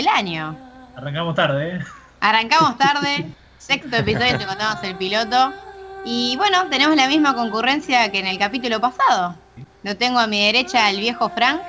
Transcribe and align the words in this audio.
del 0.00 0.08
año. 0.08 0.56
Arrancamos 0.96 1.34
tarde, 1.34 1.76
¿eh? 1.76 1.78
Arrancamos 2.20 2.78
tarde, 2.78 3.26
sexto 3.58 3.96
episodio, 3.96 4.38
te 4.38 4.46
contamos 4.46 4.82
el 4.82 4.96
piloto. 4.96 5.52
Y 6.06 6.36
bueno, 6.38 6.66
tenemos 6.70 6.96
la 6.96 7.06
misma 7.06 7.34
concurrencia 7.34 8.10
que 8.10 8.20
en 8.20 8.26
el 8.26 8.38
capítulo 8.38 8.80
pasado. 8.80 9.34
Lo 9.82 9.96
tengo 9.96 10.18
a 10.18 10.26
mi 10.26 10.42
derecha 10.42 10.88
el 10.88 11.00
viejo 11.00 11.28
Frank. 11.28 11.60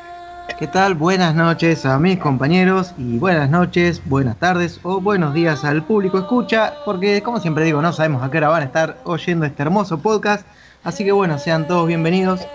¿Qué 0.57 0.67
tal? 0.67 0.95
Buenas 0.95 1.35
noches 1.35 1.85
a 1.85 1.99
mis 1.99 2.19
compañeros 2.19 2.93
y 2.97 3.17
buenas 3.17 3.49
noches, 3.49 4.02
buenas 4.05 4.37
tardes 4.37 4.79
o 4.83 5.02
buenos 5.02 5.33
días 5.33 5.63
al 5.65 5.83
público 5.83 6.19
escucha, 6.19 6.73
porque 6.85 7.21
como 7.21 7.39
siempre 7.39 7.65
digo, 7.65 7.81
no 7.81 7.93
sabemos 7.93 8.23
a 8.23 8.31
qué 8.31 8.37
hora 8.37 8.49
van 8.49 8.63
a 8.63 8.65
estar 8.65 8.97
oyendo 9.03 9.45
este 9.45 9.61
hermoso 9.61 9.99
podcast. 9.99 10.45
Así 10.83 11.03
que 11.03 11.11
bueno, 11.11 11.37
sean 11.37 11.67
todos 11.67 11.85
bienvenidos. 11.85 12.47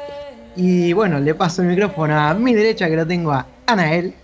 Y 0.56 0.94
bueno, 0.94 1.20
le 1.20 1.34
paso 1.34 1.60
el 1.60 1.69
micrófono 1.69 2.19
a 2.19 2.32
mi 2.32 2.54
derecha 2.54 2.88
que 2.88 2.97
lo 2.97 3.06
tengo 3.06 3.32
a 3.32 3.47
Anael. 3.66 4.14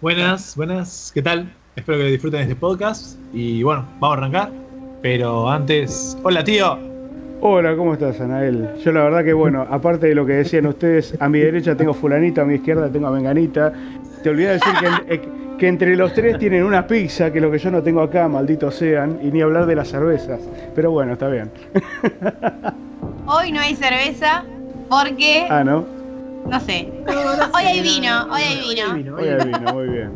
Buenas, 0.00 0.56
buenas, 0.56 1.10
¿qué 1.12 1.20
tal? 1.20 1.52
Espero 1.76 1.98
que 1.98 2.04
disfruten 2.04 2.38
de 2.38 2.42
este 2.44 2.56
podcast. 2.56 3.18
Y 3.34 3.62
bueno, 3.62 3.84
vamos 3.98 4.16
a 4.16 4.18
arrancar. 4.18 4.50
Pero 5.02 5.50
antes, 5.50 6.16
hola 6.22 6.42
tío. 6.42 6.78
Hola, 7.42 7.76
¿cómo 7.76 7.92
estás, 7.92 8.18
Anael? 8.18 8.76
Yo 8.82 8.92
la 8.92 9.04
verdad 9.04 9.22
que 9.22 9.34
bueno, 9.34 9.66
aparte 9.70 10.06
de 10.06 10.14
lo 10.14 10.24
que 10.24 10.32
decían 10.32 10.64
ustedes, 10.64 11.14
a 11.20 11.28
mi 11.28 11.40
derecha 11.40 11.76
tengo 11.76 11.92
fulanito, 11.92 12.40
a 12.40 12.46
mi 12.46 12.54
izquierda 12.54 12.90
tengo 12.90 13.08
a 13.08 13.10
Menganita. 13.10 13.74
Te 14.22 14.30
olvidé 14.30 14.52
decir 14.52 14.72
que, 14.80 15.14
eh, 15.14 15.22
que 15.58 15.68
entre 15.68 15.94
los 15.94 16.14
tres 16.14 16.38
tienen 16.38 16.64
una 16.64 16.86
pizza, 16.86 17.30
que 17.30 17.36
es 17.36 17.44
lo 17.44 17.50
que 17.50 17.58
yo 17.58 17.70
no 17.70 17.82
tengo 17.82 18.00
acá, 18.00 18.26
malditos 18.26 18.76
sean, 18.76 19.18
y 19.22 19.30
ni 19.30 19.42
hablar 19.42 19.66
de 19.66 19.76
las 19.76 19.88
cervezas. 19.88 20.40
Pero 20.74 20.92
bueno, 20.92 21.12
está 21.12 21.28
bien. 21.28 21.50
Hoy 23.26 23.52
no 23.52 23.60
hay 23.60 23.76
cerveza 23.76 24.44
porque... 24.88 25.46
Ah, 25.50 25.62
¿no? 25.62 25.99
No 26.46 26.60
sé. 26.60 26.90
Hoy 27.54 27.62
hay 27.64 27.82
vino, 27.82 28.24
hoy 28.32 28.42
hay 28.42 28.68
vino. 28.74 29.16
Hoy 29.16 29.28
hay 29.28 29.44
vino, 29.46 29.72
muy 29.72 29.88
bien. 29.88 30.12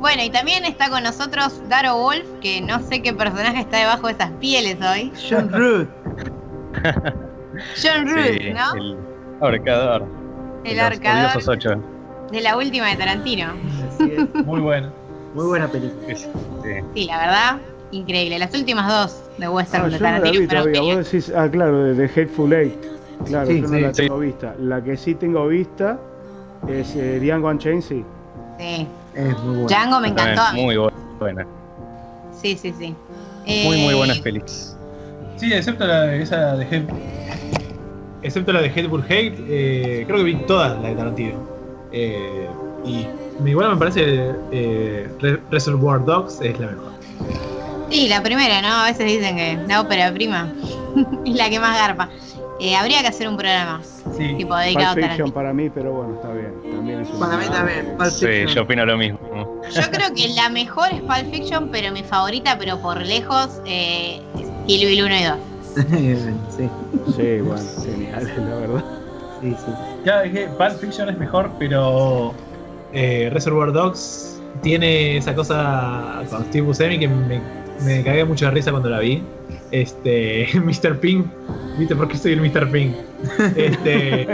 Bueno, 0.00 0.22
y 0.24 0.30
también 0.30 0.64
está 0.64 0.88
con 0.90 1.02
nosotros 1.04 1.62
Daro 1.68 1.96
Wolf, 1.96 2.24
que 2.40 2.60
no 2.60 2.80
sé 2.80 3.02
qué 3.02 3.12
personaje 3.12 3.60
está 3.60 3.78
debajo 3.78 4.08
de 4.08 4.12
esas 4.14 4.30
pieles 4.40 4.76
hoy. 4.82 5.12
John 5.30 5.48
Root. 5.52 5.88
John 7.82 8.08
Sí, 8.08 8.50
¿no? 8.52 8.74
El 8.74 8.96
ahorcador. 9.40 10.06
El 10.64 10.78
ocho. 11.48 11.82
de 12.30 12.40
la 12.40 12.56
última 12.56 12.88
de 12.88 12.96
Tarantino. 12.96 13.52
Así 13.88 14.12
es. 14.16 14.44
Muy 14.44 14.60
bueno. 14.60 14.92
Muy 15.34 15.46
buena 15.46 15.68
película. 15.68 16.16
Sí. 16.16 16.26
Sí, 16.94 17.04
la 17.06 17.18
verdad, 17.18 17.58
increíble. 17.90 18.38
Las 18.38 18.54
últimas 18.54 18.88
dos 18.88 19.30
de 19.38 19.48
Western 19.48 19.84
Ah, 19.84 19.86
de 19.88 19.92
yo 19.92 19.98
no 19.98 20.02
la 20.04 20.10
Tarantino 20.10 20.40
vi 20.40 20.46
fueron 20.46 20.62
todavía. 20.64 20.80
geniales. 20.80 21.04
Vos 21.04 21.12
decís, 21.12 21.32
ah, 21.36 21.48
claro, 21.50 21.84
de, 21.84 21.94
de 21.94 22.04
Hateful 22.06 22.52
Eight. 22.52 22.84
Claro, 23.26 23.46
Sí, 23.46 23.60
yo 23.60 23.68
no 23.68 23.74
sí, 23.76 23.80
la 23.80 23.94
sí. 23.94 24.02
tengo 24.02 24.18
vista. 24.18 24.54
La 24.58 24.82
que 24.82 24.96
sí 24.96 25.14
tengo 25.14 25.46
vista 25.48 25.98
es 26.68 26.94
eh, 26.96 27.18
Django 27.20 27.48
Unchained, 27.48 27.82
sí. 27.82 28.04
Sí. 28.58 28.86
Es 29.14 29.38
muy 29.40 29.54
buena. 29.62 29.68
Django 29.68 30.00
me 30.00 30.08
encantó. 30.08 30.42
mí. 30.54 30.62
Muy 30.62 30.74
bu- 30.76 30.92
buena. 31.18 31.46
Sí, 32.32 32.56
sí, 32.56 32.72
sí. 32.78 32.94
Muy, 33.46 33.76
muy 33.78 33.92
Eh, 33.92 33.94
buenas 33.96 34.18
pelis. 34.20 34.76
Sí, 35.36 35.52
excepto 35.52 35.86
la, 35.86 36.14
esa 36.14 36.56
de 36.56 36.64
Head. 36.64 36.84
Excepto 38.22 38.52
la 38.52 38.60
de 38.62 38.68
Hateful 38.68 39.02
Hate, 39.02 39.34
eh, 39.48 40.04
creo 40.06 40.18
que 40.18 40.24
vi 40.24 40.34
todas 40.46 40.72
las 40.74 40.82
de 40.84 40.94
Tarantino. 40.94 41.34
Eh, 41.90 42.46
y 42.84 43.06
igual 43.48 43.70
me 43.70 43.76
parece 43.76 44.30
eh, 44.52 45.08
Re- 45.20 45.40
Reservoir 45.50 46.04
Dogs 46.04 46.40
es 46.40 46.58
la 46.60 46.68
mejor. 46.68 46.92
Sí, 47.90 48.08
la 48.08 48.22
primera, 48.22 48.62
¿no? 48.62 48.68
A 48.68 48.84
veces 48.86 49.06
dicen 49.06 49.36
que 49.36 49.58
la 49.66 49.80
ópera 49.80 50.12
prima 50.12 50.48
es 51.26 51.34
la 51.34 51.50
que 51.50 51.58
más 51.58 51.76
garpa. 51.76 52.08
Eh, 52.64 52.76
habría 52.76 53.00
que 53.02 53.08
hacer 53.08 53.26
un 53.28 53.36
programa 53.36 53.80
Sí. 54.16 54.34
tipo 54.36 54.50
Pulp 54.50 54.60
dedicado 54.60 54.94
Fiction 54.94 55.02
Tarantino. 55.02 55.34
para 55.34 55.52
mí, 55.52 55.68
pero 55.70 55.92
bueno, 55.94 56.14
está 56.14 56.28
bien. 56.32 56.52
También 56.76 57.00
es 57.00 57.10
un- 57.10 57.18
Para 57.18 57.36
mí 57.36 57.44
también. 57.50 57.86
Pulp 57.98 58.10
Sí, 58.10 58.24
Fiction. 58.26 58.48
yo 58.54 58.62
opino 58.62 58.86
lo 58.86 58.96
mismo. 58.96 59.18
Yo 59.74 59.90
creo 59.90 60.14
que 60.14 60.28
la 60.28 60.48
mejor 60.48 60.88
es 60.92 61.00
Pulp 61.00 61.32
Fiction, 61.32 61.68
pero 61.72 61.90
mi 61.92 62.04
favorita, 62.04 62.56
pero 62.58 62.78
por 62.80 63.00
lejos, 63.04 63.60
eh, 63.66 64.20
es 64.38 64.46
Kill 64.68 64.86
Bill 64.88 65.04
1 65.04 65.16
y 65.16 65.24
2. 65.24 65.36
sí, 66.56 66.68
Sí, 67.16 67.40
bueno, 67.40 67.62
genial, 67.84 68.32
la 68.48 68.54
verdad. 68.56 68.84
sí, 69.40 69.56
sí. 69.58 69.72
Ya 70.04 70.22
dije, 70.22 70.46
Pulp 70.56 70.78
Fiction 70.80 71.08
es 71.08 71.18
mejor, 71.18 71.50
pero 71.58 72.32
eh, 72.92 73.28
Reservoir 73.32 73.72
Dogs 73.72 74.40
tiene 74.62 75.16
esa 75.16 75.34
cosa 75.34 76.22
con 76.30 76.44
Steve 76.44 76.66
Buscemi 76.66 76.98
que 77.00 77.08
me, 77.08 77.40
me 77.84 78.02
cagué 78.02 78.24
mucho 78.24 78.46
de 78.46 78.50
risa 78.52 78.70
cuando 78.70 78.88
la 78.90 78.98
vi. 78.98 79.22
Este, 79.70 80.48
Mr. 80.54 80.98
Pink, 81.00 81.26
¿viste 81.78 81.96
por 81.96 82.08
qué 82.08 82.16
soy 82.16 82.32
el 82.32 82.40
Mr. 82.40 82.70
Pink? 82.70 82.94
Este, 83.56 84.22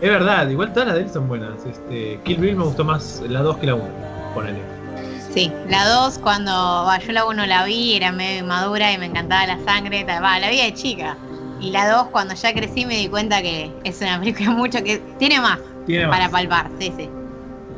Es 0.00 0.10
verdad, 0.10 0.48
igual 0.50 0.72
todas 0.72 0.88
las 0.88 0.96
de 0.96 1.02
él 1.02 1.10
son 1.10 1.28
buenas. 1.28 1.64
Este, 1.64 2.18
Kill 2.24 2.38
Bill 2.38 2.56
me 2.56 2.64
gustó 2.64 2.84
más 2.84 3.22
la 3.28 3.40
2 3.40 3.56
que 3.58 3.66
la 3.66 3.74
1, 3.76 3.84
ponele. 4.34 4.58
Sí, 5.32 5.50
la 5.68 5.88
2 5.88 6.18
cuando 6.18 6.52
va, 6.52 6.98
yo 6.98 7.12
la 7.12 7.24
1 7.24 7.46
la 7.46 7.64
vi, 7.64 7.94
era 7.96 8.12
medio 8.12 8.40
inmadura 8.40 8.92
y 8.92 8.98
me 8.98 9.06
encantaba 9.06 9.46
la 9.46 9.58
sangre, 9.64 10.04
tal, 10.04 10.22
va, 10.22 10.38
la 10.38 10.50
vi 10.50 10.58
de 10.62 10.74
chica. 10.74 11.16
Y 11.60 11.70
la 11.70 11.88
2 11.88 12.08
cuando 12.08 12.34
ya 12.34 12.52
crecí 12.52 12.84
me 12.84 12.96
di 12.98 13.08
cuenta 13.08 13.40
que 13.40 13.70
es 13.84 14.00
una 14.02 14.18
película 14.18 14.50
mucho 14.56 14.82
que 14.84 15.00
tiene 15.18 15.40
más 15.40 15.58
Tiene 15.86 16.06
más. 16.06 16.18
para 16.18 16.30
palpar, 16.30 16.70
sí, 16.78 16.92
sí. 16.96 17.08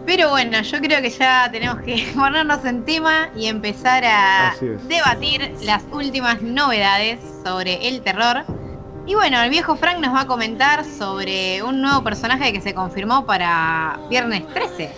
Pero 0.06 0.30
bueno, 0.30 0.60
yo 0.62 0.78
creo 0.80 1.02
que 1.02 1.10
ya 1.10 1.48
tenemos 1.50 1.80
que 1.80 2.06
ponernos 2.14 2.64
en 2.64 2.84
tema 2.84 3.28
y 3.36 3.46
empezar 3.46 4.04
a 4.04 4.54
debatir 4.88 5.52
las 5.64 5.82
últimas 5.92 6.40
novedades 6.42 7.18
sobre 7.44 7.88
el 7.88 8.00
terror. 8.02 8.44
Y 9.06 9.14
bueno, 9.14 9.40
el 9.42 9.50
viejo 9.50 9.76
Frank 9.76 9.98
nos 10.00 10.14
va 10.14 10.22
a 10.22 10.26
comentar 10.26 10.84
sobre 10.84 11.62
un 11.62 11.80
nuevo 11.82 12.02
personaje 12.02 12.52
que 12.52 12.60
se 12.60 12.74
confirmó 12.74 13.24
para 13.26 13.98
viernes 14.10 14.44
13. 14.52 14.90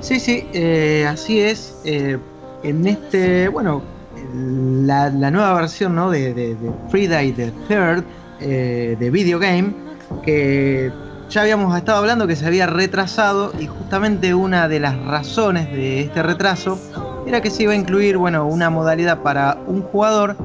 Sí, 0.00 0.18
sí, 0.20 0.46
eh, 0.52 1.06
así 1.08 1.40
es. 1.40 1.74
Eh, 1.84 2.18
en 2.62 2.86
este, 2.86 3.48
bueno, 3.48 3.82
la, 4.34 5.10
la 5.10 5.30
nueva 5.30 5.54
versión 5.54 5.94
¿no? 5.94 6.10
de, 6.10 6.32
de- 6.34 6.54
de 6.56 6.70
Friday 6.90 7.32
the 7.32 7.52
Third 7.68 8.04
eh, 8.40 8.96
de 8.98 9.10
Video 9.10 9.38
Game, 9.38 9.72
que 10.24 10.90
ya 11.34 11.42
habíamos 11.42 11.76
estado 11.76 11.98
hablando 11.98 12.28
que 12.28 12.36
se 12.36 12.46
había 12.46 12.68
retrasado 12.68 13.52
y 13.58 13.66
justamente 13.66 14.34
una 14.34 14.68
de 14.68 14.78
las 14.78 14.96
razones 15.04 15.68
de 15.72 16.02
este 16.02 16.22
retraso 16.22 16.78
era 17.26 17.40
que 17.40 17.50
se 17.50 17.64
iba 17.64 17.72
a 17.72 17.74
incluir, 17.74 18.16
bueno, 18.18 18.46
una 18.46 18.70
modalidad 18.70 19.18
para 19.18 19.58
un 19.66 19.82
jugador, 19.82 20.36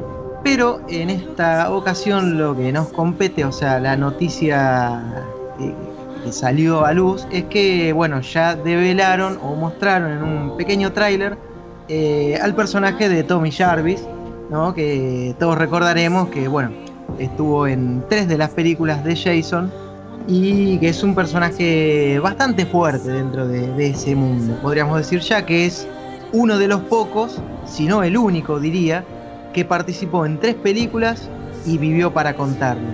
pero 0.44 0.82
en 0.90 1.12
esta 1.12 1.72
ocasión 1.72 2.40
lo 2.40 2.58
que 2.58 2.72
nos 2.72 2.88
compete, 2.88 3.46
o 3.46 3.52
sea, 3.52 3.80
la 3.80 3.98
noticia 3.98 5.28
que, 5.60 5.76
salió 6.32 6.86
a 6.86 6.94
luz 6.94 7.28
es 7.32 7.46
que, 7.46 7.94
bueno, 7.94 8.22
ya 8.22 8.56
develaron 8.56 9.40
o 9.44 9.56
mostraron 9.56 10.12
en 10.12 10.24
un 10.24 10.58
pequeño 10.58 10.92
tráiler 10.92 11.38
eh, 11.88 12.38
al 12.42 12.56
personaje 12.56 13.10
de 13.10 13.24
Tommy 13.24 13.52
Jarvis, 13.52 14.02
¿no? 14.50 14.74
Que 14.74 15.36
todos 15.40 15.58
recordaremos 15.58 16.30
que, 16.30 16.48
bueno, 16.48 16.72
estuvo 17.20 17.68
en 17.68 18.04
tres 18.10 18.28
de 18.28 18.38
las 18.38 18.50
películas 18.50 19.04
de 19.04 19.16
Jason 19.16 19.72
y 20.30 20.78
que 20.78 20.90
es 20.90 21.02
un 21.02 21.16
personaje 21.16 22.20
bastante 22.20 22.68
fuerte 22.68 23.10
dentro 23.10 23.48
de, 23.48 23.88
ese 23.88 24.16
mundo, 24.16 24.60
podríamos 24.62 24.98
decir 24.98 25.22
ya 25.22 25.44
que 25.44 25.66
es 25.66 25.88
uno 26.32 26.60
de 26.60 26.68
los 26.68 26.82
pocos, 26.82 27.42
si 27.66 27.88
no 27.88 28.04
el 28.04 28.16
único 28.16 28.60
diría, 28.60 29.04
que 29.54 29.66
participó 29.66 30.28
en 30.28 30.40
tres 30.40 30.54
películas 30.54 31.28
y 31.66 31.80
vivió 31.80 32.14
para 32.14 32.36
contarlo, 32.36 32.90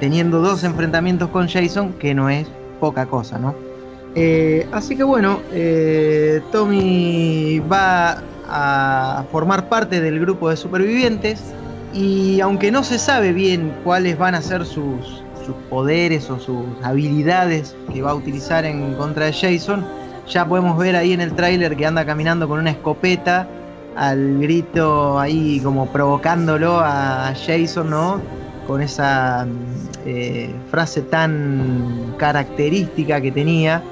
teniendo 0.00 0.40
dos 0.40 0.64
enfrentamientos 0.64 1.28
con 1.28 1.48
Jason, 1.48 1.92
que 1.92 2.14
no 2.14 2.30
es 2.30 2.48
poca 2.80 3.04
cosa, 3.04 3.38
¿no? 3.38 3.54
Eh, 4.14 4.66
así 4.72 4.96
que 4.96 5.04
bueno, 5.04 5.40
eh, 5.52 6.40
Tommy 6.50 7.60
va 7.70 8.22
a 8.48 9.24
formar 9.30 9.68
parte 9.68 10.00
del 10.00 10.18
grupo 10.18 10.48
de 10.48 10.56
supervivientes 10.56 11.42
y 11.92 12.40
aunque 12.40 12.72
no 12.72 12.82
se 12.82 12.98
sabe 12.98 13.32
bien 13.32 13.74
cuáles 13.84 14.16
van 14.18 14.34
a 14.34 14.40
ser 14.40 14.64
sus, 14.64 15.22
sus 15.50 15.62
poderes 15.68 16.30
o 16.30 16.38
sus 16.38 16.64
habilidades 16.82 17.74
que 17.92 18.02
va 18.02 18.12
a 18.12 18.14
utilizar 18.14 18.64
en 18.64 18.94
contra 18.94 19.26
de 19.26 19.32
Jason, 19.32 19.84
ya 20.28 20.46
podemos 20.46 20.78
ver 20.78 20.96
ahí 20.96 21.12
en 21.12 21.20
el 21.20 21.32
tráiler 21.34 21.76
que 21.76 21.86
anda 21.86 22.04
caminando 22.04 22.48
con 22.48 22.60
una 22.60 22.70
escopeta 22.70 23.48
al 23.96 24.38
grito 24.38 25.18
ahí 25.18 25.60
como 25.60 25.86
provocándolo 25.86 26.80
a 26.80 27.34
Jason, 27.34 27.90
¿no? 27.90 28.20
Con 28.66 28.80
esa 28.80 29.46
eh, 30.06 30.54
frase 30.70 31.02
tan 31.02 32.14
característica 32.16 33.20
que 33.20 33.32
tenía 33.32 33.82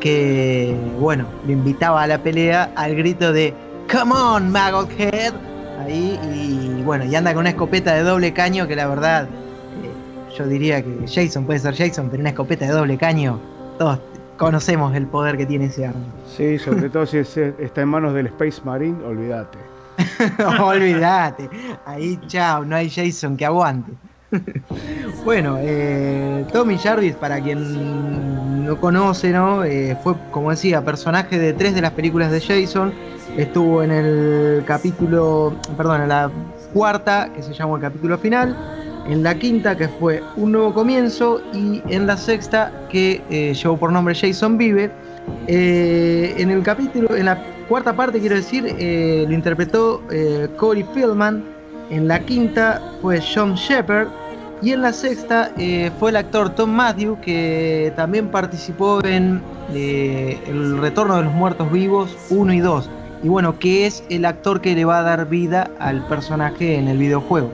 que, 0.00 0.76
bueno, 1.00 1.26
le 1.46 1.54
invitaba 1.54 2.02
a 2.02 2.06
la 2.06 2.18
pelea 2.18 2.70
al 2.76 2.94
grito 2.94 3.32
de 3.32 3.52
Come 3.90 4.12
on, 4.14 4.52
Maggothead. 4.52 5.34
Ahí, 5.80 6.18
y 6.32 6.82
bueno, 6.82 7.04
y 7.04 7.14
anda 7.16 7.32
con 7.32 7.40
una 7.40 7.50
escopeta 7.50 7.94
de 7.94 8.02
doble 8.02 8.32
caño 8.32 8.68
que 8.68 8.76
la 8.76 8.86
verdad, 8.86 9.28
yo 10.38 10.46
diría 10.46 10.82
que 10.82 11.06
Jason 11.06 11.44
puede 11.44 11.58
ser 11.58 11.74
Jason, 11.76 12.08
pero 12.10 12.20
una 12.20 12.30
escopeta 12.30 12.64
de 12.66 12.72
doble 12.72 12.96
caño, 12.96 13.38
todos 13.78 13.98
conocemos 14.36 14.94
el 14.94 15.06
poder 15.06 15.36
que 15.36 15.46
tiene 15.46 15.64
ese 15.66 15.86
arma. 15.86 16.00
Sí, 16.36 16.58
sobre 16.58 16.88
todo 16.88 17.04
si 17.06 17.18
es- 17.18 17.36
está 17.36 17.82
en 17.82 17.88
manos 17.88 18.14
del 18.14 18.26
Space 18.28 18.60
Marine, 18.64 19.02
olvídate. 19.04 19.58
Olvídate, 20.62 21.50
ahí 21.84 22.20
chao, 22.28 22.64
no 22.64 22.76
hay 22.76 22.88
Jason 22.88 23.36
que 23.36 23.44
aguante. 23.44 23.90
bueno, 25.24 25.56
eh, 25.60 26.44
Tommy 26.52 26.78
Jarvis, 26.78 27.14
para 27.14 27.40
quien 27.40 28.64
lo 28.66 28.78
conoce, 28.80 29.32
¿no? 29.32 29.64
Eh, 29.64 29.96
fue, 30.04 30.14
como 30.30 30.50
decía, 30.50 30.84
personaje 30.84 31.38
de 31.38 31.52
tres 31.52 31.74
de 31.74 31.80
las 31.80 31.92
películas 31.92 32.30
de 32.30 32.40
Jason. 32.40 32.92
Estuvo 33.36 33.82
en 33.82 33.90
el 33.90 34.62
capítulo, 34.66 35.54
perdón, 35.76 36.02
en 36.02 36.08
la 36.10 36.30
cuarta, 36.72 37.30
que 37.34 37.42
se 37.42 37.52
llamó 37.54 37.76
el 37.76 37.82
capítulo 37.82 38.18
final. 38.18 38.56
En 39.08 39.22
la 39.22 39.34
quinta, 39.34 39.74
que 39.74 39.88
fue 39.88 40.22
Un 40.36 40.52
Nuevo 40.52 40.74
Comienzo. 40.74 41.40
Y 41.54 41.82
en 41.88 42.06
la 42.06 42.16
sexta, 42.16 42.70
que 42.90 43.22
eh, 43.30 43.54
llevó 43.54 43.78
por 43.78 43.90
nombre 43.90 44.14
Jason 44.14 44.58
Vive. 44.58 44.90
Eh, 45.46 46.34
en 46.36 46.50
el 46.50 46.62
capítulo, 46.62 47.16
en 47.16 47.24
la 47.24 47.42
cuarta 47.68 47.96
parte, 47.96 48.20
quiero 48.20 48.36
decir, 48.36 48.66
eh, 48.78 49.24
lo 49.26 49.34
interpretó 49.34 50.02
Corey 50.58 50.84
Feldman. 50.92 51.42
En 51.88 52.06
la 52.06 52.20
quinta 52.20 52.82
fue 53.00 53.20
John 53.20 53.54
Shepard. 53.54 54.08
Y 54.60 54.72
en 54.72 54.82
la 54.82 54.92
sexta 54.92 55.52
fue 55.98 56.10
el 56.10 56.16
actor 56.16 56.50
Tom 56.50 56.70
Matthew, 56.70 57.18
que 57.20 57.92
también 57.96 58.28
participó 58.28 59.02
en 59.04 59.40
El 59.72 60.78
Retorno 60.78 61.16
de 61.16 61.22
los 61.22 61.32
Muertos 61.32 61.70
Vivos 61.70 62.14
1 62.28 62.52
y 62.52 62.58
2. 62.58 62.90
Y 63.22 63.28
bueno, 63.28 63.58
que 63.58 63.86
es 63.86 64.02
el 64.10 64.24
actor 64.24 64.60
que 64.60 64.74
le 64.74 64.84
va 64.84 64.98
a 64.98 65.02
dar 65.02 65.28
vida 65.28 65.70
al 65.78 66.04
personaje 66.08 66.76
en 66.76 66.88
el 66.88 66.98
videojuego. 66.98 67.50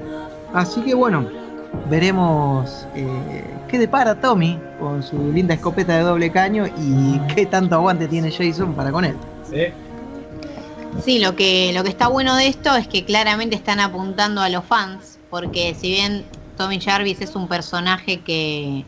Así 0.55 0.81
que 0.81 0.95
bueno, 0.95 1.27
veremos 1.89 2.87
eh, 2.95 3.45
qué 3.69 3.79
depara 3.79 4.21
Tommy 4.21 4.59
con 4.79 5.03
su 5.03 5.33
linda 5.33 5.55
escopeta 5.55 5.97
de 5.97 6.03
doble 6.03 6.31
caño 6.31 6.67
y 6.67 7.19
qué 7.35 7.47
tanto 7.47 7.75
aguante 7.77 8.09
tiene 8.09 8.31
Jason 8.31 8.75
para 8.75 8.91
con 8.91 9.05
él. 9.05 9.17
Sí. 9.49 9.67
Sí, 11.05 11.19
lo 11.19 11.35
que, 11.35 11.73
lo 11.75 11.83
que 11.83 11.91
está 11.91 12.09
bueno 12.09 12.37
de 12.37 12.47
esto 12.47 12.75
es 12.77 12.87
que 12.87 13.05
claramente 13.05 13.57
están 13.57 13.81
apuntando 13.81 14.41
a 14.41 14.49
los 14.49 14.65
fans, 14.65 15.19
porque 15.29 15.75
si 15.75 15.91
bien 15.91 16.25
Tommy 16.57 16.81
Jarvis 16.81 17.21
es 17.21 17.35
un 17.35 17.49
personaje 17.49 18.21
que, 18.21 18.85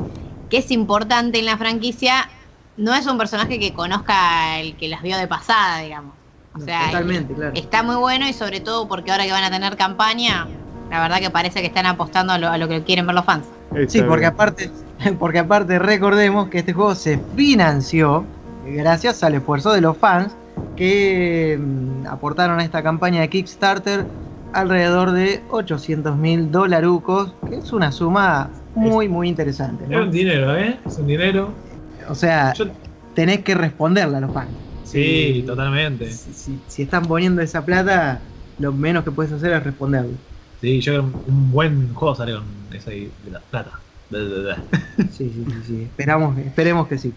que 0.48 0.58
es 0.58 0.70
importante 0.70 1.38
en 1.38 1.46
la 1.46 1.56
franquicia, 1.56 2.28
no 2.76 2.94
es 2.94 3.06
un 3.06 3.18
personaje 3.18 3.58
que 3.58 3.72
conozca 3.72 4.60
el 4.60 4.76
que 4.76 4.88
las 4.88 5.02
vio 5.02 5.16
de 5.16 5.26
pasada, 5.26 5.80
digamos. 5.80 6.14
O 6.54 6.60
sea, 6.60 6.86
Totalmente, 6.86 7.34
claro. 7.34 7.52
está 7.54 7.82
muy 7.82 7.96
bueno 7.96 8.26
y 8.28 8.32
sobre 8.32 8.60
todo 8.60 8.88
porque 8.88 9.10
ahora 9.10 9.24
que 9.24 9.32
van 9.32 9.44
a 9.44 9.50
tener 9.50 9.76
campaña, 9.76 10.46
la 10.90 11.00
verdad 11.00 11.18
que 11.20 11.30
parece 11.30 11.60
que 11.60 11.66
están 11.66 11.86
apostando 11.86 12.32
a 12.32 12.38
lo, 12.38 12.48
a 12.48 12.58
lo 12.58 12.68
que 12.68 12.82
quieren 12.82 13.06
ver 13.06 13.14
los 13.14 13.24
fans. 13.24 13.46
Está 13.74 13.88
Sí, 13.92 13.98
porque 14.02 14.20
bien. 14.22 14.32
aparte, 14.32 14.70
porque 15.18 15.38
aparte 15.40 15.78
recordemos 15.78 16.48
que 16.48 16.58
este 16.58 16.72
juego 16.72 16.94
se 16.94 17.18
financió 17.18 18.26
gracias 18.66 19.22
al 19.22 19.34
esfuerzo 19.34 19.72
de 19.72 19.80
los 19.80 19.96
fans 19.96 20.34
que 20.76 21.58
mm, 21.60 22.06
aportaron 22.06 22.60
a 22.60 22.64
esta 22.64 22.82
campaña 22.82 23.20
de 23.20 23.28
Kickstarter 23.30 24.06
alrededor 24.52 25.12
de 25.12 25.42
800 25.50 26.16
mil 26.16 26.50
dolarucos, 26.50 27.34
que 27.48 27.56
es 27.56 27.72
una 27.72 27.92
suma 27.92 28.50
muy, 28.74 29.08
muy 29.08 29.28
interesante. 29.28 29.84
Es 29.84 30.00
un 30.00 30.10
dinero, 30.10 30.56
¿eh? 30.56 30.78
Es 30.86 30.98
un 30.98 31.06
dinero. 31.06 31.54
O 32.08 32.14
sea, 32.14 32.52
Yo- 32.54 32.66
tenés 33.14 33.40
que 33.42 33.54
responderle 33.54 34.16
a 34.18 34.20
los 34.20 34.32
fans. 34.32 34.50
sí, 34.82 35.42
totalmente. 35.46 36.10
Si, 36.10 36.32
si- 36.32 36.60
si 36.66 36.82
están 36.82 37.02
poniendo 37.02 37.42
esa 37.42 37.64
plata, 37.64 38.22
lo 38.58 38.72
menos 38.72 39.04
que 39.04 39.10
puedes 39.10 39.32
hacer 39.32 39.52
es 39.52 39.62
responderle. 39.62 40.16
Sí, 40.66 40.80
yo 40.80 40.94
creo 40.94 41.02
que 41.04 41.30
un 41.30 41.52
buen 41.52 41.94
juego 41.94 42.16
sale 42.16 42.32
con 42.32 42.44
esa 42.74 42.90
de 42.90 43.08
la 43.30 43.38
plata. 43.38 43.78
Sí, 44.10 45.30
sí, 45.32 45.44
sí, 45.46 45.54
sí. 45.64 45.82
Esperamos, 45.82 46.36
esperemos 46.38 46.88
que 46.88 46.98
sí. 46.98 47.12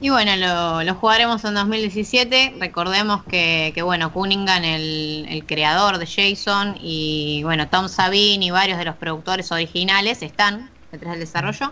Y 0.00 0.10
bueno, 0.10 0.34
lo, 0.34 0.82
lo 0.82 0.94
jugaremos 0.96 1.44
en 1.44 1.54
2017. 1.54 2.56
Recordemos 2.58 3.22
que, 3.22 3.70
que, 3.72 3.82
bueno, 3.82 4.12
Cunningham, 4.12 4.64
el, 4.64 5.26
el 5.28 5.44
creador 5.46 5.98
de 5.98 6.06
Jason, 6.06 6.74
y 6.80 7.42
bueno, 7.44 7.68
Tom 7.68 7.88
Sabine 7.88 8.44
y 8.44 8.50
varios 8.50 8.78
de 8.78 8.84
los 8.84 8.96
productores 8.96 9.52
originales 9.52 10.20
están 10.20 10.70
detrás 10.90 11.12
del 11.12 11.20
desarrollo. 11.20 11.70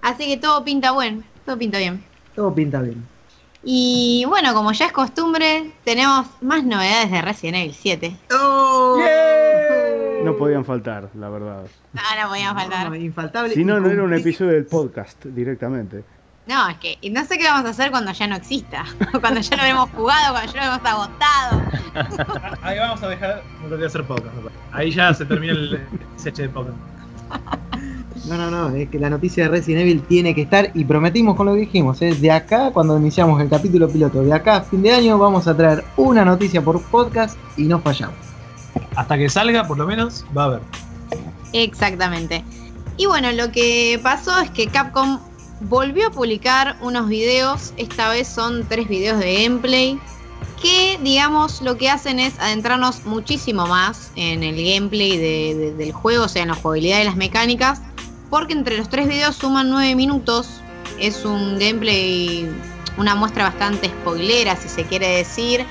Así 0.00 0.28
que 0.28 0.36
todo 0.36 0.62
pinta 0.62 0.92
bueno, 0.92 1.24
todo 1.44 1.58
pinta 1.58 1.78
bien. 1.78 2.04
Todo 2.36 2.54
pinta 2.54 2.80
bien. 2.80 3.04
Y 3.64 4.24
bueno, 4.28 4.54
como 4.54 4.70
ya 4.70 4.86
es 4.86 4.92
costumbre, 4.92 5.72
tenemos 5.82 6.28
más 6.40 6.62
novedades 6.62 7.10
de 7.10 7.20
Resident 7.20 7.56
Evil 7.56 7.74
7. 7.74 8.16
No 10.24 10.36
podían 10.36 10.64
faltar, 10.64 11.08
la 11.14 11.28
verdad. 11.30 11.64
No, 11.92 12.02
no 12.22 12.28
podíamos 12.28 12.62
faltar. 12.62 12.90
No, 12.90 12.96
infaltable. 12.96 13.54
Si 13.54 13.64
no, 13.64 13.80
no 13.80 13.88
era 13.88 14.02
un 14.02 14.12
episodio 14.12 14.52
del 14.52 14.66
podcast 14.66 15.24
directamente. 15.24 16.04
No, 16.46 16.68
es 16.68 16.78
que 16.78 16.98
y 17.00 17.10
no 17.10 17.24
sé 17.24 17.38
qué 17.38 17.44
vamos 17.44 17.64
a 17.66 17.70
hacer 17.70 17.90
cuando 17.90 18.12
ya 18.12 18.26
no 18.26 18.36
exista. 18.36 18.84
Cuando 19.20 19.40
ya 19.40 19.56
lo 19.56 19.62
hemos 19.62 19.90
jugado, 19.90 20.32
cuando 20.34 20.52
ya 20.52 20.66
lo 20.66 20.74
hemos 20.74 20.86
agotado. 20.90 22.58
Ahí 22.62 22.78
vamos 22.78 23.02
a 23.02 23.08
dejar. 23.08 23.42
No 23.62 23.68
te 23.68 23.74
voy 23.74 23.84
a 23.84 23.86
hacer 23.86 24.04
podcast. 24.04 24.34
Ahí 24.72 24.90
ya 24.90 25.14
se 25.14 25.24
termina 25.24 25.52
el 25.52 25.80
seche 26.16 26.42
de 26.42 26.48
podcast. 26.48 26.76
No, 28.26 28.36
no, 28.36 28.50
no, 28.50 28.74
es 28.74 28.88
que 28.88 28.98
la 28.98 29.08
noticia 29.08 29.44
de 29.44 29.50
Resident 29.50 29.82
Evil 29.82 30.02
tiene 30.02 30.34
que 30.34 30.42
estar 30.42 30.70
y 30.74 30.84
prometimos 30.84 31.36
con 31.36 31.46
lo 31.46 31.54
que 31.54 31.60
dijimos, 31.60 32.02
¿eh? 32.02 32.14
de 32.14 32.30
acá, 32.30 32.70
cuando 32.72 32.98
iniciamos 32.98 33.40
el 33.40 33.48
capítulo 33.48 33.88
piloto, 33.88 34.22
de 34.22 34.32
acá 34.32 34.56
a 34.56 34.62
fin 34.62 34.82
de 34.82 34.92
año 34.92 35.18
vamos 35.18 35.46
a 35.46 35.56
traer 35.56 35.84
una 35.96 36.24
noticia 36.24 36.60
por 36.62 36.82
podcast 36.82 37.38
y 37.56 37.64
no 37.64 37.80
fallamos. 37.80 38.29
Hasta 38.96 39.16
que 39.18 39.28
salga, 39.28 39.66
por 39.66 39.78
lo 39.78 39.86
menos, 39.86 40.24
va 40.36 40.42
a 40.42 40.46
haber. 40.46 40.60
Exactamente. 41.52 42.44
Y 42.96 43.06
bueno, 43.06 43.32
lo 43.32 43.50
que 43.50 43.98
pasó 44.02 44.38
es 44.40 44.50
que 44.50 44.66
Capcom 44.66 45.18
volvió 45.60 46.08
a 46.08 46.10
publicar 46.10 46.76
unos 46.80 47.08
videos, 47.08 47.72
esta 47.76 48.08
vez 48.10 48.28
son 48.28 48.66
tres 48.68 48.88
videos 48.88 49.18
de 49.18 49.42
gameplay, 49.42 49.98
que 50.60 50.98
digamos 51.02 51.62
lo 51.62 51.76
que 51.78 51.88
hacen 51.88 52.18
es 52.18 52.38
adentrarnos 52.38 53.04
muchísimo 53.06 53.66
más 53.66 54.10
en 54.16 54.42
el 54.42 54.56
gameplay 54.56 55.16
de- 55.16 55.54
de- 55.54 55.74
del 55.74 55.92
juego, 55.92 56.24
o 56.24 56.28
sea, 56.28 56.42
en 56.42 56.48
la 56.48 56.54
jugabilidad 56.54 57.00
y 57.00 57.04
las 57.04 57.16
mecánicas, 57.16 57.80
porque 58.28 58.52
entre 58.52 58.76
los 58.76 58.88
tres 58.88 59.08
videos 59.08 59.36
suman 59.36 59.70
nueve 59.70 59.94
minutos, 59.94 60.60
es 60.98 61.24
un 61.24 61.58
gameplay, 61.58 62.48
una 62.98 63.14
muestra 63.14 63.44
bastante 63.44 63.88
spoilera, 63.88 64.56
si 64.56 64.68
se 64.68 64.84
quiere 64.84 65.08
decir. 65.08 65.64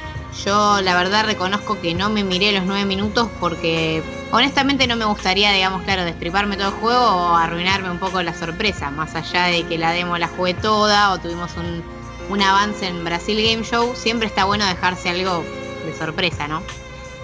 Yo 0.46 0.82
la 0.82 0.96
verdad 0.96 1.26
reconozco 1.26 1.80
que 1.82 1.94
no 1.94 2.10
me 2.10 2.24
miré 2.24 2.52
los 2.52 2.66
nueve 2.66 2.86
minutos 2.86 3.30
porque 3.40 4.04
honestamente 4.32 4.88
no 4.88 4.96
me 4.96 5.06
gustaría, 5.06 5.52
digamos, 5.52 5.82
claro, 5.84 6.04
destriparme 6.04 6.56
todo 6.56 6.68
el 6.68 6.74
juego 6.76 7.04
o 7.04 7.36
arruinarme 7.36 7.90
un 7.90 8.00
poco 8.00 8.22
la 8.22 8.34
sorpresa, 8.34 8.92
más 8.92 9.16
allá 9.16 9.46
de 9.46 9.64
que 9.64 9.78
la 9.78 9.92
demo 9.92 10.18
la 10.18 10.28
jugué 10.28 10.54
toda 10.54 11.12
o 11.12 11.20
tuvimos 11.20 11.52
un, 11.58 12.42
avance 12.42 12.88
en 12.88 13.04
Brasil 13.04 13.42
Game 13.42 13.64
Show, 13.64 13.96
siempre 13.96 14.28
está 14.28 14.46
bueno 14.46 14.66
dejarse 14.66 15.10
algo 15.10 15.44
de 15.86 15.98
sorpresa, 15.98 16.48
¿no? 16.48 16.62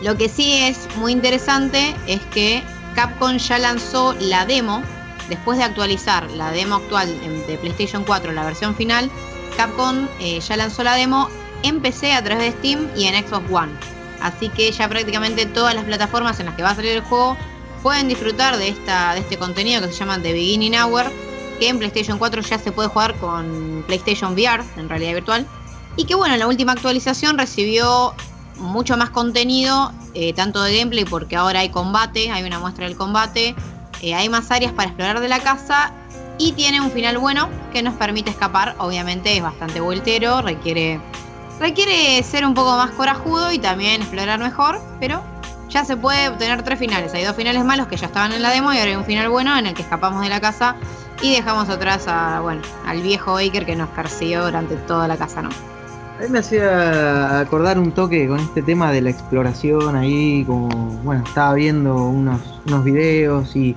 Lo 0.02 0.18
que 0.18 0.30
sí 0.30 0.58
es 0.64 0.90
muy 0.98 1.12
interesante 1.12 1.96
es 2.08 2.22
que 2.34 2.64
Capcom 2.96 3.38
ya 3.38 3.60
lanzó 3.60 4.16
la 4.20 4.46
demo, 4.46 4.82
después 5.30 5.60
de 5.60 5.64
actualizar 5.64 6.30
la 6.32 6.52
demo 6.52 6.76
actual 6.76 7.08
de 7.48 7.58
PlayStation 7.58 8.04
4, 8.04 8.32
la 8.32 8.44
versión 8.44 8.76
final, 8.76 9.12
Capcom 9.56 10.08
eh, 10.20 10.40
ya 10.40 10.58
lanzó 10.58 10.84
la 10.84 10.96
demo 10.96 11.30
en 11.68 11.82
PC 11.82 12.14
a 12.14 12.24
través 12.24 12.46
de 12.46 12.60
Steam 12.60 12.90
y 12.96 13.06
en 13.06 13.28
Xbox 13.28 13.52
One. 13.52 13.72
Así 14.22 14.50
que 14.50 14.72
ya 14.72 14.88
prácticamente 14.88 15.46
todas 15.46 15.76
las 15.76 15.86
plataformas 15.86 16.40
en 16.40 16.48
las 16.48 16.56
que 16.56 16.64
va 16.64 16.72
a 16.72 16.76
salir 16.76 16.92
el 16.92 17.02
juego 17.02 17.38
pueden 17.84 18.08
disfrutar 18.08 18.58
de, 18.58 18.70
esta, 18.70 19.14
de 19.14 19.20
este 19.20 19.38
contenido 19.38 19.82
que 19.82 19.88
se 19.90 19.94
llama 19.94 20.20
The 20.20 20.34
Beginning 20.34 20.76
Hour, 20.76 21.06
que 21.60 21.70
en 21.70 21.78
PlayStation 21.78 22.18
4 22.18 22.42
ya 22.42 22.58
se 22.58 22.72
puede 22.72 22.90
jugar 22.90 23.16
con 23.16 23.84
PlayStation 23.86 24.34
VR, 24.34 24.64
en 24.78 24.90
realidad 24.90 25.14
virtual. 25.14 25.46
Y 25.96 26.06
que 26.06 26.16
bueno, 26.16 26.36
la 26.36 26.48
última 26.48 26.72
actualización 26.72 27.38
recibió 27.38 28.14
mucho 28.58 28.98
más 28.98 29.10
contenido, 29.10 29.92
eh, 30.14 30.34
tanto 30.34 30.64
de 30.64 30.78
gameplay, 30.78 31.06
porque 31.06 31.36
ahora 31.36 31.60
hay 31.60 31.70
combate, 31.70 32.32
hay 32.32 32.44
una 32.44 32.60
muestra 32.60 32.86
del 32.86 32.98
combate, 32.98 33.56
eh, 34.02 34.14
hay 34.14 34.30
más 34.30 34.52
áreas 34.52 34.74
para 34.74 34.90
explorar 34.90 35.20
de 35.20 35.28
la 35.28 35.40
casa 35.40 35.92
y 36.38 36.52
tiene 36.52 36.82
un 36.82 36.92
final 36.92 37.18
bueno 37.18 37.50
que 37.72 37.82
nos 37.82 37.94
permite 37.96 38.30
escapar. 38.30 38.76
Obviamente 38.80 39.36
es 39.36 39.44
bastante 39.44 39.80
voltero, 39.80 40.42
requiere, 40.42 41.00
requiere 41.60 42.22
ser 42.24 42.46
un 42.46 42.54
poco 42.54 42.76
más 42.78 42.92
corajudo 42.92 43.52
y 43.52 43.60
también 43.60 44.02
explorar 44.02 44.40
mejor, 44.40 44.80
pero 45.00 45.22
ya 45.70 45.84
se 45.84 45.98
puede 45.98 46.30
obtener 46.30 46.64
tres 46.64 46.80
finales. 46.80 47.14
Hay 47.14 47.24
dos 47.24 47.36
finales 47.36 47.64
malos 47.66 47.88
que 47.88 47.98
ya 47.98 48.08
estaban 48.08 48.32
en 48.32 48.42
la 48.42 48.50
demo 48.52 48.74
y 48.74 48.78
ahora 48.78 48.92
hay 48.92 48.96
un 48.96 49.06
final 49.06 49.30
bueno 49.30 49.58
en 49.58 49.66
el 49.66 49.74
que 49.74 49.82
escapamos 49.82 50.22
de 50.22 50.30
la 50.30 50.40
casa 50.40 50.76
y 51.22 51.34
dejamos 51.34 51.70
atrás 51.70 52.06
a, 52.08 52.40
bueno, 52.42 52.62
al 52.86 53.02
viejo 53.02 53.34
Baker 53.34 53.66
que 53.66 53.76
nos 53.76 53.90
persiguió 53.90 54.46
durante 54.46 54.76
toda 54.76 55.08
la 55.08 55.18
casa, 55.18 55.42
¿no? 55.42 55.50
A 55.50 56.24
mí 56.24 56.30
me 56.30 56.40
hacía 56.40 57.40
acordar 57.40 57.78
un 57.78 57.92
toque 57.92 58.26
con 58.28 58.40
este 58.40 58.62
tema 58.62 58.92
de 58.92 59.02
la 59.02 59.10
exploración 59.10 59.98
ahí, 59.98 60.46
como, 60.46 60.70
bueno, 61.04 61.24
estaba 61.26 61.54
viendo 61.54 61.94
unos, 61.94 62.40
unos 62.66 62.84
videos 62.86 63.54
y, 63.56 63.76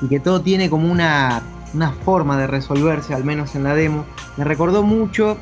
y 0.00 0.08
que 0.08 0.20
todo 0.20 0.40
tiene 0.40 0.70
como 0.70 0.90
una, 0.90 1.42
una 1.74 1.90
forma 1.90 2.38
de 2.38 2.46
resolverse, 2.46 3.12
al 3.12 3.24
menos 3.24 3.56
en 3.56 3.64
la 3.64 3.74
demo. 3.74 4.04
Me 4.36 4.44
recordó 4.44 4.84
mucho 4.84 5.36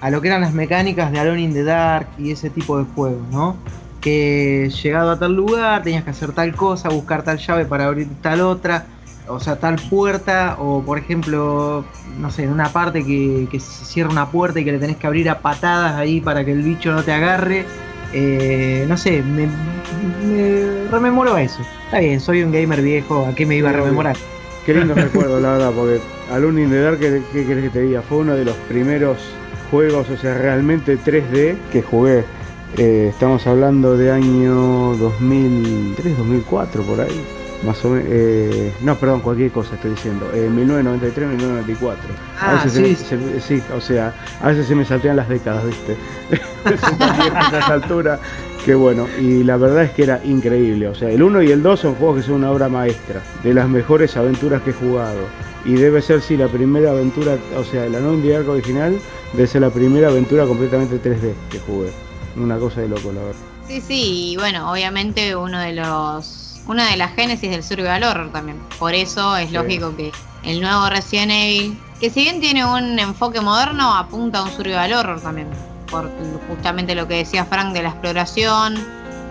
a 0.00 0.10
lo 0.10 0.20
que 0.20 0.28
eran 0.28 0.40
las 0.40 0.54
mecánicas 0.54 1.12
de 1.12 1.18
Alone 1.18 1.42
in 1.42 1.52
the 1.52 1.62
Dark 1.62 2.08
y 2.18 2.30
ese 2.30 2.50
tipo 2.50 2.78
de 2.78 2.84
juegos, 2.94 3.28
¿no? 3.30 3.56
Que 4.00 4.70
llegado 4.82 5.10
a 5.10 5.18
tal 5.18 5.34
lugar 5.34 5.82
tenías 5.82 6.04
que 6.04 6.10
hacer 6.10 6.32
tal 6.32 6.54
cosa, 6.54 6.88
buscar 6.88 7.22
tal 7.22 7.38
llave 7.38 7.66
para 7.66 7.86
abrir 7.86 8.08
tal 8.22 8.40
otra, 8.40 8.86
o 9.28 9.38
sea, 9.40 9.56
tal 9.56 9.76
puerta, 9.90 10.56
o 10.58 10.82
por 10.82 10.98
ejemplo, 10.98 11.84
no 12.18 12.30
sé, 12.30 12.44
en 12.44 12.50
una 12.50 12.70
parte 12.70 13.04
que, 13.04 13.46
que 13.50 13.60
se 13.60 13.84
cierra 13.84 14.10
una 14.10 14.30
puerta 14.30 14.58
y 14.58 14.64
que 14.64 14.72
le 14.72 14.78
tenés 14.78 14.96
que 14.96 15.06
abrir 15.06 15.28
a 15.28 15.40
patadas 15.40 15.96
ahí 15.96 16.20
para 16.20 16.44
que 16.44 16.52
el 16.52 16.62
bicho 16.62 16.92
no 16.92 17.02
te 17.02 17.12
agarre. 17.12 17.66
Eh, 18.12 18.86
no 18.88 18.96
sé, 18.96 19.22
me, 19.22 19.46
me 20.26 20.88
rememoró 20.90 21.36
eso. 21.36 21.60
Está 21.84 22.00
bien, 22.00 22.20
soy 22.20 22.42
un 22.42 22.52
gamer 22.52 22.80
viejo, 22.80 23.26
¿a 23.26 23.34
qué 23.34 23.44
me 23.44 23.56
iba 23.56 23.68
a 23.68 23.74
rememorar? 23.74 24.16
Qué 24.64 24.72
Qué 24.72 24.78
lindo 24.78 24.94
recuerdo, 24.96 25.38
la 25.40 25.52
verdad, 25.52 25.72
porque 25.76 26.00
Alone 26.32 26.62
in 26.62 26.70
the 26.70 26.80
Dark, 26.80 26.98
¿qué, 26.98 27.22
qué 27.32 27.44
querés 27.44 27.64
que 27.64 27.70
te 27.70 27.82
diga? 27.82 28.00
Fue 28.00 28.18
uno 28.18 28.34
de 28.34 28.46
los 28.46 28.56
primeros 28.68 29.18
juegos, 29.70 30.08
o 30.10 30.16
sea, 30.16 30.34
realmente 30.34 30.98
3D 30.98 31.56
que 31.72 31.82
jugué. 31.82 32.24
Eh, 32.76 33.08
estamos 33.10 33.46
hablando 33.46 33.96
de 33.96 34.12
año 34.12 34.96
2003, 34.96 36.16
2004, 36.18 36.82
por 36.82 37.00
ahí. 37.00 37.20
Más 37.66 37.84
o 37.84 37.90
menos. 37.90 38.06
eh, 38.08 38.72
no, 38.80 38.94
perdón, 38.96 39.20
cualquier 39.20 39.50
cosa 39.50 39.74
estoy 39.74 39.90
diciendo. 39.90 40.30
Eh, 40.34 40.48
1993, 40.48 41.28
1994. 41.28 41.98
Ah, 42.40 42.52
a 42.60 42.64
veces 42.64 42.72
sí. 42.72 43.04
se 43.04 43.16
me- 43.18 43.32
se- 43.34 43.40
sí, 43.40 43.62
o 43.76 43.80
sea, 43.82 44.14
a 44.40 44.48
veces 44.48 44.66
se 44.66 44.74
me 44.74 44.84
saltean 44.84 45.16
las 45.16 45.28
décadas, 45.28 45.64
¿viste? 45.66 45.96
a 46.64 47.58
esa 47.58 47.72
altura. 47.74 48.18
Que 48.64 48.74
bueno, 48.74 49.06
y 49.18 49.42
la 49.42 49.56
verdad 49.56 49.84
es 49.84 49.90
que 49.92 50.02
era 50.02 50.20
increíble. 50.22 50.86
O 50.88 50.94
sea, 50.94 51.08
el 51.10 51.22
1 51.22 51.42
y 51.42 51.50
el 51.50 51.62
2 51.62 51.80
son 51.80 51.94
juegos 51.94 52.18
que 52.18 52.22
son 52.24 52.34
una 52.36 52.50
obra 52.50 52.68
maestra, 52.68 53.22
de 53.42 53.54
las 53.54 53.66
mejores 53.68 54.16
aventuras 54.18 54.60
que 54.62 54.70
he 54.70 54.74
jugado. 54.74 55.18
Y 55.64 55.74
debe 55.74 56.02
ser, 56.02 56.20
sí, 56.20 56.36
la 56.36 56.46
primera 56.46 56.90
aventura, 56.90 57.36
o 57.56 57.64
sea, 57.64 57.86
la 57.88 58.00
No 58.00 58.10
original, 58.52 58.98
debe 59.32 59.46
ser 59.46 59.62
la 59.62 59.70
primera 59.70 60.08
aventura 60.08 60.46
completamente 60.46 61.00
3D 61.02 61.34
que 61.50 61.58
jugué. 61.60 61.92
Una 62.36 62.58
cosa 62.58 62.80
de 62.80 62.88
loco, 62.88 63.12
la 63.12 63.20
verdad. 63.22 63.40
Sí, 63.66 63.80
sí, 63.80 64.30
y 64.32 64.36
bueno, 64.36 64.70
obviamente 64.70 65.34
uno 65.36 65.58
de 65.58 65.72
los. 65.72 66.60
Una 66.66 66.90
de 66.90 66.96
las 66.96 67.14
génesis 67.14 67.50
del 67.50 67.64
survival 67.64 68.02
horror 68.04 68.30
también. 68.32 68.58
Por 68.78 68.94
eso 68.94 69.36
es 69.36 69.48
Sí. 69.48 69.54
lógico 69.54 69.96
que 69.96 70.12
el 70.44 70.60
nuevo 70.60 70.88
Resident 70.88 71.32
Evil, 71.32 71.78
que 72.00 72.10
si 72.10 72.20
bien 72.22 72.40
tiene 72.40 72.64
un 72.64 72.98
enfoque 72.98 73.40
moderno, 73.40 73.94
apunta 73.96 74.38
a 74.40 74.42
un 74.44 74.50
survival 74.50 74.92
horror 74.92 75.20
también. 75.20 75.48
Por 75.90 76.08
justamente 76.48 76.94
lo 76.94 77.08
que 77.08 77.14
decía 77.14 77.44
Frank 77.44 77.72
de 77.72 77.82
la 77.82 77.88
exploración. 77.88 78.74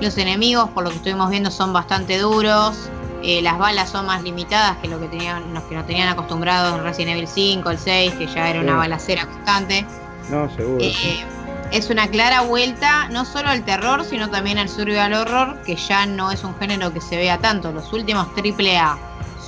Los 0.01 0.18
enemigos, 0.18 0.70
por 0.72 0.84
lo 0.84 0.89
que 0.89 0.98
estuvimos 0.98 1.29
viendo, 1.29 1.51
son 1.51 1.72
bastante 1.72 2.18
duros. 2.18 2.89
Eh, 3.22 3.42
las 3.42 3.58
balas 3.58 3.90
son 3.90 4.06
más 4.06 4.24
limitadas 4.24 4.78
que 4.78 4.88
lo 4.88 5.00
que 5.00 5.08
tenían, 5.08 5.54
los 5.54 5.64
que 5.64 5.76
nos 5.76 5.86
tenían 5.86 6.08
acostumbrados 6.08 6.78
en 6.78 6.84
Resident 6.84 7.18
Evil 7.18 7.28
5, 7.28 7.70
el 7.70 7.78
6, 7.78 8.14
que 8.14 8.28
ya 8.28 8.50
era 8.50 8.62
una 8.62 8.76
balacera 8.76 9.26
constante. 9.26 9.86
No, 10.30 10.50
seguro. 10.56 10.78
Eh, 10.80 11.26
es 11.72 11.90
una 11.90 12.08
clara 12.08 12.42
vuelta 12.42 13.10
no 13.10 13.26
solo 13.26 13.50
al 13.50 13.64
terror, 13.66 14.06
sino 14.06 14.30
también 14.30 14.58
al 14.58 14.70
survival 14.70 15.14
horror, 15.14 15.62
que 15.66 15.76
ya 15.76 16.06
no 16.06 16.32
es 16.32 16.44
un 16.44 16.56
género 16.58 16.94
que 16.94 17.02
se 17.02 17.18
vea 17.18 17.38
tanto. 17.40 17.72
Los 17.72 17.92
últimos 17.92 18.34
triple 18.36 18.78
A 18.78 18.98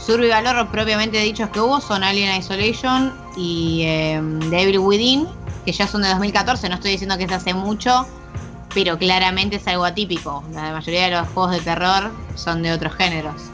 survival 0.06 0.48
horror 0.48 0.68
propiamente 0.68 1.20
dichos 1.20 1.50
que 1.50 1.62
hubo 1.62 1.80
son 1.80 2.04
Alien 2.04 2.36
Isolation 2.36 3.14
y 3.38 3.84
eh, 3.86 4.22
The 4.50 4.64
Evil 4.64 4.80
Within, 4.80 5.28
que 5.64 5.72
ya 5.72 5.88
son 5.88 6.02
de 6.02 6.10
2014. 6.10 6.68
No 6.68 6.76
estoy 6.76 6.92
diciendo 6.92 7.18
que 7.18 7.28
se 7.28 7.36
hace 7.36 7.54
mucho, 7.54 8.06
pero 8.74 8.98
claramente 8.98 9.56
es 9.56 9.68
algo 9.68 9.86
atípico. 9.86 10.44
La 10.54 10.74
mayoría 10.74 11.06
de 11.06 11.12
los 11.12 11.28
juegos 11.30 11.52
de 11.52 11.62
terror 11.62 12.12
son 12.36 12.64
de 12.64 12.74
otros 12.74 12.94
géneros 12.96 13.52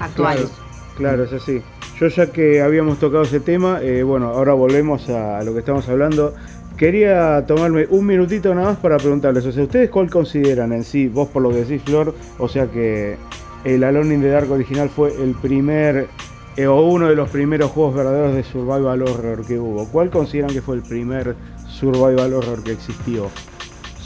actuales. 0.00 0.50
Claro, 0.96 1.24
es 1.24 1.32
así. 1.32 1.62
Yo 1.98 2.08
ya 2.08 2.32
que 2.32 2.60
habíamos 2.60 2.98
tocado 2.98 3.22
ese 3.22 3.40
tema, 3.40 3.80
eh, 3.80 4.02
bueno, 4.02 4.28
ahora 4.28 4.54
volvemos 4.54 5.08
a, 5.08 5.38
a 5.38 5.44
lo 5.44 5.52
que 5.52 5.60
estamos 5.60 5.88
hablando. 5.88 6.34
Quería 6.76 7.44
tomarme 7.46 7.86
un 7.90 8.06
minutito 8.06 8.54
nada 8.54 8.70
más 8.70 8.78
para 8.78 8.96
preguntarles, 8.96 9.44
o 9.46 9.52
sea, 9.52 9.62
¿ustedes 9.62 9.90
cuál 9.90 10.10
consideran 10.10 10.72
en 10.72 10.84
sí, 10.84 11.06
vos 11.06 11.28
por 11.28 11.42
lo 11.42 11.50
que 11.50 11.64
decís, 11.64 11.82
Flor, 11.82 12.14
o 12.38 12.48
sea 12.48 12.66
que 12.66 13.16
el 13.64 13.84
Alone 13.84 14.14
in 14.14 14.22
the 14.22 14.28
Dark 14.28 14.50
original 14.50 14.88
fue 14.88 15.14
el 15.22 15.34
primer, 15.34 16.08
eh, 16.56 16.66
o 16.66 16.80
uno 16.80 17.08
de 17.08 17.14
los 17.14 17.30
primeros 17.30 17.70
juegos 17.70 17.94
verdaderos 17.94 18.34
de 18.34 18.42
survival 18.42 19.02
horror 19.02 19.46
que 19.46 19.58
hubo? 19.58 19.86
¿Cuál 19.88 20.10
consideran 20.10 20.50
que 20.50 20.62
fue 20.62 20.76
el 20.76 20.82
primer 20.82 21.36
survival 21.68 22.32
horror 22.32 22.64
que 22.64 22.72
existió? 22.72 23.30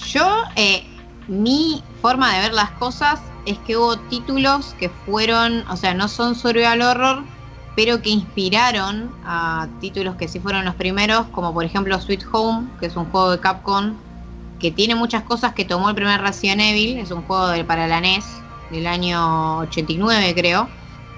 Yo, 0.06 0.42
eh, 0.56 0.82
mi 1.28 1.82
forma 2.00 2.32
de 2.34 2.40
ver 2.40 2.52
las 2.54 2.70
cosas 2.72 3.20
es 3.46 3.58
que 3.60 3.76
hubo 3.76 3.98
títulos 3.98 4.74
que 4.78 4.88
fueron, 4.88 5.64
o 5.68 5.76
sea, 5.76 5.94
no 5.94 6.08
son 6.08 6.34
survival 6.34 6.82
horror, 6.82 7.24
pero 7.74 8.00
que 8.00 8.10
inspiraron 8.10 9.12
a 9.24 9.68
títulos 9.80 10.16
que 10.16 10.28
sí 10.28 10.40
fueron 10.40 10.64
los 10.64 10.74
primeros, 10.74 11.26
como 11.26 11.52
por 11.52 11.64
ejemplo 11.64 12.00
Sweet 12.00 12.24
Home, 12.32 12.68
que 12.80 12.86
es 12.86 12.96
un 12.96 13.04
juego 13.06 13.30
de 13.32 13.40
Capcom, 13.40 13.94
que 14.58 14.70
tiene 14.70 14.94
muchas 14.94 15.22
cosas 15.24 15.52
que 15.52 15.64
tomó 15.64 15.90
el 15.90 15.94
primer 15.94 16.20
Resident 16.22 16.62
Evil, 16.62 16.98
es 16.98 17.10
un 17.10 17.22
juego 17.22 17.48
de- 17.48 17.64
para 17.64 17.86
la 17.86 17.98
NES 18.00 18.24
del 18.70 18.86
año 18.86 19.58
89 19.58 20.34
creo, 20.34 20.68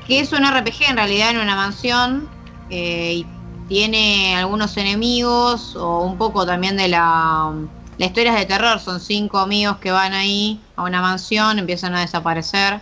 que 0.06 0.20
es 0.20 0.32
un 0.32 0.44
RPG 0.44 0.90
en 0.90 0.96
realidad 0.96 1.30
en 1.30 1.38
una 1.38 1.54
mansión 1.54 2.28
eh, 2.70 3.14
y 3.14 3.26
tiene 3.68 4.34
algunos 4.36 4.76
enemigos 4.76 5.76
o 5.76 6.00
un 6.02 6.16
poco 6.18 6.44
también 6.44 6.76
de 6.76 6.88
la... 6.88 7.52
La 7.98 8.06
historia 8.06 8.32
es 8.32 8.38
de 8.38 8.46
terror, 8.46 8.78
son 8.78 9.00
cinco 9.00 9.38
amigos 9.38 9.78
que 9.78 9.90
van 9.90 10.12
ahí 10.12 10.60
a 10.76 10.84
una 10.84 11.02
mansión, 11.02 11.58
empiezan 11.58 11.96
a 11.96 12.00
desaparecer. 12.00 12.78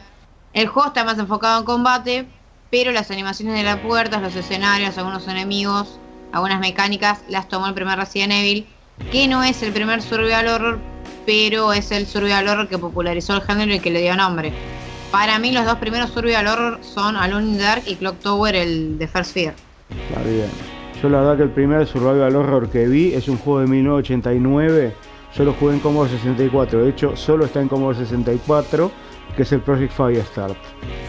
El 0.52 0.66
juego 0.66 0.88
está 0.88 1.04
más 1.04 1.18
enfocado 1.18 1.58
en 1.58 1.64
combate, 1.64 2.26
pero 2.70 2.92
las 2.92 3.10
animaciones 3.10 3.54
de 3.54 3.62
las 3.62 3.78
puertas, 3.78 4.20
los 4.20 4.36
escenarios, 4.36 4.98
algunos 4.98 5.26
enemigos, 5.26 5.98
algunas 6.32 6.60
mecánicas 6.60 7.20
las 7.30 7.48
tomó 7.48 7.66
el 7.66 7.72
primer 7.72 7.98
Resident 7.98 8.34
Evil, 8.34 8.66
que 9.10 9.26
no 9.26 9.42
es 9.42 9.62
el 9.62 9.72
primer 9.72 10.02
survival 10.02 10.48
horror, 10.48 10.80
pero 11.24 11.72
es 11.72 11.92
el 11.92 12.06
survival 12.06 12.48
horror 12.48 12.68
que 12.68 12.76
popularizó 12.76 13.36
el 13.36 13.40
género 13.40 13.74
y 13.74 13.80
que 13.80 13.90
le 13.90 14.02
dio 14.02 14.14
nombre. 14.16 14.52
Para 15.10 15.38
mí 15.38 15.50
los 15.50 15.64
dos 15.64 15.76
primeros 15.78 16.10
survival 16.10 16.46
horror 16.46 16.78
son 16.82 17.16
Alone 17.16 17.52
in 17.52 17.58
Dark 17.58 17.84
y 17.86 17.94
Clock 17.96 18.18
Tower, 18.20 18.54
el 18.54 18.98
de 18.98 19.08
First 19.08 19.32
Fear. 19.32 19.54
Está 20.10 20.22
bien. 20.24 20.76
Yo 21.02 21.10
la 21.10 21.20
verdad 21.20 21.36
que 21.36 21.42
el 21.42 21.50
primer 21.50 21.86
survival 21.86 22.36
horror 22.36 22.70
que 22.70 22.86
vi 22.86 23.12
es 23.12 23.28
un 23.28 23.36
juego 23.36 23.60
de 23.60 23.66
1989. 23.66 25.05
Yo 25.36 25.44
lo 25.44 25.52
jugué 25.54 25.74
en 25.74 25.80
Commodore 25.80 26.10
64. 26.10 26.82
De 26.82 26.90
hecho, 26.90 27.14
solo 27.16 27.44
está 27.44 27.60
en 27.60 27.68
Commodore 27.68 27.98
64, 27.98 28.90
que 29.36 29.42
es 29.42 29.52
el 29.52 29.60
Project 29.60 29.92
Firestart. 29.92 30.56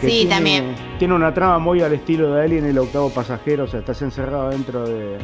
que 0.00 0.06
Sí, 0.08 0.16
tiene- 0.18 0.30
también. 0.34 0.64
Tiene 0.98 1.14
una 1.14 1.32
trama 1.32 1.58
muy 1.58 1.80
al 1.82 1.92
estilo 1.94 2.34
de 2.34 2.42
Alien, 2.42 2.66
el 2.66 2.78
octavo 2.78 3.08
pasajero. 3.10 3.64
O 3.64 3.66
sea, 3.66 3.80
estás 3.80 4.00
encerrado 4.02 4.50
dentro 4.50 4.86
de, 4.86 5.16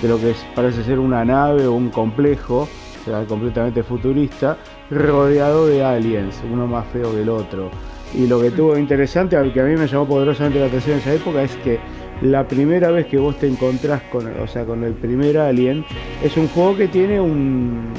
de 0.00 0.08
lo 0.08 0.18
que 0.18 0.30
es- 0.30 0.46
parece 0.54 0.82
ser 0.84 0.98
una 0.98 1.24
nave 1.24 1.66
o 1.66 1.72
un 1.72 1.90
complejo, 1.90 2.68
o 3.02 3.04
sea, 3.04 3.24
completamente 3.24 3.82
futurista, 3.82 4.56
rodeado 4.90 5.66
de 5.66 5.82
aliens, 5.84 6.40
uno 6.50 6.66
más 6.66 6.86
feo 6.92 7.12
que 7.12 7.22
el 7.22 7.28
otro. 7.28 7.68
Y 8.14 8.26
lo 8.26 8.40
que 8.40 8.50
tuvo 8.52 8.76
interesante, 8.78 9.36
al 9.36 9.52
que 9.52 9.60
a 9.60 9.64
mí 9.64 9.74
me 9.74 9.86
llamó 9.88 10.06
poderosamente 10.06 10.60
la 10.60 10.66
atención 10.66 10.94
en 10.94 11.00
esa 11.00 11.14
época, 11.14 11.42
es 11.42 11.56
que 11.56 11.78
la 12.22 12.46
primera 12.46 12.90
vez 12.90 13.06
que 13.06 13.18
vos 13.18 13.36
te 13.38 13.48
encontrás 13.48 14.02
con, 14.02 14.26
o 14.40 14.46
sea, 14.46 14.64
con 14.64 14.84
el 14.84 14.92
primer 14.94 15.38
alien, 15.38 15.84
es 16.22 16.36
un 16.36 16.48
juego 16.48 16.76
que 16.76 16.88
tiene 16.88 17.20
un, 17.20 17.92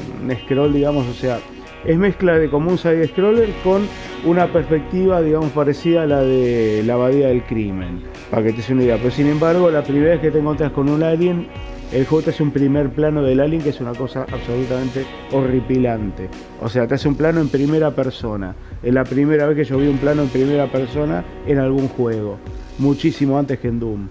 scroll, 0.43 0.73
digamos, 0.73 1.05
o 1.07 1.13
sea, 1.13 1.39
es 1.85 1.97
mezcla 1.97 2.37
de 2.39 2.49
como 2.49 2.71
un 2.71 2.77
side 2.77 3.05
scroller 3.09 3.49
con 3.63 3.85
una 4.25 4.47
perspectiva, 4.47 5.21
digamos, 5.21 5.51
parecida 5.51 6.03
a 6.03 6.05
la 6.05 6.21
de 6.21 6.83
la 6.85 6.93
abadía 6.93 7.27
del 7.27 7.43
crimen, 7.43 8.01
para 8.31 8.43
que 8.43 8.51
te 8.51 8.57
des 8.57 8.69
una 8.69 8.83
idea. 8.83 8.97
Pero 8.97 9.11
sin 9.11 9.27
embargo, 9.27 9.69
la 9.69 9.83
primera 9.83 10.11
vez 10.11 10.21
que 10.21 10.31
te 10.31 10.39
encontrás 10.39 10.71
con 10.71 10.87
un 10.87 11.03
alien, 11.03 11.47
el 11.91 12.05
juego 12.05 12.23
te 12.23 12.29
hace 12.31 12.41
un 12.43 12.51
primer 12.51 12.89
plano 12.89 13.21
del 13.23 13.39
alien 13.39 13.61
que 13.61 13.69
es 13.69 13.79
una 13.81 13.93
cosa 13.93 14.25
absolutamente 14.31 15.05
horripilante. 15.31 16.27
O 16.61 16.69
sea, 16.69 16.87
te 16.87 16.95
hace 16.95 17.07
un 17.07 17.15
plano 17.15 17.41
en 17.41 17.49
primera 17.49 17.91
persona. 17.91 18.55
Es 18.81 18.93
la 18.93 19.03
primera 19.03 19.45
vez 19.47 19.57
que 19.57 19.63
yo 19.63 19.77
vi 19.77 19.87
un 19.87 19.97
plano 19.97 20.23
en 20.23 20.29
primera 20.29 20.71
persona 20.71 21.23
en 21.45 21.59
algún 21.59 21.87
juego. 21.89 22.37
Muchísimo 22.79 23.37
antes 23.37 23.59
que 23.59 23.67
en 23.67 23.79
Doom, 23.79 24.07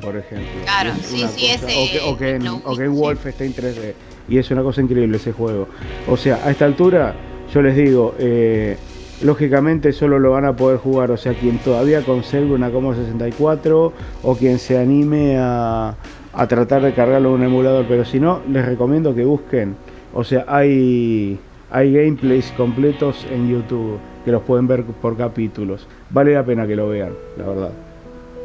por 0.00 0.16
ejemplo. 0.16 0.46
Claro, 0.64 0.92
sí, 1.02 1.18
sí, 1.18 1.22
cosa- 1.52 1.54
ese 1.54 1.66
o 1.66 1.90
que, 1.90 2.00
o 2.12 2.16
que 2.16 2.30
en, 2.36 2.44
lo 2.44 2.54
o 2.64 2.76
que 2.76 2.84
en 2.84 2.90
ubico, 2.90 2.94
sí. 2.94 3.00
Wolfenstein 3.02 3.54
3D. 3.54 3.94
Y 4.28 4.38
es 4.38 4.50
una 4.52 4.62
cosa 4.62 4.80
increíble 4.80 5.16
ese 5.16 5.32
juego. 5.32 5.66
O 6.08 6.16
sea, 6.16 6.40
a 6.44 6.50
esta 6.52 6.64
altura, 6.64 7.14
yo 7.52 7.62
les 7.62 7.74
digo, 7.74 8.14
eh, 8.20 8.76
lógicamente 9.22 9.92
solo 9.92 10.20
lo 10.20 10.30
van 10.30 10.44
a 10.44 10.54
poder 10.54 10.78
jugar, 10.78 11.10
o 11.10 11.16
sea, 11.16 11.34
quien 11.34 11.58
todavía 11.58 12.02
conserve 12.02 12.52
una 12.54 12.70
Commodore 12.70 13.02
64 13.02 13.92
o 14.22 14.36
quien 14.36 14.58
se 14.60 14.78
anime 14.78 15.36
a, 15.38 15.96
a 16.32 16.46
tratar 16.46 16.82
de 16.82 16.92
cargarlo 16.92 17.30
en 17.30 17.34
un 17.36 17.42
emulador, 17.44 17.86
pero 17.88 18.04
si 18.04 18.20
no, 18.20 18.40
les 18.48 18.64
recomiendo 18.64 19.14
que 19.14 19.24
busquen, 19.24 19.76
o 20.14 20.24
sea, 20.24 20.44
hay, 20.48 21.38
hay 21.70 21.92
gameplays 21.92 22.52
completos 22.56 23.26
en 23.30 23.50
YouTube 23.50 23.98
que 24.24 24.32
los 24.32 24.42
pueden 24.42 24.66
ver 24.66 24.84
por 24.84 25.16
capítulos. 25.16 25.86
Vale 26.10 26.34
la 26.34 26.44
pena 26.44 26.66
que 26.66 26.76
lo 26.76 26.88
vean, 26.88 27.12
la 27.36 27.46
verdad 27.46 27.70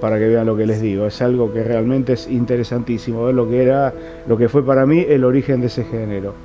para 0.06 0.20
que 0.20 0.27
vean 0.27 0.46
lo 0.46 0.56
que 0.56 0.65
les 0.65 0.82
digo. 0.82 1.08
Es 1.08 1.22
algo 1.22 1.51
que 1.54 1.63
realmente 1.63 2.13
es 2.13 2.27
interesantísimo, 2.27 3.25
ver 3.25 3.36
lo 3.36 3.50
que 3.50 3.63
era, 3.63 3.94
lo 4.27 4.38
que 4.38 4.50
fue 4.50 4.65
para 4.65 4.86
mí 4.86 5.06
el 5.08 5.24
origen 5.24 5.62
de 5.62 5.68
ese 5.68 5.84
género. 5.84 6.36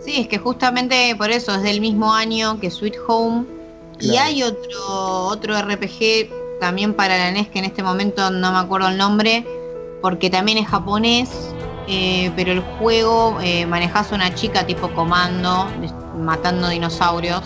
Sí, 0.00 0.20
es 0.20 0.28
que 0.28 0.38
justamente 0.38 1.14
por 1.16 1.30
eso 1.30 1.54
es 1.54 1.62
del 1.62 1.80
mismo 1.80 2.12
año 2.12 2.60
que 2.60 2.70
Sweet 2.70 2.96
Home. 3.06 3.44
Y 4.00 4.16
hay 4.16 4.42
otro, 4.42 5.26
otro 5.26 5.54
RPG 5.60 6.60
también 6.60 6.94
para 6.94 7.16
la 7.16 7.30
NES 7.30 7.48
que 7.48 7.58
en 7.58 7.64
este 7.64 7.82
momento 7.82 8.30
no 8.30 8.52
me 8.52 8.58
acuerdo 8.58 8.88
el 8.88 8.96
nombre, 8.96 9.44
porque 10.04 10.28
también 10.28 10.58
es 10.58 10.68
japonés, 10.68 11.30
eh, 11.88 12.30
pero 12.36 12.52
el 12.52 12.60
juego 12.78 13.38
eh, 13.40 13.64
manejas 13.64 14.12
una 14.12 14.34
chica 14.34 14.66
tipo 14.66 14.92
comando, 14.92 15.66
matando 16.18 16.68
dinosaurios, 16.68 17.40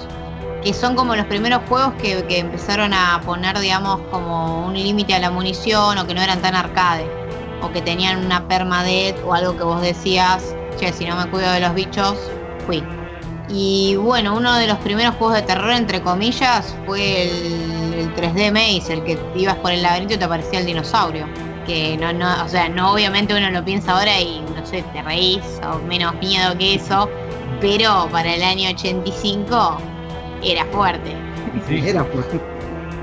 que 0.65 0.75
son 0.75 0.97
como 0.97 1.15
los 1.15 1.27
primeros 1.27 1.61
juegos 1.69 1.93
que, 2.03 2.25
que 2.25 2.41
empezaron 2.41 2.93
a 2.93 3.21
poner, 3.25 3.57
digamos, 3.61 4.01
como 4.11 4.67
un 4.67 4.75
límite 4.75 5.15
a 5.15 5.21
la 5.21 5.31
munición 5.31 5.99
o 5.99 6.07
que 6.09 6.15
no 6.15 6.21
eran 6.21 6.43
tan 6.43 6.57
arcade, 6.57 7.09
o 7.63 7.71
que 7.71 7.81
tenían 7.81 8.27
una 8.27 8.49
permadeath 8.49 9.25
o 9.25 9.35
algo 9.35 9.57
que 9.57 9.63
vos 9.63 9.81
decías, 9.81 10.53
che, 10.81 10.93
si 10.93 11.05
no 11.05 11.15
me 11.15 11.31
cuido 11.31 11.53
de 11.53 11.61
los 11.61 11.75
bichos, 11.75 12.19
fui. 12.67 12.83
Y 13.49 13.95
bueno, 13.95 14.37
uno 14.37 14.57
de 14.57 14.67
los 14.67 14.79
primeros 14.79 15.15
juegos 15.15 15.37
de 15.37 15.43
terror, 15.43 15.71
entre 15.71 16.03
comillas, 16.03 16.75
fue 16.87 17.29
el, 17.29 17.95
el 17.95 18.15
3D 18.17 18.51
Maze, 18.51 18.95
el 18.95 19.05
que 19.05 19.17
ibas 19.37 19.55
por 19.59 19.71
el 19.71 19.81
laberinto 19.81 20.15
y 20.15 20.17
te 20.19 20.25
aparecía 20.25 20.59
el 20.59 20.67
dinosaurio. 20.67 21.48
Que 21.69 21.99
no, 21.99 22.13
no, 22.15 22.45
o 22.45 22.49
sea, 22.49 22.69
no 22.71 22.93
obviamente 22.95 23.37
uno 23.37 23.51
lo 23.51 23.63
piensa 23.63 23.93
ahora 23.93 24.19
y 24.19 24.41
no 24.57 24.65
sé, 24.67 24.83
te 24.95 25.03
reís 25.03 25.43
o 25.71 25.79
menos 25.87 26.15
miedo 26.15 26.57
que 26.57 26.77
eso, 26.77 27.11
pero 27.61 28.09
para 28.11 28.35
el 28.35 28.43
año 28.43 28.71
85 28.71 29.77
era 30.43 30.65
fuerte. 30.73 31.15
Sí. 31.69 31.83
Era 31.87 32.05
pues. 32.05 32.25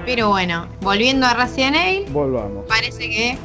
Pero 0.03 0.29
bueno, 0.29 0.67
volviendo 0.81 1.27
a 1.27 1.35
Resident 1.35 1.75
Evil, 1.75 2.05
Volvamos. 2.11 2.65
parece 2.67 3.07
que 3.07 3.37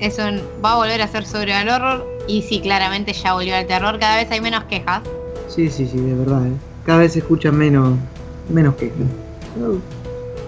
es 0.00 0.18
un, 0.18 0.42
va 0.64 0.72
a 0.72 0.76
volver 0.76 1.00
a 1.02 1.06
ser 1.08 1.24
sobre 1.24 1.56
el 1.60 1.68
horror 1.68 2.04
y 2.26 2.42
sí, 2.42 2.60
claramente 2.60 3.12
ya 3.12 3.34
volvió 3.34 3.56
al 3.56 3.66
terror, 3.66 3.96
cada 4.00 4.16
vez 4.16 4.28
hay 4.32 4.40
menos 4.40 4.64
quejas. 4.64 5.02
Sí, 5.48 5.70
sí, 5.70 5.86
sí, 5.86 5.98
de 5.98 6.14
verdad. 6.14 6.44
¿eh? 6.46 6.52
Cada 6.84 6.98
vez 6.98 7.12
se 7.12 7.20
escuchan 7.20 7.56
menos, 7.56 7.96
menos 8.48 8.74
quejas. 8.74 8.96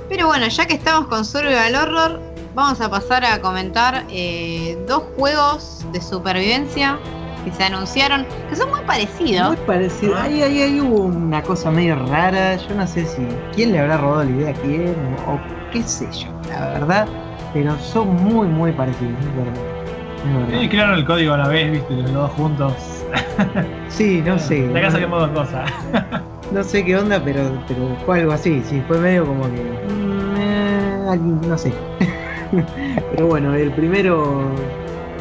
Pero 0.08 0.26
bueno, 0.26 0.48
ya 0.48 0.66
que 0.66 0.74
estamos 0.74 1.06
con 1.06 1.24
Survival 1.24 1.74
Horror, 1.76 2.20
vamos 2.56 2.80
a 2.80 2.88
pasar 2.90 3.22
a 3.24 3.38
comentar 3.42 4.04
eh, 4.10 4.78
dos 4.88 5.02
juegos 5.16 5.84
de 5.92 6.00
supervivencia 6.00 6.98
que 7.44 7.52
se 7.52 7.62
anunciaron, 7.62 8.26
que 8.48 8.56
son 8.56 8.70
muy 8.70 8.80
parecidos. 8.80 9.48
Muy 9.48 9.66
parecido. 9.66 10.16
Ahí, 10.16 10.42
ahí, 10.42 10.62
ahí 10.62 10.80
hubo 10.80 11.02
una 11.02 11.42
cosa 11.42 11.70
medio 11.70 11.94
rara. 12.06 12.56
Yo 12.56 12.74
no 12.74 12.86
sé 12.86 13.04
si 13.04 13.24
quién 13.54 13.72
le 13.72 13.78
habrá 13.78 13.98
robado 13.98 14.24
la 14.24 14.30
idea 14.30 14.50
a 14.50 14.54
quién 14.54 14.96
o, 15.26 15.34
o 15.34 15.40
qué 15.70 15.82
sé 15.82 16.08
yo, 16.10 16.28
la 16.48 16.70
verdad. 16.70 17.06
Pero 17.52 17.78
son 17.78 18.16
muy, 18.24 18.48
muy 18.48 18.72
parecidos, 18.72 19.12
verdad. 19.36 20.58
Sí, 20.60 20.68
crearon 20.68 20.98
el 20.98 21.04
código 21.04 21.34
a 21.34 21.36
la 21.36 21.48
vez, 21.48 21.70
viste, 21.70 21.94
los 21.94 22.12
dos 22.12 22.30
juntos. 22.32 22.72
Sí, 23.88 24.20
no 24.26 24.38
sé. 24.38 24.66
De 24.66 24.78
acá 24.78 24.90
saquemos 24.90 25.20
dos 25.20 25.46
cosas. 25.46 25.70
No 26.52 26.62
sé 26.62 26.84
qué 26.84 26.96
onda, 26.96 27.20
pero, 27.24 27.42
pero 27.66 27.96
fue 28.06 28.20
algo 28.20 28.32
así. 28.32 28.62
Sí, 28.64 28.80
fue 28.86 28.98
medio 28.98 29.26
como 29.26 29.42
que. 29.44 29.62
mm, 29.62 30.36
eh, 30.38 31.18
no 31.48 31.58
sé. 31.58 31.72
pero 33.12 33.26
bueno, 33.26 33.54
el 33.54 33.72
primero. 33.72 34.50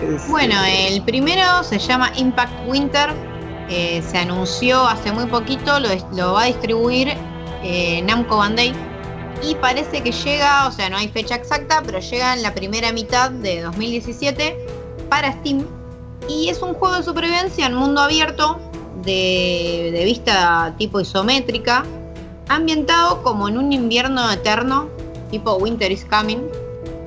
es- 0.02 0.28
Bueno, 0.30 0.56
el 0.68 1.02
primero 1.04 1.64
se 1.64 1.80
llama 1.80 2.12
Impact 2.18 2.54
Winter, 2.68 3.10
eh, 3.70 4.02
se 4.06 4.18
anunció 4.18 4.82
hace 4.86 5.12
muy 5.12 5.26
poquito, 5.26 5.80
lo, 5.80 5.90
lo 6.16 6.34
va 6.34 6.44
a 6.44 6.46
distribuir 6.46 7.14
eh, 7.64 8.02
Namco 8.04 8.38
Bandai 8.38 8.74
y 9.44 9.56
parece 9.56 10.02
que 10.02 10.12
llega, 10.12 10.68
o 10.68 10.72
sea, 10.72 10.90
no 10.90 10.98
hay 10.98 11.08
fecha 11.10 11.36
exacta, 11.36 11.82
pero 11.86 12.00
llega 12.00 12.34
en 12.34 12.42
la 12.44 12.54
primera 12.54 12.92
mitad 12.92 13.32
de 13.32 13.62
2017 13.62 14.56
para 15.10 15.32
Steam 15.34 15.66
y 16.30 16.50
es 16.50 16.62
un 16.62 16.74
juego 16.74 16.96
de 16.96 17.04
supervivencia 17.04 17.66
en 17.66 17.74
mundo 17.76 18.02
abierto 18.02 18.60
de, 19.04 19.92
de 19.94 20.06
vista 20.06 20.74
tipo 20.78 21.00
isométrica, 21.00 21.84
ambientado 22.50 23.22
como 23.24 23.48
en 23.48 23.58
un 23.58 23.72
invierno 23.74 24.32
eterno, 24.32 24.88
tipo 25.32 25.56
Winter 25.56 25.92
is 25.92 26.06
Coming, 26.06 26.40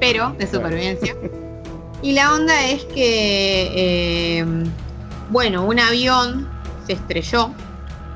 pero 0.01 0.35
de 0.39 0.47
supervivencia. 0.47 1.15
Y 2.03 2.13
la 2.13 2.33
onda 2.33 2.65
es 2.67 2.85
que, 2.85 4.39
eh, 4.41 4.45
bueno, 5.31 5.65
un 5.65 5.81
avión 5.81 6.49
se 6.87 6.93
estrelló 6.93 7.51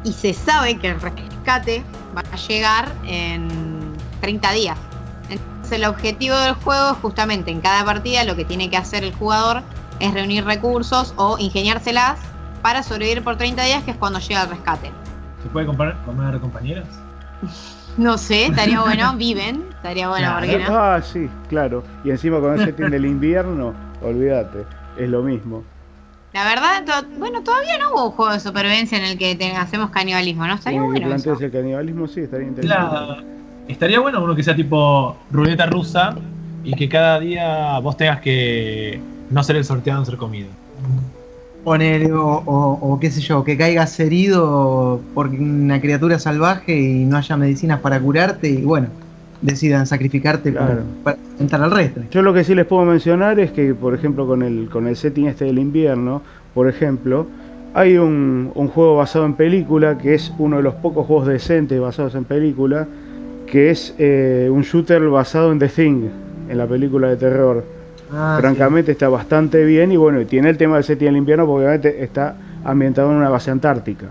y 0.04 0.12
se 0.12 0.32
sabe 0.32 0.78
que 0.78 0.88
el 0.88 1.00
rescate 1.00 1.82
va 2.16 2.22
a 2.32 2.36
llegar 2.36 2.92
en 3.04 3.48
30 4.20 4.52
días. 4.52 4.78
Entonces 5.28 5.72
el 5.72 5.84
objetivo 5.84 6.36
del 6.36 6.54
juego 6.54 6.92
es 6.92 6.96
justamente 6.98 7.50
en 7.50 7.60
cada 7.60 7.84
partida 7.84 8.24
lo 8.24 8.36
que 8.36 8.44
tiene 8.44 8.70
que 8.70 8.76
hacer 8.76 9.02
el 9.02 9.14
jugador 9.14 9.62
es 10.02 10.12
reunir 10.12 10.44
recursos 10.44 11.14
o 11.16 11.38
ingeniárselas 11.38 12.18
para 12.60 12.82
sobrevivir 12.82 13.22
por 13.22 13.36
30 13.36 13.64
días, 13.64 13.84
que 13.84 13.92
es 13.92 13.96
cuando 13.96 14.18
llega 14.18 14.42
el 14.42 14.50
rescate. 14.50 14.90
¿Se 15.42 15.48
puede 15.48 15.66
comprar, 15.66 15.96
comer 16.04 16.38
compañeros? 16.40 16.86
No 17.96 18.18
sé, 18.18 18.46
estaría 18.46 18.80
bueno, 18.80 19.14
viven, 19.16 19.64
estaría 19.82 20.08
bueno, 20.08 20.26
Claro. 20.28 20.46
¿por 20.46 20.48
qué 20.58 20.64
no? 20.64 20.78
Ah, 20.78 21.02
sí, 21.02 21.28
claro. 21.48 21.82
Y 22.04 22.10
encima 22.10 22.40
con 22.40 22.54
el 22.54 22.64
setting 22.64 22.90
del 22.90 23.04
invierno, 23.04 23.74
olvídate, 24.02 24.64
es 24.96 25.08
lo 25.10 25.22
mismo. 25.22 25.64
La 26.32 26.44
verdad, 26.44 26.84
to- 26.86 27.08
bueno, 27.18 27.42
todavía 27.42 27.72
no 27.78 27.94
hubo 27.96 28.06
un 28.06 28.12
juego 28.12 28.32
de 28.32 28.40
supervivencia 28.40 28.96
en 28.96 29.04
el 29.04 29.18
que 29.18 29.36
hacemos 29.56 29.90
canibalismo, 29.90 30.46
¿no? 30.46 30.54
Estaría 30.54 30.78
En 30.78 30.84
el 30.86 30.92
que 30.94 31.00
bueno 31.00 31.16
eso. 31.16 31.44
el 31.44 31.50
canibalismo, 31.50 32.06
sí, 32.06 32.20
estaría 32.20 32.46
interesante. 32.48 32.84
La- 32.94 33.24
Estaría 33.68 34.00
bueno 34.00 34.22
uno 34.22 34.34
que 34.34 34.42
sea 34.42 34.56
tipo 34.56 35.16
ruleta 35.30 35.66
rusa 35.66 36.14
y 36.64 36.74
que 36.74 36.88
cada 36.88 37.20
día 37.20 37.78
vos 37.78 37.96
tengas 37.96 38.20
que 38.20 39.00
no 39.30 39.42
ser 39.42 39.56
el 39.56 39.64
sorteado 39.64 40.00
en 40.00 40.06
ser 40.06 40.16
comido. 40.16 40.48
Poner, 41.64 42.12
o, 42.12 42.26
o- 42.26 42.92
o 42.94 42.98
qué 42.98 43.10
sé 43.10 43.20
yo, 43.20 43.44
que 43.44 43.56
caigas 43.56 43.98
herido 44.00 45.00
por 45.14 45.28
una 45.28 45.80
criatura 45.80 46.18
salvaje 46.18 46.76
y 46.76 47.04
no 47.04 47.16
haya 47.16 47.36
medicinas 47.36 47.80
para 47.80 48.00
curarte 48.00 48.48
y 48.48 48.62
bueno, 48.62 48.88
decidan 49.42 49.86
sacrificarte 49.86 50.52
Claro. 50.52 50.82
para 51.04 51.18
enfrentar 51.18 51.62
al 51.62 51.70
resto. 51.70 52.00
Yo 52.10 52.22
lo 52.22 52.32
que 52.32 52.44
sí 52.44 52.54
les 52.54 52.64
puedo 52.66 52.84
mencionar 52.84 53.38
es 53.40 53.50
que, 53.52 53.74
por 53.74 53.94
ejemplo, 53.94 54.26
con 54.26 54.42
el, 54.42 54.68
con 54.70 54.86
el 54.86 54.96
setting 54.96 55.26
este 55.26 55.44
del 55.44 55.58
invierno, 55.58 56.22
por 56.54 56.68
ejemplo, 56.68 57.26
hay 57.74 57.96
un, 57.98 58.50
un 58.54 58.68
juego 58.68 58.96
basado 58.96 59.24
en 59.26 59.34
película, 59.34 59.98
que 59.98 60.14
es 60.14 60.32
uno 60.38 60.58
de 60.58 60.62
los 60.62 60.74
pocos 60.74 61.06
juegos 61.06 61.26
decentes 61.26 61.80
basados 61.80 62.14
en 62.14 62.24
película, 62.24 62.86
que 63.46 63.70
es 63.70 63.94
eh, 63.98 64.48
un 64.50 64.62
shooter 64.62 65.02
basado 65.08 65.52
en 65.52 65.58
The 65.58 65.68
Thing, 65.68 66.04
en 66.48 66.58
la 66.58 66.66
película 66.66 67.08
de 67.08 67.16
terror. 67.16 67.64
Ah, 68.12 68.36
Francamente 68.40 68.92
está 68.92 69.08
bastante 69.08 69.64
bien 69.64 69.90
y 69.90 69.96
bueno, 69.96 70.20
y 70.20 70.26
tiene 70.26 70.50
el 70.50 70.56
tema 70.58 70.74
del 70.76 70.84
setting 70.84 71.06
del 71.06 71.16
invierno 71.16 71.46
porque 71.46 71.64
obviamente 71.66 72.04
está 72.04 72.36
ambientado 72.64 73.10
en 73.10 73.16
una 73.16 73.30
base 73.30 73.50
antártica. 73.50 74.06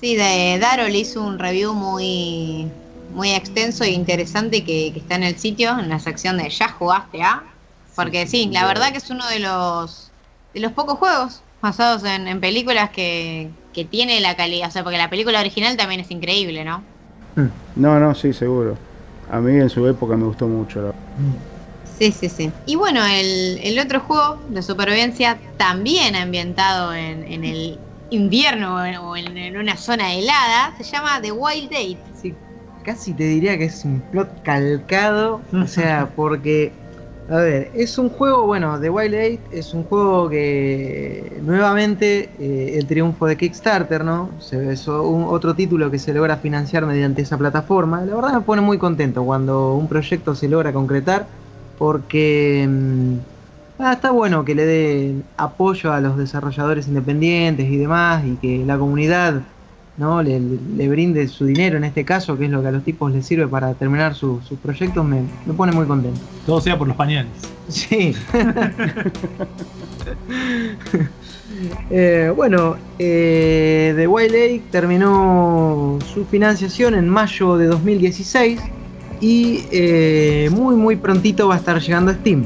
Sí, 0.00 0.14
de 0.16 0.58
Darol 0.60 0.94
hizo 0.94 1.26
un 1.26 1.38
review 1.38 1.74
muy, 1.74 2.68
muy 3.14 3.30
extenso 3.30 3.84
e 3.84 3.90
interesante 3.90 4.64
que, 4.64 4.90
que 4.92 5.00
está 5.00 5.14
en 5.16 5.22
el 5.24 5.38
sitio, 5.38 5.78
en 5.78 5.88
la 5.88 5.98
sección 6.00 6.36
de 6.38 6.48
¿Ya 6.50 6.68
jugaste 6.68 7.22
a? 7.22 7.42
Porque 7.94 8.26
sí, 8.26 8.50
la 8.52 8.66
verdad 8.66 8.90
que 8.92 8.98
es 8.98 9.10
uno 9.10 9.26
de 9.28 9.38
los 9.40 10.10
de 10.52 10.60
los 10.60 10.72
pocos 10.72 10.98
juegos 10.98 11.42
basados 11.60 12.04
en, 12.04 12.28
en 12.28 12.40
películas 12.40 12.90
que, 12.90 13.50
que 13.72 13.84
tiene 13.84 14.20
la 14.20 14.36
calidad, 14.36 14.68
o 14.68 14.70
sea, 14.72 14.84
porque 14.84 14.98
la 14.98 15.10
película 15.10 15.40
original 15.40 15.76
también 15.76 16.00
es 16.00 16.10
increíble, 16.10 16.64
¿no? 16.64 16.84
No, 17.76 17.98
no, 17.98 18.14
sí, 18.14 18.32
seguro. 18.32 18.76
A 19.30 19.40
mí 19.40 19.52
en 19.60 19.68
su 19.70 19.86
época 19.86 20.16
me 20.16 20.24
gustó 20.26 20.46
mucho. 20.46 20.82
la- 20.82 20.92
Sí, 21.84 22.12
sí, 22.12 22.28
sí. 22.28 22.52
Y 22.66 22.74
bueno, 22.76 23.04
el, 23.06 23.58
el 23.62 23.78
otro 23.78 24.00
juego 24.00 24.40
de 24.48 24.62
supervivencia 24.62 25.40
también 25.56 26.16
ambientado 26.16 26.92
en, 26.94 27.24
en 27.24 27.44
el 27.44 27.78
invierno 28.10 28.76
o 28.76 28.84
en, 28.84 28.96
o 28.96 29.16
en- 29.16 29.38
en 29.38 29.56
una 29.56 29.76
zona 29.76 30.12
helada, 30.12 30.74
se 30.76 30.84
llama 30.84 31.20
The 31.22 31.32
Wild 31.32 31.70
Date. 31.70 31.98
Sí, 32.20 32.34
casi 32.84 33.14
te 33.14 33.24
diría 33.24 33.58
que 33.58 33.64
es 33.66 33.84
un 33.84 34.02
plot 34.02 34.42
calcado, 34.42 35.42
o 35.52 35.66
sea, 35.68 36.12
porque, 36.16 36.72
a 37.28 37.38
ver, 37.38 37.70
es 37.74 37.98
un 37.98 38.10
juego, 38.10 38.46
bueno, 38.46 38.78
The 38.80 38.90
Wild 38.90 39.14
Eight 39.14 39.46
es 39.50 39.74
un 39.74 39.84
juego 39.84 40.28
que 40.30 41.40
nuevamente 41.42 42.30
eh, 42.38 42.78
el 42.78 42.86
triunfo 42.86 43.26
de 43.26 43.36
Kickstarter, 43.36 44.04
¿no? 44.04 44.40
Se, 44.40 44.72
es 44.72 44.86
un- 44.88 45.24
otro 45.28 45.54
título 45.56 45.90
que 45.90 45.98
se 45.98 46.14
logra 46.14 46.36
financiar 46.38 46.86
mediante 46.86 47.22
esa 47.22 47.38
plataforma. 47.38 48.04
La 48.04 48.14
verdad 48.16 48.34
me 48.34 48.42
pone 48.42 48.62
muy 48.62 48.78
contento 48.78 49.24
cuando 49.24 49.74
un 49.74 49.88
proyecto 49.88 50.34
se 50.34 50.48
logra 50.48 50.72
concretar, 50.72 51.28
porque 51.76 52.66
mm, 52.68 53.18
ah, 53.78 53.92
está 53.94 54.10
bueno 54.10 54.44
que 54.44 54.54
le 54.54 54.66
den 54.66 55.24
apoyo 55.36 55.92
a 55.92 56.00
los 56.00 56.16
desarrolladores 56.16 56.88
independientes 56.88 57.66
y 57.68 57.76
demás, 57.78 58.24
y 58.26 58.36
que 58.38 58.64
la 58.66 58.78
comunidad 58.78 59.42
¿no? 59.96 60.22
Le, 60.22 60.40
le 60.40 60.88
brinde 60.88 61.26
su 61.28 61.44
dinero 61.44 61.76
en 61.76 61.84
este 61.84 62.04
caso, 62.04 62.36
que 62.36 62.46
es 62.46 62.50
lo 62.50 62.62
que 62.62 62.68
a 62.68 62.72
los 62.72 62.82
tipos 62.84 63.12
les 63.12 63.24
sirve 63.26 63.46
para 63.46 63.74
terminar 63.74 64.14
su- 64.14 64.40
sus 64.48 64.58
proyectos, 64.58 65.04
me, 65.04 65.22
me 65.46 65.54
pone 65.54 65.72
muy 65.72 65.86
contento. 65.86 66.20
Todo 66.46 66.60
sea 66.60 66.76
por 66.78 66.88
los 66.88 66.96
pañales. 66.96 67.30
Sí. 67.68 68.14
Eh, 71.90 72.32
bueno, 72.34 72.76
eh, 72.98 73.92
The 73.96 74.06
Wild 74.06 74.32
Lake 74.32 74.62
terminó 74.70 75.98
su 76.12 76.24
financiación 76.26 76.94
en 76.94 77.08
mayo 77.08 77.56
de 77.56 77.66
2016 77.66 78.60
y 79.20 79.64
eh, 79.70 80.48
muy 80.52 80.74
muy 80.74 80.96
prontito 80.96 81.48
va 81.48 81.54
a 81.54 81.58
estar 81.58 81.80
llegando 81.80 82.10
a 82.10 82.14
Steam. 82.14 82.44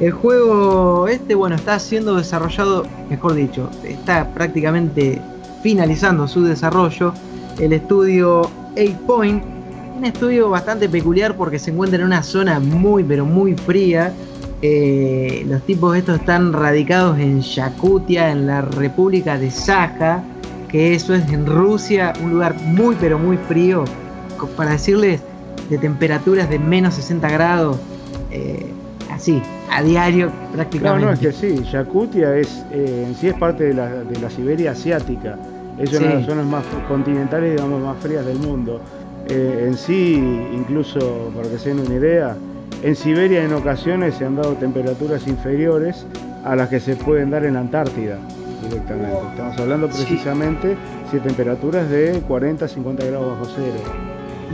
El 0.00 0.12
juego 0.12 1.08
este, 1.08 1.34
bueno, 1.34 1.56
está 1.56 1.78
siendo 1.78 2.16
desarrollado, 2.16 2.86
mejor 3.10 3.34
dicho, 3.34 3.70
está 3.84 4.32
prácticamente 4.32 5.20
finalizando 5.64 6.28
su 6.28 6.44
desarrollo. 6.44 7.14
El 7.58 7.72
estudio 7.72 8.42
8 8.76 8.98
Point, 9.06 9.42
un 9.96 10.04
estudio 10.04 10.50
bastante 10.50 10.90
peculiar 10.90 11.38
porque 11.38 11.58
se 11.58 11.70
encuentra 11.70 11.98
en 11.98 12.04
una 12.04 12.22
zona 12.22 12.60
muy 12.60 13.02
pero 13.02 13.24
muy 13.24 13.54
fría. 13.54 14.12
Eh, 14.60 15.42
los 15.48 15.62
tipos 15.62 15.96
estos 15.96 16.20
están 16.20 16.52
radicados 16.52 17.18
en 17.18 17.40
Yakutia, 17.40 18.30
en 18.30 18.46
la 18.46 18.60
República 18.60 19.38
de 19.38 19.50
Saja, 19.50 20.22
que 20.68 20.94
eso 20.94 21.14
es 21.14 21.26
en 21.32 21.46
Rusia, 21.46 22.12
un 22.22 22.32
lugar 22.32 22.54
muy 22.66 22.94
pero 23.00 23.18
muy 23.18 23.38
frío, 23.38 23.84
para 24.58 24.72
decirles 24.72 25.22
de 25.70 25.78
temperaturas 25.78 26.50
de 26.50 26.58
menos 26.58 26.92
60 26.94 27.26
grados, 27.30 27.78
eh, 28.30 28.66
así, 29.10 29.40
a 29.70 29.82
diario 29.82 30.26
No, 30.26 30.52
prácticamente. 30.52 31.06
no, 31.06 31.12
es 31.12 31.18
que 31.20 31.32
sí, 31.32 31.62
Yakutia 31.72 32.36
es, 32.36 32.64
eh, 32.70 33.06
en 33.08 33.14
sí 33.16 33.28
es 33.28 33.34
parte 33.34 33.64
de 33.64 33.74
la, 33.74 33.88
de 33.88 34.18
la 34.20 34.28
Siberia 34.28 34.72
asiática. 34.72 35.38
Es 35.78 35.90
una 35.90 36.00
de 36.00 36.08
Sí. 36.12 36.14
las 36.18 36.26
zonas 36.26 36.46
más 36.46 36.64
continentales, 36.88 37.52
digamos, 37.52 37.82
más 37.82 37.96
frías 37.98 38.24
del 38.24 38.38
mundo. 38.38 38.80
Eh, 39.28 39.64
en 39.68 39.76
sí, 39.76 40.14
incluso 40.54 41.30
para 41.34 41.48
que 41.48 41.58
se 41.58 41.70
den 41.74 41.80
una 41.80 41.94
idea, 41.94 42.36
en 42.82 42.94
Siberia 42.94 43.42
en 43.44 43.52
ocasiones 43.54 44.14
se 44.16 44.24
han 44.26 44.36
dado 44.36 44.52
temperaturas 44.54 45.26
inferiores 45.26 46.06
a 46.44 46.54
las 46.54 46.68
que 46.68 46.78
se 46.80 46.94
pueden 46.96 47.30
dar 47.30 47.44
en 47.44 47.54
la 47.54 47.60
Antártida 47.60 48.18
directamente. 48.62 49.16
Estamos 49.30 49.58
hablando 49.58 49.90
Sí. 49.90 50.04
precisamente 50.04 50.76
de 51.12 51.20
temperaturas 51.20 51.88
de 51.88 52.22
40 52.26 52.66
50 52.68 53.04
grados 53.06 53.38
bajo 53.38 53.50
cero. 53.54 53.92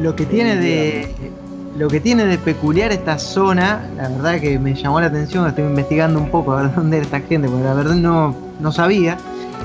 Lo 0.00 0.14
que 0.14 0.26
tiene 0.26 0.56
de 0.56 1.08
lo 1.78 1.88
que 1.88 2.00
tiene 2.00 2.26
de 2.26 2.36
peculiar 2.36 2.92
esta 2.92 3.18
zona, 3.18 3.80
la 3.96 4.08
verdad 4.08 4.40
que 4.40 4.58
me 4.58 4.74
llamó 4.74 5.00
la 5.00 5.06
atención, 5.06 5.46
estoy 5.46 5.64
investigando 5.64 6.18
un 6.20 6.28
poco 6.30 6.52
a 6.52 6.62
ver 6.62 6.70
dónde 6.76 6.98
era 6.98 7.04
esta 7.06 7.20
gente, 7.20 7.48
porque 7.48 7.64
la 7.64 7.74
verdad 7.74 7.94
no, 7.94 8.34
no 8.60 8.72
sabía, 8.72 9.16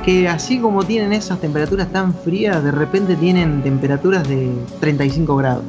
que 0.04 0.28
así 0.28 0.60
como 0.60 0.84
tienen 0.84 1.14
esas 1.14 1.40
temperaturas 1.40 1.88
tan 1.92 2.14
frías, 2.14 2.64
de 2.64 2.72
repente 2.72 3.16
tienen 3.16 3.62
temperaturas 3.64 4.28
de 4.28 4.52
35 4.80 5.36
grados. 5.38 5.64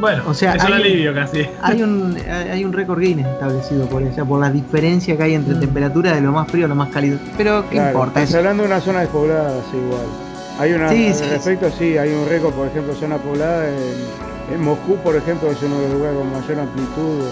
Bueno, 0.00 0.22
O 0.26 0.34
sea, 0.34 0.54
es 0.54 0.64
un 0.64 0.72
hay- 0.72 0.82
alivio 0.82 1.14
casi. 1.14 1.46
Hay 1.62 1.80
un, 1.82 2.16
hay 2.50 2.64
un 2.64 2.72
récord 2.72 2.98
Guinness 3.00 3.26
establecido 3.26 3.86
por 3.86 4.02
eso, 4.02 4.26
por 4.26 4.40
la 4.40 4.50
diferencia 4.50 5.16
que 5.16 5.22
hay 5.22 5.34
entre 5.34 5.54
Mm. 5.54 5.60
temperatura 5.60 6.12
de 6.14 6.20
lo 6.20 6.32
más 6.32 6.48
frío 6.50 6.64
a 6.66 6.68
lo 6.68 6.74
más 6.74 6.88
cálido. 6.88 7.18
Pero 7.36 7.62
qué 7.68 7.76
Claro, 7.76 7.90
importa, 7.90 8.20
estás 8.20 8.30
eso 8.30 8.38
hablando 8.38 8.62
de 8.64 8.68
una 8.68 8.80
zona 8.80 9.00
despoblada, 9.00 9.52
sí, 9.70 9.76
igual. 9.76 10.06
Hay 10.58 10.72
una, 10.72 10.88
Sí, 10.90 11.06
al 11.08 11.14
sí, 11.14 11.24
respecto, 11.30 11.70
sí. 11.78 11.96
hay 11.98 12.12
un 12.12 12.28
récord, 12.28 12.52
por 12.52 12.66
ejemplo, 12.66 12.94
zona 12.94 13.16
poblada 13.16 13.68
en, 13.68 14.54
en 14.54 14.60
Moscú, 14.60 14.96
por 15.04 15.14
ejemplo, 15.16 15.50
es 15.50 15.62
uno 15.62 15.76
de 15.78 15.82
los 15.88 15.92
lugares 15.98 16.18
con 16.18 16.32
mayor 16.32 16.58
amplitud 16.58 17.24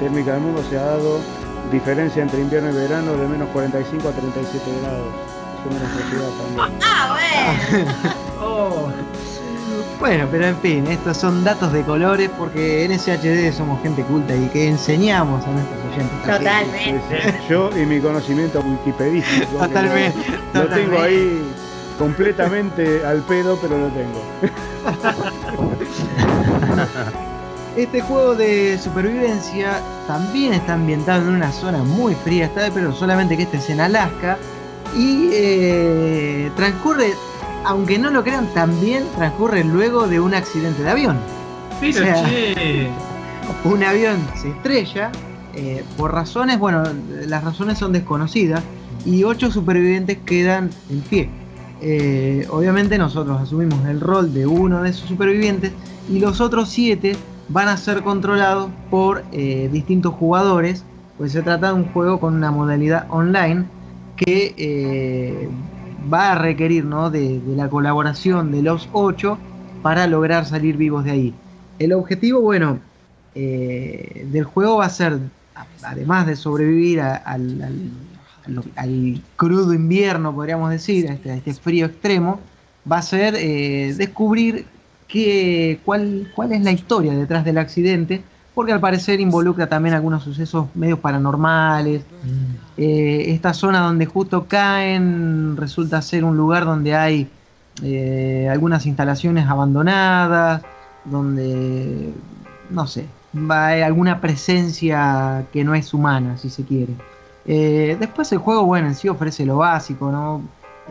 térmica 0.00 0.32
del 0.32 0.40
mundo, 0.42 0.62
se 0.68 0.78
ha 0.78 0.82
dado 0.84 1.18
diferencia 1.70 2.22
entre 2.22 2.40
invierno 2.40 2.70
y 2.70 2.74
verano 2.74 3.12
de 3.16 3.28
menos 3.28 3.48
45 3.52 4.08
a 4.08 4.12
37 4.12 4.64
grados. 4.82 5.06
Es 5.60 5.66
una 5.70 5.80
monstruosidad 5.80 6.30
también. 6.56 6.78
Ah, 6.82 7.16
bueno. 7.70 7.92
Oh, 8.42 8.88
Bueno, 9.98 10.26
pero 10.30 10.46
en 10.46 10.56
fin, 10.58 10.86
estos 10.86 11.16
son 11.18 11.44
datos 11.44 11.72
de 11.72 11.82
colores 11.82 12.30
porque 12.38 12.84
en 12.86 12.98
SHD 12.98 13.52
somos 13.54 13.82
gente 13.82 14.02
culta 14.04 14.34
y 14.34 14.48
que 14.48 14.66
enseñamos 14.68 15.44
a 15.46 15.50
nuestros 15.50 15.78
oyentes. 15.92 16.22
Totalmente. 16.22 17.38
Yo 17.48 17.68
y 17.76 17.84
mi 17.84 18.00
conocimiento 18.00 18.60
wikipedístico. 18.60 19.58
Totalmente. 19.58 20.18
Lo, 20.54 20.64
lo 20.64 20.68
tengo 20.74 20.98
ahí 21.00 21.42
completamente 21.98 23.04
al 23.04 23.20
pedo, 23.24 23.58
pero 23.60 23.76
lo 23.78 23.88
tengo. 23.88 24.22
Este 27.76 28.00
juego 28.00 28.34
de 28.34 28.78
supervivencia 28.78 29.80
también 30.08 30.52
está 30.54 30.74
ambientado 30.74 31.22
en 31.22 31.28
una 31.36 31.52
zona 31.52 31.84
muy 31.84 32.16
fría, 32.16 32.46
está, 32.46 32.68
pero 32.74 32.92
solamente 32.92 33.36
que 33.36 33.44
este 33.44 33.58
es 33.58 33.70
en 33.70 33.80
Alaska. 33.80 34.38
Y 34.96 35.28
eh, 35.32 36.50
transcurre, 36.56 37.14
aunque 37.64 37.98
no 37.98 38.10
lo 38.10 38.24
crean, 38.24 38.46
también 38.54 39.04
transcurre 39.16 39.64
luego 39.64 40.06
de 40.06 40.20
un 40.20 40.34
accidente 40.34 40.82
de 40.82 40.90
avión. 40.90 41.18
pero 41.80 41.92
O 41.92 42.02
sea, 42.02 42.24
che. 42.24 42.88
un 43.64 43.82
avión 43.82 44.18
se 44.40 44.50
estrella 44.50 45.10
eh, 45.54 45.84
por 45.96 46.12
razones, 46.12 46.58
bueno, 46.58 46.82
las 47.26 47.42
razones 47.42 47.78
son 47.78 47.92
desconocidas 47.92 48.62
y 49.04 49.24
ocho 49.24 49.50
supervivientes 49.50 50.18
quedan 50.24 50.70
en 50.88 51.00
pie. 51.00 51.28
Eh, 51.82 52.46
obviamente 52.50 52.98
nosotros 52.98 53.40
asumimos 53.40 53.84
el 53.86 54.00
rol 54.00 54.34
de 54.34 54.46
uno 54.46 54.82
de 54.82 54.90
esos 54.90 55.08
supervivientes 55.08 55.72
y 56.10 56.18
los 56.18 56.40
otros 56.40 56.68
siete 56.68 57.16
van 57.48 57.68
a 57.68 57.76
ser 57.76 58.02
controlados 58.02 58.70
por 58.90 59.24
eh, 59.32 59.68
distintos 59.72 60.14
jugadores, 60.14 60.84
pues 61.18 61.32
se 61.32 61.42
trata 61.42 61.68
de 61.68 61.74
un 61.74 61.86
juego 61.92 62.20
con 62.20 62.34
una 62.34 62.50
modalidad 62.50 63.06
online 63.08 63.64
que 64.20 64.54
eh, 64.58 65.48
va 66.12 66.32
a 66.32 66.34
requerir 66.34 66.84
¿no? 66.84 67.10
de, 67.10 67.40
la 67.56 67.68
colaboración 67.70 68.52
de 68.52 68.62
los 68.62 68.88
ocho 68.92 69.38
para 69.82 70.06
lograr 70.06 70.44
salir 70.44 70.76
vivos 70.76 71.04
de 71.04 71.10
ahí. 71.10 71.34
El 71.78 71.94
objetivo, 71.94 72.42
bueno, 72.42 72.80
eh, 73.34 74.26
del 74.30 74.44
juego 74.44 74.76
va 74.76 74.84
a 74.84 74.90
ser, 74.90 75.18
además 75.82 76.26
de 76.26 76.36
sobrevivir 76.36 77.00
al, 77.00 77.92
crudo 79.36 79.72
invierno, 79.72 80.34
podríamos 80.34 80.70
decir, 80.70 81.08
a 81.08 81.14
este, 81.14 81.32
este 81.34 81.54
frío 81.54 81.86
extremo, 81.86 82.40
va 82.90 82.98
a 82.98 83.02
ser 83.02 83.34
eh, 83.36 83.94
descubrir 83.96 84.66
qué, 85.08 85.80
cuál, 85.86 86.30
cuál 86.34 86.52
es 86.52 86.62
la 86.62 86.72
historia 86.72 87.14
detrás 87.14 87.42
del 87.44 87.56
accidente, 87.56 88.22
porque 88.54 88.72
al 88.72 88.80
parecer 88.80 89.20
involucra 89.20 89.68
también 89.68 89.94
algunos 89.94 90.22
sucesos 90.22 90.66
medios 90.74 90.98
paranormales. 90.98 92.02
Eh, 92.76 93.24
esta 93.28 93.54
zona 93.54 93.80
donde 93.80 94.06
justo 94.06 94.46
caen 94.46 95.56
resulta 95.56 96.02
ser 96.02 96.24
un 96.24 96.36
lugar 96.36 96.64
donde 96.64 96.94
hay 96.94 97.30
eh, 97.82 98.48
algunas 98.50 98.86
instalaciones 98.86 99.46
abandonadas, 99.48 100.62
donde, 101.04 102.12
no 102.70 102.86
sé, 102.86 103.06
hay 103.48 103.82
alguna 103.82 104.20
presencia 104.20 105.46
que 105.52 105.64
no 105.64 105.74
es 105.74 105.94
humana, 105.94 106.36
si 106.36 106.50
se 106.50 106.64
quiere. 106.64 106.94
Eh, 107.46 107.96
después 107.98 108.30
el 108.32 108.38
juego, 108.38 108.64
bueno, 108.66 108.88
en 108.88 108.94
sí 108.94 109.08
ofrece 109.08 109.46
lo 109.46 109.58
básico, 109.58 110.10
¿no? 110.10 110.42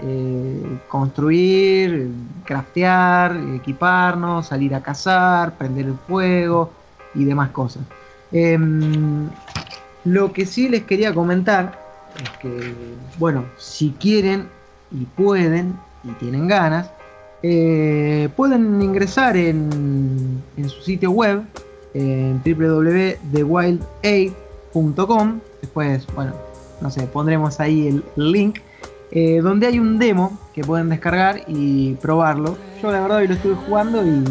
Eh, 0.02 0.80
construir, 0.88 2.10
craftear, 2.46 3.36
equiparnos, 3.56 4.48
salir 4.48 4.74
a 4.74 4.82
cazar, 4.82 5.58
prender 5.58 5.88
el 5.88 5.96
fuego 6.08 6.72
y 7.16 7.26
demás 7.26 7.50
cosas. 7.52 7.84
Em, 8.32 9.28
lo 10.06 10.32
que 10.34 10.46
sí 10.46 10.70
les 10.70 10.84
quería 10.84 11.14
comentar 11.14 11.80
es 12.22 12.30
que, 12.40 12.74
bueno, 13.18 13.46
si 13.58 13.92
quieren 14.00 14.48
y 14.92 15.06
pueden 15.06 15.74
y 16.04 16.10
tienen 16.14 16.48
ganas, 16.48 16.92
eh, 17.42 18.30
pueden 18.36 18.82
ingresar 18.82 19.38
en, 19.38 20.44
en 20.58 20.70
su 20.70 20.82
sitio 20.82 21.12
web, 21.12 21.44
en 21.94 22.42
www.thewildaid.com. 22.44 25.40
Después, 25.62 26.08
bueno, 26.16 26.34
no 26.82 26.90
sé, 26.90 27.04
pondremos 27.08 27.60
ahí 27.60 27.88
el 27.88 28.04
link, 28.16 28.60
eh, 29.12 29.42
donde 29.42 29.68
hay 29.68 29.80
un 29.80 30.00
demo 30.00 30.40
que 30.54 30.64
pueden 30.64 30.88
descargar 30.90 31.42
y 31.48 31.94
probarlo. 31.96 32.58
Yo 32.82 32.92
la 32.92 33.02
verdad 33.02 33.18
hoy 33.18 33.28
lo 33.28 33.34
estuve 33.34 33.56
jugando 33.56 34.02
y 34.06 34.24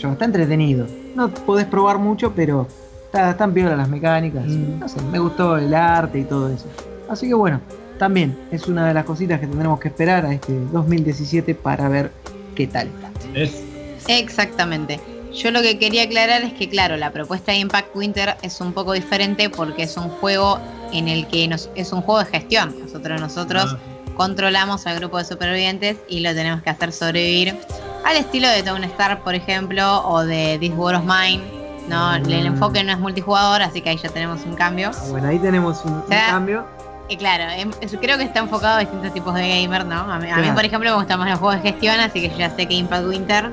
yo, 0.00 0.12
está 0.12 0.24
entretenido. 0.24 0.86
No 1.14 1.28
podés 1.28 1.66
probar 1.66 1.98
mucho, 1.98 2.32
pero 2.34 2.66
está, 3.06 3.30
están 3.30 3.52
piolas 3.52 3.78
las 3.78 3.88
mecánicas. 3.88 4.44
Mm. 4.46 4.80
No 4.80 4.88
sé, 4.88 5.00
me 5.02 5.18
gustó 5.18 5.56
el 5.56 5.72
arte 5.74 6.18
y 6.20 6.24
todo 6.24 6.48
eso. 6.48 6.66
Así 7.08 7.28
que 7.28 7.34
bueno, 7.34 7.60
también 7.98 8.36
es 8.50 8.66
una 8.66 8.88
de 8.88 8.94
las 8.94 9.04
cositas 9.04 9.38
que 9.40 9.46
tendremos 9.46 9.78
que 9.80 9.88
esperar 9.88 10.26
a 10.26 10.32
este 10.32 10.52
2017 10.72 11.54
para 11.54 11.88
ver 11.88 12.10
qué 12.54 12.66
tal 12.66 12.88
está. 12.88 13.10
Es, 13.34 13.62
Exactamente. 14.08 15.00
Yo 15.32 15.50
lo 15.50 15.62
que 15.62 15.78
quería 15.78 16.04
aclarar 16.04 16.42
es 16.42 16.52
que, 16.52 16.68
claro, 16.68 16.96
la 16.96 17.10
propuesta 17.10 17.50
de 17.52 17.58
Impact 17.58 17.96
Winter 17.96 18.36
es 18.42 18.60
un 18.60 18.72
poco 18.72 18.92
diferente 18.92 19.50
porque 19.50 19.82
es 19.82 19.96
un 19.96 20.08
juego 20.08 20.60
en 20.92 21.08
el 21.08 21.26
que 21.26 21.48
nos, 21.48 21.70
es 21.74 21.92
un 21.92 22.02
juego 22.02 22.20
de 22.20 22.26
gestión. 22.26 22.74
Nosotros, 22.80 23.20
nosotros 23.20 23.76
Ah. 23.76 23.78
controlamos 24.16 24.86
al 24.86 24.96
grupo 25.00 25.18
de 25.18 25.24
supervivientes 25.24 25.96
y 26.08 26.20
lo 26.20 26.32
tenemos 26.34 26.62
que 26.62 26.70
hacer 26.70 26.92
sobrevivir 26.92 27.56
al 28.04 28.16
estilo 28.16 28.48
de 28.48 28.62
Town 28.62 28.84
Star, 28.84 29.20
por 29.20 29.34
ejemplo, 29.34 30.02
o 30.06 30.24
de 30.24 30.58
This 30.60 30.72
War 30.76 30.94
of 30.96 31.04
Mine. 31.04 31.42
No, 31.88 32.14
el 32.16 32.46
enfoque 32.46 32.82
no 32.82 32.92
es 32.92 32.98
multijugador, 32.98 33.60
así 33.62 33.80
que 33.82 33.90
ahí 33.90 33.96
ya 33.98 34.08
tenemos 34.08 34.42
un 34.46 34.54
cambio. 34.54 34.90
Ah, 34.94 35.04
bueno, 35.10 35.28
ahí 35.28 35.38
tenemos 35.38 35.84
un, 35.84 36.02
sea, 36.08 36.28
cambio. 36.28 36.64
Y 37.08 37.16
claro, 37.18 37.44
em- 37.50 37.70
es- 37.82 37.94
creo 38.00 38.16
que 38.16 38.24
está 38.24 38.38
enfocado 38.40 38.76
a 38.76 38.80
distintos 38.80 39.12
tipos 39.12 39.34
de 39.34 39.46
gamer, 39.46 39.84
¿no? 39.84 39.96
A 40.00 40.18
mí, 40.18 40.30
a 40.30 40.36
mí, 40.36 40.42
Claro. 40.42 40.54
por 40.54 40.64
ejemplo, 40.64 40.90
me 40.90 40.96
gustan 40.96 41.18
más 41.18 41.28
los 41.28 41.38
juegos 41.38 41.62
de 41.62 41.70
gestión, 41.70 42.00
así 42.00 42.22
que 42.22 42.30
yo 42.30 42.36
ya 42.38 42.48
sé 42.56 42.66
que 42.66 42.72
Impact 42.74 43.06
Winter 43.06 43.50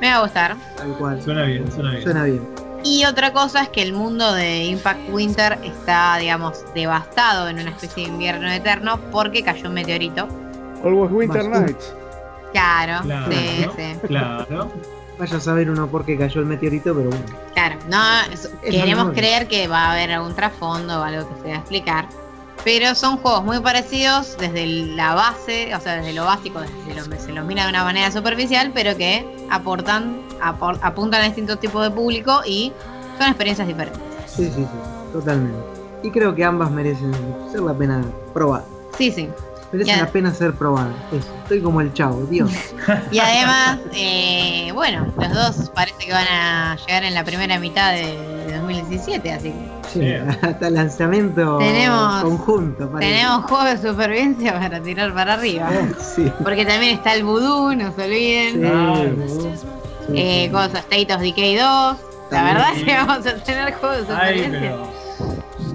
me 0.00 0.08
va 0.10 0.16
a 0.16 0.22
gustar. 0.22 0.56
Tal 0.76 0.88
cual. 0.98 1.22
suena 1.22 1.42
bien, 1.44 1.70
suena 1.70 1.90
bien. 1.90 2.02
Suena 2.02 2.24
bien. 2.24 2.48
Y 2.82 3.04
otra 3.04 3.32
cosa 3.32 3.62
es 3.62 3.68
que 3.68 3.80
el 3.82 3.92
mundo 3.92 4.32
de 4.32 4.64
Impact 4.64 5.08
Winter 5.10 5.56
está, 5.62 6.16
digamos, 6.16 6.64
devastado 6.74 7.48
en 7.48 7.60
una 7.60 7.70
especie 7.70 8.02
de 8.06 8.10
invierno 8.10 8.50
eterno 8.50 8.98
porque 9.12 9.44
cayó 9.44 9.68
un 9.68 9.74
meteorito. 9.74 10.26
Always 10.84 11.12
Winter 11.12 11.48
Nights. 11.48 11.94
Claro, 12.52 13.02
Claro. 13.04 13.32
sí, 13.32 13.66
sí. 13.76 13.98
Claro. 14.06 14.70
Vaya 15.18 15.36
a 15.36 15.40
saber 15.40 15.70
uno 15.70 15.86
por 15.86 16.04
qué 16.04 16.16
cayó 16.18 16.40
el 16.40 16.46
meteorito, 16.46 16.94
pero 16.94 17.10
bueno. 17.10 17.24
Claro, 17.54 17.76
no, 17.88 18.32
es- 18.32 18.50
Es 18.62 18.70
queremos 18.74 19.10
creer 19.12 19.46
que 19.46 19.68
va 19.68 19.84
a 19.86 19.92
haber 19.92 20.10
algún 20.12 20.34
trasfondo 20.34 21.00
o 21.00 21.02
algo 21.02 21.28
que 21.28 21.42
se 21.42 21.48
va 21.48 21.54
a 21.54 21.58
explicar. 21.58 22.08
Pero 22.64 22.94
son 22.94 23.16
juegos 23.18 23.44
muy 23.44 23.58
parecidos 23.60 24.36
desde 24.38 24.66
la 24.66 25.14
base, 25.14 25.74
o 25.74 25.80
sea, 25.80 25.96
desde 25.96 26.12
lo 26.12 26.24
básico, 26.24 26.60
desde 26.60 26.94
lo, 26.94 27.18
se 27.18 27.32
los 27.32 27.44
mira 27.44 27.64
de 27.64 27.70
una 27.70 27.82
manera 27.84 28.10
superficial, 28.12 28.70
pero 28.72 28.96
que 28.96 29.46
aportan, 29.50 30.20
apor- 30.40 30.78
apuntan 30.82 31.22
a 31.22 31.24
distintos 31.24 31.58
tipos 31.60 31.82
de 31.82 31.90
público 31.90 32.40
y 32.46 32.72
son 33.18 33.26
experiencias 33.28 33.66
diferentes. 33.66 34.00
Sí, 34.26 34.44
sí, 34.46 34.52
sí, 34.62 34.66
totalmente. 35.12 35.58
Y 36.04 36.10
creo 36.10 36.34
que 36.34 36.44
ambas 36.44 36.70
merecen 36.70 37.12
ser 37.50 37.60
la 37.60 37.74
pena 37.74 38.02
probar. 38.32 38.62
Sí, 38.96 39.10
sí. 39.10 39.28
Merecen 39.72 39.98
la 40.00 40.06
pena 40.06 40.32
ser 40.34 40.52
probadas. 40.52 40.92
Eso. 41.12 41.28
Estoy 41.44 41.60
como 41.62 41.80
el 41.80 41.92
chavo, 41.94 42.20
Dios. 42.26 42.50
Y 43.10 43.18
además, 43.18 43.78
eh, 43.94 44.70
bueno, 44.74 45.06
los 45.16 45.32
dos 45.32 45.70
parece 45.74 45.96
que 46.06 46.12
van 46.12 46.26
a 46.28 46.76
llegar 46.86 47.04
en 47.04 47.14
la 47.14 47.24
primera 47.24 47.58
mitad 47.58 47.92
de 47.92 48.58
2017, 48.58 49.32
así 49.32 49.48
que 49.50 49.72
Sí, 49.92 49.98
Bien. 50.00 50.28
hasta 50.42 50.68
el 50.68 50.74
lanzamiento 50.74 51.58
Tenemos- 51.58 52.22
conjunto. 52.22 52.90
parece. 52.90 53.12
tenemos 53.12 53.44
juegos 53.50 53.82
de 53.82 53.88
supervivencia 53.90 54.52
para 54.58 54.80
tirar 54.82 55.12
para 55.14 55.34
arriba. 55.34 55.68
Sí. 56.14 56.30
Porque 56.42 56.64
también 56.64 56.94
está 56.96 57.14
el 57.14 57.24
vudú, 57.24 57.74
no 57.74 57.92
se 57.92 57.96
Sí, 57.96 58.02
olviden. 58.02 58.66
Ah, 58.66 58.94
sí, 59.18 59.50
Eh, 60.14 60.48
cosas, 60.52 60.84
State 60.90 61.14
of 61.14 61.20
Decay 61.20 61.56
2. 61.56 61.96
La 62.30 62.42
verdad 62.44 62.68
es 62.74 62.84
que 62.84 62.94
vamos 62.94 63.26
a 63.26 63.34
tener 63.34 63.74
juegos 63.74 64.08
de 64.08 64.14
Ay, 64.14 64.38
supervivencia. 64.38 64.60
pero. 64.60 65.01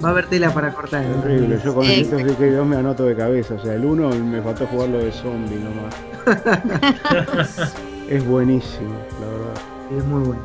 Va 0.02 0.08
a 0.08 0.12
haber 0.12 0.26
tela 0.26 0.52
para 0.54 0.72
cortar. 0.72 1.02
Terrible, 1.22 1.60
yo 1.64 1.74
con 1.74 1.84
Sí. 1.84 2.04
2 2.04 2.66
me 2.66 2.76
anoto 2.76 3.04
de 3.04 3.16
cabeza. 3.16 3.54
O 3.54 3.62
sea, 3.62 3.74
el 3.74 3.84
1 3.84 4.08
me 4.10 4.40
faltó 4.42 4.66
jugarlo 4.66 4.98
de 4.98 5.10
zombie 5.12 5.58
nomás. 5.58 5.94
es 8.08 8.26
buenísimo, 8.26 8.94
la 9.20 9.26
verdad. 9.26 9.54
Es 9.98 10.04
muy 10.04 10.22
bueno. 10.26 10.42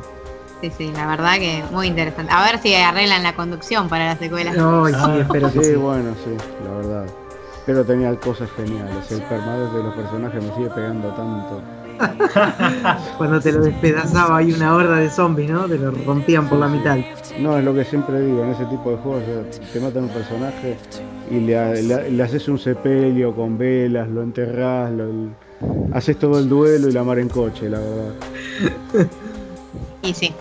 Sí, 0.60 0.72
sí, 0.76 0.92
la 0.94 1.06
verdad 1.06 1.34
que 1.34 1.62
muy 1.70 1.88
interesante. 1.88 2.32
A 2.32 2.42
ver 2.44 2.58
si 2.58 2.74
arreglan 2.74 3.22
la 3.22 3.34
conducción 3.36 3.88
para 3.88 4.06
la 4.06 4.16
secuela. 4.16 4.52
No, 4.54 4.86
sí, 4.88 4.94
Ah. 4.96 5.18
espero 5.20 5.52
que 5.52 5.58
Sí, 5.58 5.64
sí. 5.70 5.74
bueno, 5.76 6.14
sí, 6.24 6.36
la 6.64 6.70
verdad. 6.76 7.06
Pero 7.66 7.84
tenía 7.84 8.14
cosas 8.16 8.48
geniales. 8.56 9.10
El 9.10 9.22
permadez 9.22 9.72
de 9.72 9.82
los 9.82 9.94
personajes 9.94 10.42
me 10.42 10.54
sigue 10.54 10.70
pegando 10.70 11.08
tanto. 11.14 11.62
Cuando 13.18 13.40
te 13.40 13.52
lo 13.52 13.60
despedazaba 13.62 14.38
hay 14.38 14.52
una 14.52 14.74
horda 14.74 14.96
de 14.96 15.10
zombies, 15.10 15.50
¿no? 15.50 15.64
Te 15.68 15.78
lo 15.78 15.90
rompían 15.90 16.48
por 16.48 16.58
la 16.58 16.68
mitad. 16.68 16.96
No, 17.38 17.56
es 17.58 17.64
lo 17.64 17.74
que 17.74 17.84
siempre 17.84 18.20
digo, 18.20 18.42
en 18.44 18.50
ese 18.50 18.64
tipo 18.66 18.90
de 18.90 18.96
juegos 18.98 19.22
te 19.72 19.80
matan 19.80 20.04
un 20.04 20.10
personaje 20.10 20.76
y 21.30 21.40
le, 21.40 21.82
le- 21.82 22.10
le 22.10 22.22
haces 22.22 22.48
un 22.48 22.58
sepelio 22.58 23.34
con 23.34 23.56
velas, 23.58 24.08
lo 24.08 24.22
enterrás, 24.22 24.90
lo, 24.92 25.06
haces 25.92 26.18
todo 26.18 26.38
el 26.38 26.48
duelo 26.48 26.88
y 26.88 26.92
la 26.92 27.02
mar 27.04 27.18
en 27.18 27.28
coche, 27.28 27.68
la 27.70 27.78
verdad. 27.78 28.14
Y 30.02 30.12
sí. 30.12 30.32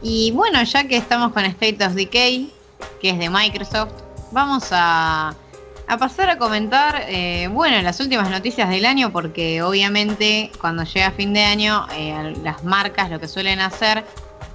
Y 0.00 0.30
bueno, 0.30 0.62
ya 0.62 0.86
que 0.86 0.96
estamos 0.96 1.32
con 1.32 1.44
State 1.44 1.84
of 1.84 1.94
Decay, 1.94 2.52
que 3.00 3.10
es 3.10 3.18
de 3.18 3.28
Microsoft, 3.28 3.90
vamos 4.30 4.68
a, 4.70 5.34
a 5.88 5.96
pasar 5.96 6.28
a 6.28 6.36
comentar, 6.38 7.04
eh, 7.08 7.48
bueno, 7.50 7.80
las 7.80 7.98
últimas 8.00 8.28
noticias 8.30 8.68
del 8.68 8.84
año, 8.84 9.10
porque 9.10 9.62
obviamente 9.62 10.50
cuando 10.60 10.84
llega 10.84 11.10
fin 11.12 11.32
de 11.32 11.42
año, 11.44 11.86
eh, 11.94 12.34
las 12.42 12.62
marcas 12.62 13.10
lo 13.10 13.18
que 13.18 13.26
suelen 13.28 13.60
hacer 13.60 14.04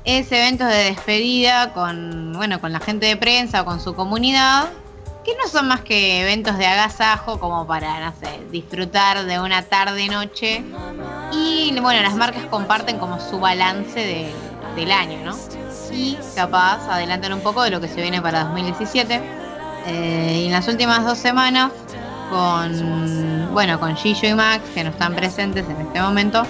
es 0.05 0.31
eventos 0.31 0.67
de 0.67 0.75
despedida 0.85 1.73
con, 1.73 2.33
bueno, 2.33 2.61
con 2.61 2.71
la 2.71 2.79
gente 2.79 3.07
de 3.07 3.17
prensa 3.17 3.61
o 3.61 3.65
con 3.65 3.79
su 3.81 3.95
comunidad, 3.95 4.65
que 5.25 5.31
no 5.41 5.47
son 5.49 5.69
más 5.69 5.81
que 5.81 6.21
eventos 6.21 6.57
de 6.57 6.67
agasajo 6.67 7.39
como 7.39 7.65
para, 7.65 7.99
no 8.01 8.13
sé, 8.19 8.41
disfrutar 8.51 9.23
de 9.25 9.39
una 9.39 9.63
tarde-noche 9.63 10.63
y 11.31 11.73
bueno, 11.79 12.01
las 12.03 12.15
marcas 12.15 12.45
comparten 12.47 12.99
como 12.99 13.19
su 13.19 13.39
balance 13.39 13.99
de- 13.99 14.33
del 14.75 14.91
año, 14.91 15.19
¿no? 15.23 15.35
Y 15.91 16.17
capaz 16.35 16.87
adelantan 16.89 17.33
un 17.33 17.39
poco 17.41 17.63
de 17.63 17.69
lo 17.71 17.79
que 17.79 17.87
se 17.87 18.01
viene 18.01 18.21
para 18.21 18.43
2017. 18.43 19.21
Eh, 19.87 20.41
y 20.43 20.45
en 20.45 20.51
las 20.51 20.67
últimas 20.67 21.05
dos 21.05 21.17
semanas, 21.17 21.71
con 22.29 23.53
bueno, 23.53 23.79
con 23.79 23.95
Gillo 23.95 24.29
y 24.29 24.33
Max, 24.33 24.63
que 24.73 24.83
no 24.83 24.89
están 24.89 25.13
presentes 25.13 25.65
en 25.69 25.79
este 25.85 26.01
momento, 26.01 26.43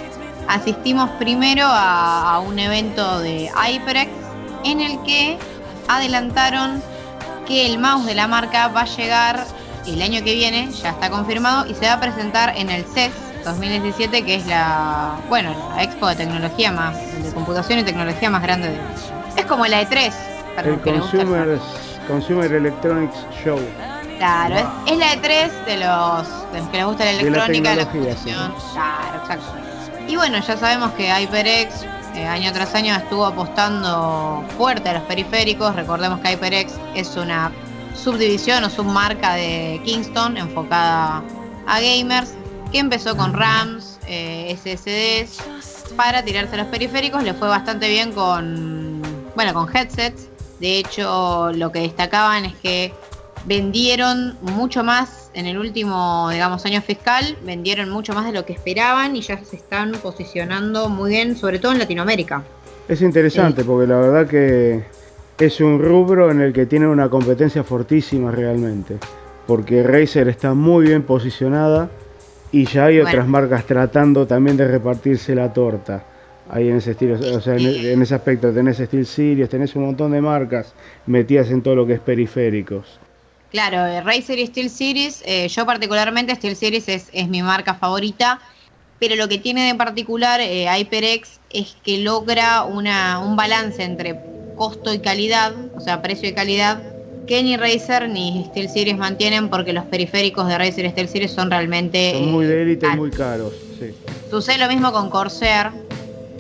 asistimos 0.48 1.10
primero 1.12 1.66
a, 1.66 2.36
a 2.36 2.40
un 2.40 2.60
evento 2.60 3.20
de 3.20 3.50
HyperX 3.50 4.10
en 4.64 4.80
el 4.80 5.02
que 5.04 5.38
adelantaron 5.88 6.82
que 7.46 7.66
el 7.66 7.78
mouse 7.78 8.06
de 8.06 8.16
la 8.16 8.28
marca 8.28 8.70
va 8.70 8.82
a 8.82 8.86
llegar 8.86 9.46
el 9.86 10.02
año 10.02 10.24
que 10.24 10.34
viene, 10.34 10.72
ya 10.72 10.92
está 10.92 11.10
confirmado, 11.10 11.66
y 11.66 11.74
se 11.74 11.86
va 11.86 11.94
a 11.94 12.00
presentar 12.00 12.54
en 12.56 12.70
el 12.70 12.86
CES 12.86 13.12
2017, 13.44 14.24
que 14.24 14.36
es 14.36 14.48
la, 14.48 15.16
bueno, 15.28 15.54
la 15.76 15.84
expo 15.84 16.08
de 16.08 16.16
tecnología 16.16 16.72
más, 16.72 16.96
de 17.22 17.32
computación 17.34 17.80
y 17.80 17.84
tecnología 17.84 18.30
más 18.30 18.42
grande 18.42 18.70
de... 18.70 18.80
Es 19.36 19.46
como 19.46 19.66
la 19.66 19.82
E3, 19.82 20.14
para 20.56 20.70
El 20.70 20.76
los 20.76 20.84
que 20.84 20.92
les 20.92 21.02
gusta 21.02 21.26
Consumer, 22.08 22.52
Electronics 22.52 23.16
Show. 23.44 23.60
Claro, 24.18 24.56
es, 24.56 24.94
es 24.94 24.98
la 24.98 25.14
E3 25.16 25.66
de 25.66 25.78
los, 25.78 26.52
de 26.52 26.60
los 26.60 26.70
que 26.70 26.78
les 26.78 26.86
gusta 26.86 27.06
la 27.06 27.12
De 27.12 27.16
la 27.16 27.22
electrónica, 27.22 27.76
la, 27.76 27.86
tecnología. 27.92 28.52
Claro, 28.74 29.20
exacto. 29.22 29.46
Y 30.08 30.16
bueno, 30.16 30.40
ya 30.40 30.58
sabemos 30.58 30.92
que 30.92 31.10
HyperX 31.10 31.86
eh, 32.16 32.28
año 32.28 32.54
tras 32.54 32.76
año 32.76 32.96
estuvo 32.96 33.26
apostando 33.26 34.44
fuerte 34.58 34.90
a 34.90 34.94
los 34.94 35.04
periféricos. 35.04 35.76
Recordemos 35.76 36.20
que 36.20 36.30
HyperX 36.30 36.74
es 36.94 37.16
una 37.16 37.52
subdivisión 37.96 38.64
o 38.64 38.70
submarca 38.70 39.34
de 39.34 39.82
Kingston 39.84 40.38
enfocada 40.38 41.24
a 41.66 41.80
gamers 41.80 42.34
que 42.72 42.80
empezó 42.80 43.16
con 43.16 43.34
RAMs, 43.34 44.00
eh, 44.08 44.56
SSDs 44.58 45.38
para 45.96 46.24
tirarse 46.24 46.56
a 46.56 46.58
los 46.60 46.68
periféricos. 46.68 47.24
Le 47.24 47.34
fue 47.34 47.48
bastante 47.48 47.90
bien 47.90 48.12
con, 48.12 49.02
bueno, 49.36 49.54
con 49.54 49.76
headsets. 49.76 50.30
De 50.60 50.78
hecho, 50.78 51.52
lo 51.54 51.72
que 51.72 51.80
destacaban 51.80 52.46
es 52.46 52.56
que 52.56 52.94
vendieron 53.46 54.38
mucho 54.42 54.84
más 54.84 55.30
en 55.34 55.46
el 55.48 55.58
último, 55.58 56.30
digamos, 56.32 56.66
año 56.66 56.82
fiscal, 56.82 57.38
vendieron 57.44 57.90
mucho 57.90 58.14
más 58.14 58.26
de 58.26 58.32
lo 58.32 58.46
que 58.46 58.54
esperaban 58.54 59.16
y 59.16 59.22
ya 59.22 59.44
se 59.44 59.56
están 59.56 59.92
posicionando 59.94 60.90
muy 60.90 61.12
bien, 61.12 61.36
sobre 61.36 61.60
todo 61.60 61.72
en 61.72 61.80
Latinoamérica. 61.80 62.44
Es 62.88 63.02
interesante 63.02 63.64
porque 63.64 63.88
la 63.88 63.98
verdad 63.98 64.28
que 64.28 64.84
es 65.38 65.60
un 65.60 65.82
rubro 65.82 66.32
en 66.32 66.42
el 66.42 66.54
que 66.54 66.66
tiene 66.66 66.88
una 66.88 67.10
competencia 67.10 67.64
fortísima 67.64 68.32
realmente. 68.32 68.98
Porque 69.48 69.84
Razer 69.84 70.30
está 70.30 70.54
muy 70.54 70.86
bien 70.88 71.04
posicionada 71.04 71.90
y 72.52 72.66
ya 72.66 72.86
hay 72.86 72.98
Bueno. 72.98 73.10
otras 73.10 73.28
marcas 73.28 73.66
tratando 73.66 74.26
también 74.28 74.56
de 74.56 74.68
repartirse 74.68 75.36
la 75.36 75.52
torta. 75.52 76.04
Ahí 76.50 76.68
en 76.68 76.78
ese 76.78 76.92
estilo, 76.92 77.16
o 77.16 77.42
sea, 77.42 77.56
en, 77.56 77.66
en 77.66 78.02
ese 78.02 78.16
aspecto 78.16 78.52
tenés 78.52 78.78
Steel 78.78 79.06
Series, 79.06 79.50
tenés 79.50 79.76
un 79.76 79.86
montón 79.86 80.12
de 80.12 80.22
marcas 80.22 80.74
metidas 81.06 81.50
en 81.50 81.62
todo 81.62 81.76
lo 81.76 81.88
que 81.88 81.94
es 81.94 82.00
periféricos. 82.00 83.00
Claro, 83.52 83.86
eh, 83.86 84.02
Razer 84.02 84.40
y 84.40 84.48
Steel 84.48 84.70
Series, 84.70 85.24
eh, 85.26 85.48
yo 85.48 85.66
particularmente 85.66 86.36
Steel 86.36 86.56
Series 86.56 86.90
es, 86.90 87.10
es 87.14 87.30
mi 87.30 87.42
marca 87.42 87.76
favorita, 87.76 88.42
pero 89.00 89.16
lo 89.16 89.28
que 89.30 89.38
tiene 89.38 89.68
de 89.68 89.76
particular 89.76 90.42
eh, 90.42 90.66
HyperX 90.68 91.40
es 91.52 91.78
que 91.84 92.00
logra 92.00 92.64
una, 92.64 93.20
un 93.20 93.36
balance 93.36 93.84
entre 93.84 94.20
costo 94.56 94.94
y 94.94 95.00
calidad, 95.00 95.54
o 95.76 95.80
sea, 95.80 96.02
precio 96.02 96.28
y 96.28 96.34
calidad, 96.34 96.82
que 97.28 97.42
ni 97.42 97.56
Razer 97.58 98.10
ni 98.10 98.46
Steel 98.50 98.70
Series 98.70 98.98
mantienen 98.98 99.50
porque 99.50 99.72
los 99.72 99.86
periféricos 99.86 100.48
de 100.48 100.58
Razer 100.58 100.86
y 100.86 100.90
Steel 100.90 101.08
Series 101.08 101.32
son 101.32 101.50
realmente... 101.50 102.12
Son 102.14 102.32
muy 102.32 102.46
eh, 102.46 102.50
de 102.50 102.62
élite 102.64 102.88
y 102.92 102.96
muy 102.98 103.12
caros. 103.12 103.54
Sí. 103.80 103.94
Sucede 104.30 104.58
lo 104.58 104.68
mismo 104.68 104.92
con 104.92 105.10
Corsair, 105.10 105.68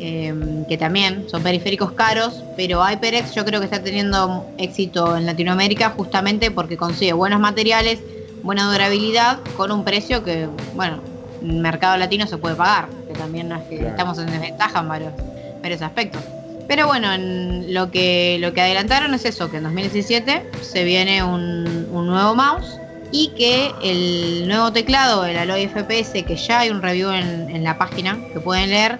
eh, 0.05 0.33
que 0.67 0.77
también 0.77 1.23
son 1.29 1.41
periféricos 1.43 1.93
caros, 1.93 2.43
pero 2.57 2.83
HyperX 2.85 3.33
yo 3.33 3.45
creo 3.45 3.61
que 3.61 3.65
está 3.67 3.81
teniendo 3.81 4.45
éxito 4.57 5.15
en 5.15 5.25
Latinoamérica 5.25 5.91
justamente 5.91 6.51
porque 6.51 6.75
consigue 6.75 7.13
buenos 7.13 7.39
materiales, 7.39 7.99
buena 8.43 8.69
durabilidad, 8.69 9.39
con 9.55 9.71
un 9.71 9.85
precio 9.85 10.21
que, 10.21 10.49
bueno, 10.75 10.99
en 11.41 11.51
el 11.51 11.59
mercado 11.61 11.95
latino 11.95 12.27
se 12.27 12.37
puede 12.37 12.55
pagar, 12.55 12.89
que 13.07 13.13
también 13.13 13.47
no 13.47 13.55
es 13.55 13.63
que 13.63 13.77
Claro. 13.77 13.91
estamos 13.91 14.17
en 14.19 14.25
desventaja 14.25 14.79
en 14.81 14.89
varios, 14.89 15.13
varios 15.61 15.81
aspectos. 15.81 16.21
Pero 16.67 16.85
bueno, 16.87 17.13
en 17.13 17.73
lo 17.73 17.89
que 17.89 18.37
lo 18.41 18.51
que 18.53 18.59
adelantaron 18.59 19.13
es 19.13 19.23
eso, 19.23 19.49
que 19.49 19.57
en 19.57 19.63
2017 19.63 20.43
se 20.61 20.83
viene 20.83 21.23
un, 21.23 21.87
un 21.93 22.07
nuevo 22.07 22.35
mouse 22.35 22.77
y 23.13 23.29
que 23.37 23.71
el 23.81 24.47
nuevo 24.49 24.73
teclado, 24.73 25.25
el 25.25 25.37
Alloy 25.37 25.67
FPS, 25.67 26.23
que 26.25 26.35
ya 26.35 26.59
hay 26.59 26.71
un 26.71 26.81
review 26.81 27.09
en, 27.11 27.49
en 27.49 27.63
la 27.63 27.77
página 27.77 28.17
que 28.33 28.39
pueden 28.41 28.69
leer, 28.69 28.99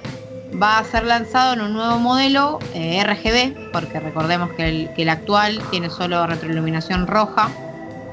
va 0.61 0.77
a 0.77 0.83
ser 0.83 1.05
lanzado 1.05 1.53
en 1.53 1.61
un 1.61 1.73
nuevo 1.73 1.99
modelo 1.99 2.59
eh, 2.73 3.03
RGB, 3.03 3.71
porque 3.71 3.99
recordemos 3.99 4.51
que 4.53 4.89
el, 4.95 5.09
actual 5.09 5.61
tiene 5.71 5.89
solo 5.89 6.25
retroiluminación 6.27 7.07
roja. 7.07 7.49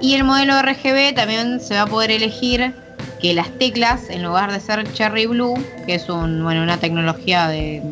Y 0.01 0.15
el 0.15 0.25
modelo 0.25 0.61
RGB 0.63 1.15
también 1.15 1.61
se 1.61 1.75
va 1.75 1.83
a 1.83 1.87
poder 1.87 2.11
elegir 2.11 2.73
que 3.21 3.35
las 3.35 3.51
teclas, 3.59 4.09
en 4.09 4.23
lugar 4.23 4.51
de 4.51 4.61
ser 4.61 4.91
Cherry 4.93 5.27
Blue, 5.27 5.55
que 5.87 5.95
es 5.95 6.09
una 6.09 6.79
tecnología 6.79 7.49
de, 7.49 7.83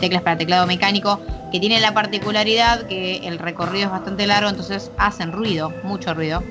teclas 0.00 0.22
para 0.22 0.36
teclado 0.36 0.66
mecánico, 0.66 1.20
que 1.52 1.60
tiene 1.60 1.80
la 1.80 1.94
particularidad 1.94 2.86
que 2.86 3.26
el 3.26 3.38
recorrido 3.38 3.86
es 3.86 3.90
bastante 3.90 4.26
largo, 4.26 4.50
entonces 4.50 4.90
hacen 4.98 5.32
ruido, 5.32 5.72
mucho 5.84 6.12
ruido. 6.14 6.42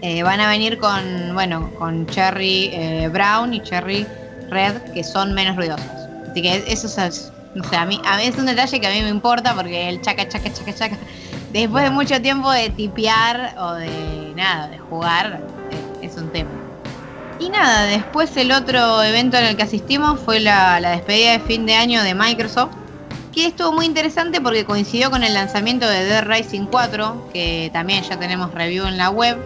Eh, 0.00 0.22
van 0.22 0.40
a 0.40 0.48
venir 0.48 0.78
con, 0.78 1.32
bueno, 1.34 1.70
con 1.78 2.06
Cherry 2.06 2.70
eh, 2.72 3.08
Brown 3.12 3.54
y 3.54 3.60
Cherry 3.60 4.06
Red, 4.50 4.92
que 4.94 5.04
son 5.04 5.32
menos 5.32 5.56
ruidosos. 5.56 6.01
Así 6.32 6.40
que 6.40 6.64
eso 6.66 6.86
es, 6.86 7.30
no 7.54 7.62
sé, 7.62 7.76
a 7.76 7.84
mí, 7.84 8.00
a 8.06 8.16
mí 8.16 8.22
es 8.24 8.38
un 8.38 8.46
detalle 8.46 8.80
que 8.80 8.86
a 8.86 8.90
mí 8.90 9.02
me 9.02 9.10
importa 9.10 9.54
porque 9.54 9.90
el 9.90 10.00
chaca, 10.00 10.26
chaca, 10.26 10.50
chaca, 10.50 10.74
chaca, 10.74 10.96
después 11.52 11.84
de 11.84 11.90
mucho 11.90 12.22
tiempo 12.22 12.50
de 12.50 12.70
tipear 12.70 13.54
o 13.58 13.74
de 13.74 14.32
nada, 14.34 14.68
de 14.68 14.78
jugar, 14.78 15.42
eh, 15.70 16.06
es 16.06 16.16
un 16.16 16.30
tema. 16.30 16.48
Y 17.38 17.50
nada, 17.50 17.82
después 17.82 18.34
el 18.38 18.50
otro 18.50 19.02
evento 19.02 19.36
en 19.36 19.44
el 19.44 19.56
que 19.56 19.62
asistimos 19.64 20.20
fue 20.20 20.40
la, 20.40 20.80
la 20.80 20.92
despedida 20.92 21.32
de 21.32 21.40
fin 21.40 21.66
de 21.66 21.74
año 21.74 22.02
de 22.02 22.14
Microsoft, 22.14 22.72
que 23.30 23.46
estuvo 23.46 23.72
muy 23.72 23.84
interesante 23.84 24.40
porque 24.40 24.64
coincidió 24.64 25.10
con 25.10 25.22
el 25.22 25.34
lanzamiento 25.34 25.86
de 25.86 26.04
Dead 26.04 26.24
Rising 26.24 26.64
4, 26.64 27.28
que 27.30 27.68
también 27.74 28.04
ya 28.04 28.18
tenemos 28.18 28.54
review 28.54 28.86
en 28.86 28.96
la 28.96 29.10
web 29.10 29.36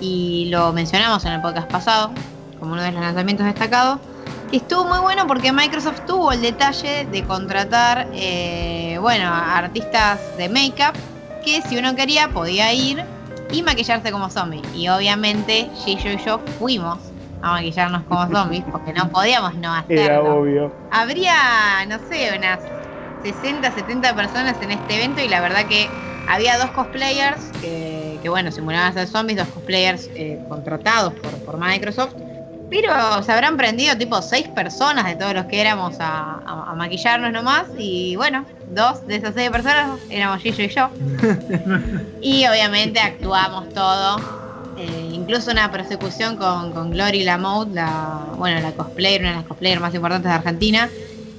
y 0.00 0.48
lo 0.50 0.72
mencionamos 0.72 1.22
en 1.26 1.32
el 1.32 1.42
podcast 1.42 1.70
pasado 1.70 2.12
como 2.58 2.72
uno 2.72 2.82
de 2.82 2.92
los 2.92 3.02
lanzamientos 3.02 3.44
destacados. 3.44 3.98
Estuvo 4.52 4.84
muy 4.84 4.98
bueno 4.98 5.28
porque 5.28 5.52
Microsoft 5.52 6.00
tuvo 6.06 6.32
el 6.32 6.42
detalle 6.42 7.06
de 7.06 7.22
contratar, 7.24 8.08
eh, 8.12 8.98
bueno, 9.00 9.32
artistas 9.32 10.18
de 10.36 10.48
make-up 10.48 10.98
que 11.44 11.62
si 11.62 11.76
uno 11.76 11.94
quería 11.94 12.28
podía 12.30 12.72
ir 12.72 13.04
y 13.52 13.62
maquillarse 13.62 14.10
como 14.10 14.28
zombie. 14.28 14.62
Y 14.74 14.88
obviamente 14.88 15.70
Gillo 15.84 16.10
y 16.10 16.18
yo 16.24 16.40
fuimos 16.58 16.98
a 17.42 17.52
maquillarnos 17.52 18.02
como 18.08 18.26
zombies 18.34 18.64
porque 18.72 18.92
no 18.92 19.08
podíamos 19.08 19.54
no 19.54 19.72
Era 19.88 20.04
hacerlo. 20.18 20.40
obvio. 20.40 20.72
Habría, 20.90 21.86
no 21.86 21.98
sé, 22.08 22.36
unas 22.36 22.58
60, 23.22 23.70
70 23.70 24.16
personas 24.16 24.60
en 24.62 24.72
este 24.72 24.96
evento 24.96 25.20
y 25.22 25.28
la 25.28 25.40
verdad 25.40 25.66
que 25.66 25.88
había 26.26 26.58
dos 26.58 26.70
cosplayers 26.72 27.52
que, 27.60 28.18
que, 28.20 28.28
bueno, 28.28 28.50
simulaban 28.50 28.92
ser 28.94 29.06
zombies, 29.06 29.38
dos 29.38 29.48
cosplayers 29.48 30.10
eh, 30.16 30.40
contratados 30.48 31.14
por, 31.14 31.30
por 31.44 31.56
Microsoft. 31.56 32.14
Pero 32.70 33.22
se 33.24 33.32
habrán 33.32 33.56
prendido 33.56 33.96
tipo 33.96 34.22
seis 34.22 34.46
personas 34.48 35.04
de 35.06 35.16
todos 35.16 35.34
los 35.34 35.46
que 35.46 35.60
éramos 35.60 35.96
a, 35.98 36.40
a- 36.46 36.70
a 36.70 36.74
maquillarnos 36.76 37.32
nomás. 37.32 37.64
Y 37.76 38.14
bueno, 38.16 38.44
dos 38.68 39.04
de 39.08 39.16
esas 39.16 39.34
seis 39.34 39.50
personas 39.50 39.98
éramos 40.08 40.40
Gillo 40.40 40.62
y 40.64 40.68
yo. 40.68 40.88
y 42.20 42.46
obviamente 42.46 43.00
actuamos 43.00 43.68
todo. 43.74 44.20
Eh, 44.78 45.10
incluso 45.12 45.50
una 45.50 45.70
persecución 45.70 46.36
con, 46.36 46.72
con 46.72 46.90
Glory 46.90 47.24
Lamotte, 47.24 47.74
la, 47.74 48.20
bueno, 48.36 48.60
la 48.60 48.72
cosplayer, 48.72 49.20
una 49.20 49.30
de 49.30 49.36
las 49.38 49.44
cosplayers 49.46 49.80
más 49.80 49.94
importantes 49.94 50.30
de 50.30 50.34
Argentina. 50.36 50.88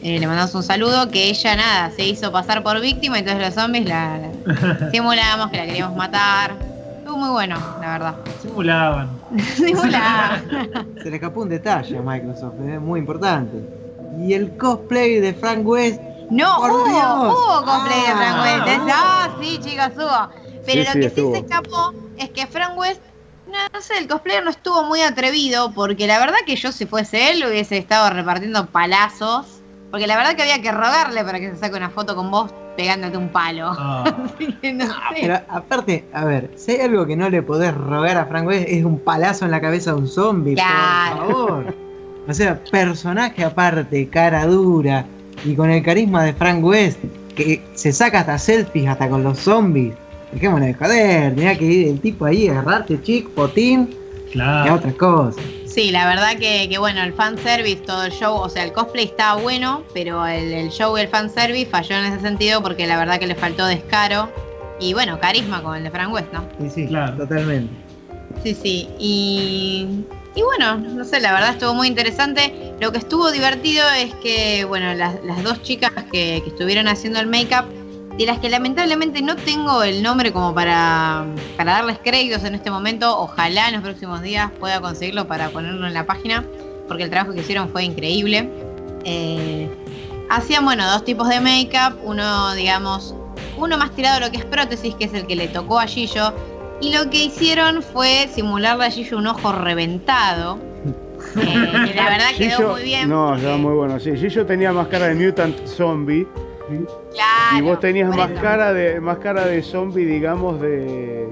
Eh, 0.04 0.20
le 0.20 0.28
mandamos 0.28 0.54
un 0.56 0.64
saludo, 0.64 1.10
que 1.10 1.30
ella 1.30 1.56
nada, 1.56 1.92
se 1.92 2.04
hizo 2.06 2.32
pasar 2.32 2.62
por 2.64 2.80
víctima, 2.82 3.20
entonces 3.20 3.44
los 3.46 3.54
zombies 3.54 3.86
la, 3.88 4.18
la- 4.46 4.90
simulábamos 4.92 5.50
que 5.52 5.58
la 5.58 5.66
queríamos 5.66 5.96
matar. 5.96 6.56
Estuvo 7.12 7.26
muy 7.26 7.34
bueno, 7.34 7.58
la 7.82 7.92
verdad. 7.92 8.16
Simulaban. 8.42 9.10
Simulaba. 9.58 10.42
Se 11.04 11.10
le 11.10 11.16
escapó 11.18 11.42
un 11.42 11.50
detalle 11.50 11.98
a 11.98 12.02
Microsoft, 12.02 12.54
es 12.66 12.80
muy 12.80 13.02
importante. 13.02 13.58
Y 14.18 14.34
el 14.34 14.56
cosplay 14.56 15.20
de 15.20 15.34
Frank 15.34 15.68
West. 15.68 16.00
No, 16.30 16.56
Por 16.56 16.72
hubo, 16.72 16.86
Dios. 16.86 17.36
hubo 17.36 17.66
cosplay 17.66 18.00
de 18.00 18.12
Frank 18.14 18.36
Ah. 18.38 18.44
West. 18.44 18.68
Es- 18.70 18.94
Ah, 18.96 19.30
sí, 19.42 19.60
chicos, 19.62 19.90
hubo. 19.98 20.30
Pero 20.66 20.84
Sí, 20.84 20.88
lo 20.88 20.94
sí, 20.94 21.00
que 21.02 21.06
estuvo. 21.08 21.36
sí 21.36 21.40
se 21.42 21.46
escapó 21.46 21.94
es 22.18 22.30
que 22.30 22.48
Frank 22.48 22.78
West, 22.78 23.02
no, 23.48 23.58
no 23.74 23.82
sé, 23.82 23.98
el 23.98 24.08
cosplayer 24.08 24.42
no 24.46 24.52
estuvo 24.52 24.84
muy 24.86 25.02
atrevido, 25.02 25.74
porque 25.74 26.08
la 26.08 26.18
verdad 26.18 26.38
que 26.46 26.56
yo 26.56 26.72
si 26.72 26.86
fuese 26.86 27.32
él 27.32 27.44
hubiese 27.46 27.78
estado 27.78 28.10
repartiendo 28.10 28.68
palazos, 28.68 29.48
porque 29.90 30.08
la 30.08 30.16
verdad 30.16 30.36
que 30.38 30.44
había 30.44 30.62
que 30.62 30.72
rogarle 30.72 31.26
para 31.26 31.42
que 31.42 31.50
se 31.52 31.58
saque 31.58 31.76
una 31.76 31.90
foto 31.90 32.16
con 32.16 32.32
vos 32.32 32.54
pegándote 32.78 33.18
un 33.18 33.30
palo. 33.30 33.68
Ah, 33.78 34.04
Así 34.36 34.52
que 34.62 34.74
no 34.74 34.86
sé. 34.86 34.94
Pero 35.22 35.40
aparte, 35.50 36.06
a 36.14 36.26
ver, 36.26 36.50
si 36.56 36.72
hay 36.72 36.82
algo 36.82 37.06
que 37.06 37.16
no 37.16 37.30
le 37.30 37.42
podés 37.42 37.74
rogar 37.74 38.18
a 38.18 38.26
Frank 38.26 38.48
West 38.48 38.66
es 38.68 38.84
un 38.86 39.00
palazo 39.00 39.46
en 39.46 39.52
la 39.52 39.62
cabeza 39.62 39.92
de 39.94 39.98
un 40.00 40.08
zombie, 40.08 40.56
Claro. 40.56 41.26
por 41.26 41.48
favor. 41.48 41.76
O 42.28 42.34
sea, 42.34 42.60
personaje 42.72 43.44
aparte, 43.44 44.08
cara 44.08 44.46
dura 44.46 45.06
y 45.44 45.56
con 45.56 45.70
el 45.72 45.82
carisma 45.84 46.24
de 46.24 46.34
Frank 46.34 46.64
West, 46.64 47.00
que 47.36 47.62
se 47.74 47.92
saca 47.92 48.20
hasta 48.20 48.38
selfies 48.38 48.88
hasta 48.88 49.10
con 49.10 49.24
los 49.24 49.40
zombies. 49.40 49.94
Dejémonos 50.32 50.68
de 50.68 50.74
joder, 50.76 51.36
tenía 51.36 51.58
que 51.58 51.66
ir 51.66 51.88
el 51.90 52.00
tipo 52.00 52.26
ahí, 52.26 52.48
agarrarte 52.48 53.02
chic, 53.02 53.28
potín 53.30 53.90
y 53.90 54.30
a 54.30 54.32
claro. 54.34 54.74
otras 54.76 54.94
cosas. 54.94 55.44
Sí, 55.74 55.90
la 55.90 56.06
verdad 56.06 56.38
que, 56.38 56.68
que 56.70 56.78
bueno, 56.78 57.02
el 57.02 57.14
fanservice, 57.14 57.78
todo 57.84 58.04
el 58.04 58.12
show, 58.12 58.36
o 58.36 58.50
sea, 58.50 58.64
el 58.66 58.74
cosplay 58.74 59.06
estaba 59.06 59.42
bueno, 59.42 59.84
pero 59.94 60.28
el, 60.28 60.52
el 60.52 60.70
show 60.70 60.98
y 60.98 61.02
el 61.02 61.08
fanservice 61.08 61.66
falló 61.70 61.96
en 61.96 62.06
ese 62.12 62.20
sentido 62.20 62.62
porque 62.62 62.86
la 62.88 62.98
verdad 62.98 63.20
que 63.20 63.28
le 63.28 63.36
faltó 63.36 63.66
descaro 63.66 64.30
y 64.82 64.94
bueno, 64.94 65.18
carisma 65.20 65.64
con 65.64 65.78
el 65.78 65.84
de 65.84 65.92
Frank 65.92 66.12
West, 66.12 66.28
¿no? 66.34 66.44
Sí, 66.60 66.70
sí, 66.70 66.88
Claro. 66.88 67.16
totalmente. 67.16 67.74
Sí, 68.44 68.54
sí, 68.54 68.90
y, 69.00 69.88
y 70.36 70.42
bueno, 70.42 70.78
no 70.78 71.06
sé, 71.06 71.22
la 71.22 71.32
verdad 71.32 71.52
estuvo 71.52 71.74
muy 71.74 71.88
interesante. 71.88 72.74
Lo 72.82 72.92
que 72.92 72.98
estuvo 72.98 73.32
divertido 73.32 73.86
es 73.92 74.14
que, 74.16 74.66
bueno, 74.66 74.94
las, 74.96 75.24
las 75.24 75.42
dos 75.44 75.62
chicas 75.62 75.92
que, 76.12 76.42
que 76.44 76.50
estuvieron 76.50 76.88
haciendo 76.90 77.20
el 77.20 77.28
make-up, 77.28 77.66
de 78.18 78.26
las 78.26 78.40
que 78.40 78.50
lamentablemente 78.50 79.22
no 79.22 79.36
tengo 79.36 79.84
el 79.84 80.04
nombre 80.04 80.32
como 80.32 80.54
para, 80.54 81.26
para 81.58 81.74
darles 81.74 81.98
créditos 82.04 82.44
en 82.44 82.56
este 82.56 82.70
momento, 82.70 83.18
ojalá 83.20 83.68
en 83.70 83.76
los 83.76 83.84
próximos 83.84 84.22
días 84.22 84.52
pueda 84.60 84.82
conseguirlo 84.82 85.28
para 85.28 85.50
ponerlo 85.50 85.88
en 85.88 85.94
la 85.94 86.06
página, 86.06 86.46
porque 86.88 87.04
el 87.04 87.10
trabajo 87.10 87.34
que 87.34 87.40
hicieron 87.40 87.70
fue 87.70 87.84
increíble. 87.84 88.50
Eh, 89.06 89.70
hacían, 90.30 90.66
bueno, 90.66 90.86
dos 90.92 91.04
tipos 91.06 91.30
de 91.30 91.40
make-up, 91.40 91.98
uno, 92.04 92.54
digamos, 92.54 93.16
uno 93.58 93.78
más 93.78 93.92
tirado 93.92 94.18
a 94.18 94.20
lo 94.28 94.32
que 94.32 94.38
es 94.38 94.46
prótesis, 94.46 94.94
que 94.96 95.06
es 95.06 95.14
el 95.14 95.26
que 95.26 95.36
le 95.36 95.48
tocó 95.48 95.80
a 95.80 95.88
Gillo, 95.88 96.34
y 96.82 96.94
lo 96.94 97.10
que 97.10 97.26
hicieron 97.26 97.82
fue 97.82 98.28
simularle 98.34 98.86
a 98.86 98.92
Gillo 98.92 99.18
un 99.18 99.28
ojo 99.28 99.52
reventado. 99.52 100.60
Eh, 101.36 101.94
la 101.96 102.10
verdad 102.10 102.28
quedó 102.38 102.72
muy 102.72 102.84
bien. 102.84 103.08
No, 103.08 103.28
porque- 103.28 103.42
estaba 103.42 103.58
muy 103.58 103.74
bueno. 103.74 104.00
Sí, 104.00 104.12
Gillo 104.18 104.46
tenía 104.46 104.74
más 104.74 104.88
cara 104.88 105.08
de 105.08 105.16
mutant 105.16 105.56
zombie 105.66 106.28
Claro, 107.14 107.58
y 107.58 107.62
vos 107.62 107.80
tenías 107.80 108.16
más 108.16 108.32
eso. 108.32 108.42
cara 108.42 108.74
de 108.74 109.00
más 109.02 109.18
cara 109.20 109.46
de 109.46 109.62
zombie, 109.64 110.06
digamos, 110.06 110.60
de, 110.62 111.28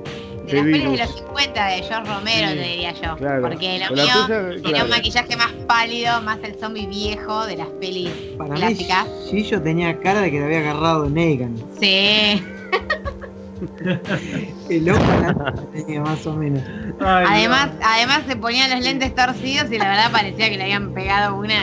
De 0.46 0.54
las 0.54 0.64
pelis 0.64 0.92
de 0.92 0.98
los 0.98 1.16
50 1.16 1.66
de 1.68 1.84
George 1.84 2.12
Romero, 2.14 2.48
Sí, 2.50 2.56
te 2.56 2.64
diría 2.64 2.92
yo. 2.94 3.16
claro. 3.18 3.42
Porque 3.42 3.80
lo 3.90 3.96
la 3.96 4.04
mío 4.04 4.14
tuya, 4.26 4.42
tenía 4.50 4.62
claro. 4.62 4.84
un 4.86 4.90
maquillaje 4.92 5.36
más 5.38 5.52
pálido, 5.68 6.22
más 6.22 6.40
el 6.44 6.56
zombie 6.56 6.88
viejo 6.88 7.46
de 7.46 7.58
las 7.58 7.68
pelis 7.80 8.10
Para 8.38 8.56
clásicas. 8.56 9.06
mí, 9.08 9.12
Gillo 9.44 9.62
tenía 9.62 9.98
cara 10.00 10.22
de 10.22 10.32
que 10.32 10.40
le 10.40 10.46
había 10.46 10.60
agarrado 10.60 11.10
Negan. 11.10 11.56
Sí. 11.80 12.44
El 14.70 14.90
ojo 14.90 15.00
la 15.22 15.54
tenía 15.74 16.02
más 16.02 16.26
o 16.26 16.34
menos. 16.34 16.64
Ay, 17.02 17.26
Además, 17.30 17.70
además 17.84 18.22
se 18.28 18.36
ponían 18.38 18.70
los 18.72 18.80
lentes 18.82 19.14
torcidos 19.14 19.70
y 19.72 19.78
la 19.78 19.90
verdad 19.90 20.12
parecía 20.12 20.50
que 20.50 20.58
le 20.58 20.64
habían 20.64 20.94
pegado 20.94 21.36
una. 21.36 21.54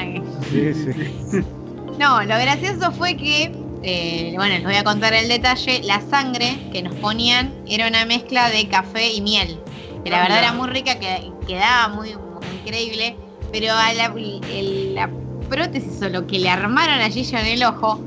Sí, 0.51 0.75
sí. 0.75 1.43
No, 1.99 2.21
lo 2.21 2.27
gracioso 2.39 2.93
fue 2.93 3.17
que, 3.17 3.51
eh, 3.87 4.33
bueno, 4.37 4.55
les 4.55 4.65
voy 4.65 4.75
a 4.75 4.85
contar 4.85 5.15
el 5.15 5.29
detalle, 5.29 5.81
la 5.85 6.01
sangre 6.01 6.57
que 6.73 6.83
nos 6.83 6.95
ponían 6.97 7.55
era 7.67 7.87
una 7.89 8.05
mezcla 8.05 8.51
de 8.51 8.69
café 8.69 9.13
y 9.13 9.21
miel, 9.21 9.59
que 10.05 10.11
la 10.11 10.19
Ah, 10.19 10.23
verdad 10.23 10.39
era 10.41 10.53
muy 10.53 10.69
rica, 10.69 10.99
que 10.99 11.31
quedaba 11.47 11.89
muy, 11.95 12.17
muy 12.17 12.47
increíble, 12.61 13.17
pero 13.53 13.73
a 13.73 13.93
la, 13.95 14.07
el- 14.51 14.95
la 14.95 15.09
prótesis 15.49 16.03
o 16.03 16.09
lo 16.09 16.27
que 16.27 16.39
le 16.39 16.49
armaron 16.51 17.01
a 17.01 17.09
Gillo 17.11 17.39
en 17.39 17.47
el 17.47 17.63
ojo, 17.65 18.01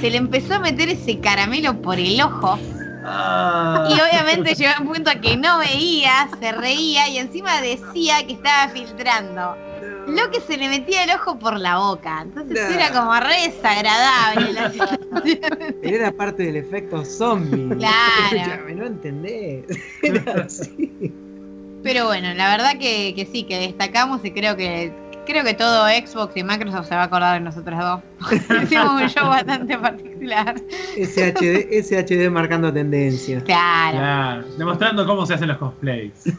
se 0.00 0.10
le 0.10 0.16
empezó 0.16 0.54
a 0.54 0.58
meter 0.58 0.88
ese 0.88 1.20
caramelo 1.20 1.80
por 1.82 1.98
el 1.98 2.20
ojo. 2.20 2.58
Ah. 3.08 3.86
y 3.88 3.92
obviamente 4.00 4.54
llegó 4.56 4.72
a 4.76 4.80
un 4.80 4.88
punto 4.88 5.12
que 5.22 5.36
no 5.36 5.58
veía, 5.58 6.28
se 6.40 6.50
reía 6.50 7.08
y 7.08 7.18
encima 7.18 7.60
decía 7.60 8.26
que 8.26 8.32
estaba 8.32 8.68
filtrando 8.72 9.56
lo 10.06 10.30
que 10.30 10.40
se 10.40 10.56
le 10.56 10.68
metía 10.68 11.04
el 11.04 11.10
ojo 11.10 11.38
por 11.38 11.58
la 11.58 11.78
boca. 11.78 12.22
Entonces 12.22 12.58
era 12.70 12.90
como 12.92 13.14
re 13.18 13.48
desagradable 13.48 14.52
la 14.52 14.70
situación. 14.70 15.76
Era 15.82 16.12
parte 16.12 16.44
del 16.44 16.56
efecto 16.56 17.04
zombie. 17.04 17.66
Claro. 17.76 18.36
Escúchame, 18.36 18.74
no 18.74 18.86
entendés. 18.86 19.64
Era 20.02 20.44
así. 20.44 21.12
Pero 21.82 22.06
bueno, 22.06 22.32
la 22.34 22.50
verdad 22.50 22.78
que, 22.78 23.12
que 23.14 23.26
sí, 23.26 23.44
que 23.44 23.58
destacamos 23.58 24.24
y 24.24 24.32
creo 24.32 24.56
que 24.56 24.92
creo 25.26 25.44
que 25.44 25.54
todo 25.54 25.86
Xbox 25.88 26.36
y 26.36 26.42
Microsoft 26.42 26.88
se 26.88 26.94
va 26.94 27.02
a 27.02 27.04
acordar 27.04 27.34
de 27.34 27.40
nosotros 27.44 27.78
dos. 27.78 28.00
Hicimos 28.62 29.02
un 29.02 29.08
show 29.08 29.28
bastante 29.28 29.76
particular. 29.76 30.54
SHD, 30.96 31.82
SHD 31.82 32.30
marcando 32.30 32.72
tendencia. 32.72 33.42
Claro. 33.42 33.98
Claro, 33.98 34.44
demostrando 34.56 35.06
cómo 35.06 35.26
se 35.26 35.34
hacen 35.34 35.48
los 35.48 35.58
cosplays. 35.58 36.32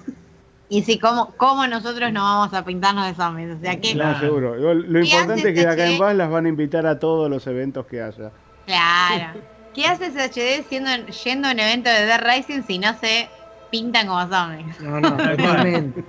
Y 0.70 0.84
sí, 0.84 1.00
¿cómo, 1.00 1.34
cómo 1.38 1.66
nosotros 1.68 2.12
no 2.12 2.22
vamos 2.24 2.54
a 2.54 2.66
pintarnos 2.66 3.08
de 3.08 3.16
zombies? 3.16 3.56
O 3.56 3.60
sea 3.62 3.80
que, 3.80 3.94
Claro. 3.94 4.14
No, 4.14 4.20
seguro. 4.20 4.56
Lo, 4.56 4.74
lo 4.74 5.02
¿Qué 5.02 5.08
importante 5.08 5.50
es 5.50 5.56
que 5.56 5.62
de 5.62 5.68
acá 5.68 5.88
en? 5.90 5.98
Vaz 5.98 6.16
las 6.16 6.30
van 6.30 6.46
a 6.46 6.50
invitar 6.50 6.86
a 6.86 7.00
todos 7.00 7.30
los 7.30 7.48
eventos 7.48 7.86
que 7.86 8.02
haya. 8.02 8.32
claro. 8.66 9.40
¿Qué 9.74 9.86
hace 9.86 10.10
SHD 10.10 10.68
siendo, 10.68 10.90
yendo 11.06 11.48
a 11.48 11.52
un 11.52 11.60
evento 11.60 11.88
de 11.88 12.06
Dead 12.08 12.20
Rising 12.20 12.64
si 12.64 12.80
no 12.80 12.98
se 13.00 13.30
pintan 13.70 14.08
como 14.08 14.28
zombies? 14.28 14.80
No, 14.82 15.00
no, 15.00 15.16
totalmente. 15.16 16.04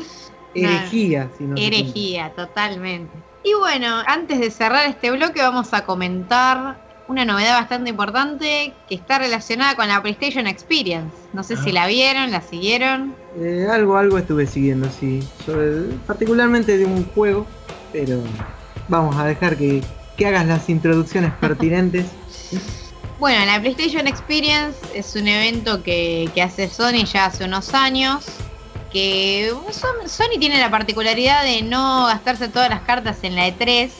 Herejía, 0.54 1.28
si 1.36 1.44
no 1.44 1.56
se 1.56 1.66
Herejía, 1.66 2.30
totalmente. 2.36 3.12
Y 3.42 3.54
bueno, 3.54 4.02
antes 4.06 4.38
de 4.38 4.50
cerrar 4.50 4.86
este 4.86 5.10
bloque 5.10 5.42
vamos 5.42 5.74
a 5.74 5.84
comentar 5.84 6.87
una 7.08 7.24
novedad 7.24 7.54
bastante 7.60 7.90
importante 7.90 8.72
que 8.88 8.94
está 8.94 9.18
relacionada 9.18 9.74
con 9.76 9.88
la 9.88 10.00
PlayStation 10.02 10.46
Experience. 10.46 11.10
No 11.32 11.42
sé 11.42 11.56
si 11.56 11.70
Ah. 11.70 11.72
la 11.72 11.86
vieron, 11.86 12.30
la 12.30 12.40
siguieron. 12.42 13.14
Eh, 13.40 13.66
algo, 13.70 13.96
algo 13.96 14.18
estuve 14.18 14.46
siguiendo, 14.46 14.88
sí. 15.00 15.26
Sobre- 15.44 15.94
particularmente 16.06 16.76
de 16.78 16.84
un 16.84 17.04
juego, 17.14 17.46
pero 17.92 18.22
vamos 18.88 19.16
a 19.16 19.24
dejar 19.26 19.56
que, 19.56 19.82
que 20.16 20.26
hagas 20.26 20.46
las 20.46 20.68
introducciones 20.68 21.32
pertinentes. 21.40 22.06
Bueno, 23.18 23.44
la 23.46 23.60
PlayStation 23.60 24.06
Experience 24.06 24.78
es 24.94 25.16
un 25.16 25.26
evento 25.26 25.82
que, 25.82 26.30
que 26.36 26.40
hace 26.40 26.68
Sony 26.68 27.04
ya 27.04 27.24
hace 27.24 27.42
unos 27.46 27.74
años. 27.74 28.24
Que 28.92 29.52
Son- 29.72 30.08
Sony 30.08 30.38
tiene 30.38 30.56
la 30.60 30.70
particularidad 30.70 31.42
de 31.42 31.62
no 31.62 32.06
gastarse 32.06 32.48
todas 32.48 32.70
las 32.70 32.82
cartas 32.82 33.18
en 33.24 33.34
la 33.34 33.48
E3, 33.48 33.90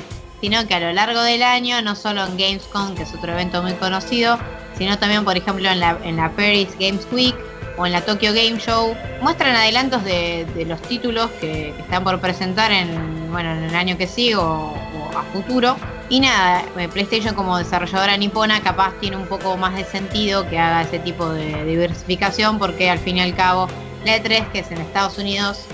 sino 0.40 0.66
que 0.66 0.74
a 0.74 0.80
lo 0.80 0.92
largo 0.92 1.22
del 1.22 1.42
año, 1.42 1.82
no 1.82 1.94
solo 1.96 2.24
en 2.24 2.36
Gamescom, 2.36 2.94
que 2.94 3.02
es 3.02 3.14
otro 3.14 3.32
evento 3.32 3.62
muy 3.62 3.72
conocido, 3.74 4.38
sino 4.76 4.98
también, 4.98 5.24
por 5.24 5.36
ejemplo, 5.36 5.68
en 5.68 5.80
la, 5.80 5.98
en 6.04 6.16
la 6.16 6.30
Paris 6.30 6.68
Games 6.78 7.06
Week 7.10 7.34
o 7.76 7.86
en 7.86 7.92
la 7.92 8.00
Tokyo 8.00 8.32
Game 8.32 8.58
Show, 8.58 8.96
muestran 9.20 9.54
adelantos 9.54 10.04
de, 10.04 10.46
de 10.54 10.64
los 10.64 10.80
títulos 10.82 11.30
que, 11.40 11.70
están 11.70 12.04
por 12.04 12.20
presentar 12.20 12.70
en, 12.72 13.30
bueno, 13.30 13.52
en 13.52 13.64
el 13.64 13.74
año 13.74 13.96
que 13.96 14.06
sigue 14.06 14.36
o, 14.36 14.42
o 14.44 15.18
a 15.18 15.22
futuro. 15.32 15.76
Y 16.10 16.20
nada, 16.20 16.64
eh, 16.78 16.88
PlayStation 16.88 17.34
como 17.34 17.58
desarrolladora 17.58 18.16
nipona 18.16 18.62
capaz 18.62 18.94
tiene 19.00 19.16
un 19.16 19.26
poco 19.26 19.56
más 19.58 19.74
de 19.76 19.84
sentido 19.84 20.48
que 20.48 20.58
haga 20.58 20.82
ese 20.82 20.98
tipo 21.00 21.28
de 21.28 21.64
diversificación 21.64 22.58
porque 22.58 22.88
al 22.88 22.98
fin 22.98 23.18
y 23.18 23.20
al 23.20 23.34
cabo 23.36 23.68
la 24.06 24.16
E3 24.16 24.50
que 24.50 24.60
es 24.60 24.70
en 24.70 24.78
Estados 24.78 25.18
Unidos, 25.18 25.66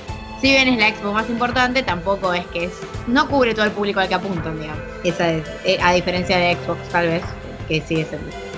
si 0.44 0.50
bien 0.50 0.68
es 0.68 0.78
la 0.78 0.88
expo 0.88 1.10
más 1.10 1.30
importante, 1.30 1.82
tampoco 1.82 2.34
es 2.34 2.44
que 2.48 2.68
no 3.06 3.26
cubre 3.30 3.54
todo 3.54 3.64
el 3.64 3.70
público 3.70 4.00
al 4.00 4.08
que 4.08 4.14
apuntan, 4.14 4.60
digamos. 4.60 4.82
Esa 5.02 5.30
es, 5.30 5.48
eh, 5.64 5.78
a 5.82 5.94
diferencia 5.94 6.36
de 6.36 6.54
Xbox 6.54 6.86
tal 6.90 7.06
vez, 7.06 7.22
que 7.66 7.80
sí 7.80 8.02
es 8.02 8.08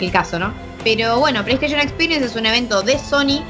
el, 0.01 0.11
caso, 0.11 0.41
¿no? 0.41 0.53
Pero 0.83 1.21
bueno, 1.21 1.45
PlayStation 1.45 1.79
Experience 1.79 2.27
es 2.27 2.35
un 2.35 2.45
evento 2.45 2.83
de 2.83 2.99
Sony 2.99 3.41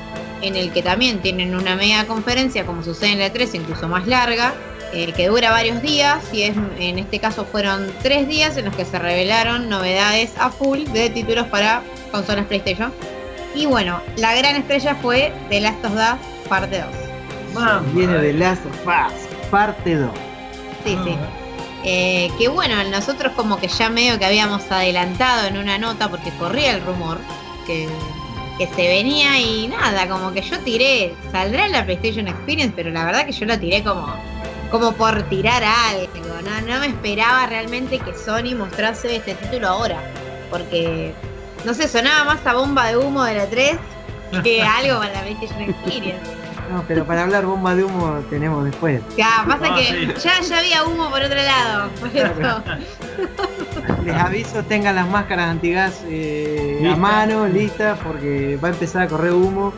en 0.43 0.55
el 0.55 0.71
que 0.71 0.83
también 0.83 1.23
tienen 1.23 1.55
una 1.55 1.77
mega 1.77 2.05
conferencia, 2.05 2.67
como 2.67 2.83
sucede 2.83 3.13
en 3.13 3.21
la 3.21 3.33
3, 3.33 3.55
incluso 3.55 3.89
más 3.89 4.07
larga, 4.07 4.53
eh, 4.93 5.11
que 5.15 5.29
dura 5.29 5.51
varios 5.51 5.81
días, 5.81 6.23
y 6.31 6.43
es, 6.43 6.55
en 6.79 6.99
este 6.99 7.19
caso 7.21 7.47
fueron 7.47 7.91
tres 8.03 8.29
días 8.29 8.59
en 8.59 8.67
los 8.67 8.77
que 8.77 8.85
se 8.85 8.99
revelaron 8.99 9.71
novedades 9.71 10.33
a 10.39 10.51
full 10.51 10.85
de 10.93 11.09
títulos 11.09 11.47
para 11.47 11.83
consolas 12.13 12.45
PlayStation. 12.45 12.93
Y 13.55 13.65
bueno, 13.65 14.03
la 14.19 14.35
gran 14.35 14.57
estrella 14.57 14.95
fue 14.97 15.33
The 15.49 15.63
Last 15.63 15.83
of 15.87 15.95
Us 15.95 16.49
parte 16.49 16.83
2. 16.83 17.06
Viene 17.93 18.19
de 18.19 18.33
Last 18.33 18.65
of 18.67 18.87
Us, 18.87 19.51
parte 19.51 19.97
2. 19.97 20.11
Sí, 20.85 20.97
sí. 21.05 21.17
Eh, 21.85 22.31
que 22.39 22.49
bueno, 22.49 22.75
nosotros 22.91 23.33
como 23.37 23.59
que 23.59 23.69
ya 23.69 23.89
medio 23.89 24.19
que 24.19 24.25
habíamos 24.25 24.71
adelantado 24.71 25.47
en 25.47 25.57
una 25.57 25.79
nota 25.79 26.11
porque 26.11 26.31
corría 26.33 26.73
el 26.73 26.83
rumor 26.85 27.19
que, 27.65 27.89
que 28.59 28.67
se 28.67 28.89
venía 28.89 29.39
y 29.39 29.69
nada, 29.69 30.09
como 30.09 30.33
que 30.33 30.43
yo 30.43 30.59
tiré, 30.61 31.15
saldrá 31.31 31.67
en 31.67 31.73
la 31.73 31.85
PlayStation 31.85 32.27
Experience, 32.27 32.73
pero 32.75 32.91
la 32.91 33.05
verdad 33.05 33.25
que 33.25 33.33
yo 33.33 33.47
la 33.47 33.59
tiré 33.59 33.85
como, 33.85 34.13
como 34.71 34.93
por 34.93 35.23
tirar 35.25 35.63
algo, 35.63 36.09
no, 36.45 36.61
no 36.73 36.81
me 36.81 36.87
esperaba 36.87 37.47
realmente 37.47 38.01
que 38.01 38.15
Sony 38.15 38.57
mostrase 38.57 39.17
este 39.17 39.35
título 39.35 39.69
ahora, 39.69 40.03
porque 40.51 41.15
no 41.65 41.75
sé, 41.75 41.89
sonaba 41.89 42.25
más 42.25 42.47
a 42.47 42.55
bomba 42.55 42.87
de 42.89 42.97
humo 42.97 43.25
de 43.25 43.35
la 43.35 43.47
3 43.47 43.77
que 44.43 44.63
algo 44.65 44.99
para 44.99 45.13
la 45.13 45.21
PlayStation 45.21 45.63
Experience. 45.63 46.36
No, 46.71 46.85
pero 46.89 47.05
para 47.05 47.23
hablar 47.23 47.47
bomba 47.47 47.75
de 47.75 47.85
humo 47.85 48.21
tenemos 48.29 48.65
después. 48.65 49.01
Ya, 49.17 49.45
pasa 49.47 49.67
Ah, 49.71 49.77
que 49.77 49.85
sí. 49.85 50.09
ya, 50.23 50.41
ya 50.41 50.59
había 50.59 50.85
humo 50.85 51.09
por 51.11 51.23
otro 51.23 51.37
lado, 51.37 51.91
por 52.01 52.09
eso. 52.09 52.63
Les 54.05 54.15
aviso, 54.17 54.63
tengan 54.65 54.95
las 54.97 55.09
máscaras 55.09 55.49
antigas 55.51 56.01
eh, 56.09 56.89
a 56.93 56.97
mano, 56.97 57.47
listas, 57.47 57.99
porque 58.03 58.59
va 58.63 58.69
a 58.69 58.71
empezar 58.73 59.03
a 59.03 59.09
correr 59.09 59.33
humo. 59.33 59.73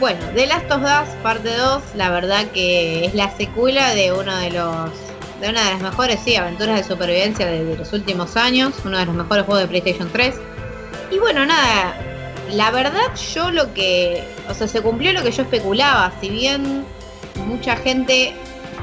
Bueno, 0.00 0.20
The 0.34 0.46
Last 0.46 0.70
of 0.70 0.82
Us 0.82 1.08
parte 1.22 1.54
2, 1.56 1.82
la 1.96 2.10
verdad 2.10 2.46
que 2.52 3.04
es 3.06 3.14
la 3.14 3.30
secuela 3.36 3.94
de 3.94 4.12
uno 4.12 4.36
de 4.36 4.50
los 4.52 4.90
de 5.40 5.48
una 5.50 5.64
de 5.64 5.70
las 5.70 5.80
mejores, 5.80 6.18
sí, 6.24 6.34
aventuras 6.34 6.76
de 6.76 6.82
supervivencia 6.84 7.46
de, 7.46 7.64
de 7.64 7.76
los 7.76 7.92
últimos 7.92 8.36
años, 8.36 8.74
uno 8.84 8.98
de 8.98 9.06
los 9.06 9.14
mejores 9.14 9.44
juegos 9.44 9.62
de 9.62 9.68
PlayStation 9.68 10.08
3. 10.12 10.34
Y 11.12 11.18
bueno, 11.20 11.46
nada, 11.46 11.94
la 12.52 12.70
verdad 12.70 13.14
yo 13.34 13.50
lo 13.50 13.74
que, 13.74 14.24
o 14.48 14.54
sea, 14.54 14.68
se 14.68 14.80
cumplió 14.80 15.12
lo 15.12 15.22
que 15.22 15.30
yo 15.30 15.42
especulaba, 15.42 16.12
si 16.20 16.28
bien 16.28 16.84
mucha 17.46 17.76
gente, 17.76 18.34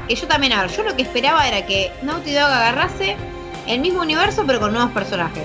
que 0.08 0.14
yo 0.14 0.26
también, 0.26 0.52
a 0.52 0.62
ver, 0.62 0.70
yo 0.70 0.82
lo 0.82 0.96
que 0.96 1.02
esperaba 1.02 1.46
era 1.46 1.66
que 1.66 1.92
Naughty 2.02 2.32
Dog 2.32 2.44
agarrase 2.44 3.16
el 3.66 3.80
mismo 3.80 4.02
universo 4.02 4.44
pero 4.46 4.60
con 4.60 4.72
nuevos 4.72 4.92
personajes. 4.92 5.44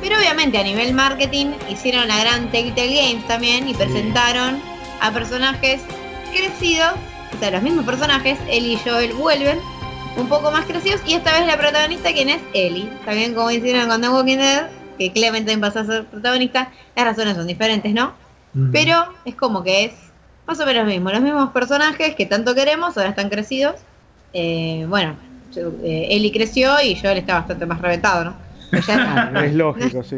Pero 0.00 0.18
obviamente 0.18 0.58
a 0.58 0.62
nivel 0.62 0.92
marketing 0.92 1.52
hicieron 1.70 2.08
la 2.08 2.18
gran 2.18 2.50
Telltale 2.50 2.94
Games 2.94 3.26
también 3.26 3.68
y 3.68 3.74
presentaron 3.74 4.60
a 5.00 5.10
personajes 5.12 5.82
crecidos, 6.34 6.92
o 7.34 7.38
sea, 7.38 7.50
los 7.50 7.62
mismos 7.62 7.84
personajes, 7.84 8.38
Ellie 8.48 8.74
y 8.74 8.88
Joel 8.88 9.12
vuelven 9.14 9.58
un 10.16 10.28
poco 10.28 10.50
más 10.50 10.64
crecidos 10.66 11.00
y 11.06 11.14
esta 11.14 11.32
vez 11.32 11.46
la 11.46 11.56
protagonista 11.56 12.12
quien 12.12 12.28
es 12.28 12.40
Ellie, 12.52 12.88
también 13.04 13.34
como 13.34 13.50
hicieron 13.50 13.88
con 13.88 14.00
The 14.00 14.08
Walking 14.08 14.38
Dead, 14.38 14.68
que 14.98 15.12
Clement 15.12 15.46
también 15.46 15.60
pasó 15.60 15.80
a 15.80 15.84
ser 15.84 16.06
protagonista, 16.06 16.72
las 16.96 17.04
razones 17.04 17.36
son 17.36 17.46
diferentes, 17.46 17.92
¿no? 17.92 18.14
Pero 18.72 19.04
es 19.24 19.34
como 19.34 19.62
que 19.62 19.84
es 19.86 19.92
más 20.46 20.60
o 20.60 20.66
menos 20.66 20.84
lo 20.84 20.90
mismo, 20.90 21.10
los 21.10 21.20
mismos 21.20 21.50
personajes 21.50 22.14
que 22.14 22.26
tanto 22.26 22.54
queremos, 22.54 22.96
ahora 22.96 23.10
están 23.10 23.28
crecidos. 23.28 23.76
Eh, 24.32 24.84
bueno, 24.88 25.16
yo- 25.54 25.72
eh, 25.82 26.08
Ellie 26.10 26.32
creció 26.32 26.74
y 26.82 26.96
Joel 26.96 27.18
está 27.18 27.34
bastante 27.34 27.66
más 27.66 27.80
reventado, 27.80 28.24
¿no? 28.24 28.36
Es 29.44 29.54
lógico, 29.54 30.02
sí. 30.02 30.16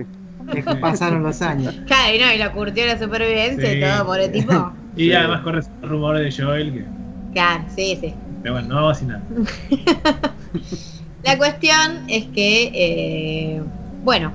Es 0.54 0.64
que 0.64 0.74
pasaron 0.76 1.22
los 1.22 1.40
años. 1.42 1.74
Claro, 1.86 2.14
y 2.14 2.18
no, 2.18 2.32
y 2.32 2.38
la 2.38 2.52
curtió 2.52 2.86
la 2.86 2.98
supervivencia 2.98 3.72
y 3.72 3.80
todo 3.80 4.06
por 4.06 4.20
el 4.20 4.30
tipo. 4.32 4.72
Y 4.94 5.06
Sí. 5.08 5.12
además 5.12 5.42
corre 5.42 5.60
el 5.82 5.88
rumor 5.88 6.18
de 6.18 6.32
Joel 6.32 6.72
que. 6.72 6.86
Claro, 7.32 7.64
sí, 7.74 7.96
sí. 8.00 8.14
Pero 8.42 8.54
bueno, 8.54 8.68
no 8.68 8.74
vamos 8.76 8.96
a 8.96 9.00
decir 9.00 9.08
nada. 9.08 10.26
La 11.22 11.36
cuestión 11.36 11.98
es 12.08 12.26
que, 12.26 12.70
eh, 12.74 13.62
bueno, 14.02 14.32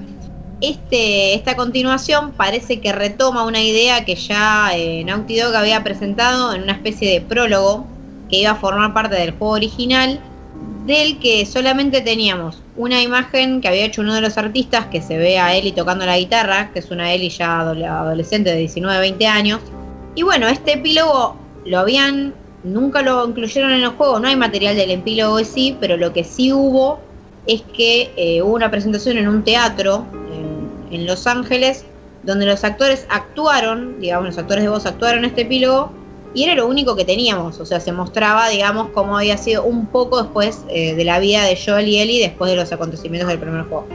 este, 0.62 1.34
esta 1.34 1.55
continuación 1.55 2.32
parece 2.32 2.80
que 2.80 2.91
retoma 2.93 3.45
una 3.45 3.62
idea 3.62 4.05
que 4.05 4.16
ya 4.16 4.72
eh, 4.76 5.03
Naughty 5.03 5.38
Dog 5.39 5.55
había 5.55 5.84
presentado 5.84 6.53
en 6.53 6.64
una 6.64 6.74
especie 6.74 7.09
de 7.12 7.22
prólogo 7.22 7.86
que 8.30 8.38
iba 8.39 8.51
a 8.51 8.55
formar 8.55 8.93
parte 8.93 9.16
del 9.16 9.32
juego 9.32 9.53
original, 9.53 10.20
del 10.86 11.20
que 11.20 11.45
solamente 11.45 12.01
teníamos 12.01 12.62
una 12.78 13.01
imagen 13.01 13.59
que 13.62 13.68
había 13.68 13.86
hecho 13.86 14.01
uno 14.01 14.14
de 14.14 14.22
los 14.22 14.38
artistas 14.38 14.86
que 14.88 15.01
se 15.01 15.18
ve 15.18 15.38
a 15.38 15.55
Ellie 15.55 15.74
tocando 15.74 16.05
la 16.05 16.18
guitarra, 16.18 16.72
que 16.72 16.80
es 16.80 16.91
una 16.91 17.12
Ellie 17.12 17.30
ya 17.30 17.62
adole- 17.62 17.88
adolescente 17.88 18.51
de 18.51 18.64
19-20 18.64 19.26
años. 19.26 19.59
Y 20.16 20.24
bueno, 20.24 20.47
este 20.47 20.74
epílogo 20.74 21.36
lo 21.66 21.80
habían 21.80 22.34
nunca 22.64 23.01
lo 23.01 23.28
incluyeron 23.28 23.72
en 23.72 23.82
el 23.82 23.89
juego, 23.89 24.20
no 24.20 24.28
hay 24.28 24.36
material 24.36 24.76
del 24.76 24.91
epílogo 24.91 25.39
sí, 25.43 25.76
pero 25.80 25.97
lo 25.97 26.14
que 26.14 26.24
sí 26.24 26.53
hubo 26.53 26.99
es 27.47 27.64
que 27.76 28.12
eh, 28.16 28.41
hubo 28.43 28.53
una 28.53 28.70
presentación 28.70 29.18
en 29.18 29.28
un 29.28 29.43
teatro 29.43 30.05
en, 30.92 31.06
Los 31.06 31.28
Ángeles 31.28 31.86
donde 32.24 32.46
los 32.46 32.64
actores 32.64 33.08
actuaron, 33.10 34.00
digamos, 34.00 34.28
los 34.28 34.38
actores 34.38 34.64
de 34.64 34.70
voz 34.70 34.86
actuaron 34.86 35.26
este 35.26 35.42
epílogo 35.42 35.92
y 36.34 36.44
era 36.44 36.56
lo 36.56 36.68
único 36.68 36.96
que 36.96 37.04
teníamos, 37.04 37.60
o 37.60 37.66
sea, 37.66 37.80
se 37.80 37.92
mostraba, 37.92 38.48
digamos, 38.50 38.89
cómo 38.94 39.18
había 39.18 39.38
sido 39.38 39.64
un 39.64 39.88
poco 39.88 40.22
después 40.22 40.62
eh, 40.70 40.94
de 40.96 41.04
la 41.04 41.20
vida 41.20 41.44
de 41.44 41.58
Joel 41.58 41.88
y 41.88 42.00
Ellie 42.00 42.22
después 42.22 42.52
de 42.52 42.58
los 42.58 42.72
acontecimientos 42.72 43.28
del 43.28 43.39
primer 43.39 43.64
juego. 43.64 43.88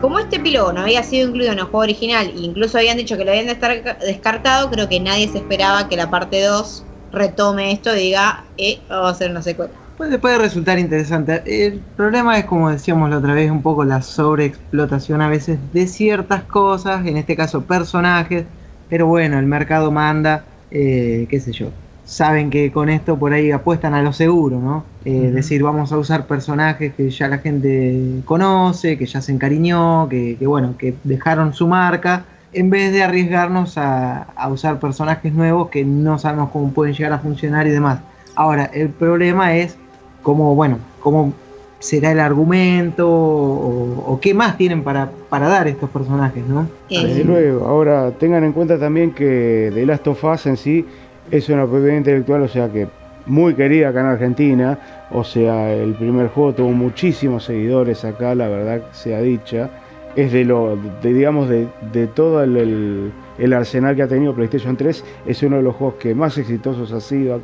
Como 0.00 0.18
este 0.18 0.36
epílogo 0.36 0.72
no 0.72 0.80
había 0.80 1.02
sido 1.02 1.28
incluido 1.28 1.52
en 1.52 1.58
el 1.58 1.64
juego 1.64 1.78
original 1.78 2.26
e 2.26 2.40
incluso 2.40 2.78
habían 2.78 2.96
dicho 2.96 3.16
que 3.16 3.24
lo 3.24 3.30
habían 3.30 3.46
descartado, 3.46 4.70
creo 4.70 4.88
que 4.88 5.00
nadie 5.00 5.28
se 5.28 5.38
esperaba 5.38 5.88
que 5.88 5.96
la 5.96 6.10
parte 6.10 6.42
2 6.42 6.84
retome 7.12 7.72
esto 7.72 7.94
y 7.94 8.00
diga, 8.00 8.44
eh, 8.58 8.78
vamos 8.88 9.08
a 9.08 9.10
hacer 9.10 9.30
una 9.30 9.42
secuela. 9.42 9.85
Puede, 9.96 10.18
puede 10.18 10.36
resultar 10.38 10.78
interesante. 10.78 11.42
El 11.46 11.80
problema 11.96 12.38
es, 12.38 12.44
como 12.44 12.70
decíamos 12.70 13.08
la 13.08 13.16
otra 13.16 13.32
vez, 13.32 13.50
un 13.50 13.62
poco 13.62 13.82
la 13.82 14.02
sobreexplotación 14.02 15.22
a 15.22 15.28
veces 15.28 15.58
de 15.72 15.86
ciertas 15.86 16.42
cosas, 16.44 17.06
en 17.06 17.16
este 17.16 17.34
caso 17.34 17.62
personajes, 17.62 18.44
pero 18.90 19.06
bueno, 19.06 19.38
el 19.38 19.46
mercado 19.46 19.90
manda, 19.90 20.44
eh, 20.70 21.26
qué 21.30 21.40
sé 21.40 21.52
yo. 21.52 21.68
Saben 22.04 22.50
que 22.50 22.70
con 22.70 22.90
esto 22.90 23.18
por 23.18 23.32
ahí 23.32 23.50
apuestan 23.50 23.94
a 23.94 24.02
lo 24.02 24.12
seguro, 24.12 24.60
¿no? 24.60 24.84
Eh, 25.06 25.28
Ujú. 25.28 25.34
Decir, 25.34 25.62
vamos 25.62 25.90
a 25.92 25.96
usar 25.96 26.26
personajes 26.26 26.92
que 26.94 27.08
ya 27.08 27.28
la 27.28 27.38
gente 27.38 28.20
conoce, 28.26 28.98
que 28.98 29.06
ya 29.06 29.22
se 29.22 29.32
encariñó, 29.32 30.08
que, 30.10 30.36
que 30.38 30.46
bueno, 30.46 30.76
que 30.78 30.94
dejaron 31.04 31.54
su 31.54 31.66
marca, 31.68 32.24
en 32.52 32.68
vez 32.68 32.92
de 32.92 33.02
arriesgarnos 33.02 33.78
a, 33.78 34.24
a 34.24 34.48
usar 34.48 34.78
personajes 34.78 35.32
nuevos 35.32 35.70
que 35.70 35.84
no 35.84 36.18
sabemos 36.18 36.50
cómo 36.50 36.70
pueden 36.70 36.94
llegar 36.94 37.14
a 37.14 37.18
funcionar 37.18 37.66
y 37.66 37.70
demás. 37.70 38.00
Ahora, 38.36 38.66
el 38.66 38.90
problema 38.90 39.56
es 39.56 39.76
cómo, 40.26 40.56
bueno, 40.56 40.78
cómo 40.98 41.32
será 41.78 42.10
el 42.10 42.18
argumento 42.18 43.08
o, 43.08 44.12
o 44.12 44.18
qué 44.20 44.34
más 44.34 44.56
tienen 44.56 44.82
para, 44.82 45.08
para 45.30 45.46
dar 45.46 45.68
estos 45.68 45.88
personajes, 45.88 46.42
¿no? 46.48 46.66
Eh, 46.90 46.98
Desde 47.00 47.22
luego, 47.22 47.64
ahora 47.64 48.10
tengan 48.18 48.42
en 48.42 48.52
cuenta 48.52 48.76
también 48.76 49.12
que 49.12 49.70
The 49.72 49.86
Last 49.86 50.04
of 50.08 50.24
Us 50.24 50.46
en 50.46 50.56
sí 50.56 50.84
es 51.30 51.48
una 51.48 51.64
propiedad 51.64 51.96
intelectual, 51.96 52.42
o 52.42 52.48
sea 52.48 52.68
que 52.72 52.88
muy 53.26 53.54
querida 53.54 53.90
acá 53.90 54.00
en 54.00 54.06
Argentina, 54.06 54.78
o 55.12 55.22
sea, 55.22 55.72
el 55.72 55.94
primer 55.94 56.26
juego 56.30 56.52
tuvo 56.54 56.70
muchísimos 56.72 57.44
seguidores 57.44 58.04
acá, 58.04 58.34
la 58.34 58.48
verdad 58.48 58.80
sea 58.90 59.20
dicha, 59.20 59.70
es 60.16 60.32
de 60.32 60.44
lo, 60.44 60.76
de, 61.02 61.12
digamos, 61.14 61.48
de, 61.48 61.68
de 61.92 62.08
todo 62.08 62.42
el, 62.42 62.56
el- 62.56 63.12
el 63.38 63.52
arsenal 63.52 63.94
que 63.94 64.02
ha 64.02 64.08
tenido 64.08 64.34
PlayStation 64.34 64.76
3, 64.76 65.04
es 65.26 65.40
uno 65.44 65.58
de 65.58 65.62
los 65.62 65.76
juegos 65.76 65.96
que 66.00 66.14
más 66.16 66.36
exitosos 66.36 66.90
ha 66.92 67.00
sido 67.00 67.40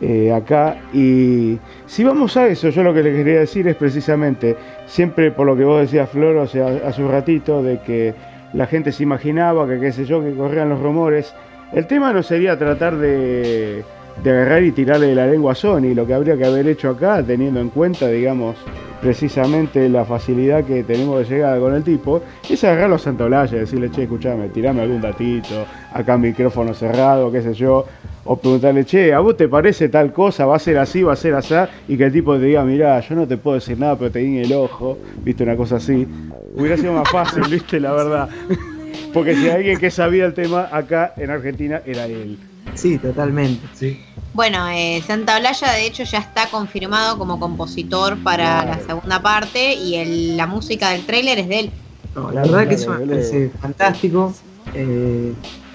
eh, 0.00 0.32
acá, 0.32 0.76
y 0.92 1.58
si 1.86 2.02
vamos 2.02 2.36
a 2.36 2.48
eso, 2.48 2.68
yo 2.68 2.82
lo 2.82 2.92
que 2.92 3.02
le 3.02 3.12
quería 3.12 3.40
decir 3.40 3.68
es 3.68 3.76
precisamente, 3.76 4.56
siempre 4.86 5.30
por 5.30 5.46
lo 5.46 5.56
que 5.56 5.64
vos 5.64 5.80
decías 5.80 6.10
Flor, 6.10 6.38
hace 6.38 7.02
un 7.02 7.10
ratito, 7.10 7.62
de 7.62 7.80
que 7.80 8.14
la 8.52 8.66
gente 8.66 8.92
se 8.92 9.02
imaginaba 9.02 9.68
que 9.68 9.78
qué 9.78 9.92
sé 9.92 10.04
yo, 10.04 10.22
que 10.22 10.32
corrían 10.32 10.68
los 10.68 10.80
rumores. 10.80 11.34
El 11.72 11.86
tema 11.86 12.12
no 12.12 12.22
sería 12.22 12.58
tratar 12.58 12.96
de, 12.96 13.84
de 14.22 14.30
agarrar 14.30 14.62
y 14.62 14.72
tirarle 14.72 15.08
de 15.08 15.14
la 15.14 15.26
lengua 15.26 15.52
a 15.52 15.54
Sony, 15.54 15.94
lo 15.94 16.06
que 16.06 16.14
habría 16.14 16.36
que 16.36 16.44
haber 16.44 16.66
hecho 16.68 16.90
acá, 16.90 17.22
teniendo 17.22 17.60
en 17.60 17.68
cuenta, 17.68 18.08
digamos, 18.08 18.56
precisamente 19.00 19.86
la 19.88 20.04
facilidad 20.04 20.64
que 20.64 20.82
tenemos 20.82 21.18
de 21.18 21.34
llegada 21.34 21.58
con 21.58 21.74
el 21.74 21.82
tipo, 21.82 22.22
es 22.48 22.64
agarrarlo 22.64 22.96
a 22.96 22.98
Santolaya 22.98 23.56
y 23.56 23.60
decirle, 23.60 23.90
che, 23.90 24.04
escuchame, 24.04 24.48
tirame 24.48 24.80
algún 24.80 25.00
datito, 25.00 25.66
acá 25.92 26.16
micrófono 26.16 26.72
cerrado, 26.72 27.30
qué 27.30 27.42
sé 27.42 27.52
yo, 27.52 27.84
o 28.24 28.36
preguntarle, 28.38 28.84
che, 28.86 29.12
¿a 29.12 29.18
vos 29.18 29.36
te 29.36 29.48
parece 29.48 29.90
tal 29.90 30.12
cosa? 30.12 30.46
¿Va 30.46 30.56
a 30.56 30.58
ser 30.58 30.78
así? 30.78 31.02
¿Va 31.02 31.12
a 31.12 31.16
ser 31.16 31.34
así? 31.34 31.54
Y 31.88 31.98
que 31.98 32.04
el 32.04 32.12
tipo 32.12 32.34
te 32.38 32.46
diga, 32.46 32.64
mirá, 32.64 32.98
yo 33.00 33.14
no 33.14 33.28
te 33.28 33.36
puedo 33.36 33.56
decir 33.56 33.78
nada, 33.78 33.98
pero 33.98 34.10
te 34.10 34.20
guiñe 34.20 34.42
el 34.42 34.52
ojo, 34.54 34.96
viste, 35.22 35.42
una 35.42 35.56
cosa 35.56 35.76
así. 35.76 36.08
Hubiera 36.56 36.76
sido 36.78 36.94
más 36.94 37.10
fácil, 37.10 37.42
viste, 37.50 37.78
la 37.80 37.92
verdad. 37.92 38.28
Porque 39.12 39.34
si 39.34 39.50
alguien 39.50 39.78
que 39.78 39.90
sabía 39.90 40.24
el 40.24 40.32
tema 40.32 40.68
acá 40.72 41.12
en 41.18 41.30
Argentina 41.30 41.82
era 41.84 42.06
él. 42.06 42.38
Sí, 42.74 42.98
totalmente. 42.98 43.66
Sí. 43.74 44.00
Bueno, 44.32 44.66
eh, 44.68 45.02
Santa 45.06 45.36
Olaya 45.36 45.72
de 45.72 45.86
hecho 45.86 46.02
ya 46.04 46.18
está 46.18 46.48
confirmado 46.48 47.18
como 47.18 47.38
compositor 47.38 48.16
para 48.22 48.62
Claro. 48.62 48.68
la 48.80 48.86
segunda 48.86 49.22
parte 49.22 49.74
y 49.74 49.94
el- 49.96 50.36
la 50.36 50.46
música 50.46 50.90
del 50.90 51.04
tráiler 51.06 51.38
es 51.38 51.48
de 51.48 51.60
él. 51.60 51.70
No, 52.16 52.30
la 52.32 52.42
verdad 52.42 52.66
que 52.68 52.74
eso 52.74 52.90
me 52.90 52.98
Dale, 53.00 53.12
parece 53.14 53.50
fantástico. 53.60 54.34
Eh, 54.74 55.32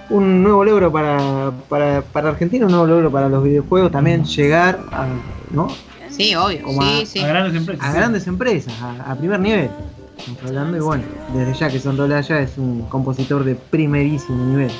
un 0.10 0.42
nuevo 0.44 0.64
logro 0.66 0.92
para, 0.92 1.52
para, 1.70 2.02
para 2.02 2.30
Argentina, 2.30 2.66
un 2.66 2.72
nuevo 2.72 2.88
logro 2.88 3.12
para 3.12 3.30
los 3.30 3.44
videojuegos, 3.44 3.92
también 3.92 4.26
llegar 4.26 4.80
a, 4.92 5.08
¿no? 5.52 5.68
Sí, 6.10 6.36
obvio. 6.36 6.64
Como 6.64 6.82
sí, 6.82 7.02
a- 7.02 7.06
sí. 7.06 7.20
A 7.20 7.28
grandes 7.28 7.56
empresas. 7.56 7.86
a 7.86 7.92
sí. 7.92 7.98
grandes 7.98 8.28
empresas, 8.28 8.74
a, 8.82 9.12
a 9.12 9.16
primer 9.16 9.40
nivel. 9.40 9.70
Estamos 10.18 10.42
hablando 10.44 10.76
y 10.78 10.80
bueno, 10.82 11.04
desde 11.34 11.54
ya 11.54 11.70
que 11.70 11.80
Sondolaya 11.80 12.40
es 12.42 12.58
un 12.58 12.82
compositor 12.90 13.44
de 13.46 13.56
primerísimo 13.56 14.44
nivel. 14.46 14.72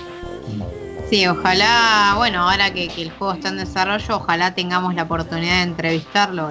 Sí, 1.10 1.26
ojalá, 1.26 2.14
bueno, 2.18 2.48
ahora 2.50 2.72
que, 2.72 2.88
que 2.88 3.02
el 3.02 3.10
juego 3.12 3.34
está 3.34 3.50
en 3.50 3.58
desarrollo, 3.58 4.18
ojalá 4.18 4.54
tengamos 4.54 4.94
la 4.94 5.04
oportunidad 5.04 5.56
de 5.58 5.62
entrevistarlo, 5.64 6.50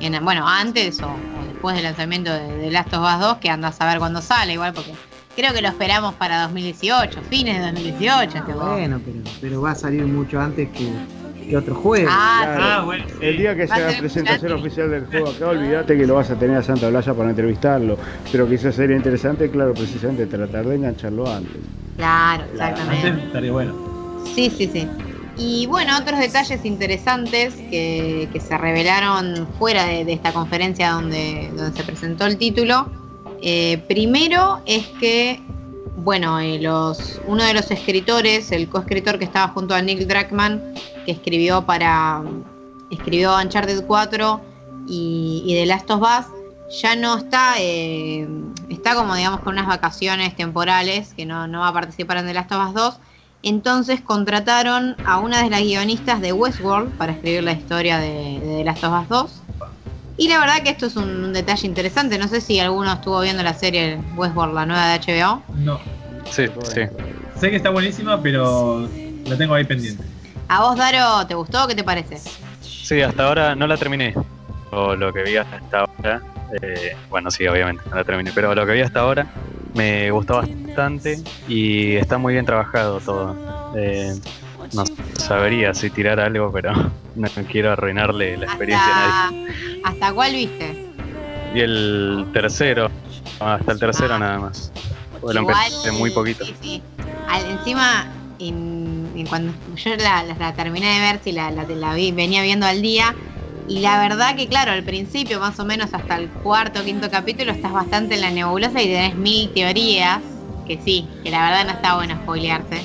en, 0.00 0.14
en- 0.14 0.24
bueno, 0.24 0.46
antes 0.46 1.00
o, 1.00 1.06
o 1.06 1.46
después 1.50 1.74
del 1.76 1.84
lanzamiento 1.84 2.30
de, 2.32 2.56
de 2.58 2.70
Last 2.70 2.92
of 2.92 3.00
Us 3.14 3.20
2, 3.20 3.36
que 3.38 3.48
anda 3.48 3.68
a 3.68 3.72
saber 3.72 3.98
cuándo 3.98 4.20
sale, 4.20 4.52
igual, 4.52 4.74
porque 4.74 4.92
creo 5.34 5.54
que 5.54 5.62
lo 5.62 5.68
esperamos 5.68 6.14
para 6.14 6.42
2018, 6.42 7.22
fines 7.30 7.56
de 7.58 7.62
2018. 7.72 8.36
este. 8.38 8.52
Bueno, 8.52 9.00
pero, 9.02 9.18
pero 9.40 9.62
va 9.62 9.70
a 9.70 9.74
salir 9.74 10.04
mucho 10.04 10.38
antes 10.42 10.68
que, 10.70 10.90
que 11.48 11.56
otro 11.56 11.74
juego. 11.74 12.10
Ah, 12.12 12.42
Claro. 12.44 12.62
Ah, 12.64 12.82
bueno. 12.84 13.04
sí. 13.08 13.14
El 13.24 13.38
día 13.38 13.56
que 13.56 13.64
Va 13.66 13.76
a 13.76 13.78
sea 13.90 13.98
presentación 13.98 14.52
oficial 14.52 14.90
del 14.90 15.06
juego 15.06 15.30
acá, 15.30 15.48
olvídate 15.48 15.96
que 15.96 16.06
lo 16.06 16.16
vas 16.16 16.30
a 16.30 16.34
tener 16.38 16.58
a 16.58 16.62
Santa 16.62 16.90
Blaya 16.90 17.14
para 17.14 17.30
entrevistarlo. 17.30 17.96
Pero 18.30 18.46
quizás 18.46 18.74
sería 18.74 18.94
interesante, 18.96 19.50
claro, 19.50 19.72
precisamente 19.72 20.26
tratar 20.26 20.66
de 20.66 20.74
engancharlo 20.74 21.26
antes. 21.32 21.56
Claro, 21.96 22.44
Claro, 22.54 22.72
exactamente. 22.74 23.08
Antes 23.08 23.24
estaría 23.24 23.52
bueno. 23.52 23.85
Sí, 24.34 24.50
sí, 24.50 24.68
sí. 24.72 24.86
Y 25.38 25.66
bueno, 25.66 25.98
otros 25.98 26.18
detalles 26.18 26.64
interesantes 26.64 27.54
que, 27.54 28.28
que 28.32 28.40
se 28.40 28.56
revelaron 28.56 29.46
fuera 29.58 29.84
de, 29.84 30.10
esta 30.10 30.32
conferencia 30.32 30.92
donde, 30.92 31.50
donde 31.54 31.76
se 31.76 31.84
presentó 31.84 32.24
el 32.24 32.38
título. 32.38 32.90
Eh, 33.42 33.84
primero 33.86 34.62
es 34.64 34.86
que, 34.98 35.42
bueno, 35.96 36.40
eh, 36.40 36.58
los, 36.58 37.20
uno 37.26 37.44
de 37.44 37.52
los 37.52 37.70
escritores, 37.70 38.50
el 38.50 38.68
coescritor 38.68 39.18
que 39.18 39.26
estaba 39.26 39.48
junto 39.48 39.74
a 39.74 39.82
Nick 39.82 40.06
Druckmann, 40.06 40.74
que 41.04 41.12
escribió 41.12 41.66
para 41.66 42.22
escribió 42.90 43.36
Uncharted 43.36 43.84
4 43.84 44.40
y, 44.86 45.42
y 45.44 45.54
The 45.54 45.66
Last 45.66 45.90
of 45.90 46.02
Us, 46.02 46.26
ya 46.80 46.96
no 46.96 47.16
está, 47.16 47.54
eh, 47.58 48.26
está 48.68 48.94
como 48.94 49.14
digamos 49.14 49.40
con 49.40 49.54
unas 49.54 49.66
vacaciones 49.66 50.34
temporales, 50.34 51.14
que 51.14 51.26
no, 51.26 51.46
no 51.46 51.60
va 51.60 51.68
a 51.68 51.72
participar 51.72 52.18
en 52.18 52.26
The 52.26 52.34
Last 52.34 52.52
of 52.52 52.68
Us 52.68 52.74
2. 52.74 52.98
Entonces 53.48 54.00
contrataron 54.00 54.96
a 55.04 55.20
una 55.20 55.44
de 55.44 55.50
las 55.50 55.60
guionistas 55.60 56.20
de 56.20 56.32
Westworld 56.32 56.90
para 56.98 57.12
escribir 57.12 57.44
la 57.44 57.52
historia 57.52 57.98
de, 57.98 58.40
de 58.40 58.56
The 58.58 58.64
Last 58.64 58.82
of 58.82 59.02
Us 59.02 59.08
2. 59.08 59.42
Y 60.16 60.28
la 60.28 60.40
verdad 60.40 60.62
que 60.64 60.70
esto 60.70 60.86
es 60.86 60.96
un, 60.96 61.08
un 61.24 61.32
detalle 61.32 61.64
interesante. 61.68 62.18
No 62.18 62.26
sé 62.26 62.40
si 62.40 62.58
alguno 62.58 62.92
estuvo 62.92 63.20
viendo 63.20 63.44
la 63.44 63.54
serie 63.54 64.00
Westworld, 64.16 64.52
la 64.52 64.66
nueva 64.66 64.88
de 64.88 64.98
HBO. 64.98 65.42
No. 65.58 65.78
Sí, 66.28 66.46
sí. 66.64 66.80
Sé 67.38 67.50
que 67.50 67.56
está 67.56 67.70
buenísima, 67.70 68.20
pero 68.20 68.88
la 69.26 69.36
tengo 69.36 69.54
ahí 69.54 69.62
pendiente. 69.62 70.02
¿A 70.48 70.62
vos, 70.62 70.76
Daro, 70.76 71.24
te 71.28 71.34
gustó 71.36 71.64
o 71.64 71.68
qué 71.68 71.76
te 71.76 71.84
parece? 71.84 72.18
Sí, 72.62 73.00
hasta 73.00 73.28
ahora 73.28 73.54
no 73.54 73.68
la 73.68 73.76
terminé. 73.76 74.12
O 74.72 74.96
lo 74.96 75.12
que 75.12 75.22
vi 75.22 75.36
hasta 75.36 75.78
ahora. 75.78 76.20
eh, 76.62 76.96
bueno, 77.10 77.30
sí, 77.30 77.46
obviamente, 77.46 77.84
no 77.90 77.94
la 77.94 78.02
terminé. 78.02 78.32
Pero 78.34 78.52
lo 78.56 78.66
que 78.66 78.72
vi 78.72 78.80
hasta 78.80 79.00
ahora 79.00 79.24
me 79.76 80.10
gustó 80.10 80.36
bastante 80.36 81.20
y 81.48 81.96
está 81.96 82.18
muy 82.18 82.32
bien 82.32 82.44
trabajado 82.46 82.98
todo. 83.00 83.36
Eh, 83.76 84.18
no 84.72 84.84
sabría 85.18 85.72
si 85.74 85.90
tirar 85.90 86.18
algo, 86.18 86.50
pero 86.52 86.72
no 87.14 87.28
quiero 87.50 87.72
arruinarle 87.72 88.36
la 88.36 88.46
experiencia 88.46 88.86
a 88.86 89.30
nadie. 89.30 89.48
¿Hasta, 89.84 89.88
¿Hasta 89.90 90.12
cuál 90.14 90.32
viste? 90.32 90.86
Y 91.54 91.60
el 91.60 92.26
tercero, 92.32 92.90
hasta 93.38 93.72
el 93.72 93.78
tercero 93.78 94.14
Ah. 94.14 94.18
nada 94.18 94.38
más. 94.38 94.72
Lo 95.22 95.40
empecé 95.40 95.92
muy 95.92 96.10
poquito. 96.10 96.44
Sí, 96.44 96.54
sí. 96.60 96.82
Al- 97.28 97.46
encima, 97.50 98.06
en- 98.38 99.10
en 99.16 99.26
cuando 99.26 99.52
yo 99.76 99.96
la, 99.96 100.22
la- 100.22 100.34
la 100.38 100.52
terminé 100.54 100.86
de 100.94 101.00
ver, 101.00 101.20
si 101.24 101.32
la, 101.32 101.50
la- 101.50 101.64
la 101.64 101.94
vi, 101.94 102.12
venía 102.12 102.42
viendo 102.42 102.66
al 102.66 102.82
día. 102.82 103.14
Y 103.68 103.80
la 103.80 103.98
verdad 103.98 104.36
que, 104.36 104.46
claro, 104.46 104.72
al 104.72 104.84
principio, 104.84 105.40
más 105.40 105.58
o 105.58 105.64
menos 105.64 105.92
hasta 105.92 106.16
el 106.16 106.28
cuarto 106.28 106.80
o 106.80 106.84
quinto 106.84 107.10
capítulo, 107.10 107.50
estás 107.50 107.72
bastante 107.72 108.14
en 108.14 108.20
la 108.20 108.30
nebulosa 108.30 108.80
y 108.80 108.86
tenés 108.86 109.16
mil 109.16 109.50
teorías. 109.50 110.20
Que 110.66 110.80
sí, 110.82 111.06
que 111.22 111.30
la 111.30 111.44
verdad 111.44 111.64
no 111.64 111.70
está 111.72 111.94
bueno 111.96 112.14
spoilearse. 112.22 112.80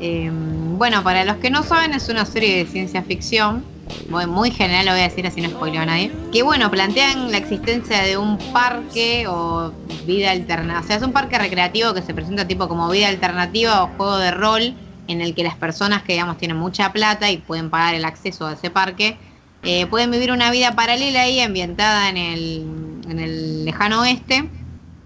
Eh, 0.00 0.30
bueno, 0.32 1.02
para 1.02 1.24
los 1.24 1.36
que 1.36 1.50
no 1.50 1.62
saben, 1.62 1.94
es 1.94 2.08
una 2.08 2.24
serie 2.24 2.56
de 2.56 2.66
ciencia 2.66 3.02
ficción. 3.02 3.64
Muy, 4.08 4.26
muy 4.26 4.50
general 4.52 4.86
lo 4.86 4.92
voy 4.92 5.00
a 5.00 5.08
decir 5.08 5.26
así 5.26 5.40
no 5.40 5.50
spoileo 5.50 5.82
a 5.82 5.86
nadie. 5.86 6.12
Que 6.32 6.42
bueno, 6.42 6.70
plantean 6.70 7.30
la 7.30 7.38
existencia 7.38 8.02
de 8.02 8.16
un 8.16 8.38
parque 8.52 9.26
o 9.28 9.72
vida 10.06 10.30
alternativa. 10.30 10.80
O 10.80 10.86
sea, 10.86 10.96
es 10.96 11.02
un 11.02 11.12
parque 11.12 11.38
recreativo 11.38 11.92
que 11.92 12.02
se 12.02 12.14
presenta 12.14 12.46
tipo 12.46 12.68
como 12.68 12.88
vida 12.88 13.08
alternativa 13.08 13.82
o 13.82 13.88
juego 13.96 14.16
de 14.18 14.30
rol 14.30 14.74
en 15.08 15.20
el 15.20 15.34
que 15.34 15.42
las 15.42 15.56
personas 15.56 16.02
que 16.02 16.12
digamos 16.12 16.38
tienen 16.38 16.56
mucha 16.56 16.92
plata 16.92 17.30
y 17.30 17.38
pueden 17.38 17.68
pagar 17.68 17.94
el 17.94 18.04
acceso 18.04 18.46
a 18.46 18.52
ese 18.52 18.70
parque, 18.70 19.18
eh, 19.62 19.86
pueden 19.86 20.10
vivir 20.10 20.32
una 20.32 20.50
vida 20.50 20.74
paralela 20.74 21.22
ahí 21.22 21.40
ambientada 21.40 22.08
en 22.08 22.16
el, 22.16 22.66
en 23.08 23.18
el 23.18 23.64
lejano 23.64 24.00
oeste. 24.00 24.48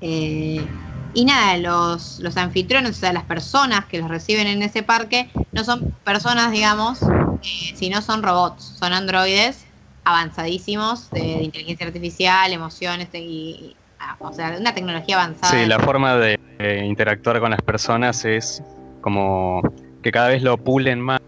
Eh, 0.01 0.65
y 1.15 1.25
nada, 1.25 1.57
los, 1.59 2.19
los 2.21 2.37
anfitriones, 2.37 2.91
o 2.91 2.95
sea, 2.95 3.13
las 3.13 3.25
personas 3.25 3.85
que 3.87 3.99
los 3.99 4.09
reciben 4.09 4.47
en 4.47 4.63
ese 4.63 4.83
parque, 4.83 5.31
no 5.53 5.65
son 5.65 5.95
personas, 6.05 6.51
digamos, 6.51 7.03
eh, 7.03 7.73
sino 7.75 8.03
son 8.03 8.23
robots, 8.23 8.77
son 8.79 8.93
androides 8.93 9.65
avanzadísimos 10.05 11.11
de, 11.11 11.45
inteligencia 11.45 11.87
artificial, 11.87 12.53
emociones 12.53 13.09
ah, 13.99 14.17
o 14.19 14.33
sea, 14.33 14.57
una 14.59 14.75
tecnología 14.75 15.17
avanzada. 15.17 15.53
Sí, 15.53 15.67
la 15.67 15.79
forma 15.79 16.17
de 16.17 16.39
interactuar 16.85 17.41
con 17.41 17.53
las 17.53 17.63
personas 17.63 18.25
es 18.25 18.63
como 19.01 19.63
que 20.03 20.13
cada 20.13 20.29
vez 20.29 20.43
lo 20.43 20.59
pulen 20.59 21.01
más 21.01 21.21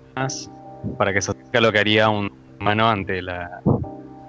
para 0.98 1.12
que 1.12 1.22
se 1.22 1.32
lo 1.52 1.72
que 1.72 1.78
haría 1.78 2.08
un 2.08 2.45
humano 2.60 2.88
ante 2.88 3.22
la, 3.22 3.60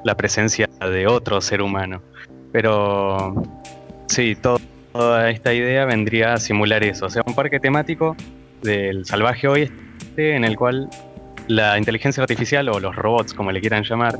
la 0.03 0.15
presencia 0.15 0.67
de 0.79 1.07
otro 1.07 1.41
ser 1.41 1.61
humano. 1.61 2.01
Pero 2.51 3.35
sí, 4.07 4.35
todo- 4.35 4.59
toda 4.93 5.29
esta 5.29 5.53
idea 5.53 5.85
vendría 5.85 6.33
a 6.33 6.37
simular 6.37 6.83
eso, 6.83 7.05
o 7.05 7.09
sea, 7.09 7.21
un 7.25 7.35
parque 7.35 7.59
temático 7.59 8.15
del 8.63 9.05
salvaje 9.05 9.47
oeste 9.47 10.35
en 10.35 10.43
el 10.43 10.55
cual 10.57 10.89
la 11.47 11.77
inteligencia 11.77 12.23
artificial 12.23 12.67
o 12.69 12.79
los 12.79 12.95
robots, 12.95 13.33
como 13.33 13.51
le 13.51 13.61
quieran 13.61 13.83
llamar, 13.83 14.17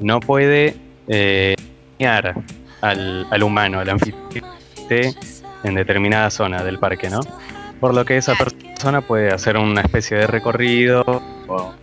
no 0.00 0.18
puede 0.20 0.74
eh, 1.06 1.54
al, 2.80 3.26
al 3.30 3.42
humano, 3.42 3.78
al 3.80 3.88
anfitrión 3.90 4.44
en 5.64 5.74
determinada 5.74 6.30
zona 6.30 6.64
del 6.64 6.78
parque, 6.78 7.10
¿no? 7.10 7.20
Por 7.80 7.94
lo 7.94 8.04
que 8.04 8.16
esa 8.16 8.34
persona 8.34 9.00
puede 9.02 9.30
hacer 9.32 9.56
una 9.56 9.82
especie 9.82 10.16
de 10.16 10.26
recorrido 10.26 11.04
o, 11.46 11.74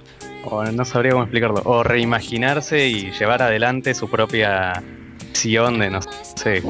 o 0.45 0.63
no 0.65 0.85
sabría 0.85 1.11
cómo 1.11 1.23
explicarlo, 1.23 1.61
o 1.65 1.83
reimaginarse 1.83 2.87
y 2.87 3.11
llevar 3.11 3.41
adelante 3.41 3.93
su 3.93 4.09
propia 4.09 4.81
misión 5.33 5.79
de, 5.79 5.89
no 5.89 5.99
sé, 6.35 6.63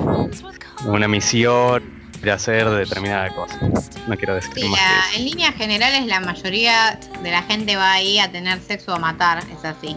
una 0.85 1.07
misión 1.07 1.83
de 2.21 2.31
hacer 2.31 2.67
determinada 2.69 3.29
cosa. 3.35 3.59
No 4.07 4.15
quiero 4.17 4.35
decir 4.35 4.51
Sí, 4.55 4.67
más 4.67 4.79
la- 4.79 5.03
que 5.11 5.17
en 5.19 5.25
líneas 5.25 5.55
generales 5.55 6.05
la 6.07 6.19
mayoría 6.19 6.99
de 7.21 7.31
la 7.31 7.41
gente 7.43 7.75
va 7.75 7.93
ahí 7.93 8.19
a 8.19 8.31
tener 8.31 8.59
sexo 8.61 8.93
o 8.93 8.95
a 8.95 8.99
matar, 8.99 9.43
es 9.51 9.63
así. 9.65 9.95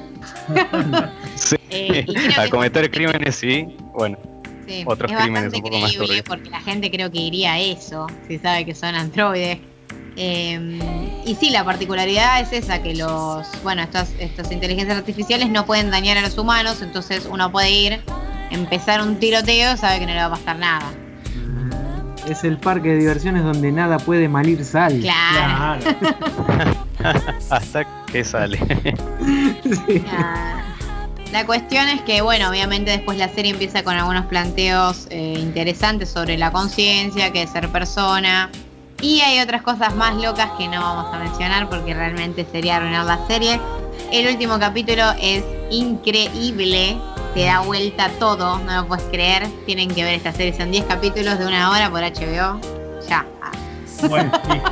Sí, 1.35 1.57
Eh, 1.71 2.07
a 2.39 2.49
cometer 2.49 2.91
crímenes 2.91 3.37
sí, 3.37 3.67
bueno, 3.95 4.17
Sí, 4.67 4.83
otros 4.87 5.11
es 5.13 5.19
crímenes 5.19 5.53
un 5.55 5.63
poco 5.63 5.79
más 5.79 5.93
turbios. 5.95 6.23
porque 6.27 6.51
la 6.51 6.61
gente 6.61 6.91
creo 6.91 7.11
que 7.11 7.19
iría 7.19 7.53
a 7.55 7.59
eso, 7.59 8.07
si 8.27 8.39
sabe 8.39 8.65
que 8.67 8.75
son 8.75 8.95
androides. 8.95 9.59
Eh, 10.21 10.81
y 11.25 11.35
sí, 11.37 11.51
la 11.51 11.65
particularidad 11.65 12.41
es 12.41 12.53
esa, 12.53 12.83
que 12.83 12.93
los, 12.95 13.47
bueno, 13.63 13.83
estas, 13.83 14.11
estas 14.19 14.51
inteligencias 14.51 14.99
artificiales 14.99 15.49
no 15.49 15.65
pueden 15.65 15.93
dañar 15.93 16.19
a 16.19 16.23
los 16.23 16.37
humanos, 16.37 16.83
entonces 16.83 17.29
uno 17.31 17.53
puede 17.53 17.71
ir, 17.71 18.01
empezar 18.51 19.01
un 19.01 19.21
tiroteo, 19.21 19.77
sabe 19.77 20.01
que 20.01 20.07
no 20.07 20.15
le 20.15 20.19
va 20.19 20.27
a 20.27 20.31
pasar 20.31 20.59
nada. 20.59 20.91
Es 22.29 22.43
el 22.43 22.59
parque 22.59 22.89
de 22.91 22.97
diversiones 22.97 23.45
donde 23.45 23.71
nada 23.71 23.99
puede 23.99 24.29
malir 24.29 24.65
sal. 24.65 24.99
Claro. 25.01 25.85
Claro. 26.97 27.21
hasta 27.51 27.87
que 28.07 28.25
sale. 28.25 28.59
Sí. 29.87 30.03
La 31.33 31.47
cuestión 31.47 31.89
es 31.89 32.01
que, 32.03 32.23
bueno, 32.23 32.49
obviamente 32.49 32.91
después 32.91 33.19
la 33.19 33.29
serie 33.29 33.53
empieza 33.53 33.85
con 33.85 33.95
algunos 33.95 34.27
planteos 34.27 35.07
eh, 35.11 35.37
interesantes 35.39 36.09
sobre 36.09 36.37
la 36.39 36.51
conciencia, 36.51 37.33
que 37.33 37.43
es 37.43 37.51
ser 37.51 37.69
persona. 37.69 38.51
Y 39.01 39.21
hay 39.21 39.41
otras 39.41 39.63
cosas 39.63 39.95
más 39.95 40.17
locas 40.17 40.51
que 40.59 40.67
no 40.67 40.81
vamos 40.81 41.15
a 41.15 41.19
mencionar 41.19 41.69
porque 41.69 41.95
realmente 41.95 42.45
sería 42.51 42.77
arruinar 42.77 43.07
la 43.07 43.25
serie. 43.29 43.61
El 44.11 44.27
último 44.27 44.59
capítulo 44.59 45.05
es 45.21 45.45
increíble, 45.71 46.97
te 47.35 47.45
da 47.45 47.61
vuelta 47.61 48.11
todo, 48.19 48.59
no 48.59 48.83
lo 48.83 48.89
puedes 48.89 49.05
creer. 49.05 49.47
Tienen 49.67 49.89
que 49.89 50.03
ver 50.03 50.15
esta 50.15 50.33
serie, 50.33 50.57
son 50.57 50.73
10 50.73 50.87
capítulos 50.87 51.39
de 51.39 51.47
una 51.47 51.71
hora 51.71 51.91
por 51.91 52.01
HBO. 52.01 52.61
Ya. 53.09 53.25
Ah. 53.41 53.53
Bueno, 54.09 54.33
sí. 54.51 54.61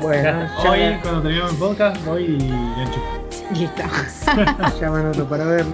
Bueno, 0.00 0.48
Hoy, 0.68 0.80
ya, 0.80 1.00
cuando 1.00 1.22
terminemos 1.22 1.52
el 1.52 1.58
podcast, 1.58 2.04
voy 2.04 2.24
y 2.24 2.38
lo 2.40 2.82
enchufo. 2.82 3.16
Listo. 3.52 3.82
ya 4.80 4.90
me 4.90 4.98
anoto 4.98 5.28
para 5.28 5.44
verlo. 5.44 5.72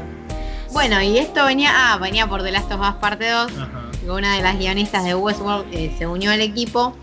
Bueno, 0.72 1.00
y 1.00 1.16
esto 1.16 1.46
venía, 1.46 1.70
ah, 1.74 1.98
venía 1.98 2.26
por 2.26 2.42
The 2.42 2.52
Last 2.52 2.70
of 2.72 2.80
Us 2.80 2.94
parte 2.96 3.30
2. 3.30 3.52
Ajá. 3.52 4.12
Una 4.12 4.36
de 4.36 4.42
las 4.42 4.58
guionistas 4.58 5.04
de 5.04 5.14
Westworld 5.14 5.66
eh, 5.72 5.94
se 5.96 6.06
unió 6.06 6.30
al 6.30 6.42
equipo. 6.42 6.94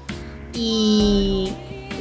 Y, 0.54 1.52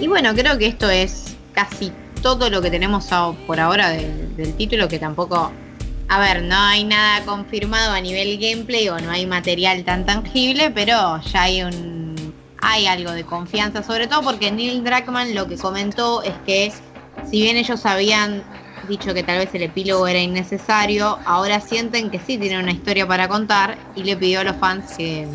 bueno, 0.09 0.35
creo 0.35 0.59
que 0.59 0.67
esto 0.67 0.89
es 0.89 1.37
casi 1.53 1.93
todo 2.23 2.51
lo 2.51 2.61
que 2.63 2.71
tenemos 2.71 3.09
por 3.47 3.61
ahora 3.61 3.91
del- 3.91 4.55
título, 4.57 4.89
que 4.89 4.99
tampoco... 4.99 5.53
A 6.11 6.21
ver, 6.21 6.43
no 6.43 6.57
hay 6.57 6.85
nada 6.85 7.23
confirmado 7.27 7.93
a 7.93 8.01
nivel 8.01 8.39
gameplay 8.39 8.89
o 8.89 8.99
no 8.99 9.11
hay 9.11 9.27
material 9.27 9.85
tan 9.85 10.07
tangible, 10.07 10.71
pero 10.71 11.21
ya 11.21 11.43
hay 11.43 11.63
un 11.63 12.09
hay 12.61 12.87
algo 12.87 13.13
de 13.13 13.25
confianza, 13.25 13.83
sobre 13.83 14.07
todo 14.07 14.23
porque 14.23 14.51
Neil 14.51 14.83
Druckmann 14.83 15.35
lo 15.35 15.47
que 15.47 15.57
comentó 15.57 16.23
es 16.23 16.35
que 16.45 16.73
si 17.31 17.43
bien 17.43 17.57
ellos 17.57 17.85
habían 17.87 18.43
dicho 18.89 19.13
que 19.15 19.23
tal 19.23 19.39
vez 19.39 19.55
el 19.55 19.63
epílogo 19.63 20.07
era 20.09 20.19
innecesario, 20.19 21.19
ahora 21.25 21.61
sienten 21.61 22.11
que 22.11 22.19
sí 22.19 22.39
tienen 22.39 22.61
una 22.63 22.73
historia 22.73 23.07
para 23.07 23.29
contar 23.29 23.77
y 23.95 24.03
le 24.05 24.17
pidió 24.17 24.41
a 24.41 24.45
los 24.45 24.57
fans 24.57 24.95
que, 24.97 25.29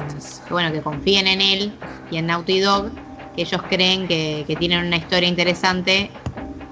bueno, 0.49 0.71
que 0.71 0.81
confíen 0.81 1.27
en 1.27 1.41
él 1.41 1.73
y 2.09 2.17
en 2.17 2.27
Naughty 2.27 2.59
Dog, 2.59 2.91
que 3.35 3.41
ellos 3.43 3.61
creen 3.69 4.07
que, 4.07 4.43
que 4.47 4.55
tienen 4.55 4.85
una 4.85 4.97
historia 4.97 5.27
interesante 5.27 6.09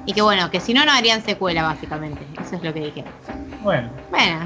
y 0.06 0.14
que 0.14 0.22
bueno, 0.22 0.50
que 0.52 0.60
si 0.60 0.74
no 0.74 0.86
no 0.86 0.92
harían 0.92 1.24
secuela 1.24 1.64
básicamente, 1.64 2.26
eso 2.42 2.56
es 2.56 2.64
lo 2.64 2.74
que 2.74 2.80
dijeron. 2.82 3.12
Bueno, 3.64 3.90
Bueno, 4.10 4.40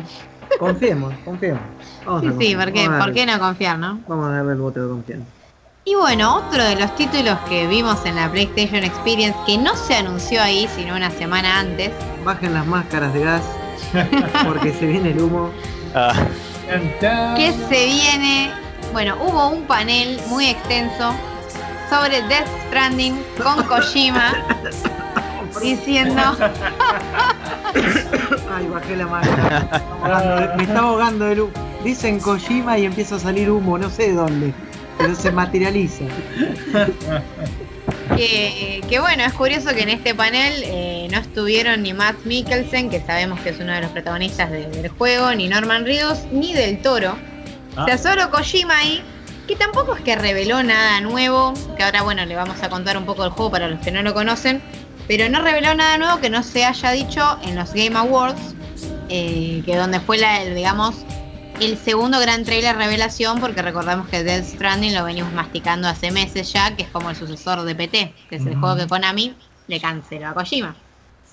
Confiemos, 0.59 1.13
confiemos. 1.25 1.61
Vamos 2.05 2.21
sí, 2.39 2.47
sí, 2.49 2.55
¿por 2.55 2.71
qué, 2.71 2.87
vamos 2.87 3.01
a 3.01 3.05
¿por 3.05 3.07
darle- 3.09 3.13
qué 3.13 3.25
no 3.25 3.39
confiar, 3.39 3.79
no? 3.79 3.99
Vamos 4.07 4.29
a 4.29 4.31
darle 4.37 4.51
el 4.53 4.59
voto 4.59 4.81
de 4.83 4.89
confianza. 4.89 5.25
Y 5.83 5.95
bueno, 5.95 6.37
otro 6.37 6.63
de 6.63 6.75
los 6.77 6.95
títulos 6.95 7.37
que 7.49 7.67
vimos 7.67 8.05
en 8.05 8.15
la 8.15 8.31
PlayStation 8.31 8.83
Experience, 8.83 9.37
que 9.45 9.57
no 9.57 9.75
se 9.75 9.95
anunció 9.95 10.41
ahí, 10.41 10.67
sino 10.75 10.95
una 10.95 11.11
semana 11.11 11.59
antes, 11.59 11.91
Bajen 12.23 12.53
las 12.53 12.65
máscaras 12.65 13.13
de 13.13 13.21
gas 13.21 13.43
porque 14.45 14.73
se 14.73 14.85
viene 14.87 15.11
el 15.11 15.21
humo. 15.21 15.51
Ah, 15.93 16.13
que 17.35 17.51
se 17.69 17.85
viene, 17.85 18.51
bueno, 18.93 19.15
hubo 19.21 19.49
un 19.49 19.63
panel 19.63 20.19
muy 20.27 20.47
extenso 20.47 21.13
sobre 21.89 22.21
Death 22.23 22.47
Stranding 22.67 23.15
con 23.43 23.63
Kojima 23.65 24.33
diciendo, 25.61 26.21
Ay, 28.55 28.67
bajé 28.67 28.95
la 28.97 29.07
máscara. 29.07 29.57
Estaba 29.59 30.17
ahogando 30.17 30.35
de- 30.41 30.55
Me 30.57 30.63
está 30.63 30.79
ahogando 30.79 31.27
el 31.31 31.39
humo. 31.41 31.53
Dicen 31.83 32.19
Kojima 32.19 32.77
y 32.77 32.85
empieza 32.85 33.15
a 33.15 33.19
salir 33.19 33.49
humo, 33.51 33.77
no 33.77 33.89
sé 33.89 34.07
de 34.07 34.13
dónde. 34.13 34.53
Pero 34.97 35.13
se 35.15 35.31
materializa. 35.31 36.05
que, 38.15 38.81
que 38.87 38.99
bueno, 38.99 39.23
es 39.23 39.33
curioso 39.33 39.69
que 39.75 39.81
en 39.83 39.89
este 39.89 40.15
panel 40.15 40.53
eh, 40.65 41.07
no 41.11 41.17
estuvieron 41.19 41.83
ni 41.83 41.93
Matt 41.93 42.15
Mikkelsen, 42.25 42.89
que 42.89 43.01
sabemos 43.01 43.39
que 43.41 43.49
es 43.49 43.59
uno 43.59 43.73
de 43.73 43.81
los 43.81 43.91
protagonistas 43.91 44.49
de- 44.51 44.67
del 44.67 44.89
juego, 44.89 45.33
ni 45.35 45.47
Norman 45.47 45.85
Reedus, 45.85 46.19
ni 46.31 46.53
del 46.53 46.81
Toro. 46.81 47.15
Ah. 47.75 47.83
O 47.83 47.85
sea, 47.85 47.97
solo 47.97 48.31
Kojima 48.31 48.77
ahí, 48.77 49.03
que 49.45 49.55
tampoco 49.55 49.95
es 49.95 50.01
que 50.01 50.15
reveló 50.15 50.63
nada 50.63 51.01
nuevo, 51.01 51.53
que 51.77 51.83
ahora 51.83 52.01
bueno, 52.01 52.25
le 52.25 52.35
vamos 52.35 52.61
a 52.63 52.69
contar 52.69 52.97
un 52.97 53.05
poco 53.05 53.23
del 53.23 53.31
juego 53.31 53.51
para 53.51 53.67
los 53.67 53.79
que 53.79 53.91
no 53.91 54.01
lo 54.01 54.13
conocen, 54.13 54.61
pero 55.07 55.29
no 55.29 55.41
reveló 55.41 55.75
nada 55.75 55.97
nuevo 55.97 56.19
que 56.19 56.29
no 56.29 56.43
se 56.43 56.65
haya 56.65 56.91
dicho 56.91 57.37
en 57.43 57.55
los 57.55 57.73
Game 57.73 57.95
Awards, 57.97 58.55
eh, 59.09 59.61
que 59.65 59.75
donde 59.75 59.99
fue 59.99 60.17
la, 60.17 60.41
el, 60.41 60.55
digamos, 60.55 61.05
el 61.59 61.77
segundo 61.77 62.19
gran 62.19 62.43
trailer 62.43 62.75
revelación, 62.75 63.39
porque 63.39 63.61
recordamos 63.61 64.07
que 64.09 64.23
Death 64.23 64.45
Stranding 64.45 64.93
lo 64.93 65.03
venimos 65.03 65.31
masticando 65.33 65.87
hace 65.87 66.11
meses 66.11 66.51
ya, 66.51 66.75
que 66.75 66.83
es 66.83 66.89
como 66.89 67.09
el 67.09 67.15
sucesor 67.15 67.63
de 67.63 67.75
PT, 67.75 68.13
que 68.29 68.35
es 68.37 68.45
el 68.45 68.55
juego 68.55 68.75
que 68.75 68.87
Konami 68.87 69.35
le 69.67 69.79
canceló 69.79 70.29
a 70.29 70.33
Kojima. 70.33 70.75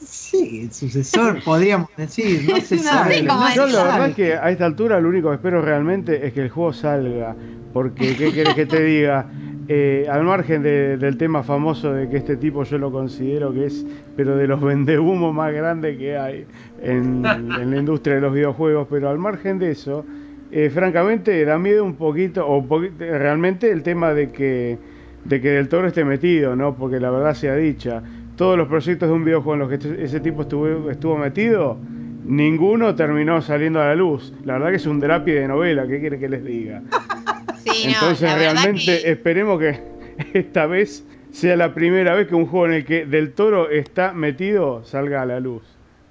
Sí, 0.05 0.63
el 0.65 0.73
sucesor, 0.73 1.43
podríamos 1.45 1.89
decir. 1.97 2.45
No 2.49 2.61
se 2.61 2.77
No 2.83 2.83
sabe. 2.83 3.23
no 3.23 3.55
Yo 3.55 3.67
la 3.67 3.73
sabe. 3.73 3.91
verdad 3.93 4.09
es 4.11 4.15
que 4.17 4.35
a 4.35 4.51
esta 4.51 4.67
altura 4.67 5.01
lo 5.01 5.09
único 5.09 5.29
que 5.31 5.37
espero 5.37 5.63
realmente 5.63 6.27
es 6.27 6.33
que 6.33 6.43
el 6.43 6.51
juego 6.51 6.73
salga. 6.73 7.35
Porque, 7.73 8.15
¿qué 8.17 8.33
querés 8.33 8.55
que 8.55 8.67
te 8.67 8.83
diga? 8.83 9.27
Eh, 9.69 10.07
al 10.11 10.25
margen 10.25 10.63
de- 10.63 10.97
del 10.99 11.17
tema 11.17 11.43
famoso 11.43 11.93
de 11.93 12.09
que 12.11 12.17
este 12.19 12.37
tipo 12.37 12.65
yo 12.65 12.77
lo 12.79 12.91
considero 12.91 13.53
que 13.55 13.67
es, 13.67 13.87
pero 14.17 14.37
de 14.37 14.47
los 14.49 14.61
vendehumos 14.61 15.33
más 15.33 15.53
grandes 15.55 15.97
que 15.97 16.19
hay 16.19 16.45
en, 16.83 17.25
en 17.25 17.71
la 17.71 17.77
industria 17.77 18.17
de 18.17 18.21
los 18.21 18.35
videojuegos, 18.35 18.89
pero 18.91 19.09
al 19.09 19.19
margen 19.19 19.59
de 19.59 19.71
eso, 19.71 20.05
eh, 20.51 20.69
francamente 20.69 21.45
da 21.47 21.59
miedo 21.59 21.85
un 21.85 21.95
poquito, 21.95 22.47
o 22.47 22.59
un 22.59 22.69
poquito, 22.69 22.97
realmente 22.99 23.71
el 23.71 23.83
tema 23.83 24.13
de 24.13 24.31
que, 24.33 24.79
de 25.25 25.41
que 25.41 25.49
Del 25.51 25.69
Toro 25.69 25.87
esté 25.87 26.05
metido, 26.05 26.55
¿no? 26.57 26.75
Porque 26.75 26.99
la 27.01 27.11
verdad 27.11 27.33
sea 27.35 27.55
dicha, 27.55 28.03
todos 28.43 28.59
los 28.59 28.67
proyectos 28.67 29.09
de 29.09 29.15
un 29.15 29.25
videojuego 29.25 29.55
en 29.55 29.59
los 29.61 29.69
que 29.69 29.75
este- 29.77 30.03
ese 30.03 30.19
tipo 30.19 30.43
estuvo, 30.43 30.91
estuvo 30.91 31.17
metido, 31.17 31.79
ninguno 32.25 32.93
terminó 32.97 33.41
saliendo 33.41 33.81
a 33.81 33.85
la 33.87 33.95
luz. 33.95 34.33
La 34.45 34.55
verdad 34.55 34.71
que 34.71 34.77
es 34.79 34.87
un 34.87 34.99
drapi 34.99 35.31
de 35.31 35.47
novela, 35.47 35.87
¿qué 35.87 36.01
quiere 36.01 36.19
que 36.19 36.29
les 36.29 36.45
diga? 36.45 36.83
Sí, 37.65 37.85
Entonces 37.85 38.35
realmente 38.35 38.85
que- 39.01 39.11
esperemos 39.13 39.61
que 39.61 39.81
esta 40.35 40.67
vez 40.67 41.05
sea 41.31 41.55
la 41.55 41.73
primera 41.73 42.15
vez 42.17 42.27
que 42.27 42.35
un 42.35 42.47
juego 42.47 42.67
en 42.67 42.73
el 42.73 42.85
que 42.85 43.07
Del 43.07 43.33
Toro 43.33 43.71
está 43.71 44.13
metido 44.13 44.85
salga 44.85 45.23
a 45.23 45.27
la 45.27 45.39
luz. 45.39 45.63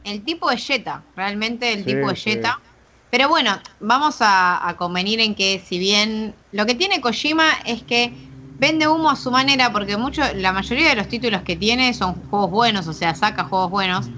El 0.06 0.22
tipo 0.24 0.50
es 0.52 0.66
Jetta, 0.66 1.04
realmente 1.18 1.74
el 1.74 1.80
Sí, 1.80 1.94
tipo 1.96 2.10
es 2.12 2.20
sí. 2.22 2.30
Jetta. 2.32 2.62
Pero 3.10 3.28
bueno, 3.28 3.52
vamos 3.82 4.22
a, 4.22 4.66
a 4.70 4.78
convenir 4.78 5.20
en 5.20 5.36
que 5.36 5.60
si 5.60 5.78
bien 5.80 6.34
lo 6.54 6.66
que 6.66 6.76
tiene 6.76 7.02
Kojima 7.02 7.44
es 7.66 7.84
que 7.84 8.14
vende 8.62 8.88
humo 8.88 9.10
a 9.10 9.16
su 9.18 9.32
manera, 9.32 9.72
porque 9.74 9.98
mucho, 9.98 10.22
la 10.36 10.54
mayoría 10.54 10.90
de 10.90 10.96
los 10.96 11.08
títulos 11.10 11.42
que 11.44 11.56
tiene 11.58 11.94
son 11.94 12.14
juegos 12.30 12.52
buenos, 12.52 12.88
o 12.88 12.94
sea, 12.94 13.16
saca 13.16 13.44
juegos 13.46 13.72
buenos, 13.72 14.12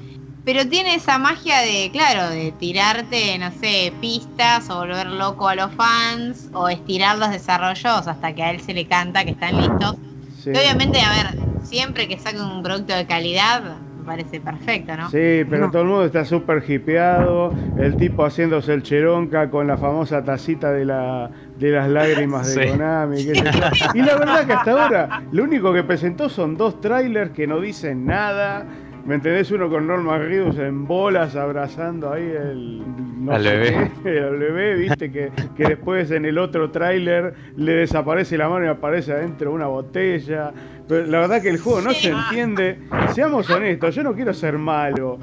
pero 0.44 0.68
tiene 0.68 0.96
esa 0.96 1.18
magia 1.18 1.60
de, 1.62 1.89
claro, 1.94 2.30
de 2.30 2.52
tirarte, 2.52 3.38
no 3.39 3.52
sé, 3.52 3.94
pistas 4.02 4.70
o 4.70 4.80
volver 4.80 5.08
loco 5.08 5.48
a 5.48 5.56
los 5.56 5.74
fans 5.74 6.50
o 6.54 6.68
estirar 6.70 7.18
los 7.18 7.30
desarrollos 7.32 8.08
hasta 8.08 8.36
que 8.36 8.44
a 8.44 8.52
él 8.52 8.60
se 8.60 8.74
le 8.74 8.86
canta 8.86 9.24
que 9.24 9.32
están 9.32 9.56
listos. 9.58 9.96
Sí. 10.44 10.52
Y 10.52 10.58
obviamente, 10.58 11.00
a 11.00 11.10
ver, 11.10 11.28
siempre 11.64 12.08
que 12.10 12.20
saque 12.20 12.41
un 12.41 12.62
producto 12.62 12.94
de 12.94 13.08
calidad, 13.08 13.62
me 13.96 14.04
parece 14.04 14.41
perfecto, 14.41 14.98
¿no? 14.98 15.10
Sí, 15.10 15.46
pero 15.50 15.68
No. 15.68 15.72
todo 15.72 15.82
el 15.84 15.88
mundo 15.88 16.06
está 16.06 16.26
súper 16.26 16.64
hipeado, 16.70 17.56
el 17.76 17.96
tipo 17.96 18.26
haciéndose 18.26 18.74
el 18.74 18.84
cheronca 18.84 19.50
con 19.50 19.68
la 19.68 19.78
famosa 19.78 20.24
tacita 20.24 20.72
de, 20.72 20.86
la, 20.86 21.32
de 21.64 21.72
las 21.72 21.89
lágrimas 21.89 22.53
de 22.53 22.64
Sí. 22.64 22.70
Konami. 22.72 23.26
qué 23.26 23.36
sé 23.36 23.43
yo. 23.43 23.86
Y 23.93 24.01
la 24.01 24.16
verdad 24.18 24.45
que 24.45 24.53
hasta 24.53 24.72
ahora 24.72 25.24
lo 25.32 25.43
único 25.43 25.74
que 25.74 25.84
presentó 25.84 26.30
son 26.30 26.55
dos 26.57 26.82
trailers 26.82 27.32
que 27.32 27.47
no 27.47 27.59
dicen 27.59 28.05
nada. 28.05 28.66
¿Me 29.06 29.16
entendés? 29.16 29.51
Uno 29.51 29.70
con 29.70 29.86
Norman 29.86 30.22
Reedus 30.22 30.58
en 30.58 30.88
bolas 30.88 31.36
abrazando 31.36 32.12
ahí 32.14 32.24
el, 32.24 32.82
no 33.26 33.34
Al 33.34 33.43
sé 33.43 33.58
bebé. 33.58 33.91
qué, 34.01 34.20
al 34.24 34.38
bebé, 34.38 34.76
viste 34.76 35.12
que, 35.12 35.30
que 35.58 35.64
después 35.66 36.10
en 36.12 36.24
el 36.24 36.38
otro 36.38 36.72
tráiler 36.72 37.34
le 37.58 37.74
desaparece 37.74 38.38
la 38.38 38.47
mano 38.47 38.64
y 38.66 38.70
aparece 38.70 39.12
adentro 39.12 39.51
una 39.51 39.68
botella. 39.68 40.54
Pero 40.88 41.06
la 41.08 41.20
verdad 41.20 41.41
que 41.41 41.49
el 41.49 41.60
juego 41.60 41.82
no 41.82 41.91
se 41.91 42.12
entiende. 42.12 42.80
Seamos 43.14 43.49
honestos, 43.49 43.93
yo 43.93 44.04
no 44.04 44.14
quiero 44.14 44.34
ser 44.34 44.58
malo. 44.58 45.18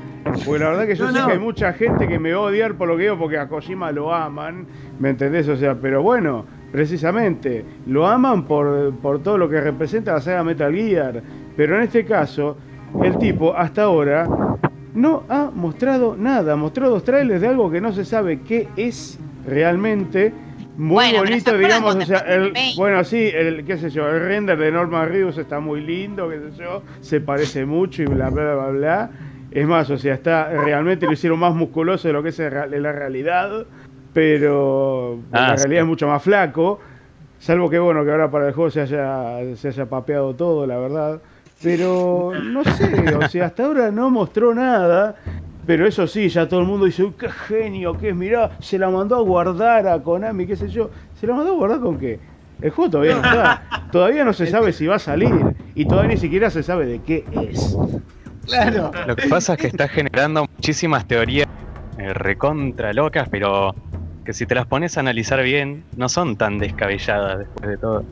Porque 0.44 0.58
la 0.62 0.70
verdad 0.70 0.86
que 0.86 0.94
yo 0.94 1.06
No, 1.06 1.12
sé 1.12 1.18
no. 1.20 1.26
que 1.26 1.32
hay 1.32 1.38
mucha 1.38 1.72
gente 1.72 2.06
que 2.06 2.18
me 2.18 2.32
va 2.32 2.38
a 2.38 2.42
odiar 2.42 2.74
por 2.74 2.86
lo 2.88 2.96
que 2.98 3.04
digo 3.04 3.18
porque 3.18 3.38
a 3.38 3.48
Kojima 3.48 3.92
lo 3.92 4.14
aman. 4.14 4.66
¿Me 4.98 5.08
entendés? 5.10 5.48
O 5.48 5.56
sea, 5.56 5.74
pero 5.74 6.02
bueno, 6.02 6.44
precisamente, 6.70 7.64
lo 7.86 8.06
aman 8.06 8.44
por, 8.44 8.92
por 9.00 9.22
todo 9.22 9.38
lo 9.38 9.48
que 9.48 9.60
representa 9.60 10.12
la 10.14 10.20
saga 10.20 10.44
Metal 10.44 10.74
Gear. 10.74 11.22
Pero 11.56 11.76
en 11.76 11.82
este 11.82 12.04
caso, 12.04 12.56
el 13.02 13.18
tipo 13.18 13.54
hasta 13.56 13.82
ahora 13.84 14.28
no 14.94 15.22
ha 15.28 15.50
mostrado 15.54 16.16
nada. 16.16 16.56
Mostró 16.56 16.90
dos 16.90 17.04
trailers 17.04 17.40
de 17.40 17.48
algo 17.48 17.70
que 17.70 17.80
no 17.80 17.92
se 17.92 18.04
sabe 18.04 18.40
qué 18.40 18.68
es 18.76 19.18
realmente. 19.46 20.32
Muy 20.76 20.94
Bueno, 20.94 21.18
pero 21.24 21.26
¿se 21.26 21.50
bonito, 21.50 21.58
digamos, 21.58 21.82
cuando 21.82 22.04
o 22.04 22.06
sea, 22.06 22.18
el, 22.20 22.52
bueno, 22.76 23.04
sí, 23.04 23.30
el, 23.34 23.64
qué 23.64 23.76
sé 23.76 23.90
yo, 23.90 24.08
el 24.08 24.20
render 24.20 24.58
de 24.58 24.72
Norman 24.72 25.08
Reedus 25.08 25.36
está 25.36 25.60
muy 25.60 25.80
lindo, 25.82 26.28
qué 26.30 26.38
sé 26.38 26.62
yo, 26.62 26.82
se 27.00 27.20
parece 27.20 27.66
mucho 27.66 28.02
y 28.02 28.06
bla, 28.06 28.30
bla, 28.30 28.54
bla, 28.54 28.68
bla. 28.68 29.10
Es 29.50 29.66
más, 29.66 29.90
o 29.90 29.98
sea, 29.98 30.14
está 30.14 30.48
realmente 30.48 31.06
lo 31.06 31.12
hicieron 31.12 31.38
más 31.38 31.54
musculoso 31.54 32.08
de 32.08 32.14
lo 32.14 32.22
que 32.22 32.28
es 32.30 32.38
la 32.38 32.92
realidad, 32.92 33.66
pero 34.12 35.18
Ah, 35.32 35.48
la 35.48 35.56
sí. 35.56 35.62
realidad 35.64 35.82
es 35.82 35.88
mucho 35.88 36.06
más 36.08 36.22
flaco. 36.22 36.80
Salvo 37.38 37.68
que 37.70 37.78
bueno, 37.78 38.04
que 38.04 38.10
ahora 38.10 38.30
para 38.30 38.48
el 38.48 38.54
juego 38.54 38.70
se 38.70 38.82
haya, 38.82 39.38
se 39.56 39.68
haya 39.68 39.86
papeado 39.86 40.34
todo, 40.34 40.66
la 40.66 40.78
verdad. 40.78 41.20
Pero 41.62 42.32
no 42.42 42.64
sé, 42.64 43.16
o 43.16 43.28
sea, 43.28 43.46
hasta 43.46 43.64
ahora 43.64 43.90
no 43.90 44.10
mostró 44.10 44.54
nada. 44.54 45.16
Pero 45.66 45.86
eso 45.86 46.06
sí, 46.06 46.28
ya 46.28 46.48
todo 46.48 46.60
el 46.60 46.66
mundo 46.66 46.86
dice, 46.86 47.04
"Uy, 47.04 47.14
qué 47.18 47.28
genio 47.28 47.96
que 47.96 48.08
es, 48.08 48.16
mirá, 48.16 48.52
se 48.60 48.78
la 48.78 48.88
mandó 48.88 49.16
a 49.16 49.20
guardar 49.20 49.86
a 49.86 50.02
Konami, 50.02 50.46
qué 50.46 50.56
sé 50.56 50.68
yo. 50.68 50.90
¿Se 51.20 51.26
la 51.26 51.34
mandó 51.34 51.52
a 51.52 51.56
guardar 51.56 51.80
con 51.80 51.98
qué? 51.98 52.18
El 52.62 52.70
juego 52.70 52.90
todavía 52.90 53.16
no 53.16 53.24
está. 53.24 53.62
Todavía 53.92 54.24
no 54.24 54.32
se 54.32 54.46
sabe 54.46 54.72
si 54.72 54.86
va 54.86 54.96
a 54.96 54.98
salir. 54.98 55.32
Y 55.74 55.84
todavía 55.86 56.14
ni 56.14 56.16
siquiera 56.16 56.50
se 56.50 56.62
sabe 56.62 56.86
de 56.86 57.00
qué 57.00 57.24
es. 57.32 57.76
Claro. 58.46 58.90
Lo 59.06 59.16
que 59.16 59.28
pasa 59.28 59.54
es 59.54 59.60
que 59.60 59.66
está 59.68 59.88
generando 59.88 60.46
muchísimas 60.56 61.06
teorías 61.06 61.46
eh, 61.98 62.12
recontra 62.14 62.92
locas, 62.92 63.28
pero 63.28 63.74
que 64.24 64.32
si 64.32 64.46
te 64.46 64.54
las 64.54 64.66
pones 64.66 64.96
a 64.96 65.00
analizar 65.00 65.42
bien, 65.42 65.84
no 65.96 66.08
son 66.08 66.36
tan 66.36 66.58
descabelladas 66.58 67.38
después 67.40 67.68
de 67.68 67.76
todo. 67.78 68.04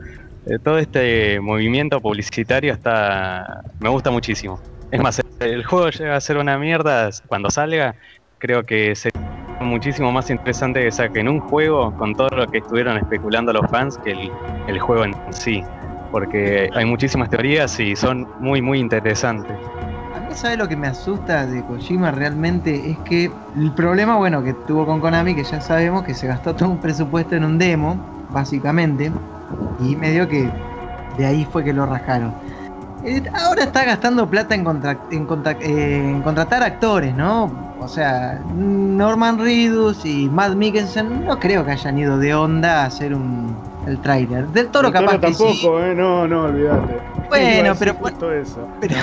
Eh, 0.45 0.57
todo 0.63 0.77
este 0.77 1.39
movimiento 1.39 1.99
publicitario 1.99 2.73
está 2.73 3.63
me 3.79 3.89
gusta 3.89 4.11
muchísimo. 4.11 4.59
Es 4.91 4.99
más, 5.01 5.21
el 5.39 5.63
juego 5.65 5.89
llega 5.89 6.15
a 6.15 6.21
ser 6.21 6.37
una 6.37 6.57
mierda 6.57 7.09
cuando 7.27 7.49
salga. 7.51 7.95
Creo 8.39 8.63
que 8.63 8.95
sería 8.95 9.21
muchísimo 9.61 10.11
más 10.11 10.29
interesante 10.29 10.81
que 10.81 10.91
saquen 10.91 11.27
un 11.27 11.39
juego 11.39 11.95
con 11.97 12.15
todo 12.15 12.29
lo 12.29 12.47
que 12.47 12.59
estuvieron 12.59 12.97
especulando 12.97 13.53
los 13.53 13.69
fans 13.69 13.97
que 13.99 14.11
el, 14.11 14.31
el 14.67 14.79
juego 14.79 15.05
en 15.05 15.15
sí. 15.31 15.63
Porque 16.11 16.69
hay 16.73 16.85
muchísimas 16.85 17.29
teorías 17.29 17.79
y 17.79 17.95
son 17.95 18.27
muy, 18.39 18.61
muy 18.61 18.79
interesantes. 18.79 19.55
A 20.15 20.19
mí, 20.21 20.33
¿sabes 20.33 20.57
lo 20.57 20.67
que 20.67 20.75
me 20.75 20.87
asusta 20.87 21.45
de 21.45 21.63
Kojima 21.63 22.09
realmente? 22.09 22.89
Es 22.89 22.97
que 22.99 23.29
el 23.57 23.71
problema, 23.73 24.17
bueno, 24.17 24.43
que 24.43 24.53
tuvo 24.53 24.87
con 24.87 25.01
Konami, 25.01 25.35
que 25.35 25.43
ya 25.43 25.61
sabemos 25.61 26.03
que 26.03 26.15
se 26.15 26.25
gastó 26.25 26.55
todo 26.55 26.69
un 26.69 26.79
presupuesto 26.79 27.35
en 27.35 27.43
un 27.43 27.59
demo, 27.59 28.03
básicamente, 28.31 29.11
y 29.79 29.95
medio 29.95 30.27
que 30.27 30.49
de 31.17 31.25
ahí 31.25 31.45
fue 31.51 31.63
que 31.63 31.73
lo 31.73 31.85
rajaron. 31.85 32.33
Ahora 33.33 33.63
está 33.63 33.85
gastando 33.85 34.29
plata 34.29 34.55
en, 34.55 34.63
contra- 34.63 34.97
en, 35.11 35.25
contra- 35.25 35.53
eh, 35.61 35.95
en 35.99 36.21
contratar 36.21 36.63
actores, 36.63 37.15
¿no? 37.15 37.51
O 37.79 37.87
sea, 37.87 38.41
Norman 38.55 39.39
Reedus 39.39 40.05
y 40.05 40.27
Matt 40.27 40.55
Mikkelsen 40.55 41.25
no 41.25 41.39
creo 41.39 41.63
que 41.65 41.71
hayan 41.71 41.97
ido 41.97 42.17
de 42.17 42.33
onda 42.35 42.83
a 42.83 42.85
hacer 42.87 43.13
un, 43.13 43.55
el 43.87 43.99
tráiler. 43.99 44.47
Del 44.49 44.67
Toro 44.67 44.91
Toro 44.91 45.05
capaz 45.05 45.13
que 45.13 45.27
tampoco, 45.27 45.51
sí. 45.53 45.67
¿eh? 45.85 45.93
No, 45.95 46.27
no, 46.27 46.43
olvídate. 46.43 46.97
Bueno, 47.29 47.73
pero- 47.79 47.93
justo 47.93 48.33
eso. 48.33 48.67
Pero, 48.81 48.95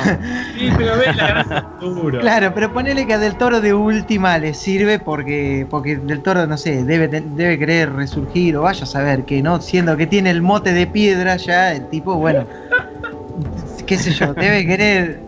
Sí, 0.59 0.69
pero 0.77 0.99
ves 0.99 1.17
la 1.17 1.27
gran. 1.29 1.67
Claro, 2.21 2.53
pero 2.55 2.73
ponele 2.75 3.07
que 3.07 3.15
a 3.15 3.19
Del 3.19 3.37
Toro 3.37 3.63
de 3.63 3.73
última 3.73 4.37
le 4.37 4.53
sirve 4.53 4.99
porque 4.99 5.67
porque 5.71 5.97
Del 5.97 6.21
Toro, 6.23 6.47
no 6.47 6.59
sé, 6.59 6.85
debe, 6.85 7.09
debe 7.09 7.59
querer 7.59 7.93
resurgir 7.95 8.57
o 8.59 8.63
vaya 8.63 8.83
a 8.85 8.87
saber 8.87 9.25
que 9.25 9.43
no, 9.43 9.61
siendo 9.63 9.97
que 9.97 10.07
tiene 10.07 10.31
el 10.31 10.43
mote 10.43 10.73
de 10.75 10.87
piedra 10.87 11.37
ya, 11.37 11.73
el 11.73 11.89
tipo, 11.89 12.17
bueno, 12.17 12.45
qué 13.87 13.99
sé 13.99 14.13
yo, 14.13 14.35
debe 14.35 14.67
querer, 14.67 15.21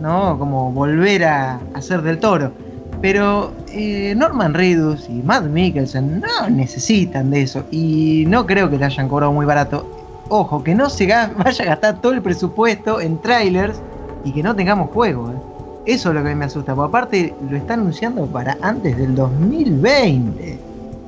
¿no? 0.00 0.38
Como 0.38 0.72
volver 0.72 1.24
a, 1.24 1.60
ser 1.80 2.02
Del 2.02 2.18
Toro. 2.18 2.52
Pero 3.00 3.52
eh, 3.72 4.14
Norman 4.16 4.52
Reedus 4.52 5.08
y 5.08 5.22
Matt 5.22 5.44
Mikkelsen 5.44 6.20
no 6.20 6.50
necesitan 6.50 7.30
de 7.30 7.42
eso 7.42 7.64
y 7.70 8.24
no 8.26 8.46
creo 8.46 8.68
que 8.68 8.76
le 8.76 8.84
hayan 8.84 9.08
cobrado 9.08 9.32
muy 9.32 9.46
barato. 9.46 9.88
Ojo, 10.28 10.62
que 10.62 10.74
no 10.74 10.90
se 10.90 11.06
vaya 11.36 11.64
a 11.64 11.66
gastar 11.66 12.00
todo 12.00 12.12
el 12.12 12.22
presupuesto 12.22 13.00
en 13.00 13.20
trailers 13.20 13.80
y 14.24 14.32
que 14.32 14.42
no 14.42 14.54
tengamos 14.54 14.90
juego. 14.90 15.30
¿eh? 15.30 15.34
Eso 15.86 16.10
es 16.10 16.14
lo 16.14 16.22
que 16.22 16.34
me 16.34 16.44
asusta, 16.44 16.74
porque 16.74 16.88
aparte 16.88 17.34
lo 17.50 17.56
está 17.56 17.74
anunciando 17.74 18.26
para 18.26 18.58
antes 18.60 18.96
del 18.98 19.14
2020. 19.14 20.58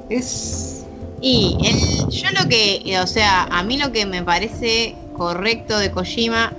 Es. 0.08 0.84
Y 1.20 1.56
el- 1.62 2.10
yo 2.10 2.28
lo 2.42 2.48
que, 2.48 2.98
o 3.02 3.06
sea, 3.06 3.44
a 3.44 3.62
mí 3.62 3.76
lo 3.76 3.92
que 3.92 4.06
me 4.06 4.22
parece 4.22 4.96
correcto 5.16 5.78
de 5.78 5.90
Kojima, 5.90 6.52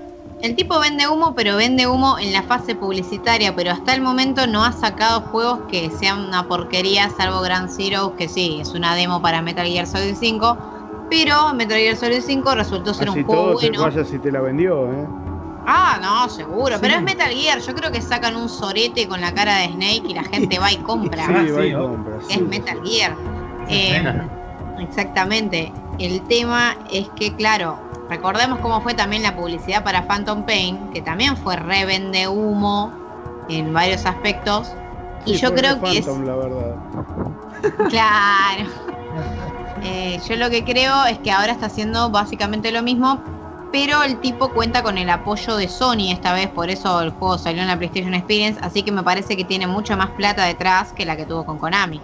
el 0.44 0.56
tipo 0.58 0.78
vende 0.80 1.08
humo, 1.08 1.34
pero 1.36 1.56
vende 1.56 1.88
humo 1.88 2.20
en 2.20 2.34
la 2.34 2.44
fase 2.44 2.76
publicitaria, 2.76 3.56
pero 3.56 3.72
hasta 3.72 3.94
el 3.96 4.02
momento 4.02 4.46
no 4.46 4.64
ha 4.66 4.74
sacado 4.74 5.22
juegos 5.22 5.62
que 5.70 5.90
sean 5.90 6.20
una 6.20 6.48
porquería, 6.48 7.10
salvo 7.10 7.42
Grand 7.42 7.70
Zero, 7.70 8.14
que 8.18 8.28
sí, 8.28 8.58
es 8.62 8.74
una 8.74 8.94
demo 8.94 9.22
para 9.22 9.42
Metal 9.42 9.66
Gear 9.66 9.88
Solid 9.88 10.16
5, 10.20 10.58
pero 11.10 11.54
Metal 11.54 11.78
Gear 11.78 11.96
Solid 11.96 12.22
5 12.22 12.56
resultó 12.56 12.94
ser 12.94 13.08
Así 13.08 13.20
un 13.20 13.26
juego 13.26 13.42
todo 13.52 13.58
te 13.60 13.70
bueno. 13.70 13.84
vaya 13.86 14.04
si 14.04 14.20
te 14.20 14.32
la 14.34 14.42
vendió, 14.42 14.92
¿eh? 14.92 15.08
Ah, 15.66 15.98
no, 16.02 16.28
seguro, 16.30 16.76
Sí. 16.76 16.80
pero 16.82 16.96
es 16.96 17.02
Metal 17.04 17.32
Gear, 17.32 17.62
yo 17.62 17.74
creo 17.74 17.90
que 17.90 18.02
sacan 18.02 18.36
un 18.36 18.50
sorete 18.50 19.08
con 19.08 19.22
la 19.22 19.34
cara 19.34 19.60
de 19.60 19.68
Snake 19.70 20.04
y 20.10 20.14
la 20.14 20.24
gente 20.26 20.60
va 20.60 20.74
y 20.74 20.78
compra. 20.78 21.26
Sí, 21.26 21.52
va 21.52 21.66
y 21.66 21.74
compra. 21.74 22.18
sí. 22.28 22.34
es 22.34 22.42
Metal 22.42 22.80
Gear. 22.86 23.16
Eh, 23.70 24.04
exactamente. 24.80 25.72
El 26.00 26.22
tema 26.24 26.76
es 26.92 27.08
que, 27.16 27.34
claro, 27.36 27.78
recordemos 28.10 28.60
cómo 28.60 28.82
fue 28.82 28.94
también 28.94 29.24
la 29.24 29.36
publicidad 29.36 29.84
para 29.84 30.08
Phantom 30.08 30.44
Pain, 30.46 30.92
que 30.92 31.02
también 31.02 31.38
fue 31.38 31.56
revende 31.56 32.28
humo 32.28 32.92
en 33.50 33.74
varios 33.74 34.06
aspectos. 34.06 34.72
Y 35.26 35.36
yo 35.36 35.54
creo 35.54 35.76
re 35.76 35.82
que 35.82 35.98
es. 36.00 36.08
La 36.08 36.36
verdad. 36.36 36.76
Claro. 37.90 38.70
Eh, 39.86 40.18
yo 40.30 40.38
lo 40.38 40.50
que 40.50 40.64
creo 40.64 41.04
es 41.06 41.20
que 41.20 41.30
ahora 41.30 41.52
está 41.52 41.66
haciendo 41.66 42.10
básicamente 42.10 42.72
lo 42.72 42.82
mismo, 42.82 43.22
pero 43.74 44.04
el 44.04 44.18
tipo 44.22 44.50
cuenta 44.50 44.82
con 44.82 44.98
el 44.98 45.10
apoyo 45.10 45.58
de 45.58 45.68
Sony 45.68 46.12
esta 46.12 46.32
vez, 46.32 46.48
por 46.48 46.70
eso 46.70 47.02
el 47.02 47.10
juego 47.10 47.38
salió 47.38 47.64
en 47.64 47.68
la 47.68 47.78
PlayStation 47.78 48.14
Experience, 48.14 48.60
así 48.64 48.84
que 48.84 48.92
me 48.92 49.04
parece 49.04 49.36
que 49.36 49.44
tiene 49.44 49.68
mucha 49.68 49.98
más 49.98 50.12
plata 50.12 50.46
detrás 50.46 50.94
que 50.94 51.06
la 51.06 51.18
que 51.18 51.26
tuvo 51.26 51.46
con 51.46 51.58
Konami. 51.58 52.00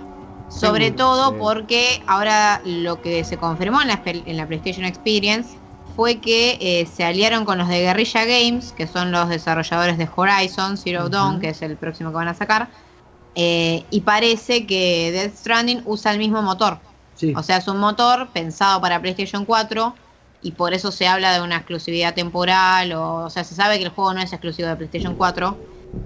Sobre 0.50 0.90
todo 0.90 1.30
sí. 1.30 1.36
porque 1.40 2.04
ahora 2.08 2.60
lo 2.66 3.00
que 3.02 3.24
se 3.24 3.38
confirmó 3.38 3.82
en 3.82 3.88
la, 3.88 4.02
en 4.04 4.36
la 4.36 4.48
PlayStation 4.48 4.84
Experience 4.84 5.59
fue 6.00 6.22
que 6.22 6.58
eh, 6.62 6.86
se 6.86 7.04
aliaron 7.04 7.44
con 7.44 7.58
los 7.58 7.68
de 7.68 7.82
Guerrilla 7.82 8.24
Games, 8.24 8.72
que 8.72 8.88
son 8.88 9.12
los 9.12 9.28
desarrolladores 9.28 9.98
de 9.98 10.08
Horizon 10.16 10.78
Zero 10.78 11.02
Ujú. 11.02 11.10
Dawn, 11.10 11.40
que 11.42 11.50
es 11.50 11.62
el 11.62 11.76
próximo 11.76 12.12
que 12.12 12.16
van 12.16 12.30
a 12.30 12.34
sacar. 12.34 12.70
eh, 13.36 13.84
y 13.92 14.00
parece 14.02 14.66
que 14.66 15.12
Death 15.12 15.36
Stranding 15.36 15.82
usa 15.84 16.14
el 16.14 16.18
mismo 16.18 16.42
motor. 16.42 16.80
Sí. 17.16 17.34
O 17.36 17.44
sea, 17.44 17.58
es 17.58 17.68
un 17.68 17.80
motor 17.80 18.30
pensado 18.32 18.80
para 18.80 19.02
PlayStation 19.02 19.44
4 19.44 19.94
y 20.42 20.54
por 20.54 20.74
eso 20.74 20.90
se 20.94 21.06
habla 21.06 21.34
de 21.34 21.42
una 21.42 21.58
exclusividad 21.58 22.14
temporal. 22.14 22.94
O, 22.94 23.26
o 23.26 23.30
sea, 23.30 23.44
se 23.44 23.54
sabe 23.56 23.78
que 23.78 23.84
el 23.84 23.90
juego 23.90 24.14
no 24.14 24.22
es 24.22 24.32
exclusivo 24.32 24.70
de 24.70 24.78
PlayStation 24.78 25.16
4, 25.16 25.58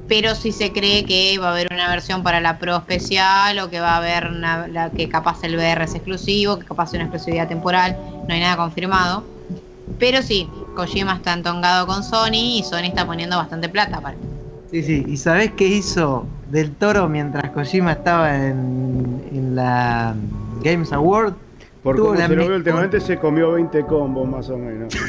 pero 0.08 0.34
sí 0.34 0.52
se 0.54 0.72
cree 0.74 1.06
que 1.06 1.38
va 1.38 1.50
a 1.50 1.52
haber 1.52 1.68
una 1.72 1.88
versión 1.88 2.24
para 2.24 2.42
la 2.42 2.58
Pro 2.58 2.78
especial 2.78 3.60
o 3.60 3.70
que 3.70 3.80
va 3.80 3.94
a 3.94 3.98
haber 3.98 4.26
una, 4.26 4.68
la, 4.68 4.90
que 4.92 5.08
capaz 5.08 5.44
el 5.44 5.56
VR 5.56 5.84
es 5.84 5.94
exclusivo, 5.94 6.58
que 6.58 6.66
capaz 6.66 6.86
es 6.90 6.94
una 6.96 7.04
exclusividad 7.04 7.48
temporal. 7.48 7.96
No 8.28 8.34
hay 8.34 8.40
nada 8.42 8.58
confirmado. 8.58 9.33
Pero 10.00 10.22
sí, 10.22 10.50
Kojima 10.76 11.16
está 11.16 11.34
entongado 11.34 11.88
con 11.88 12.04
Sony 12.04 12.58
y 12.58 12.64
Sony 12.64 12.86
está 12.86 13.06
poniendo 13.06 13.38
bastante 13.38 13.70
plata 13.70 14.02
para. 14.02 14.18
Sí, 14.72 14.82
sí. 14.82 15.06
¿Y 15.08 15.18
sabés 15.18 15.52
qué 15.52 15.68
hizo 15.68 16.26
Del 16.50 16.72
Toro 16.72 17.08
mientras 17.08 17.52
Kojima 17.52 17.92
estaba 17.94 18.36
en, 18.36 19.24
en 19.32 19.56
la 19.56 20.16
Games 20.64 20.92
Award? 20.92 21.34
Por 21.84 22.00
la 22.18 22.28
se 22.28 22.36
lo 22.36 22.48
veo 22.48 22.56
últimamente, 22.56 23.02
se 23.02 23.20
comió 23.20 23.52
20 23.52 23.86
combos 23.86 24.28
más 24.28 24.50
o 24.50 24.58
menos. 24.58 24.94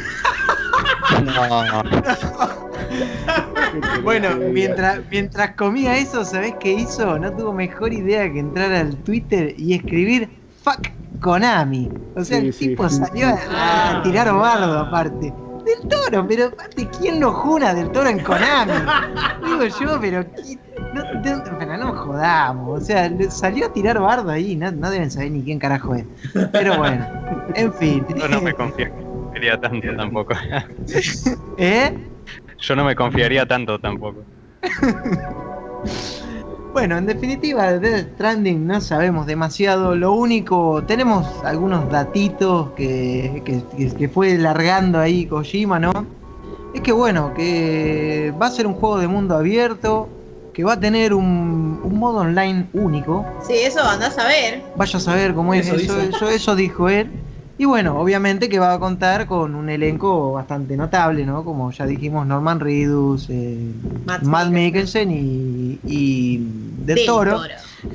Bueno, 4.03 4.29
Sí, 4.33 4.39
mientras, 4.53 5.01
mientras 5.11 5.57
comía 5.57 5.97
eso, 5.97 6.25
¿sabés 6.25 6.55
qué 6.61 6.73
hizo? 6.73 7.19
No 7.19 7.33
tuvo 7.33 7.53
mejor 7.53 7.93
idea 7.93 8.31
que 8.33 8.39
entrar 8.39 8.73
al 8.73 8.97
Twitter 8.99 9.55
y 9.57 9.75
escribir 9.75 10.29
fuck 10.63 10.91
Konami. 11.21 11.91
O 12.17 12.25
sea, 12.25 12.41
Sí, 12.41 12.47
el 12.47 12.53
sí. 12.53 12.69
tipo 12.69 12.89
salió 12.89 13.27
a, 13.29 13.99
a 13.99 14.03
tirar 14.03 14.33
bardo 14.35 14.79
aparte. 14.79 15.33
Del 15.65 15.89
toro, 15.89 16.27
pero 16.29 16.47
aparte, 16.47 16.89
¿quién 16.99 17.21
lo 17.21 17.33
jura 17.33 17.73
del 17.73 17.91
toro 17.91 18.09
en 18.11 18.21
Konami? 18.21 18.73
Digo 19.45 19.65
yo, 19.81 19.99
pero 20.01 20.25
¿quién? 20.43 20.61
No, 20.93 21.03
de- 21.23 21.43
pero 21.59 21.77
no 21.77 21.93
jodamos, 21.97 22.83
o 22.83 22.85
sea, 22.85 23.11
salió 23.31 23.67
a 23.67 23.73
tirar 23.73 23.99
bardo 23.99 24.31
ahí, 24.31 24.55
no, 24.57 24.71
no 24.71 24.91
deben 24.91 25.11
saber 25.11 25.31
ni 25.33 25.43
quién 25.43 25.59
carajo 25.59 25.95
es. 25.95 26.05
Pero 26.53 26.77
bueno, 26.77 27.07
en 27.55 27.73
fin. 27.75 28.05
Yo 28.17 28.29
no 28.29 28.41
me 28.43 28.53
confiaría 28.55 29.59
tanto 29.61 29.97
tampoco. 29.97 30.35
¿Eh? 31.59 32.11
Yo 32.59 32.77
no 32.77 32.85
me 32.85 32.95
confiaría 32.95 33.47
tanto 33.47 33.79
tampoco. 33.81 34.25
Bueno, 36.75 36.99
en 36.99 37.07
definitiva, 37.07 37.71
de 37.73 37.79
Death 37.79 38.15
Stranding 38.15 38.67
no 38.67 38.81
sabemos 38.81 39.27
demasiado. 39.27 39.95
Lo 39.95 40.13
único, 40.13 40.83
tenemos 40.83 41.25
algunos 41.45 41.89
datitos 41.89 42.73
que, 42.73 43.43
que, 43.47 43.63
que- 43.97 44.09
fue 44.09 44.37
largando 44.37 44.99
ahí 44.99 45.25
Kojima, 45.27 45.79
¿no? 45.79 45.93
Es 46.75 46.81
que 46.81 46.91
bueno, 46.91 47.33
que 47.33 48.35
va 48.43 48.47
a 48.47 48.51
ser 48.51 48.67
un 48.67 48.75
juego 48.75 48.99
de 48.99 49.07
mundo 49.07 49.37
abierto, 49.37 50.09
que 50.53 50.65
va 50.65 50.73
a 50.73 50.81
tener 50.81 51.15
un, 51.15 51.81
un 51.85 51.97
modo 51.97 52.19
online 52.23 52.67
único. 52.73 53.25
Sí, 53.47 53.55
eso 53.55 53.81
andás 53.81 54.19
a 54.19 54.27
ver. 54.27 54.61
Vaya 54.75 54.97
a 54.97 55.01
saber 55.01 55.33
cómo 55.33 55.55
es 55.55 55.69
Eso 55.69 55.77
eso, 55.77 55.97
dice. 55.97 56.09
eso, 56.17 56.29
eso 56.29 56.57
dijo 56.57 56.89
él. 56.89 57.09
Y 57.57 57.67
bueno, 57.67 58.01
obviamente 58.01 58.49
que 58.49 58.59
va 58.59 58.75
a 58.75 58.79
contar 58.81 59.27
con 59.27 59.55
un 59.55 59.69
elenco 59.69 60.33
bastante 60.33 60.77
notable, 60.77 61.25
¿no? 61.25 61.45
Como 61.45 61.71
ya 61.71 61.87
dijimos, 61.87 62.27
Norman 62.27 62.59
Reedus, 62.59 63.29
eh, 63.31 63.73
Matt 64.05 64.23
Matt 64.23 64.49
Mikkelsen. 64.51 65.11
Y, 65.13 65.79
y 65.87 66.39
Del, 66.39 66.97
Del 66.97 67.07
Toro. 67.07 67.41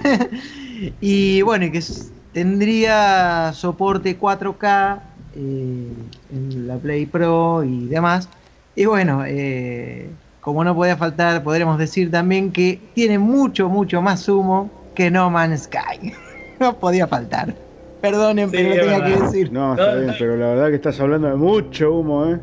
y 1.01 1.41
bueno, 1.41 1.65
y 1.65 1.71
que 1.71 1.83
tendría 2.31 3.51
soporte 3.53 4.17
4K 4.17 5.01
eh, 5.35 5.93
en 6.31 6.67
la 6.67 6.77
Play 6.77 7.05
Pro 7.05 7.63
y 7.65 7.87
demás. 7.87 8.29
Y 8.75 8.85
bueno, 8.85 9.23
eh, 9.25 10.09
como 10.39 10.63
no 10.63 10.73
podía 10.73 10.95
faltar, 10.95 11.43
podremos 11.43 11.77
decir 11.77 12.09
también 12.09 12.53
que 12.53 12.79
tiene 12.93 13.19
mucho, 13.19 13.67
mucho 13.67 14.01
más 14.01 14.27
humo 14.29 14.71
que 14.95 15.11
No 15.11 15.29
Man's 15.29 15.63
Sky. 15.63 16.13
no 16.59 16.79
podía 16.79 17.07
faltar. 17.07 17.68
Perdonen, 18.01 18.49
Sí, 18.49 18.55
pero 18.57 18.69
lo 18.69 18.75
tenía 18.81 18.99
verdad. 18.99 19.17
que 19.17 19.23
decir. 19.25 19.51
No, 19.51 19.73
está 19.73 19.95
bien, 19.95 20.15
pero 20.17 20.35
la 20.37 20.47
verdad 20.47 20.69
que 20.69 20.75
estás 20.75 20.99
hablando 20.99 21.27
de 21.27 21.35
mucho 21.35 21.93
humo, 21.93 22.25
¿eh? 22.33 22.39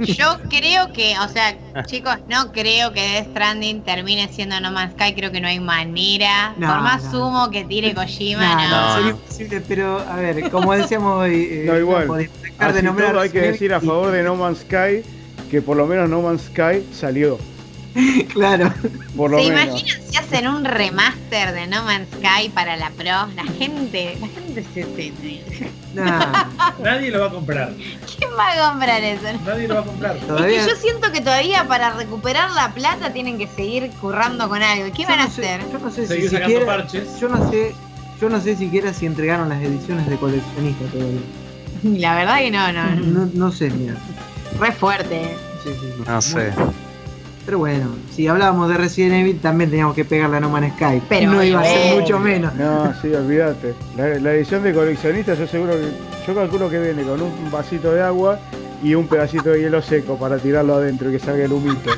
Yo 0.00 0.38
creo 0.48 0.92
que, 0.94 1.14
o 1.22 1.28
sea, 1.28 1.54
chicos, 1.84 2.16
no 2.28 2.52
creo 2.52 2.92
que 2.92 3.00
Death 3.00 3.28
Stranding 3.32 3.82
termine 3.82 4.28
siendo 4.32 4.58
No 4.60 4.72
Man's 4.72 4.92
Sky, 4.94 5.14
creo 5.14 5.30
que 5.30 5.40
no 5.42 5.48
hay 5.48 5.60
manera. 5.60 6.54
No, 6.56 6.68
Por 6.68 6.80
más 6.80 7.12
no. 7.12 7.28
humo 7.28 7.50
que 7.50 7.64
tire 7.64 7.94
Kojima, 7.94 8.68
no. 8.68 8.80
no. 8.88 8.94
sería 8.94 9.10
imposible, 9.10 9.60
pero 9.68 9.98
a 9.98 10.16
ver, 10.16 10.50
como 10.50 10.72
decíamos 10.74 11.18
hoy, 11.18 11.34
eh, 11.50 11.64
No, 11.66 11.76
igual. 11.78 12.30
Así 12.58 12.72
de 12.74 12.82
nombrar 12.82 13.10
todo 13.12 13.20
hay 13.20 13.30
que 13.30 13.40
decir 13.40 13.74
a 13.74 13.80
favor 13.80 14.10
de 14.10 14.22
No 14.22 14.36
Man's 14.36 14.60
Sky 14.60 15.02
que 15.50 15.60
por 15.60 15.76
lo 15.76 15.86
menos 15.86 16.08
No 16.08 16.22
Man's 16.22 16.42
Sky 16.44 16.86
salió. 16.92 17.38
Claro. 18.32 18.72
Por 19.16 19.30
lo 19.32 19.38
¿Se 19.42 19.50
menos. 19.50 19.80
imaginan 19.80 20.00
si 20.10 20.16
hacen 20.16 20.46
un 20.48 20.64
remaster 20.64 21.52
de 21.52 21.66
No 21.66 21.82
Man's 21.84 22.08
Sky 22.16 22.48
para 22.50 22.76
la 22.76 22.90
Pro? 22.90 23.04
La 23.34 23.44
gente, 23.58 24.16
la 24.20 24.28
gente 24.28 24.64
se... 24.74 25.12
Nah, 25.94 26.44
Nadie 26.82 27.10
lo 27.10 27.20
va 27.20 27.26
a 27.26 27.30
comprar. 27.30 27.72
¿Quién 28.16 28.30
va 28.38 28.52
a 28.52 28.70
comprar 28.70 29.02
eso? 29.02 29.24
Nadie 29.44 29.66
lo 29.66 29.74
va 29.74 29.80
a 29.80 29.84
comprar. 29.84 30.16
todavía. 30.18 30.58
Es 30.60 30.64
que 30.66 30.70
yo 30.70 30.76
siento 30.76 31.10
que 31.10 31.20
todavía 31.20 31.66
para 31.66 31.90
recuperar 31.90 32.50
la 32.52 32.72
plata 32.72 33.12
tienen 33.12 33.38
que 33.38 33.48
seguir 33.48 33.90
currando 34.00 34.48
con 34.48 34.62
algo. 34.62 34.84
¿Qué 34.94 35.02
yo 35.02 35.08
van 35.08 35.18
a 35.20 35.24
no 35.24 35.30
sé- 35.30 35.48
hacer? 35.48 35.72
Yo 35.72 35.78
no 35.80 35.90
sé 35.90 36.02
si 36.02 36.08
Seguir 36.08 36.30
sacando 36.30 36.48
siquiera. 36.60 36.66
parches. 36.76 37.20
Yo 37.20 37.28
no 37.28 37.50
sé. 37.50 37.74
Yo 38.20 38.28
no 38.28 38.40
sé 38.40 38.54
siquiera 38.56 38.92
si 38.94 39.06
entregaron 39.06 39.48
las 39.48 39.60
ediciones 39.62 40.06
de 40.08 40.16
coleccionista 40.16 40.84
todavía. 40.92 41.20
La 41.82 42.14
verdad 42.14 42.38
que 42.38 42.50
no, 42.50 42.72
no. 42.72 42.84
No, 42.96 43.30
no 43.34 43.50
sé, 43.50 43.70
mira. 43.70 43.94
Re 44.60 44.70
fuerte. 44.72 45.22
eh. 45.22 45.36
Sí, 45.64 45.70
sí, 45.72 45.86
sí. 45.96 46.02
No 46.06 46.20
sé. 46.22 46.52
Pero 47.44 47.58
bueno, 47.58 47.88
si 48.14 48.28
hablábamos 48.28 48.68
de 48.68 48.76
Resident 48.76 49.14
Evil, 49.14 49.40
también 49.40 49.70
teníamos 49.70 49.94
que 49.94 50.04
pegarle 50.04 50.36
a 50.36 50.40
No 50.40 50.50
Man's 50.50 50.74
Sky. 50.74 51.02
Pero 51.08 51.32
no 51.32 51.42
iba 51.42 51.60
a 51.60 51.64
ser 51.64 51.98
mucho 52.00 52.18
menos. 52.20 52.54
No, 52.54 52.92
sí, 53.00 53.12
olvídate. 53.12 53.74
La, 53.96 54.08
la 54.18 54.34
edición 54.34 54.62
de 54.62 54.74
coleccionista 54.74 55.34
yo 55.34 55.46
seguro 55.46 55.72
que, 55.72 55.88
yo 56.26 56.34
calculo 56.34 56.68
que 56.70 56.80
viene 56.80 57.02
con 57.02 57.20
un 57.22 57.50
vasito 57.50 57.92
de 57.92 58.02
agua 58.02 58.38
y 58.82 58.94
un 58.94 59.06
pedacito 59.06 59.50
de 59.50 59.60
hielo 59.62 59.82
seco 59.82 60.16
para 60.16 60.38
tirarlo 60.38 60.74
adentro 60.74 61.08
y 61.08 61.12
que 61.12 61.18
salga 61.18 61.44
el 61.44 61.52
humito. 61.52 61.90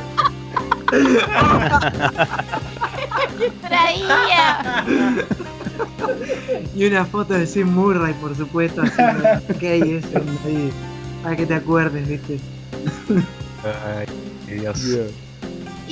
Traía. 3.62 4.84
Y 6.74 6.86
una 6.86 7.05
foto 7.05 7.34
de 7.34 7.47
Sim 7.47 7.68
Murray, 7.68 8.14
por 8.14 8.36
supuesto, 8.36 8.82
haciendo 8.82 9.24
ok, 9.51 9.62
eso 9.62 10.18
ahí, 10.47 10.70
para 11.22 11.36
que 11.36 11.47
te 11.47 11.55
acuerdes, 11.55 12.09
viste. 12.09 12.38
Ay, 13.64 14.07
Dios. 14.47 14.82
Dios. 14.84 15.11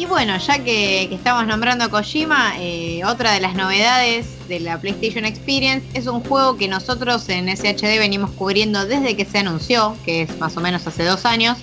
Y 0.00 0.06
bueno, 0.06 0.38
ya 0.38 0.56
que, 0.64 1.08
que 1.10 1.14
estamos 1.14 1.46
nombrando 1.46 1.84
a 1.84 1.88
Kojima, 1.90 2.54
eh, 2.58 3.04
otra 3.04 3.32
de 3.32 3.40
las 3.40 3.54
novedades 3.54 4.26
de 4.48 4.58
la 4.58 4.80
PlayStation 4.80 5.26
Experience 5.26 5.86
es 5.92 6.06
un 6.06 6.24
juego 6.24 6.56
que 6.56 6.68
nosotros 6.68 7.28
en 7.28 7.54
SHD 7.54 7.98
venimos 7.98 8.30
cubriendo 8.30 8.86
desde 8.86 9.14
que 9.14 9.26
se 9.26 9.40
anunció, 9.40 9.94
que 10.02 10.22
es 10.22 10.38
más 10.38 10.56
o 10.56 10.62
menos 10.62 10.86
hace 10.86 11.04
dos 11.04 11.26
años, 11.26 11.58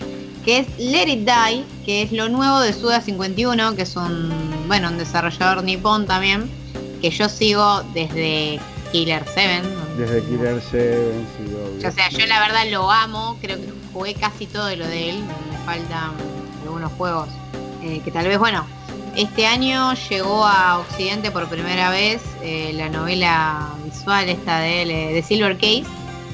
que 0.45 0.59
es 0.59 0.67
Let 0.77 1.09
It 1.09 1.27
Die, 1.27 1.65
que 1.83 2.03
es 2.03 2.11
lo 2.11 2.29
nuevo 2.29 2.59
de 2.59 2.73
Suda 2.73 3.01
51, 3.01 3.75
que 3.75 3.81
es 3.81 3.95
un, 3.95 4.31
bueno, 4.67 4.89
un 4.89 4.99
desarrollador 4.99 5.63
nipón 5.63 6.05
también, 6.05 6.47
que 7.01 7.09
yo 7.09 7.29
sigo 7.29 7.81
desde 7.95 8.59
Killer 8.91 9.23
7. 9.33 9.63
Desde 9.97 10.23
Killer 10.25 10.61
7, 10.61 11.11
sí, 11.39 11.53
obvio. 11.55 11.89
O 11.89 11.91
sea, 11.91 12.07
yo 12.09 12.27
la 12.27 12.39
verdad 12.39 12.69
lo 12.69 12.91
amo, 12.91 13.35
creo 13.41 13.57
que 13.57 13.73
jugué 13.91 14.13
casi 14.13 14.45
todo 14.45 14.67
de 14.67 14.77
lo 14.77 14.85
de 14.85 15.09
él, 15.09 15.23
me 15.23 15.57
faltan 15.65 16.11
algunos 16.63 16.91
juegos 16.91 17.29
eh, 17.87 18.01
que 18.03 18.11
tal 18.11 18.27
vez, 18.27 18.37
bueno, 18.37 18.65
este 19.15 19.47
año 19.47 19.93
llegó 20.09 20.45
a 20.45 20.79
Occidente 20.79 21.31
por 21.31 21.47
primera 21.47 21.89
vez 21.89 22.21
eh, 22.43 22.71
la 22.73 22.89
novela 22.89 23.69
visual 23.83 24.29
esta 24.29 24.59
de 24.59 24.81
él, 24.81 24.89
de 24.89 25.23
Silver 25.23 25.55
Case, 25.55 25.85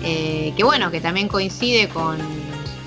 eh, 0.04 0.54
que 0.58 0.64
bueno, 0.64 0.92
que 0.92 1.00
también 1.00 1.28
coincide 1.28 1.88
con, 1.88 2.18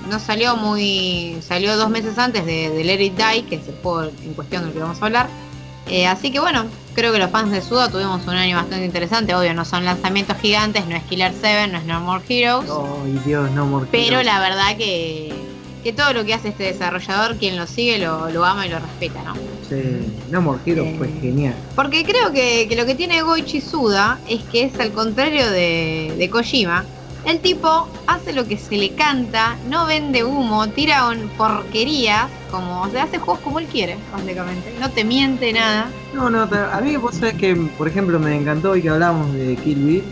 no 0.09 0.19
salió 0.19 0.55
muy, 0.55 1.37
salió 1.41 1.77
dos 1.77 1.89
meses 1.89 2.17
antes 2.17 2.45
de, 2.45 2.69
de 2.69 2.83
Let 2.83 3.01
It 3.01 3.13
Die, 3.17 3.45
que 3.45 3.55
es 3.55 3.67
el 3.67 3.75
juego 3.81 4.11
en 4.23 4.33
cuestión 4.33 4.63
del 4.63 4.73
que 4.73 4.79
vamos 4.79 5.01
a 5.01 5.05
hablar. 5.05 5.27
Eh, 5.89 6.05
así 6.05 6.31
que 6.31 6.39
bueno, 6.39 6.65
creo 6.93 7.13
que 7.13 7.19
los 7.19 7.31
fans 7.31 7.49
de 7.49 7.61
Suda 7.61 7.89
tuvimos 7.89 8.21
un 8.27 8.35
año 8.35 8.57
bastante 8.57 8.85
interesante. 8.85 9.33
Obvio, 9.33 9.53
no 9.53 9.63
son 9.65 9.85
lanzamientos 9.85 10.37
gigantes, 10.37 10.85
no 10.85 10.95
es 10.95 11.03
Killer 11.03 11.33
7, 11.33 11.67
no 11.69 11.77
es 11.77 11.85
No 11.85 12.01
More 12.01 12.23
Heroes. 12.27 12.69
Ay, 12.69 13.19
Dios, 13.25 13.49
no 13.51 13.65
more 13.65 13.87
Pero 13.89 14.19
Heroes. 14.19 14.25
la 14.25 14.39
verdad 14.39 14.77
que, 14.77 15.33
que 15.87 15.93
todo 15.93 16.11
lo 16.11 16.25
que 16.25 16.33
hace 16.33 16.49
este 16.49 16.65
desarrollador, 16.65 17.37
quien 17.37 17.55
lo 17.55 17.65
sigue, 17.65 17.97
lo, 17.97 18.29
lo 18.29 18.43
ama 18.43 18.67
y 18.67 18.69
lo 18.69 18.77
respeta, 18.77 19.23
¿no? 19.23 19.35
Sí, 19.69 19.81
No 20.29 20.41
More 20.41 20.59
Heroes 20.65 20.89
Eh, 20.89 20.95
fue 20.97 21.07
genial. 21.21 21.55
Porque 21.77 22.03
creo 22.03 22.33
que, 22.33 22.67
que 22.67 22.75
lo 22.75 22.85
que 22.85 22.93
tiene 22.93 23.21
Goichi 23.21 23.61
Suda 23.61 24.19
es 24.27 24.43
que 24.51 24.63
es 24.63 24.77
al 24.81 24.91
contrario 24.91 25.49
de, 25.49 26.13
de 26.17 26.29
Kojima. 26.29 26.83
El 27.23 27.39
tipo 27.39 27.87
hace 28.05 28.33
lo 28.33 28.45
que 28.45 28.57
se 28.57 28.75
le 28.75 28.95
canta, 28.95 29.55
no 29.69 29.85
vende 29.85 30.25
humo, 30.25 30.67
tira 30.67 31.09
porquerías, 31.37 32.25
como, 32.51 32.81
o 32.81 32.89
sea, 32.89 33.03
hace 33.03 33.17
juegos 33.17 33.41
como 33.41 33.59
él 33.59 33.67
quiere, 33.67 33.95
básicamente. 34.11 34.73
No 34.81 34.89
te 34.89 35.05
miente 35.05 35.53
nada. 35.53 35.87
No, 36.13 36.29
no, 36.29 36.41
a 36.41 36.81
mí 36.81 36.97
vos 36.97 37.15
sabés 37.15 37.35
que, 37.35 37.55
por 37.77 37.87
ejemplo, 37.87 38.19
me 38.19 38.35
encantó 38.35 38.71
hoy 38.71 38.81
que 38.81 38.89
hablamos 38.89 39.33
de 39.33 39.55
Kill 39.55 39.77
Bill. 39.77 40.03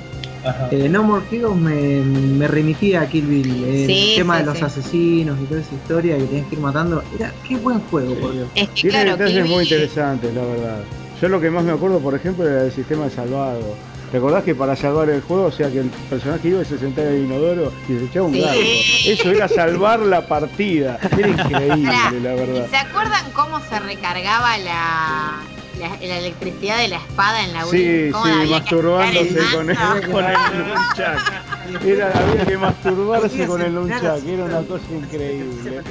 Eh, 0.71 0.87
no 0.89 1.03
More 1.03 1.23
Heroes 1.31 1.55
me, 1.57 2.01
me 2.01 2.47
remitía 2.47 3.01
a 3.01 3.07
Kill 3.09 3.25
Bill. 3.25 3.63
eh, 3.65 3.83
Sí, 3.87 4.09
el 4.11 4.15
tema 4.17 4.35
sí, 4.35 4.39
de 4.41 4.45
los 4.45 4.57
sí. 4.57 4.63
asesinos 4.63 5.37
y 5.41 5.45
toda 5.45 5.61
esa 5.61 5.73
historia 5.75 6.17
que 6.17 6.23
tenías 6.25 6.47
que 6.47 6.55
ir 6.55 6.61
matando. 6.61 7.03
Era, 7.17 7.31
qué 7.47 7.55
buen 7.57 7.79
juego, 7.81 8.13
por 8.15 8.33
Dios. 8.33 8.47
Es 8.55 8.67
que 8.69 8.73
Tiene 8.81 8.89
claro, 9.03 9.17
detalles 9.17 9.43
Kill 9.43 9.51
muy 9.53 9.63
interesantes, 9.63 10.33
la 10.33 10.41
verdad. 10.45 10.79
Yo 11.21 11.29
lo 11.29 11.39
que 11.41 11.49
más 11.49 11.63
me 11.63 11.71
acuerdo, 11.71 11.99
por 11.99 12.13
ejemplo, 12.13 12.47
era 12.47 12.63
del 12.63 12.71
sistema 12.71 13.05
de 13.05 13.11
salvado. 13.11 13.75
¿Te 14.11 14.17
acordás 14.17 14.43
que 14.43 14.53
para 14.53 14.75
salvar 14.75 15.09
el 15.09 15.21
juego, 15.21 15.45
o 15.45 15.51
sea, 15.51 15.69
que 15.71 15.79
el 15.79 15.89
personaje 16.09 16.47
iba 16.49 16.61
y 16.61 16.65
se 16.65 16.77
sentaba 16.77 17.07
en 17.07 17.15
el 17.15 17.23
inodoro 17.25 17.73
y 17.89 17.93
se 17.97 18.05
echaba 18.05 18.27
un 18.27 18.33
Sí. 18.33 18.41
gato? 18.41 18.59
Eso 19.07 19.31
era 19.31 19.47
salvar 19.47 19.99
la 20.01 20.27
partida. 20.27 20.99
Era 21.17 21.27
increíble, 21.29 22.19
la 22.21 22.35
verdad. 22.35 22.65
¿Y 22.67 22.69
se 22.69 22.77
acuerdan 22.77 23.25
cómo 23.33 23.59
se 23.61 23.79
recargaba 23.79 24.57
la, 24.59 25.39
la, 25.80 25.89
la 25.89 26.17
electricidad 26.19 26.78
de 26.80 26.88
la 26.89 26.97
espada 26.97 27.43
en 27.43 27.53
la 27.53 27.65
Sí, 27.65 28.11
sí, 28.11 28.49
masturbándose 28.51 29.39
con 29.53 29.69
el 29.69 29.78
con 30.11 30.26
el 30.26 30.34
nunchak. 30.67 31.84
Era, 31.86 32.11
había 32.11 32.45
que 32.45 32.57
masturbarse 32.57 33.47
con 33.47 33.61
el 33.61 33.73
nunchak, 33.73 34.23
era 34.26 34.43
una 34.45 34.61
cosa 34.61 34.84
increíble. 34.93 35.82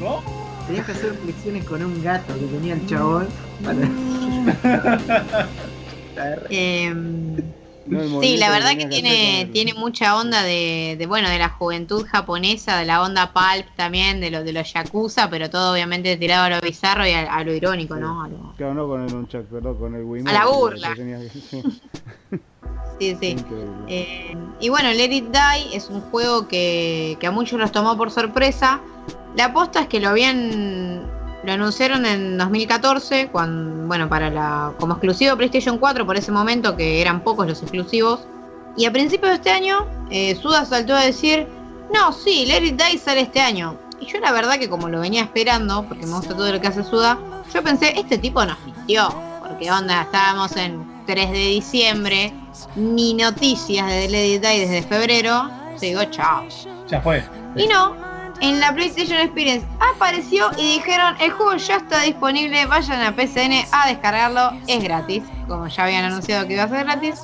¿No? 0.00 0.22
Tenías 0.66 0.86
que 0.86 0.92
hacer 0.92 1.14
flexiones 1.22 1.64
con 1.64 1.84
un 1.84 2.02
gato 2.02 2.32
que 2.34 2.46
tenía 2.46 2.74
el 2.74 2.86
chabón. 2.86 3.28
para- 3.64 5.48
Eh, 6.48 6.94
No, 7.86 8.20
sí, 8.22 8.36
la 8.38 8.48
verdad 8.50 8.76
que 8.78 8.86
tiene, 8.86 9.48
tiene 9.52 9.74
mucha 9.74 10.16
onda 10.18 10.42
de, 10.42 10.96
de, 10.98 11.06
bueno, 11.06 11.28
de 11.28 11.38
la 11.38 11.50
juventud 11.50 12.06
japonesa, 12.06 12.78
de 12.78 12.86
la 12.86 13.02
onda 13.02 13.32
pulp 13.32 13.66
también, 13.76 14.20
de 14.20 14.30
lo 14.30 14.42
de 14.42 14.52
los 14.54 14.72
yakuza, 14.72 15.28
pero 15.28 15.50
todo 15.50 15.72
obviamente 15.74 16.16
tirado 16.16 16.44
a 16.44 16.50
lo 16.50 16.60
bizarro 16.60 17.06
y 17.06 17.12
a, 17.12 17.32
a 17.34 17.44
lo 17.44 17.52
irónico, 17.52 17.96
¿no? 17.96 18.22
A 18.22 18.28
lo- 18.28 18.54
Claro, 18.56 18.74
no 18.74 18.88
con 18.88 19.02
el 19.04 19.10
nunchak, 19.10 19.44
perdón, 19.46 19.76
con 19.78 19.94
el 19.94 20.02
Wiimote. 20.04 20.34
A 20.34 20.40
la 20.40 20.46
burla. 20.46 20.94
que 20.94 21.30
sí, 23.00 23.16
sí. 23.20 23.36
Eh, 23.88 24.34
y 24.60 24.68
bueno, 24.70 24.90
Let 24.92 25.12
It 25.12 25.24
Die 25.26 25.76
es 25.76 25.90
un 25.90 26.00
juego 26.02 26.48
que, 26.48 27.16
que 27.20 27.26
a 27.26 27.30
muchos 27.30 27.58
los 27.58 27.70
tomó 27.72 27.96
por 27.98 28.10
sorpresa. 28.10 28.80
La 29.36 29.46
aposta 29.46 29.80
es 29.80 29.88
que 29.88 30.00
lo 30.00 30.08
habían. 30.08 31.10
Lo 31.44 31.52
anunciaron 31.52 32.06
en 32.06 32.38
2014, 32.38 33.28
cuando, 33.28 33.86
bueno, 33.86 34.08
para 34.08 34.30
la, 34.30 34.72
como 34.78 34.94
exclusivo 34.94 35.36
PlayStation 35.36 35.76
4 35.78 36.06
por 36.06 36.16
ese 36.16 36.32
momento, 36.32 36.74
que 36.76 37.02
eran 37.02 37.20
pocos 37.20 37.46
los 37.46 37.60
exclusivos. 37.60 38.20
Y 38.76 38.86
a 38.86 38.92
principios 38.92 39.30
de 39.30 39.36
este 39.36 39.50
año, 39.50 39.86
eh, 40.10 40.34
Suda 40.40 40.64
saltó 40.64 40.94
a 40.94 41.02
decir: 41.02 41.46
No, 41.92 42.12
sí, 42.12 42.44
It 42.50 42.80
Die 42.80 42.98
sale 42.98 43.20
este 43.20 43.40
año. 43.40 43.76
Y 44.00 44.06
yo, 44.06 44.20
la 44.20 44.32
verdad, 44.32 44.58
que 44.58 44.70
como 44.70 44.88
lo 44.88 45.00
venía 45.00 45.22
esperando, 45.22 45.84
porque 45.86 46.06
me 46.06 46.12
gusta 46.12 46.34
todo 46.34 46.50
lo 46.50 46.60
que 46.60 46.68
hace 46.68 46.82
Suda, 46.82 47.18
yo 47.52 47.62
pensé: 47.62 47.92
Este 47.98 48.16
tipo 48.16 48.44
nos 48.44 48.58
mintió. 48.64 49.08
Porque 49.46 49.70
onda, 49.70 50.02
estábamos 50.02 50.56
en 50.56 51.04
3 51.06 51.30
de 51.30 51.38
diciembre, 51.48 52.32
ni 52.74 53.12
noticias 53.12 53.86
de 53.86 54.34
It 54.34 54.42
Die 54.42 54.66
desde 54.66 54.82
febrero. 54.82 55.50
Se 55.76 55.86
digo, 55.86 56.04
chao. 56.04 56.44
Ya 56.88 57.00
fue. 57.02 57.22
Y 57.56 57.66
no, 57.66 57.94
en 58.40 58.60
la 58.60 58.74
PlayStation 58.74 59.18
Experience 59.20 59.66
apareció 59.94 60.50
y 60.56 60.74
dijeron, 60.74 61.16
el 61.20 61.30
juego 61.32 61.56
ya 61.56 61.76
está 61.76 62.02
disponible, 62.02 62.66
vayan 62.66 63.02
a 63.02 63.14
PCN 63.14 63.66
a 63.72 63.88
descargarlo, 63.88 64.52
es 64.66 64.82
gratis, 64.82 65.22
como 65.48 65.66
ya 65.68 65.84
habían 65.84 66.04
anunciado 66.04 66.46
que 66.46 66.54
iba 66.54 66.64
a 66.64 66.68
ser 66.68 66.84
gratis, 66.84 67.20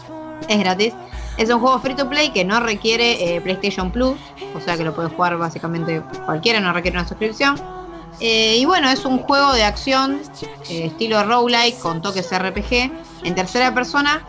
es 0.49 0.59
gratis. 0.59 0.95
Es 1.37 1.49
un 1.49 1.61
juego 1.61 1.79
free 1.79 1.95
to 1.95 2.09
play 2.09 2.31
que 2.31 2.45
no 2.45 2.61
requiere 2.61 3.37
eh, 3.37 3.41
PlayStation 3.41 3.91
Plus, 3.91 4.17
o 4.55 4.61
sea 4.61 4.77
que 4.77 4.85
lo 4.85 4.95
puede 4.95 5.09
jugar 5.09 5.37
básicamente 5.39 6.03
cualquiera, 6.27 6.61
no 6.61 6.73
requiere 6.73 6.99
una 6.99 7.09
suscripción. 7.09 7.57
Eh, 8.19 8.59
y 8.59 8.65
bueno, 8.67 8.91
es 8.91 9.07
un 9.07 9.19
juego 9.19 9.53
de 9.55 9.65
acción 9.65 10.21
eh, 10.69 10.87
estilo 10.87 11.23
roguelike 11.23 11.79
con 11.79 12.03
toques 12.03 12.29
RPG 12.31 12.91
en 13.25 13.35
tercera 13.35 13.73
persona 13.73 14.23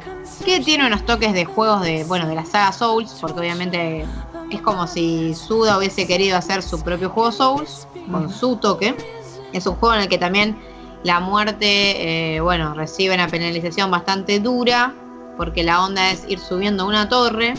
que 0.46 0.62
tiene 0.62 0.88
unos 0.88 1.06
toques 1.06 1.34
de 1.34 1.44
juegos 1.44 1.82
de, 1.82 2.06
bueno, 2.06 2.28
de 2.28 2.36
la 2.36 2.46
saga 2.46 2.72
Souls, 2.72 3.18
porque 3.20 3.42
obviamente 3.42 4.06
es 4.56 4.62
como 4.62 4.88
si 4.88 5.34
Suda 5.34 5.78
hubiese 5.78 6.08
querido 6.08 6.38
hacer 6.38 6.62
su 6.64 6.82
propio 6.82 7.10
juego 7.10 7.32
Souls 7.32 7.88
con 8.12 8.30
su 8.30 8.58
toque. 8.58 8.96
Es 9.54 9.66
un 9.66 9.76
juego 9.76 9.96
en 9.96 10.02
el 10.02 10.10
que 10.10 10.18
también 10.18 10.58
la 11.04 11.20
muerte, 11.20 12.36
eh, 12.36 12.40
bueno, 12.42 12.74
recibe 12.74 13.16
una 13.16 13.28
penalización 13.28 13.90
bastante 13.90 14.40
dura, 14.40 14.94
porque 15.38 15.64
la 15.64 15.84
onda 15.84 16.12
es 16.12 16.26
ir 16.28 16.40
subiendo 16.40 16.88
una 16.88 17.10
torre. 17.10 17.54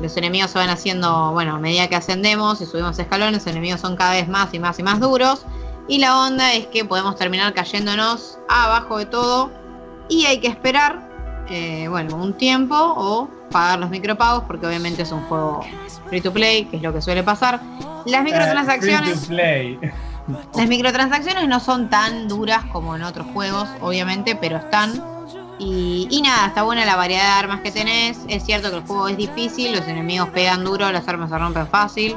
los 0.00 0.16
enemigos 0.16 0.52
se 0.52 0.58
van 0.58 0.70
haciendo, 0.70 1.32
bueno, 1.32 1.56
a 1.56 1.58
medida 1.58 1.88
que 1.88 1.96
ascendemos 1.96 2.60
y 2.60 2.66
subimos 2.66 2.98
escalones, 2.98 3.44
los 3.44 3.46
enemigos 3.48 3.80
son 3.80 3.96
cada 3.96 4.12
vez 4.12 4.28
más 4.28 4.54
y 4.54 4.58
más 4.60 4.78
y 4.78 4.82
más 4.82 5.00
duros. 5.00 5.44
Y 5.88 5.98
la 5.98 6.18
onda 6.26 6.52
es 6.52 6.66
que 6.66 6.84
podemos 6.84 7.16
terminar 7.16 7.52
cayéndonos 7.54 8.38
abajo 8.48 8.98
de 8.98 9.06
todo 9.06 9.50
y 10.08 10.26
hay 10.26 10.38
que 10.38 10.48
esperar, 10.48 11.46
eh, 11.48 11.86
bueno, 11.88 12.16
un 12.16 12.34
tiempo 12.34 12.76
o 12.76 13.28
pagar 13.50 13.78
los 13.78 13.90
micropagos 13.90 14.44
porque 14.44 14.66
obviamente 14.66 15.02
es 15.02 15.12
un 15.12 15.22
juego 15.24 15.60
free 16.08 16.20
to 16.20 16.32
play, 16.32 16.64
que 16.66 16.76
es 16.76 16.82
lo 16.82 16.92
que 16.92 17.00
suele 17.02 17.22
pasar. 17.22 17.60
Las 18.06 18.22
microtransacciones... 18.24 19.10
Eh, 19.10 19.16
free 19.16 19.20
to 19.20 19.28
play. 19.28 19.78
Las 20.54 20.68
microtransacciones 20.68 21.48
no 21.48 21.58
son 21.60 21.88
tan 21.88 22.28
duras 22.28 22.64
como 22.72 22.94
en 22.96 23.02
otros 23.02 23.26
juegos, 23.32 23.66
obviamente, 23.80 24.36
pero 24.36 24.58
están. 24.58 25.02
Y, 25.58 26.06
y 26.10 26.20
nada, 26.22 26.48
está 26.48 26.62
buena 26.62 26.84
la 26.84 26.96
variedad 26.96 27.22
de 27.22 27.30
armas 27.40 27.60
que 27.62 27.70
tenés. 27.72 28.20
Es 28.28 28.44
cierto 28.44 28.70
que 28.70 28.76
el 28.76 28.82
juego 28.82 29.08
es 29.08 29.16
difícil, 29.16 29.72
los 29.72 29.88
enemigos 29.88 30.28
pegan 30.28 30.64
duro, 30.64 30.92
las 30.92 31.08
armas 31.08 31.30
se 31.30 31.38
rompen 31.38 31.66
fácil. 31.66 32.14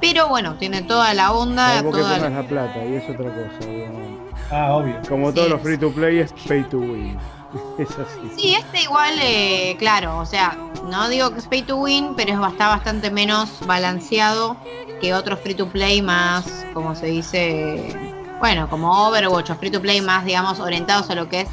Pero 0.00 0.28
bueno, 0.28 0.54
tiene 0.54 0.82
toda 0.82 1.12
la 1.14 1.32
onda, 1.32 1.76
que 1.76 1.90
toda 1.90 2.02
pongas 2.02 2.22
la- 2.22 2.30
la 2.30 2.48
plata, 2.48 2.84
y 2.84 2.94
es 2.96 3.04
otra 3.04 3.30
cosa, 3.30 3.68
obviamente. 3.68 4.22
Ah, 4.50 4.72
obvio. 4.74 4.96
Como 5.08 5.30
todos 5.32 5.46
Sí. 5.46 5.52
los 5.52 5.62
free 5.62 5.78
to 5.78 5.90
play 5.92 6.18
es 6.18 6.32
pay 6.48 6.62
to 6.64 6.78
win. 6.78 7.16
Es 7.78 7.90
así. 7.98 8.30
Sí, 8.36 8.54
este 8.54 8.82
igual, 8.82 9.14
eh, 9.20 9.76
claro, 9.78 10.18
o 10.18 10.26
sea, 10.26 10.56
no 10.84 11.08
digo 11.08 11.30
que 11.32 11.38
es 11.40 11.46
pay 11.46 11.62
to 11.62 11.76
win, 11.76 12.14
pero 12.16 12.32
es- 12.32 12.50
está 12.52 12.68
bastante 12.68 13.10
menos 13.10 13.48
balanceado 13.66 14.56
que 15.00 15.14
otros 15.14 15.40
free 15.40 15.54
to 15.54 15.68
play 15.68 16.00
más, 16.02 16.66
como 16.72 16.94
se 16.94 17.06
dice, 17.06 17.94
bueno, 18.38 18.68
como 18.68 19.06
Overwatch 19.08 19.50
o 19.50 19.54
free 19.56 19.70
to 19.70 19.80
play 19.80 20.00
más, 20.00 20.24
digamos, 20.24 20.60
orientados 20.60 21.10
a 21.10 21.14
lo 21.14 21.28
que 21.28 21.42
es 21.42 21.48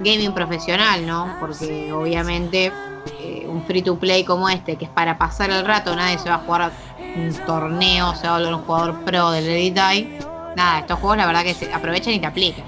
gaming 0.00 0.32
profesional, 0.32 1.06
¿no? 1.06 1.36
Porque 1.38 1.92
obviamente 1.92 2.72
eh, 3.20 3.46
un 3.46 3.62
free 3.66 3.82
to 3.82 3.96
play 3.98 4.24
como 4.24 4.48
este, 4.48 4.76
que 4.76 4.86
es 4.86 4.90
para 4.90 5.18
pasar 5.18 5.50
el 5.50 5.64
rato, 5.64 5.94
nadie 5.94 6.18
se 6.18 6.28
va 6.30 6.36
a 6.36 6.38
jugar 6.38 6.62
a 6.62 6.70
un 7.16 7.32
torneo, 7.46 8.14
se 8.16 8.26
va 8.26 8.36
a 8.36 8.38
volver 8.38 8.54
un 8.54 8.62
jugador 8.62 9.04
pro 9.04 9.30
del 9.30 9.48
Eye. 9.48 10.08
Nada, 10.56 10.78
estos 10.80 10.98
juegos 10.98 11.18
la 11.18 11.26
verdad 11.26 11.42
que 11.42 11.54
se 11.54 11.72
aprovechan 11.72 12.14
y 12.14 12.18
te 12.20 12.26
aplican. 12.26 12.64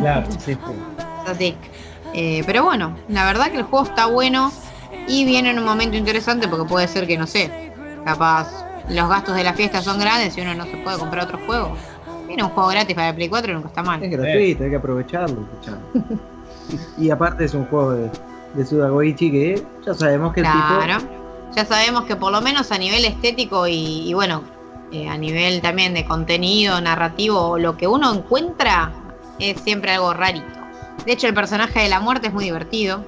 Claro. 0.00 0.26
Sí, 0.44 0.54
sí. 0.54 0.58
Es 1.24 1.30
así. 1.30 1.56
Eh, 2.14 2.42
pero 2.46 2.62
bueno, 2.64 2.96
la 3.08 3.24
verdad 3.26 3.50
que 3.50 3.56
el 3.58 3.64
juego 3.64 3.84
está 3.86 4.06
bueno 4.06 4.52
y 5.08 5.24
viene 5.24 5.50
en 5.50 5.58
un 5.58 5.64
momento 5.64 5.96
interesante 5.96 6.46
porque 6.48 6.64
puede 6.68 6.86
ser 6.88 7.06
que, 7.06 7.18
no 7.18 7.26
sé, 7.26 7.72
capaz 8.04 8.48
los 8.88 9.08
gastos 9.08 9.34
de 9.34 9.42
la 9.44 9.52
fiesta 9.54 9.82
son 9.82 9.98
grandes 9.98 10.36
y 10.36 10.40
uno 10.42 10.54
no 10.54 10.64
se 10.64 10.76
puede 10.78 10.98
comprar 10.98 11.24
otro 11.24 11.38
juego. 11.46 11.76
Viene 12.26 12.42
un 12.44 12.50
juego 12.50 12.68
gratis 12.70 12.94
para 12.94 13.08
el 13.10 13.14
Play 13.14 13.28
4 13.28 13.50
y 13.50 13.54
nunca 13.54 13.68
está 13.68 13.80
Es 13.80 13.86
mal. 13.86 14.00
gratuito, 14.00 14.64
hay 14.64 14.70
que 14.70 14.76
aprovecharlo. 14.76 15.42
escuchá. 15.42 15.78
y 16.98 17.10
aparte 17.10 17.44
es 17.44 17.54
un 17.54 17.66
juego 17.66 17.92
de, 17.92 18.10
de 18.54 18.66
Suda 18.66 18.88
Goichi 18.88 19.30
que 19.30 19.62
ya 19.84 19.94
sabemos 19.94 20.32
que 20.32 20.40
el 20.40 20.46
Claro. 20.46 20.98
tipo. 20.98 21.10
Ya 21.54 21.64
sabemos 21.64 22.04
que 22.04 22.16
por 22.16 22.32
lo 22.32 22.40
menos 22.40 22.72
a 22.72 22.78
nivel 22.78 23.04
estético 23.04 23.66
y, 23.68 24.08
y 24.08 24.14
bueno, 24.14 24.42
eh, 24.92 25.08
a 25.08 25.16
nivel 25.16 25.60
también 25.60 25.94
de 25.94 26.04
contenido 26.04 26.80
narrativo, 26.80 27.58
lo 27.58 27.76
que 27.76 27.86
uno 27.86 28.12
encuentra 28.12 28.92
es 29.38 29.60
siempre 29.60 29.92
algo 29.92 30.12
rarito. 30.14 30.46
De 31.06 31.12
hecho, 31.12 31.26
el 31.26 31.34
personaje 31.34 31.80
de 31.80 31.88
la 31.88 32.00
muerte 32.00 32.28
es 32.28 32.32
muy 32.32 32.44
divertido, 32.44 33.04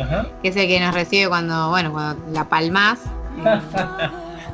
Ajá. 0.00 0.26
que 0.42 0.48
es 0.48 0.56
el 0.56 0.66
que 0.68 0.80
nos 0.80 0.94
recibe 0.94 1.28
cuando, 1.28 1.70
bueno, 1.70 1.92
cuando 1.92 2.22
la 2.32 2.44
palmas. 2.48 2.98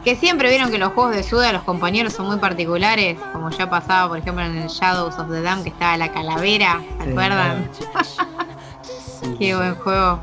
Que 0.04 0.16
siempre 0.16 0.50
vieron 0.50 0.70
que 0.70 0.76
los 0.78 0.92
juegos 0.92 1.16
de 1.16 1.22
Suda, 1.22 1.50
los 1.52 1.62
compañeros 1.62 2.12
son 2.12 2.26
muy 2.26 2.36
particulares, 2.36 3.18
como 3.32 3.48
ya 3.50 3.70
pasaba, 3.70 4.08
por 4.08 4.18
ejemplo, 4.18 4.44
en 4.44 4.56
el 4.58 4.68
Shadows 4.68 5.18
of 5.18 5.30
the 5.30 5.40
Dam, 5.40 5.62
que 5.62 5.70
estaba 5.70 5.96
la 5.96 6.12
calavera, 6.12 6.80
¿se 6.98 7.04
Sí. 7.04 7.10
acuerdan? 7.10 7.70
sí, 8.82 9.36
Qué 9.38 9.56
buen 9.56 9.74
juego. 9.76 10.18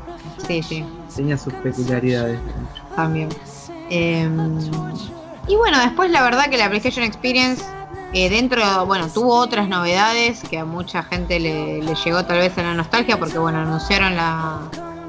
Sí, 0.46 0.62
sí, 0.62 0.84
Tenía 1.14 1.36
sus 1.36 1.52
peculiaridades. 1.54 2.38
también. 2.94 3.28
Eh, 3.90 4.28
y 5.48 5.56
bueno, 5.56 5.78
después 5.80 6.10
la 6.12 6.22
verdad 6.22 6.46
que 6.48 6.56
la 6.56 6.68
PlayStation 6.68 7.04
Experience, 7.04 7.64
eh, 8.12 8.28
dentro, 8.28 8.84
bueno, 8.86 9.08
tuvo 9.08 9.34
otras 9.36 9.68
novedades 9.68 10.42
que 10.48 10.58
a 10.58 10.64
mucha 10.64 11.02
gente 11.02 11.40
le, 11.40 11.82
le 11.82 11.94
llegó 11.94 12.24
tal 12.24 12.38
vez 12.38 12.56
a 12.58 12.62
la 12.62 12.74
nostalgia, 12.74 13.18
porque 13.18 13.38
bueno, 13.38 13.58
anunciaron 13.60 14.16
la, 14.16 14.60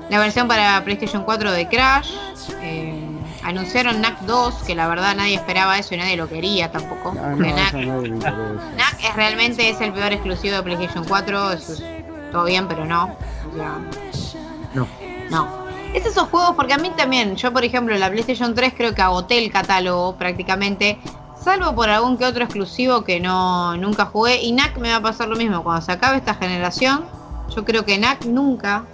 la 0.10 0.20
versión 0.20 0.48
para 0.48 0.84
PlayStation 0.84 1.24
4 1.24 1.52
de 1.52 1.68
Crash. 1.68 2.12
eh, 2.62 3.00
anunciaron 3.44 4.00
NAC 4.00 4.22
2, 4.22 4.54
que 4.66 4.74
la 4.74 4.88
verdad 4.88 5.16
nadie 5.18 5.36
esperaba 5.36 5.78
eso 5.78 5.94
y 5.96 5.98
nadie 5.98 6.16
lo 6.16 6.30
quería 6.30 6.72
tampoco. 6.72 7.14
No, 7.14 7.36
NAC. 7.36 7.74
NAC 7.74 9.04
es 9.04 9.16
realmente 9.16 9.70
es 9.70 9.82
el 9.82 9.92
peor 9.92 10.14
exclusivo 10.14 10.56
de 10.56 10.64
PlayStation 10.64 11.04
4, 11.06 11.52
eso 11.52 11.74
es 11.74 11.84
todo 12.32 12.46
bien, 12.46 12.68
pero 12.70 12.86
no. 12.86 13.16
O 13.52 13.56
sea, 13.56 13.78
No. 14.74 14.88
no. 15.30 15.64
Es 15.94 16.06
esos 16.08 16.28
juegos, 16.30 16.56
porque 16.56 16.74
a 16.74 16.78
mí 16.78 16.90
también, 16.98 17.36
yo 17.36 17.52
por 17.54 17.64
ejemplo, 17.64 17.96
la 17.98 18.10
PlayStation 18.10 18.56
3 18.56 18.74
creo 18.76 18.96
que 18.96 19.02
agoté 19.04 19.38
el 19.44 19.52
catálogo 19.52 20.16
prácticamente, 20.16 20.98
salvo 21.44 21.76
por 21.76 21.90
algún 21.90 22.18
que 22.18 22.26
otro 22.26 22.44
exclusivo 22.44 23.04
que 23.04 23.20
no 23.20 23.76
nunca 23.78 24.06
jugué. 24.06 24.42
Y 24.42 24.52
NAC 24.52 24.78
me 24.78 24.90
va 24.90 24.98
a 24.98 25.02
pasar 25.02 25.28
lo 25.28 25.36
mismo, 25.36 25.64
cuando 25.64 25.82
se 25.82 25.92
acabe 25.92 26.18
esta 26.18 26.36
generación, 26.36 27.06
yo 27.56 27.66
creo 27.66 27.86
que 27.86 27.98
NAC 27.98 28.26
nunca, 28.26 28.86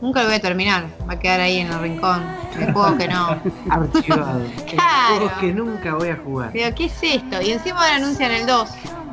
nunca 0.00 0.22
lo 0.22 0.28
voy 0.28 0.36
a 0.36 0.40
terminar. 0.40 0.86
Va 1.08 1.14
a 1.14 1.18
quedar 1.18 1.40
ahí 1.40 1.58
en 1.58 1.68
el 1.68 1.80
rincón, 1.80 2.22
de 2.56 2.72
juegos 2.72 2.94
que 2.94 3.08
no. 3.08 3.28
Archivado. 3.70 4.40
Claro. 4.68 5.16
Juegos 5.16 5.32
que 5.40 5.52
nunca 5.52 5.94
voy 5.94 6.08
a 6.08 6.16
jugar. 6.16 6.50
Pero, 6.52 6.74
¿qué 6.74 6.86
es 6.86 6.98
esto? 7.02 7.42
Y 7.42 7.52
encima 7.52 7.80
ahora 7.80 7.96
anuncian 7.96 8.32
el 8.32 8.46
2. 8.46 8.70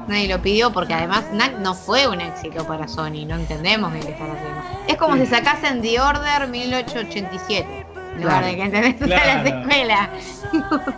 Nadie 0.08 0.28
lo 0.28 0.39
pidió 0.39 0.72
porque 0.72 0.93
además 0.93 1.26
NAC 1.34 1.58
no 1.60 1.74
fue 1.74 2.08
un 2.08 2.22
éxito 2.22 2.66
para 2.66 2.88
Sony. 2.88 3.26
No 3.28 3.36
entendemos 3.36 3.91
bien 3.91 4.06
qué 4.06 4.12
están 4.12 4.30
haciendo. 4.32 4.62
Es 4.88 4.98
como 4.98 5.16
si 5.16 5.26
sacasen 5.26 5.82
The 5.82 6.00
Order 6.00 6.48
1887. 6.48 7.85
En 8.16 8.22
lugar 8.22 8.39
Claro. 8.39 8.47
de 8.47 8.55
que 8.55 8.61
entendés 8.63 9.01
o 9.01 9.07
sea, 9.07 9.36
la 9.36 9.43
secuela. 9.43 10.09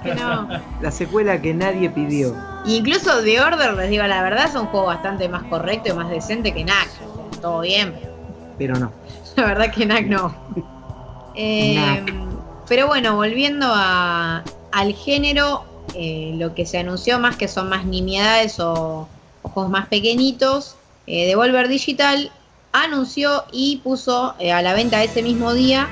Que 0.04 0.16
no. 0.22 0.48
La 0.82 0.92
secuela 0.92 1.42
que 1.42 1.54
nadie 1.54 1.90
pidió. 1.90 2.36
Incluso 2.66 3.24
The 3.24 3.42
Order, 3.42 3.74
les 3.74 3.90
digo 3.90 4.04
la 4.06 4.22
verdad, 4.24 4.46
es 4.46 4.56
un 4.56 4.68
juego 4.68 4.86
bastante 4.88 5.28
más 5.30 5.44
correcto 5.44 5.90
y 5.90 5.94
más 5.94 6.10
decente 6.10 6.54
que 6.54 6.64
NAC. 6.64 6.88
Todo 7.42 7.62
bien, 7.62 7.94
pero 8.00 8.14
Pero 8.58 8.80
no. 8.80 8.92
la 9.36 9.46
verdad 9.46 9.72
que 9.72 9.86
NAC 9.86 10.06
no. 10.08 10.34
Eh, 11.40 12.04
pero 12.68 12.88
bueno, 12.88 13.16
volviendo 13.16 13.68
a- 13.70 14.44
al 14.72 14.94
género, 14.96 15.64
eh, 15.94 16.32
lo 16.36 16.56
que 16.56 16.66
se 16.66 16.80
anunció 16.80 17.20
más 17.20 17.36
que 17.36 17.48
son 17.48 17.70
más 17.70 17.86
nimiedades 17.86 18.60
o, 18.60 19.08
o 19.44 19.50
juegos 19.50 19.72
más 19.72 19.86
pequeñitos, 19.88 20.76
eh, 21.06 21.28
Devolver 21.28 21.68
Digital 21.68 22.32
anunció 22.74 23.46
y 23.52 23.78
puso 23.84 24.34
eh, 24.40 24.52
a 24.52 24.62
la 24.64 24.74
venta 24.74 25.04
ese 25.04 25.22
mismo 25.22 25.54
día 25.54 25.88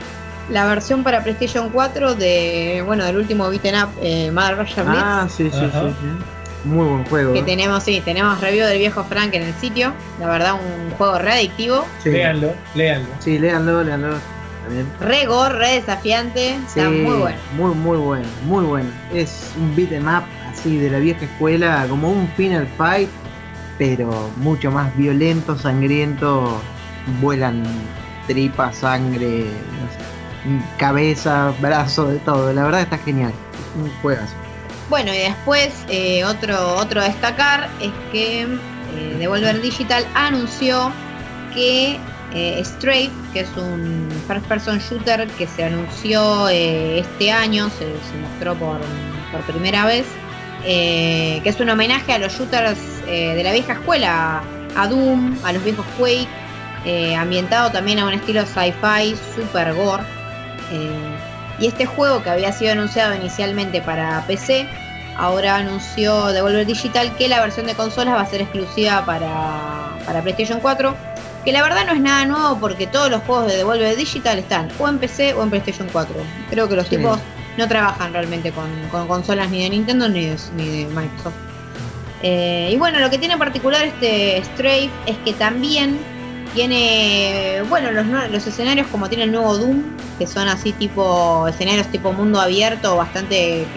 la 0.50 0.66
versión 0.66 1.04
para 1.04 1.24
PlayStation 1.24 1.70
4 1.70 2.16
de 2.16 2.84
bueno 2.86 3.04
del 3.06 3.18
último 3.18 3.50
beaten 3.50 3.76
up 3.76 3.90
eh, 4.02 4.32
Mother 4.32 4.58
Russia 4.58 4.84
Blitz. 4.84 5.02
Ah, 5.02 5.28
sí, 5.30 5.50
sí, 5.52 5.66
Ajá. 5.66 5.82
sí, 5.82 5.96
sí. 6.02 6.36
Muy 6.66 6.88
buen 6.88 7.06
juego. 7.06 7.34
Que 7.34 7.40
¿eh? 7.40 7.44
tenemos, 7.44 7.84
sí, 7.84 8.02
tenemos 8.04 8.42
review 8.42 8.66
del 8.66 8.80
viejo 8.80 9.04
Frank 9.04 9.34
en 9.34 9.44
el 9.44 9.54
sitio. 9.56 9.94
La 10.20 10.28
verdad, 10.28 10.56
un 10.56 10.92
juego 10.98 11.20
re 11.20 11.34
adictivo. 11.34 11.86
Sí. 12.04 12.10
Léanlo, 12.10 12.54
léanlo. 12.74 13.08
Sí, 13.20 13.38
léanlo, 13.38 13.84
léanlo. 13.84 14.16
También. 14.64 14.88
Re 15.00 15.26
gore, 15.28 15.54
re 15.60 15.72
desafiante. 15.74 16.58
Sí, 16.68 16.80
Está 16.80 16.90
muy 16.90 17.20
bueno. 17.20 17.38
Muy, 17.56 17.76
muy 17.76 17.98
bueno, 17.98 18.26
muy 18.46 18.66
bueno. 18.66 18.90
Es 19.14 19.52
un 19.58 19.76
beat 19.76 19.92
em 19.92 20.08
up 20.08 20.24
así 20.52 20.78
de 20.78 20.90
la 20.90 20.98
vieja 20.98 21.26
escuela, 21.26 21.86
como 21.88 22.10
un 22.10 22.28
Final 22.30 22.68
Fight, 22.78 23.10
pero 23.78 24.32
mucho 24.38 24.72
más 24.72 24.96
violento, 24.98 25.56
sangriento. 25.58 26.60
Vuelan 27.22 27.64
tripas, 28.26 28.78
sangre, 28.78 29.44
no 29.44 29.88
sé, 29.92 30.15
cabeza, 30.78 31.54
brazo, 31.60 32.08
de 32.08 32.20
todo. 32.20 32.54
La 32.54 32.64
verdad 32.64 32.82
está 32.82 32.98
genial. 32.98 33.34
Un 33.76 33.92
juegazo. 34.02 34.34
Bueno, 34.90 35.14
y 35.14 35.18
después 35.18 35.74
eh, 35.90 36.24
otro, 36.26 36.76
otro 36.76 37.02
a 37.02 37.06
destacar 37.06 37.70
es 37.82 37.92
que 38.12 38.42
eh, 38.44 39.16
Devolver 39.18 39.62
Digital 39.62 40.06
anunció 40.14 40.92
que 41.54 42.00
eh, 42.36 42.62
que 43.34 43.40
es 43.40 43.50
un 43.56 44.10
first 44.28 44.46
person 44.48 44.80
shooter 44.80 45.26
que 45.38 45.48
se 45.48 45.64
anunció 45.64 46.50
eh, 46.50 47.00
este 47.00 47.32
año, 47.32 47.70
se, 47.70 47.86
se 47.86 48.18
mostró 48.22 48.56
por, 48.56 48.80
por 49.32 49.42
primera 49.44 49.86
vez, 49.86 50.06
eh, 50.66 51.40
que 51.44 51.50
es 51.50 51.60
un 51.62 51.70
homenaje 51.70 52.12
a 52.12 52.18
los 52.20 52.34
shooters 52.34 52.78
de 53.06 53.42
la 53.44 53.54
vieja 53.54 53.74
escuela, 53.74 54.42
a 54.76 54.88
Doom, 54.88 55.38
a 55.44 55.54
los 55.54 55.64
viejos 55.64 55.86
Quake, 55.98 56.28
ambientado 57.16 57.72
también 57.72 58.00
a 58.00 58.06
un 58.06 58.14
estilo 58.14 58.46
sci-fi 58.46 59.16
super 59.36 59.74
gore. 59.74 60.04
Eh, 60.72 60.90
y 61.60 61.68
este 61.68 61.86
juego 61.86 62.22
que 62.24 62.30
había 62.30 62.52
sido 62.52 62.74
anunciado 62.74 63.16
inicialmente 63.16 63.82
para 63.82 64.24
PC, 64.28 64.68
ahora 65.18 65.56
anunció 65.58 66.28
Devolver 66.28 66.66
Digital 66.66 67.16
que 67.18 67.28
la 67.30 67.40
versión 67.42 67.66
de 67.68 67.74
consolas 67.76 68.16
va 68.16 68.22
a 68.22 68.26
ser 68.26 68.42
exclusiva 68.42 69.06
para, 69.06 69.92
para 70.06 70.22
PlayStation 70.22 70.60
4. 70.60 70.96
Que 71.46 71.52
la 71.52 71.62
verdad 71.62 71.86
no 71.86 71.94
es 71.94 72.02
nada 72.02 72.26
nuevo 72.26 72.58
porque 72.60 72.88
todos 72.88 73.10
los 73.12 73.22
juegos 73.24 73.48
de 73.48 73.58
Devolver 73.58 73.96
Digital 73.96 74.40
están 74.40 74.68
o 74.80 74.88
en 74.90 74.98
PC 74.98 75.34
o 75.36 75.44
en 75.44 75.50
PlayStation 75.52 75.88
4. 75.92 76.16
Creo 76.50 76.68
que 76.68 76.76
los 76.76 76.88
Sí. 76.88 76.98
tipos 76.98 77.20
no 77.58 77.68
trabajan 77.68 78.12
realmente 78.12 78.52
con, 78.52 78.66
con 78.92 79.08
consolas 79.08 79.50
ni 79.50 79.64
de 79.64 79.70
Nintendo 79.70 80.10
ni 80.10 80.26
de, 80.26 80.38
ni 80.58 80.66
de 80.68 80.86
Microsoft. 80.88 81.36
Eh, 82.24 82.70
y 82.74 82.78
bueno, 82.78 83.00
lo 83.00 83.10
que 83.10 83.18
tiene 83.20 83.34
en 83.36 83.40
particular 83.40 83.86
este 83.86 84.42
Strafe 84.44 84.90
es 85.06 85.18
que 85.24 85.34
también 85.34 86.00
Tiene, 86.56 87.64
bueno, 87.70 87.92
los, 87.92 88.08
los 88.32 88.48
escenarios 88.48 88.88
como 88.88 89.10
tiene 89.10 89.26
el 89.26 89.32
nuevo 89.34 89.58
Doom, 89.58 89.84
que 90.18 90.26
son 90.26 90.48
así 90.48 90.72
tipo, 90.72 91.48
escenarios 91.50 91.88
tipo 91.88 92.14
mundo 92.14 92.40
abierto, 92.40 92.96
bastante, 92.96 93.68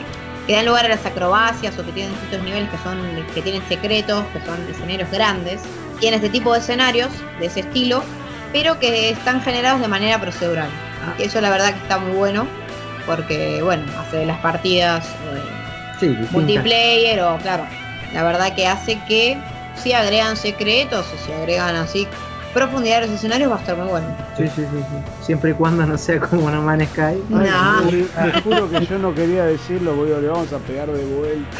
que, 0.46 0.52
dan 0.54 0.64
lugar 0.64 0.86
a 0.86 0.88
las 0.88 1.04
acrobacias 1.04 1.76
o 1.76 1.84
que 1.84 1.90
tienen 1.90 2.12
distintos 2.12 2.42
niveles 2.44 2.70
que 2.70 2.78
son, 2.78 2.98
que 3.34 3.42
tienen 3.42 3.62
secretos, 3.68 4.24
que 4.32 4.40
son 4.46 4.56
escenarios 4.70 5.10
grandes. 5.10 5.60
Tiene 5.98 6.16
este 6.16 6.30
tipo 6.30 6.52
de 6.52 6.60
escenarios, 6.60 7.10
de 7.40 7.46
ese 7.46 7.60
estilo, 7.60 8.02
pero 8.52 8.78
que 8.78 9.10
están 9.10 9.42
generados 9.42 9.80
de 9.80 9.88
manera 9.88 10.20
procedural. 10.20 10.70
Eso 11.18 11.40
la 11.40 11.50
verdad 11.50 11.74
que 11.74 11.80
está 11.80 11.98
muy 11.98 12.16
bueno, 12.16 12.46
porque 13.06 13.60
bueno, 13.60 13.82
hace 13.98 14.24
las 14.24 14.38
partidas 14.38 15.04
eh, 15.04 15.58
Sí, 15.98 16.16
multiplayer 16.30 17.20
o 17.22 17.38
claro, 17.38 17.66
la 18.14 18.22
verdad 18.22 18.54
que 18.54 18.68
hace 18.68 19.00
que 19.08 19.36
si 19.74 19.92
agregan 19.92 20.36
secretos 20.36 21.06
o 21.12 21.26
si 21.26 21.32
agregan 21.32 21.74
así 21.74 22.06
profundidad 22.54 22.98
a 22.98 23.00
los 23.02 23.10
escenarios 23.10 23.50
va 23.50 23.56
a 23.56 23.60
estar 23.60 23.76
muy 23.76 23.88
bueno. 23.88 24.06
Sí, 24.36 24.44
sí, 24.48 24.62
sí, 24.62 24.66
sí. 24.78 25.24
Siempre 25.24 25.50
y 25.50 25.54
cuando 25.54 25.84
no 25.86 25.98
sea 25.98 26.18
como 26.20 26.50
No 26.50 26.62
Man's 26.62 26.88
Sky. 26.90 27.00
Ay, 27.00 27.22
No. 27.30 28.40
juro 28.42 28.70
que 28.70 28.86
yo 28.86 28.98
no 28.98 29.14
quería 29.14 29.44
decirlo, 29.44 29.94
boludo, 29.94 30.20
le 30.20 30.28
vamos 30.28 30.52
a 30.52 30.58
pegar 30.58 30.88
de 30.90 31.04
vuelta. 31.04 31.58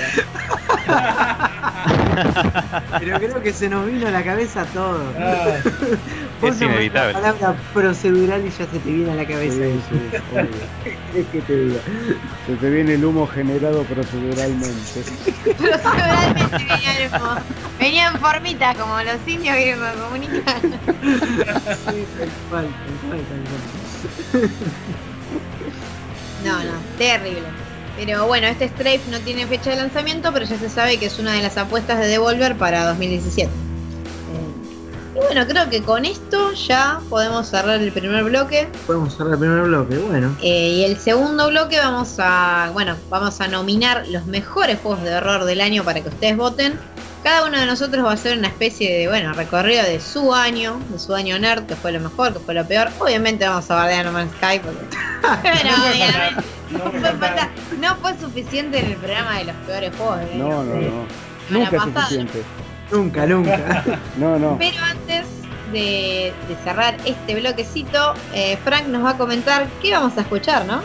Pero 2.99 3.19
creo 3.19 3.43
que 3.43 3.53
se 3.53 3.69
nos 3.69 3.87
vino 3.87 4.09
a 4.09 4.11
la 4.11 4.25
cabeza 4.25 4.65
todo. 4.73 5.01
Ah, 5.19 5.59
Vos 6.41 6.55
Es 6.55 6.63
inevitable. 6.63 7.13
La 7.15 7.21
palabra 7.33 7.57
procedural 7.75 8.41
y 8.47 8.51
ya 8.51 8.57
se 8.57 8.67
te 8.67 8.79
viene 8.91 9.11
a 9.11 9.15
la 9.17 9.23
Sí, 9.23 9.29
cabeza. 9.29 9.57
sí, 9.57 9.61
obvio. 10.33 10.45
¿Qué 10.85 10.97
querés 11.13 11.27
que 11.33 11.41
te 11.41 11.57
diga? 11.57 11.81
Se 12.47 12.55
te 12.57 12.71
viene 12.71 12.95
el 12.95 13.05
humo 13.05 13.27
generado 13.27 13.83
proceduralmente. 13.85 15.03
Proceduralmente 15.45 16.57
venían 16.59 17.11
como- 17.11 17.41
venían 17.81 18.19
formitas 18.21 18.77
como 18.77 18.99
los 19.03 19.17
indios 19.27 19.57
que 19.57 19.75
se 19.75 20.01
comunican. 20.01 20.61
Sí, 20.63 22.05
tal 22.19 22.31
cual, 22.51 22.67
tal 22.69 23.09
cual, 23.09 23.21
tal 23.29 24.41
cual. 24.41 24.51
No, 26.45 26.59
no, 26.65 26.79
terrible. 26.99 27.43
Pero 27.97 28.27
bueno, 28.29 28.47
este 28.47 28.69
Strafe 28.69 29.01
no 29.11 29.19
tiene 29.21 29.45
fecha 29.49 29.71
de 29.71 29.77
lanzamiento, 29.77 30.33
pero 30.33 30.45
ya 30.45 30.57
se 30.57 30.69
sabe 30.71 30.99
que 30.99 31.07
es 31.07 31.19
una 31.19 31.33
de 31.33 31.43
las 31.43 31.57
apuestas 31.59 31.99
de 31.99 32.07
Devolver 32.07 32.55
para 32.57 32.85
2017. 32.87 33.51
Eh, 35.19 35.23
y 35.23 35.35
bueno, 35.35 35.47
creo 35.47 35.69
que 35.71 35.83
con 35.83 36.05
esto 36.05 36.53
ya 36.53 37.01
podemos 37.09 37.49
cerrar 37.49 37.81
el 37.81 37.93
primer 37.93 38.25
bloque. 38.25 38.69
Podemos 38.87 39.15
cerrar 39.17 39.35
el 39.35 39.39
primer 39.39 39.63
bloque, 39.63 39.99
bueno. 39.99 40.37
Eh, 40.43 40.69
y 40.71 40.85
el 40.85 40.97
segundo 40.99 41.49
bloque 41.49 41.79
vamos 41.79 42.17
a, 42.19 42.71
bueno, 42.73 42.97
vamos 43.11 43.41
a 43.41 43.49
nominar 43.49 44.07
los 44.09 44.27
mejores 44.27 44.79
juegos 44.83 45.03
de 45.03 45.15
horror 45.17 45.45
del 45.45 45.61
año 45.61 45.85
para 45.85 46.01
que 46.01 46.09
ustedes 46.09 46.37
voten. 46.37 46.79
Cada 47.25 47.45
uno 47.45 47.59
de 47.59 47.67
nosotros 47.67 48.05
va 48.05 48.11
a 48.13 48.15
hacer 48.15 48.39
una 48.39 48.47
especie 48.47 48.97
de, 48.97 49.09
bueno, 49.09 49.33
recorrido 49.33 49.83
de 49.83 50.01
su 50.01 50.33
año, 50.33 50.81
de 50.89 50.99
su 51.01 51.15
año 51.15 51.37
nerd, 51.39 51.67
que 51.67 51.75
fue 51.75 51.91
lo 51.91 51.99
mejor, 52.01 52.33
que 52.33 52.39
fue 52.39 52.55
lo 52.55 52.65
peor. 52.67 52.89
Obviamente 53.01 53.45
vamos 53.47 53.69
a 53.71 53.75
bardear 53.75 54.07
No 54.07 54.13
Man's 54.13 54.31
Sky 54.41 54.61
porque... 54.61 54.97
Pero 55.43 55.69
obviamente 55.75 56.47
no, 56.71 56.79
no 56.79 56.91
fue, 56.93 57.11
falta- 57.19 57.51
no 57.81 57.97
fue 57.97 58.19
suficiente 58.21 58.79
en 58.79 58.87
el 58.93 58.97
programa 58.97 59.39
de 59.39 59.45
los 59.47 59.57
peores 59.67 59.93
juegos 59.97 60.21
del 60.21 60.39
No, 60.39 60.63
no, 60.63 60.75
no. 60.77 61.07
Nunca 61.51 61.77
es 61.77 61.83
suficiente. 61.83 62.43
Nunca, 62.91 63.27
nunca. 63.27 63.85
No, 64.19 64.39
no. 64.39 64.57
Pero 64.59 64.77
antes 64.83 65.27
de, 65.73 66.33
de 66.49 66.57
cerrar 66.65 66.97
este 67.05 67.39
bloquecito, 67.39 68.15
eh, 68.35 68.59
Frank 68.65 68.87
nos 68.87 69.05
va 69.05 69.11
a 69.11 69.19
comentar 69.19 69.67
qué 69.83 69.93
vamos 69.93 70.17
a 70.17 70.23
escuchar, 70.23 70.65
¿no? 70.67 70.81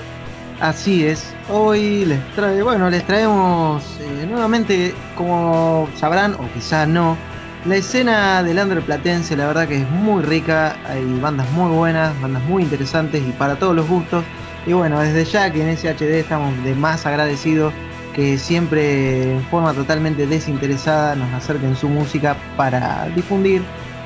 Así 0.59 1.05
es. 1.05 1.33
Hoy 1.49 2.05
les 2.05 2.35
trae, 2.35 2.61
bueno, 2.61 2.89
les 2.89 3.05
traemos 3.05 3.83
eh, 3.99 4.25
nuevamente, 4.29 4.93
como 5.15 5.89
sabrán 5.95 6.35
o 6.35 6.47
quizás 6.53 6.87
no, 6.87 7.17
la 7.65 7.75
escena 7.75 8.43
del 8.43 8.59
under 8.59 8.81
platense, 8.81 9.35
la 9.35 9.47
verdad 9.47 9.67
que 9.67 9.81
es 9.81 9.89
muy 9.89 10.21
rica, 10.21 10.75
hay 10.87 11.03
bandas 11.19 11.49
muy 11.51 11.71
buenas, 11.71 12.19
bandas 12.21 12.43
muy 12.43 12.63
interesantes 12.63 13.21
y 13.25 13.31
para 13.31 13.55
todos 13.55 13.75
los 13.75 13.87
gustos. 13.87 14.23
Y 14.65 14.73
bueno, 14.73 14.99
desde 14.99 15.25
ya 15.25 15.51
que 15.51 15.61
en 15.61 15.75
SHD 15.75 16.19
estamos 16.19 16.61
de 16.63 16.75
más 16.75 17.05
agradecidos 17.05 17.73
que 18.15 18.37
siempre 18.37 19.33
en 19.33 19.43
forma 19.45 19.73
totalmente 19.73 20.27
desinteresada 20.27 21.15
nos 21.15 21.31
acerquen 21.33 21.75
su 21.75 21.89
música 21.89 22.35
para 22.55 23.07
difundir 23.15 23.61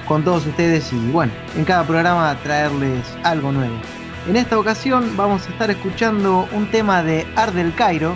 con 0.07 0.23
todos 0.23 0.45
ustedes 0.45 0.91
y 0.93 1.11
bueno, 1.11 1.31
en 1.55 1.65
cada 1.65 1.83
programa 1.85 2.35
traerles 2.43 3.05
algo 3.23 3.51
nuevo. 3.51 3.75
En 4.27 4.35
esta 4.35 4.57
ocasión 4.57 5.15
vamos 5.15 5.45
a 5.47 5.49
estar 5.49 5.69
escuchando 5.69 6.47
un 6.51 6.69
tema 6.71 7.03
de 7.03 7.25
Art 7.35 7.53
del 7.53 7.73
Cairo 7.75 8.15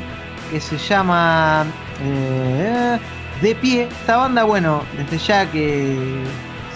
que 0.49 0.59
se 0.59 0.77
llama 0.77 1.65
eh, 2.03 2.97
De 3.41 3.55
Pie. 3.55 3.83
Esta 3.83 4.17
banda, 4.17 4.43
bueno, 4.43 4.81
desde 4.97 5.17
ya 5.17 5.49
que 5.49 6.23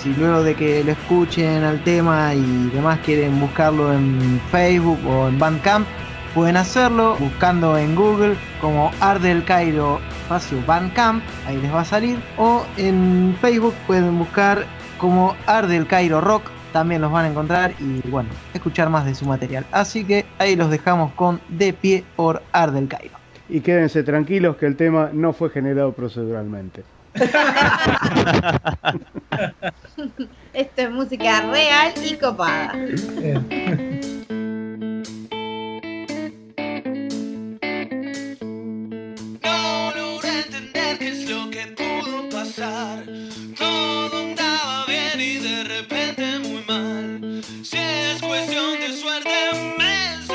si 0.02 0.14
luego 0.14 0.44
de 0.44 0.56
que 0.56 0.84
lo 0.84 0.92
escuchen 0.92 1.64
al 1.64 1.84
tema 1.84 2.34
y 2.34 2.70
demás 2.74 3.00
quieren 3.04 3.40
buscarlo 3.40 3.92
en 3.92 4.40
Facebook 4.52 5.00
o 5.06 5.28
en 5.28 5.40
Bandcamp, 5.40 5.88
pueden 6.36 6.58
hacerlo 6.58 7.16
buscando 7.18 7.78
en 7.78 7.96
Google 7.96 8.36
como 8.60 8.92
Art 9.00 9.22
del 9.22 9.46
Cairo 9.46 10.02
espacio 10.22 10.62
Bandcamp, 10.68 11.24
ahí 11.48 11.58
les 11.58 11.74
va 11.74 11.80
a 11.82 11.86
salir, 11.86 12.20
o 12.38 12.66
en 12.78 13.36
Facebook 13.40 13.74
pueden 13.88 14.20
buscar 14.20 14.66
como 15.00 15.34
Art 15.46 15.70
del 15.70 15.88
Cairo 15.88 16.20
Rock, 16.20 16.52
también 16.74 17.02
los 17.02 17.10
van 17.12 17.26
a 17.26 17.30
encontrar 17.30 17.74
y 17.80 18.02
bueno, 18.10 18.30
escuchar 18.54 18.90
más 18.90 19.06
de 19.06 19.16
su 19.16 19.26
material. 19.26 19.66
Así 19.72 20.04
que 20.04 20.26
ahí 20.38 20.58
los 20.58 20.70
dejamos 20.70 21.14
con 21.14 21.40
De 21.48 21.72
Pie 21.72 22.04
por 22.18 22.44
Art 22.52 22.74
del 22.74 22.90
Cairo. 22.90 23.16
Y 23.48 23.62
quédense 23.62 24.04
tranquilos 24.04 24.58
que 24.58 24.66
el 24.66 24.76
tema 24.76 25.12
no 25.14 25.32
fue 25.32 25.50
generado 25.50 25.94
proceduralmente. 25.94 26.84
Esto 30.54 30.82
es 30.82 30.92
música 30.92 31.50
real 31.50 31.94
y 32.04 32.16
copada. 32.18 32.74
Todo 42.56 44.18
andaba 44.18 44.86
bien 44.86 45.20
y 45.20 45.40
de 45.40 45.64
repente 45.66 46.40
muy 46.40 46.64
mal. 46.66 47.44
Si 47.62 47.78
es 47.78 48.22
cuestión 48.22 48.80
de 48.80 48.94
suerte, 48.94 49.30
me 49.78 50.26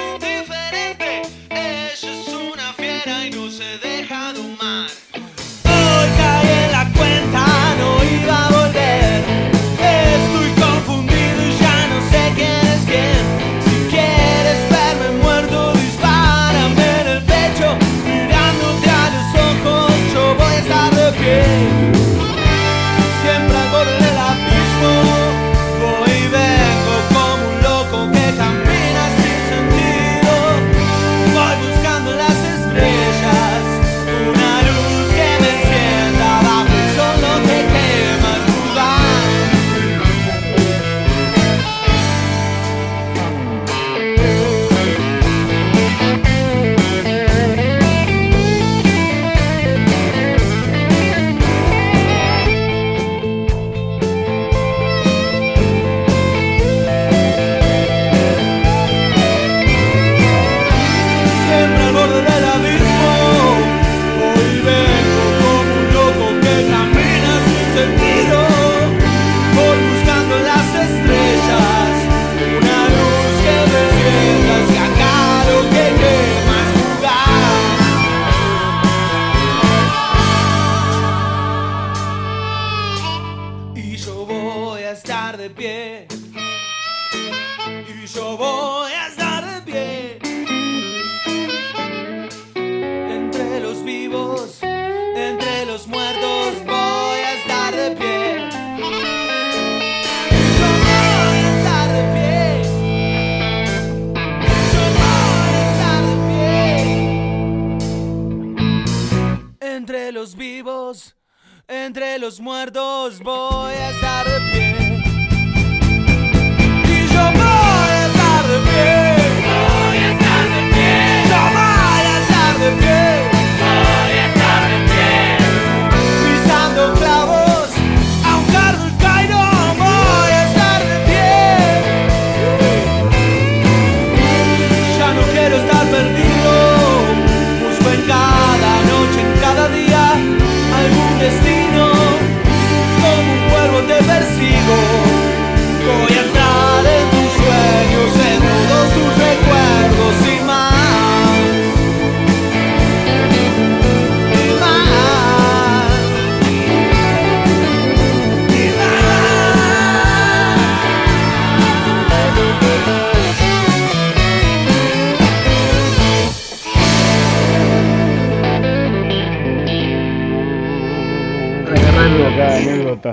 los 112.31 112.39
muertos 112.39 113.19
voy 113.25 113.75
a 113.75 113.91
estar 113.91 114.40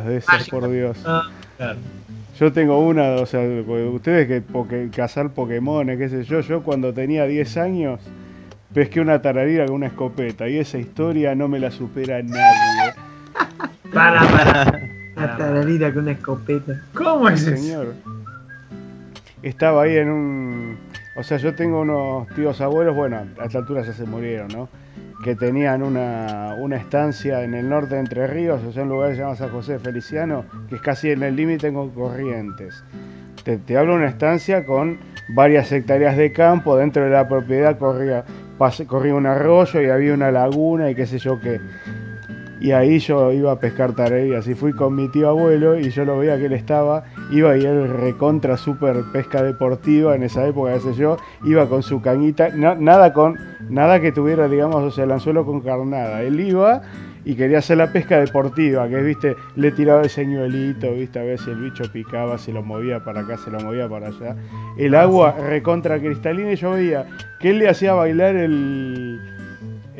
anécdotas 0.04 0.06
de 0.06 0.18
esas, 0.18 0.50
por 0.50 0.70
Dios. 0.72 0.98
Ah, 1.06 1.24
claro. 1.58 1.80
Yo 2.40 2.52
tengo 2.54 2.80
una, 2.80 3.16
o 3.16 3.26
sea, 3.26 3.42
ustedes 3.42 4.28
que 4.28 4.42
poke- 4.44 4.92
cazar 4.92 5.32
Pokémon, 5.32 5.88
qué 5.98 6.08
sé 6.10 6.24
yo, 6.24 6.42
yo 6.42 6.62
cuando 6.62 6.94
tenía 6.94 7.26
10 7.26 7.58
años 7.58 8.00
pesqué 8.74 9.00
una 9.02 9.22
tararira 9.22 9.66
con 9.66 9.76
una 9.76 9.88
escopeta 9.88 10.48
y 10.48 10.58
esa 10.58 10.78
historia 10.78 11.34
no 11.34 11.48
me 11.48 11.58
la 11.60 11.72
supera 11.72 12.22
nadie. 12.22 12.94
Para, 13.94 14.20
para. 14.28 14.82
Una 15.16 15.38
tararira 15.38 15.92
con 15.94 16.04
una 16.04 16.12
escopeta. 16.12 16.74
¿Cómo 16.94 17.30
es 17.30 17.48
eso? 17.48 17.56
Señor. 17.58 17.94
Estaba 19.42 19.84
ahí 19.84 19.96
en 19.98 20.10
un... 20.10 20.78
O 21.16 21.24
sea, 21.24 21.38
yo 21.38 21.56
tengo 21.56 21.82
unos 21.82 22.28
tíos 22.36 22.60
abuelos, 22.62 22.96
bueno, 22.96 23.26
a 23.40 23.46
esta 23.46 23.60
altura 23.60 23.82
ya 23.84 23.94
se 23.94 24.06
murieron, 24.06 24.50
¿no? 24.50 24.70
Que 25.24 25.36
tenían 25.36 25.82
una, 25.84 26.56
una 26.60 26.78
estancia 26.78 27.44
en 27.44 27.54
el 27.54 27.68
norte 27.70 27.96
de 27.96 28.02
Entre 28.02 28.28
Ríos, 28.28 28.62
o 28.64 28.72
sea, 28.72 28.84
un 28.84 28.90
lugar 28.90 29.10
que 29.10 29.16
se 29.16 29.22
llama 29.22 29.36
San 29.36 29.50
José 29.50 29.80
Feliciano, 29.80 30.46
que 30.70 30.76
es 30.76 30.82
casi 30.82 31.10
en 31.12 31.24
el 31.24 31.36
límite 31.36 31.74
con 31.74 31.90
Corrientes. 31.90 32.84
Te, 33.44 33.58
te 33.58 33.78
hablo 33.78 33.94
de 33.94 34.00
una 34.00 34.10
estancia 34.10 34.66
con 34.66 35.00
varias 35.30 35.72
hectáreas 35.72 36.18
de 36.18 36.32
campo, 36.32 36.78
dentro 36.78 37.04
de 37.04 37.10
la 37.10 37.28
propiedad 37.28 37.78
corría, 37.78 38.24
corría 38.88 39.16
un 39.16 39.26
arroyo 39.26 39.82
y 39.82 39.90
había 39.90 40.14
una 40.14 40.32
laguna 40.32 40.90
y 40.90 40.96
qué 40.96 41.06
sé 41.06 41.18
yo 41.18 41.40
qué. 41.40 41.60
Y 42.60 42.72
ahí 42.72 42.98
yo 43.00 43.32
iba 43.32 43.52
a 43.52 43.60
pescar 43.60 43.94
tareas 43.94 44.48
y 44.48 44.56
fui 44.56 44.74
con 44.74 44.96
mi 44.96 45.08
tío 45.10 45.30
abuelo 45.30 45.80
y 45.80 45.90
yo 45.92 46.06
lo 46.06 46.18
veía 46.18 46.38
que 46.38 46.48
él 46.48 46.54
estaba, 46.54 47.04
iba 47.32 47.56
y 47.56 47.64
él 47.64 47.88
recontra 47.88 48.58
super 48.58 48.96
pesca 49.14 49.44
deportiva 49.44 50.16
en 50.16 50.24
esa 50.24 50.48
época, 50.48 50.74
qué 50.74 50.80
sé 50.80 50.94
yo, 50.96 51.18
iba 51.46 51.68
con 51.70 51.84
su 51.84 52.02
cañita, 52.02 52.50
na- 52.50 52.74
nada 52.76 53.14
con, 53.14 53.36
nada 53.70 54.00
que 54.02 54.12
tuviera, 54.12 54.48
digamos, 54.48 54.84
o 54.84 54.90
sea, 54.92 55.04
el 55.04 55.12
anzuelo 55.12 55.46
con 55.46 55.62
carnada. 55.62 56.24
Él 56.24 56.40
iba 56.40 56.82
y 57.26 57.36
quería 57.36 57.60
hacer 57.60 57.78
la 57.78 57.92
pesca 57.92 58.20
deportiva, 58.20 58.88
que 58.88 59.02
viste, 59.02 59.36
le 59.56 59.72
tiraba 59.72 60.02
el 60.02 60.10
señuelito, 60.10 60.92
viste, 60.94 61.20
a 61.20 61.38
si 61.38 61.52
el 61.52 61.58
bicho 61.58 61.84
picaba, 61.92 62.38
se 62.38 62.54
lo 62.54 62.64
movía 62.64 63.04
para 63.04 63.20
acá, 63.22 63.38
se 63.38 63.52
lo 63.52 63.60
movía 63.60 63.88
para 63.90 64.08
allá. 64.08 64.36
El 64.78 64.96
agua 64.96 65.36
recontra 65.48 66.00
cristalina 66.00 66.54
y 66.54 66.56
yo 66.56 66.72
veía 66.72 67.06
que 67.40 67.50
él 67.50 67.60
le 67.60 67.70
hacía 67.70 67.94
bailar 67.94 68.36
el, 68.36 69.20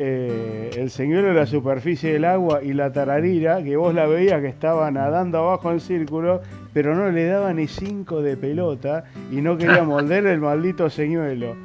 eh, 0.00 0.70
el 0.76 0.90
señuelo 0.90 1.28
de 1.28 1.34
la 1.34 1.46
superficie 1.46 2.12
del 2.12 2.24
agua 2.24 2.62
y 2.62 2.72
la 2.72 2.92
tararira, 2.92 3.62
que 3.64 3.76
vos 3.76 3.92
la 3.92 4.06
veías 4.06 4.40
que 4.40 4.46
estaba 4.46 4.88
nadando 4.92 5.38
abajo 5.38 5.72
en 5.72 5.80
círculo, 5.80 6.40
pero 6.72 6.94
no 6.94 7.10
le 7.10 7.26
daba 7.26 7.52
ni 7.52 7.66
cinco 7.66 8.22
de 8.22 8.36
pelota 8.36 9.04
y 9.32 9.40
no 9.40 9.58
quería 9.58 9.82
morder 9.84 10.26
el 10.26 10.40
maldito 10.40 10.88
señuelo. 10.88 11.56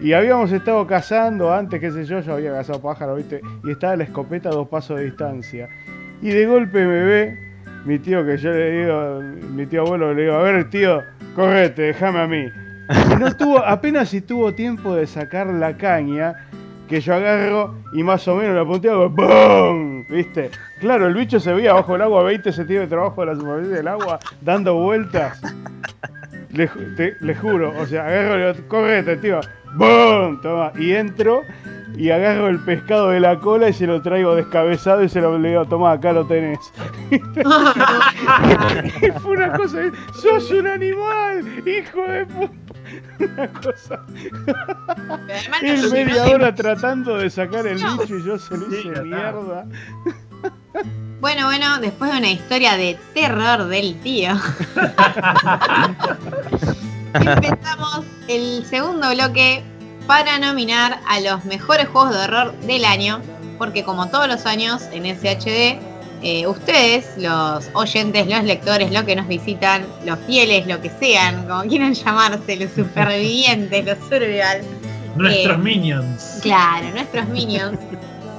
Y 0.00 0.12
habíamos 0.12 0.50
estado 0.50 0.86
cazando 0.88 1.52
antes, 1.52 1.80
qué 1.80 1.92
sé 1.92 2.04
yo, 2.04 2.20
yo 2.20 2.34
había 2.34 2.52
cazado 2.52 2.82
pájaro, 2.82 3.14
¿viste? 3.14 3.40
Y 3.62 3.70
estaba 3.70 3.94
la 3.94 4.04
escopeta 4.04 4.48
a 4.48 4.52
dos 4.52 4.68
pasos 4.68 4.98
de 4.98 5.04
distancia. 5.04 5.68
Y 6.20 6.30
de 6.30 6.46
golpe 6.46 6.84
me 6.84 7.02
ve 7.04 7.38
mi 7.84 8.00
tío, 8.00 8.26
que 8.26 8.36
yo 8.38 8.50
le 8.50 8.70
digo, 8.72 9.20
mi 9.54 9.66
tío 9.66 9.82
abuelo 9.82 10.14
le 10.14 10.22
digo, 10.22 10.34
a 10.34 10.42
ver 10.42 10.68
tío, 10.68 11.02
correte, 11.36 11.82
déjame 11.82 12.18
a 12.18 12.26
mí. 12.26 12.44
Y 13.12 13.16
no 13.20 13.36
tuvo, 13.36 13.58
apenas 13.64 14.08
si 14.08 14.20
tuvo 14.20 14.52
tiempo 14.52 14.94
de 14.94 15.06
sacar 15.06 15.46
la 15.46 15.76
caña, 15.76 16.48
que 16.88 17.00
yo 17.00 17.14
agarro 17.14 17.74
y 17.92 18.02
más 18.02 18.26
o 18.26 18.34
menos 18.34 18.56
la 18.56 18.64
punteo, 18.64 19.08
¡BOOM! 19.10 20.04
¿Viste? 20.08 20.50
Claro, 20.80 21.06
el 21.06 21.14
bicho 21.14 21.38
se 21.38 21.52
veía 21.52 21.74
bajo 21.74 21.94
el 21.94 22.02
agua 22.02 22.24
20 22.24 22.50
centímetros 22.50 23.00
abajo 23.00 23.20
de 23.20 23.26
la 23.26 23.36
superficie 23.36 23.76
del 23.76 23.88
agua, 23.88 24.18
dando 24.40 24.74
vueltas. 24.74 25.40
Le, 26.50 27.34
juro, 27.34 27.74
o 27.78 27.86
sea, 27.86 28.06
agarro 28.06 28.36
y 28.36 28.54
digo, 28.54 28.68
correte, 28.68 29.16
tío. 29.18 29.40
¡Bum! 29.74 30.40
Toma. 30.40 30.72
Y 30.78 30.92
entro 30.92 31.42
y 31.94 32.10
agarro 32.10 32.48
el 32.48 32.58
pescado 32.60 33.10
de 33.10 33.20
la 33.20 33.38
cola 33.38 33.68
y 33.68 33.72
se 33.72 33.86
lo 33.86 34.00
traigo 34.00 34.34
descabezado 34.34 35.02
y 35.02 35.08
se 35.08 35.20
lo 35.20 35.38
le 35.38 35.50
digo, 35.50 35.64
toma, 35.66 35.92
acá 35.92 36.12
lo 36.12 36.26
tenés. 36.26 36.58
fue 39.22 39.32
una 39.32 39.52
cosa, 39.52 39.78
sos 40.14 40.50
un 40.50 40.66
animal, 40.66 41.44
hijo 41.66 42.02
de 42.02 42.26
puta. 42.26 42.67
Una 43.18 43.48
cosa. 43.52 44.00
Además, 45.08 45.62
Él 45.62 45.82
no- 45.82 45.90
media 45.90 46.24
hora 46.26 46.54
tratando 46.54 47.16
de 47.16 47.30
sacar 47.30 47.66
el 47.66 47.80
No. 47.80 47.96
bicho 47.98 48.16
y 48.16 48.24
yo 48.24 48.38
se 48.38 48.56
lo 48.56 48.66
hice 48.68 49.02
mierda. 49.02 49.66
Bueno, 51.20 51.46
bueno, 51.46 51.78
después 51.80 52.12
de 52.12 52.18
una 52.18 52.30
historia 52.30 52.76
de 52.76 52.96
terror 53.14 53.64
del 53.66 53.98
tío. 54.00 54.30
Empezamos 57.14 58.02
el 58.28 58.64
segundo 58.66 59.10
bloque 59.10 59.62
para 60.06 60.38
nominar 60.38 61.00
a 61.08 61.20
los 61.20 61.44
mejores 61.44 61.88
juegos 61.88 62.14
de 62.14 62.24
horror 62.24 62.52
del 62.60 62.84
año. 62.84 63.20
Porque 63.58 63.82
como 63.82 64.08
todos 64.08 64.28
los 64.28 64.46
años 64.46 64.82
en 64.92 65.04
SHD, 65.04 65.80
eh, 66.22 66.46
ustedes, 66.46 67.06
los 67.16 67.68
oyentes, 67.74 68.26
los 68.26 68.44
lectores, 68.44 68.90
los 68.90 69.04
que 69.04 69.16
nos 69.16 69.28
visitan, 69.28 69.86
los 70.04 70.18
fieles, 70.26 70.66
lo 70.66 70.80
que 70.80 70.90
sean, 71.00 71.46
como 71.46 71.62
quieran 71.62 71.94
llamarse, 71.94 72.56
los 72.56 72.70
supervivientes, 72.72 73.84
los 73.84 73.98
survival, 74.08 74.62
Nuestros 75.16 75.56
Eh, 75.56 75.58
minions. 75.58 76.38
Claro, 76.42 76.90
nuestros 76.92 77.28
minions 77.28 77.78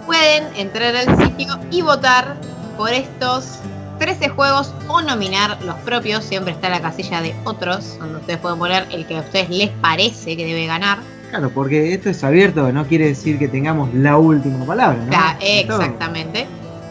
pueden 0.06 0.46
entrar 0.56 0.96
al 0.96 1.18
sitio 1.26 1.60
y 1.72 1.82
votar 1.82 2.36
por 2.78 2.92
estos 2.94 3.60
13 4.00 4.30
juegos 4.30 4.74
o 4.88 5.02
nominar 5.02 5.58
los 5.64 5.76
propios. 5.78 6.24
Siempre 6.24 6.54
está 6.54 6.70
la 6.70 6.80
casilla 6.82 7.22
de 7.22 7.36
otros, 7.44 7.98
donde 8.00 8.20
ustedes 8.20 8.40
pueden 8.40 8.58
poner 8.60 8.86
el 8.92 9.06
que 9.06 9.18
a 9.18 9.22
ustedes 9.22 9.50
les 9.50 9.70
parece 9.70 10.38
que 10.38 10.46
debe 10.46 10.68
ganar. 10.68 11.00
Claro, 11.30 11.52
porque 11.54 11.94
esto 11.94 12.10
es 12.10 12.24
abierto, 12.24 12.72
no 12.72 12.88
quiere 12.88 13.08
decir 13.08 13.38
que 13.38 13.48
tengamos 13.48 13.94
la 13.94 14.18
última 14.18 14.66
palabra, 14.66 14.98
¿no? 14.98 15.10
Claro, 15.10 15.38
todo. 15.68 15.80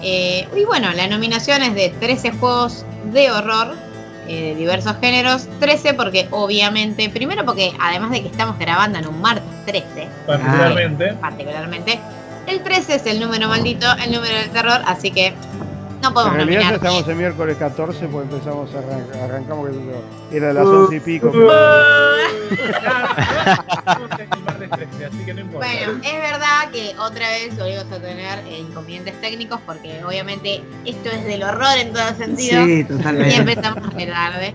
Eh, 0.03 0.47
y 0.57 0.65
bueno, 0.65 0.93
la 0.93 1.07
nominación 1.09 1.62
es 1.62 1.75
de 1.75 1.91
13 1.91 2.33
juegos 2.33 2.85
de 3.12 3.31
horror 3.31 3.75
eh, 4.29 4.41
de 4.51 4.55
diversos 4.55 4.97
géneros. 5.01 5.49
13 5.61 5.95
porque 5.95 6.29
obviamente, 6.31 7.09
primero 7.11 7.45
porque 7.45 7.73
además 7.81 8.11
de 8.11 8.23
que 8.23 8.29
estamos 8.29 8.59
grabando 8.59 8.99
en 8.99 9.09
un 9.09 9.20
martes 9.20 9.45
13, 9.66 10.09
Particularmente. 10.27 11.12
particularmente. 11.15 11.99
El 12.47 12.62
13 12.62 12.95
es 12.95 13.07
el 13.07 13.20
número 13.20 13.49
maldito, 13.49 13.87
el 14.03 14.12
número 14.12 14.35
del 14.37 14.49
terror, 14.51 14.81
así 14.87 15.11
que 15.11 15.35
no 16.03 16.09
En 16.09 16.15
podemos 16.15 16.35
realidad 16.37 16.61
ya 16.62 16.75
estamos 16.77 17.09
en 17.09 17.19
miércoles 17.19 17.57
14, 17.59 18.07
pues 18.09 18.25
empezamos 18.31 18.70
a 18.75 18.79
arran- 18.79 19.23
arrancamos, 19.25 19.70
yo, 19.73 20.37
era 20.37 20.53
las 20.53 20.65
Uh, 20.66 20.85
11 20.85 20.97
y 20.97 21.01
pico. 21.01 21.29
Uh, 21.29 21.49
Estamos 22.51 24.11
en 24.19 24.33
el 24.33 24.43
martes 24.45 24.70
13, 24.70 25.05
así 25.07 25.19
que 25.25 25.35
no 25.35 25.41
importa. 25.41 25.66
Bueno, 25.66 26.01
es 26.05 26.12
verdad 26.20 26.70
que 26.73 26.95
otra 26.99 27.29
vez 27.31 27.57
volvimos 27.59 27.85
a 27.93 27.99
tener 28.01 28.47
inconvenientes 28.49 29.20
técnicos 29.20 29.61
porque 29.66 30.03
obviamente 30.05 30.62
esto 30.85 31.11
es 31.11 31.25
del 31.25 31.43
horror 31.43 31.77
en 31.79 31.93
todo 31.93 32.09
sentido 32.16 32.65
Sí, 32.65 32.73
y 32.81 32.85
totalmente. 32.85 33.35
empezamos 33.37 33.79
a 33.87 33.91
tarde. 34.07 34.55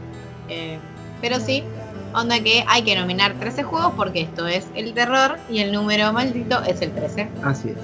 Eh, 0.50 0.78
pero 1.22 1.40
sí, 1.40 1.64
onda 2.14 2.40
que 2.42 2.64
hay 2.68 2.84
que 2.84 2.96
nominar 2.96 3.34
13 3.40 3.64
juegos 3.64 3.94
porque 3.96 4.22
esto 4.22 4.48
es 4.48 4.66
el 4.76 4.94
terror 4.94 5.38
y 5.50 5.60
el 5.60 5.72
número 5.72 6.12
maldito 6.14 6.62
es 6.64 6.82
el 6.82 6.92
13. 6.92 7.30
Así 7.44 7.70
es. 7.70 7.76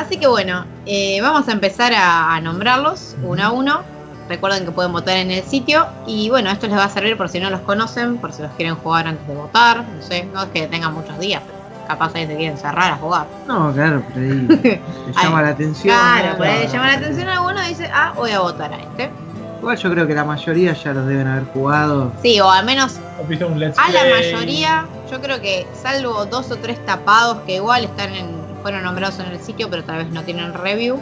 Así 0.00 0.16
que 0.16 0.26
bueno, 0.26 0.64
eh, 0.86 1.20
vamos 1.20 1.46
a 1.48 1.52
empezar 1.52 1.92
a, 1.92 2.34
a 2.34 2.40
nombrarlos 2.40 3.16
uno 3.22 3.44
a 3.44 3.50
uno. 3.50 3.82
Recuerden 4.30 4.64
que 4.64 4.70
pueden 4.70 4.92
votar 4.92 5.18
en 5.18 5.30
el 5.30 5.42
sitio. 5.42 5.86
Y 6.06 6.30
bueno, 6.30 6.50
esto 6.50 6.68
les 6.68 6.78
va 6.78 6.84
a 6.84 6.88
servir 6.88 7.18
por 7.18 7.28
si 7.28 7.38
no 7.38 7.50
los 7.50 7.60
conocen, 7.60 8.16
por 8.16 8.32
si 8.32 8.40
los 8.40 8.50
quieren 8.52 8.76
jugar 8.76 9.06
antes 9.06 9.28
de 9.28 9.34
votar. 9.34 9.84
No 9.84 10.02
sé, 10.02 10.24
no 10.32 10.44
es 10.44 10.48
que 10.50 10.66
tengan 10.68 10.94
muchos 10.94 11.18
días, 11.18 11.42
pero 11.44 11.58
capaz 11.86 12.14
ahí 12.14 12.26
se 12.26 12.34
quieren 12.34 12.56
cerrar 12.56 12.92
a 12.92 12.96
jugar. 12.96 13.26
No, 13.46 13.74
claro, 13.74 14.02
pero 14.14 14.26
ahí 14.26 14.46
te 14.62 14.80
llama 15.22 15.42
la 15.42 15.48
atención. 15.50 15.94
Claro, 15.94 16.38
por 16.38 16.46
ahí 16.46 16.60
le 16.60 16.68
llama 16.68 16.86
la 16.86 16.94
atención 16.94 17.28
a 17.28 17.32
alguno 17.34 17.62
y 17.62 17.68
dice, 17.68 17.90
ah, 17.92 18.14
voy 18.16 18.30
a 18.30 18.40
votar 18.40 18.72
a 18.72 18.78
este. 18.78 19.10
Igual 19.58 19.76
yo 19.76 19.90
creo 19.90 20.06
que 20.06 20.14
la 20.14 20.24
mayoría 20.24 20.72
ya 20.72 20.94
los 20.94 21.06
deben 21.06 21.26
haber 21.26 21.44
jugado. 21.52 22.10
Sí, 22.22 22.40
o 22.40 22.50
al 22.50 22.64
menos 22.64 22.98
¿Has 23.20 23.28
visto 23.28 23.46
un 23.46 23.60
Let's 23.60 23.78
a 23.78 23.90
la 23.90 24.00
mayoría, 24.04 24.86
yo 25.10 25.20
creo 25.20 25.42
que 25.42 25.66
salvo 25.74 26.24
dos 26.24 26.50
o 26.50 26.56
tres 26.56 26.82
tapados 26.86 27.38
que 27.44 27.56
igual 27.56 27.84
están 27.84 28.14
en, 28.14 28.39
fueron 28.62 28.82
nombrados 28.82 29.18
en 29.20 29.26
el 29.26 29.40
sitio, 29.40 29.68
pero 29.70 29.82
tal 29.84 29.98
vez 29.98 30.10
no 30.10 30.22
tienen 30.22 30.52
review. 30.54 30.98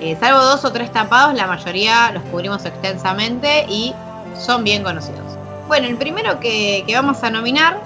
eh, 0.00 0.16
salvo 0.18 0.40
dos 0.40 0.64
o 0.64 0.72
tres 0.72 0.90
tapados, 0.92 1.34
la 1.34 1.46
mayoría 1.46 2.10
los 2.12 2.22
cubrimos 2.24 2.64
extensamente 2.64 3.66
y 3.68 3.94
son 4.38 4.64
bien 4.64 4.82
conocidos. 4.82 5.36
Bueno, 5.68 5.86
el 5.88 5.96
primero 5.96 6.40
que, 6.40 6.84
que 6.86 6.94
vamos 6.94 7.22
a 7.22 7.30
nominar 7.30 7.78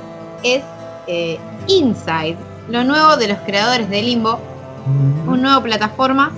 es 0.42 0.62
eh, 1.06 1.38
Inside, 1.66 2.36
lo 2.68 2.84
nuevo 2.84 3.16
de 3.16 3.28
los 3.28 3.38
creadores 3.40 3.88
de 3.90 4.02
Limbo, 4.02 4.38
Mm. 4.86 5.28
un 5.30 5.40
nuevo 5.42 5.62
plataforma, 5.62 6.30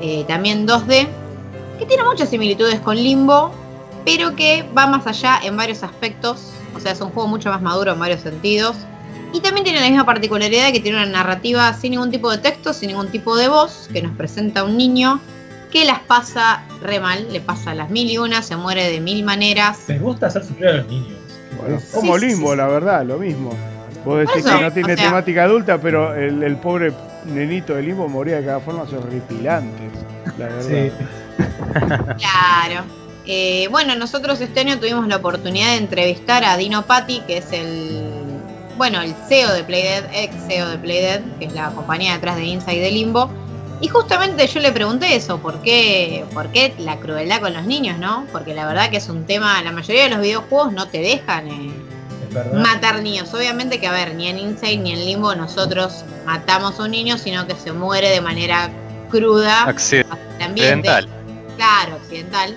eh, 0.00 0.24
también 0.28 0.66
2D, 0.66 1.08
que 1.80 1.84
tiene 1.86 2.04
muchas 2.04 2.28
similitudes 2.28 2.78
con 2.80 2.94
Limbo, 2.96 3.50
pero 4.04 4.36
que 4.36 4.64
va 4.76 4.86
más 4.86 5.04
allá 5.08 5.40
en 5.42 5.56
varios 5.56 5.82
aspectos. 5.82 6.52
O 6.76 6.80
sea, 6.80 6.92
es 6.92 7.00
un 7.00 7.10
juego 7.10 7.28
mucho 7.28 7.50
más 7.50 7.60
maduro 7.60 7.90
en 7.92 7.98
varios 7.98 8.20
sentidos. 8.20 8.76
Y 9.32 9.40
también 9.40 9.64
tiene 9.64 9.80
la 9.80 9.86
misma 9.88 10.06
particularidad 10.06 10.66
de 10.66 10.72
que 10.72 10.80
tiene 10.80 10.96
una 10.98 11.06
narrativa 11.06 11.72
sin 11.74 11.90
ningún 11.92 12.10
tipo 12.10 12.30
de 12.30 12.38
texto, 12.38 12.72
sin 12.72 12.88
ningún 12.88 13.08
tipo 13.08 13.36
de 13.36 13.48
voz, 13.48 13.88
que 13.92 14.00
nos 14.02 14.16
presenta 14.16 14.64
un 14.64 14.76
niño 14.76 15.20
que 15.70 15.84
las 15.84 16.00
pasa 16.00 16.62
re 16.80 16.98
mal, 16.98 17.30
le 17.30 17.40
pasa 17.40 17.74
las 17.74 17.90
mil 17.90 18.10
y 18.10 18.16
una, 18.16 18.40
se 18.42 18.56
muere 18.56 18.90
de 18.90 19.00
mil 19.00 19.22
maneras. 19.24 19.80
Les 19.88 20.00
gusta 20.00 20.28
hacer 20.28 20.44
sufrir 20.44 20.68
a 20.68 20.72
los 20.78 20.86
niños. 20.88 21.12
Bueno, 21.60 21.78
Sí, 21.78 21.86
como 21.94 22.18
sí, 22.18 22.26
Limbo, 22.26 22.52
sí. 22.52 22.56
la 22.56 22.66
verdad, 22.68 23.04
lo 23.04 23.18
mismo. 23.18 23.50
Vos 24.04 24.20
decís 24.20 24.46
eso, 24.46 24.56
que 24.56 24.62
no 24.64 24.72
tiene 24.72 24.94
o 24.94 24.96
sea- 24.96 25.06
temática 25.06 25.44
adulta, 25.44 25.78
pero 25.78 26.14
el, 26.14 26.42
el 26.42 26.56
pobre 26.56 26.92
nenito 27.26 27.74
de 27.74 27.82
Limbo 27.82 28.08
moría 28.08 28.36
de 28.36 28.46
cada 28.46 28.60
forma 28.60 28.82
horripilantes, 28.84 29.92
la 30.38 30.46
verdad. 30.46 30.62
Sí. 30.68 30.90
Claro. 32.18 32.84
Eh, 33.26 33.68
bueno, 33.70 33.94
nosotros 33.94 34.40
este 34.40 34.60
año 34.60 34.78
tuvimos 34.78 35.06
la 35.06 35.16
oportunidad 35.16 35.72
de 35.72 35.76
entrevistar 35.76 36.44
a 36.44 36.56
Dino 36.56 36.86
Patti, 36.86 37.20
que 37.26 37.38
es 37.38 37.52
el, 37.52 38.02
bueno, 38.78 39.02
el 39.02 39.14
CEO 39.28 39.52
de 39.52 39.64
Playdead, 39.64 40.04
ex 40.14 40.34
CEO 40.46 40.68
de 40.70 40.78
Playdead, 40.78 41.20
que 41.38 41.46
es 41.46 41.52
la 41.52 41.70
compañía 41.70 42.14
detrás 42.14 42.36
de 42.36 42.44
Inside 42.44 42.80
de 42.80 42.90
Limbo. 42.92 43.28
Y 43.80 43.88
justamente 43.88 44.46
yo 44.46 44.60
le 44.60 44.72
pregunté 44.72 45.14
eso, 45.14 45.38
¿por 45.38 45.60
qué, 45.60 46.24
¿por 46.32 46.50
qué 46.50 46.74
la 46.78 46.98
crueldad 46.98 47.40
con 47.40 47.52
los 47.52 47.64
niños, 47.64 47.98
no? 47.98 48.26
Porque 48.32 48.54
la 48.54 48.66
verdad 48.66 48.90
que 48.90 48.96
es 48.96 49.08
un 49.08 49.24
tema, 49.24 49.62
la 49.62 49.70
mayoría 49.70 50.04
de 50.04 50.10
los 50.10 50.20
videojuegos 50.20 50.72
no 50.72 50.88
te 50.88 51.00
dejan 51.00 51.48
eh, 51.48 51.72
matar 52.54 53.02
niños. 53.02 53.32
Obviamente 53.34 53.78
que, 53.78 53.86
a 53.86 53.92
ver, 53.92 54.14
ni 54.14 54.28
en 54.28 54.38
Inside 54.38 54.78
ni 54.78 54.92
en 54.92 55.04
Limbo 55.04 55.34
nosotros 55.34 56.04
matamos 56.24 56.80
a 56.80 56.84
un 56.84 56.90
niño, 56.90 57.18
sino 57.18 57.46
que 57.46 57.54
se 57.54 57.72
muere 57.72 58.08
de 58.08 58.20
manera 58.20 58.70
cruda 59.10 59.64
hacia 59.64 60.00
el 60.00 60.42
ambiente. 60.42 60.88
Accidental. 60.88 61.08
Claro, 61.56 61.96
occidental. 61.96 62.56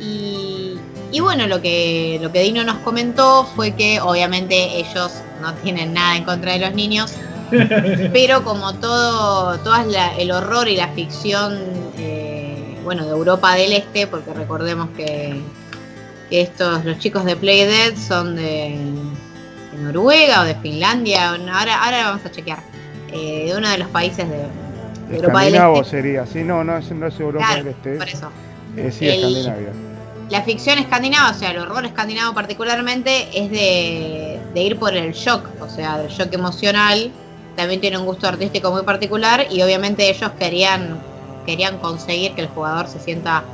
Y, 0.00 0.73
y 1.14 1.20
bueno, 1.20 1.46
lo 1.46 1.62
que, 1.62 2.18
lo 2.20 2.32
que 2.32 2.40
Dino 2.40 2.64
nos 2.64 2.78
comentó 2.78 3.44
fue 3.54 3.70
que 3.70 4.00
obviamente 4.00 4.56
ellos 4.80 5.12
no 5.40 5.54
tienen 5.54 5.94
nada 5.94 6.16
en 6.16 6.24
contra 6.24 6.54
de 6.54 6.58
los 6.58 6.74
niños, 6.74 7.12
pero 8.12 8.42
como 8.42 8.74
todo, 8.74 9.56
todo 9.60 9.74
el 10.18 10.30
horror 10.32 10.66
y 10.66 10.76
la 10.76 10.88
ficción, 10.88 11.56
eh, 11.98 12.76
bueno, 12.82 13.04
de 13.04 13.10
Europa 13.12 13.54
del 13.54 13.74
Este, 13.74 14.08
porque 14.08 14.32
recordemos 14.34 14.88
que, 14.96 15.40
que 16.30 16.40
estos, 16.40 16.84
los 16.84 16.98
chicos 16.98 17.24
de 17.24 17.36
Play 17.36 17.64
Dead 17.64 17.94
son 17.96 18.34
de, 18.34 18.76
de 19.70 19.82
Noruega 19.82 20.40
o 20.40 20.44
de 20.44 20.56
Finlandia, 20.56 21.28
ahora, 21.30 21.84
ahora 21.84 22.06
vamos 22.06 22.26
a 22.26 22.30
chequear, 22.32 22.58
eh, 23.12 23.44
de 23.52 23.56
uno 23.56 23.68
de 23.70 23.78
los 23.78 23.88
países 23.90 24.28
de, 24.28 24.38
de 25.10 25.16
Europa 25.16 25.42
del 25.44 25.54
Este. 25.54 25.90
sería, 25.90 26.26
sí, 26.26 26.42
no, 26.42 26.64
no 26.64 26.76
es, 26.76 26.90
no 26.90 27.06
es 27.06 27.20
Europa 27.20 27.46
Claro, 27.46 27.62
del 27.62 27.72
Este, 27.72 27.96
por 27.98 28.08
eso. 28.08 28.30
eh, 28.76 28.90
sí, 28.90 29.06
el- 29.06 29.14
Escandinavia. 29.14 29.93
La 30.30 30.42
ficción 30.42 30.78
escandinava, 30.78 31.30
o 31.30 31.34
sea, 31.34 31.50
el 31.50 31.58
horror 31.58 31.84
escandinavo 31.84 32.34
particularmente, 32.34 33.28
es 33.32 33.50
de, 33.50 34.40
de 34.54 34.62
ir 34.62 34.78
por 34.78 34.96
el 34.96 35.12
shock, 35.12 35.46
o 35.60 35.68
sea, 35.68 36.00
el 36.00 36.08
shock 36.08 36.32
emocional. 36.32 37.10
También 37.56 37.80
tiene 37.80 37.98
un 37.98 38.06
gusto 38.06 38.26
artístico 38.26 38.72
muy 38.72 38.82
particular 38.82 39.46
y 39.50 39.62
obviamente 39.62 40.08
ellos 40.08 40.30
querían, 40.38 40.98
querían 41.46 41.78
conseguir 41.78 42.32
que 42.34 42.40
el 42.40 42.48
jugador 42.48 42.88
se 42.88 42.98
sienta 42.98 43.44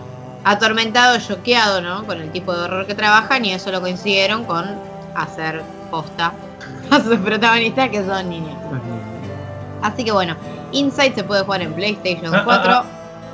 atormentado, 0.45 1.19
choqueado, 1.19 1.83
¿no? 1.83 2.07
Con 2.07 2.21
el 2.21 2.31
tipo 2.31 2.55
de 2.55 2.63
horror 2.63 2.87
que 2.87 2.95
trabajan 2.95 3.45
y 3.45 3.53
eso 3.53 3.71
lo 3.71 3.81
coincidieron 3.81 4.45
con 4.45 4.65
hacer 5.15 5.63
posta 5.91 6.33
a 6.91 7.01
sus 7.01 7.17
protagonistas 7.19 7.91
que 7.91 8.05
son 8.05 8.31
niños. 8.31 8.57
Así 9.83 10.05
que 10.05 10.13
bueno, 10.13 10.37
Inside 10.73 11.15
se 11.15 11.25
puede 11.25 11.43
jugar 11.43 11.63
en 11.63 11.73
PlayStation 11.75 12.35
Ah, 12.35 12.43
4, 12.45 12.73
ah, 12.73 12.85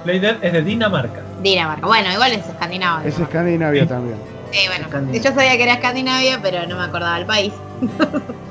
Playdead 0.04 0.42
es 0.42 0.52
de 0.52 0.62
Dinamarca. 0.62 1.25
Dinamarca. 1.42 1.86
Bueno, 1.86 2.12
igual 2.12 2.32
es 2.32 2.46
escandinavo. 2.48 3.06
Es 3.06 3.18
¿no? 3.18 3.24
Escandinavia 3.24 3.82
Sí. 3.82 3.88
también. 3.88 4.16
Sí, 4.52 4.60
bueno, 4.68 4.84
Escandinavia. 4.86 5.22
yo 5.30 5.34
sabía 5.34 5.56
que 5.56 5.62
era 5.64 5.72
Escandinavia, 5.74 6.38
pero 6.40 6.66
no 6.66 6.76
me 6.76 6.84
acordaba 6.84 7.18
el 7.18 7.26
país. 7.26 7.52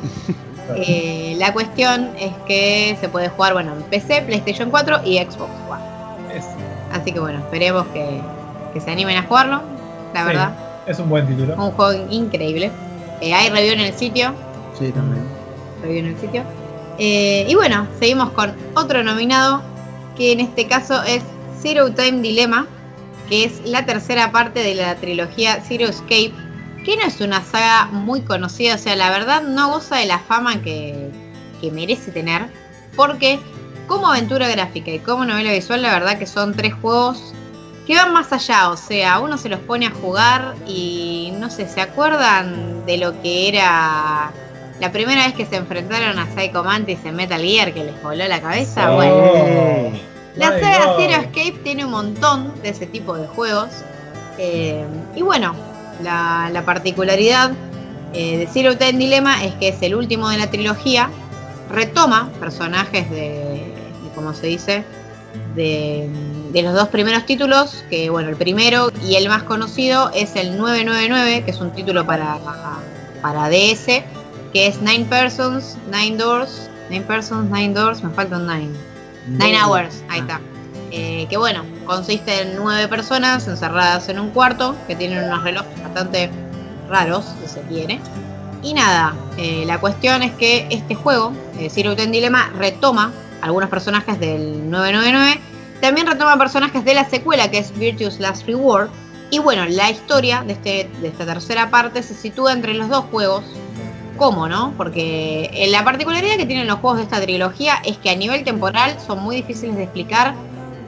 Eh, 0.78 1.36
la 1.38 1.54
cuestión 1.54 2.10
es 2.20 2.32
que 2.48 2.98
se 3.00 3.08
puede 3.08 3.30
jugar, 3.30 3.54
bueno, 3.54 3.74
en 3.76 3.84
PC, 3.84 4.24
PlayStation 4.24 4.72
4 4.72 5.02
y 5.06 5.18
Xbox 5.20 5.52
One. 5.70 6.36
Es, 6.36 6.44
Así 6.92 7.12
que 7.12 7.20
bueno, 7.20 7.38
esperemos 7.40 7.86
que, 7.94 8.20
que 8.74 8.82
se 8.82 8.90
animen 8.90 9.16
a 9.18 9.24
jugarlo. 9.24 9.62
La 10.14 10.22
Sí. 10.22 10.28
verdad, 10.28 10.52
es 10.88 10.98
un 10.98 11.10
buen 11.10 11.28
título. 11.28 11.54
un 11.56 11.72
juego 11.72 12.08
increíble. 12.10 12.72
Eh, 13.22 13.34
hay 13.34 13.50
review 13.50 13.74
en 13.74 13.82
el 13.82 13.94
sitio. 13.94 14.34
Sí, 14.78 14.92
también. 14.92 15.24
Review 15.84 16.00
en 16.00 16.06
el 16.08 16.18
sitio. 16.20 16.42
Eh, 16.98 17.46
y 17.48 17.54
bueno, 17.56 17.88
seguimos 18.00 18.32
con 18.32 18.54
otro 18.74 19.04
nominado, 19.04 19.62
que 20.18 20.32
en 20.32 20.40
este 20.40 20.66
caso 20.68 21.04
es 21.04 21.22
Zero 21.62 21.92
Time 21.92 22.22
Dilemma, 22.22 22.66
que 23.30 23.46
es 23.46 23.62
la 23.66 23.86
tercera 23.86 24.32
parte 24.32 24.62
de 24.62 24.76
la 24.76 24.96
trilogía 24.96 25.62
Zero 25.68 25.88
Escape, 25.88 26.34
que 26.84 26.98
no 26.98 27.04
es 27.04 27.20
una 27.22 27.44
saga 27.44 27.86
muy 27.86 28.22
conocida, 28.22 28.76
o 28.76 28.78
sea, 28.78 28.96
la 28.96 29.10
verdad 29.10 29.42
no 29.42 29.72
goza 29.72 29.98
de 29.98 30.06
la 30.06 30.20
fama 30.20 30.62
que, 30.62 31.10
que 31.60 31.72
merece 31.72 32.12
tener, 32.12 32.48
porque 32.96 33.40
como 33.88 34.08
aventura 34.08 34.48
gráfica 34.48 34.92
y 34.92 35.00
como 35.00 35.26
novela 35.26 35.52
visual, 35.52 35.82
la 35.82 35.92
verdad 35.92 36.18
que 36.18 36.28
son 36.28 36.54
tres 36.54 36.74
juegos 36.74 37.34
que 37.86 37.96
van 37.96 38.14
más 38.14 38.34
allá, 38.34 38.70
o 38.70 38.78
sea, 38.78 39.20
uno 39.20 39.38
se 39.38 39.50
los 39.50 39.60
pone 39.60 39.88
a 39.88 39.92
jugar 39.92 40.56
y 40.68 41.34
no 41.40 41.50
sé, 41.50 41.68
¿se 41.68 41.82
acuerdan 41.82 42.86
de 42.86 42.98
lo 42.98 43.22
que 43.22 43.48
era 43.48 44.32
la 44.80 44.92
primera 44.92 45.26
vez 45.26 45.36
que 45.36 45.46
se 45.46 45.56
enfrentaron 45.56 46.18
a 46.20 46.28
Psycho 46.36 46.64
Mantis 46.64 47.00
en 47.06 47.16
Metal 47.16 47.42
Gear 47.42 47.74
que 47.74 47.84
les 47.84 48.02
voló 48.02 48.28
la 48.28 48.42
cabeza? 48.42 48.92
Oh, 48.92 48.96
Bueno, 48.96 49.98
la 50.36 50.52
my 50.52 50.60
saga 50.60 50.86
God. 50.86 50.98
Zero 50.98 51.22
Escape 51.22 51.60
tiene 51.64 51.86
un 51.86 51.92
montón 51.92 52.54
de 52.62 52.70
ese 52.70 52.86
tipo 52.86 53.16
de 53.16 53.28
juegos. 53.28 53.70
Eh, 54.38 54.86
y 55.16 55.22
bueno, 55.22 55.56
la, 56.04 56.50
la 56.52 56.66
particularidad 56.66 57.52
eh, 58.14 58.38
de 58.38 58.48
Zero 58.48 58.78
Time 58.78 58.94
Dilemma 58.94 59.44
es 59.44 59.54
que 59.56 59.70
es 59.70 59.82
el 59.82 59.96
último 59.96 60.30
de 60.30 60.38
la 60.38 60.50
trilogía. 60.50 61.10
Retoma 61.70 62.30
personajes 62.40 63.10
de, 63.10 63.18
de 63.18 64.12
¿cómo 64.14 64.34
se 64.34 64.48
dice? 64.48 64.84
De, 65.56 66.10
de 66.52 66.62
los 66.62 66.74
dos 66.74 66.88
primeros 66.88 67.26
títulos, 67.26 67.84
que 67.90 68.10
bueno, 68.10 68.30
el 68.30 68.38
primero 68.38 68.90
y 69.04 69.16
el 69.16 69.28
más 69.28 69.44
conocido 69.44 70.10
es 70.14 70.36
el 70.38 70.58
999, 70.58 71.44
que 71.44 71.52
es 71.52 71.60
un 71.60 71.72
título 71.72 72.06
para, 72.06 72.38
para 73.22 73.50
DS, 73.50 74.04
que 74.54 74.68
es 74.68 74.82
Nine 74.82 75.06
Persons, 75.10 75.78
Nine 75.92 76.16
Doors, 76.16 76.70
Nine 76.90 77.04
Persons, 77.04 77.52
Nine 77.52 77.74
Doors, 77.74 78.04
me 78.04 78.10
falta 78.12 78.38
un 78.38 78.48
Nine. 78.48 78.95
Nine 79.28 79.58
Hours, 79.62 80.04
ahí 80.10 80.20
está. 80.20 80.40
Eh, 80.92 81.28
que 81.30 81.38
bueno, 81.38 81.64
consiste 81.86 82.42
en 82.42 82.56
nueve 82.56 82.88
personas 82.88 83.48
encerradas 83.48 84.08
en 84.10 84.20
un 84.20 84.30
cuarto 84.30 84.76
que 84.88 84.96
tienen 84.96 85.24
unos 85.26 85.44
relojes 85.44 85.82
bastante 85.82 86.30
raros, 86.90 87.26
si 87.42 87.48
se 87.48 87.62
quiere. 87.62 88.00
Y 88.62 88.74
nada, 88.74 89.14
eh, 89.38 89.64
la 89.66 89.80
cuestión 89.80 90.24
es 90.24 90.32
que 90.34 90.68
este 90.70 90.96
juego, 90.96 91.34
eh, 91.60 91.70
Zero 91.70 91.96
Dilemma, 91.96 92.52
retoma 92.58 93.12
algunos 93.42 93.70
personajes 93.70 94.20
del 94.20 94.70
999. 94.70 95.40
También 95.82 96.08
retoma 96.08 96.38
personajes 96.38 96.84
de 96.86 96.94
la 96.94 97.08
secuela 97.08 97.52
que 97.52 97.60
es 97.60 97.78
Virtue's 97.78 98.20
Last 98.20 98.48
Reward. 98.48 98.90
Y 99.32 99.40
bueno, 99.40 99.66
la 99.66 99.92
historia 99.92 100.44
de, 100.44 100.54
este, 100.54 100.90
de 101.02 101.08
esta 101.08 101.26
tercera 101.26 101.70
parte 101.70 102.02
se 102.04 102.14
sitúa 102.14 102.54
entre 102.54 102.74
los 102.74 102.90
dos 102.90 103.06
juegos. 103.12 103.44
¿Cómo, 104.18 104.48
no? 104.48 104.74
Porque 104.78 105.50
eh, 105.54 105.68
la 105.68 105.84
particularidad 105.84 106.38
que 106.38 106.46
tienen 106.46 106.68
los 106.68 106.80
juegos 106.80 106.98
de 107.00 107.04
esta 107.04 107.22
trilogía 107.22 107.76
es 107.84 107.98
que 107.98 108.10
a 108.10 108.16
nivel 108.16 108.44
temporal 108.44 108.98
son 109.06 109.20
muy 109.20 109.38
difíciles 109.38 109.76
de 109.76 109.84
explicar 109.84 110.34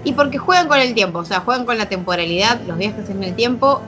y 0.06 0.14
porque 0.14 0.38
juegan 0.38 0.70
con 0.70 0.80
el 0.80 0.94
tiempo, 0.94 1.20
o 1.20 1.26
sea, 1.26 1.42
juegan 1.42 1.66
con 1.66 1.78
la 1.78 1.88
temporalidad, 1.88 2.62
los 2.66 2.78
viajes 2.78 3.10
en 3.10 3.24
el 3.24 3.36
tiempo 3.36 3.82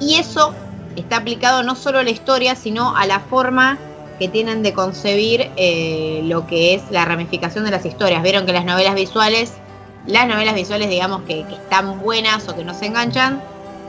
y 0.00 0.14
eso 0.14 0.54
está 0.96 1.18
aplicado 1.18 1.62
no 1.62 1.74
solo 1.74 1.98
a 1.98 2.02
la 2.02 2.10
historia, 2.10 2.54
sino 2.54 2.96
a 2.96 3.06
la 3.06 3.20
forma 3.20 3.78
que 4.18 4.28
tienen 4.28 4.62
de 4.62 4.72
concebir 4.72 5.50
eh, 5.56 6.22
lo 6.24 6.46
que 6.46 6.74
es 6.74 6.82
la 6.90 7.04
ramificación 7.04 7.64
de 7.64 7.70
las 7.70 7.84
historias. 7.84 8.22
Vieron 8.22 8.46
que 8.46 8.52
las 8.52 8.64
novelas 8.64 8.94
visuales, 8.94 9.52
las 10.06 10.26
novelas 10.26 10.54
visuales 10.54 10.88
digamos 10.88 11.22
que, 11.22 11.44
que 11.46 11.54
están 11.54 12.00
buenas 12.00 12.48
o 12.48 12.56
que 12.56 12.64
no 12.64 12.72
se 12.72 12.86
enganchan, 12.86 13.42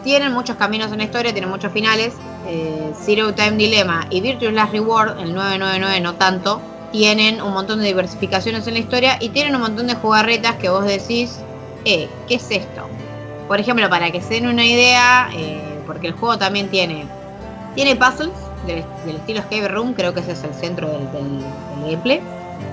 tienen 0.03 0.31
muchos 0.33 0.55
caminos 0.57 0.91
en 0.91 0.99
la 0.99 1.03
historia, 1.05 1.31
tienen 1.31 1.49
muchos 1.49 1.71
finales. 1.71 2.13
Eh, 2.47 2.91
Zero 2.99 3.33
Time 3.33 3.51
Dilemma 3.51 4.07
y 4.09 4.21
Virtuous 4.21 4.53
Last 4.53 4.71
Reward, 4.71 5.19
el 5.19 5.33
999 5.33 6.01
no 6.01 6.15
tanto, 6.15 6.61
tienen 6.91 7.41
un 7.41 7.53
montón 7.53 7.79
de 7.79 7.85
diversificaciones 7.87 8.65
en 8.67 8.73
la 8.73 8.79
historia 8.79 9.17
y 9.19 9.29
tienen 9.29 9.55
un 9.55 9.61
montón 9.61 9.87
de 9.87 9.95
jugarretas 9.95 10.55
que 10.55 10.69
vos 10.69 10.85
decís, 10.85 11.39
eh, 11.85 12.07
¿qué 12.27 12.35
es 12.35 12.49
esto? 12.49 12.87
Por 13.47 13.59
ejemplo, 13.59 13.89
para 13.89 14.11
que 14.11 14.21
se 14.21 14.35
den 14.35 14.47
una 14.47 14.65
idea, 14.65 15.29
eh, 15.35 15.61
porque 15.85 16.07
el 16.07 16.13
juego 16.13 16.37
también 16.37 16.69
tiene, 16.69 17.05
tiene 17.75 17.95
puzzles 17.95 18.31
del, 18.65 18.83
estilo 19.15 19.39
Escape 19.39 19.67
Room, 19.67 19.93
creo 19.93 20.13
que 20.13 20.19
ese 20.21 20.31
es 20.33 20.43
el 20.43 20.53
centro 20.53 20.89
del, 20.89 21.11
del- 21.11 21.39
del 21.39 21.91
gameplay, 21.91 22.21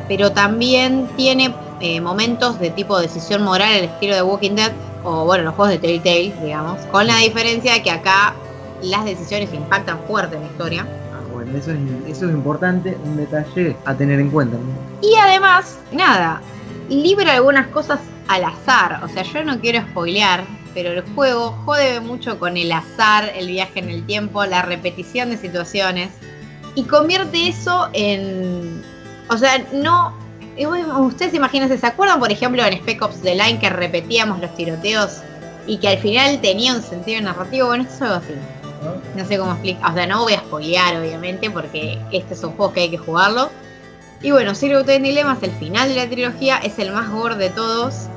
pero 0.09 0.33
también 0.33 1.09
tiene 1.17 1.55
eh, 1.81 2.01
momentos 2.01 2.59
de 2.59 2.71
tipo 2.71 2.99
decisión 2.99 3.43
moral, 3.43 3.73
el 3.75 3.85
estilo 3.85 4.15
de 4.15 4.23
Walking 4.23 4.53
Dead, 4.55 4.73
o 5.07 5.25
bueno, 5.25 5.45
los 5.45 5.55
juegos 5.55 5.71
de 5.71 5.79
Telltale, 5.79 6.35
digamos, 6.43 6.81
con 6.87 7.07
la 7.07 7.19
diferencia 7.19 7.75
de 7.75 7.83
que 7.83 7.93
acá 7.93 8.35
las 8.83 9.05
decisiones 9.05 9.55
impactan 9.55 10.01
fuerte 10.09 10.35
en 10.35 10.43
la 10.43 10.49
historia. 10.49 10.87
Ah, 11.15 11.21
bueno, 11.33 11.57
eso 11.57 11.71
es, 11.71 11.79
eso 12.09 12.27
es 12.27 12.33
importante, 12.33 12.99
un 13.05 13.17
detalle 13.17 13.77
a 13.85 13.95
tener 13.95 14.19
en 14.19 14.31
cuenta. 14.31 14.57
¿no? 14.57 15.09
Y 15.09 15.15
además, 15.15 15.79
nada, 15.93 16.43
libra 16.89 17.35
algunas 17.35 17.69
cosas 17.69 18.01
al 18.27 18.45
azar. 18.45 19.01
O 19.05 19.09
sea, 19.09 19.23
yo 19.23 19.45
no 19.45 19.61
quiero 19.61 19.81
spoilear, 19.91 20.45
pero 20.75 20.91
el 20.91 21.03
juego 21.15 21.53
jode 21.65 22.01
mucho 22.01 22.41
con 22.41 22.57
el 22.57 22.73
azar, 22.73 23.31
el 23.37 23.47
viaje 23.47 23.79
en 23.79 23.91
el 23.91 24.05
tiempo, 24.07 24.45
la 24.45 24.63
repetición 24.63 25.31
de 25.31 25.37
situaciones. 25.37 26.11
Y 26.75 26.83
convierte 26.83 27.49
eso 27.49 27.89
en. 27.93 28.83
O 29.31 29.39
sea, 29.39 29.65
no. 29.73 30.26
Y 30.57 30.65
bueno, 30.65 31.01
Ustedes 31.03 31.35
imagínense, 31.35 31.79
¿se 31.79 31.87
acuerdan, 31.87 32.19
por 32.19 32.33
ejemplo, 32.33 32.65
en 32.65 32.75
Spec 32.75 33.03
Ops 33.03 33.21
The 33.23 33.35
Line 33.35 33.59
que 33.59 33.69
repetíamos 33.69 34.41
los 34.41 34.55
tiroteos 34.55 35.21
y 35.67 35.79
que 35.79 35.89
al 35.89 35.99
final 35.99 36.41
tenía 36.41 36.75
un 36.75 36.83
sentido 36.83 37.21
narrativo? 37.21 37.69
Bueno, 37.69 37.85
esto 37.85 37.95
es 37.97 38.03
algo 38.03 38.15
así. 38.17 38.35
¿no? 39.17 39.25
Sé 39.25 39.39
cómo 39.39 39.53
explicar. 39.53 39.91
O 39.91 39.95
sea, 39.95 40.07
no 40.07 40.23
voy 40.23 40.35
a 40.35 40.41
spoilear, 40.41 41.01
obviamente, 41.01 41.51
porque 41.51 41.99
este 42.13 42.35
es 42.35 42.43
un 42.43 42.53
juego 42.53 42.73
que 42.73 42.81
hay 42.81 42.91
que 42.91 42.99
jugarlo. 42.99 43.51
Y 44.23 44.31
bueno, 44.31 44.55
Zero 44.55 44.85
Time 44.85 45.01
Dilemma 45.01 45.35
es 45.35 45.43
el 45.43 45.53
final 45.53 45.89
de 45.89 45.97
la 45.97 46.09
trilogía, 46.09 46.59
es 46.59 46.79
el 46.79 46.91
más 46.91 47.11
gore 47.11 47.37
de 47.37 47.51
todos. 47.51 48.09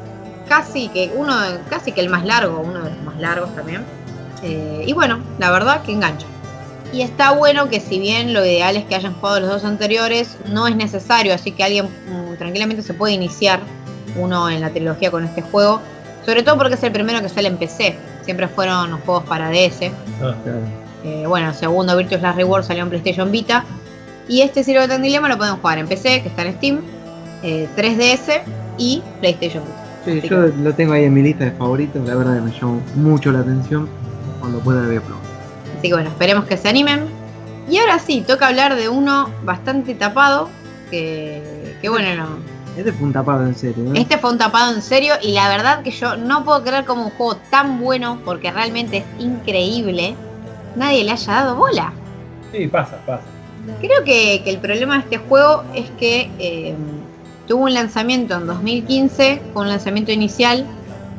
Casi 0.47 0.87
que 0.89 1.11
uno, 1.15 1.35
casi 1.69 1.91
que 1.91 2.01
el 2.01 2.09
más 2.09 2.25
largo, 2.25 2.59
uno 2.59 2.83
de 2.83 2.89
los 2.91 3.01
más 3.03 3.17
largos 3.19 3.53
también. 3.55 3.83
Eh, 4.43 4.83
y 4.87 4.93
bueno, 4.93 5.19
la 5.37 5.51
verdad 5.51 5.83
que 5.83 5.91
engancha. 5.91 6.25
Y 6.91 7.01
está 7.01 7.31
bueno 7.31 7.69
que 7.69 7.79
si 7.79 7.99
bien 7.99 8.33
lo 8.33 8.43
ideal 8.43 8.75
es 8.75 8.85
que 8.85 8.95
hayan 8.95 9.13
jugado 9.13 9.41
los 9.41 9.49
dos 9.49 9.63
anteriores, 9.63 10.37
no 10.47 10.67
es 10.67 10.75
necesario, 10.75 11.33
así 11.33 11.51
que 11.51 11.63
alguien 11.63 11.85
mm, 11.85 12.35
tranquilamente 12.37 12.81
se 12.81 12.93
puede 12.93 13.13
iniciar 13.13 13.59
uno 14.15 14.49
en 14.49 14.61
la 14.61 14.71
trilogía 14.71 15.11
con 15.11 15.23
este 15.23 15.41
juego. 15.41 15.81
Sobre 16.25 16.43
todo 16.43 16.57
porque 16.57 16.75
es 16.75 16.83
el 16.83 16.91
primero 16.91 17.21
que 17.21 17.29
sale 17.29 17.47
en 17.47 17.57
PC. 17.57 17.95
Siempre 18.23 18.47
fueron 18.47 18.91
los 18.91 18.99
juegos 19.01 19.23
para 19.25 19.49
DS. 19.49 19.91
Ah, 20.21 20.35
Eh, 21.03 21.25
bueno, 21.27 21.49
el 21.49 21.55
segundo 21.55 21.95
Virtuous 21.95 22.21
Last 22.21 22.37
Reward 22.37 22.63
salió 22.63 22.83
en 22.83 22.89
PlayStation 22.89 23.31
Vita. 23.31 23.63
Y 24.27 24.41
este 24.41 24.63
Zero 24.63 24.83
Time 24.83 24.99
Dilemma 24.99 25.29
lo 25.29 25.37
pueden 25.37 25.55
jugar 25.55 25.79
en 25.79 25.87
PC, 25.87 26.21
que 26.21 26.29
está 26.29 26.43
en 26.43 26.53
Steam, 26.55 26.81
eh, 27.41 27.67
3DS 27.75 28.41
y 28.77 29.01
PlayStation 29.19 29.63
Vita. 29.63 29.85
Sí, 30.05 30.19
Así 30.19 30.29
yo 30.29 30.37
lo 30.47 30.73
tengo 30.73 30.93
ahí 30.93 31.05
en 31.05 31.13
mi 31.13 31.21
lista 31.23 31.45
de 31.45 31.51
favoritos, 31.51 32.07
la 32.07 32.15
verdad 32.15 32.35
que 32.35 32.41
me 32.41 32.51
llamó 32.51 32.81
mucho 32.95 33.31
la 33.31 33.39
atención. 33.39 33.89
Cuando 34.39 34.59
pueda 34.59 34.81
lo 34.81 34.87
voy 34.87 34.97
a 34.97 35.01
probar. 35.01 35.28
Así 35.79 35.87
que 35.87 35.93
bueno, 35.93 36.09
esperemos 36.09 36.43
que 36.43 36.57
se 36.57 36.67
animen. 36.67 37.05
Y 37.69 37.77
ahora 37.77 37.99
sí, 37.99 38.21
toca 38.27 38.47
hablar 38.47 38.75
de 38.75 38.89
uno 38.89 39.29
bastante 39.43 39.95
tapado, 39.95 40.49
que, 40.91 41.77
que 41.81 41.87
bueno, 41.87 42.13
no. 42.15 42.27
Este 42.75 42.91
fue 42.91 43.07
un 43.07 43.13
tapado 43.13 43.45
en 43.45 43.55
serio, 43.55 43.85
¿no? 43.85 43.93
Este 43.95 44.17
fue 44.17 44.31
un 44.31 44.37
tapado 44.37 44.73
en 44.73 44.81
serio 44.81 45.13
y 45.21 45.31
la 45.31 45.47
verdad 45.47 45.81
que 45.81 45.91
yo 45.91 46.17
no 46.17 46.43
puedo 46.43 46.63
creer 46.63 46.83
como 46.83 47.05
un 47.05 47.11
juego 47.11 47.37
tan 47.49 47.79
bueno, 47.79 48.19
porque 48.25 48.51
realmente 48.51 48.97
es 48.97 49.05
increíble, 49.19 50.15
nadie 50.75 51.05
le 51.05 51.11
haya 51.11 51.33
dado 51.33 51.55
bola. 51.55 51.93
Sí, 52.51 52.67
pasa, 52.67 52.97
pasa. 53.05 53.23
Creo 53.79 54.03
que, 54.03 54.41
que 54.43 54.49
el 54.49 54.57
problema 54.57 54.95
de 54.95 54.99
este 55.01 55.17
juego 55.17 55.63
es 55.73 55.89
que 55.91 56.29
eh, 56.39 56.75
tuvo 57.47 57.63
un 57.63 57.73
lanzamiento 57.73 58.35
en 58.35 58.47
2015, 58.47 59.41
fue 59.53 59.61
un 59.61 59.69
lanzamiento 59.69 60.11
inicial 60.11 60.65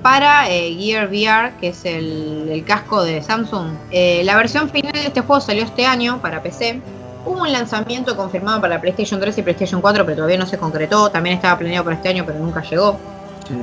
para 0.03 0.49
eh, 0.49 0.75
Gear 0.75 1.09
VR, 1.09 1.53
que 1.61 1.69
es 1.69 1.85
el, 1.85 2.49
el 2.51 2.65
casco 2.65 3.03
de 3.03 3.23
Samsung. 3.23 3.69
Eh, 3.91 4.23
la 4.25 4.37
versión 4.37 4.69
final 4.69 4.93
de 4.93 5.07
este 5.07 5.21
juego 5.21 5.41
salió 5.41 5.65
este 5.65 5.87
año 5.87 6.21
para 6.21 6.43
PC. 6.43 6.81
Hubo 7.25 7.43
un 7.43 7.53
lanzamiento 7.53 8.17
confirmado 8.17 8.61
para 8.61 8.81
PlayStation 8.81 9.21
3 9.21 9.37
y 9.39 9.43
PlayStation 9.43 9.81
4, 9.81 10.05
pero 10.05 10.17
todavía 10.17 10.39
no 10.39 10.47
se 10.47 10.57
concretó. 10.57 11.11
También 11.11 11.37
estaba 11.37 11.59
planeado 11.59 11.85
para 11.85 11.97
este 11.97 12.09
año, 12.09 12.25
pero 12.25 12.39
nunca 12.39 12.63
llegó. 12.63 12.99
Sí. 13.47 13.55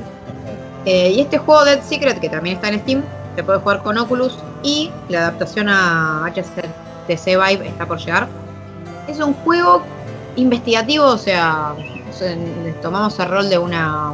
Eh, 0.84 1.12
y 1.16 1.20
este 1.20 1.38
juego 1.38 1.64
Dead 1.64 1.82
Secret, 1.82 2.20
que 2.20 2.28
también 2.28 2.56
está 2.56 2.68
en 2.68 2.80
Steam, 2.80 3.02
se 3.34 3.42
puede 3.42 3.58
jugar 3.58 3.82
con 3.82 3.98
Oculus 3.98 4.38
y 4.62 4.90
la 5.08 5.20
adaptación 5.20 5.68
a 5.68 6.24
HTC 6.32 7.26
Vive 7.26 7.68
está 7.68 7.86
por 7.86 7.98
llegar. 7.98 8.28
Es 9.06 9.18
un 9.18 9.34
juego 9.34 9.82
investigativo, 10.36 11.06
o 11.06 11.18
sea, 11.18 11.74
o 12.08 12.12
sea, 12.12 12.36
tomamos 12.80 13.18
el 13.18 13.28
rol 13.28 13.50
de 13.50 13.58
una, 13.58 14.12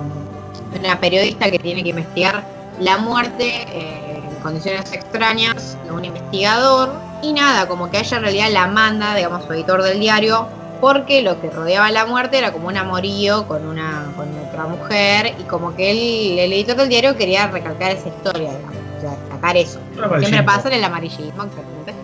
una 0.79 1.01
periodista 1.01 1.51
que 1.51 1.59
tiene 1.59 1.83
que 1.83 1.91
investigar 1.91 2.45
la 2.81 2.99
muerte 2.99 3.67
eh, 3.69 4.21
en 4.29 4.43
condiciones 4.43 4.93
extrañas 4.93 5.79
de 5.85 5.93
un 5.93 6.05
investigador 6.05 6.93
y 7.23 7.33
nada, 7.33 7.67
como 7.67 7.91
que 7.91 7.99
a 7.99 8.01
ella 8.01 8.17
en 8.17 8.23
realidad 8.23 8.51
la 8.51 8.67
manda, 8.67 9.15
digamos, 9.15 9.45
su 9.45 9.53
editor 9.53 9.83
del 9.83 10.01
diario, 10.01 10.47
porque 10.81 11.23
lo 11.23 11.41
que 11.41 11.51
rodeaba 11.51 11.91
la 11.91 12.05
muerte 12.05 12.39
era 12.39 12.53
como 12.53 12.69
un 12.69 12.77
amorío 12.77 13.47
con 13.49 13.67
una 13.67 14.13
con 14.17 14.29
otra 14.47 14.67
mujer 14.67 15.35
y 15.39 15.45
como 15.45 15.75
que 15.75 15.91
él, 15.91 16.39
el 16.39 16.53
editor 16.53 16.77
del 16.77 16.89
diario 16.89 17.17
quería 17.17 17.47
recalcar 17.47 17.93
esa 17.93 18.09
historia, 18.09 18.51
digamos, 18.51 18.77
o 18.99 19.01
sea, 19.01 19.11
destacar 19.11 19.57
eso. 19.57 19.81
Siempre 20.19 20.43
pasa 20.43 20.69
en 20.69 20.75
el 20.75 20.85
amarillismo, 20.85 21.45
exactamente. 21.45 21.95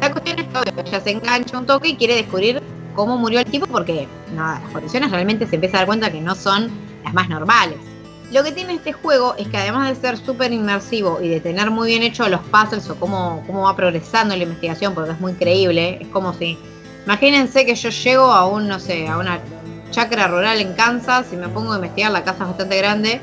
La 0.00 0.10
cuestión 0.10 0.38
es 0.38 0.46
que 0.46 0.80
ella 0.80 1.00
se 1.00 1.10
engancha 1.10 1.58
un 1.58 1.66
toque 1.66 1.88
y 1.88 1.96
quiere 1.96 2.14
descubrir 2.14 2.62
cómo 2.94 3.18
murió 3.18 3.40
el 3.40 3.46
tipo 3.46 3.66
porque 3.66 4.08
nada, 4.34 4.60
las 4.60 4.72
condiciones 4.72 5.10
realmente 5.10 5.46
se 5.46 5.56
empieza 5.56 5.76
a 5.76 5.80
dar 5.80 5.86
cuenta 5.86 6.10
que 6.10 6.20
no 6.20 6.34
son 6.34 6.70
las 7.04 7.12
más 7.12 7.28
normales. 7.28 7.78
Lo 8.32 8.44
que 8.44 8.52
tiene 8.52 8.74
este 8.74 8.92
juego 8.92 9.34
es 9.36 9.48
que 9.48 9.56
además 9.56 9.88
de 9.88 9.96
ser 9.96 10.16
súper 10.16 10.52
inmersivo 10.52 11.18
y 11.20 11.28
de 11.28 11.40
tener 11.40 11.70
muy 11.70 11.88
bien 11.88 12.02
hecho 12.04 12.28
los 12.28 12.40
puzzles 12.42 12.88
o 12.88 12.94
cómo, 12.94 13.42
cómo 13.46 13.62
va 13.62 13.74
progresando 13.74 14.36
la 14.36 14.42
investigación, 14.44 14.94
porque 14.94 15.12
es 15.12 15.20
muy 15.20 15.32
creíble, 15.34 15.98
es 16.00 16.08
como 16.08 16.32
si... 16.32 16.56
Imagínense 17.06 17.66
que 17.66 17.74
yo 17.74 17.88
llego 17.90 18.26
a 18.26 18.46
un, 18.46 18.68
no 18.68 18.78
sé, 18.78 19.08
a 19.08 19.18
una 19.18 19.40
chacra 19.90 20.28
rural 20.28 20.60
en 20.60 20.74
Kansas 20.74 21.26
y 21.32 21.36
me 21.36 21.48
pongo 21.48 21.72
a 21.72 21.76
investigar, 21.76 22.12
la 22.12 22.22
casa 22.22 22.44
es 22.44 22.48
bastante 22.50 22.76
grande. 22.76 23.20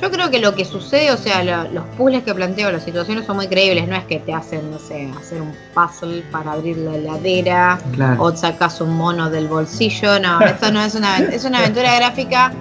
Yo 0.00 0.10
creo 0.10 0.30
que 0.30 0.38
lo 0.40 0.54
que 0.54 0.64
sucede, 0.64 1.12
o 1.12 1.16
sea, 1.16 1.44
lo- 1.44 1.70
los 1.72 1.84
puzzles 1.96 2.22
que 2.24 2.34
planteo, 2.34 2.72
las 2.72 2.82
situaciones 2.84 3.26
son 3.26 3.36
muy 3.36 3.46
creíbles, 3.48 3.86
no 3.86 3.94
es 3.96 4.04
que 4.04 4.18
te 4.18 4.32
hacen, 4.32 4.70
no 4.70 4.78
sé, 4.80 5.08
hacer 5.20 5.40
un 5.42 5.52
puzzle 5.74 6.22
para 6.32 6.52
abrir 6.52 6.78
la 6.78 6.96
heladera, 6.96 7.78
Claro. 7.92 8.22
o 8.22 8.34
sacas 8.36 8.80
un 8.80 8.96
mono 8.96 9.28
del 9.30 9.46
bolsillo. 9.46 10.18
No, 10.18 10.40
esto 10.40 10.72
no 10.72 10.80
es 10.82 10.94
una, 10.96 11.18
es 11.18 11.44
una 11.44 11.58
aventura 11.58 11.94
gráfica 11.96 12.52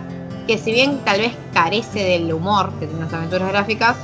que 0.48 0.58
si 0.58 0.72
bien 0.72 1.00
tal 1.06 1.20
vez 1.20 1.34
carece 1.54 2.04
del 2.04 2.34
humor 2.34 2.72
que 2.80 2.88
tienen 2.88 3.06
las 3.06 3.14
aventuras 3.14 3.50
gráficas, 3.50 3.96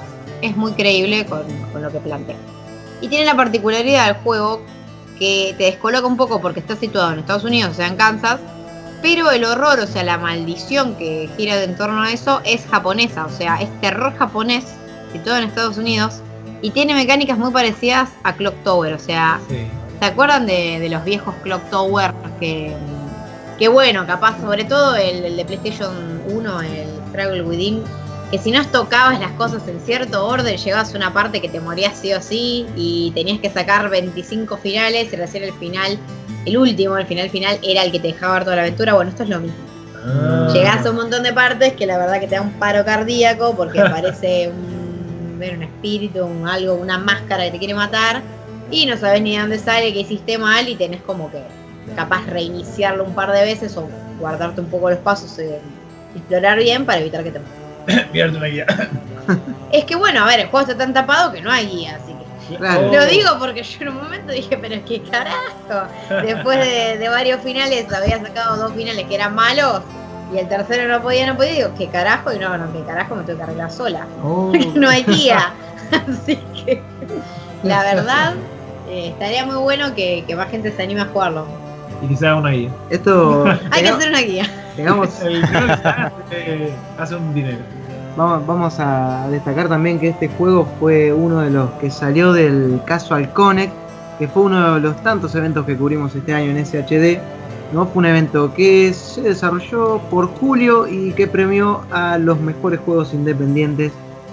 es 0.41 0.55
muy 0.55 0.73
creíble 0.73 1.25
con, 1.25 1.43
con 1.71 1.81
lo 1.81 1.91
que 1.91 1.99
plantea. 1.99 2.35
Y 3.01 3.07
tiene 3.07 3.25
la 3.25 3.35
particularidad 3.35 4.07
del 4.07 4.15
juego 4.17 4.61
que 5.17 5.55
te 5.57 5.65
descoloca 5.65 6.05
un 6.05 6.17
poco 6.17 6.41
porque 6.41 6.59
está 6.59 6.75
situado 6.75 7.13
en 7.13 7.19
Estados 7.19 7.43
Unidos, 7.43 7.71
o 7.71 7.73
sea, 7.75 7.87
en 7.87 7.95
Kansas, 7.95 8.39
pero 9.01 9.31
el 9.31 9.43
horror, 9.43 9.79
o 9.79 9.87
sea, 9.87 10.03
la 10.03 10.17
maldición 10.17 10.95
que 10.95 11.29
gira 11.37 11.61
en 11.63 11.75
torno 11.75 12.01
a 12.01 12.11
eso 12.11 12.41
es 12.45 12.65
japonesa, 12.65 13.25
o 13.25 13.29
sea, 13.29 13.61
es 13.61 13.69
terror 13.81 14.13
japonés 14.17 14.65
situado 15.11 15.39
en 15.39 15.49
Estados 15.49 15.77
Unidos 15.77 16.21
y 16.61 16.71
tiene 16.71 16.93
mecánicas 16.93 17.37
muy 17.37 17.51
parecidas 17.51 18.09
a 18.23 18.33
Clock 18.33 18.55
Tower, 18.63 18.93
o 18.93 18.99
sea, 18.99 19.39
Sí. 19.49 19.67
¿Se 20.03 20.09
acuerdan 20.09 20.45
de, 20.45 20.79
de 20.81 20.89
los 20.89 21.05
viejos 21.05 21.33
Clock 21.43 21.69
Tower? 21.69 22.13
Que, 22.37 22.75
que 23.57 23.67
bueno, 23.67 24.05
capaz, 24.05 24.39
sobre 24.41 24.65
todo 24.65 24.95
el, 24.95 25.25
el 25.25 25.37
de 25.37 25.45
PlayStation 25.45 25.93
1, 26.27 26.61
el 26.61 26.87
Struggle 27.09 27.43
Within, 27.43 27.83
que 28.33 28.39
si 28.39 28.49
no 28.49 28.65
tocabas 28.65 29.19
las 29.19 29.31
cosas 29.33 29.67
en 29.67 29.79
cierto 29.79 30.25
orden, 30.25 30.57
llegabas 30.57 30.91
a 30.93 30.97
una 30.97 31.13
parte 31.13 31.39
que 31.39 31.49
te 31.49 31.59
morías 31.59 31.95
sí 31.95 32.13
o 32.13 32.19
sí 32.19 32.65
y 32.75 33.11
tenías 33.13 33.39
que 33.39 33.51
sacar 33.51 33.89
25 33.91 34.57
finales 34.57 35.13
y 35.13 35.15
recién 35.15 35.43
el 35.43 35.53
final, 35.53 35.99
el 36.45 36.57
último, 36.57 36.97
el 36.97 37.05
final 37.05 37.29
final, 37.29 37.59
era 37.61 37.83
el 37.83 37.91
que 37.91 37.99
te 37.99 38.07
dejaba 38.07 38.33
ver 38.33 38.43
toda 38.45 38.55
la 38.55 38.61
aventura. 38.63 38.95
Bueno, 38.95 39.11
esto 39.11 39.21
es 39.21 39.29
lo 39.29 39.39
mismo. 39.39 39.57
Ah. 40.03 40.49
Llegás 40.51 40.83
a 40.83 40.89
un 40.89 40.95
montón 40.95 41.21
de 41.21 41.31
partes 41.31 41.73
que 41.73 41.85
la 41.85 41.99
verdad 41.99 42.19
que 42.19 42.27
te 42.27 42.33
da 42.33 42.41
un 42.41 42.53
paro 42.53 42.83
cardíaco 42.83 43.55
porque 43.55 43.79
aparece 43.81 44.49
un, 44.49 45.39
un 45.39 45.61
espíritu, 45.61 46.25
un 46.25 46.47
algo, 46.47 46.73
una 46.73 46.97
máscara 46.97 47.43
que 47.43 47.51
te 47.51 47.59
quiere 47.59 47.75
matar 47.75 48.23
y 48.71 48.87
no 48.87 48.97
sabes 48.97 49.21
ni 49.21 49.35
de 49.35 49.41
dónde 49.41 49.59
sale, 49.59 49.93
qué 49.93 49.99
hiciste 49.99 50.39
mal 50.39 50.67
y 50.67 50.73
tenés 50.73 51.03
como 51.03 51.29
que 51.31 51.43
capaz 51.93 52.25
reiniciarlo 52.27 53.03
un 53.03 53.13
par 53.13 53.31
de 53.31 53.41
veces 53.43 53.75
o 53.77 53.87
guardarte 54.19 54.61
un 54.61 54.67
poco 54.67 54.89
los 54.89 54.99
pasos, 54.99 55.37
eh, 55.39 55.59
explorar 56.15 56.57
bien 56.57 56.85
para 56.85 56.99
evitar 56.99 57.23
que 57.23 57.31
te. 57.31 57.41
Mirarte 58.13 58.37
una 58.37 58.47
guía. 58.47 58.65
Es 59.71 59.85
que 59.85 59.95
bueno, 59.95 60.21
a 60.23 60.27
ver, 60.27 60.41
el 60.41 60.47
juego 60.47 60.67
está 60.67 60.77
tan 60.77 60.93
tapado 60.93 61.31
que 61.31 61.41
no 61.41 61.49
hay 61.49 61.65
guía, 61.65 61.97
así 62.01 62.11
que 62.13 62.57
Claro. 62.57 62.91
lo 62.91 63.05
digo 63.05 63.29
porque 63.39 63.63
yo 63.63 63.77
en 63.83 63.87
un 63.87 63.95
momento 63.95 64.33
dije, 64.33 64.57
pero 64.57 64.75
es 64.75 64.81
que 64.83 65.01
carajo. 65.01 65.87
Después 66.23 66.59
de, 66.59 66.97
de 66.97 67.09
varios 67.09 67.39
finales, 67.41 67.85
había 67.91 68.19
sacado 68.21 68.57
dos 68.57 68.73
finales 68.73 69.05
que 69.07 69.15
eran 69.15 69.33
malos 69.33 69.81
y 70.33 70.39
el 70.39 70.47
tercero 70.49 70.87
no 70.91 71.01
podía, 71.01 71.25
no 71.25 71.37
podía. 71.37 71.53
Digo, 71.53 71.69
¿qué 71.77 71.87
carajo? 71.87 72.33
Y 72.33 72.37
no, 72.37 72.55
no, 72.57 72.71
¿qué 72.73 72.83
carajo? 72.83 73.15
Me 73.15 73.23
tengo 73.23 73.37
que 73.37 73.43
arreglar 73.43 73.71
sola. 73.71 74.05
Oh, 74.23 74.51
no 74.75 74.89
hay 74.89 75.03
guía. 75.05 75.53
Así 75.91 76.35
que, 76.65 76.81
la 77.63 77.81
verdad, 77.83 78.33
eh, 78.89 79.07
estaría 79.09 79.45
muy 79.45 79.55
bueno 79.55 79.95
que, 79.95 80.25
que 80.27 80.35
más 80.35 80.51
gente 80.51 80.71
se 80.75 80.83
anime 80.83 81.01
a 81.01 81.05
jugarlo. 81.05 81.47
Y 82.09 82.25
haga 82.25 82.35
una 82.35 82.49
guía. 82.51 82.69
Esto. 82.89 83.45
Hay 83.71 83.83
que 83.83 83.89
hacer 83.89 84.09
una 84.09 84.21
guía. 84.21 84.45
tengamos- 84.75 85.21
El 85.23 85.43
eh, 86.31 86.69
hace 86.97 87.15
un 87.15 87.33
dinero. 87.33 87.59
Vamos, 88.15 88.45
vamos 88.45 88.79
a 88.79 89.27
destacar 89.31 89.67
también 89.69 89.99
que 89.99 90.09
este 90.09 90.27
juego 90.27 90.67
fue 90.79 91.11
uno 91.11 91.39
de 91.41 91.49
los 91.49 91.69
que 91.81 91.89
salió 91.89 92.31
del 92.31 92.79
Casual 92.85 93.31
Connect, 93.33 93.73
que 94.19 94.27
fue 94.27 94.43
uno 94.43 94.75
de 94.75 94.79
los 94.81 94.95
tantos 95.03 95.33
eventos 95.35 95.65
que 95.65 95.75
cubrimos 95.75 96.13
este 96.15 96.33
año 96.33 96.51
en 96.51 96.63
SHD. 96.65 97.19
¿no? 97.73 97.87
Fue 97.87 98.01
un 98.01 98.05
evento 98.05 98.53
que 98.53 98.93
se 98.93 99.21
desarrolló 99.21 99.97
por 100.11 100.27
julio 100.27 100.87
y 100.87 101.11
que 101.13 101.25
premió 101.25 101.81
a 101.91 102.19
los 102.19 102.39
mejores 102.39 102.79
juegos 102.85 103.15
independientes 103.15 103.91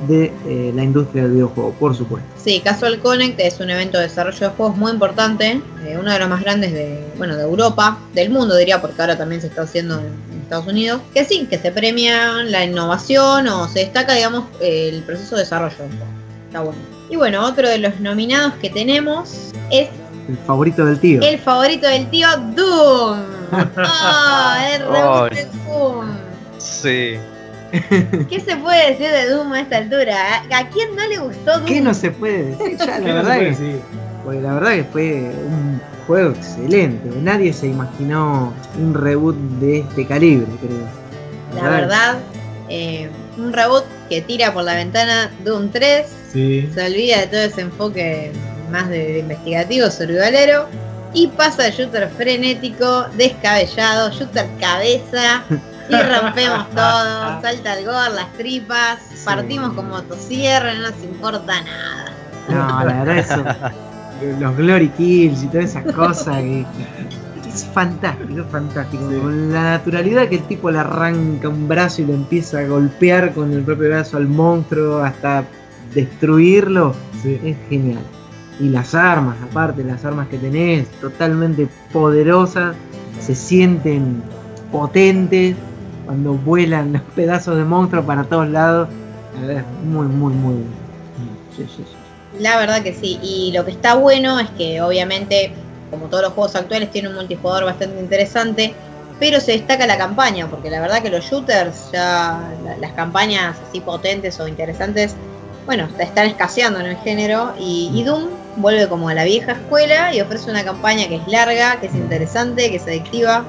de 0.08 0.32
eh, 0.46 0.72
la 0.74 0.82
industria 0.82 1.24
del 1.24 1.32
videojuego, 1.32 1.72
por 1.72 1.94
supuesto. 1.94 2.28
Sí, 2.42 2.60
Casual 2.60 2.98
Connect 3.00 3.38
es 3.40 3.60
un 3.60 3.70
evento 3.70 3.98
de 3.98 4.04
desarrollo 4.04 4.38
de 4.38 4.48
juegos 4.48 4.76
muy 4.76 4.92
importante, 4.92 5.60
eh, 5.84 5.96
uno 5.98 6.10
de 6.12 6.18
los 6.18 6.28
más 6.28 6.42
grandes 6.42 6.72
de, 6.72 7.04
bueno, 7.18 7.36
de 7.36 7.42
Europa, 7.42 7.98
del 8.14 8.30
mundo 8.30 8.56
diría, 8.56 8.80
porque 8.80 9.00
ahora 9.00 9.18
también 9.18 9.40
se 9.40 9.48
está 9.48 9.62
haciendo 9.62 9.98
en, 9.98 10.30
Estados 10.42 10.66
Unidos, 10.66 11.00
que 11.14 11.24
sí, 11.24 11.46
que 11.48 11.58
se 11.58 11.70
premia 11.70 12.42
la 12.42 12.64
innovación 12.64 13.46
o 13.46 13.68
se 13.68 13.80
destaca, 13.80 14.14
digamos, 14.14 14.46
el 14.60 15.00
proceso 15.04 15.36
de 15.36 15.42
desarrollo. 15.42 15.76
juego. 15.76 15.92
Está 16.46 16.60
bueno. 16.62 16.80
Y 17.08 17.14
bueno, 17.14 17.46
otro 17.46 17.68
de 17.68 17.78
los 17.78 18.00
nominados 18.00 18.54
que 18.54 18.68
tenemos 18.68 19.52
es 19.70 19.88
El 20.28 20.36
favorito 20.38 20.84
del 20.84 20.98
tío. 20.98 21.20
el 21.22 21.38
favorito 21.38 21.86
del 21.86 22.10
tío, 22.10 22.26
Doom. 22.56 23.20
¡Ah! 23.76 24.66
el 24.74 25.36
de 25.36 25.44
Doom. 25.68 26.06
Sí. 26.58 27.16
¿Qué 28.28 28.40
se 28.40 28.56
puede 28.56 28.90
decir 28.90 29.10
de 29.10 29.30
Doom 29.30 29.52
a 29.52 29.60
esta 29.60 29.76
altura? 29.78 30.16
¿A 30.50 30.58
a 30.58 30.68
quién 30.70 30.94
no 30.96 31.06
le 31.06 31.18
gustó 31.18 31.52
Doom? 31.58 31.64
¿Qué 31.66 31.80
no 31.80 31.94
se 31.94 32.10
puede 32.10 32.44
decir? 32.56 32.78
Ya, 32.78 32.96
¿Qué 32.98 33.02
la 33.02 33.14
verdad 33.14 33.22
puede 33.36 33.38
que 33.38 33.50
decir? 33.50 33.80
Porque 34.24 34.40
la 34.40 34.54
verdad 34.54 34.72
que 34.72 34.84
fue 34.84 35.12
un 35.46 35.80
juego 36.06 36.30
excelente. 36.30 37.10
Nadie 37.22 37.52
se 37.52 37.66
imaginó 37.68 38.52
un 38.78 38.94
reboot 38.94 39.36
de 39.60 39.80
este 39.80 40.06
calibre, 40.06 40.46
creo. 40.60 41.62
La 41.62 41.68
verdad, 41.70 42.18
eh, 42.68 43.08
un 43.38 43.52
reboot 43.52 43.84
que 44.08 44.20
tira 44.22 44.52
por 44.52 44.64
la 44.64 44.74
ventana 44.74 45.30
Doom 45.44 45.70
3, 45.70 46.06
Sí. 46.32 46.68
se 46.72 46.84
olvida 46.86 47.20
de 47.20 47.26
todo 47.26 47.40
ese 47.40 47.60
enfoque 47.62 48.30
más 48.70 48.88
de, 48.88 49.14
de 49.14 49.18
investigativo, 49.20 49.90
survivalero, 49.90 50.66
y 51.12 51.26
pasa 51.28 51.64
de 51.64 51.72
shooter 51.72 52.08
frenético, 52.10 53.06
descabellado, 53.16 54.10
shooter 54.12 54.46
cabeza, 54.60 55.42
y 55.90 56.02
rompemos 56.22 56.70
todo, 56.70 57.40
salta 57.42 57.78
el 57.78 57.84
gore, 57.84 58.14
las 58.14 58.32
tripas, 58.34 58.98
partimos 59.24 59.72
con 59.74 59.88
motosierra, 59.88 60.74
no 60.74 60.90
nos 60.90 61.02
importa 61.02 61.54
nada. 61.62 62.12
No, 62.48 62.84
la 62.84 63.04
verdad 63.04 63.18
eso. 63.18 63.44
Los 64.38 64.56
Glory 64.56 64.88
Kills 64.90 65.42
y 65.42 65.46
todas 65.46 65.70
esas 65.70 65.84
cosas 65.94 66.36
que, 66.38 66.66
que 67.42 67.48
es 67.48 67.64
fantástico, 67.72 68.40
es 68.40 68.46
fantástico. 68.50 69.08
Sí. 69.10 69.16
Con 69.18 69.52
la 69.52 69.62
naturalidad 69.62 70.28
que 70.28 70.36
el 70.36 70.42
tipo 70.42 70.70
le 70.70 70.78
arranca 70.78 71.48
un 71.48 71.66
brazo 71.68 72.02
y 72.02 72.06
lo 72.06 72.14
empieza 72.14 72.58
a 72.58 72.64
golpear 72.66 73.32
con 73.32 73.52
el 73.52 73.62
propio 73.62 73.88
brazo 73.88 74.16
al 74.18 74.26
monstruo 74.28 75.02
hasta 75.02 75.44
destruirlo, 75.94 76.94
Sí. 77.22 77.40
es 77.44 77.56
genial. 77.68 78.02
Y 78.58 78.68
las 78.68 78.94
armas, 78.94 79.36
aparte, 79.42 79.82
las 79.84 80.04
armas 80.04 80.28
que 80.28 80.36
tenés, 80.38 80.86
totalmente 81.00 81.66
poderosas, 81.92 82.74
se 83.20 83.34
sienten 83.34 84.22
potentes 84.70 85.56
cuando 86.10 86.32
vuelan 86.32 86.92
los 86.92 87.02
pedazos 87.14 87.56
de 87.56 87.62
monstruo 87.62 88.04
para 88.04 88.24
todos 88.24 88.48
lados. 88.48 88.88
Es 89.48 89.64
muy, 89.84 90.06
muy, 90.08 90.32
muy. 90.32 90.54
Sí. 91.56 91.64
La 92.40 92.58
verdad 92.58 92.82
que 92.82 92.92
sí, 92.92 93.16
y 93.22 93.52
lo 93.52 93.64
que 93.64 93.70
está 93.70 93.94
bueno 93.94 94.40
es 94.40 94.50
que 94.50 94.82
obviamente, 94.82 95.52
como 95.88 96.06
todos 96.06 96.24
los 96.24 96.32
juegos 96.32 96.56
actuales, 96.56 96.90
tiene 96.90 97.08
un 97.10 97.14
multijugador 97.14 97.64
bastante 97.64 98.00
interesante, 98.00 98.74
pero 99.20 99.38
se 99.38 99.52
destaca 99.52 99.86
la 99.86 99.96
campaña, 99.96 100.48
porque 100.48 100.68
la 100.68 100.80
verdad 100.80 101.00
que 101.00 101.10
los 101.10 101.24
shooters, 101.24 101.92
ya 101.92 102.40
la- 102.64 102.76
las 102.78 102.92
campañas 102.94 103.56
así 103.68 103.78
potentes 103.80 104.40
o 104.40 104.48
interesantes, 104.48 105.14
bueno, 105.64 105.86
están 106.00 106.26
escaseando 106.26 106.80
en 106.80 106.86
el 106.86 106.96
género, 106.96 107.52
y, 107.56 107.92
y 107.94 108.02
Doom 108.02 108.30
vuelve 108.56 108.88
como 108.88 109.08
a 109.08 109.14
la 109.14 109.22
vieja 109.22 109.52
escuela 109.52 110.12
y 110.12 110.20
ofrece 110.20 110.50
una 110.50 110.64
campaña 110.64 111.06
que 111.06 111.16
es 111.16 111.28
larga, 111.28 111.78
que 111.78 111.86
es 111.86 111.94
interesante, 111.94 112.68
que 112.70 112.76
es 112.76 112.86
adictiva. 112.88 113.44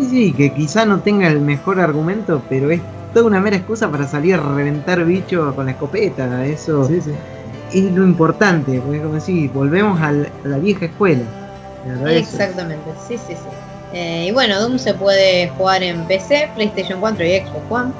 Sí, 0.00 0.08
sí, 0.08 0.32
que 0.32 0.52
quizá 0.54 0.86
no 0.86 1.00
tenga 1.00 1.28
el 1.28 1.40
mejor 1.40 1.78
argumento, 1.78 2.42
pero 2.48 2.70
es 2.70 2.80
toda 3.12 3.26
una 3.26 3.40
mera 3.40 3.56
excusa 3.56 3.90
para 3.90 4.06
salir 4.06 4.34
a 4.34 4.38
reventar 4.38 5.04
bichos 5.04 5.54
con 5.54 5.66
la 5.66 5.72
escopeta. 5.72 6.46
Eso 6.46 6.84
Sí, 6.84 7.00
sí. 7.00 7.12
es 7.72 7.92
lo 7.92 8.04
importante, 8.04 8.80
porque 8.80 9.02
como 9.02 9.14
decís, 9.14 9.52
volvemos 9.52 10.00
a 10.00 10.12
la 10.12 10.58
vieja 10.58 10.86
escuela. 10.86 11.22
La 12.02 12.12
Exactamente, 12.12 12.90
sí, 13.06 13.16
sí, 13.18 13.34
sí. 13.34 13.48
Eh, 13.92 14.26
y 14.28 14.32
bueno, 14.32 14.60
Doom 14.60 14.78
se 14.78 14.94
puede 14.94 15.48
jugar 15.50 15.82
en 15.82 16.04
PC, 16.06 16.50
PlayStation 16.54 17.00
4 17.00 17.24
y 17.24 17.38
Xbox 17.38 17.64
One. 17.70 17.92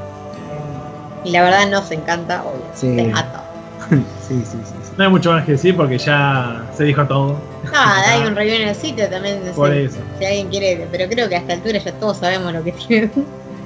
Y 1.25 1.31
la 1.33 1.43
verdad 1.43 1.69
nos 1.71 1.91
encanta, 1.91 2.43
obvio. 2.45 2.63
Sí. 2.75 3.13
A 3.15 3.25
todos. 3.25 3.50
sí, 3.91 4.05
sí, 4.29 4.59
sí, 4.65 4.75
sí. 4.83 4.91
No 4.97 5.05
hay 5.05 5.11
mucho 5.11 5.33
más 5.33 5.45
que 5.45 5.53
decir 5.53 5.77
porque 5.77 5.99
ya 5.99 6.65
se 6.77 6.85
dijo 6.85 7.05
todo. 7.07 7.39
Nada, 7.73 8.03
hay 8.13 8.27
un 8.27 8.35
review 8.37 8.57
en 8.57 8.69
el 8.69 8.75
sitio 8.75 9.09
también. 9.09 9.41
no 9.57 9.67
eso. 9.67 9.99
Si 10.19 10.25
alguien 10.25 10.49
quiere, 10.49 10.87
pero 10.91 11.09
creo 11.09 11.29
que 11.29 11.37
a 11.37 11.39
esta 11.39 11.53
altura 11.55 11.79
ya 11.79 11.93
todos 11.95 12.19
sabemos 12.19 12.53
lo 12.53 12.63
que 12.63 12.73
tiene. 12.73 13.11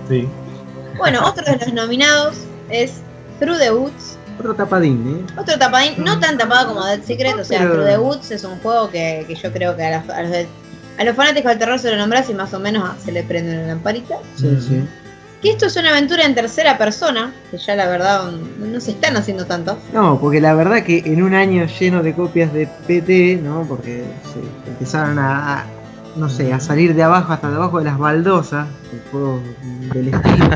Sí. 0.09 0.29
Bueno, 0.97 1.21
otro 1.27 1.45
de 1.45 1.57
los 1.59 1.73
nominados 1.73 2.37
es 2.71 3.01
Through 3.41 3.59
the 3.59 3.71
Woods. 3.73 4.19
Otro 4.39 4.55
tapadín, 4.55 5.27
¿eh? 5.29 5.33
Otro 5.41 5.59
tapadín, 5.59 5.95
no 6.05 6.19
tan 6.19 6.37
tapado 6.39 6.69
como 6.69 6.85
Dead 6.85 7.01
Secret, 7.03 7.37
o 7.39 7.45
sea, 7.45 7.61
Pero- 7.61 7.73
Through 7.75 7.87
the 7.89 7.99
Woods 7.99 8.31
es 8.31 8.45
un 8.45 8.59
juego 8.61 8.91
que, 8.91 9.25
que 9.29 9.35
yo 9.35 9.53
creo 9.53 9.77
que 9.77 9.85
a, 9.85 10.01
los- 10.01 10.11
a 10.11 10.23
los, 10.23 10.31
de- 10.31 10.47
a 10.99 11.05
los 11.05 11.17
fanáticos 11.17 11.51
del 11.51 11.59
terror 11.59 11.79
se 11.79 11.91
lo 11.91 11.97
nombras 11.97 12.29
y 12.31 12.35
más 12.35 12.53
o 12.55 12.61
menos 12.61 12.89
se 13.05 13.13
le 13.13 13.23
prende 13.25 13.57
una 13.59 13.67
lamparita. 13.69 14.17
Sí, 14.37 14.57
sí. 14.61 14.85
Que 15.45 15.51
esto 15.51 15.67
es 15.67 15.77
una 15.77 15.91
aventura 15.91 16.25
en 16.25 16.35
tercera 16.35 16.79
persona, 16.79 17.31
que 17.51 17.59
ya 17.59 17.77
la 17.77 17.87
verdad 17.87 18.33
no 18.59 18.67
no 18.67 18.81
se 18.81 18.93
están 18.93 19.15
haciendo 19.19 19.45
tantos. 19.45 19.77
No, 19.93 20.19
porque 20.19 20.41
la 20.41 20.55
verdad 20.55 20.83
que 20.83 21.03
en 21.05 21.23
un 21.23 21.35
año 21.35 21.67
lleno 21.67 22.03
de 22.03 22.15
copias 22.15 22.51
de 22.55 22.67
PT, 22.87 23.41
¿no? 23.45 23.67
Porque 23.69 24.05
se 24.23 24.71
empezaron 24.71 25.19
a, 25.19 25.59
a, 25.59 25.65
no 26.17 26.31
sé, 26.31 26.51
a 26.51 26.61
salir 26.61 26.95
de 26.95 27.03
abajo 27.03 27.35
hasta 27.35 27.51
debajo 27.51 27.79
de 27.79 27.85
las 27.85 27.99
baldosas, 27.99 28.67
el 28.91 29.03
juego 29.11 29.39
del 29.93 30.09
estilo. 30.15 30.49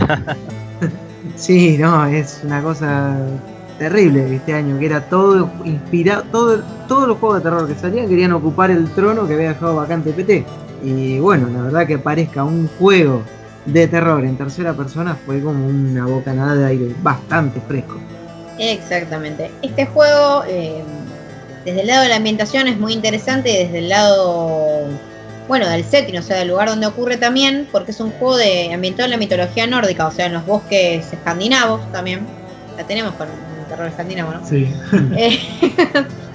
sí, 1.36 1.76
no, 1.76 2.06
es 2.06 2.40
una 2.42 2.62
cosa 2.62 3.14
terrible 3.78 4.36
este 4.36 4.54
año, 4.54 4.78
que 4.78 4.86
era 4.86 5.02
todo 5.02 5.50
inspirado, 5.66 6.22
todo, 6.32 6.62
todos 6.88 7.08
los 7.08 7.18
juegos 7.18 7.42
de 7.42 7.50
terror 7.50 7.68
que 7.68 7.74
salían 7.74 8.08
querían 8.08 8.32
ocupar 8.32 8.70
el 8.70 8.88
trono 8.92 9.28
que 9.28 9.34
había 9.34 9.48
dejado 9.50 9.76
vacante 9.76 10.12
PT. 10.12 10.46
Y 10.82 11.18
bueno, 11.18 11.46
la 11.52 11.64
verdad 11.64 11.86
que 11.86 11.96
aparezca 11.96 12.42
un 12.42 12.70
juego 12.78 13.22
de 13.72 13.86
terror 13.86 14.24
en 14.24 14.36
tercera 14.36 14.72
persona 14.72 15.16
fue 15.26 15.40
como 15.40 15.66
una 15.66 16.06
bocanada 16.06 16.54
de 16.54 16.66
aire 16.66 16.94
bastante 17.02 17.60
fresco. 17.60 17.98
Exactamente. 18.58 19.50
Este 19.62 19.86
juego, 19.86 20.42
eh, 20.48 20.82
desde 21.64 21.82
el 21.82 21.86
lado 21.86 22.02
de 22.02 22.08
la 22.08 22.16
ambientación, 22.16 22.66
es 22.66 22.78
muy 22.78 22.92
interesante 22.92 23.50
y 23.50 23.64
desde 23.64 23.78
el 23.78 23.88
lado, 23.88 24.86
bueno, 25.46 25.68
del 25.68 25.84
setting, 25.84 26.18
o 26.18 26.22
sea, 26.22 26.38
del 26.38 26.48
lugar 26.48 26.68
donde 26.68 26.86
ocurre 26.86 27.16
también, 27.18 27.68
porque 27.70 27.90
es 27.90 28.00
un 28.00 28.10
juego 28.12 28.36
de 28.36 28.72
ambientado 28.72 29.04
en 29.04 29.12
la 29.12 29.16
mitología 29.16 29.66
nórdica, 29.66 30.06
o 30.06 30.10
sea, 30.10 30.26
en 30.26 30.32
los 30.32 30.46
bosques 30.46 31.12
escandinavos 31.12 31.80
también. 31.92 32.26
La 32.76 32.84
tenemos 32.84 33.14
con 33.14 33.28
el 33.28 33.66
terror 33.68 33.88
escandinavo, 33.88 34.32
¿no? 34.32 34.46
Sí. 34.46 34.72
Eh, 35.16 35.38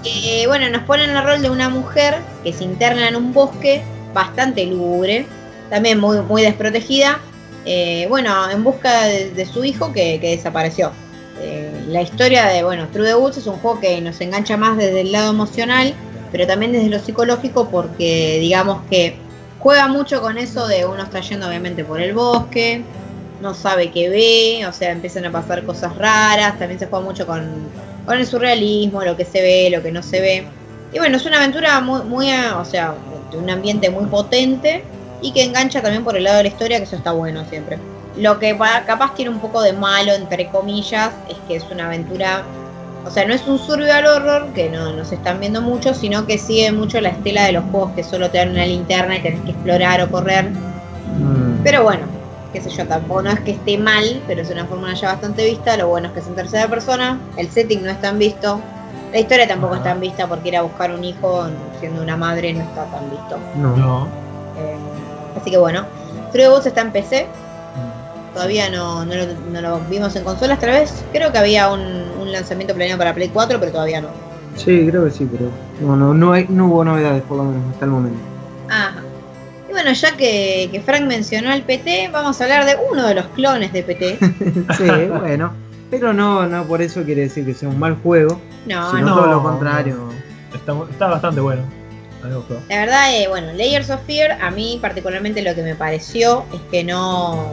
que, 0.04 0.44
bueno, 0.48 0.70
nos 0.70 0.84
ponen 0.84 1.10
el 1.10 1.24
rol 1.24 1.42
de 1.42 1.50
una 1.50 1.70
mujer 1.70 2.16
que 2.44 2.52
se 2.52 2.66
interna 2.66 3.08
en 3.08 3.16
un 3.16 3.34
bosque 3.34 3.82
bastante 4.14 4.66
lúgubre, 4.66 5.26
también 5.70 6.00
muy, 6.00 6.22
muy 6.22 6.42
desprotegida, 6.42 7.20
eh, 7.66 8.06
bueno, 8.10 8.50
en 8.50 8.64
busca 8.64 9.04
de, 9.04 9.46
su 9.46 9.64
hijo 9.64 9.94
que, 9.94 10.20
desapareció. 10.20 10.92
Eh, 11.42 11.86
la 11.88 12.02
historia 12.02 12.46
de, 12.46 12.64
bueno, 12.64 12.88
True 12.92 13.08
the 13.08 13.16
Woods 13.16 13.38
es 13.38 13.48
un 13.48 13.56
juego 13.56 13.80
que 13.80 14.00
nos 14.02 14.20
engancha 14.22 14.58
más 14.58 14.78
desde 14.78 15.02
el 15.02 15.12
lado 15.12 15.32
emocional, 15.32 15.94
pero 16.32 16.46
también 16.46 16.72
desde 16.72 16.90
lo 16.90 17.00
psicológico 17.00 17.70
porque 17.70 18.38
digamos 18.40 18.82
que 18.90 19.18
juega 19.60 19.88
mucho 19.88 20.22
con 20.22 20.38
eso 20.38 20.68
de 20.68 20.86
uno 20.86 21.04
está 21.04 21.22
yendo 21.22 21.48
obviamente 21.48 21.86
por 21.86 22.02
el 22.02 22.14
bosque, 22.14 22.84
no 23.42 23.54
sabe 23.54 23.92
qué 23.92 24.10
ve, 24.10 24.68
o 24.68 24.74
sea, 24.74 24.92
empiezan 24.92 25.26
a 25.26 25.32
pasar 25.32 25.64
cosas 25.64 25.96
raras, 25.98 26.58
también 26.60 26.80
se 26.80 26.88
juega 26.88 27.06
mucho 27.06 27.26
con, 27.26 27.44
con 28.06 28.18
el 28.18 28.26
surrealismo, 28.26 29.04
lo 29.04 29.16
que 29.16 29.26
se 29.26 29.42
ve, 29.42 29.70
lo 29.70 29.82
que 29.82 29.92
no 29.92 30.04
se 30.04 30.22
ve. 30.22 30.44
Y 30.94 31.00
bueno, 31.00 31.18
es 31.18 31.26
una 31.26 31.38
aventura 31.38 31.80
muy, 31.82 32.04
muy, 32.04 32.32
o 32.32 32.66
sea, 32.66 32.94
de 33.32 33.38
un 33.38 33.50
ambiente 33.50 33.90
muy 33.90 34.06
potente 34.06 34.84
y 35.24 35.32
que 35.32 35.44
engancha 35.44 35.82
también 35.82 36.04
por 36.04 36.16
el 36.16 36.26
lado 36.26 36.38
de 36.38 36.44
la 36.44 36.50
historia, 36.50 36.78
que 36.78 36.84
eso 36.84 36.96
está 36.98 37.12
bueno 37.14 37.44
siempre. 37.50 37.80
Lo 38.18 38.38
que 38.38 38.54
pa- 38.54 38.84
capaz 38.86 39.16
tiene 39.16 39.32
un 39.32 39.40
poco 39.40 39.62
de 39.62 39.74
malo, 39.74 40.14
entre 40.14 40.48
comillas, 40.50 41.14
es 41.28 41.38
que 41.48 41.56
es 41.56 41.64
una 41.72 41.88
aventura, 41.88 42.44
o 43.06 43.10
sea, 43.10 43.26
no 43.26 43.34
es 43.34 43.48
un 43.48 43.58
survival 43.58 44.06
horror, 44.06 44.54
que 44.54 44.70
no 44.70 44.92
nos 44.94 45.12
están 45.12 45.40
viendo 45.40 45.62
mucho, 45.62 45.94
sino 45.94 46.28
que 46.28 46.38
sigue 46.38 46.72
mucho 46.72 47.02
la 47.02 47.10
estela 47.10 47.46
de 47.46 47.54
los 47.54 47.64
juegos 47.72 47.92
que 47.96 48.04
solo 48.04 48.30
te 48.30 48.38
dan 48.38 48.52
una 48.52 48.66
linterna 48.66 49.18
y 49.18 49.22
tenés 49.22 49.42
que 49.42 49.52
explorar 49.52 50.02
o 50.02 50.12
correr. 50.12 50.46
Mm. 50.46 51.64
Pero 51.64 51.84
bueno, 51.84 52.04
qué 52.52 52.62
sé 52.62 52.70
yo, 52.70 52.86
tampoco 52.86 53.24
no 53.24 53.32
es 53.32 53.40
que 53.40 53.52
esté 53.52 53.78
mal, 53.78 54.22
pero 54.28 54.42
es 54.42 54.50
una 54.52 54.66
fórmula 54.66 54.94
ya 54.94 55.14
bastante 55.14 55.46
vista. 55.46 55.76
Lo 55.78 55.88
bueno 55.88 56.08
es 56.08 56.14
que 56.14 56.20
es 56.20 56.28
en 56.28 56.36
tercera 56.36 56.68
persona, 56.68 57.20
el 57.38 57.50
setting 57.50 57.84
no 57.84 57.90
es 57.90 58.00
tan 58.00 58.20
visto, 58.20 58.62
la 59.12 59.20
historia 59.20 59.48
tampoco 59.48 59.76
es 59.76 59.84
tan 59.84 60.00
vista 60.00 60.28
porque 60.28 60.50
ir 60.50 60.58
a 60.58 60.62
buscar 60.64 60.92
un 60.92 61.04
hijo 61.04 61.48
siendo 61.80 62.02
una 62.02 62.18
madre 62.18 62.54
no 62.54 62.62
está 62.62 62.86
tan 62.86 63.10
visto. 63.10 63.38
No. 63.56 63.76
No. 63.78 64.08
Eh, 64.58 64.78
así 65.36 65.52
que 65.52 65.58
bueno, 65.58 65.86
True 66.32 66.48
Boots 66.50 66.66
está 66.68 66.82
en 66.82 66.92
PC. 66.92 67.28
Todavía 68.34 68.70
no, 68.70 69.06
no, 69.06 69.14
lo, 69.14 69.26
no 69.52 69.62
lo 69.62 69.80
vimos 69.90 70.16
en 70.16 70.24
consolas, 70.24 70.60
tal 70.60 70.72
vez. 70.72 71.04
Creo 71.12 71.32
que 71.32 71.38
había 71.38 71.72
un, 71.72 71.82
un 72.20 72.32
lanzamiento 72.32 72.74
planeado 72.74 72.98
para 72.98 73.14
Play 73.14 73.30
4, 73.30 73.60
pero 73.60 73.72
todavía 73.72 74.02
no. 74.02 74.08
Sí, 74.56 74.88
creo 74.90 75.06
que 75.06 75.12
sí, 75.12 75.28
pero 75.32 75.50
no, 75.82 75.96
no, 75.96 76.14
no, 76.14 76.34
hay, 76.34 76.48
no 76.50 76.66
hubo 76.68 76.84
novedades 76.84 77.22
por 77.24 77.38
lo 77.38 77.44
menos 77.44 77.62
hasta 77.74 77.86
el 77.86 77.92
momento. 77.92 78.18
Ajá. 78.70 79.02
Y 79.70 79.72
bueno, 79.72 79.92
ya 79.92 80.16
que, 80.18 80.70
que 80.72 80.82
Frank 80.82 81.04
mencionó 81.06 81.52
el 81.54 81.62
PT, 81.62 82.10
vamos 82.12 82.40
a 82.42 82.44
hablar 82.44 82.66
de 82.66 82.76
uno 82.92 83.06
de 83.08 83.14
los 83.16 83.26
clones 83.28 83.72
de 83.72 83.84
PT. 83.84 84.18
sí, 84.78 85.10
bueno. 85.20 85.54
Pero 85.92 86.12
no, 86.12 86.48
no 86.48 86.64
por 86.64 86.82
eso 86.82 87.04
quiere 87.04 87.22
decir 87.22 87.46
que 87.46 87.54
sea 87.54 87.70
un 87.70 87.78
mal 87.78 87.96
juego, 88.02 88.42
No, 88.66 88.90
sino 88.90 89.10
no. 89.10 89.16
todo 89.16 89.28
lo 89.28 89.44
contrario. 89.44 89.98
Está, 90.56 90.74
está 90.90 91.06
bastante 91.08 91.40
bueno. 91.40 91.62
A 92.24 92.28
mí 92.28 92.32
me 92.32 92.38
gustó. 92.38 92.60
La 92.70 92.78
verdad, 92.80 93.14
eh, 93.16 93.28
bueno, 93.28 93.52
Layers 93.54 93.90
of 93.90 94.02
Fear, 94.08 94.38
a 94.42 94.50
mí 94.50 94.80
particularmente 94.82 95.42
lo 95.42 95.54
que 95.54 95.62
me 95.62 95.76
pareció 95.76 96.46
es 96.54 96.62
que 96.72 96.84
no, 96.84 97.52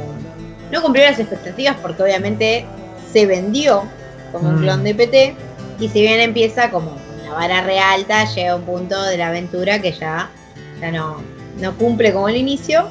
no 0.70 0.82
cumplió 0.82 1.04
las 1.04 1.18
expectativas 1.18 1.76
porque 1.82 2.02
obviamente 2.02 2.64
se 3.12 3.26
vendió 3.26 3.82
como 4.32 4.48
un 4.48 4.56
Mm. 4.60 4.62
clon 4.62 4.84
de 4.84 4.94
PT 4.94 5.34
y 5.80 5.88
si 5.88 6.00
bien 6.02 6.20
empieza 6.20 6.70
como 6.70 6.96
una 7.20 7.32
vara 7.34 7.62
re 7.62 7.80
alta, 7.80 8.24
llega 8.32 8.54
un 8.54 8.62
punto 8.62 9.02
de 9.02 9.16
la 9.18 9.28
aventura 9.28 9.80
que 9.80 9.92
ya, 9.92 10.30
ya 10.80 10.92
no, 10.92 11.16
no 11.60 11.76
cumple 11.76 12.12
como 12.12 12.28
el 12.28 12.36
inicio. 12.36 12.86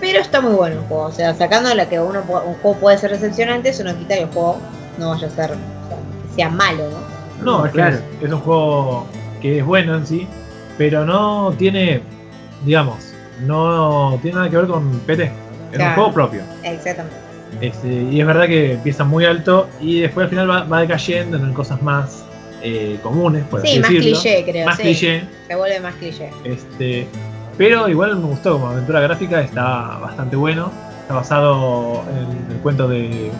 Pero 0.00 0.18
está 0.18 0.42
muy 0.42 0.52
bueno 0.52 0.80
el 0.80 0.86
juego, 0.88 1.04
o 1.04 1.12
sea, 1.12 1.32
sacando 1.34 1.72
la 1.74 1.88
que 1.88 1.98
uno 2.00 2.20
un 2.20 2.54
juego 2.56 2.76
puede 2.78 2.98
ser 2.98 3.12
decepcionante, 3.12 3.70
eso 3.70 3.84
no 3.84 3.96
quita 3.96 4.16
que 4.16 4.22
el 4.22 4.28
juego 4.28 4.58
no 4.98 5.10
vaya 5.10 5.28
a 5.28 5.30
ser, 5.30 5.52
o 5.52 5.54
sea, 5.54 5.96
que 6.28 6.34
sea 6.34 6.48
malo, 6.50 6.84
¿no? 6.90 7.44
No, 7.44 7.64
es 7.64 7.70
que 7.72 7.76
claro. 7.78 7.96
es, 7.96 8.02
es 8.26 8.32
un 8.32 8.40
juego 8.40 9.06
que 9.40 9.58
es 9.60 9.64
bueno 9.64 9.94
en 9.94 10.06
sí, 10.06 10.26
pero 10.78 11.04
no 11.04 11.52
tiene, 11.58 12.00
digamos, 12.64 13.12
no 13.46 14.18
tiene 14.22 14.36
nada 14.36 14.50
que 14.50 14.56
ver 14.56 14.66
con 14.66 14.90
PT. 15.00 15.30
Es 15.72 15.78
un 15.80 15.94
juego 15.94 16.12
propio. 16.12 16.42
Exactamente. 16.62 17.16
Este, 17.60 17.88
y 17.88 18.20
es 18.20 18.26
verdad 18.26 18.46
que 18.46 18.72
empieza 18.72 19.04
muy 19.04 19.24
alto 19.24 19.68
y 19.80 20.00
después 20.00 20.24
al 20.24 20.30
final 20.30 20.50
va, 20.50 20.64
va 20.64 20.80
decayendo 20.80 21.36
en 21.36 21.52
cosas 21.52 21.80
más 21.82 22.24
eh, 22.62 22.98
comunes, 23.02 23.44
por 23.44 23.60
Sí, 23.62 23.68
así 23.68 23.80
más 23.80 23.90
decirlo. 23.90 24.20
cliché, 24.20 24.44
creo. 24.44 24.66
Más 24.66 24.76
sí. 24.76 24.82
cliché. 24.82 25.22
Se 25.48 25.54
vuelve 25.54 25.80
más 25.80 25.94
cliché. 25.94 26.30
Este, 26.44 27.06
pero 27.58 27.88
igual 27.88 28.16
me 28.16 28.26
gustó 28.26 28.54
como 28.54 28.68
aventura 28.70 29.00
gráfica, 29.00 29.40
está 29.40 29.98
bastante 29.98 30.36
bueno. 30.36 30.70
Está 31.02 31.14
basado 31.14 32.02
en 32.10 32.52
el 32.56 32.62
cuento 32.62 32.88
de 32.88 33.30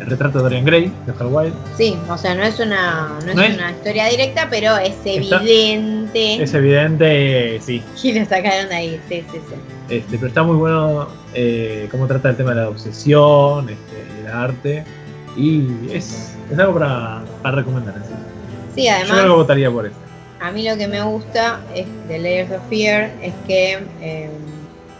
El 0.00 0.06
retrato 0.06 0.38
de 0.38 0.44
Dorian 0.44 0.64
Gray, 0.64 0.92
de 1.06 1.24
Wilde. 1.26 1.52
Sí, 1.76 1.96
o 2.08 2.16
sea, 2.18 2.34
no 2.34 2.42
es 2.42 2.58
una, 2.58 3.18
no 3.24 3.30
es 3.30 3.36
No 3.36 3.42
es- 3.42 3.54
una 3.54 3.70
historia 3.70 4.06
directa, 4.06 4.48
pero 4.50 4.76
es 4.78 4.94
Está- 5.04 5.36
evidente 5.36 6.42
Es 6.42 6.54
evidente, 6.54 7.60
sí. 7.60 7.82
que 8.02 8.18
lo 8.20 8.24
sacaron 8.26 8.68
de 8.70 8.74
ahí. 8.74 9.00
Sí, 9.08 9.24
sí, 9.30 9.38
sí. 9.48 9.54
Este, 9.94 10.16
pero 10.16 10.28
está 10.28 10.42
muy 10.42 10.56
bueno 10.56 11.08
eh, 11.34 11.88
cómo 11.90 12.06
trata 12.06 12.30
el 12.30 12.36
tema 12.36 12.50
de 12.50 12.62
la 12.62 12.68
obsesión, 12.68 13.68
este, 13.68 14.04
y 14.16 14.26
el 14.26 14.32
arte. 14.32 14.84
Y 15.36 15.66
es, 15.92 16.34
es 16.50 16.58
algo 16.58 16.74
para, 16.74 17.22
para 17.42 17.56
recomendar. 17.56 17.94
en 17.96 18.02
sí. 18.04 18.08
Sí, 18.74 18.84
Yo 18.86 18.92
además, 18.92 19.10
creo 19.12 19.24
que 19.24 19.30
votaría 19.30 19.70
por 19.70 19.86
eso. 19.86 19.96
a 20.40 20.50
mí 20.50 20.62
lo 20.68 20.76
que 20.76 20.88
me 20.88 21.02
gusta 21.02 21.60
es 21.74 21.86
de 22.08 22.18
Layers 22.18 22.50
of 22.52 22.62
Fear 22.68 23.10
es 23.22 23.32
que 23.46 23.78
eh, 24.00 24.30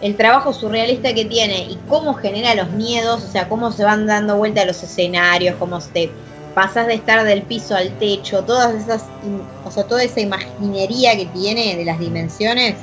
el 0.00 0.16
trabajo 0.16 0.52
surrealista 0.52 1.12
que 1.12 1.24
tiene 1.24 1.64
y 1.64 1.78
cómo 1.88 2.14
genera 2.14 2.54
los 2.54 2.70
miedos, 2.70 3.22
o 3.22 3.28
sea, 3.28 3.48
cómo 3.48 3.70
se 3.70 3.84
van 3.84 4.06
dando 4.06 4.36
vuelta 4.36 4.64
los 4.64 4.82
escenarios, 4.82 5.56
cómo 5.58 5.78
te 5.78 6.10
pasas 6.54 6.86
de 6.86 6.94
estar 6.94 7.24
del 7.24 7.42
piso 7.42 7.76
al 7.76 7.90
techo, 7.98 8.42
todas 8.42 8.74
esas, 8.74 9.04
o 9.64 9.70
sea, 9.70 9.84
toda 9.84 10.02
esa 10.02 10.20
imaginería 10.20 11.16
que 11.16 11.26
tiene 11.26 11.76
de 11.76 11.84
las 11.84 11.98
dimensiones, 11.98 12.76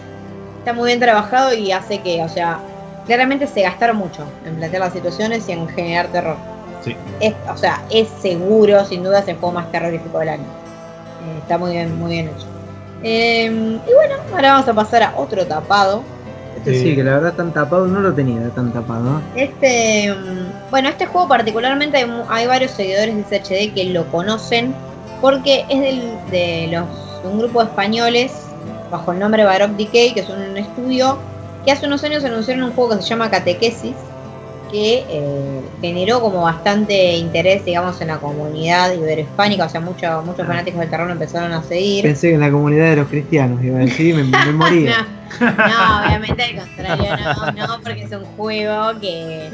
está 0.59 0.73
muy 0.73 0.87
bien 0.87 0.99
trabajado 0.99 1.53
y 1.53 1.71
hace 1.71 1.99
que, 1.99 2.23
o 2.23 2.29
sea, 2.29 2.59
claramente 3.05 3.47
se 3.47 3.61
gastaron 3.61 3.97
mucho 3.97 4.23
en 4.45 4.55
plantear 4.55 4.83
las 4.83 4.93
situaciones 4.93 5.49
y 5.49 5.53
en 5.53 5.67
generar 5.69 6.07
terror. 6.07 6.37
Sí. 6.83 6.95
Es, 7.19 7.33
o 7.51 7.57
sea, 7.57 7.83
es 7.89 8.07
seguro, 8.21 8.85
sin 8.85 9.03
duda, 9.03 9.19
es 9.19 9.27
el 9.27 9.37
juego 9.37 9.53
más 9.53 9.71
terrorífico 9.71 10.19
del 10.19 10.29
año. 10.29 10.43
Eh, 10.43 11.39
está 11.41 11.57
muy 11.57 11.71
bien, 11.71 11.97
muy 11.97 12.11
bien 12.11 12.27
hecho. 12.27 12.45
Eh, 13.03 13.45
y 13.45 13.93
bueno, 13.93 14.15
ahora 14.33 14.53
vamos 14.53 14.67
a 14.67 14.73
pasar 14.73 15.03
a 15.03 15.13
otro 15.17 15.45
tapado. 15.45 16.03
Este 16.57 16.73
Sí. 16.73 16.79
sí, 16.81 16.95
que 16.95 17.03
la 17.03 17.15
verdad 17.15 17.33
tan 17.33 17.53
tapado, 17.53 17.87
no 17.87 17.99
lo 17.99 18.13
tenía 18.13 18.49
tan 18.49 18.71
tapado. 18.71 19.21
Este, 19.35 20.13
mm, 20.13 20.71
bueno, 20.71 20.89
este 20.89 21.05
juego 21.05 21.27
particularmente 21.27 22.05
hay, 22.29 22.47
varios 22.47 22.71
seguidores 22.71 23.15
de 23.15 23.23
SHD 23.23 23.73
que 23.73 23.85
lo 23.85 24.05
conocen 24.11 24.73
porque 25.21 25.65
es 25.69 25.79
del, 25.79 26.01
de 26.31 26.69
los 26.71 27.21
de 27.23 27.29
un 27.29 27.39
grupo 27.39 27.63
de 27.63 27.69
españoles 27.69 28.33
bajo 28.91 29.11
el 29.11 29.19
nombre 29.19 29.43
Baroque 29.43 29.85
Decay, 29.85 30.13
que 30.13 30.21
es 30.21 30.29
un 30.29 30.57
estudio 30.57 31.17
que 31.65 31.71
hace 31.71 31.85
unos 31.85 32.03
años 32.03 32.23
anunciaron 32.23 32.63
un 32.63 32.73
juego 32.73 32.95
que 32.95 33.03
se 33.03 33.09
llama 33.09 33.29
Catequesis, 33.29 33.95
que 34.67 35.05
eh, 35.09 35.61
generó 35.81 36.21
como 36.21 36.41
bastante 36.41 37.15
interés, 37.15 37.65
digamos, 37.65 37.99
en 38.01 38.07
la 38.07 38.17
comunidad 38.17 38.93
iberohispánica, 38.93 39.65
o 39.65 39.69
sea, 39.69 39.81
muchos 39.81 40.25
muchos 40.25 40.45
fanáticos 40.45 40.79
del 40.79 40.89
terror 40.89 41.09
empezaron 41.09 41.51
a 41.51 41.63
seguir. 41.63 42.03
Pensé 42.03 42.29
que 42.29 42.35
en 42.35 42.41
la 42.41 42.51
comunidad 42.51 42.89
de 42.89 42.95
los 42.97 43.07
cristianos 43.07 43.63
iba 43.63 43.77
a 43.77 43.81
decir, 43.81 44.15
me, 44.15 44.23
me 44.23 44.51
moría. 44.53 45.07
No, 45.39 45.45
no, 45.45 46.05
obviamente 46.05 46.43
al 46.43 46.55
contrario, 46.55 47.17
no, 47.17 47.67
no, 47.67 47.81
porque 47.83 48.03
es 48.03 48.11
un 48.11 48.25
juego 48.37 48.99
que 48.99 49.49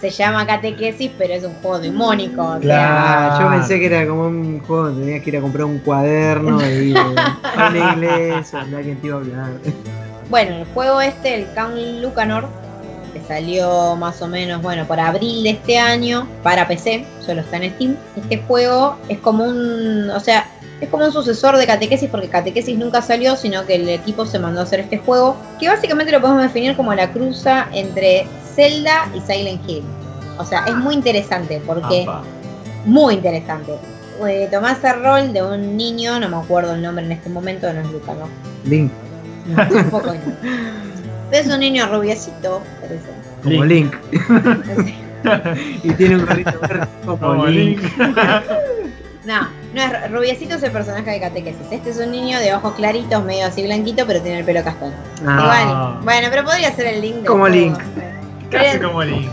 se 0.00 0.10
llama 0.10 0.46
catequesis, 0.46 1.10
pero 1.18 1.34
es 1.34 1.44
un 1.44 1.54
juego 1.54 1.80
demónico. 1.80 2.42
o 2.42 2.52
sea, 2.52 2.60
Claro. 2.60 2.94
Ah, 2.98 3.38
yo 3.40 3.50
pensé 3.50 3.80
que 3.80 3.86
era 3.86 4.06
como 4.06 4.26
un 4.26 4.60
juego 4.60 4.84
donde 4.86 5.04
tenías 5.04 5.22
que 5.24 5.30
ir 5.30 5.36
a 5.36 5.40
comprar 5.40 5.64
un 5.64 5.78
cuaderno 5.78 6.60
y 6.62 6.90
ir 6.90 6.98
a 6.98 7.70
la 7.70 7.92
iglesia, 7.92 8.60
a 8.60 8.62
hablar. 9.16 9.50
Bueno, 10.30 10.56
el 10.56 10.64
juego 10.66 11.00
este, 11.00 11.34
el 11.34 11.46
Count 11.54 11.76
Lucanor, 12.02 12.48
que 13.12 13.20
salió 13.20 13.96
más 13.96 14.20
o 14.22 14.28
menos, 14.28 14.62
bueno, 14.62 14.86
por 14.86 15.00
abril 15.00 15.42
de 15.42 15.50
este 15.50 15.78
año 15.78 16.28
para 16.42 16.66
PC, 16.66 17.04
solo 17.24 17.40
está 17.40 17.56
en 17.58 17.72
Steam. 17.74 17.96
Este 18.16 18.38
juego 18.46 18.96
es 19.08 19.18
como 19.18 19.44
un, 19.44 20.10
o 20.10 20.20
sea, 20.20 20.50
es 20.80 20.88
como 20.88 21.04
un 21.04 21.12
sucesor 21.12 21.56
de 21.56 21.66
Catequesis 21.66 22.08
porque 22.08 22.28
Catequesis 22.28 22.78
nunca 22.78 23.02
salió, 23.02 23.36
sino 23.36 23.66
que 23.66 23.74
el 23.74 23.88
equipo 23.88 24.26
se 24.26 24.38
mandó 24.38 24.60
a 24.60 24.62
hacer 24.62 24.80
este 24.80 24.98
juego, 24.98 25.36
que 25.58 25.68
básicamente 25.68 26.12
lo 26.12 26.20
podemos 26.20 26.42
definir 26.42 26.76
como 26.76 26.94
la 26.94 27.10
cruza 27.10 27.68
entre 27.72 28.26
Zelda 28.54 29.10
y 29.14 29.20
Silent 29.20 29.68
Hill. 29.68 29.82
O 30.38 30.44
sea, 30.44 30.64
es 30.66 30.76
muy 30.76 30.94
interesante 30.94 31.60
porque 31.66 32.02
Apa. 32.02 32.22
muy 32.84 33.14
interesante. 33.14 33.72
Eh, 34.26 34.48
tomás 34.50 34.82
el 34.82 35.02
rol 35.02 35.32
de 35.32 35.42
un 35.42 35.76
niño, 35.76 36.18
no 36.18 36.28
me 36.28 36.36
acuerdo 36.36 36.74
el 36.74 36.82
nombre 36.82 37.04
en 37.04 37.12
este 37.12 37.28
momento, 37.28 37.72
no 37.72 37.80
es 37.80 37.90
Luca, 37.90 38.14
¿no? 38.14 38.28
Link, 38.68 38.90
No, 39.46 39.62
un 39.62 39.90
poco 39.90 40.12
no. 40.12 40.20
Es 41.30 41.46
un 41.48 41.60
niño 41.60 41.86
rubiecito, 41.88 42.62
parece. 42.80 43.06
como 43.42 43.64
Link. 43.64 43.94
Y 45.82 45.92
tiene 45.94 46.14
un 46.14 46.24
gorrito 46.26 46.60
verde 46.60 46.86
como, 47.04 47.18
Como 47.18 47.46
Link. 47.48 47.80
Link. 47.82 48.16
No, 49.24 49.48
no 49.74 49.82
es 49.82 50.10
rubiecito 50.12 50.54
es 50.54 50.62
el 50.62 50.70
personaje 50.70 51.10
de 51.10 51.20
catequesis. 51.20 51.66
Este 51.70 51.90
es 51.90 51.98
un 51.98 52.12
niño 52.12 52.38
de 52.38 52.54
ojos 52.54 52.74
claritos, 52.74 53.22
medio 53.24 53.46
así 53.46 53.62
blanquito, 53.64 54.06
pero 54.06 54.22
tiene 54.22 54.38
el 54.38 54.44
pelo 54.44 54.62
castaño. 54.62 54.94
Ah, 55.26 55.40
Igual, 55.42 56.04
bueno, 56.04 56.28
pero 56.30 56.44
podría 56.44 56.72
ser 56.72 56.86
el 56.86 57.00
link 57.02 57.26
Como. 57.26 57.48
Link. 57.48 57.76
Casi 58.50 58.78
como 58.78 59.02
Link. 59.02 59.28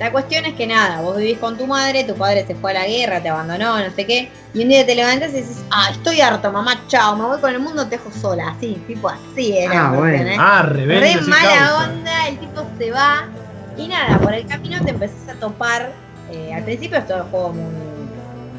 La 0.00 0.10
cuestión 0.10 0.46
es 0.46 0.54
que 0.54 0.66
nada, 0.66 1.02
vos 1.02 1.16
vivís 1.18 1.36
con 1.38 1.58
tu 1.58 1.66
madre, 1.66 2.04
tu 2.04 2.14
padre 2.16 2.44
se 2.46 2.54
fue 2.54 2.70
a 2.70 2.74
la 2.74 2.86
guerra, 2.86 3.20
te 3.22 3.28
abandonó, 3.28 3.78
no 3.78 3.90
sé 3.94 4.06
qué, 4.06 4.30
y 4.54 4.62
un 4.62 4.70
día 4.70 4.84
te 4.86 4.94
levantas 4.94 5.30
y 5.34 5.36
dices, 5.42 5.62
ah, 5.70 5.88
estoy 5.92 6.22
harto, 6.22 6.50
mamá, 6.50 6.84
chao, 6.88 7.14
me 7.16 7.24
voy 7.26 7.38
con 7.38 7.50
el 7.50 7.60
mundo, 7.60 7.84
te 7.84 7.98
dejo 7.98 8.10
sola, 8.10 8.48
así, 8.56 8.82
tipo 8.86 9.10
así 9.10 9.56
era. 9.58 9.88
Ah, 9.88 9.94
cuestión, 9.94 10.24
bueno. 10.24 10.30
¿eh? 10.30 10.36
Ah, 10.40 10.62
rebelde 10.62 11.14
Re 11.16 11.20
mala 11.20 11.42
causa. 11.58 11.84
onda, 11.90 12.28
el 12.28 12.38
tipo 12.38 12.62
se 12.78 12.90
va. 12.90 13.28
Y 13.76 13.88
nada, 13.88 14.18
por 14.18 14.32
el 14.32 14.46
camino 14.46 14.82
te 14.82 14.90
empezás 14.90 15.28
a 15.36 15.38
topar. 15.38 15.92
eh, 16.32 16.52
al 16.54 16.64
principio 16.64 16.96
es 16.98 17.06
todo 17.06 17.18
el 17.18 17.24
juego 17.24 17.52
muy. 17.52 17.70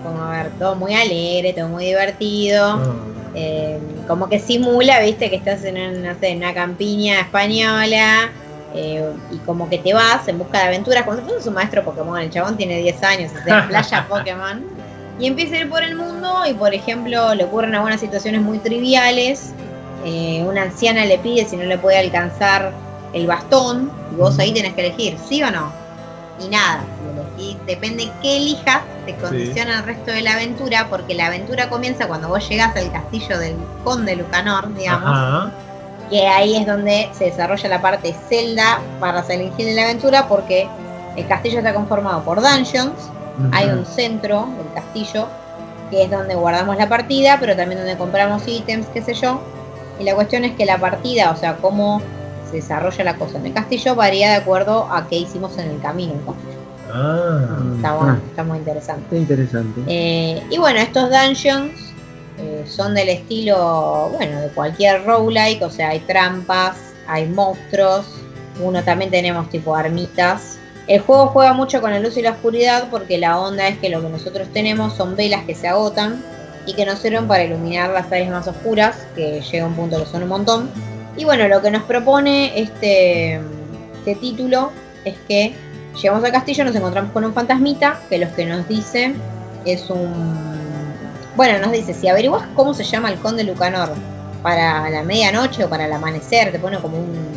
Como 0.03 0.21
a 0.23 0.31
ver, 0.43 0.51
todo 0.59 0.75
muy 0.75 0.93
alegre, 0.93 1.53
todo 1.53 1.67
muy 1.69 1.85
divertido. 1.85 2.65
Ah. 2.75 2.93
eh, 3.33 3.79
como 4.07 4.29
que 4.29 4.39
simula, 4.39 4.99
viste, 4.99 5.29
que 5.29 5.37
estás 5.37 5.63
en, 5.63 5.77
un- 5.77 6.03
no 6.03 6.13
sé, 6.19 6.29
en 6.29 6.37
una 6.37 6.53
campiña 6.53 7.19
española. 7.21 8.29
Eh, 8.73 9.13
y 9.31 9.37
como 9.39 9.69
que 9.69 9.77
te 9.77 9.93
vas 9.93 10.27
en 10.27 10.37
busca 10.37 10.59
de 10.59 10.65
aventuras. 10.65 11.03
Como 11.03 11.17
si 11.17 11.23
fueras 11.23 11.47
un 11.47 11.53
maestro 11.53 11.83
Pokémon, 11.83 12.17
el 12.17 12.29
chabón 12.29 12.57
tiene 12.57 12.77
10 12.79 13.03
años, 13.03 13.31
o 13.39 13.43
sea, 13.43 13.67
playa 13.67 14.07
Pokémon. 14.09 14.63
Y 15.19 15.27
empieza 15.27 15.55
a 15.55 15.59
ir 15.59 15.69
por 15.69 15.83
el 15.83 15.95
mundo 15.95 16.45
y, 16.47 16.53
por 16.53 16.73
ejemplo, 16.73 17.35
le 17.35 17.43
ocurren 17.43 17.75
algunas 17.75 17.99
situaciones 17.99 18.41
muy 18.41 18.57
triviales. 18.59 19.53
Eh, 20.05 20.43
una 20.47 20.63
anciana 20.63 21.05
le 21.05 21.19
pide 21.19 21.45
si 21.45 21.57
no 21.57 21.65
le 21.65 21.77
puede 21.77 21.99
alcanzar 21.99 22.71
el 23.13 23.27
bastón 23.27 23.91
y 24.11 24.15
vos 24.15 24.39
ahí 24.39 24.51
tenés 24.51 24.73
que 24.73 24.87
elegir, 24.87 25.17
¿sí 25.29 25.43
o 25.43 25.51
no? 25.51 25.71
Y 26.39 26.47
nada, 26.49 26.83
elegís, 27.37 27.57
depende 27.67 28.11
qué 28.21 28.37
elijas, 28.37 28.81
te 29.05 29.15
condiciona 29.15 29.79
el 29.79 29.83
resto 29.83 30.11
de 30.11 30.21
la 30.21 30.33
aventura, 30.33 30.87
porque 30.89 31.13
la 31.13 31.27
aventura 31.27 31.69
comienza 31.69 32.07
cuando 32.07 32.29
vos 32.29 32.47
llegás 32.49 32.75
al 32.75 32.91
castillo 32.91 33.37
del 33.37 33.55
conde 33.83 34.15
Lucanor, 34.15 34.73
digamos, 34.73 35.11
Ajá. 35.11 35.51
Que 36.11 36.27
ahí 36.27 36.57
es 36.57 36.67
donde 36.67 37.09
se 37.13 37.25
desarrolla 37.25 37.69
la 37.69 37.81
parte 37.81 38.13
Zelda 38.29 38.81
para 38.99 39.21
elegir 39.21 39.65
de 39.65 39.73
la 39.73 39.83
aventura, 39.85 40.27
porque 40.27 40.67
el 41.15 41.25
castillo 41.27 41.59
está 41.59 41.73
conformado 41.73 42.21
por 42.23 42.41
dungeons, 42.41 43.09
hay 43.51 43.69
un 43.69 43.85
centro 43.85 44.47
del 44.57 44.73
castillo 44.75 45.27
que 45.89 46.03
es 46.03 46.11
donde 46.11 46.35
guardamos 46.35 46.77
la 46.77 46.87
partida, 46.87 47.37
pero 47.39 47.55
también 47.55 47.79
donde 47.79 47.97
compramos 47.97 48.47
ítems, 48.47 48.87
qué 48.93 49.01
sé 49.01 49.13
yo. 49.13 49.41
Y 49.99 50.03
la 50.03 50.15
cuestión 50.15 50.45
es 50.45 50.55
que 50.55 50.65
la 50.65 50.77
partida, 50.77 51.31
o 51.31 51.35
sea, 51.35 51.57
cómo 51.57 52.01
se 52.49 52.57
desarrolla 52.57 53.03
la 53.03 53.15
cosa 53.15 53.37
en 53.37 53.47
el 53.47 53.53
castillo, 53.53 53.95
varía 53.95 54.29
de 54.29 54.35
acuerdo 54.35 54.87
a 54.91 55.07
qué 55.07 55.17
hicimos 55.17 55.57
en 55.57 55.69
el 55.69 55.81
camino. 55.81 56.13
Ah. 56.93 57.57
Está, 57.75 57.93
bueno, 57.93 58.19
está 58.29 58.43
muy 58.43 58.57
interesante. 58.57 59.03
Está 59.03 59.15
interesante. 59.17 59.81
Eh, 59.87 60.43
y 60.49 60.57
bueno, 60.57 60.79
estos 60.79 61.09
dungeons 61.09 61.90
eh, 62.37 62.65
son 62.67 62.93
del 62.95 63.09
estilo, 63.09 64.09
bueno, 64.13 64.41
de 64.41 64.47
cualquier 64.49 65.05
roguelike, 65.05 65.61
o 65.61 65.69
sea, 65.69 65.89
hay 65.89 65.99
trampas, 65.99 66.77
hay 67.07 67.27
monstruos, 67.27 68.05
uno 68.61 68.83
también 68.83 69.11
tenemos 69.11 69.49
tipo 69.49 69.75
armitas. 69.75 70.57
El 70.87 71.01
juego 71.01 71.27
juega 71.27 71.53
mucho 71.53 71.81
con 71.81 71.91
la 71.91 71.99
luz 71.99 72.17
y 72.17 72.21
la 72.21 72.31
oscuridad 72.31 72.87
porque 72.89 73.17
la 73.17 73.39
onda 73.39 73.67
es 73.67 73.77
que 73.77 73.89
lo 73.89 74.01
que 74.01 74.09
nosotros 74.09 74.47
tenemos 74.51 74.93
son 74.93 75.15
velas 75.15 75.45
que 75.45 75.55
se 75.55 75.67
agotan 75.67 76.23
y 76.65 76.73
que 76.73 76.85
nos 76.85 76.99
sirven 76.99 77.27
para 77.27 77.43
iluminar 77.43 77.89
las 77.91 78.07
áreas 78.07 78.29
más 78.29 78.47
oscuras, 78.47 79.07
que 79.15 79.41
llega 79.41 79.65
un 79.65 79.73
punto 79.73 79.99
que 79.99 80.05
son 80.05 80.23
un 80.23 80.29
montón. 80.29 80.69
Y 81.17 81.25
bueno, 81.25 81.47
lo 81.47 81.61
que 81.61 81.71
nos 81.71 81.83
propone 81.83 82.59
este, 82.59 83.35
este 83.99 84.15
título 84.15 84.71
es 85.05 85.15
que 85.27 85.53
llegamos 86.01 86.23
al 86.23 86.31
castillo, 86.31 86.63
nos 86.63 86.75
encontramos 86.75 87.11
con 87.11 87.25
un 87.25 87.33
fantasmita 87.33 87.99
que 88.09 88.17
los 88.17 88.29
que 88.31 88.45
nos 88.45 88.67
dice 88.67 89.13
es 89.65 89.89
un... 89.89 90.50
Bueno, 91.35 91.59
nos 91.59 91.71
dice, 91.71 91.93
si 91.93 92.07
averiguas 92.07 92.43
cómo 92.55 92.73
se 92.73 92.83
llama 92.83 93.09
el 93.09 93.19
conde 93.19 93.43
Lucanor 93.43 93.89
para 94.43 94.89
la 94.89 95.03
medianoche 95.03 95.63
o 95.63 95.69
para 95.69 95.85
el 95.85 95.93
amanecer, 95.93 96.51
te 96.51 96.59
pone 96.59 96.77
como 96.79 96.97
un, 96.97 97.31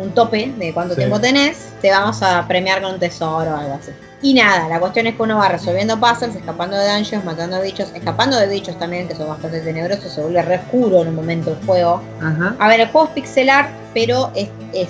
un 0.00 0.10
tope 0.12 0.52
de 0.56 0.72
cuánto 0.74 0.94
Sí. 0.94 1.00
tiempo 1.00 1.20
tenés, 1.20 1.72
te 1.80 1.90
vamos 1.90 2.22
a 2.22 2.46
premiar 2.48 2.82
con 2.82 2.94
un 2.94 3.00
tesoro 3.00 3.52
o 3.52 3.56
algo 3.56 3.74
así. 3.80 3.92
Y 4.20 4.34
nada, 4.34 4.68
la 4.68 4.80
cuestión 4.80 5.06
es 5.06 5.14
que 5.14 5.22
uno 5.22 5.38
va 5.38 5.48
resolviendo 5.48 5.96
puzzles, 6.00 6.34
escapando 6.34 6.76
de 6.76 6.92
dungeons, 6.92 7.24
matando 7.24 7.60
bichos, 7.62 7.92
escapando 7.94 8.36
de 8.36 8.48
bichos 8.48 8.76
también, 8.76 9.06
que 9.06 9.14
son 9.14 9.28
bastante 9.28 9.60
tenebrosos, 9.60 10.10
se 10.12 10.20
vuelve 10.20 10.42
re 10.42 10.56
oscuro 10.56 11.02
en 11.02 11.08
un 11.08 11.14
momento 11.14 11.50
el 11.50 11.64
juego. 11.64 12.02
Ajá. 12.20 12.56
A 12.58 12.66
ver, 12.68 12.80
el 12.80 12.88
juego 12.88 13.06
es 13.06 13.12
pixelar, 13.14 13.70
pero 13.94 14.32
es, 14.34 14.48
es 14.72 14.88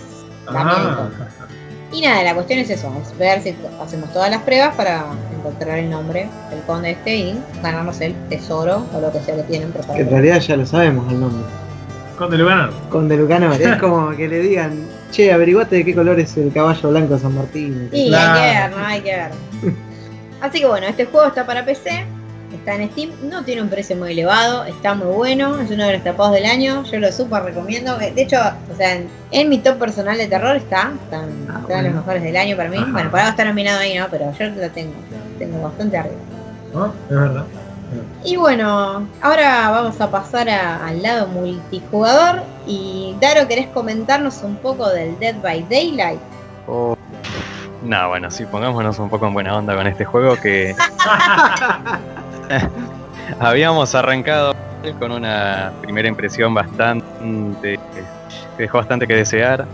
lamiento. 0.50 1.10
Y 1.90 2.02
nada, 2.02 2.22
la 2.22 2.34
cuestión 2.34 2.58
es 2.58 2.68
eso, 2.70 2.92
es 3.02 3.16
ver 3.16 3.40
si 3.42 3.56
hacemos 3.82 4.12
todas 4.12 4.30
las 4.30 4.42
pruebas 4.42 4.74
para 4.74 5.06
encontrar 5.38 5.78
el 5.78 5.88
nombre 5.88 6.28
del 6.50 6.60
conde 6.66 6.90
este 6.90 7.16
y 7.16 7.40
ganarnos 7.62 8.00
el 8.02 8.14
tesoro 8.28 8.84
o 8.94 9.00
lo 9.00 9.10
que 9.10 9.20
sea 9.20 9.36
que 9.36 9.42
tienen 9.44 9.72
Que 9.72 9.78
en 9.78 9.84
preparado. 9.86 10.10
realidad 10.10 10.40
ya 10.40 10.56
lo 10.56 10.66
sabemos 10.66 11.10
el 11.10 11.18
nombre. 11.20 11.44
Conde 12.18 12.36
Luganar. 12.36 12.70
Con 12.90 13.08
de 13.08 13.16
Lucanor. 13.16 13.60
es 13.60 13.76
como 13.80 14.10
que 14.10 14.28
le 14.28 14.40
digan, 14.40 14.72
che, 15.12 15.32
averiguate 15.32 15.76
de 15.76 15.84
qué 15.84 15.94
color 15.94 16.18
es 16.20 16.36
el 16.36 16.52
caballo 16.52 16.90
blanco 16.90 17.14
de 17.14 17.20
San 17.20 17.34
Martín. 17.34 17.88
Y 17.92 18.08
Claro. 18.08 18.32
hay 18.32 18.40
que 18.40 18.58
ver, 18.58 18.70
¿no? 18.76 18.86
Hay 18.86 19.00
que 19.00 19.10
ver. 19.16 19.30
Así 20.42 20.60
que 20.60 20.66
bueno, 20.66 20.86
este 20.88 21.06
juego 21.06 21.26
está 21.28 21.46
para 21.46 21.64
PC, 21.64 22.04
está 22.52 22.74
en 22.74 22.90
Steam, 22.90 23.10
no 23.28 23.44
tiene 23.44 23.62
un 23.62 23.68
precio 23.68 23.96
muy 23.96 24.12
elevado, 24.12 24.64
está 24.64 24.94
muy 24.94 25.08
bueno, 25.14 25.60
es 25.60 25.70
uno 25.70 25.84
de 25.86 25.94
los 25.94 26.04
tapados 26.04 26.32
del 26.34 26.46
año, 26.46 26.82
yo 26.84 26.98
lo 26.98 27.12
súper 27.12 27.42
recomiendo. 27.44 27.96
De 27.98 28.12
hecho, 28.16 28.38
o 28.72 28.76
sea, 28.76 28.94
en, 28.94 29.08
en 29.30 29.48
mi 29.48 29.58
top 29.58 29.78
personal 29.78 30.16
de 30.16 30.26
terror 30.26 30.56
está, 30.56 30.92
están, 31.04 31.28
Ah, 31.48 31.58
están 31.60 31.62
bueno. 31.66 31.82
los 31.88 31.94
mejores 31.96 32.22
del 32.22 32.36
año 32.36 32.56
para 32.56 32.68
mí. 32.70 32.78
Ajá. 32.78 32.90
Bueno, 32.92 33.10
para 33.10 33.24
algo 33.24 33.30
está 33.32 33.44
nominado 33.44 33.80
ahí, 33.80 33.98
¿no? 33.98 34.06
Pero 34.10 34.32
yo 34.38 34.46
lo 34.46 34.70
tengo, 34.70 34.92
tengo 35.38 35.62
bastante 35.62 35.96
arriba. 35.98 36.16
¿No? 36.72 36.86
Es 36.86 37.16
verdad. 37.20 37.44
Y 38.22 38.36
bueno, 38.36 39.08
ahora 39.22 39.70
vamos 39.70 39.98
a 40.00 40.10
pasar 40.10 40.48
a- 40.50 40.86
al 40.86 41.02
lado 41.02 41.26
multijugador. 41.28 42.42
Y 42.66 43.16
Daro, 43.20 43.48
¿querés 43.48 43.66
comentarnos 43.68 44.42
un 44.42 44.56
poco 44.56 44.88
del 44.90 45.18
Dead 45.18 45.36
by 45.42 45.64
Daylight? 45.70 46.20
Oh. 46.66 46.94
No, 47.82 48.08
bueno, 48.08 48.30
sí, 48.30 48.44
pongámonos 48.44 48.98
un 48.98 49.08
poco 49.08 49.26
en 49.28 49.32
buena 49.32 49.56
onda 49.56 49.74
con 49.74 49.86
este 49.86 50.04
juego 50.04 50.36
que 50.36 50.74
habíamos 53.40 53.94
arrancado 53.94 54.54
con 54.98 55.12
una 55.12 55.72
primera 55.80 56.08
impresión 56.08 56.54
bastante 56.54 57.78
que 57.94 58.02
dejó 58.58 58.78
bastante 58.78 59.06
que 59.06 59.14
desear. 59.14 59.66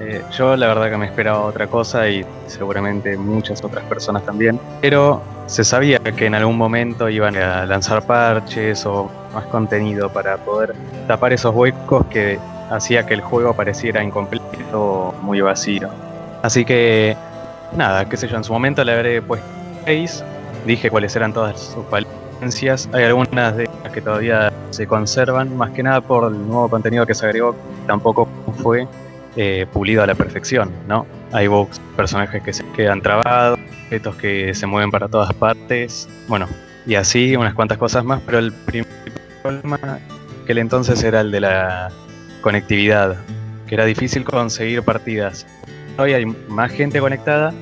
Eh, 0.00 0.22
yo 0.36 0.56
la 0.56 0.68
verdad 0.68 0.90
que 0.90 0.96
me 0.96 1.06
esperaba 1.06 1.40
otra 1.40 1.66
cosa 1.66 2.08
y 2.08 2.24
seguramente 2.46 3.16
muchas 3.16 3.62
otras 3.64 3.84
personas 3.84 4.24
también, 4.24 4.60
pero 4.80 5.20
se 5.46 5.64
sabía 5.64 5.98
que 5.98 6.26
en 6.26 6.34
algún 6.34 6.56
momento 6.56 7.08
iban 7.08 7.36
a 7.36 7.66
lanzar 7.66 8.02
parches 8.02 8.86
o 8.86 9.10
más 9.34 9.44
contenido 9.46 10.08
para 10.08 10.36
poder 10.36 10.74
tapar 11.08 11.32
esos 11.32 11.54
huecos 11.54 12.06
que 12.06 12.38
hacía 12.70 13.06
que 13.06 13.14
el 13.14 13.22
juego 13.22 13.54
pareciera 13.54 14.02
incompleto 14.04 14.80
o 14.80 15.14
muy 15.22 15.40
vacío. 15.40 15.88
Así 16.42 16.64
que, 16.64 17.16
nada, 17.74 18.04
qué 18.08 18.16
sé 18.16 18.28
yo, 18.28 18.36
en 18.36 18.44
su 18.44 18.52
momento 18.52 18.84
le 18.84 18.92
habré 18.92 19.22
puesto 19.22 19.48
6, 19.84 20.24
dije 20.64 20.90
cuáles 20.90 21.16
eran 21.16 21.32
todas 21.32 21.58
sus 21.58 21.84
Hay 22.92 23.04
algunas 23.04 23.56
de 23.56 23.68
las 23.82 23.92
que 23.92 24.00
todavía 24.00 24.52
se 24.70 24.86
conservan, 24.86 25.56
más 25.56 25.70
que 25.72 25.82
nada 25.82 26.00
por 26.00 26.32
el 26.32 26.38
nuevo 26.46 26.68
contenido 26.68 27.04
que 27.04 27.14
se 27.14 27.26
agregó, 27.26 27.56
tampoco 27.86 28.28
fue 28.62 28.86
eh, 29.36 29.66
pulido 29.72 30.02
a 30.02 30.06
la 30.06 30.14
perfección, 30.14 30.70
¿no? 30.86 31.04
Hay 31.32 31.48
bugs, 31.48 31.80
personajes 31.96 32.42
que 32.42 32.52
se 32.52 32.64
quedan 32.72 33.02
trabados, 33.02 33.58
objetos 33.84 34.14
que 34.16 34.54
se 34.54 34.66
mueven 34.66 34.90
para 34.90 35.08
todas 35.08 35.32
partes, 35.34 36.08
bueno, 36.28 36.46
y 36.86 36.94
así 36.94 37.34
unas 37.34 37.54
cuantas 37.54 37.76
cosas 37.76 38.04
más, 38.04 38.20
pero 38.24 38.38
el 38.38 38.52
primer 38.52 38.86
problema 39.42 39.98
que 40.46 40.52
el 40.52 40.58
entonces 40.58 41.02
era 41.02 41.20
el 41.20 41.32
de 41.32 41.40
la 41.40 41.90
conectividad, 42.40 43.16
que 43.66 43.74
era 43.74 43.84
difícil 43.84 44.24
conseguir 44.24 44.82
partidas. 44.82 45.44
Hoy 45.98 46.12
hay 46.12 46.24
más 46.24 46.70
gente 46.70 47.00
conectada, 47.00 47.52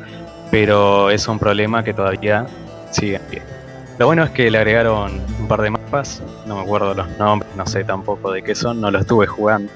pero 0.50 1.10
es 1.10 1.26
un 1.28 1.38
problema 1.38 1.82
que 1.82 1.94
todavía 1.94 2.46
sigue 2.90 3.16
en 3.16 3.22
pie. 3.22 3.55
Lo 3.98 4.06
bueno 4.06 4.24
es 4.24 4.30
que 4.30 4.50
le 4.50 4.58
agregaron 4.58 5.22
un 5.40 5.48
par 5.48 5.62
de 5.62 5.70
mapas, 5.70 6.22
no 6.46 6.56
me 6.56 6.62
acuerdo 6.62 6.92
los 6.92 7.08
nombres, 7.18 7.50
no 7.56 7.66
sé 7.66 7.82
tampoco 7.82 8.30
de 8.30 8.42
qué 8.42 8.54
son, 8.54 8.80
no 8.80 8.90
lo 8.90 8.98
estuve 8.98 9.26
jugando. 9.26 9.72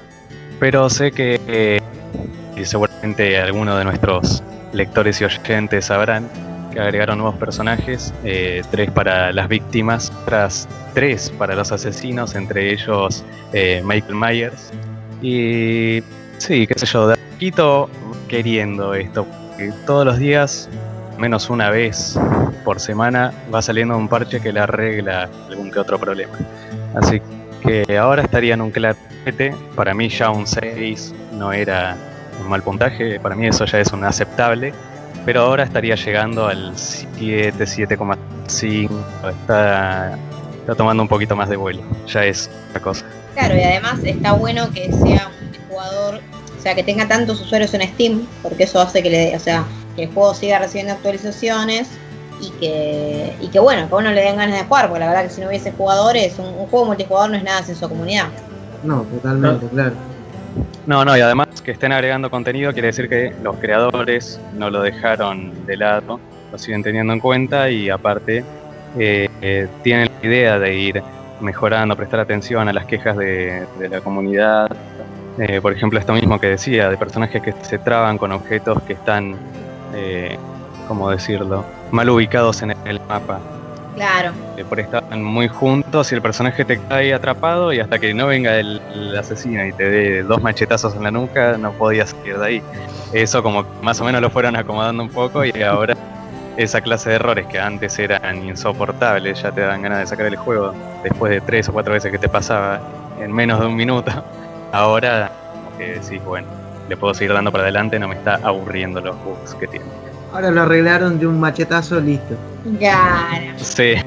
Pero 0.59 0.89
sé 0.91 1.11
que 1.11 1.41
eh, 1.47 1.81
seguramente 2.63 3.39
algunos 3.39 3.79
de 3.79 3.83
nuestros 3.83 4.43
lectores 4.73 5.19
y 5.21 5.25
oyentes 5.25 5.85
sabrán 5.85 6.29
que 6.71 6.79
agregaron 6.79 7.17
nuevos 7.17 7.37
personajes, 7.39 8.13
eh, 8.23 8.61
tres 8.69 8.91
para 8.91 9.31
las 9.33 9.47
víctimas, 9.47 10.11
otras 10.21 10.67
tres 10.93 11.31
para 11.37 11.55
los 11.55 11.71
asesinos, 11.71 12.35
entre 12.35 12.71
ellos 12.71 13.23
eh, 13.53 13.81
Michael 13.83 14.15
Myers. 14.15 14.71
Y 15.21 16.03
sí, 16.37 16.67
qué 16.67 16.73
sé 16.77 16.85
yo, 16.85 17.07
de 17.07 17.17
poquito 17.17 17.89
queriendo 18.27 18.93
esto, 18.93 19.25
porque 19.25 19.73
todos 19.85 20.05
los 20.05 20.17
días, 20.17 20.69
menos 21.21 21.49
una 21.51 21.69
vez 21.69 22.19
por 22.65 22.79
semana, 22.79 23.31
va 23.53 23.61
saliendo 23.61 23.95
un 23.95 24.09
parche 24.09 24.41
que 24.41 24.51
le 24.51 24.59
arregla 24.59 25.29
algún 25.47 25.71
que 25.71 25.79
otro 25.79 25.99
problema. 25.99 26.33
Así 26.95 27.21
que 27.63 27.97
ahora 27.97 28.23
estaría 28.23 28.55
en 28.55 28.61
un 28.61 28.71
clarete, 28.71 29.55
para 29.75 29.93
mí 29.93 30.09
ya 30.09 30.31
un 30.31 30.47
6 30.47 31.13
no 31.33 31.53
era 31.53 31.95
un 32.41 32.49
mal 32.49 32.63
puntaje, 32.63 33.19
para 33.19 33.35
mí 33.35 33.45
eso 33.45 33.65
ya 33.65 33.79
es 33.79 33.93
un 33.93 34.03
aceptable, 34.03 34.73
pero 35.23 35.41
ahora 35.41 35.63
estaría 35.63 35.95
llegando 35.95 36.47
al 36.47 36.73
7, 36.75 37.63
7,5, 37.63 38.89
está, 39.29 40.17
está 40.59 40.75
tomando 40.75 41.03
un 41.03 41.09
poquito 41.09 41.35
más 41.35 41.49
de 41.49 41.55
vuelo, 41.55 41.83
ya 42.07 42.25
es 42.25 42.49
otra 42.69 42.81
cosa. 42.81 43.05
Claro, 43.35 43.55
y 43.55 43.61
además 43.61 43.99
está 44.03 44.33
bueno 44.33 44.71
que 44.71 44.91
sea 44.91 45.29
un 45.29 45.45
multijugador, 45.45 46.15
o 46.15 46.61
sea, 46.61 46.73
que 46.75 46.83
tenga 46.83 47.07
tantos 47.07 47.39
usuarios 47.41 47.73
en 47.75 47.81
Steam, 47.83 48.27
porque 48.41 48.63
eso 48.63 48.81
hace 48.81 49.03
que 49.03 49.09
le, 49.09 49.35
o 49.35 49.39
sea, 49.39 49.63
que 49.95 50.03
el 50.03 50.13
juego 50.13 50.33
siga 50.33 50.59
recibiendo 50.59 50.93
actualizaciones 50.93 51.89
y 52.41 52.49
que, 52.59 53.33
y 53.39 53.47
que 53.49 53.59
bueno, 53.59 53.87
que 53.87 53.93
a 53.93 53.97
uno 53.97 54.11
le 54.11 54.21
den 54.21 54.37
ganas 54.37 54.57
de 54.57 54.65
jugar, 54.65 54.87
porque 54.87 54.99
la 54.99 55.07
verdad 55.07 55.23
que 55.23 55.29
si 55.29 55.41
no 55.41 55.47
hubiese 55.47 55.71
jugadores, 55.71 56.37
un, 56.39 56.47
un 56.47 56.67
juego 56.67 56.85
multijugador 56.87 57.29
no 57.29 57.37
es 57.37 57.43
nada 57.43 57.61
sin 57.63 57.75
su 57.75 57.87
comunidad. 57.87 58.27
No, 58.83 59.03
totalmente, 59.03 59.67
claro. 59.67 59.93
No, 60.87 61.05
no, 61.05 61.15
y 61.15 61.21
además 61.21 61.47
que 61.63 61.71
estén 61.71 61.91
agregando 61.91 62.29
contenido 62.31 62.73
quiere 62.73 62.87
decir 62.87 63.07
que 63.07 63.33
los 63.43 63.55
creadores 63.57 64.39
no 64.57 64.69
lo 64.69 64.81
dejaron 64.81 65.65
de 65.67 65.77
lado, 65.77 66.19
lo 66.51 66.57
siguen 66.57 66.81
teniendo 66.81 67.13
en 67.13 67.19
cuenta 67.19 67.69
y 67.69 67.89
aparte 67.89 68.43
eh, 68.97 69.29
eh, 69.41 69.67
tienen 69.83 70.09
la 70.21 70.27
idea 70.27 70.59
de 70.59 70.75
ir 70.75 71.03
mejorando, 71.39 71.95
prestar 71.95 72.19
atención 72.19 72.67
a 72.67 72.73
las 72.73 72.85
quejas 72.85 73.15
de, 73.17 73.65
de 73.79 73.89
la 73.89 74.01
comunidad. 74.01 74.67
Eh, 75.37 75.61
por 75.61 75.71
ejemplo, 75.71 75.99
esto 75.99 76.13
mismo 76.13 76.39
que 76.39 76.47
decía, 76.47 76.89
de 76.89 76.97
personajes 76.97 77.41
que 77.41 77.53
se 77.61 77.77
traban 77.77 78.17
con 78.17 78.31
objetos 78.31 78.81
que 78.83 78.93
están, 78.93 79.35
eh, 79.93 80.37
¿cómo 80.87 81.09
decirlo?, 81.09 81.65
mal 81.91 82.09
ubicados 82.09 82.61
en 82.61 82.73
el 82.85 82.99
mapa. 83.07 83.39
Claro, 83.95 84.31
que 84.55 84.63
por 84.65 84.79
estaban 84.79 85.21
muy 85.23 85.47
juntos 85.47 86.11
y 86.11 86.15
el 86.15 86.21
personaje 86.21 86.63
te 86.63 86.79
cae 86.87 87.13
atrapado 87.13 87.73
y 87.73 87.79
hasta 87.79 87.99
que 87.99 88.13
no 88.13 88.27
venga 88.27 88.57
el, 88.57 88.81
el 88.93 89.17
asesino 89.17 89.65
y 89.65 89.73
te 89.73 89.89
dé 89.89 90.23
dos 90.23 90.41
machetazos 90.41 90.95
en 90.95 91.03
la 91.03 91.11
nuca 91.11 91.57
no 91.57 91.71
podías 91.73 92.09
salir 92.09 92.37
de 92.37 92.45
ahí. 92.45 92.63
Eso 93.11 93.43
como 93.43 93.63
más 93.81 93.99
o 93.99 94.05
menos 94.05 94.21
lo 94.21 94.29
fueron 94.29 94.55
acomodando 94.55 95.03
un 95.03 95.09
poco 95.09 95.43
y 95.45 95.51
ahora 95.61 95.93
esa 96.57 96.81
clase 96.81 97.09
de 97.09 97.15
errores 97.17 97.47
que 97.47 97.59
antes 97.59 97.97
eran 97.99 98.43
insoportables 98.43 99.41
ya 99.41 99.51
te 99.51 99.61
dan 99.61 99.81
ganas 99.81 99.99
de 99.99 100.07
sacar 100.07 100.27
el 100.27 100.35
juego 100.37 100.73
después 101.03 101.31
de 101.31 101.41
tres 101.41 101.69
o 101.69 101.73
cuatro 101.73 101.93
veces 101.93 102.11
que 102.11 102.19
te 102.19 102.29
pasaba 102.29 102.79
en 103.19 103.31
menos 103.31 103.59
de 103.59 103.65
un 103.67 103.75
minuto. 103.75 104.11
Ahora 104.71 105.31
como 105.51 105.77
que 105.77 105.99
decís, 105.99 106.23
bueno, 106.23 106.47
le 106.91 106.97
puedo 106.97 107.13
seguir 107.13 107.31
dando 107.33 107.53
para 107.53 107.63
adelante, 107.63 107.97
no 107.97 108.09
me 108.09 108.15
está 108.15 108.35
aburriendo 108.43 108.99
los 108.99 109.15
bugs 109.23 109.55
que 109.55 109.65
tiene. 109.65 109.85
Ahora 110.33 110.51
lo 110.51 110.63
arreglaron 110.63 111.17
de 111.19 111.25
un 111.25 111.39
machetazo, 111.39 112.01
listo. 112.01 112.35
claro. 112.79 113.53
Sí, 113.55 113.93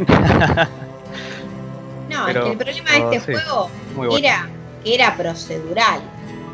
No, 2.11 2.27
Pero- 2.27 2.41
es 2.41 2.45
que 2.45 2.51
el 2.53 2.59
problema 2.59 2.91
de 2.93 3.01
oh, 3.01 3.13
este 3.13 3.35
sí. 3.37 3.41
juego 3.43 3.71
bueno. 3.97 4.17
era 4.19 4.49
que 4.85 4.95
era 4.95 5.17
procedural. 5.17 6.01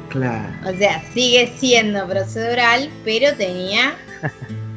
Claro. 0.09 0.48
O 0.66 0.73
sea, 0.78 1.02
sigue 1.12 1.52
siendo 1.57 2.07
procedural, 2.07 2.89
pero 3.05 3.35
tenía. 3.35 3.94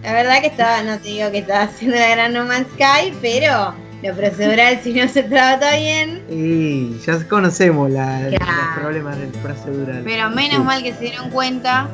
La 0.02 0.14
verdad 0.14 0.42
que 0.42 0.48
estaba, 0.48 0.82
no 0.82 0.98
te 0.98 1.10
digo 1.10 1.30
que 1.32 1.38
estaba 1.40 1.64
haciendo 1.66 1.98
la 1.98 2.10
gran 2.10 2.34
No 2.34 2.46
Man's 2.46 2.68
Sky, 2.74 3.14
pero 3.22 3.76
lo 4.04 4.14
procedural, 4.16 4.80
si 4.84 4.94
no 4.94 5.08
se 5.08 5.24
trata 5.24 5.76
bien. 5.78 6.22
Y 6.30 6.98
ya 7.00 7.26
conocemos 7.28 7.90
la- 7.90 8.28
Claro. 8.30 8.52
los 8.52 8.82
problemas 8.82 9.18
del 9.18 9.30
procedural. 9.30 10.02
Pero 10.04 10.30
menos 10.30 10.58
Sí, 10.58 10.64
mal 10.64 10.84
que 10.84 10.94
se 10.94 11.00
dieron 11.06 11.30
cuenta 11.30 11.88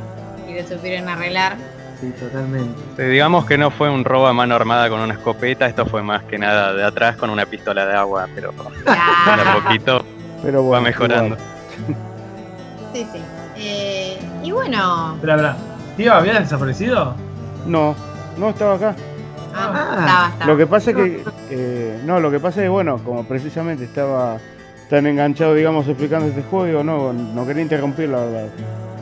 y 0.48 0.60
lo 0.60 0.68
supieron 0.68 1.08
arreglar. 1.08 1.56
Sí, 2.02 2.12
totalmente. 2.20 3.10
Digamos 3.10 3.46
que 3.46 3.58
no 3.58 3.72
fue 3.72 3.90
un 3.90 4.06
robo 4.06 4.28
a 4.28 4.34
mano 4.34 4.56
armada 4.56 4.90
con 4.90 5.02
una 5.02 5.14
escopeta, 5.16 5.68
esto 5.68 5.86
fue 5.86 6.02
más 6.02 6.24
que 6.24 6.38
nada 6.38 6.74
de 6.74 6.84
atrás 6.86 7.18
con 7.18 7.30
una 7.30 7.46
pistola 7.46 7.86
de 7.86 7.94
agua, 7.94 8.28
pero 8.34 8.54
de 8.54 8.92
a 8.92 8.94
Claro. 9.36 9.62
poquito 9.64 10.06
Pero 10.42 10.68
va 10.70 10.80
mejorando. 10.80 11.36
Sí, 12.94 13.06
sí. 13.12 13.20
Eh, 13.58 14.18
y 14.44 14.52
bueno, 14.52 15.14
Espera, 15.16 15.34
espera. 15.36 15.58
Tío, 15.98 16.14
¿habías 16.14 16.40
desaparecido? 16.40 17.14
No, 17.66 17.94
no 18.38 18.50
estaba 18.50 18.76
acá. 18.76 18.96
Ah, 19.54 19.72
Ah. 19.74 20.00
estaba, 20.00 20.28
estaba. 20.30 20.46
Lo 20.52 20.58
que 20.58 20.68
pasa 20.68 20.92
es 20.92 20.96
que, 20.96 21.24
eh, 21.52 22.02
no, 22.06 22.20
lo 22.20 22.32
que 22.32 22.40
pasa 22.40 22.60
es 22.62 22.66
que, 22.66 22.70
bueno, 22.70 22.98
como 23.04 23.24
precisamente 23.26 23.84
estaba 23.86 24.38
tan 24.90 25.06
enganchado, 25.08 25.54
digamos, 25.54 25.88
explicando 25.88 26.28
este 26.28 26.44
juego, 26.44 26.84
no, 26.84 27.14
no 27.14 27.46
quería 27.46 27.62
interrumpir, 27.64 28.10
la 28.10 28.18
verdad. 28.20 28.48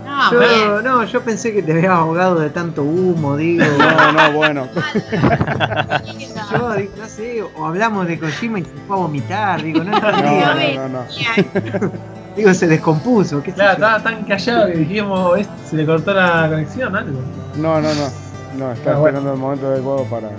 No, 0.06 0.40
bien. 0.40 0.52
Yo, 0.66 0.82
no, 0.82 1.04
yo 1.04 1.22
pensé 1.22 1.54
que 1.54 1.62
te 1.62 1.74
habías 1.74 1.92
ahogado 1.92 2.40
de 2.40 2.50
tanto 2.50 2.82
humo, 2.84 3.38
digo. 3.38 3.64
No, 3.78 4.12
no, 4.14 4.32
bueno. 4.34 4.68
Yo, 6.52 6.74
digo, 6.76 6.92
no 6.98 7.06
sé, 7.08 7.42
o 7.44 7.66
hablamos 7.66 8.08
de 8.08 8.18
Kojima 8.20 8.60
y 8.60 8.64
se 8.64 8.70
fue 8.88 8.96
a 8.96 9.00
vomitar, 9.00 9.62
digo, 9.62 9.84
no 9.84 9.92
No, 9.92 10.12
no, 10.12 10.88
no, 10.88 10.90
no. 10.90 11.92
Digo, 12.36 12.54
se 12.54 12.68
descompuso, 12.68 13.42
qué 13.42 13.52
Claro, 13.52 13.74
estaba 13.74 14.02
tan 14.04 14.24
callado 14.24 14.68
que 14.68 14.74
dijimos, 14.78 15.40
"Este, 15.40 15.54
se 15.70 15.76
le 15.76 15.86
cortó 15.86 16.14
la 16.14 16.48
conexión, 16.50 16.96
algo. 16.96 17.20
No, 17.56 17.82
no, 17.82 17.94
no. 17.94 18.08
No, 18.58 18.72
estaba 18.72 18.98
Ah, 18.98 19.00
bueno. 19.00 19.18
esperando 19.20 19.34
el 19.34 19.40
momento 19.40 19.68
adecuado 19.68 20.04
para 20.06 20.30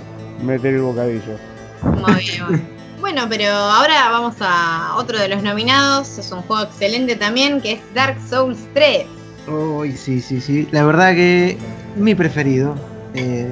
meter 0.43 0.75
el 0.75 0.81
bocadillo. 0.81 1.37
Muy 1.83 2.13
bien. 2.15 2.79
Bueno, 2.99 3.21
pero 3.29 3.47
ahora 3.53 4.09
vamos 4.11 4.35
a 4.41 4.95
otro 4.97 5.17
de 5.17 5.29
los 5.29 5.41
nominados. 5.41 6.17
Es 6.17 6.31
un 6.31 6.41
juego 6.41 6.63
excelente 6.63 7.15
también, 7.15 7.61
que 7.61 7.73
es 7.73 7.79
Dark 7.93 8.17
Souls 8.29 8.59
3. 8.73 9.05
Uy, 9.47 9.93
sí, 9.93 10.19
sí, 10.21 10.41
sí. 10.41 10.67
La 10.71 10.83
verdad 10.83 11.13
que 11.13 11.57
mi 11.95 12.13
preferido. 12.15 12.75
Eh, 13.13 13.47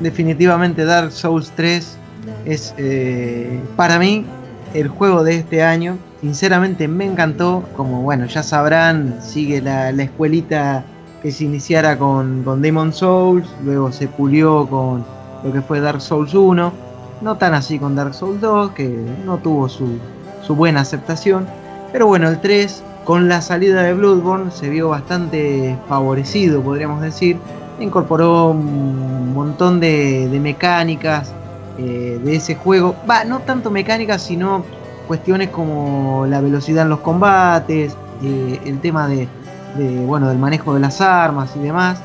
definitivamente 0.00 0.84
Dark 0.84 1.10
Souls 1.12 1.52
3 1.56 1.98
es 2.44 2.74
eh, 2.78 3.60
para 3.76 3.98
mí 3.98 4.24
el 4.72 4.88
juego 4.88 5.24
de 5.24 5.36
este 5.38 5.62
año. 5.64 5.98
Sinceramente 6.20 6.86
me 6.86 7.04
encantó. 7.06 7.64
Como 7.76 8.02
bueno, 8.02 8.26
ya 8.26 8.42
sabrán, 8.44 9.18
sigue 9.20 9.60
la, 9.60 9.90
la 9.92 10.04
escuelita 10.04 10.84
que 11.26 11.32
se 11.32 11.42
iniciara 11.42 11.98
con, 11.98 12.44
con 12.44 12.62
Demon 12.62 12.92
Souls. 12.92 13.48
Luego 13.64 13.90
se 13.90 14.06
pulió 14.06 14.64
con 14.68 15.04
lo 15.42 15.52
que 15.52 15.60
fue 15.60 15.80
Dark 15.80 16.00
Souls 16.00 16.32
1. 16.32 16.72
No 17.20 17.36
tan 17.36 17.52
así 17.52 17.80
con 17.80 17.96
Dark 17.96 18.14
Souls 18.14 18.40
2, 18.40 18.70
que 18.70 18.88
no 19.24 19.38
tuvo 19.38 19.68
su, 19.68 19.98
su 20.46 20.54
buena 20.54 20.82
aceptación. 20.82 21.44
Pero 21.90 22.06
bueno, 22.06 22.28
el 22.28 22.40
3, 22.40 22.80
con 23.04 23.28
la 23.28 23.42
salida 23.42 23.82
de 23.82 23.94
Bloodborne, 23.94 24.52
se 24.52 24.68
vio 24.68 24.90
bastante 24.90 25.76
favorecido, 25.88 26.62
podríamos 26.62 27.00
decir. 27.00 27.38
Incorporó 27.80 28.50
un 28.50 29.34
montón 29.34 29.80
de, 29.80 30.28
mecánicas 30.40 31.34
eh, 31.76 32.20
de 32.22 32.36
ese 32.36 32.54
juego. 32.54 32.94
Va, 33.10 33.24
no 33.24 33.40
tanto 33.40 33.72
mecánicas, 33.72 34.22
sino 34.22 34.64
cuestiones 35.08 35.48
como 35.48 36.24
la 36.28 36.40
velocidad 36.40 36.84
en 36.84 36.90
los 36.90 37.00
combates, 37.00 37.96
eh, 38.22 38.60
el 38.64 38.78
tema 38.78 39.08
de, 39.08 39.26
de, 39.76 40.04
bueno, 40.04 40.28
del 40.28 40.38
manejo 40.38 40.74
de 40.74 40.80
las 40.80 41.00
armas 41.00 41.50
y 41.56 41.60
demás. 41.60 42.00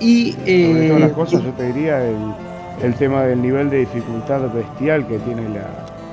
Y 0.00 0.32
Sobre 0.32 0.88
todas 0.88 1.00
eh, 1.00 1.00
las 1.00 1.12
cosas, 1.12 1.42
yo 1.42 1.50
te 1.52 1.72
diría 1.72 2.04
el, 2.04 2.16
el 2.82 2.94
tema 2.94 3.22
del 3.22 3.42
nivel 3.42 3.70
de 3.70 3.80
dificultad 3.80 4.40
bestial 4.52 5.06
que 5.06 5.18
tiene 5.18 5.48
la, 5.48 5.66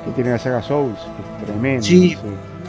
que 0.06 0.12
tiene 0.16 0.32
la 0.32 0.40
saga 0.40 0.62
Souls. 0.62 0.98
Es 1.40 1.46
tremendo. 1.46 1.84
Sí. 1.84 2.18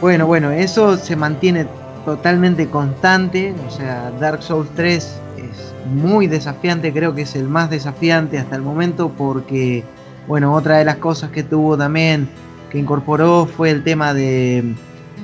Bueno, 0.01 0.27
bueno, 0.27 0.51
eso 0.51 0.97
se 0.97 1.15
mantiene 1.15 1.65
totalmente 2.05 2.67
constante. 2.67 3.53
O 3.67 3.71
sea, 3.71 4.11
Dark 4.19 4.43
Souls 4.43 4.69
3 4.75 4.95
es 4.95 5.73
muy 5.93 6.27
desafiante, 6.27 6.93
creo 6.93 7.15
que 7.15 7.23
es 7.23 7.35
el 7.35 7.47
más 7.47 7.69
desafiante 7.69 8.37
hasta 8.37 8.55
el 8.55 8.61
momento 8.61 9.09
porque, 9.09 9.83
bueno, 10.27 10.53
otra 10.53 10.77
de 10.77 10.85
las 10.85 10.97
cosas 10.97 11.31
que 11.31 11.43
tuvo 11.43 11.77
también, 11.77 12.29
que 12.69 12.77
incorporó 12.77 13.45
fue 13.45 13.71
el 13.71 13.83
tema 13.83 14.13
de 14.13 14.63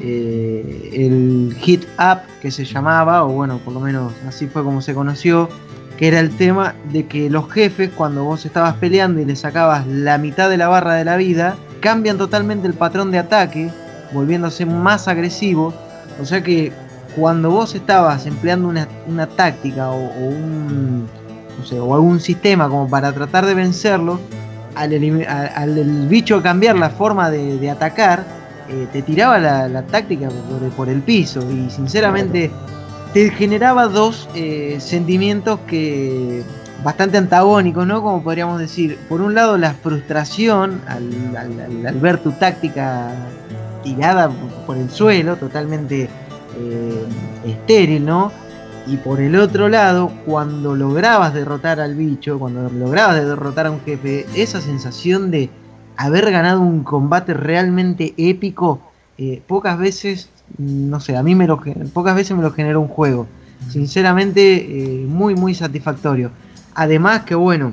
eh, 0.06 0.90
el 0.92 1.56
hit 1.62 1.86
up 1.98 2.24
que 2.42 2.52
se 2.52 2.66
llamaba, 2.66 3.24
o 3.24 3.30
bueno, 3.30 3.60
por 3.60 3.74
lo 3.74 3.80
menos 3.80 4.12
así 4.28 4.48
fue 4.48 4.62
como 4.62 4.82
se 4.82 4.94
conoció, 4.94 5.48
que 5.98 6.10
era 6.10 6.20
el 6.20 6.36
tema 6.36 6.76
de 6.92 7.06
que 7.06 7.30
los 7.30 7.50
jefes 7.50 7.90
cuando 7.96 8.26
vos 8.26 8.46
estabas 8.46 8.76
peleando 8.76 9.22
y 9.22 9.26
le 9.26 9.38
sacabas 9.38 9.88
la 9.88 10.18
mitad 10.18 10.50
de 10.50 10.58
la 10.58 10.68
barra 10.68 10.96
de 10.96 11.06
la 11.06 11.16
vida, 11.16 11.56
cambian 11.80 12.18
totalmente 12.18 12.68
el 12.68 12.74
patrón 12.74 13.12
de 13.12 13.20
ataque, 13.20 13.72
volviéndose 14.12 14.66
más 14.66 15.08
agresivos, 15.08 15.74
o 16.22 16.26
sea 16.26 16.44
que 16.44 16.74
cuando 17.16 17.52
vos 17.52 17.74
estabas 17.74 18.26
empleando 18.26 18.68
una, 18.68 18.90
una 19.08 19.26
táctica 19.26 19.90
o, 19.90 20.28
un 20.28 21.08
o 21.80 21.96
algún 21.96 22.20
sistema 22.20 22.68
como 22.68 22.90
para 22.90 23.14
tratar 23.14 23.46
de 23.46 23.54
vencerlo, 23.54 24.20
al, 24.76 26.08
bicho 26.10 26.44
cambiar 26.44 26.76
la 26.76 26.90
forma 26.90 27.30
de 27.30 27.70
atacar, 27.70 28.43
eh, 28.70 28.88
te 28.92 29.02
tiraba 29.02 29.40
la, 29.40 29.82
táctica 29.84 30.30
por, 30.76 30.90
el 30.90 31.02
piso 31.02 31.42
y 31.52 31.70
sinceramente 31.70 32.52
te 33.14 33.30
generaba 33.30 33.88
dos 33.88 34.30
eh, 34.36 34.78
sentimientos 34.80 35.60
que 35.68 36.44
bastante 36.84 37.18
antagónicos, 37.18 37.88
¿no? 37.88 38.02
Como 38.02 38.24
podríamos 38.24 38.60
decir, 38.60 38.98
por 39.08 39.22
un 39.22 39.36
lado 39.36 39.58
la 39.58 39.74
frustración 39.74 40.82
al 40.88 42.00
ver 42.00 42.18
tu 42.18 42.32
táctica 42.34 43.12
tirada 43.84 44.32
por 44.66 44.78
el 44.78 44.90
suelo, 44.90 45.36
totalmente 45.36 46.10
eh, 46.58 47.06
estéril, 47.46 48.06
¿no? 48.06 48.32
Y 48.88 48.98
por 48.98 49.22
el 49.22 49.36
otro 49.36 49.70
lado, 49.70 50.12
cuando 50.26 50.76
lograbas 50.76 51.34
derrotar 51.34 51.80
al 51.80 51.96
bicho, 51.96 52.40
cuando 52.40 52.70
lograbas 52.70 53.16
derrotar 53.16 53.68
a 53.68 53.72
un 53.72 53.82
jefe, 53.82 54.26
esa 54.36 54.60
sensación 54.60 55.32
de 55.32 55.50
haber 55.98 56.32
ganado 56.32 56.62
un 56.62 56.84
combate 56.84 57.34
realmente 57.34 58.14
épico, 58.18 58.82
eh, 59.18 59.42
pocas 59.48 59.78
veces, 59.78 60.30
no 60.58 61.00
sé, 61.00 61.16
a 61.16 61.24
mí 61.24 61.36
me 61.36 61.48
lo, 61.48 61.62
pocas 61.94 62.16
veces 62.16 62.36
me 62.36 62.44
lo 62.44 62.52
generó 62.52 62.82
un 62.82 62.88
juego. 62.88 63.28
Sinceramente, 63.70 64.56
eh, 64.56 65.06
muy, 65.08 65.36
muy 65.36 65.56
satisfactorio. 65.56 66.32
Además 66.76 67.24
que 67.24 67.36
bueno, 67.36 67.72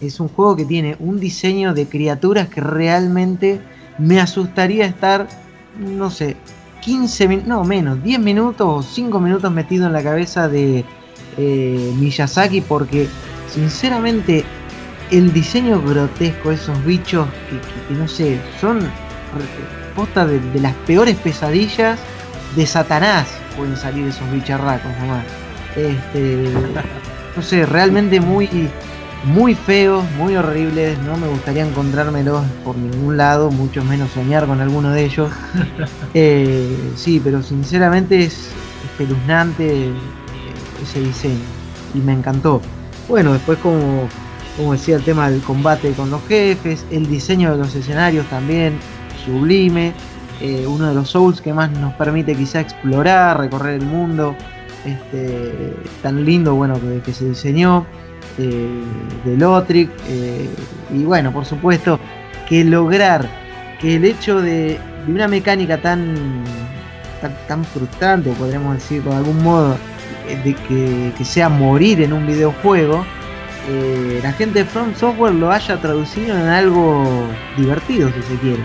es 0.00 0.18
un 0.18 0.28
juego 0.28 0.56
que 0.56 0.64
tiene 0.64 0.96
un 0.98 1.20
diseño 1.20 1.74
de 1.74 1.86
criaturas 1.86 2.48
que 2.48 2.60
realmente 2.60 3.60
me 3.98 4.20
asustaría 4.20 4.86
estar, 4.86 5.28
no 5.78 6.10
sé, 6.10 6.36
15 6.80 7.28
minutos, 7.28 7.48
no 7.48 7.64
menos, 7.64 8.02
10 8.02 8.20
minutos 8.20 8.66
o 8.66 8.82
5 8.82 9.20
minutos 9.20 9.52
metido 9.52 9.86
en 9.86 9.92
la 9.92 10.02
cabeza 10.02 10.48
de 10.48 10.84
eh, 11.36 11.92
Miyazaki 11.98 12.62
porque 12.62 13.06
sinceramente 13.52 14.44
el 15.10 15.32
diseño 15.32 15.80
grotesco, 15.82 16.50
esos 16.52 16.82
bichos 16.84 17.26
que, 17.48 17.56
que- 17.56 17.88
que 17.88 17.94
no 17.94 18.06
sé, 18.08 18.40
son 18.60 18.80
posta 19.94 20.26
de, 20.26 20.40
de 20.40 20.60
las 20.60 20.74
peores 20.86 21.16
pesadillas 21.16 21.98
de 22.56 22.66
Satanás 22.66 23.28
pueden 23.56 23.76
salir 23.76 24.06
esos 24.06 24.30
bicharracos 24.32 24.90
nomás. 25.00 25.24
Este, 25.76 26.48
no 27.36 27.42
sé, 27.42 27.66
realmente 27.66 28.20
muy, 28.20 28.48
muy 29.24 29.54
feos, 29.54 30.04
muy 30.16 30.34
horribles. 30.36 30.98
No 31.00 31.16
me 31.16 31.28
gustaría 31.28 31.64
encontrármelos 31.66 32.42
por 32.64 32.76
ningún 32.76 33.16
lado, 33.16 33.50
mucho 33.50 33.84
menos 33.84 34.10
soñar 34.12 34.46
con 34.46 34.60
alguno 34.60 34.90
de 34.90 35.04
ellos. 35.04 35.30
Eh, 36.14 36.76
sí, 36.96 37.20
pero 37.22 37.40
sinceramente 37.40 38.24
es 38.24 38.48
espeluznante 38.84 39.84
eh, 39.86 39.92
ese 40.82 40.98
diseño 41.00 41.38
y 41.94 41.98
me 41.98 42.12
encantó. 42.12 42.60
Bueno, 43.08 43.32
después 43.32 43.58
como, 43.58 44.08
como 44.60 44.72
decía 44.72 44.96
el 44.96 45.02
tema 45.02 45.30
del 45.30 45.40
combate 45.40 45.92
con 45.92 46.10
los 46.10 46.20
jefes, 46.28 46.84
el 46.90 47.06
diseño 47.06 47.52
de 47.52 47.56
los 47.56 47.74
escenarios 47.74 48.26
también 48.26 48.78
sublime, 49.24 49.94
eh, 50.42 50.66
uno 50.66 50.86
de 50.86 50.94
los 50.94 51.08
Souls 51.08 51.40
que 51.40 51.54
más 51.54 51.70
nos 51.70 51.94
permite 51.94 52.34
quizá 52.34 52.60
explorar, 52.60 53.38
recorrer 53.38 53.80
el 53.80 53.86
mundo, 53.86 54.36
este, 54.84 55.74
tan 56.02 56.26
lindo 56.26 56.54
bueno 56.56 56.78
que, 57.02 57.12
se 57.14 57.30
diseñó, 57.30 57.86
eh, 58.36 58.82
de 59.24 59.36
Lotric, 59.38 59.88
eh, 60.08 60.46
y 60.94 61.04
bueno, 61.04 61.32
por 61.32 61.46
supuesto 61.46 61.98
que 62.46 62.62
lograr 62.62 63.26
que 63.80 63.96
el 63.96 64.04
hecho 64.04 64.42
de, 64.42 64.78
una 65.08 65.26
mecánica 65.26 65.80
tan, 65.80 66.44
tan, 67.22 67.34
tan 67.48 67.64
frustrante, 67.64 68.30
podríamos 68.32 68.74
decir 68.74 69.02
de 69.02 69.14
algún 69.14 69.42
modo, 69.42 69.74
eh, 70.28 70.38
de 70.44 71.12
que 71.16 71.24
sea 71.24 71.48
morir 71.48 72.02
en 72.02 72.12
un 72.12 72.26
videojuego, 72.26 73.06
eh, 73.68 74.20
la 74.22 74.32
gente 74.32 74.60
de 74.60 74.64
From 74.64 74.94
Software 74.94 75.34
lo 75.34 75.50
haya 75.50 75.76
traducido 75.80 76.36
en 76.36 76.48
algo 76.48 77.26
divertido, 77.56 78.08
si 78.10 78.22
se 78.34 78.40
quiere. 78.40 78.62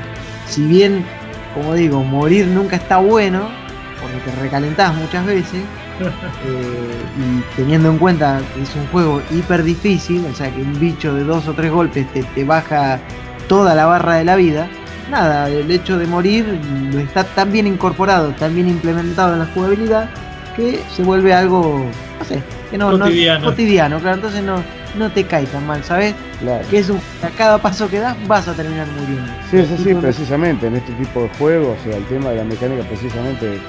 Si 0.47 0.63
bien, 0.65 1.05
como 1.53 1.73
digo, 1.73 2.03
morir 2.03 2.47
nunca 2.47 2.75
está 2.75 2.97
bueno, 2.97 3.47
porque 4.01 4.17
te 4.29 4.41
recalentás 4.41 4.93
muchas 4.95 5.25
veces. 5.25 5.61
eh, 6.01 6.91
y 7.17 7.55
teniendo 7.55 7.89
en 7.89 7.97
cuenta 7.97 8.41
que 8.53 8.63
es 8.63 8.75
un 8.75 8.85
juego 8.87 9.21
hiper 9.31 9.63
difícil, 9.63 10.25
o 10.29 10.35
sea 10.35 10.53
que 10.53 10.61
un 10.61 10.77
bicho 10.79 11.13
de 11.13 11.23
dos 11.23 11.47
o 11.47 11.53
tres 11.53 11.71
golpes 11.71 12.11
te, 12.11 12.21
te 12.23 12.43
baja 12.43 12.99
toda 13.47 13.73
la 13.75 13.85
barra 13.85 14.15
de 14.15 14.25
la 14.25 14.35
vida. 14.35 14.67
Nada, 15.09 15.47
el 15.49 15.69
hecho 15.71 15.97
de 15.97 16.07
morir 16.07 16.59
está 16.97 17.23
tan 17.23 17.51
bien 17.51 17.67
incorporado, 17.67 18.29
tan 18.31 18.55
bien 18.55 18.67
implementado 18.67 19.33
en 19.33 19.39
la 19.39 19.45
jugabilidad, 19.53 20.09
que 20.55 20.81
se 20.95 21.03
vuelve 21.03 21.33
algo, 21.33 21.85
no 22.19 22.25
sé, 22.25 22.41
que 22.71 22.77
no, 22.77 22.91
no- 22.91 23.05
Cotidiano. 23.05 23.45
cotidiano, 23.45 23.99
claro, 23.99 24.15
entonces 24.15 24.43
no, 24.43 24.55
no 24.97 25.11
te 25.11 25.23
cae 25.25 25.45
tan 25.45 25.65
mal, 25.67 25.83
¿sabes? 25.83 26.13
Claro. 26.39 26.65
Que 26.69 26.79
es 26.79 26.89
un, 26.89 26.99
a 27.23 27.29
cada 27.37 27.57
paso 27.57 27.89
que 27.89 27.99
das 27.99 28.15
vas 28.27 28.47
a 28.47 28.53
terminar 28.53 28.87
muriendo. 28.99 29.31
Sí, 29.51 29.57
es 29.57 29.71
así, 29.71 29.93
precisamente, 29.93 30.67
en 30.67 30.75
este 30.77 30.91
tipo 30.93 31.21
de 31.23 31.29
juegos, 31.37 31.77
o 31.79 31.83
sea, 31.89 31.97
el 31.97 32.05
tema 32.05 32.29
de 32.31 32.37
la 32.37 32.43
mecánica 32.43 32.83
precisamente 32.87 33.45
de, 33.45 33.59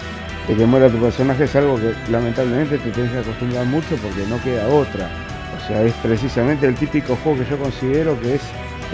de 0.48 0.54
que 0.56 0.66
muera 0.66 0.88
tu 0.88 0.98
personaje 0.98 1.44
es 1.44 1.56
algo 1.56 1.76
que 1.76 1.92
lamentablemente 2.10 2.78
te 2.78 2.90
tienes 2.90 3.12
que 3.12 3.18
acostumbrar 3.18 3.64
mucho 3.66 3.96
porque 3.96 4.24
no 4.28 4.40
queda 4.42 4.66
otra. 4.68 5.08
O 5.62 5.68
sea, 5.68 5.82
es 5.82 5.92
precisamente 5.94 6.66
el 6.66 6.74
típico 6.76 7.16
juego 7.24 7.38
que 7.42 7.50
yo 7.50 7.58
considero 7.58 8.20
que 8.20 8.34
es 8.36 8.42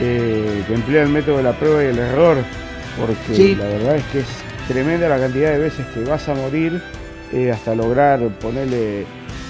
eh, 0.01 0.63
que 0.67 0.75
emplea 0.75 1.03
el 1.03 1.11
método 1.11 1.37
de 1.39 1.43
la 1.43 1.53
prueba 1.53 1.83
y 1.85 1.87
el 1.89 1.99
error, 1.99 2.39
porque 2.99 3.35
Sí. 3.35 3.55
la 3.55 3.67
verdad 3.67 3.97
es 3.97 4.05
que 4.05 4.21
es 4.21 4.27
tremenda 4.69 5.09
la 5.09 5.19
cantidad 5.19 5.51
de 5.53 5.59
veces 5.59 5.85
que 5.93 6.05
vas 6.05 6.27
a 6.29 6.35
morir 6.35 6.81
eh, 7.33 7.51
hasta 7.51 7.75
lograr 7.75 8.21
ponerle 8.41 9.05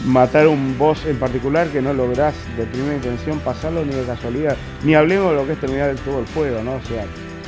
matar 0.06 0.48
un 0.48 0.76
boss 0.78 1.04
en 1.06 1.16
particular 1.16 1.68
que 1.68 1.80
no 1.80 1.92
lográs 1.92 2.34
de 2.56 2.64
primera 2.64 2.94
intención 2.96 3.38
pasarlo 3.40 3.84
ni 3.84 3.92
de 3.94 4.04
casualidad. 4.04 4.56
Ni 4.82 4.94
hablemos 4.94 5.30
de 5.30 5.36
lo 5.36 5.46
que 5.46 5.52
es 5.52 5.60
terminar 5.60 5.90
el- 5.90 5.96
todo 5.98 6.20
el 6.20 6.26
juego, 6.34 6.62
¿no? 6.62 6.72
O 6.74 6.82
sea, 6.88 7.04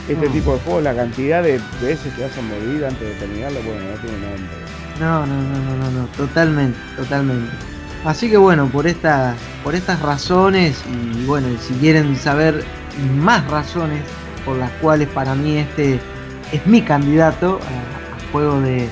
este 0.08 0.26
No. 0.26 0.32
tipo 0.32 0.52
de 0.54 0.60
juegos, 0.60 0.82
la 0.82 0.94
cantidad 0.94 1.42
de 1.42 1.60
veces 1.82 2.12
que 2.14 2.22
vas 2.22 2.36
a 2.38 2.42
morir 2.42 2.84
antes 2.84 3.00
de 3.08 3.14
terminarlo, 3.14 3.60
bueno, 3.62 3.80
no 3.80 4.00
tiene 4.00 4.18
nombre. 4.18 4.56
No, 5.00 5.26
no, 5.26 5.34
no, 5.42 5.58
no, 5.58 5.76
no, 5.84 5.90
no, 6.02 6.06
totalmente, 6.16 6.78
totalmente. 6.96 7.50
Así 8.04 8.28
que 8.30 8.36
bueno, 8.36 8.66
por 8.66 8.86
estas, 8.86 9.34
por 9.64 9.74
estas 9.74 10.00
razones 10.02 10.76
y 10.92 11.24
bueno, 11.24 11.48
y 11.48 11.56
si 11.56 11.72
quieren 11.74 12.14
saber 12.16 12.62
más 13.18 13.50
razones 13.50 14.02
por 14.44 14.56
las 14.58 14.70
cuales 14.72 15.08
para 15.08 15.34
mí 15.34 15.56
este 15.56 15.98
es 16.52 16.66
mi 16.66 16.82
candidato 16.82 17.58
a, 17.62 18.28
a 18.28 18.30
juego 18.30 18.60
de, 18.60 18.88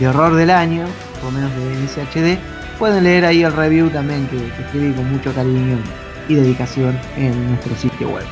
de 0.00 0.08
horror 0.08 0.34
del 0.34 0.50
año, 0.50 0.86
por 1.22 1.30
lo 1.32 1.38
menos 1.38 1.52
de 1.54 1.86
SHD, 1.86 2.38
pueden 2.78 3.04
leer 3.04 3.24
ahí 3.24 3.42
el 3.42 3.52
review 3.52 3.88
también 3.90 4.26
que, 4.28 4.36
que 4.36 4.62
escribí 4.62 4.92
con 4.92 5.10
mucho 5.10 5.32
cariño 5.34 5.78
y 6.28 6.34
dedicación 6.34 6.98
en 7.16 7.48
nuestro 7.50 7.74
sitio 7.76 8.08
web. 8.10 8.24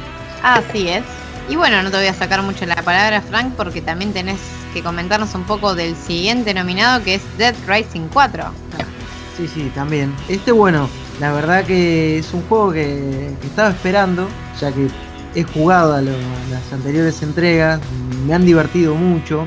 Así 0.43 0.89
es. 0.89 1.03
Y 1.49 1.57
bueno, 1.57 1.83
no 1.83 1.91
te 1.91 1.97
voy 1.97 2.07
a 2.07 2.15
sacar 2.15 2.43
mucho 2.43 2.65
la 2.67 2.77
palabra, 2.77 3.21
Frank, 3.21 3.55
porque 3.57 3.81
también 3.83 4.13
tenés 4.13 4.39
que 4.73 4.83
comentarnos 4.83 5.35
un 5.35 5.43
poco 5.45 5.75
del 5.75 5.95
siguiente 5.97 6.55
nominado, 6.55 7.03
que 7.05 7.17
es 7.17 7.23
Dead 7.37 7.55
Rising 7.67 8.09
4. 8.13 8.45
Sí, 9.37 9.49
sí, 9.49 9.71
también. 9.75 10.15
Este, 10.29 10.53
bueno, 10.53 10.89
la 11.21 11.33
verdad 11.33 11.65
que 11.65 12.19
es 12.19 12.33
un 12.33 12.43
juego 12.43 12.73
que, 12.73 13.35
que 13.41 13.47
estaba 13.47 13.71
esperando, 13.71 14.29
ya 14.61 14.71
que 14.73 14.89
he 15.35 15.43
jugado 15.43 15.95
a, 15.95 16.01
lo- 16.01 16.13
a 16.13 16.51
las 16.51 16.73
anteriores 16.73 17.23
entregas, 17.23 17.81
me 18.27 18.35
han 18.35 18.45
divertido 18.45 18.95
mucho. 18.95 19.47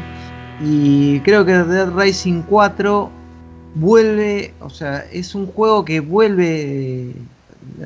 Y 0.62 1.20
creo 1.22 1.46
que 1.46 1.54
Dead 1.54 1.90
Rising 1.96 2.42
4 2.44 3.12
vuelve, 3.76 4.54
o 4.62 4.70
sea, 4.70 5.06
es 5.12 5.36
un 5.36 5.48
juego 5.48 5.86
que 5.86 6.00
vuelve, 6.00 7.14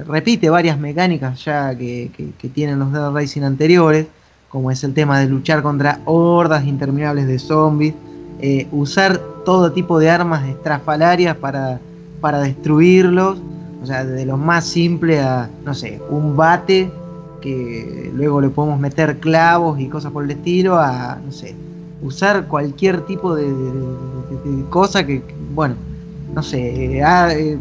repite 0.07 0.49
varias 0.49 0.79
mecánicas 0.79 1.43
ya 1.43 1.75
que, 1.77 2.11
que- 2.37 2.49
tienen 2.49 2.79
los 2.79 2.91
Dead 2.91 3.11
Rising 3.13 3.43
anteriores, 3.43 4.07
como 4.49 4.71
es 4.71 4.83
el 4.83 4.93
tema 4.93 5.19
de 5.19 5.27
luchar 5.27 5.61
contra 5.61 5.99
hordas 6.05 6.65
interminables 6.65 7.27
de 7.27 7.39
zombies, 7.39 7.93
eh, 8.41 8.67
usar 8.71 9.19
todo 9.45 9.71
tipo 9.71 9.99
de 9.99 10.09
armas 10.09 10.47
estrafalarias 10.47 11.35
para, 11.37 11.79
para 12.21 12.39
destruirlos, 12.41 13.39
o 13.81 13.85
sea, 13.85 14.05
desde 14.05 14.25
lo 14.25 14.37
más 14.37 14.65
simple 14.65 15.19
a, 15.19 15.49
no 15.65 15.73
sé, 15.73 15.99
un 16.09 16.35
bate 16.35 16.91
que 17.41 18.11
luego 18.13 18.41
le 18.41 18.49
podemos 18.49 18.79
meter 18.79 19.17
clavos 19.19 19.79
y 19.79 19.87
cosas 19.87 20.11
por 20.11 20.23
el 20.25 20.31
estilo, 20.31 20.77
a, 20.77 21.17
no 21.25 21.31
sé, 21.31 21.55
usar 22.01 22.47
cualquier 22.47 23.01
tipo 23.01 23.35
de, 23.35 23.51
cosa 24.69 25.05
que, 25.05 25.21
bueno, 25.53 25.75
no 26.33 26.43
sé, 26.43 27.01
ah, 27.03 27.29
eh, 27.31 27.57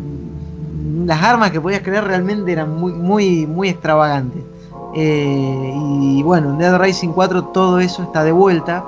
las 1.05 1.23
armas 1.23 1.51
que 1.51 1.61
podías 1.61 1.83
crear 1.83 2.05
realmente 2.05 2.53
eran 2.53 2.79
muy, 2.79 2.93
muy, 2.93 3.47
muy 3.47 3.69
extravagantes. 3.69 4.43
Eh, 4.95 5.73
y 6.03 6.23
bueno, 6.23 6.51
en 6.51 6.59
Dead 6.59 6.79
Rising 6.79 7.11
4 7.11 7.45
todo 7.47 7.81
eso 7.81 8.03
está 8.03 8.25
de 8.25 8.33
vuelta. 8.33 8.85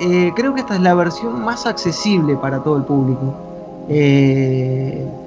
Eh, 0.00 0.32
creo 0.34 0.54
que 0.54 0.60
esta 0.60 0.74
es 0.74 0.80
la 0.80 0.94
versión 0.94 1.44
más 1.44 1.66
accesible 1.66 2.36
para 2.36 2.62
todo 2.62 2.76
el 2.76 2.84
público. 2.84 3.34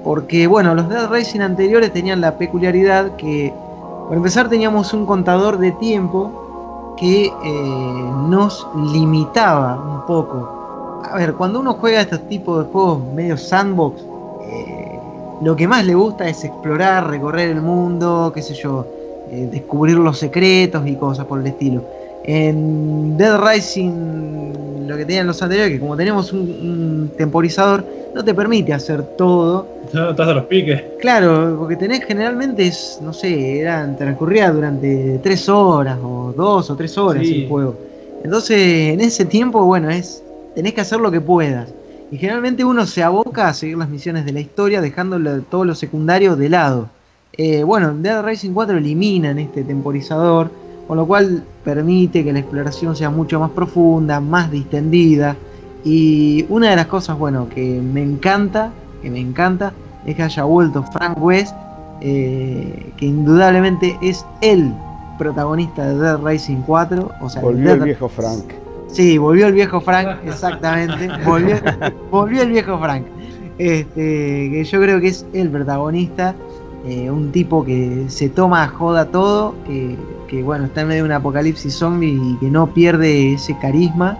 Porque 0.02 0.46
bueno, 0.46 0.74
los 0.74 0.88
Dead 0.88 1.08
Racing 1.08 1.40
anteriores 1.40 1.92
tenían 1.92 2.20
la 2.20 2.36
peculiaridad 2.38 3.16
que, 3.16 3.52
para 4.04 4.16
empezar, 4.16 4.48
teníamos 4.48 4.92
un 4.92 5.06
contador 5.06 5.58
de 5.58 5.72
tiempo 5.72 6.45
que 6.96 7.26
eh, 7.26 8.10
nos 8.28 8.66
limitaba 8.92 9.76
un 9.76 10.06
poco. 10.06 11.02
A 11.04 11.16
ver, 11.16 11.34
cuando 11.34 11.60
uno 11.60 11.74
juega 11.74 12.00
estos 12.00 12.26
tipos 12.28 12.64
de 12.64 12.72
juegos 12.72 13.00
medio 13.14 13.36
sandbox, 13.36 14.02
eh, 14.48 14.98
lo 15.42 15.54
que 15.54 15.68
más 15.68 15.84
le 15.84 15.94
gusta 15.94 16.28
es 16.28 16.42
explorar, 16.44 17.08
recorrer 17.08 17.50
el 17.50 17.62
mundo, 17.62 18.32
qué 18.34 18.42
sé 18.42 18.54
yo, 18.54 18.86
eh, 19.30 19.48
descubrir 19.50 19.96
los 19.96 20.18
secretos 20.18 20.86
y 20.86 20.96
cosas 20.96 21.26
por 21.26 21.40
el 21.40 21.46
estilo. 21.46 21.82
En 22.26 23.16
Dead 23.16 23.38
Rising, 23.40 24.86
lo 24.88 24.96
que 24.96 25.04
tenían 25.04 25.26
los 25.26 25.40
anteriores, 25.42 25.72
que 25.74 25.80
como 25.80 25.96
tenemos 25.96 26.32
un, 26.32 26.40
un 26.40 27.10
temporizador, 27.16 27.84
no 28.14 28.24
te 28.24 28.34
permite 28.34 28.72
hacer 28.72 29.02
todo. 29.16 29.66
No, 29.92 30.10
estás 30.10 30.28
a 30.28 30.34
los 30.34 30.44
piques. 30.46 30.82
Claro, 31.00 31.56
porque 31.58 31.76
tenés 31.76 32.04
generalmente, 32.04 32.66
es, 32.66 32.98
no 33.02 33.12
sé, 33.12 33.60
eran, 33.60 33.96
transcurría 33.96 34.50
durante 34.50 35.20
tres 35.22 35.48
horas 35.48 35.98
o 36.02 36.32
dos 36.36 36.70
o 36.70 36.76
tres 36.76 36.96
horas 36.98 37.24
Sí. 37.26 37.42
el 37.42 37.48
juego. 37.48 37.76
Entonces, 38.24 38.58
en 38.94 39.00
ese 39.00 39.24
tiempo, 39.24 39.64
bueno, 39.64 39.90
es 39.90 40.22
tenés 40.54 40.72
que 40.72 40.80
hacer 40.80 40.98
lo 40.98 41.10
que 41.10 41.20
puedas. 41.20 41.68
Y 42.10 42.16
generalmente 42.16 42.64
uno 42.64 42.86
se 42.86 43.02
aboca 43.02 43.48
a 43.48 43.54
seguir 43.54 43.76
las 43.76 43.88
misiones 43.88 44.24
de 44.24 44.32
la 44.32 44.40
historia, 44.40 44.80
dejando 44.80 45.18
todo 45.42 45.64
lo 45.64 45.74
secundario 45.74 46.34
de 46.36 46.48
lado. 46.48 46.88
Eh, 47.36 47.62
bueno, 47.64 47.94
Dead 47.94 48.24
Rising 48.24 48.52
4 48.52 48.78
eliminan 48.78 49.38
este 49.38 49.62
temporizador, 49.62 50.50
con 50.86 50.96
lo 50.96 51.06
cual 51.06 51.42
permite 51.64 52.22
que 52.24 52.32
la 52.32 52.38
exploración 52.40 52.94
sea 52.96 53.10
mucho 53.10 53.40
más 53.40 53.50
profunda, 53.50 54.20
más 54.20 54.50
distendida. 54.50 55.36
Y 55.84 56.44
una 56.48 56.70
de 56.70 56.76
las 56.76 56.86
cosas, 56.86 57.18
bueno, 57.18 57.48
que 57.48 57.80
me 57.80 58.02
encanta, 58.02 58.70
que 59.02 59.10
me 59.10 59.20
encanta, 59.20 59.72
es 60.04 60.14
que 60.16 60.22
haya 60.22 60.44
vuelto 60.44 60.82
Frank 60.92 61.16
West, 61.20 61.54
eh, 62.00 62.92
que 62.96 63.06
indudablemente 63.06 63.98
es 64.02 64.24
el 64.40 64.72
protagonista 65.18 65.86
de 65.88 65.96
Dead 65.98 66.18
Rising 66.22 66.62
4. 66.66 67.10
O 67.20 67.28
sea, 67.28 67.42
Volvió 67.42 67.64
Dead- 67.70 67.78
el 67.78 67.84
viejo 67.84 68.08
Frank. 68.08 68.44
Sí, 68.88 69.18
volvió 69.18 69.46
el 69.48 69.52
viejo 69.54 69.80
Frank, 69.80 70.18
exactamente. 70.24 71.08
Volvió, 71.24 71.56
volvió 72.10 72.42
el 72.42 72.50
viejo 72.50 72.78
Frank. 72.78 73.04
Este, 73.58 74.50
que 74.50 74.64
yo 74.64 74.80
creo 74.80 75.00
que 75.00 75.08
es 75.08 75.26
el 75.32 75.50
protagonista. 75.50 76.34
Eh, 76.86 77.10
un 77.10 77.32
tipo 77.32 77.64
que 77.64 78.06
se 78.08 78.28
toma 78.28 78.64
a 78.64 78.68
joda 78.68 79.06
todo. 79.06 79.54
Que, 79.66 79.96
que, 80.28 80.42
bueno, 80.42 80.64
está 80.66 80.82
en 80.82 80.88
medio 80.88 81.02
de 81.04 81.08
un 81.08 81.12
apocalipsis 81.12 81.74
zombie 81.74 82.18
y 82.20 82.36
que 82.38 82.50
no 82.50 82.66
pierde 82.68 83.34
ese 83.34 83.56
carisma. 83.58 84.18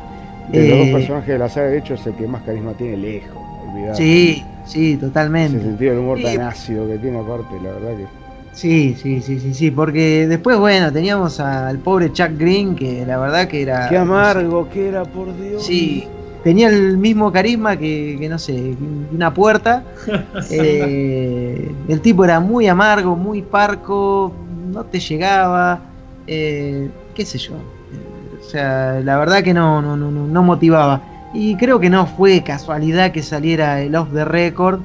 De 0.52 0.68
los 0.68 0.76
Eh, 0.78 0.78
dos 0.78 0.88
personajes 1.00 1.28
de 1.28 1.38
la 1.38 1.48
saga, 1.48 1.68
de 1.68 1.78
hecho, 1.78 1.94
es 1.94 2.06
el 2.06 2.14
que 2.14 2.26
más 2.26 2.42
carisma 2.42 2.72
tiene 2.74 2.96
lejos. 2.96 3.36
Olvidate. 3.68 3.96
Sí, 3.96 4.44
sí, 4.64 4.92
Ese 4.92 5.00
totalmente. 5.06 5.60
sentido 5.60 5.90
del 5.92 6.00
humor 6.00 6.18
Sí. 6.18 6.24
tan 6.24 6.40
ácido 6.42 6.86
que 6.88 6.98
tiene 6.98 7.18
aparte, 7.18 7.54
la 7.62 7.72
verdad 7.72 7.96
que. 7.96 8.06
Sí, 8.52 8.96
sí, 9.02 9.20
sí, 9.20 9.38
sí, 9.38 9.52
sí. 9.52 9.70
Porque 9.70 10.26
después, 10.26 10.58
bueno, 10.58 10.90
teníamos 10.92 11.40
al 11.40 11.78
pobre 11.78 12.12
Chuck 12.12 12.38
Green, 12.38 12.74
que 12.74 13.04
la 13.04 13.18
verdad 13.18 13.48
que 13.48 13.62
era. 13.62 13.88
Qué 13.88 13.96
no 13.96 14.04
sé, 14.04 14.10
amargo 14.10 14.68
que 14.70 14.88
era, 14.88 15.04
por 15.04 15.26
Dios. 15.36 15.62
Sí, 15.66 16.06
tenía 16.46 16.68
el 16.68 16.96
mismo 16.96 17.32
carisma 17.32 17.76
que, 17.76 18.16
que, 18.20 18.28
no 18.28 18.38
sé, 18.38 18.76
una 19.12 19.34
puerta. 19.34 19.82
Eh, 20.48 21.74
el 21.88 22.00
tipo 22.00 22.24
era 22.24 22.38
muy 22.38 22.68
amargo, 22.68 23.16
muy 23.16 23.42
parco, 23.42 24.32
no 24.72 24.84
te 24.84 25.00
llegaba, 25.00 25.80
eh, 26.28 26.88
qué 27.16 27.26
sé 27.26 27.38
yo. 27.38 27.54
Eh, 27.54 28.38
o 28.40 28.44
sea, 28.44 29.00
la 29.02 29.18
verdad 29.18 29.42
que 29.42 29.52
no, 29.52 29.82
no, 29.82 29.96
no, 29.96 30.12
no 30.12 30.24
no 30.28 30.42
motivaba. 30.44 31.02
Y 31.34 31.56
creo 31.56 31.80
que 31.80 31.90
no 31.90 32.06
fue 32.06 32.44
casualidad 32.44 33.10
que 33.10 33.24
saliera 33.24 33.80
el 33.80 33.96
off 33.96 34.08
the 34.12 34.24
record. 34.24 34.80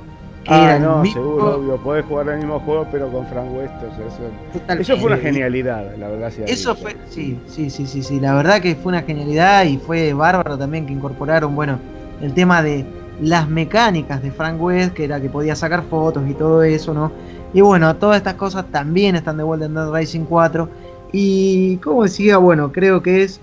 Ah, 0.52 0.78
no, 0.80 1.02
mismo- 1.02 1.14
seguro, 1.22 1.56
obvio. 1.58 1.78
Podés 1.78 2.06
jugar 2.06 2.30
el 2.30 2.38
mismo 2.40 2.60
juego, 2.60 2.88
pero 2.92 3.10
con 3.12 3.26
Frank 3.28 3.48
West. 3.56 3.74
o 3.76 3.96
sea, 3.96 4.08
eso, 4.08 4.82
eso 4.82 4.98
fue 4.98 5.08
una 5.08 5.18
genialidad, 5.18 5.96
la 5.98 6.08
verdad. 6.10 6.32
sea 6.32 6.46
Eso 6.46 6.76
fue, 6.76 6.96
sí, 7.10 7.40
sí, 7.48 7.70
sí, 7.70 7.86
sí, 7.88 8.04
sí. 8.04 8.20
La 8.20 8.34
verdad 8.36 8.62
que 8.62 8.76
fue 8.76 8.92
una 8.92 9.02
genialidad 9.04 9.66
y 9.66 9.78
fue 9.78 10.14
bárbaro 10.14 10.58
también 10.58 10.86
que 10.86 10.94
incorporaron, 10.94 11.56
bueno, 11.56 11.80
el 12.22 12.34
tema 12.34 12.62
de 12.62 12.86
las 13.22 13.48
mecánicas 13.48 14.22
de 14.24 14.32
Frank 14.32 14.62
West, 14.62 14.94
que 14.94 15.04
era 15.06 15.22
que 15.22 15.30
podía 15.30 15.56
sacar 15.56 15.84
fotos 15.84 16.24
y 16.28 16.34
todo 16.34 16.64
eso, 16.64 16.94
¿no? 16.94 17.12
Y 17.54 17.62
bueno, 17.62 17.96
todas 17.96 18.18
estas 18.18 18.36
cosas 18.36 18.66
también 18.72 19.16
están 19.16 19.38
de 19.38 19.44
vuelta 19.44 19.66
en 19.66 19.74
Dead 19.74 19.92
Rising 19.92 20.22
4. 20.26 20.68
Y 21.12 21.78
como 21.78 22.04
decía, 22.04 22.38
bueno, 22.38 22.72
creo 22.72 23.02
que 23.04 23.24
es. 23.24 23.40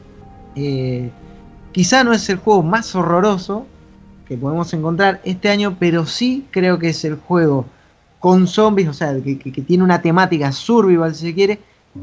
eh, 0.56 1.10
quizá 1.72 2.02
no 2.02 2.12
es 2.12 2.28
el 2.30 2.38
juego 2.38 2.62
más 2.62 2.94
horroroso, 2.94 3.66
que 4.28 4.36
podemos 4.36 4.72
encontrar 4.74 5.20
este 5.24 5.48
año, 5.48 5.76
pero 5.78 6.04
sí 6.06 6.46
creo 6.50 6.78
que 6.78 6.90
es 6.90 7.04
el 7.04 7.16
juego 7.16 7.64
con 8.20 8.46
zombies, 8.46 8.88
o 8.88 8.92
sea, 8.92 9.14
que, 9.22 9.38
que- 9.38 9.52
que 9.52 9.62
tiene 9.62 9.82
una 9.84 10.02
temática 10.02 10.52
survival, 10.52 11.14
si 11.14 11.26
se 11.28 11.34
quiere, 11.34 11.58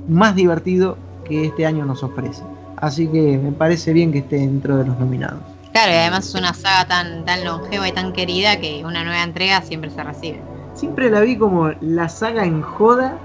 más 0.07 0.35
divertido 0.35 0.97
que 1.23 1.45
este 1.45 1.65
año 1.65 1.85
nos 1.85 2.03
ofrece. 2.03 2.41
Así 2.77 3.07
que 3.07 3.37
me 3.37 3.51
parece 3.51 3.93
bien 3.93 4.11
que 4.11 4.19
esté 4.19 4.37
dentro 4.37 4.77
de 4.77 4.85
los 4.85 4.97
nominados. 4.99 5.39
Claro, 5.71 5.91
y 5.91 5.95
además 5.95 6.25
es 6.27 6.35
una 6.35 6.53
saga 6.53 6.87
tan, 6.87 7.25
tan 7.25 7.43
longeva 7.43 7.87
y 7.87 7.91
tan 7.91 8.13
querida 8.13 8.59
que 8.59 8.83
una 8.85 9.03
nueva 9.03 9.23
entrega 9.23 9.61
siempre 9.61 9.89
se 9.91 10.03
recibe. 10.03 10.39
Siempre 10.73 11.09
la 11.09 11.21
vi 11.21 11.37
como 11.37 11.69
la 11.81 12.09
saga 12.09 12.45
en 12.45 12.61
joda 12.61 13.17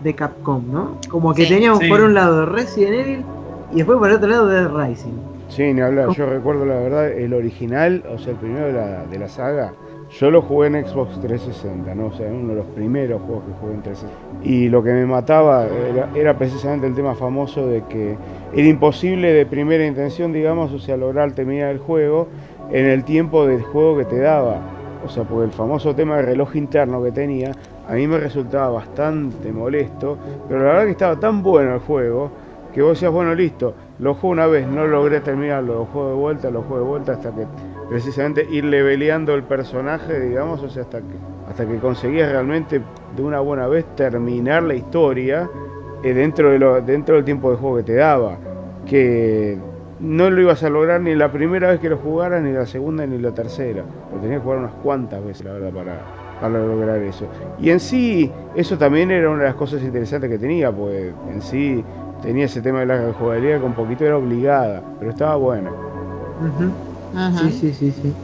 de 0.00 0.14
Capcom, 0.14 0.62
¿no? 0.72 0.98
Como 1.08 1.34
que 1.34 1.44
Sí. 1.44 1.48
teníamos 1.50 1.80
Sí. 1.80 1.88
por 1.88 2.00
un 2.00 2.14
lado 2.14 2.46
Resident 2.46 2.94
Evil 2.94 3.24
y 3.72 3.76
después 3.76 3.98
por 3.98 4.08
el 4.10 4.16
otro 4.16 4.28
lado 4.28 4.46
Dead 4.46 4.68
Rising. 4.72 5.12
Sí, 5.48 5.72
ni 5.72 5.80
hablar. 5.80 6.10
Yo 6.10 6.26
recuerdo 6.26 6.66
la 6.66 6.74
verdad, 6.74 7.10
el 7.10 7.32
original, 7.32 8.04
o 8.08 8.18
sea, 8.18 8.32
el 8.32 8.38
primero 8.38 8.66
de 8.66 8.72
la, 8.72 9.04
de 9.04 9.18
la 9.18 9.28
saga, 9.28 9.72
yo 10.10 10.30
lo 10.30 10.42
jugué 10.42 10.68
en 10.68 10.86
Xbox 10.86 11.20
360, 11.20 11.94
¿no? 11.94 12.06
O 12.06 12.12
sea, 12.12 12.28
uno 12.28 12.50
de 12.50 12.54
los 12.56 12.66
primeros 12.66 13.20
juegos 13.22 13.44
que 13.44 13.52
jugué 13.60 13.74
en 13.74 13.82
360. 13.82 14.48
Y 14.48 14.68
lo 14.68 14.82
que 14.82 14.92
me 14.92 15.06
mataba 15.06 15.66
era, 15.66 16.08
era 16.14 16.38
precisamente 16.38 16.86
el 16.86 16.94
tema 16.94 17.14
famoso 17.14 17.66
de 17.66 17.82
que 17.84 18.16
era 18.54 18.68
imposible 18.68 19.32
de 19.32 19.46
primera 19.46 19.84
intención, 19.84 20.32
digamos, 20.32 20.72
o 20.72 20.78
sea, 20.78 20.96
lograr 20.96 21.32
terminar 21.32 21.70
el 21.70 21.78
juego 21.78 22.28
en 22.70 22.86
el 22.86 23.04
tiempo 23.04 23.46
del 23.46 23.62
juego 23.62 23.98
que 23.98 24.04
te 24.04 24.18
daba. 24.18 24.60
O 25.04 25.08
sea, 25.08 25.24
porque 25.24 25.44
el 25.44 25.52
famoso 25.52 25.94
tema 25.94 26.16
del 26.16 26.26
reloj 26.26 26.56
interno 26.56 27.02
que 27.02 27.12
tenía, 27.12 27.52
a 27.88 27.94
mí 27.94 28.06
me 28.06 28.18
resultaba 28.18 28.70
bastante 28.70 29.52
molesto, 29.52 30.18
pero 30.48 30.60
la 30.60 30.66
verdad 30.66 30.84
que 30.84 30.90
estaba 30.92 31.20
tan 31.20 31.42
bueno 31.42 31.74
el 31.74 31.80
juego 31.80 32.30
que 32.72 32.82
vos 32.82 32.92
decías, 32.92 33.12
bueno, 33.12 33.34
listo, 33.34 33.74
lo 33.98 34.14
juego 34.14 34.28
una 34.28 34.46
vez, 34.46 34.66
no 34.66 34.86
logré 34.86 35.20
terminarlo, 35.20 35.74
lo 35.74 35.84
juego 35.86 36.08
de 36.10 36.14
vuelta, 36.14 36.50
lo 36.50 36.62
juego 36.62 36.84
de 36.84 36.88
vuelta 36.88 37.12
hasta 37.12 37.34
que 37.34 37.46
precisamente 37.88 38.46
ir 38.50 38.64
leveleando 38.64 39.34
el 39.34 39.42
personaje, 39.42 40.20
digamos, 40.20 40.62
o 40.62 40.68
sea, 40.68 40.82
hasta 40.82 40.98
que, 40.98 41.14
hasta 41.48 41.66
que 41.66 41.78
conseguías 41.78 42.30
realmente 42.30 42.82
de 43.16 43.22
una 43.22 43.40
buena 43.40 43.66
vez 43.68 43.86
terminar 43.96 44.62
la 44.62 44.74
historia 44.74 45.48
eh, 46.02 46.12
dentro, 46.12 46.50
de 46.50 46.82
dentro 46.82 47.16
del 47.16 47.24
tiempo 47.24 47.50
de 47.50 47.56
juego 47.56 47.76
que 47.78 47.82
te 47.84 47.94
daba. 47.94 48.36
Que 48.86 49.58
no 49.98 50.30
lo 50.30 50.40
ibas 50.40 50.62
a 50.62 50.68
lograr 50.68 51.00
ni 51.00 51.14
la 51.14 51.32
primera 51.32 51.70
vez 51.70 51.80
que 51.80 51.88
lo 51.88 51.96
jugaras, 51.96 52.42
ni 52.42 52.52
la 52.52 52.66
segunda, 52.66 53.06
ni 53.06 53.18
la 53.18 53.32
tercera. 53.32 53.82
Lo 54.12 54.20
tenías 54.20 54.40
que 54.40 54.44
jugar 54.44 54.58
unas 54.58 54.74
cuantas 54.74 55.24
veces, 55.24 55.46
la 55.46 55.54
verdad, 55.54 55.72
para, 55.72 56.00
para 56.40 56.58
lograr 56.58 56.98
eso. 57.02 57.26
Y 57.58 57.70
en 57.70 57.80
sí, 57.80 58.30
eso 58.54 58.76
también 58.76 59.10
era 59.10 59.30
una 59.30 59.40
de 59.40 59.46
las 59.46 59.56
cosas 59.56 59.82
interesantes 59.82 60.30
que 60.30 60.38
tenía, 60.38 60.70
pues 60.70 61.12
en 61.32 61.40
sí 61.40 61.84
tenía 62.22 62.46
ese 62.46 62.62
tema 62.62 62.80
de 62.80 62.86
la 62.86 63.12
jugabilidad 63.12 63.58
que 63.58 63.64
un 63.64 63.74
poquito 63.74 64.04
era 64.04 64.16
obligada, 64.16 64.82
pero 64.98 65.10
estaba 65.10 65.36
buena. 65.36 65.70
Ujú. 66.40 66.72
Sí, 67.38 67.52
sí, 67.52 67.74
sí, 67.74 67.92
sí. 67.92 68.14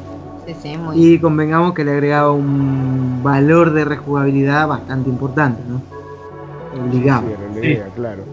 Sí, 0.45 0.55
sí, 0.55 0.77
muy 0.77 0.99
Y 0.99 1.19
convengamos 1.21 1.73
que 1.73 1.85
le 1.85 1.93
agregaba 1.93 2.33
un 2.33 3.23
valor 3.23 3.73
de 3.73 3.85
rejugabilidad 3.85 4.67
bastante 4.67 5.09
importante, 5.09 5.63
¿no? 5.69 5.83
Obligado. 6.73 7.25
Sí, 7.61 7.79
claro. 7.95 8.25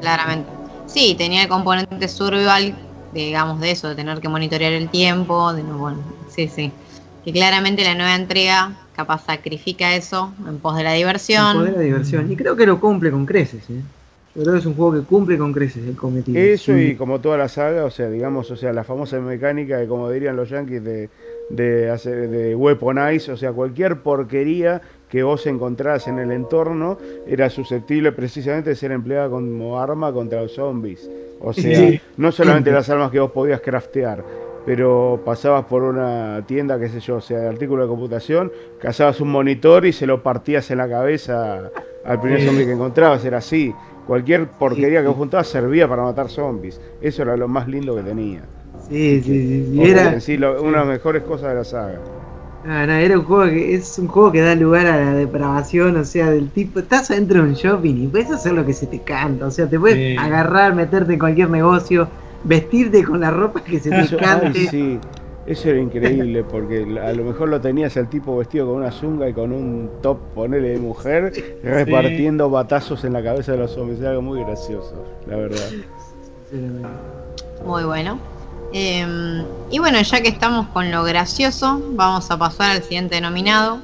claramente. 0.00 0.50
Sí, 0.86 1.14
tenía 1.16 1.42
el 1.42 1.48
componente 1.48 2.08
survival, 2.08 2.76
digamos, 3.12 3.60
de 3.60 3.70
eso, 3.70 3.88
de 3.88 3.94
tener 3.94 4.20
que 4.20 4.28
monitorear 4.28 4.72
el 4.72 4.88
tiempo, 4.90 5.52
de 5.54 5.62
no, 5.62 5.78
bueno, 5.78 5.98
sí, 6.28 6.48
sí. 6.48 6.72
Que 7.24 7.32
claramente 7.32 7.84
la 7.84 7.94
nueva 7.94 8.14
entrega 8.16 8.76
capaz 8.94 9.24
sacrifica 9.24 9.94
eso 9.94 10.32
en 10.46 10.58
pos 10.58 10.76
de 10.76 10.84
la 10.84 10.92
diversión. 10.94 11.56
Poder 11.56 11.74
la 11.74 11.80
diversión. 11.80 12.30
Y 12.30 12.36
creo 12.36 12.56
que 12.56 12.66
lo 12.66 12.80
cumple 12.80 13.10
con 13.10 13.24
creces, 13.24 13.68
¿eh? 13.70 13.82
Yo 14.34 14.42
creo 14.42 14.54
que 14.54 14.60
es 14.60 14.66
un 14.66 14.74
juego 14.74 14.92
que 14.92 15.00
cumple 15.00 15.36
con 15.38 15.52
creces 15.52 15.84
el 15.86 15.96
cometido. 15.96 16.38
Eso 16.38 16.76
y 16.78 16.94
como 16.94 17.20
toda 17.20 17.36
la 17.36 17.48
saga, 17.48 17.84
o 17.84 17.90
sea, 17.90 18.08
digamos, 18.08 18.48
o 18.50 18.56
sea, 18.56 18.72
la 18.72 18.84
famosa 18.84 19.18
mecánica 19.20 19.78
de, 19.78 19.88
como 19.88 20.08
dirían 20.08 20.36
los 20.36 20.48
yankees, 20.50 20.84
de, 20.84 21.08
de, 21.50 21.90
hacer, 21.90 22.28
de 22.30 22.54
weaponize, 22.54 23.32
o 23.32 23.36
sea, 23.36 23.52
cualquier 23.52 24.02
porquería 24.02 24.80
que 25.08 25.24
vos 25.24 25.46
encontrás 25.48 26.06
en 26.06 26.20
el 26.20 26.30
entorno 26.30 26.96
era 27.26 27.50
susceptible 27.50 28.12
precisamente 28.12 28.70
de 28.70 28.76
ser 28.76 28.92
empleada 28.92 29.28
como 29.28 29.80
arma 29.80 30.12
contra 30.12 30.42
los 30.42 30.52
zombies. 30.54 31.10
O 31.40 31.52
sea, 31.52 31.76
Sí. 31.76 32.00
no 32.16 32.30
solamente 32.30 32.70
las 32.70 32.88
armas 32.88 33.10
que 33.10 33.18
vos 33.18 33.32
podías 33.32 33.60
craftear, 33.60 34.22
pero 34.64 35.20
pasabas 35.24 35.64
por 35.64 35.82
una 35.82 36.44
tienda, 36.46 36.78
qué 36.78 36.88
sé 36.88 37.00
yo, 37.00 37.16
o 37.16 37.20
sea, 37.20 37.38
de 37.40 37.48
artículos 37.48 37.86
de 37.86 37.88
computación, 37.88 38.52
cazabas 38.78 39.20
un 39.20 39.30
monitor 39.30 39.86
y 39.86 39.92
se 39.92 40.06
lo 40.06 40.22
partías 40.22 40.70
en 40.70 40.78
la 40.78 40.88
cabeza 40.88 41.70
al 42.04 42.20
primer 42.20 42.42
zombie 42.42 42.64
que 42.66 42.72
encontrabas, 42.72 43.24
era 43.24 43.38
así. 43.38 43.74
Cualquier 44.10 44.42
porquería 44.62 45.00
que 45.02 45.08
vos 45.08 45.16
juntabas 45.22 45.46
servía 45.56 45.88
para 45.88 46.02
matar 46.02 46.28
zombies. 46.28 46.76
Eso 47.00 47.22
era 47.22 47.36
lo 47.36 47.48
más 47.48 47.66
lindo 47.68 47.94
que 47.96 48.02
tenía. 48.02 48.42
Sí, 48.88 49.22
sí, 49.22 49.66
sí. 49.70 49.82
Era, 49.88 50.12
en 50.14 50.20
sí, 50.20 50.36
lo- 50.36 50.60
una 50.62 50.80
de 50.80 50.86
las 50.86 50.86
mejores 50.96 51.22
cosas 51.22 51.50
de 51.50 51.54
la 51.54 51.64
saga. 51.64 52.00
Ah, 52.64 52.84
no, 52.86 52.92
era 52.92 53.18
un 53.18 53.24
juego 53.24 53.50
que 53.50 53.74
es 53.74 53.98
un 53.98 54.08
juego 54.08 54.32
que 54.32 54.40
da 54.42 54.54
lugar 54.54 54.86
a 54.86 54.96
la 55.02 55.14
depravación, 55.14 55.96
o 55.96 56.04
sea, 56.04 56.30
del 56.30 56.50
tipo, 56.50 56.80
estás 56.80 57.10
adentro 57.10 57.42
de 57.42 57.48
un 57.48 57.54
shopping 57.54 57.94
y 57.96 58.08
puedes 58.08 58.30
hacer 58.30 58.52
lo 58.52 58.66
que 58.66 58.74
se 58.74 58.86
te 58.86 59.00
canta, 59.02 59.46
o 59.46 59.50
sea, 59.50 59.66
te 59.68 59.78
puedes 59.78 59.96
Sí. 59.98 60.16
agarrar, 60.18 60.74
meterte 60.74 61.14
en 61.14 61.18
cualquier 61.18 61.48
negocio, 61.48 62.10
vestirte 62.44 63.02
con 63.02 63.20
la 63.20 63.30
ropa 63.30 63.64
que 63.64 63.80
se 63.80 63.90
te 63.90 63.96
Eso, 64.00 64.18
ay, 64.20 64.26
cante. 64.26 64.66
sí, 64.68 65.00
eso 65.46 65.70
era 65.70 65.80
increíble 65.80 66.44
porque 66.44 66.86
a 67.02 67.12
lo 67.12 67.24
mejor 67.24 67.48
lo 67.48 67.60
tenías 67.60 67.96
al 67.96 68.08
tipo 68.08 68.36
vestido 68.36 68.66
con 68.66 68.76
una 68.76 68.92
zunga 68.92 69.28
y 69.28 69.32
con 69.32 69.52
un 69.52 69.90
top, 70.02 70.18
ponele 70.34 70.70
de 70.70 70.78
mujer, 70.78 71.32
repartiendo 71.62 72.50
batazos 72.50 73.04
en 73.04 73.14
la 73.14 73.22
cabeza 73.22 73.52
de 73.52 73.58
los 73.58 73.72
zombies. 73.72 74.00
Era 74.00 74.10
algo 74.10 74.22
muy 74.22 74.40
gracioso, 74.44 74.94
la 75.26 75.36
verdad. 75.36 75.70
Muy 77.64 77.84
bueno. 77.84 78.18
Eh, 78.72 79.44
y 79.70 79.78
bueno, 79.78 80.00
ya 80.00 80.20
que 80.20 80.28
estamos 80.28 80.68
con 80.68 80.90
lo 80.90 81.02
gracioso, 81.02 81.82
vamos 81.92 82.30
a 82.30 82.38
pasar 82.38 82.72
al 82.72 82.82
siguiente 82.82 83.20
nominado, 83.20 83.80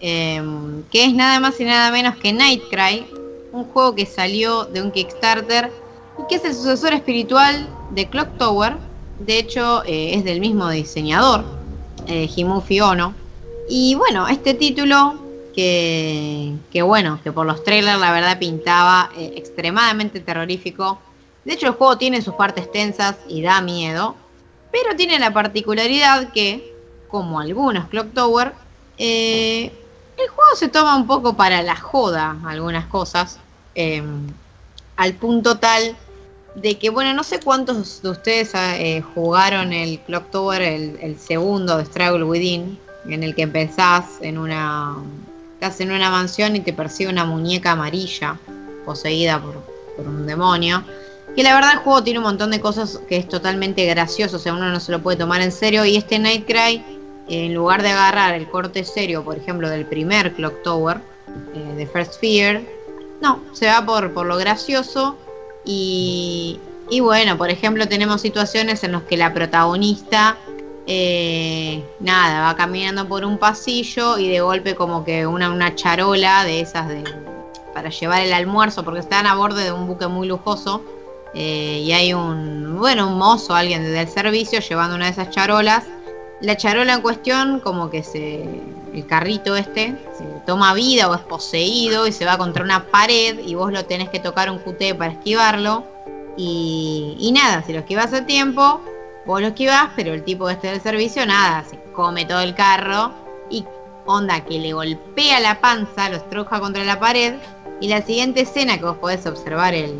eh, 0.00 0.42
que 0.90 1.04
es 1.04 1.14
nada 1.14 1.40
más 1.40 1.60
y 1.60 1.64
nada 1.64 1.90
menos 1.90 2.16
que 2.16 2.32
Nightcry, 2.32 3.06
un 3.52 3.64
juego 3.64 3.94
que 3.94 4.06
salió 4.06 4.64
de 4.64 4.80
un 4.82 4.90
Kickstarter 4.90 5.70
y 6.18 6.26
que 6.28 6.36
es 6.36 6.44
el 6.44 6.54
sucesor 6.54 6.94
espiritual 6.94 7.68
de 7.90 8.08
Clock 8.08 8.38
Tower. 8.38 8.76
De 9.20 9.38
hecho, 9.38 9.84
eh, 9.84 10.14
es 10.14 10.24
del 10.24 10.40
mismo 10.40 10.68
diseñador, 10.68 11.44
eh, 12.06 12.28
Himufi 12.34 12.80
Ono. 12.80 13.14
Y 13.68 13.94
bueno, 13.94 14.26
este 14.28 14.54
título 14.54 15.14
que, 15.54 16.54
que 16.72 16.82
bueno, 16.82 17.20
que 17.22 17.32
por 17.32 17.46
los 17.46 17.62
trailers 17.64 18.00
la 18.00 18.12
verdad 18.12 18.38
pintaba 18.38 19.10
eh, 19.16 19.34
extremadamente 19.36 20.20
terrorífico. 20.20 20.98
De 21.44 21.54
hecho, 21.54 21.66
el 21.68 21.72
juego 21.74 21.98
tiene 21.98 22.22
sus 22.22 22.34
partes 22.34 22.70
tensas 22.70 23.16
y 23.28 23.42
da 23.42 23.60
miedo, 23.60 24.16
pero 24.72 24.96
tiene 24.96 25.18
la 25.18 25.32
particularidad 25.32 26.32
que, 26.32 26.74
como 27.08 27.40
algunos 27.40 27.88
Clock 27.88 28.12
Tower, 28.12 28.52
eh, 28.98 29.72
el 30.16 30.28
juego 30.28 30.56
se 30.56 30.68
toma 30.68 30.96
un 30.96 31.06
poco 31.06 31.34
para 31.34 31.62
la 31.62 31.76
joda 31.76 32.36
algunas 32.44 32.86
cosas, 32.86 33.38
eh, 33.74 34.02
al 34.96 35.14
punto 35.14 35.58
tal 35.58 35.96
de 36.54 36.78
que, 36.78 36.90
bueno, 36.90 37.14
no 37.14 37.22
sé 37.22 37.40
cuántos 37.40 38.02
de 38.02 38.10
ustedes 38.10 38.52
eh, 38.54 39.02
jugaron 39.14 39.72
el 39.72 40.00
Clock 40.00 40.30
Tower, 40.30 40.62
el, 40.62 41.18
segundo 41.18 41.78
de 41.78 41.84
Struggle 41.84 42.24
Within, 42.24 42.78
en 43.06 43.22
el 43.22 43.34
que 43.34 43.42
empezás 43.42 44.04
en 44.20 44.38
una, 44.38 44.96
estás 45.54 45.80
en 45.80 45.92
una 45.92 46.10
mansión 46.10 46.56
y 46.56 46.60
te 46.60 46.72
persigue 46.72 47.08
una 47.08 47.24
muñeca 47.24 47.72
amarilla 47.72 48.38
poseída 48.84 49.40
por, 49.40 49.54
por 49.96 50.06
un 50.06 50.26
demonio. 50.26 50.84
Que 51.36 51.44
la 51.44 51.54
verdad 51.54 51.72
el 51.74 51.78
juego 51.78 52.02
tiene 52.02 52.18
un 52.18 52.24
montón 52.24 52.50
de 52.50 52.60
cosas 52.60 52.98
que 53.08 53.16
es 53.16 53.28
totalmente 53.28 53.86
gracioso, 53.86 54.36
o 54.36 54.40
sea, 54.40 54.52
uno 54.52 54.68
no 54.70 54.80
se 54.80 54.90
lo 54.90 55.00
puede 55.00 55.16
tomar 55.16 55.40
en 55.40 55.52
serio. 55.52 55.84
Y 55.84 55.96
este 55.96 56.18
Nightcry, 56.18 56.82
en 57.28 57.54
lugar 57.54 57.82
de 57.82 57.90
agarrar 57.90 58.34
el 58.34 58.48
corte 58.50 58.82
serio, 58.82 59.24
por 59.24 59.36
ejemplo, 59.36 59.68
del 59.68 59.86
primer 59.86 60.32
Clock 60.32 60.62
Tower, 60.64 61.00
eh, 61.54 61.74
de 61.76 61.86
First 61.86 62.18
Fear, 62.20 62.60
no, 63.20 63.40
se 63.52 63.66
va 63.66 63.84
por, 63.84 64.12
por 64.12 64.26
lo 64.26 64.36
gracioso. 64.36 65.16
Y, 65.64 66.58
y 66.90 67.00
bueno, 67.00 67.36
por 67.38 67.50
ejemplo, 67.50 67.86
tenemos 67.88 68.20
situaciones 68.20 68.82
en 68.84 68.92
las 68.92 69.02
que 69.04 69.16
la 69.16 69.32
protagonista, 69.32 70.38
eh, 70.86 71.84
nada, 72.00 72.42
va 72.42 72.56
caminando 72.56 73.06
por 73.06 73.24
un 73.24 73.38
pasillo 73.38 74.18
y 74.18 74.28
de 74.28 74.40
golpe 74.40 74.74
como 74.74 75.04
que 75.04 75.26
una, 75.26 75.50
una 75.50 75.74
charola 75.74 76.44
de 76.44 76.60
esas 76.60 76.88
de 76.88 77.04
para 77.72 77.90
llevar 77.90 78.22
el 78.22 78.32
almuerzo, 78.32 78.84
porque 78.84 79.00
están 79.00 79.26
a 79.26 79.34
borde 79.34 79.64
de 79.64 79.72
un 79.72 79.86
buque 79.86 80.06
muy 80.06 80.26
lujoso. 80.26 80.82
Eh, 81.32 81.82
y 81.84 81.92
hay 81.92 82.12
un, 82.12 82.78
bueno, 82.78 83.06
un 83.06 83.16
mozo, 83.16 83.54
alguien 83.54 83.84
del 83.84 84.08
servicio 84.08 84.60
llevando 84.60 84.96
una 84.96 85.06
de 85.06 85.12
esas 85.12 85.30
charolas. 85.30 85.84
La 86.40 86.56
charola 86.56 86.94
en 86.94 87.02
cuestión, 87.02 87.60
como 87.60 87.90
que 87.90 88.02
se, 88.02 88.42
el 88.94 89.06
carrito 89.06 89.56
este, 89.56 89.94
se 90.16 90.24
toma 90.46 90.72
vida 90.72 91.08
o 91.08 91.14
es 91.14 91.20
poseído 91.20 92.06
y 92.06 92.12
se 92.12 92.24
va 92.24 92.38
contra 92.38 92.64
una 92.64 92.86
pared 92.86 93.38
y 93.46 93.54
vos 93.54 93.72
lo 93.72 93.84
tenés 93.84 94.08
que 94.08 94.20
tocar 94.20 94.50
un 94.50 94.58
QT 94.58 94.96
para 94.96 95.12
esquivarlo. 95.12 95.84
Y, 96.36 97.16
y 97.18 97.32
nada, 97.32 97.62
si 97.62 97.74
lo 97.74 97.80
esquivas 97.80 98.14
a 98.14 98.24
tiempo, 98.24 98.80
vos 99.26 99.40
lo 99.42 99.48
esquivás, 99.48 99.90
pero 99.96 100.14
el 100.14 100.24
tipo 100.24 100.48
este 100.48 100.68
del 100.68 100.80
servicio, 100.80 101.26
nada, 101.26 101.62
se 101.64 101.78
come 101.92 102.24
todo 102.24 102.40
el 102.40 102.54
carro 102.54 103.12
y 103.50 103.66
onda 104.06 104.42
que 104.44 104.58
le 104.58 104.72
golpea 104.72 105.40
la 105.40 105.60
panza, 105.60 106.08
lo 106.08 106.16
estruja 106.16 106.58
contra 106.60 106.84
la 106.84 106.98
pared. 106.98 107.34
Y 107.82 107.88
la 107.88 108.02
siguiente 108.02 108.42
escena 108.42 108.78
que 108.78 108.84
vos 108.84 108.96
podés 108.98 109.26
observar 109.26 109.74
el, 109.74 109.98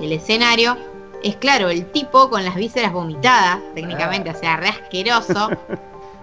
el 0.00 0.12
escenario 0.12 0.76
es 1.22 1.36
claro, 1.36 1.68
el 1.70 1.90
tipo 1.92 2.30
con 2.30 2.44
las 2.44 2.54
vísceras 2.54 2.92
vomitadas, 2.92 3.58
técnicamente, 3.74 4.30
o 4.30 4.34
sea, 4.38 4.56
re 4.56 4.68
asqueroso. 4.68 5.50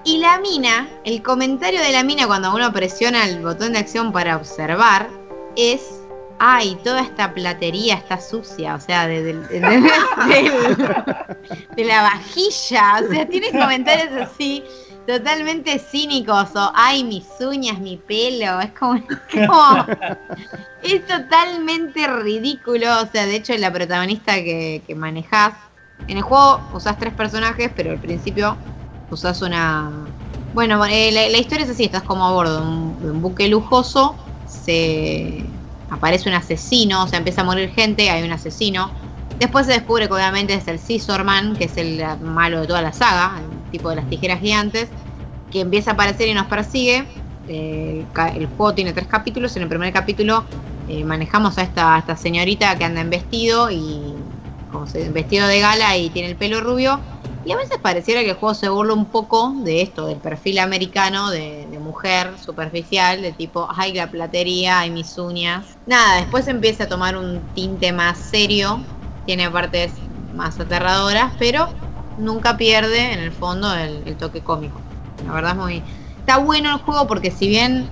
Y 0.04 0.20
la 0.20 0.38
mina, 0.40 0.88
el 1.04 1.22
comentario 1.24 1.82
de 1.82 1.92
la 1.92 2.04
mina 2.04 2.28
cuando 2.28 2.54
uno 2.54 2.72
presiona 2.72 3.26
el 3.28 3.42
botón 3.42 3.74
de 3.74 3.80
acción 3.80 4.12
para 4.12 4.36
observar 4.36 5.10
es, 5.56 6.02
ay, 6.38 6.78
toda 6.84 7.02
esta 7.02 7.34
platería 7.34 7.96
está 7.96 8.20
sucia, 8.22 8.76
o 8.76 8.80
sea, 8.80 9.08
de, 9.08 9.24
de- 9.24 9.34
de- 9.34 9.60
de- 10.28 11.36
de 11.76 11.84
la 11.86 12.04
vajilla, 12.04 13.02
o 13.04 13.12
sea, 13.12 13.26
tiene 13.28 13.52
comentarios 13.52 14.10
así 14.22 14.64
totalmente 15.06 15.80
cínicos 15.80 16.56
o, 16.56 16.72
ay, 16.76 17.04
mis 17.04 17.40
uñas, 17.42 17.80
mi 17.80 17.98
pelo, 17.98 18.60
es 18.62 18.72
como, 18.74 19.02
como- 19.48 19.88
es 20.82 21.06
totalmente 21.08 22.08
ridículo, 22.08 23.02
o 23.02 23.08
sea, 23.08 23.26
de 23.26 23.36
hecho 23.36 23.58
la 23.58 23.72
protagonista 23.74 24.36
que, 24.36 24.84
que 24.86 24.96
manejás, 24.96 25.56
en 26.08 26.18
el 26.18 26.24
juego 26.24 26.62
usás 26.74 27.00
tres 27.00 27.14
personajes, 27.14 27.72
pero 27.76 27.92
al 27.92 28.00
principio 28.00 28.60
usás 29.10 29.42
una... 29.42 30.12
Bueno, 30.52 30.86
eh, 30.86 31.12
la, 31.12 31.28
la 31.30 31.38
historia 31.38 31.66
es 31.66 31.72
así, 31.72 31.84
estás 31.86 32.04
como 32.04 32.26
a 32.26 32.32
bordo 32.32 32.62
de 32.62 32.68
un, 32.68 33.02
de 33.02 33.12
un 33.12 33.22
buque 33.22 33.48
lujoso, 33.50 34.18
se 34.46 35.60
aparece 35.90 36.30
un 36.30 36.36
asesino, 36.36 37.04
o 37.04 37.08
sea, 37.08 37.20
empieza 37.20 37.42
a 37.42 37.46
morir 37.46 37.70
gente, 37.70 38.10
hay 38.10 38.24
un 38.24 38.32
asesino. 38.32 38.94
Después 39.38 39.66
se 39.66 39.74
descubre 39.74 40.08
que 40.08 40.14
obviamente 40.14 40.54
es 40.54 40.68
el 40.68 40.80
Scissorman, 40.80 41.58
que 41.58 41.66
es 41.66 41.78
el 41.78 42.02
malo 42.22 42.62
de 42.62 42.68
toda 42.68 42.82
la 42.82 42.94
saga, 42.94 43.42
tipo 43.76 43.90
de 43.90 43.98
las 43.98 44.10
tijeras 44.10 44.40
gigantes, 44.40 44.88
que 45.52 45.60
empieza 45.60 45.92
a 45.92 45.94
aparecer 45.96 46.30
y 46.30 46.34
nos 46.34 46.48
persigue. 46.48 47.06
Eh, 47.48 48.06
el, 48.36 48.48
juego 48.48 48.74
tiene 48.74 48.94
tres 48.94 49.08
capítulos, 49.08 49.56
en 49.58 49.64
el 49.64 49.70
primer 49.70 49.92
capítulo 49.94 50.46
eh, 50.90 51.04
manejamos 51.04 51.58
a 51.58 51.64
esta, 51.64 51.98
esta 51.98 52.16
señorita 52.16 52.76
que 52.78 52.86
anda 52.86 53.02
en 53.02 53.10
vestido 53.10 53.70
y 53.70 54.16
como 54.72 54.88
se, 54.88 55.10
vestido 55.10 55.48
de 55.48 55.60
gala 55.60 55.98
y 55.98 56.10
tiene 56.10 56.30
el 56.30 56.36
pelo 56.36 56.62
rubio. 56.62 57.00
Y 57.44 57.52
a 57.52 57.58
veces 57.58 57.78
pareciera 57.80 58.22
que 58.22 58.32
el 58.32 58.36
juego 58.38 58.56
se 58.56 58.70
burla 58.70 58.94
un 58.94 59.06
poco 59.06 59.54
de 59.64 59.82
esto, 59.82 60.08
del 60.08 60.18
perfil 60.18 60.58
americano 60.58 61.30
de, 61.30 61.68
de 61.70 61.78
mujer 61.78 62.32
superficial, 62.44 63.22
de 63.22 63.34
tipo, 63.34 63.68
ay, 63.70 63.94
la 63.94 64.10
platería, 64.10 64.80
ay, 64.80 64.90
mis 64.90 65.16
uñas. 65.20 65.78
Nada, 65.86 66.22
después 66.22 66.48
empieza 66.48 66.86
a 66.86 66.90
tomar 66.90 67.16
un 67.16 67.42
tinte 67.54 67.92
más 67.92 68.18
serio, 68.18 68.80
tiene 69.26 69.52
partes 69.52 69.92
más 70.34 70.60
aterradoras, 70.60 71.34
pero 71.38 71.70
nunca 72.18 72.58
pierde 72.58 73.14
en 73.14 73.20
el 73.20 73.32
fondo 73.32 73.74
el, 73.74 74.04
el 74.06 74.16
toque 74.16 74.42
cómico. 74.42 74.80
La 75.26 75.34
verdad 75.34 75.52
es 75.52 75.58
muy... 75.58 75.84
Está 76.20 76.38
bueno 76.38 76.74
el 76.74 76.80
juego 76.80 77.08
porque 77.08 77.32
si 77.32 77.48
bien 77.48 77.88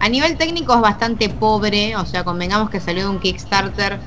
a 0.00 0.08
nivel 0.08 0.36
técnico 0.36 0.74
es 0.74 0.80
bastante 0.80 1.28
pobre, 1.28 1.96
o 1.96 2.04
sea, 2.04 2.24
convengamos 2.24 2.70
que 2.70 2.80
salió 2.80 3.04
de 3.04 3.08
un 3.08 3.18
Kickstarter 3.18 3.98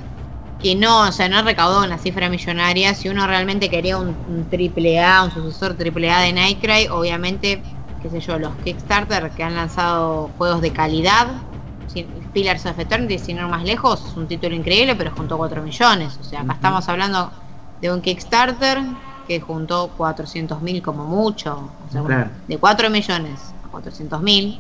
que 0.61 0.75
no, 0.75 1.07
o 1.07 1.11
sea, 1.11 1.27
no 1.27 1.41
recaudó 1.41 1.83
una 1.83 1.97
cifra 1.97 2.29
millonaria. 2.29 2.93
Si 2.93 3.09
uno 3.09 3.25
realmente 3.27 3.69
quería 3.69 3.97
un, 3.97 4.15
un 4.29 4.47
triple 4.49 4.99
A, 4.99 5.23
un 5.23 5.31
sucesor 5.31 5.73
triple 5.73 6.11
A 6.11 6.19
de 6.21 6.33
Nightcry, 6.33 6.87
obviamente, 6.87 7.61
qué 8.01 8.09
sé 8.09 8.19
yo, 8.19 8.37
los 8.37 8.53
Kickstarter 8.63 9.31
que 9.31 9.43
han 9.43 9.55
lanzado 9.55 10.29
juegos 10.37 10.61
de 10.61 10.71
calidad, 10.71 11.27
Pillars 12.33 12.65
of 12.65 12.79
Eternity, 12.79 13.19
sin 13.19 13.37
ir 13.37 13.47
más 13.47 13.63
lejos, 13.63 14.05
es 14.07 14.15
un 14.15 14.27
título 14.27 14.55
increíble, 14.55 14.95
pero 14.95 15.11
juntó 15.11 15.37
4 15.37 15.61
millones. 15.61 16.17
O 16.21 16.23
sea, 16.23 16.41
acá 16.41 16.53
estamos 16.53 16.87
hablando 16.87 17.31
de 17.81 17.91
un 17.91 18.01
Kickstarter 18.01 18.79
que 19.31 19.39
juntó 19.39 19.89
400 19.95 20.61
mil 20.61 20.81
como 20.81 21.05
mucho. 21.05 21.69
O 21.87 21.91
sea, 21.91 22.03
Claro. 22.03 22.29
de 22.47 22.57
4 22.57 22.89
millones 22.89 23.39
a 23.63 23.69
400 23.69 24.21
mil. 24.21 24.59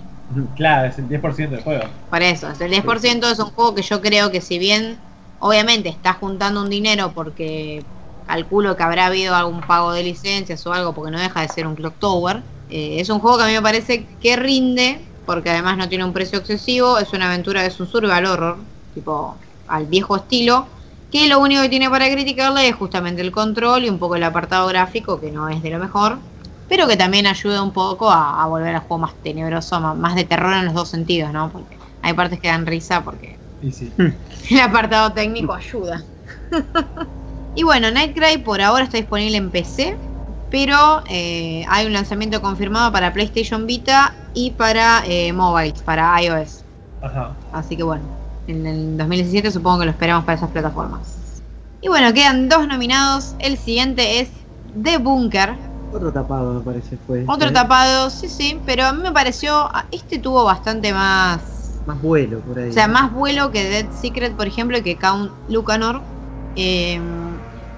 Claro, 0.55 0.87
es 0.87 0.97
el 0.97 1.09
10% 1.09 1.55
del 1.55 1.63
juego. 1.63 1.83
Por 2.09 2.21
eso, 2.21 2.49
es 2.49 2.61
el 2.61 2.71
10% 2.71 3.29
es 3.29 3.39
un 3.39 3.49
juego 3.51 3.75
que 3.75 3.81
yo 3.81 3.99
creo 3.99 4.31
que 4.31 4.39
si 4.39 4.59
bien 4.59 4.97
obviamente 5.39 5.89
está 5.89 6.13
juntando 6.13 6.61
un 6.61 6.69
dinero 6.69 7.11
porque 7.13 7.83
calculo 8.25 8.77
que 8.77 8.83
habrá 8.83 9.07
habido 9.07 9.35
algún 9.35 9.59
pago 9.59 9.91
de 9.91 10.03
licencias 10.03 10.65
o 10.65 10.71
algo 10.71 10.93
porque 10.93 11.11
no 11.11 11.19
deja 11.19 11.41
de 11.41 11.49
ser 11.49 11.67
un 11.67 11.75
Clock 11.75 11.95
Tower, 11.99 12.41
eh, 12.69 13.01
es 13.01 13.09
un 13.09 13.19
juego 13.19 13.39
que 13.39 13.43
a 13.43 13.47
mí 13.47 13.53
me 13.53 13.61
parece 13.61 14.05
que 14.21 14.37
rinde 14.37 15.01
porque 15.25 15.49
además 15.49 15.77
no 15.77 15.89
tiene 15.89 16.05
un 16.05 16.13
precio 16.13 16.39
excesivo, 16.39 16.97
es 16.97 17.11
una 17.11 17.27
aventura, 17.27 17.65
es 17.65 17.77
un 17.81 17.87
survival 17.87 18.25
horror, 18.25 18.57
tipo 18.93 19.35
al 19.67 19.85
viejo 19.87 20.15
estilo, 20.15 20.65
que 21.11 21.27
lo 21.27 21.39
único 21.39 21.61
que 21.61 21.69
tiene 21.69 21.89
para 21.89 22.09
criticarle 22.09 22.67
es 22.67 22.75
justamente 22.75 23.21
el 23.21 23.31
control 23.31 23.83
y 23.83 23.89
un 23.89 23.99
poco 23.99 24.15
el 24.15 24.23
apartado 24.23 24.67
gráfico 24.67 25.19
que 25.19 25.29
no 25.31 25.49
es 25.49 25.61
de 25.61 25.69
lo 25.69 25.77
mejor, 25.77 26.19
pero 26.69 26.87
que 26.87 26.95
también 26.95 27.27
ayuda 27.27 27.61
un 27.61 27.71
poco 27.71 28.09
a, 28.09 28.41
a 28.41 28.47
volver 28.47 28.75
al 28.75 28.81
juego 28.81 28.99
más 28.99 29.13
tenebroso, 29.21 29.79
más 29.79 30.15
de 30.15 30.23
terror 30.23 30.53
en 30.53 30.65
los 30.65 30.73
dos 30.73 30.87
sentidos, 30.87 31.33
¿no? 31.33 31.51
Porque 31.51 31.75
hay 32.01 32.13
partes 32.13 32.39
que 32.39 32.47
dan 32.47 32.65
risa 32.65 33.03
porque 33.03 33.37
sí. 33.71 33.91
el 34.49 34.59
apartado 34.59 35.11
técnico 35.11 35.53
ayuda. 35.53 36.01
y 37.55 37.63
bueno, 37.63 37.91
Nightcry 37.91 38.37
por 38.37 38.61
ahora 38.61 38.85
está 38.85 38.97
disponible 38.97 39.35
en 39.37 39.51
PC, 39.51 39.97
pero 40.49 41.03
eh, 41.09 41.65
hay 41.67 41.85
un 41.85 41.93
lanzamiento 41.93 42.41
confirmado 42.41 42.91
para 42.91 43.11
PlayStation 43.13 43.67
Vita 43.67 44.13
y 44.33 44.51
para 44.51 45.03
eh, 45.07 45.33
mobiles, 45.33 45.81
para 45.81 46.21
iOS. 46.21 46.63
Ajá. 47.01 47.35
Así 47.51 47.75
que 47.75 47.83
bueno, 47.83 48.20
en 48.47 48.65
el 48.65 48.97
2017 48.97 49.51
supongo 49.51 49.79
que 49.79 49.85
lo 49.85 49.91
esperamos 49.91 50.25
para 50.25 50.37
esas 50.37 50.51
plataformas. 50.51 51.41
Y 51.81 51.87
bueno, 51.87 52.13
quedan 52.13 52.47
dos 52.47 52.67
nominados. 52.67 53.35
El 53.39 53.57
siguiente 53.57 54.19
es 54.19 54.29
The 54.81 54.97
Bunker. 54.97 55.55
Otro 55.91 56.11
tapado 56.11 56.53
me 56.53 56.61
parece 56.61 56.97
fue. 57.07 57.25
Otro 57.27 57.49
¿eh? 57.49 57.51
tapado, 57.51 58.09
sí, 58.09 58.29
sí, 58.29 58.59
pero 58.65 58.85
a 58.85 58.93
mí 58.93 59.01
me 59.01 59.11
pareció, 59.11 59.69
este 59.91 60.19
tuvo 60.19 60.43
bastante 60.43 60.93
más 60.93 61.41
Más 61.85 62.01
vuelo 62.01 62.39
por 62.39 62.59
ahí. 62.59 62.69
O 62.69 62.73
sea, 62.73 62.87
más 62.87 63.11
vuelo 63.11 63.51
que 63.51 63.67
Dead 63.67 63.91
Secret, 63.91 64.33
por 64.33 64.47
ejemplo, 64.47 64.77
y 64.77 64.83
que 64.83 64.95
Count 64.95 65.31
Lucanor. 65.49 66.01
Eh, 66.55 66.99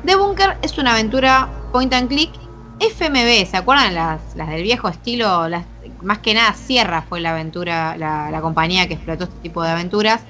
The 0.06 0.16
Bunker 0.16 0.58
es 0.62 0.78
una 0.78 0.92
aventura 0.92 1.50
point 1.72 1.94
and 1.94 2.10
click 2.10 2.32
FMV, 2.80 3.50
¿se 3.50 3.58
acuerdan 3.58 3.96
las, 3.96 4.36
las 4.36 4.50
del 4.50 4.64
viejo 4.64 4.90
estilo? 4.90 5.48
Las, 5.48 5.66
más 6.02 6.20
que 6.20 6.34
nada 6.34 6.54
Sierra 6.54 7.02
fue 7.04 7.22
la 7.22 7.32
aventura, 7.32 7.96
la, 7.98 8.30
la 8.30 8.42
compañía 8.42 8.88
que 8.88 8.96
explotó 8.96 9.26
este 9.26 9.38
tipo 9.42 9.64
de 9.64 9.70
aventuras, 9.70 10.22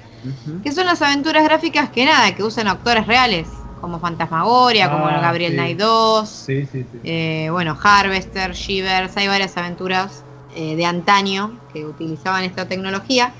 Que 0.62 0.72
son 0.72 0.86
las 0.86 1.02
aventuras 1.02 1.44
gráficas 1.44 1.90
que 1.90 2.04
nada, 2.04 2.34
que 2.34 2.42
usan 2.42 2.68
actores 2.68 3.06
reales, 3.06 3.48
como 3.80 3.98
Fantasmagoria, 4.00 4.90
como 4.90 5.06
Ah, 5.08 5.20
Gabriel 5.20 5.52
sí. 5.52 5.56
Knight 5.56 5.78
2, 5.78 6.28
Sí, 6.28 6.66
sí, 6.66 6.84
sí. 6.90 7.00
eh, 7.04 7.48
bueno, 7.50 7.78
Harvester, 7.82 8.52
Shivers, 8.52 9.16
hay 9.16 9.28
varias 9.28 9.56
aventuras 9.56 10.22
eh, 10.54 10.76
de 10.76 10.86
antaño 10.86 11.58
que 11.72 11.84
utilizaban 11.84 12.44
esta 12.44 12.66
tecnología. 12.66 13.34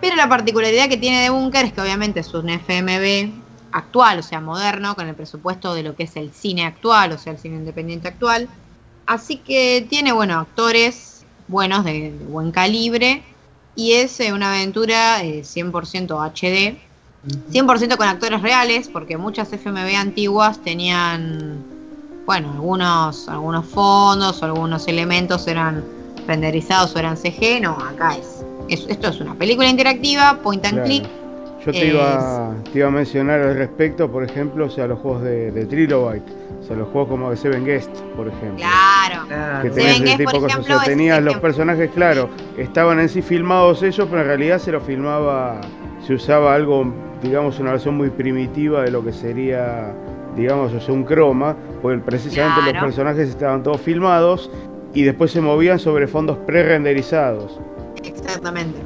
Pero 0.00 0.14
la 0.14 0.28
particularidad 0.28 0.88
que 0.88 0.96
tiene 0.96 1.22
de 1.22 1.30
Bunker 1.30 1.66
es 1.66 1.72
que 1.72 1.80
obviamente 1.80 2.20
es 2.20 2.32
un 2.34 2.48
FMV 2.48 3.32
actual, 3.72 4.20
o 4.20 4.22
sea, 4.22 4.40
moderno, 4.40 4.94
con 4.94 5.08
el 5.08 5.14
presupuesto 5.16 5.74
de 5.74 5.82
lo 5.82 5.96
que 5.96 6.04
es 6.04 6.16
el 6.16 6.32
cine 6.32 6.64
actual, 6.64 7.12
o 7.12 7.18
sea, 7.18 7.32
el 7.32 7.38
cine 7.38 7.56
independiente 7.56 8.06
actual. 8.08 8.48
Así 9.06 9.38
que 9.38 9.86
tiene, 9.88 10.12
bueno, 10.12 10.38
actores 10.38 11.24
buenos, 11.48 11.84
de, 11.84 12.12
de 12.12 12.24
buen 12.26 12.52
calibre, 12.52 13.24
y 13.78 13.92
es 13.92 14.18
eh, 14.18 14.32
una 14.32 14.50
aventura 14.54 15.22
eh, 15.22 15.44
100% 15.44 16.20
HD, 16.20 16.76
100% 17.52 17.96
con 17.96 18.08
actores 18.08 18.42
reales, 18.42 18.88
porque 18.88 19.16
muchas 19.16 19.52
FMV 19.52 19.94
antiguas 19.96 20.60
tenían, 20.64 21.62
bueno, 22.26 22.50
algunos, 22.52 23.28
algunos 23.28 23.66
fondos 23.66 24.42
o 24.42 24.46
algunos 24.46 24.88
elementos 24.88 25.46
eran 25.46 25.84
renderizados 26.26 26.96
o 26.96 26.98
eran 26.98 27.16
CG. 27.16 27.60
No, 27.62 27.70
acá 27.78 28.16
es. 28.16 28.44
es- 28.68 28.86
esto 28.88 29.08
es 29.10 29.20
una 29.20 29.36
película 29.36 29.68
interactiva, 29.68 30.40
point 30.42 30.64
and 30.64 30.74
Claro. 30.74 30.88
click. 30.88 31.04
Yo 31.64 31.72
te 31.72 31.86
iba, 31.86 32.54
te 32.72 32.78
iba 32.78 32.88
a 32.88 32.90
mencionar 32.90 33.40
al 33.40 33.56
respecto, 33.56 34.10
por 34.10 34.22
ejemplo, 34.22 34.66
o 34.66 34.70
sea, 34.70 34.86
los 34.86 35.00
juegos 35.00 35.22
de, 35.22 35.50
de 35.50 35.66
Trilobyte, 35.66 36.22
o 36.60 36.62
sea, 36.62 36.76
los 36.76 36.88
juegos 36.88 37.08
como 37.08 37.30
de 37.30 37.36
Seven 37.36 37.64
Guest, 37.64 37.90
por 38.16 38.28
ejemplo. 38.28 38.58
Claro. 38.58 39.26
Claro. 39.26 39.62
Que 39.62 39.68
Seven 39.70 39.74
tenés 39.74 39.94
ese 39.96 40.04
Guest, 40.04 40.18
tipo 40.18 40.30
cosas. 40.30 40.50
ejemplo, 40.50 40.74
o 40.74 40.78
sea, 40.78 40.84
es 40.84 40.88
tenías 40.88 41.22
los 41.22 41.36
personajes, 41.38 41.90
claro, 41.90 42.28
estaban 42.56 43.00
en 43.00 43.08
sí 43.08 43.22
filmados 43.22 43.82
ellos, 43.82 44.06
pero 44.08 44.22
en 44.22 44.28
realidad 44.28 44.58
se 44.58 44.70
los 44.70 44.82
filmaba, 44.84 45.60
se 46.06 46.14
usaba 46.14 46.54
algo, 46.54 46.92
digamos, 47.22 47.58
una 47.58 47.72
versión 47.72 47.96
muy 47.96 48.10
primitiva 48.10 48.82
de 48.82 48.92
lo 48.92 49.04
que 49.04 49.12
sería, 49.12 49.92
digamos, 50.36 50.72
o 50.72 50.80
sea, 50.80 50.94
un 50.94 51.02
croma, 51.02 51.56
porque 51.82 51.98
precisamente 51.98 52.72
los 52.72 52.82
personajes 52.82 53.28
estaban 53.28 53.64
todos 53.64 53.80
filmados 53.80 54.50
y 54.94 55.02
después 55.02 55.32
se 55.32 55.40
movían 55.40 55.78
sobre 55.78 56.06
fondos 56.06 56.38
pre-renderizados. 56.46 57.60
Exactamente. 58.04 58.78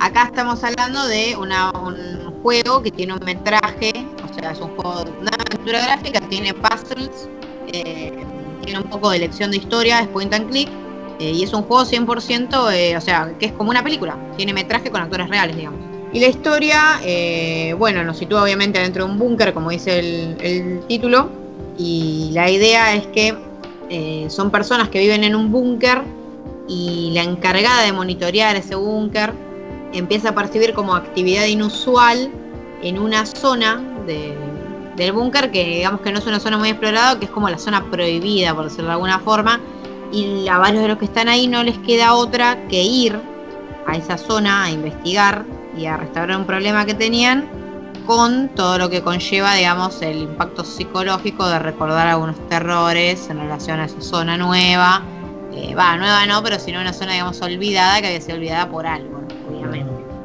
Acá 0.00 0.24
estamos 0.24 0.64
hablando 0.64 1.06
de 1.08 1.36
un 1.36 1.50
juego 2.42 2.82
que 2.82 2.90
tiene 2.90 3.12
un 3.12 3.20
metraje, 3.22 3.92
o 4.24 4.34
sea, 4.34 4.52
es 4.52 4.58
un 4.58 4.74
juego, 4.74 5.04
una 5.20 5.30
aventura 5.30 5.84
gráfica, 5.84 6.20
tiene 6.22 6.54
puzzles, 6.54 7.28
eh, 7.70 8.10
tiene 8.64 8.78
un 8.78 8.88
poco 8.88 9.10
de 9.10 9.18
lección 9.18 9.50
de 9.50 9.58
historia, 9.58 10.00
es 10.00 10.08
point 10.08 10.32
and 10.32 10.48
click, 10.48 10.70
eh, 11.18 11.32
y 11.32 11.42
es 11.42 11.52
un 11.52 11.64
juego 11.64 11.84
100%, 11.84 12.70
eh, 12.72 12.96
o 12.96 13.00
sea, 13.02 13.34
que 13.38 13.46
es 13.46 13.52
como 13.52 13.68
una 13.68 13.84
película, 13.84 14.16
tiene 14.38 14.54
metraje 14.54 14.90
con 14.90 15.02
actores 15.02 15.28
reales, 15.28 15.54
digamos. 15.54 15.80
Y 16.14 16.20
la 16.20 16.28
historia, 16.28 16.98
eh, 17.04 17.74
bueno, 17.78 18.02
nos 18.02 18.16
sitúa 18.16 18.42
obviamente 18.42 18.78
dentro 18.78 19.04
de 19.04 19.12
un 19.12 19.18
búnker, 19.18 19.52
como 19.52 19.68
dice 19.68 19.98
el, 19.98 20.80
título, 20.88 21.28
y 21.76 22.30
la 22.32 22.50
idea 22.50 22.94
es 22.94 23.06
que 23.08 23.36
son 24.30 24.50
personas 24.50 24.88
que 24.88 25.00
viven 25.00 25.24
en 25.24 25.34
un 25.34 25.50
búnker 25.50 26.02
y 26.68 27.10
la 27.12 27.24
encargada 27.24 27.82
de 27.82 27.92
monitorear 27.92 28.54
ese 28.54 28.76
búnker 28.76 29.49
empieza 29.92 30.30
a 30.30 30.34
percibir 30.34 30.72
como 30.74 30.94
actividad 30.94 31.46
inusual 31.46 32.30
en 32.82 32.98
una 32.98 33.26
zona 33.26 33.82
de- 34.06 34.36
del 34.96 35.12
búnker 35.12 35.50
que 35.50 35.64
digamos 35.76 36.00
que 36.00 36.12
no 36.12 36.18
es 36.18 36.26
una 36.26 36.40
zona 36.40 36.58
muy 36.58 36.70
explorada, 36.70 37.18
que 37.18 37.24
es 37.26 37.30
como 37.30 37.48
la 37.48 37.58
zona 37.58 37.90
prohibida, 37.90 38.54
por 38.54 38.64
decirlo 38.64 38.86
de 38.86 38.92
alguna 38.92 39.18
forma, 39.20 39.60
y 40.12 40.48
a 40.48 40.58
varios 40.58 40.82
de 40.82 40.88
los 40.88 40.98
que 40.98 41.04
están 41.04 41.28
ahí 41.28 41.46
no 41.46 41.62
les 41.62 41.78
queda 41.78 42.14
otra 42.14 42.66
que 42.68 42.82
ir 42.82 43.18
a 43.86 43.96
esa 43.96 44.18
zona 44.18 44.64
a 44.64 44.70
investigar 44.70 45.44
y 45.76 45.86
a 45.86 45.96
restaurar 45.96 46.36
un 46.36 46.44
problema 46.44 46.84
que 46.84 46.94
tenían 46.94 47.48
con 48.06 48.48
todo 48.56 48.76
lo 48.78 48.90
que 48.90 49.02
conlleva, 49.02 49.54
digamos, 49.54 50.02
el 50.02 50.22
impacto 50.22 50.64
psicológico 50.64 51.46
de 51.48 51.60
recordar 51.60 52.08
algunos 52.08 52.36
terrores 52.48 53.30
en 53.30 53.38
relación 53.38 53.78
a 53.78 53.84
esa 53.84 54.00
zona 54.00 54.36
nueva. 54.36 55.02
Eh, 55.54 55.74
Va, 55.76 55.96
nueva 55.96 56.26
no, 56.26 56.42
pero 56.42 56.58
sino 56.58 56.80
una 56.80 56.92
zona, 56.92 57.12
digamos, 57.12 57.40
olvidada, 57.40 58.00
que 58.00 58.08
había 58.08 58.20
sido 58.20 58.36
olvidada 58.36 58.68
por 58.68 58.86
algo. 58.86 59.19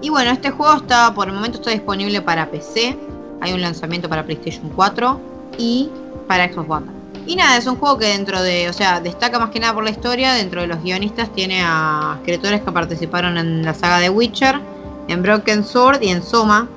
Y 0.05 0.09
bueno, 0.09 0.29
este 0.29 0.51
juego 0.51 0.75
está, 0.75 1.11
por 1.15 1.29
el 1.29 1.33
momento 1.33 1.57
está 1.57 1.71
disponible 1.71 2.21
para 2.21 2.51
PC, 2.51 2.95
hay 3.41 3.53
un 3.53 3.61
lanzamiento 3.61 4.07
para 4.07 4.23
PlayStation 4.23 4.69
4 4.75 5.19
y 5.57 5.89
para 6.27 6.47
Xbox 6.47 6.69
One. 6.69 6.85
Y 7.25 7.35
nada, 7.35 7.57
es 7.57 7.65
un 7.65 7.77
juego 7.77 7.97
que 7.97 8.05
dentro 8.05 8.39
de, 8.39 8.69
o 8.69 8.73
sea, 8.73 8.99
destaca 8.99 9.39
más 9.39 9.49
que 9.49 9.59
nada 9.59 9.73
por 9.73 9.83
la 9.83 9.89
historia, 9.89 10.33
dentro 10.33 10.61
de 10.61 10.67
los 10.67 10.83
guionistas 10.83 11.33
tiene 11.33 11.63
a 11.63 12.17
escritores 12.19 12.61
que 12.61 12.71
participaron 12.71 13.39
en 13.39 13.65
la 13.65 13.73
saga 13.73 13.97
de 13.97 14.11
Witcher, 14.11 14.61
en 15.07 15.23
Broken 15.23 15.63
Sword 15.63 16.03
y 16.03 16.09
en 16.09 16.21
Soma, 16.21 16.67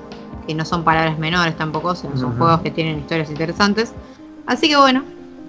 que 0.47 0.55
no 0.55 0.65
son 0.65 0.83
palabras 0.83 1.19
menores 1.19 1.55
tampoco, 1.55 1.93
sino 1.93 2.17
son 2.17 2.35
juegos 2.35 2.61
que 2.61 2.71
tienen 2.71 2.97
historias 2.97 3.29
interesantes. 3.29 3.93
Así 4.47 4.69
que 4.69 4.75
bueno, 4.75 5.03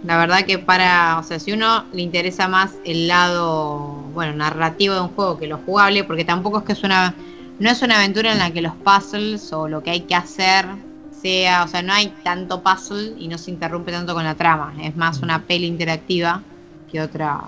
la 0.05 0.19
verdad 0.19 0.45
que 0.45 0.59
para, 0.59 1.19
o 1.19 1.23
sea, 1.23 1.39
si 1.41 1.53
uno 1.53 1.85
le 1.95 2.03
interesa 2.03 2.47
más 2.47 2.75
el 2.85 3.09
lado, 3.09 4.05
bueno, 4.13 4.35
narrativo 4.35 4.97
de 4.97 5.01
un 5.01 5.09
juego 5.09 5.39
que 5.39 5.47
lo 5.47 5.57
jugable, 5.65 6.05
porque 6.05 6.27
tampoco 6.27 6.59
es 6.59 6.65
que 6.65 6.73
es 6.75 6.83
una, 6.83 7.15
no 7.61 7.71
es 7.71 7.83
una 7.83 7.97
aventura 7.99 8.33
en 8.33 8.39
la 8.39 8.51
que 8.53 8.63
los 8.63 8.75
puzzles 8.77 9.53
o 9.53 9.69
lo 9.69 9.83
que 9.83 9.91
hay 9.91 10.01
que 10.01 10.15
hacer 10.15 10.67
sea, 11.13 11.65
o 11.65 11.69
sea, 11.69 11.83
no 11.83 11.93
hay 11.93 12.09
tanto 12.25 12.63
puzzle 12.63 13.15
y 13.19 13.29
no 13.29 13.37
se 13.39 13.51
interrumpe 13.51 13.93
tanto 13.93 14.15
con 14.15 14.25
la 14.25 14.35
trama, 14.35 14.73
es 14.83 14.97
más 14.97 15.23
una 15.23 15.43
peli 15.43 15.67
interactiva 15.67 16.43
que 16.91 17.01
otra, 17.01 17.39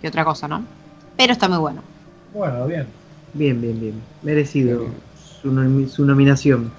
que 0.00 0.08
otra 0.08 0.24
cosa, 0.24 0.46
¿no? 0.48 0.64
Pero 1.16 1.32
está 1.32 1.48
muy 1.48 1.58
bueno. 1.58 1.82
Bueno, 2.32 2.66
bien. 2.66 2.86
Bien, 3.32 3.60
bien, 3.60 3.78
bien. 3.80 4.02
Merecido 4.22 4.86
su, 5.42 5.52
nomi- 5.52 5.88
su 5.88 6.04
nominación. 6.04 6.72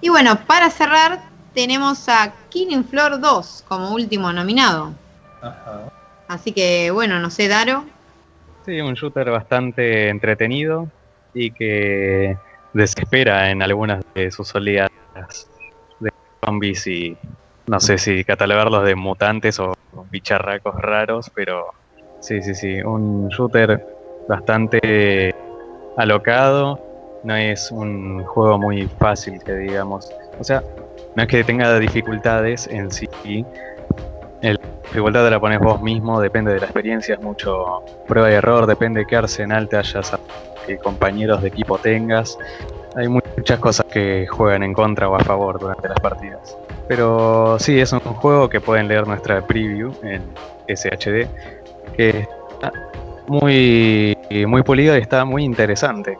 Y 0.00 0.08
bueno, 0.08 0.38
para 0.46 0.70
cerrar, 0.70 1.20
tenemos 1.52 2.08
a 2.08 2.32
Killing 2.48 2.84
Floor 2.84 3.20
2 3.20 3.62
como 3.66 3.92
último 3.92 4.32
nominado. 4.32 4.92
Ajá. 5.40 5.88
Así 6.28 6.52
que 6.52 6.90
bueno, 6.90 7.18
no 7.18 7.30
sé, 7.30 7.48
Daro. 7.48 7.84
Sí, 8.64 8.80
un 8.80 8.94
shooter 8.94 9.30
bastante 9.30 10.08
entretenido 10.08 10.88
y 11.36 11.50
que 11.52 12.34
desespera 12.72 13.50
en 13.50 13.62
algunas 13.62 14.02
de 14.14 14.30
sus 14.30 14.54
oleadas 14.54 14.88
de 16.00 16.10
zombies 16.44 16.86
y 16.86 17.16
no 17.66 17.78
sé 17.78 17.98
si 17.98 18.24
catalogarlos 18.24 18.84
de 18.84 18.94
mutantes 18.94 19.60
o 19.60 19.74
bicharracos 20.10 20.74
raros, 20.76 21.30
pero 21.34 21.66
sí, 22.20 22.40
sí, 22.40 22.54
sí, 22.54 22.80
un 22.80 23.28
shooter 23.28 23.84
bastante 24.26 25.30
alocado, 25.96 26.78
no 27.22 27.36
es 27.36 27.70
un 27.70 28.24
juego 28.24 28.58
muy 28.58 28.86
fácil 28.98 29.38
que 29.44 29.54
digamos, 29.56 30.10
o 30.38 30.44
sea, 30.44 30.62
no 31.14 31.22
es 31.22 31.28
que 31.28 31.44
tenga 31.44 31.78
dificultades 31.78 32.66
en 32.68 32.90
sí, 32.90 33.06
la 34.42 34.56
dificultad 34.84 35.28
la 35.30 35.40
pones 35.40 35.58
vos 35.60 35.80
mismo, 35.82 36.20
depende 36.20 36.52
de 36.54 36.60
la 36.60 36.66
experiencia, 36.66 37.14
es 37.14 37.20
mucho 37.20 37.82
prueba 38.06 38.30
y 38.30 38.34
error, 38.34 38.66
depende 38.66 39.00
de 39.00 39.06
qué 39.06 39.16
arsenal 39.16 39.68
te 39.68 39.76
hayas, 39.76 40.12
qué 40.66 40.78
compañeros 40.78 41.42
de 41.42 41.48
equipo 41.48 41.78
tengas. 41.78 42.38
Hay 42.94 43.08
mu- 43.08 43.20
muchas 43.36 43.58
cosas 43.58 43.84
que 43.92 44.26
juegan 44.26 44.62
en 44.62 44.72
contra 44.72 45.08
o 45.08 45.16
a 45.16 45.20
favor 45.20 45.58
durante 45.58 45.88
las 45.88 46.00
partidas. 46.00 46.56
Pero 46.88 47.58
sí, 47.58 47.78
es 47.80 47.92
un 47.92 48.00
juego 48.00 48.48
que 48.48 48.60
pueden 48.60 48.88
leer 48.88 49.06
nuestra 49.06 49.44
preview 49.46 49.92
en 50.02 50.22
SHD, 50.68 51.26
que 51.96 52.26
está 52.50 52.72
muy, 53.26 54.16
muy 54.46 54.62
pulido 54.62 54.96
y 54.96 55.00
está 55.00 55.24
muy 55.24 55.44
interesante. 55.44 56.16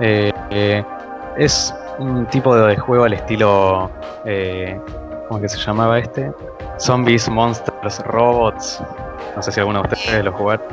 Eh, 0.00 0.32
eh, 0.50 0.84
es 1.36 1.74
un 1.98 2.26
tipo 2.26 2.54
de 2.56 2.76
juego 2.76 3.04
al 3.04 3.12
estilo, 3.12 3.90
eh, 4.24 4.78
¿cómo 5.28 5.40
que 5.40 5.48
se 5.48 5.58
llamaba 5.58 5.98
este? 5.98 6.30
Zombies, 6.78 7.28
Monsters, 7.28 7.98
Robots. 8.06 8.80
No 9.34 9.42
sé 9.42 9.52
si 9.52 9.60
alguno 9.60 9.82
de 9.82 9.94
ustedes 9.94 10.24
lo 10.24 10.32
jugaron. 10.32 10.66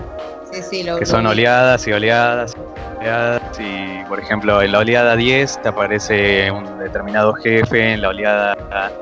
Sí, 0.52 0.62
sí, 0.62 0.84
lo 0.84 0.98
Que 0.98 1.06
son 1.06 1.26
oleadas 1.26 1.88
y 1.88 1.94
oleadas 1.94 2.54
y 2.56 2.98
oleadas. 3.00 3.42
Y 3.60 4.04
por 4.08 4.20
ejemplo, 4.20 4.62
en 4.62 4.72
la 4.72 4.80
oleada 4.80 5.16
10 5.16 5.62
te 5.62 5.70
aparece 5.70 6.52
un 6.52 6.80
determinado 6.80 7.34
jefe. 7.34 7.94
En 7.94 8.02
la 8.02 8.10
oleada. 8.10 8.56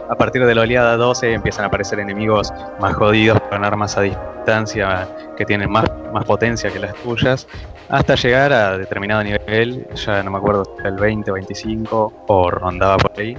A 0.10 0.16
partir 0.16 0.46
de 0.46 0.56
la 0.56 0.62
oleada 0.62 0.96
12 0.98 1.34
empiezan 1.34 1.66
a 1.66 1.68
aparecer 1.68 2.00
enemigos 2.00 2.52
más 2.80 2.94
jodidos 2.96 3.40
con 3.50 3.66
armas 3.66 3.98
a 3.98 4.02
distancia 4.02 5.08
que 5.38 5.46
tienen 5.46 5.70
más, 5.70 5.86
más 6.14 6.24
potencia 6.26 6.72
que 6.72 6.80
las 6.80 6.94
tuyas. 6.96 7.48
Hasta 7.90 8.16
llegar 8.16 8.54
a 8.54 8.78
determinado 8.78 9.24
nivel, 9.24 9.86
ya 9.94 10.24
no 10.24 10.32
me 10.32 10.38
acuerdo 10.38 10.64
si 10.66 10.80
era 10.80 10.90
el 10.90 10.96
20 10.96 11.32
o 11.32 11.34
25 11.36 12.14
o 12.28 12.50
rondaba 12.50 12.98
por 12.98 13.12
ahí, 13.20 13.38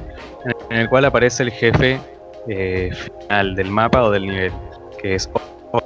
en 0.71 0.77
el 0.77 0.89
cual 0.89 1.07
aparece 1.07 1.45
el 1.45 1.51
jefe 1.51 1.99
eh, 2.49 2.91
final 2.93 3.55
del 3.55 3.71
mapa 3.71 4.03
o 4.03 4.11
del 4.11 4.27
nivel, 4.27 4.53
que 5.01 5.15
es 5.17 5.31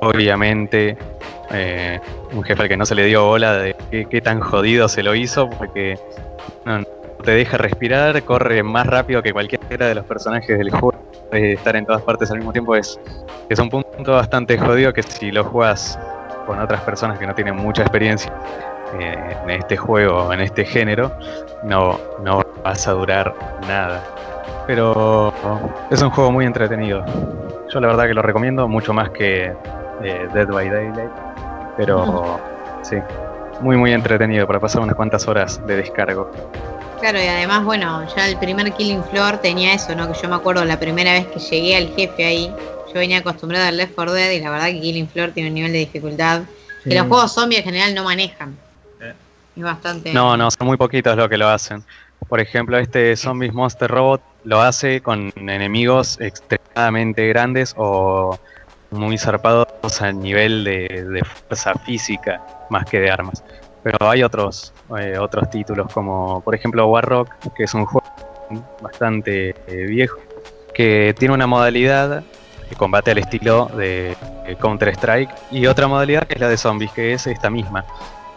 obviamente 0.00 0.96
eh, 1.50 2.00
un 2.32 2.42
jefe 2.42 2.62
al 2.62 2.68
que 2.68 2.76
no 2.76 2.84
se 2.84 2.94
le 2.94 3.04
dio 3.04 3.26
bola 3.26 3.54
de 3.54 3.74
qué, 4.10 4.20
tan 4.20 4.40
jodido 4.40 4.88
se 4.88 5.02
lo 5.02 5.14
hizo, 5.14 5.48
porque 5.48 5.98
no, 6.64 6.80
no 6.80 6.86
te 7.24 7.32
deja 7.32 7.56
respirar, 7.56 8.22
corre 8.22 8.62
más 8.62 8.86
rápido 8.86 9.22
que 9.22 9.32
cualquiera 9.32 9.88
de 9.88 9.94
los 9.94 10.04
personajes 10.04 10.58
del 10.58 10.70
juego, 10.70 10.94
eh, 11.32 11.52
estar 11.52 11.76
en 11.76 11.84
todas 11.84 12.02
partes 12.02 12.30
al 12.30 12.38
mismo 12.38 12.52
tiempo 12.52 12.74
es, 12.74 12.98
es 13.48 13.58
un 13.58 13.68
punto 13.68 14.12
bastante 14.12 14.56
jodido 14.56 14.92
que 14.92 15.02
si 15.02 15.30
lo 15.30 15.44
juegas 15.44 15.98
con 16.46 16.58
otras 16.58 16.80
personas 16.80 17.18
que 17.18 17.26
no 17.26 17.34
tienen 17.34 17.56
mucha 17.56 17.82
experiencia 17.82 18.32
eh, 18.98 19.36
en 19.44 19.50
este 19.50 19.76
juego, 19.76 20.32
en 20.32 20.40
este 20.40 20.64
género, 20.64 21.12
no, 21.64 22.00
no 22.22 22.42
vas 22.64 22.88
a 22.88 22.92
durar 22.92 23.34
nada. 23.68 24.02
Pero 24.68 25.32
es 25.90 26.02
un 26.02 26.10
juego 26.10 26.30
muy 26.30 26.44
entretenido. 26.44 27.02
Yo 27.72 27.80
la 27.80 27.86
verdad 27.86 28.06
que 28.06 28.12
lo 28.12 28.20
recomiendo 28.20 28.68
mucho 28.68 28.92
más 28.92 29.08
que 29.08 29.46
eh, 30.04 30.28
Dead 30.34 30.46
by 30.46 30.68
Daylight. 30.68 31.10
Pero 31.78 32.38
sí, 32.82 32.96
muy 33.62 33.78
muy 33.78 33.94
entretenido 33.94 34.46
para 34.46 34.60
pasar 34.60 34.82
unas 34.82 34.94
cuantas 34.94 35.26
horas 35.26 35.66
de 35.66 35.76
descargo. 35.76 36.30
Claro, 37.00 37.18
y 37.18 37.26
además, 37.26 37.64
bueno, 37.64 38.06
ya 38.14 38.28
el 38.28 38.36
primer 38.36 38.70
Killing 38.74 39.02
Floor 39.04 39.38
tenía 39.38 39.72
eso, 39.72 39.94
¿no? 39.94 40.12
Que 40.12 40.20
yo 40.20 40.28
me 40.28 40.34
acuerdo 40.34 40.62
la 40.66 40.78
primera 40.78 41.14
vez 41.14 41.26
que 41.28 41.38
llegué 41.38 41.74
al 41.74 41.88
jefe 41.94 42.26
ahí, 42.26 42.52
yo 42.92 42.94
venía 42.94 43.18
acostumbrada 43.18 43.68
al 43.68 43.76
Left 43.78 43.94
4 43.94 44.12
Dead 44.12 44.32
y 44.32 44.40
la 44.40 44.50
verdad 44.50 44.66
que 44.66 44.80
Killing 44.80 45.08
Floor 45.08 45.30
tiene 45.30 45.48
un 45.48 45.54
nivel 45.54 45.72
de 45.72 45.78
dificultad 45.78 46.42
que 46.84 46.94
los 46.94 47.06
juegos 47.06 47.32
zombies 47.32 47.60
en 47.60 47.64
general 47.64 47.94
no 47.94 48.04
manejan. 48.04 48.54
Eh. 49.00 49.14
Es 49.56 49.62
bastante... 49.62 50.12
No, 50.12 50.36
no, 50.36 50.50
son 50.50 50.66
muy 50.66 50.76
poquitos 50.76 51.16
los 51.16 51.26
que 51.28 51.38
lo 51.38 51.48
hacen. 51.48 51.82
Por 52.28 52.40
ejemplo, 52.40 52.78
este 52.78 53.16
Zombies 53.16 53.52
Monster 53.52 53.90
Robot 53.90 54.20
lo 54.44 54.60
hace 54.60 55.00
con 55.00 55.32
enemigos 55.36 56.18
extremadamente 56.20 57.26
grandes 57.28 57.74
o 57.76 58.38
muy 58.90 59.18
zarpados 59.18 60.02
a 60.02 60.12
nivel 60.12 60.64
de, 60.64 61.22
fuerza 61.24 61.74
física 61.74 62.42
más 62.70 62.84
que 62.86 63.00
de 63.00 63.10
armas. 63.10 63.44
Pero 63.82 64.08
hay 64.08 64.22
otros, 64.22 64.72
eh, 64.98 65.16
otros 65.18 65.48
títulos 65.50 65.92
como 65.92 66.40
por 66.42 66.54
ejemplo 66.54 66.86
Warrock, 66.88 67.30
que 67.54 67.64
es 67.64 67.74
un 67.74 67.86
juego 67.86 68.06
bastante 68.80 69.54
eh, 69.66 69.86
viejo, 69.86 70.18
que 70.74 71.14
tiene 71.18 71.34
una 71.34 71.46
modalidad 71.46 72.22
de 72.68 72.76
combate 72.76 73.12
al 73.12 73.18
estilo 73.18 73.66
de 73.76 74.16
Counter-Strike 74.60 75.30
y 75.50 75.66
otra 75.66 75.86
modalidad 75.86 76.26
que 76.26 76.34
es 76.34 76.40
la 76.40 76.48
de 76.48 76.56
zombies, 76.56 76.92
que 76.92 77.12
es 77.12 77.26
esta 77.26 77.50
misma. 77.50 77.84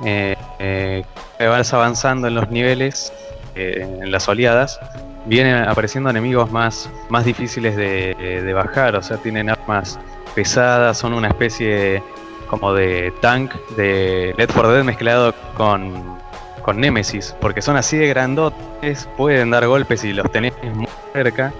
Eh, 0.03 0.35
eh, 0.59 1.03
que 1.37 1.47
vas 1.47 1.73
avanzando 1.73 2.27
en 2.27 2.35
los 2.35 2.49
niveles, 2.49 3.13
eh, 3.55 3.99
en 4.01 4.11
las 4.11 4.27
oleadas, 4.27 4.79
vienen 5.25 5.55
apareciendo 5.55 6.09
enemigos 6.09 6.51
más, 6.51 6.89
más 7.09 7.25
difíciles 7.25 7.75
de, 7.75 8.15
de 8.17 8.53
bajar, 8.53 8.95
o 8.95 9.03
sea, 9.03 9.17
tienen 9.17 9.49
armas 9.49 9.99
pesadas, 10.33 10.97
son 10.97 11.13
una 11.13 11.27
especie 11.27 12.01
como 12.47 12.73
de 12.73 13.13
tank 13.21 13.53
de 13.77 14.33
Left 14.37 14.53
4 14.53 14.73
Dead 14.73 14.83
mezclado 14.83 15.33
con, 15.55 16.17
con 16.61 16.79
Nemesis, 16.79 17.35
porque 17.39 17.61
son 17.61 17.77
así 17.77 17.97
de 17.97 18.07
grandotes, 18.07 19.07
pueden 19.15 19.51
dar 19.51 19.65
golpes 19.67 20.03
y 20.03 20.13
los 20.13 20.29
tenés 20.31 20.53
muy 20.73 20.87
cerca, 21.13 21.53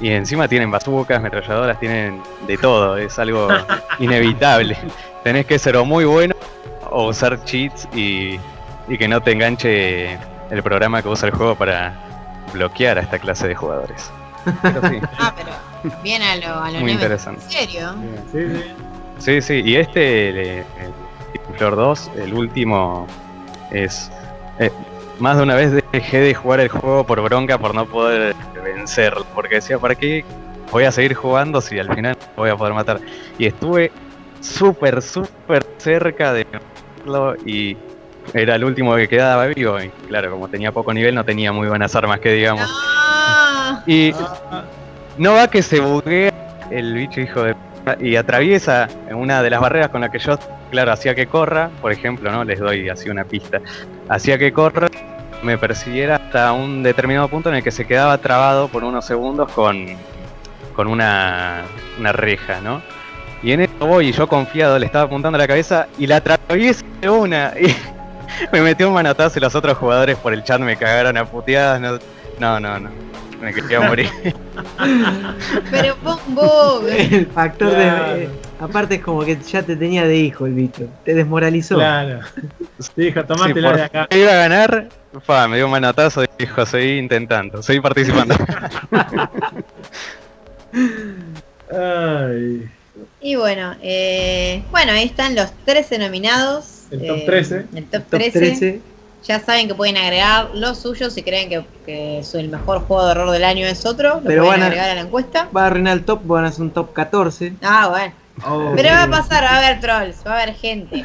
y 0.00 0.10
encima 0.10 0.46
tienen 0.46 0.70
bazucas, 0.70 1.22
metralladoras, 1.22 1.80
tienen 1.80 2.20
de 2.46 2.56
todo, 2.58 2.96
es 2.96 3.18
algo 3.18 3.48
inevitable. 3.98 4.76
Tenés 5.24 5.46
que 5.46 5.58
ser 5.58 5.76
o 5.76 5.84
muy 5.84 6.04
bueno 6.04 6.34
o 6.90 7.08
usar 7.08 7.42
cheats 7.44 7.88
y, 7.94 8.38
y 8.88 8.98
que 8.98 9.08
no 9.08 9.20
te 9.20 9.32
enganche 9.32 10.18
el 10.50 10.62
programa 10.62 11.02
que 11.02 11.08
usa 11.08 11.28
el 11.28 11.34
juego 11.34 11.54
para 11.54 11.94
bloquear 12.52 12.98
a 12.98 13.02
esta 13.02 13.18
clase 13.18 13.48
de 13.48 13.54
jugadores. 13.54 14.10
Pero 14.62 14.88
sí, 14.88 15.00
Ah, 15.18 15.34
pero 15.36 15.50
bien 16.02 16.22
a 16.22 16.36
lo, 16.36 16.60
a 16.62 16.70
lo 16.70 16.80
muy 16.80 16.92
interesante. 16.92 17.42
¿En 17.44 17.50
serio? 17.50 17.94
Sí, 18.32 18.38
sí. 18.38 18.62
Sí, 19.18 19.42
sí, 19.42 19.62
y 19.64 19.76
este, 19.76 20.28
el, 20.28 20.38
el 20.48 20.64
Flor 21.56 21.74
2, 21.76 22.10
el 22.18 22.34
último, 22.34 23.06
es... 23.70 24.10
eh, 24.58 24.70
más 25.18 25.38
de 25.38 25.42
una 25.44 25.54
vez 25.54 25.72
dejé 25.92 26.20
de 26.20 26.34
jugar 26.34 26.60
el 26.60 26.68
juego 26.68 27.04
por 27.04 27.22
bronca, 27.22 27.56
por 27.56 27.74
no 27.74 27.86
poder 27.86 28.36
vencerlo, 28.62 29.24
porque 29.34 29.54
decía, 29.56 29.78
¿para 29.78 29.94
qué 29.94 30.22
voy 30.70 30.84
a 30.84 30.92
seguir 30.92 31.14
jugando 31.14 31.62
si 31.62 31.78
al 31.78 31.92
final 31.94 32.16
voy 32.36 32.50
a 32.50 32.56
poder 32.56 32.74
matar? 32.74 33.00
Y 33.38 33.46
estuve 33.46 33.90
súper, 34.40 35.00
súper 35.00 35.66
cerca 35.78 36.34
de 36.34 36.46
verlo 36.98 37.34
y 37.46 37.78
era 38.34 38.54
el 38.56 38.64
último 38.64 38.94
que 38.96 39.08
quedaba 39.08 39.46
vivo. 39.46 39.80
Y 39.80 39.88
claro, 40.08 40.30
como 40.30 40.48
tenía 40.48 40.72
poco 40.72 40.92
nivel, 40.92 41.14
no 41.14 41.24
tenía 41.24 41.52
muy 41.52 41.68
buenas 41.68 41.94
armas 41.94 42.20
que 42.20 42.32
digamos. 42.32 42.68
No. 42.68 43.82
Y 43.86 44.12
Ah, 44.50 44.62
no 45.18 45.34
va 45.34 45.48
que 45.48 45.62
se 45.62 45.80
buguea 45.80 46.32
el 46.70 46.94
bicho 46.94 47.20
hijo 47.20 47.42
de 47.42 47.54
p- 47.54 48.06
y 48.08 48.16
atraviesa 48.16 48.88
una 49.12 49.42
de 49.42 49.50
las 49.50 49.60
barreras 49.60 49.88
con 49.90 50.00
las 50.00 50.10
que 50.10 50.18
yo, 50.18 50.38
claro, 50.70 50.92
hacía 50.92 51.14
que 51.14 51.26
corra, 51.26 51.70
por 51.80 51.92
ejemplo, 51.92 52.30
¿no? 52.30 52.44
Les 52.44 52.58
doy 52.58 52.88
así 52.88 53.08
una 53.08 53.24
pista. 53.24 53.60
Hacía 54.08 54.38
que 54.38 54.52
corra, 54.52 54.88
me 55.42 55.58
persiguiera 55.58 56.16
hasta 56.16 56.52
un 56.52 56.82
determinado 56.82 57.28
punto 57.28 57.48
en 57.48 57.56
el 57.56 57.62
que 57.62 57.70
se 57.70 57.86
quedaba 57.86 58.18
trabado 58.18 58.68
por 58.68 58.84
unos 58.84 59.04
segundos 59.06 59.50
con, 59.52 59.86
con 60.74 60.86
una, 60.88 61.62
una 61.98 62.12
reja, 62.12 62.60
¿no? 62.60 62.82
Y 63.42 63.52
en 63.52 63.60
eso 63.62 63.72
voy 63.80 64.08
y 64.08 64.12
yo 64.12 64.26
confiado 64.26 64.78
le 64.78 64.86
estaba 64.86 65.04
apuntando 65.04 65.36
a 65.36 65.38
la 65.38 65.46
cabeza 65.46 65.86
y 65.98 66.06
la 66.06 66.16
atraviesa 66.16 66.84
de 67.00 67.08
una 67.10 67.52
y 67.60 67.74
me 68.52 68.60
metió 68.60 68.88
un 68.88 68.94
manotazo 68.94 69.38
y 69.38 69.42
los 69.42 69.54
otros 69.54 69.76
jugadores 69.78 70.16
por 70.16 70.32
el 70.32 70.42
chat 70.44 70.60
me 70.60 70.76
cagaron 70.76 71.16
a 71.16 71.24
puteadas. 71.24 71.80
No, 71.80 71.98
no, 72.38 72.60
no. 72.60 72.78
no. 72.80 73.06
Me 73.40 73.52
quería 73.52 73.80
morir. 73.82 74.08
Pero 75.70 75.94
fue 76.02 76.14
un 76.26 76.34
bug. 76.34 76.88
El 76.88 77.26
factor 77.26 77.68
Claro. 77.74 78.14
de. 78.14 78.24
eh, 78.24 78.28
aparte 78.58 78.94
es 78.94 79.02
como 79.02 79.24
que 79.26 79.36
ya 79.36 79.62
te 79.62 79.76
tenía 79.76 80.06
de 80.06 80.16
hijo 80.16 80.46
el 80.46 80.54
bicho. 80.54 80.88
Te 81.04 81.12
desmoralizó. 81.14 81.74
Claro. 81.74 82.20
Dijo, 82.96 83.20
Sí, 83.20 83.26
tomátela 83.26 83.68
por 83.68 83.76
de 83.76 83.82
acá. 83.84 84.08
iba 84.10 84.30
a 84.32 84.36
ganar, 84.36 84.88
fa, 85.22 85.46
me 85.48 85.56
dio 85.56 85.66
un 85.66 85.72
manotazo 85.72 86.24
y 86.24 86.28
dijo, 86.38 86.64
seguí 86.64 86.96
intentando, 86.96 87.62
seguí 87.62 87.80
participando. 87.80 88.34
Ay. 91.70 92.68
Y 93.20 93.34
bueno, 93.36 93.74
eh, 93.82 94.62
bueno, 94.70 94.92
ahí 94.92 95.04
están 95.04 95.34
los 95.34 95.52
13 95.66 95.98
nominados. 95.98 96.75
El 96.90 97.06
top 97.06 97.16
Eh, 97.18 97.22
13. 97.26 97.66
El 97.74 97.84
top 97.84 98.02
Top 98.02 98.08
13. 98.10 98.38
13. 98.38 98.80
Ya 99.24 99.40
saben 99.40 99.66
que 99.66 99.74
pueden 99.74 99.96
agregar 99.96 100.50
los 100.54 100.78
suyos 100.78 101.12
si 101.12 101.22
creen 101.22 101.48
que, 101.48 101.64
que 101.84 102.18
es 102.20 102.34
el 102.36 102.48
mejor 102.48 102.80
juego 102.86 103.04
de 103.06 103.10
horror 103.12 103.30
del 103.32 103.44
año 103.44 103.66
es 103.66 103.84
otro. 103.84 104.16
Lo 104.16 104.22
Pero 104.22 104.44
pueden 104.44 104.60
van 104.60 104.62
a- 104.62 104.66
agregar 104.66 104.90
a 104.90 104.94
la 104.94 105.00
encuesta. 105.00 105.48
Va 105.56 105.64
a 105.64 105.66
arruinar 105.66 105.94
el 105.96 106.04
top, 106.04 106.20
van 106.24 106.44
a 106.44 106.48
hacer 106.48 106.62
un 106.62 106.70
top 106.70 106.92
14. 106.92 107.54
Ah, 107.62 107.88
bueno. 107.88 108.12
Oh, 108.46 108.72
Pero 108.76 108.90
va 108.90 109.02
a 109.02 109.04
sí. 109.06 109.10
pasar, 109.10 109.42
va 109.44 109.48
a 109.50 109.58
haber 109.58 109.80
trolls, 109.80 110.16
va 110.26 110.32
a 110.38 110.42
haber 110.42 110.54
gente. 110.54 111.04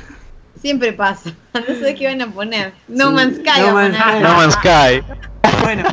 Siempre 0.61 0.93
pasa. 0.93 1.31
No 1.53 1.75
sé 1.75 1.95
qué 1.95 2.07
van 2.07 2.21
a 2.21 2.27
poner. 2.31 2.73
No 2.87 3.07
Sí, 3.09 3.13
Man's 3.15 3.35
Sky 3.37 3.59
No 3.59 3.65
va 3.65 3.69
a 3.69 3.73
Man's 3.89 3.97
poner. 3.97 4.13
Sky. 4.13 4.21
no 4.23 4.33
Man's 4.35 4.53
Sky. 4.53 5.03
Bueno, 5.63 5.83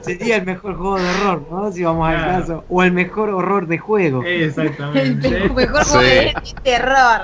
sería 0.00 0.36
el 0.36 0.44
mejor 0.46 0.76
juego 0.76 0.98
de 0.98 1.08
horror, 1.10 1.46
¿no? 1.50 1.72
Si 1.72 1.82
vamos 1.84 2.08
al 2.08 2.16
caso. 2.24 2.64
O 2.68 2.82
el 2.82 2.92
mejor 2.92 3.30
horror 3.30 3.66
de 3.66 3.78
juego. 3.78 4.22
El 4.26 4.42
Exactamente. 4.44 5.30
mejor 5.50 5.84
Sí. 5.84 5.90
juego 5.90 6.00
de 6.00 6.34
terror. 6.62 7.20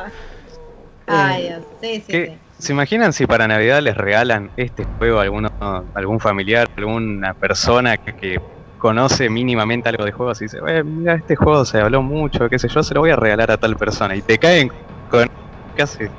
Ay, 1.06 1.43
Dios. 1.48 1.64
Sí, 1.81 2.01
sí, 2.01 2.12
¿Qué- 2.12 2.26
sí. 2.56 2.62
¿Se 2.62 2.72
imaginan 2.72 3.12
si 3.12 3.26
para 3.26 3.48
Navidad 3.48 3.82
les 3.82 3.97
regalan 3.97 4.51
este 4.56 4.85
juego 4.97 5.18
a 5.18 5.22
alguno, 5.24 5.48
algún 5.94 6.20
familiar, 6.20 6.66
alguna 6.76 7.35
persona 7.35 7.97
que, 7.98 8.12
que 8.14 8.39
conoce 8.76 9.28
mínimamente 9.28 9.89
algo 9.89 10.05
de 10.05 10.12
juegos 10.12 10.40
y 10.40 10.44
dice, 10.44 10.59
"Eh, 10.66 10.85
mira, 10.85 11.14
este 11.16 11.35
juego 11.36 11.64
se 11.64 11.78
habló 11.78 12.02
mucho, 12.02 12.48
qué 12.48 12.59
sé 12.59 12.68
yo, 12.68 12.82
se 12.82 12.94
lo 12.94 13.01
voy 13.01 13.10
a 13.10 13.16
regalar 13.16 13.51
a 13.51 13.56
tal 13.56 13.74
persona 13.76 14.14
y 14.14 14.22
te 14.22 14.39
caen 14.39 14.68
con... 15.09 15.26
¿Qué 15.74 15.82
haces? 15.82 16.12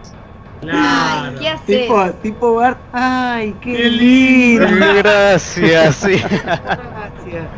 Claro. 0.60 1.30
Ay, 1.30 1.36
¿qué 1.40 1.48
haces? 1.50 1.82
Tipo, 1.82 2.12
tipo 2.22 2.56
Bart. 2.56 2.80
¡Ay, 2.92 3.54
qué, 3.62 3.74
Qué 3.74 3.90
lindo! 3.90 4.68
Gracias, 4.98 5.96
sí. 5.96 6.18
Gracias. 6.42 7.50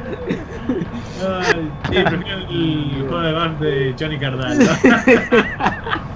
Ay, 1.22 1.72
sí, 1.90 2.04
prefiero 2.04 2.38
el 2.50 3.06
juego 3.08 3.22
de 3.22 3.32
Bart 3.34 3.60
de 3.60 3.96
Johnny 3.98 4.20
Cardano. 4.20 4.66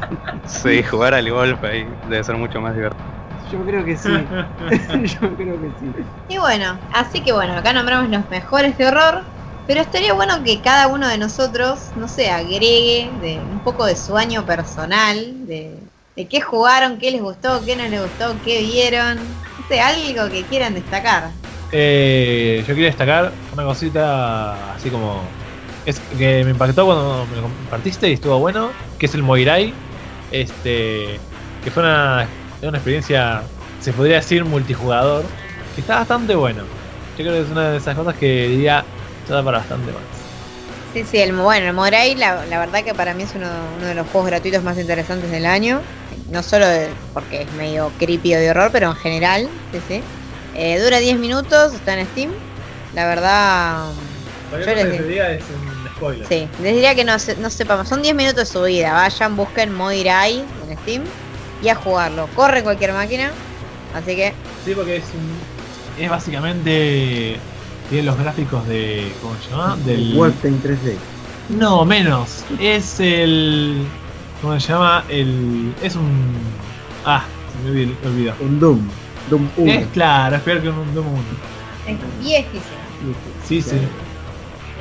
Sí, 0.46 0.84
jugar 0.84 1.14
al 1.14 1.30
golf 1.32 1.64
ahí 1.64 1.86
debe 2.04 2.24
ser 2.24 2.36
mucho 2.36 2.60
más 2.60 2.76
divertido. 2.76 3.06
Yo 3.50 3.64
creo 3.66 3.86
que 3.86 3.98
sí. 3.98 4.10
Yo 5.22 5.36
creo 5.36 5.60
que 5.60 5.72
sí. 5.80 5.94
Y 6.28 6.38
bueno, 6.38 6.80
así 6.92 7.22
que 7.22 7.32
bueno, 7.32 7.54
acá 7.54 7.74
nombramos 7.74 8.10
los 8.10 8.30
mejores 8.30 8.78
de 8.78 8.88
horror. 8.88 9.24
Pero 9.68 9.82
estaría 9.82 10.14
bueno 10.14 10.44
que 10.44 10.62
cada 10.62 10.88
uno 10.88 11.08
de 11.08 11.18
nosotros, 11.18 11.92
no 11.96 12.08
sé, 12.08 12.30
agregue 12.30 13.14
de, 13.22 13.40
un 13.40 13.60
poco 13.60 13.86
de 13.86 13.96
su 13.96 14.18
año 14.18 14.46
personal, 14.46 15.48
de, 15.48 15.78
de 16.16 16.28
qué 16.28 16.42
jugaron, 16.42 16.98
qué 16.98 17.12
les 17.12 17.22
gustó, 17.22 17.64
qué 17.66 17.76
no 17.76 17.88
les 17.88 18.02
gustó, 18.02 18.36
qué 18.44 18.60
vieron. 18.60 19.18
No 19.18 19.66
sé, 19.70 19.80
algo 19.80 20.30
que 20.30 20.46
quieran 20.46 20.74
destacar. 20.74 21.32
Eh, 21.72 22.64
yo 22.68 22.74
quiero 22.74 22.88
destacar 22.88 23.32
una 23.54 23.64
cosita 23.64 24.74
así 24.76 24.90
como. 24.90 25.22
Es 25.86 26.00
que 26.18 26.44
me 26.44 26.52
impactó 26.52 26.86
cuando 26.86 27.26
me 27.34 27.42
compartiste 27.42 28.10
y 28.10 28.14
estuvo 28.14 28.38
bueno. 28.40 28.70
Que 29.00 29.06
es 29.06 29.14
el 29.16 29.24
Moirai. 29.24 29.74
Este. 30.32 31.20
Que 31.64 31.72
fue 31.72 31.84
una, 31.84 32.28
una 32.62 32.78
experiencia. 32.78 33.44
Se 33.80 33.94
podría 33.94 34.18
decir 34.18 34.46
multijugador. 34.46 35.24
Que 35.76 35.82
está 35.82 36.00
bastante 36.00 36.36
bueno. 36.36 36.64
Yo 37.18 37.24
creo 37.24 37.34
que 37.34 37.42
es 37.42 37.50
una 37.50 37.70
de 37.70 37.78
esas 37.78 37.96
cosas 37.96 38.16
que 38.16 38.48
diría. 38.50 38.84
Se 39.28 39.34
da 39.34 39.44
para 39.44 39.60
bastante 39.60 39.92
más. 39.92 40.02
Sí, 40.94 41.06
sí, 41.10 41.18
el, 41.20 41.32
bueno, 41.34 41.68
el 41.68 41.74
Moray, 41.74 42.16
la, 42.16 42.46
la 42.48 42.60
verdad 42.60 42.84
que 42.84 42.94
para 42.94 43.14
mí 43.14 43.24
es 43.24 43.34
uno, 43.34 43.48
de 43.80 43.96
los 43.96 44.06
juegos 44.08 44.30
gratuitos 44.30 44.62
más 44.62 44.78
interesantes 44.78 45.32
del 45.32 45.46
año. 45.46 45.82
No 46.30 46.44
solo 46.44 46.66
porque 47.14 47.44
es 47.44 47.52
medio 47.54 47.92
creepy 47.98 48.34
de 48.34 48.50
horror, 48.52 48.72
pero 48.74 48.90
en 48.90 48.96
general, 48.96 49.48
sí, 49.72 49.80
sí. 49.88 50.04
Eh, 50.56 50.80
dura 50.84 51.00
10 51.00 51.18
minutos, 51.18 51.74
está 51.74 52.00
en 52.00 52.06
Steam. 52.08 52.32
La 52.94 53.08
verdad, 53.08 53.86
Yo 54.52 54.58
les 54.58 54.66
que 54.68 54.98
se 54.98 55.04
diga 55.04 55.32
es 55.32 55.44
un 55.44 55.88
spoiler. 55.96 56.28
sí. 56.28 56.48
Les 56.62 56.74
diría 56.74 56.94
que 56.96 57.04
no, 57.06 57.18
se- 57.20 57.38
no 57.38 57.50
sepamos, 57.50 57.88
son 57.88 58.02
10 58.02 58.14
minutos 58.16 58.38
de 58.38 58.46
subida. 58.46 58.94
Vayan, 58.94 59.36
busquen 59.38 59.74
Moirai 59.74 60.40
en 60.70 60.78
Steam 60.80 61.04
y 61.64 61.70
a 61.70 61.76
jugarlo. 61.76 62.28
Corre 62.36 62.64
cualquier 62.64 62.92
máquina, 62.94 63.32
así 63.96 64.16
que 64.16 64.34
Sí, 64.66 64.74
porque 64.76 64.98
es 64.98 65.04
un. 65.14 66.04
Es 66.04 66.10
básicamente. 66.10 67.38
Tiene 67.90 68.04
los 68.06 68.18
gráficos 68.18 68.68
de. 68.68 69.12
¿Cómo 69.22 69.36
se 69.44 69.50
llama? 69.52 69.78
Del. 69.86 70.14
Wolfenstein 70.16 70.62
3D. 70.62 70.96
No, 71.50 71.84
menos. 71.86 72.44
Es 72.60 73.00
el. 73.00 73.86
¿Cómo 74.42 74.60
se 74.60 74.68
llama? 74.72 75.04
El. 75.10 75.74
Es 75.82 75.96
un. 75.96 76.34
Ah, 77.06 77.24
se 77.64 77.70
me 77.70 77.90
olvidó. 78.08 78.34
Un 78.40 78.60
Doom. 78.60 78.88
Doom 79.30 79.48
1. 79.58 79.72
Es 79.72 79.88
claro, 79.88 80.36
es 80.36 80.42
peor 80.42 80.62
que 80.62 80.70
un 80.70 80.94
Doom 80.94 81.08
1. 81.08 81.20
es 81.88 81.98
viejísimo. 82.24 82.62
Sí, 83.48 83.62
sí. 83.62 83.76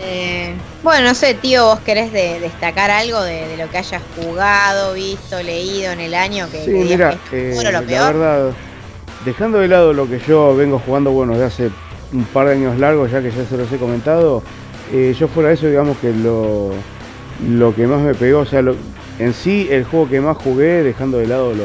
Eh, 0.03 0.55
bueno, 0.83 1.09
no 1.09 1.15
sé, 1.15 1.35
tío, 1.35 1.65
vos 1.67 1.81
querés 1.81 2.11
de- 2.13 2.41
destacar 2.41 2.91
algo 2.91 3.21
de, 3.23 3.47
de 3.49 3.57
lo 3.59 3.71
que 3.71 3.79
hayas 3.79 4.03
jugado, 4.17 4.95
visto, 4.95 5.43
leído 5.43 5.93
en 5.93 6.01
el 6.01 6.15
año 6.15 6.47
que, 6.51 6.65
Sí, 6.65 6.73
que 6.73 6.79
mira, 6.85 7.19
que 7.31 7.49
es 7.51 7.53
eh, 7.53 7.55
bueno, 7.55 7.71
lo 7.73 7.81
la 7.81 7.87
peor. 7.87 8.15
verdad, 8.15 8.51
dejando 9.25 9.59
de 9.59 9.69
lado 9.69 9.93
lo 9.93 10.09
que 10.09 10.19
yo 10.27 10.57
vengo 10.57 10.79
jugando, 10.79 11.11
bueno, 11.11 11.37
de 11.37 11.45
hace 11.45 11.71
un 12.13 12.25
par 12.25 12.47
de 12.47 12.55
años 12.55 12.79
largos, 12.79 13.11
ya 13.11 13.21
que 13.21 13.31
ya 13.31 13.45
se 13.45 13.57
los 13.59 13.71
he 13.71 13.77
comentado, 13.77 14.43
eh, 14.93 15.15
yo 15.19 15.29
fuera 15.29 15.51
de 15.51 15.57
eso, 15.57 15.67
digamos 15.67 15.99
que 15.99 16.13
lo, 16.13 16.71
lo 17.47 17.75
que 17.75 17.87
más 17.87 18.01
me 18.01 18.15
pegó, 18.15 18.41
o 18.41 18.47
sea, 18.47 18.63
lo- 18.63 18.77
en 19.19 19.35
sí, 19.35 19.69
el 19.71 19.85
juego 19.85 20.09
que 20.09 20.21
más 20.23 20.37
jugué, 20.39 20.83
dejando 20.83 21.19
de 21.19 21.27
lado 21.27 21.55
lo- 21.55 21.65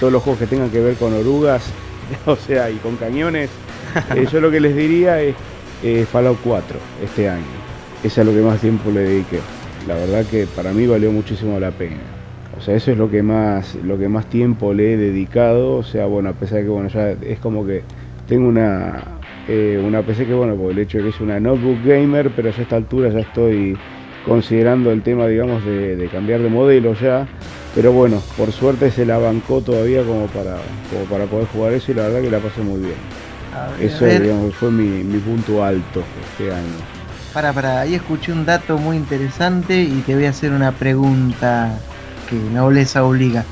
todos 0.00 0.12
los 0.12 0.20
juegos 0.22 0.40
que 0.40 0.46
tengan 0.48 0.68
que 0.70 0.80
ver 0.80 0.96
con 0.96 1.14
orugas, 1.14 1.62
o 2.26 2.36
sea, 2.36 2.70
y 2.70 2.76
con 2.76 2.96
cañones, 2.96 3.50
eh, 4.14 4.26
yo 4.30 4.40
lo 4.40 4.50
que 4.50 4.60
les 4.60 4.74
diría 4.74 5.20
es 5.20 5.34
eh, 5.82 6.04
Fallout 6.10 6.38
4 6.42 6.78
este 7.02 7.28
año. 7.28 7.42
Eso 8.02 8.20
es 8.20 8.26
lo 8.26 8.32
que 8.32 8.40
más 8.40 8.60
tiempo 8.60 8.90
le 8.90 9.00
dediqué. 9.00 9.40
La 9.86 9.94
verdad 9.94 10.24
que 10.26 10.46
para 10.46 10.72
mí 10.72 10.86
valió 10.86 11.10
muchísimo 11.10 11.58
la 11.58 11.70
pena. 11.70 12.00
O 12.56 12.60
sea, 12.60 12.74
eso 12.76 12.92
es 12.92 12.98
lo 12.98 13.10
que 13.10 13.22
más, 13.22 13.74
lo 13.76 13.98
que 13.98 14.08
más 14.08 14.26
tiempo 14.26 14.74
le 14.74 14.94
he 14.94 14.96
dedicado. 14.96 15.76
O 15.76 15.82
sea, 15.82 16.06
bueno, 16.06 16.28
a 16.30 16.32
pesar 16.32 16.58
de 16.58 16.64
que 16.64 16.70
bueno, 16.70 16.88
ya 16.88 17.10
es 17.10 17.38
como 17.38 17.66
que 17.66 17.82
tengo 18.28 18.48
una, 18.48 19.02
eh, 19.48 19.80
una 19.82 20.02
PC 20.02 20.26
que 20.26 20.34
bueno, 20.34 20.54
por 20.56 20.72
el 20.72 20.78
hecho 20.78 20.98
de 20.98 21.04
que 21.04 21.10
es 21.10 21.20
una 21.20 21.40
notebook 21.40 21.82
gamer, 21.84 22.30
pero 22.30 22.50
ya 22.50 22.58
a 22.58 22.62
esta 22.62 22.76
altura 22.76 23.08
ya 23.10 23.20
estoy 23.20 23.76
considerando 24.26 24.90
el 24.92 25.02
tema, 25.02 25.26
digamos, 25.26 25.64
de, 25.64 25.96
de 25.96 26.08
cambiar 26.08 26.40
de 26.40 26.48
modelo 26.48 26.94
ya. 26.94 27.26
Pero 27.74 27.92
bueno, 27.92 28.22
por 28.36 28.52
suerte 28.52 28.90
se 28.90 29.06
la 29.06 29.18
bancó 29.18 29.62
todavía 29.62 30.02
como 30.04 30.26
para, 30.26 30.56
como 30.90 31.04
para 31.10 31.24
poder 31.24 31.46
jugar 31.46 31.72
eso 31.72 31.92
y 31.92 31.94
la 31.94 32.02
verdad 32.02 32.20
que 32.20 32.30
la 32.30 32.38
pasé 32.38 32.60
muy 32.60 32.80
bien. 32.80 32.94
Ver, 33.78 33.86
Eso 33.86 34.04
digamos, 34.04 34.54
fue 34.54 34.70
mi, 34.70 35.02
mi 35.04 35.18
punto 35.18 35.64
alto 35.64 36.02
este 36.30 36.52
año. 36.52 36.86
Para, 37.32 37.52
para, 37.52 37.80
ahí 37.80 37.94
escuché 37.94 38.32
un 38.32 38.44
dato 38.44 38.76
muy 38.76 38.96
interesante 38.96 39.82
y 39.82 40.02
te 40.06 40.14
voy 40.14 40.26
a 40.26 40.30
hacer 40.30 40.52
una 40.52 40.72
pregunta 40.72 41.78
que 42.28 42.36
nobleza 42.36 43.04
obliga. 43.04 43.44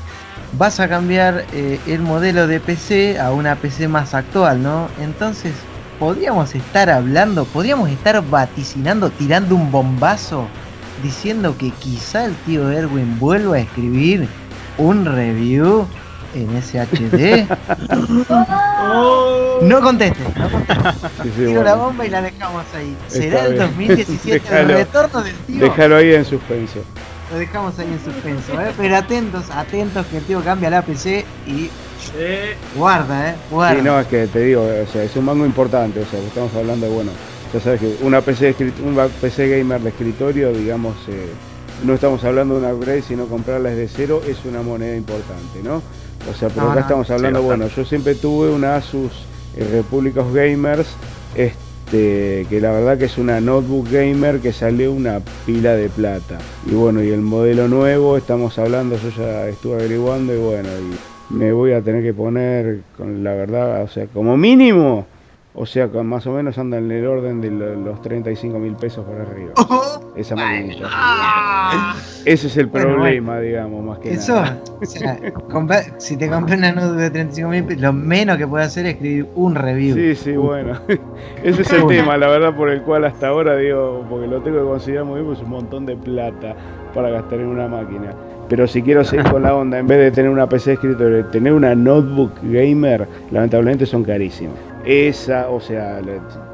Vas 0.53 0.79
a 0.79 0.87
cambiar 0.87 1.45
eh, 1.53 1.79
el 1.87 2.01
modelo 2.01 2.45
de 2.45 2.59
PC 2.59 3.19
a 3.19 3.31
una 3.31 3.55
PC 3.55 3.87
más 3.87 4.13
actual, 4.13 4.61
¿no? 4.61 4.87
Entonces, 4.99 5.53
¿podríamos 5.97 6.53
estar 6.53 6.89
hablando, 6.89 7.45
podríamos 7.45 7.89
estar 7.89 8.21
vaticinando, 8.27 9.09
tirando 9.09 9.55
un 9.55 9.71
bombazo, 9.71 10.47
diciendo 11.03 11.55
que 11.57 11.71
quizá 11.71 12.25
el 12.25 12.35
tío 12.45 12.69
Erwin 12.69 13.17
vuelva 13.19 13.57
a 13.57 13.59
escribir 13.59 14.27
un 14.77 15.05
review 15.05 15.87
en 16.35 16.61
SHD? 16.61 17.47
No 19.61 19.79
contestes, 19.79 20.25
no. 20.35 20.49
Sí, 20.49 20.55
sí, 21.23 21.31
Tiro 21.35 21.51
bueno. 21.51 21.63
la 21.63 21.75
bomba 21.75 22.05
y 22.05 22.09
la 22.09 22.21
dejamos 22.23 22.65
ahí. 22.75 22.97
¿Será 23.07 23.45
el 23.45 23.53
bien. 23.53 23.67
2017 23.67 24.31
el 24.37 24.41
Déjalo. 24.41 24.73
retorno 24.73 25.21
del 25.21 25.35
tío? 25.35 25.59
Déjalo 25.59 25.95
ahí 25.97 26.13
en 26.15 26.25
suspenso. 26.25 26.79
lo 27.31 27.37
dejamos 27.37 27.77
ahí 27.77 27.87
en 27.87 28.03
suspenso, 28.03 28.59
¿eh? 28.59 28.71
Pero 28.75 28.95
atentos, 28.97 29.45
atentos 29.51 30.05
que 30.07 30.17
el 30.17 30.23
tío 30.23 30.43
cambia 30.43 30.71
la 30.71 30.81
PC 30.81 31.25
y 31.45 31.69
guarda, 32.75 33.29
¿eh? 33.29 33.35
Guarda. 33.51 33.75
Sí, 33.79 33.85
no, 33.85 33.99
es 33.99 34.07
que 34.07 34.25
te 34.27 34.39
digo, 34.39 34.63
o 34.63 34.91
sea, 34.91 35.03
es 35.03 35.15
un 35.15 35.25
mango 35.25 35.45
importante, 35.45 35.99
o 36.01 36.05
sea, 36.07 36.19
estamos 36.19 36.53
hablando 36.55 36.87
de, 36.87 36.91
bueno, 36.93 37.11
ya 37.53 37.59
sabes 37.59 37.79
que 37.81 37.97
una 38.03 38.21
PC, 38.21 38.55
una 38.85 39.07
PC 39.07 39.47
gamer 39.57 39.81
de 39.81 39.89
escritorio, 39.89 40.51
digamos, 40.53 40.95
eh, 41.09 41.27
no 41.85 41.93
estamos 41.93 42.23
hablando 42.23 42.55
de 42.55 42.61
una 42.65 42.73
upgrade, 42.73 43.01
sino 43.01 43.25
comprarla 43.25 43.69
desde 43.69 43.87
cero, 43.87 44.21
es 44.27 44.37
una 44.45 44.61
moneda 44.61 44.95
importante, 44.95 45.61
¿no? 45.63 45.81
O 46.29 46.33
sea, 46.33 46.49
pero 46.49 46.63
No, 46.67 46.71
acá 46.71 46.79
no. 46.81 46.85
estamos 46.85 47.09
hablando, 47.09 47.39
Sí, 47.39 47.45
bueno, 47.45 47.67
yo 47.67 47.83
siempre 47.85 48.15
tuve 48.15 48.49
una 48.51 48.75
Asus 48.75 49.11
eh, 49.57 49.67
Republic 49.71 50.15
of 50.17 50.33
Gamers, 50.33 50.87
este, 51.35 52.45
que 52.49 52.61
la 52.61 52.71
verdad 52.71 52.97
que 52.97 53.05
es 53.05 53.17
una 53.17 53.41
notebook 53.41 53.89
gamer 53.91 54.39
que 54.39 54.53
salió 54.53 54.91
una 54.93 55.19
pila 55.45 55.73
de 55.75 55.89
plata. 55.89 56.37
Y 56.69 56.73
bueno, 56.75 57.01
y 57.03 57.09
el 57.09 57.21
modelo 57.21 57.67
nuevo, 57.67 58.15
estamos 58.17 58.57
hablando, 58.59 58.97
yo 58.97 59.09
ya 59.09 59.47
estuve 59.47 59.75
averiguando 59.75 60.33
y 60.33 60.37
bueno, 60.37 60.69
y 60.69 61.33
me 61.33 61.51
voy 61.51 61.73
a 61.73 61.81
tener 61.81 62.03
que 62.03 62.13
poner 62.13 62.81
con 62.95 63.23
la 63.23 63.33
verdad, 63.33 63.83
o 63.83 63.87
sea, 63.87 64.05
como 64.07 64.37
mínimo, 64.37 65.05
o 65.53 65.65
sea, 65.65 65.87
más 65.87 66.25
o 66.27 66.31
menos 66.31 66.57
anda 66.57 66.77
en 66.77 66.89
el 66.91 67.05
orden 67.05 67.41
de 67.41 67.51
lo- 67.51 67.75
los 67.75 68.01
35 68.01 68.57
mil 68.59 68.73
pesos 68.75 69.05
por 69.05 69.15
arriba. 69.19 69.51
Esa 70.15 70.35
maquinita. 70.35 70.89
Ese 72.25 72.47
es 72.47 72.57
el 72.57 72.67
Bueno, 72.67 72.87
problema, 72.93 73.39
digamos, 73.39 73.83
más 73.83 73.99
que 73.99 74.13
Eso, 74.13 74.35
nada. 74.35 74.59
o 74.81 74.85
sea, 74.85 75.17
si 75.97 76.17
te 76.17 76.29
compras 76.29 76.57
una 76.57 76.71
notebook 76.71 76.97
de 76.97 77.09
35 77.09 77.49
mil, 77.49 77.81
lo 77.81 77.93
menos 77.93 78.37
que 78.37 78.47
puedes 78.47 78.67
hacer 78.67 78.85
es 78.85 78.93
escribir 78.93 79.27
un 79.35 79.55
review. 79.55 79.95
Sí, 79.95 80.15
sí, 80.15 80.31
bueno. 80.37 80.73
Ese 81.43 81.61
es 81.63 81.71
el 81.73 81.87
tema, 81.87 82.17
la 82.17 82.27
verdad, 82.29 82.55
por 82.55 82.69
el 82.69 82.81
cual 82.83 83.05
hasta 83.05 83.27
ahora 83.29 83.57
digo, 83.57 84.05
porque 84.09 84.27
lo 84.27 84.41
tengo 84.41 84.59
que 84.59 84.65
considerar 84.65 85.05
muy 85.05 85.15
bien, 85.21 85.27
pues 85.27 85.39
un 85.41 85.49
montón 85.49 85.85
de 85.85 85.95
plata 85.95 86.55
para 86.93 87.09
gastar 87.09 87.39
en 87.39 87.47
una 87.47 87.67
máquina. 87.67 88.13
Pero 88.49 88.67
si 88.67 88.81
quiero 88.81 89.03
seguir 89.05 89.29
con 89.31 89.43
la 89.43 89.55
onda, 89.55 89.79
en 89.79 89.87
vez 89.87 89.97
de 89.97 90.11
tener 90.11 90.29
una 90.29 90.47
PC 90.47 90.71
de 90.71 90.73
escritorio, 90.75 91.25
tener 91.27 91.53
una 91.53 91.73
notebook 91.73 92.33
gamer, 92.43 93.07
lamentablemente 93.31 93.85
son 93.85 94.03
carísimas. 94.03 94.55
Esa, 94.85 95.49
o 95.49 95.59
sea, 95.59 96.01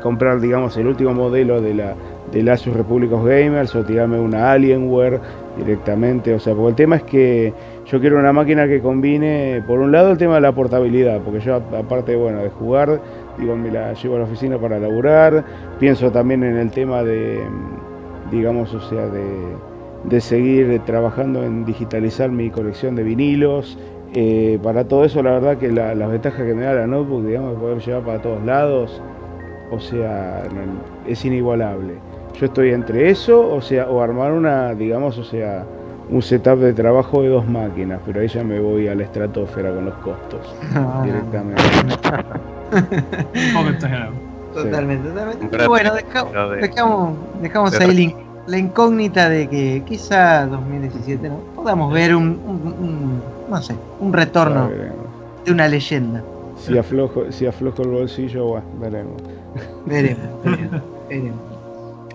comprar, 0.01 0.39
digamos, 0.39 0.75
el 0.77 0.87
último 0.87 1.13
modelo 1.13 1.61
de 1.61 1.73
la 1.73 1.95
del 2.31 2.49
Asus 2.49 2.73
Republic 2.75 3.11
of 3.13 3.25
Gamers 3.25 3.73
o 3.75 3.83
tirarme 3.83 4.19
una 4.19 4.51
Alienware 4.51 5.19
directamente, 5.57 6.33
o 6.33 6.39
sea, 6.39 6.53
porque 6.53 6.69
el 6.69 6.75
tema 6.75 6.97
es 6.97 7.03
que 7.03 7.53
yo 7.85 7.99
quiero 7.99 8.19
una 8.19 8.33
máquina 8.33 8.67
que 8.67 8.81
combine, 8.81 9.63
por 9.65 9.79
un 9.79 9.91
lado, 9.91 10.11
el 10.11 10.17
tema 10.17 10.35
de 10.35 10.41
la 10.41 10.51
portabilidad, 10.51 11.21
porque 11.21 11.39
yo, 11.39 11.55
aparte, 11.55 12.15
bueno, 12.15 12.39
de 12.39 12.49
jugar, 12.49 13.01
digo, 13.37 13.55
me 13.55 13.71
la 13.71 13.93
llevo 13.93 14.15
a 14.15 14.19
la 14.19 14.25
oficina 14.25 14.57
para 14.57 14.77
laburar, 14.79 15.45
pienso 15.79 16.11
también 16.11 16.43
en 16.43 16.57
el 16.57 16.69
tema 16.71 17.03
de, 17.03 17.39
digamos, 18.29 18.73
o 18.73 18.81
sea, 18.81 19.07
de, 19.07 19.23
de 20.03 20.21
seguir 20.21 20.79
trabajando 20.85 21.43
en 21.43 21.65
digitalizar 21.65 22.29
mi 22.29 22.49
colección 22.49 22.95
de 22.95 23.03
vinilos. 23.03 23.77
Eh, 24.13 24.57
para 24.63 24.85
todo 24.87 25.03
eso, 25.05 25.21
la 25.21 25.31
verdad 25.31 25.57
que 25.57 25.71
la- 25.71 25.93
las 25.93 26.09
ventajas 26.09 26.45
que 26.45 26.53
me 26.53 26.63
da 26.63 26.73
la 26.73 26.87
notebook, 26.87 27.25
digamos, 27.25 27.53
de 27.53 27.59
poder 27.59 27.79
llevar 27.79 28.03
para 28.03 28.21
todos 28.21 28.43
lados, 28.45 29.01
o 29.71 29.79
sea, 29.79 30.43
es 31.05 31.25
inigualable. 31.25 31.95
Yo 32.39 32.45
estoy 32.45 32.71
entre 32.71 33.09
eso, 33.09 33.49
o 33.53 33.61
sea, 33.61 33.87
o 33.89 34.01
armar 34.01 34.31
una, 34.31 34.73
digamos, 34.75 35.17
o 35.17 35.23
sea, 35.23 35.65
un 36.09 36.21
setup 36.21 36.59
de 36.59 36.71
trabajo 36.73 37.21
de 37.21 37.29
dos 37.29 37.47
máquinas, 37.49 37.99
pero 38.05 38.21
ahí 38.21 38.27
ya 38.27 38.43
me 38.43 38.59
voy 38.61 38.87
a 38.87 38.95
la 38.95 39.03
estratosfera 39.03 39.71
con 39.73 39.85
los 39.85 39.95
costos 39.95 40.55
directamente. 41.03 41.61
Totalmente, 44.53 45.09
totalmente. 45.09 45.45
Bueno, 45.67 45.93
dejamos, 45.93 46.31
dejamos 47.41 47.71
de 47.71 47.77
ahí 47.83 47.89
re- 48.15 48.26
la, 48.47 48.57
in- 48.57 48.65
la 48.65 48.69
incógnita 48.69 49.29
de 49.29 49.47
que 49.47 49.83
quizá 49.85 50.45
2017 50.47 51.29
¿no? 51.29 51.37
podamos 51.55 51.93
ver 51.93 52.15
un, 52.15 52.23
un- 52.45 52.75
un- 52.79 53.21
no 53.49 53.61
sé, 53.61 53.75
un 53.99 54.13
retorno 54.13 54.69
de 55.45 55.51
una 55.51 55.67
leyenda. 55.67 56.23
Si 56.57 56.77
aflojo, 56.77 57.31
si 57.31 57.45
aflojo 57.45 57.83
el 57.83 57.89
bolsillo, 57.89 58.45
bueno, 58.47 58.65
veremos. 58.79 59.21
Veremos, 59.85 60.25
veremos, 60.43 60.81
veremos. 61.07 61.39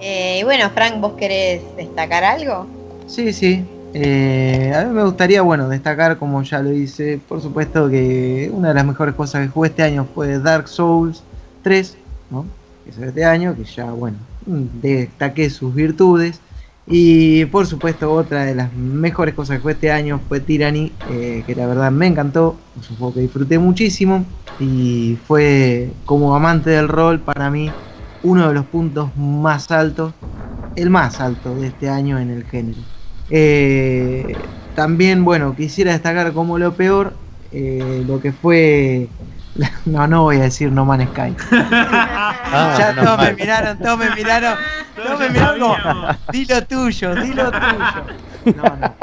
Eh, 0.01 0.39
y 0.41 0.43
bueno, 0.45 0.69
Frank, 0.71 1.01
¿vos 1.01 1.13
querés 1.13 1.63
destacar 1.77 2.25
algo? 2.25 2.67
Sí, 3.07 3.33
sí. 3.33 3.65
Eh, 3.95 4.73
a 4.75 4.85
mí 4.85 4.95
me 4.95 5.05
gustaría, 5.05 5.43
bueno, 5.43 5.69
destacar, 5.69 6.17
como 6.19 6.43
ya 6.43 6.61
lo 6.61 6.73
hice, 6.73 7.21
por 7.29 7.41
supuesto 7.41 7.89
que 7.89 8.51
una 8.53 8.69
de 8.69 8.75
las 8.75 8.85
mejores 8.87 9.15
cosas 9.15 9.43
que 9.47 9.53
jugué 9.53 9.69
este 9.69 9.83
año 9.83 10.07
fue 10.15 10.39
Dark 10.39 10.67
Souls 10.67 11.23
3, 11.63 11.97
¿no? 12.31 12.45
Que 12.85 12.93
salió 12.93 13.09
este 13.11 13.25
año, 13.25 13.55
que 13.55 13.65
ya, 13.65 13.93
bueno, 13.93 14.17
destaqué 14.47 15.51
sus 15.51 15.74
virtudes. 15.74 16.40
Y 16.86 17.44
por 17.47 17.66
supuesto, 17.66 18.12
otra 18.12 18.44
de 18.44 18.55
las 18.55 18.73
mejores 18.74 19.35
cosas 19.35 19.56
que 19.56 19.62
jugué 19.62 19.74
este 19.74 19.93
año 19.93 20.20
fue 20.28 20.40
Tyranny, 20.40 20.93
eh, 21.09 21.43
que 21.47 21.55
la 21.55 21.66
verdad 21.66 21.93
me 21.93 22.06
encantó, 22.09 22.56
es 22.81 22.89
que 23.14 23.20
disfruté 23.20 23.59
muchísimo 23.59 24.24
y 24.59 25.16
fue 25.27 25.90
como 26.05 26.35
amante 26.35 26.70
del 26.70 26.89
rol 26.89 27.20
para 27.20 27.51
mí 27.51 27.73
uno 28.23 28.48
de 28.48 28.55
los 28.55 28.66
puntos 28.66 29.10
más 29.16 29.70
altos, 29.70 30.12
el 30.74 30.90
más 30.90 31.20
alto 31.20 31.55
de 31.55 31.69
este 31.69 31.89
año 31.89 32.19
en 32.19 32.31
el 32.31 32.44
género. 32.44 32.78
Eh, 33.31 34.36
también, 34.74 35.24
bueno, 35.24 35.55
quisiera 35.56 35.93
destacar 35.93 36.32
como 36.32 36.59
lo 36.59 36.73
peor 36.74 37.14
eh, 37.52 38.02
lo 38.06 38.20
que 38.20 38.32
fue. 38.32 39.09
No, 39.85 40.07
no 40.07 40.23
voy 40.23 40.37
a 40.37 40.43
decir 40.43 40.73
No 40.73 40.85
Man's 40.85 41.11
Sky. 41.11 41.37
Ah, 42.55 42.77
ya 42.79 42.93
no, 42.93 43.03
todos 43.03 43.19
me 43.20 43.33
miraron, 43.35 43.79
todos 43.79 43.99
me 43.99 44.11
miraron, 44.15 44.59
todos 44.95 45.19
me 45.20 45.31
miraron 45.31 45.59
como, 45.59 45.77
di 46.33 46.45
lo 46.45 46.66
tuyo, 46.66 47.15
di 47.15 47.33
lo 47.33 47.51
tuyo. 47.51 48.07
No, 48.55 48.77
no. 48.77 48.95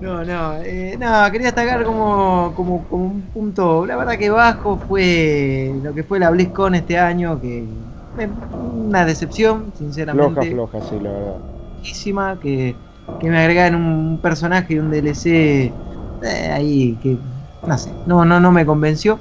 No, 0.00 0.24
no, 0.24 0.60
eh, 0.62 0.96
no, 0.98 1.30
quería 1.30 1.46
destacar 1.46 1.84
como, 1.84 2.52
como, 2.54 2.86
como 2.88 3.04
un 3.06 3.28
punto, 3.28 3.86
la 3.86 3.96
verdad 3.96 4.18
que 4.18 4.28
bajo 4.28 4.78
fue 4.78 5.72
lo 5.82 5.94
que 5.94 6.04
fue 6.04 6.18
la 6.18 6.30
BlizzCon 6.30 6.74
este 6.74 6.98
año, 6.98 7.40
que 7.40 7.66
una 8.52 9.06
decepción, 9.06 9.72
sinceramente 9.74 10.50
Floja, 10.52 10.72
floja, 10.76 10.80
sí, 10.82 11.00
la 11.00 11.10
verdad. 11.10 11.36
muchísima 11.78 12.38
que, 12.40 12.76
que 13.18 13.30
me 13.30 13.38
agregaron 13.38 13.82
un 13.82 14.20
personaje 14.20 14.74
y 14.74 14.78
un 14.78 14.90
DLC 14.90 15.72
eh, 16.24 16.50
ahí 16.52 16.98
que 17.02 17.18
no 17.66 17.78
sé, 17.78 17.94
no, 18.06 18.24
no, 18.24 18.40
no 18.40 18.50
me 18.52 18.66
convenció. 18.66 19.20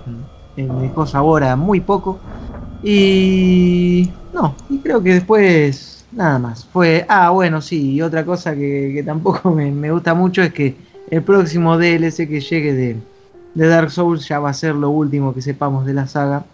eh, 0.55 0.63
me 0.63 0.83
dejó 0.83 1.05
sabor 1.05 1.43
a 1.43 1.55
muy 1.55 1.79
poco. 1.81 2.19
Y 2.81 4.11
no, 4.33 4.55
y 4.69 4.79
creo 4.79 5.01
que 5.01 5.13
después 5.15 6.05
nada 6.11 6.37
más. 6.39 6.65
Fue, 6.65 7.05
ah, 7.09 7.29
bueno, 7.29 7.61
sí, 7.61 7.93
y 7.93 8.01
otra 8.01 8.25
cosa 8.25 8.53
que, 8.53 8.91
que 8.93 9.03
tampoco 9.03 9.51
me, 9.51 9.71
me 9.71 9.91
gusta 9.91 10.13
mucho 10.13 10.41
es 10.41 10.53
que 10.53 10.75
el 11.09 11.21
próximo 11.23 11.77
DLC 11.77 12.27
que 12.27 12.41
llegue 12.41 12.73
de, 12.73 12.97
de 13.53 13.67
Dark 13.67 13.91
Souls 13.91 14.27
ya 14.27 14.39
va 14.39 14.49
a 14.49 14.53
ser 14.53 14.75
lo 14.75 14.89
último 14.89 15.33
que 15.33 15.41
sepamos 15.41 15.85
de 15.85 15.93
la 15.93 16.07
saga. 16.07 16.45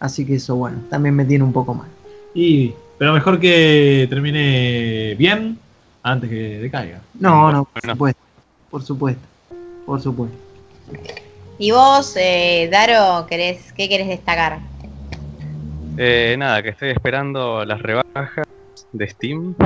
Así 0.00 0.24
que 0.24 0.36
eso, 0.36 0.56
bueno, 0.56 0.78
también 0.88 1.14
me 1.14 1.24
tiene 1.24 1.44
un 1.44 1.52
poco 1.52 1.74
mal. 1.74 1.88
Y, 2.34 2.72
pero 2.98 3.12
mejor 3.12 3.38
que 3.38 4.06
termine 4.08 5.14
bien 5.18 5.58
antes 6.02 6.30
que 6.30 6.58
decaiga. 6.58 7.00
No, 7.18 7.52
no, 7.52 7.64
por 7.64 7.82
supuesto, 7.82 8.20
por 8.70 8.82
supuesto, 8.82 9.20
por 9.90 10.00
supuesto. 10.00 10.38
¿Y 11.58 11.72
vos, 11.72 12.16
eh, 12.16 12.68
Daro, 12.70 13.26
querés, 13.26 13.72
qué 13.72 13.88
querés 13.88 14.06
destacar? 14.06 14.60
Eh, 15.98 16.36
nada, 16.38 16.62
que 16.62 16.68
estoy 16.68 16.90
esperando 16.90 17.64
las 17.64 17.82
rebajas 17.82 18.46
de 18.92 19.08
Steam. 19.08 19.56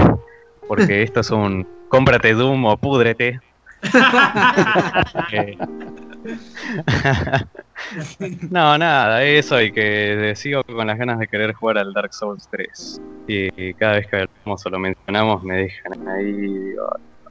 Porque 0.67 1.03
esto 1.03 1.21
es 1.21 1.31
un 1.31 1.67
cómprate 1.89 2.33
Doom 2.33 2.65
o 2.65 2.77
púdrete. 2.79 3.39
Eh, 5.31 5.57
no, 8.51 8.79
nada, 8.79 9.23
eso 9.23 9.61
y 9.61 9.73
que 9.73 10.33
sigo 10.37 10.63
con 10.65 10.87
las 10.87 10.97
ganas 10.97 11.19
de 11.19 11.29
querer 11.29 11.53
jugar 11.53 11.79
al 11.79 11.93
Dark 11.93 12.15
Souls 12.15 12.49
3. 12.51 13.01
Y 13.27 13.75
cada 13.75 13.97
vez 13.97 14.07
que 14.07 14.17
hablamos 14.17 14.65
o 14.65 14.71
lo 14.71 14.79
mencionamos 14.79 15.43
me 15.43 15.57
dejan 15.57 16.09
ahí. 16.09 16.75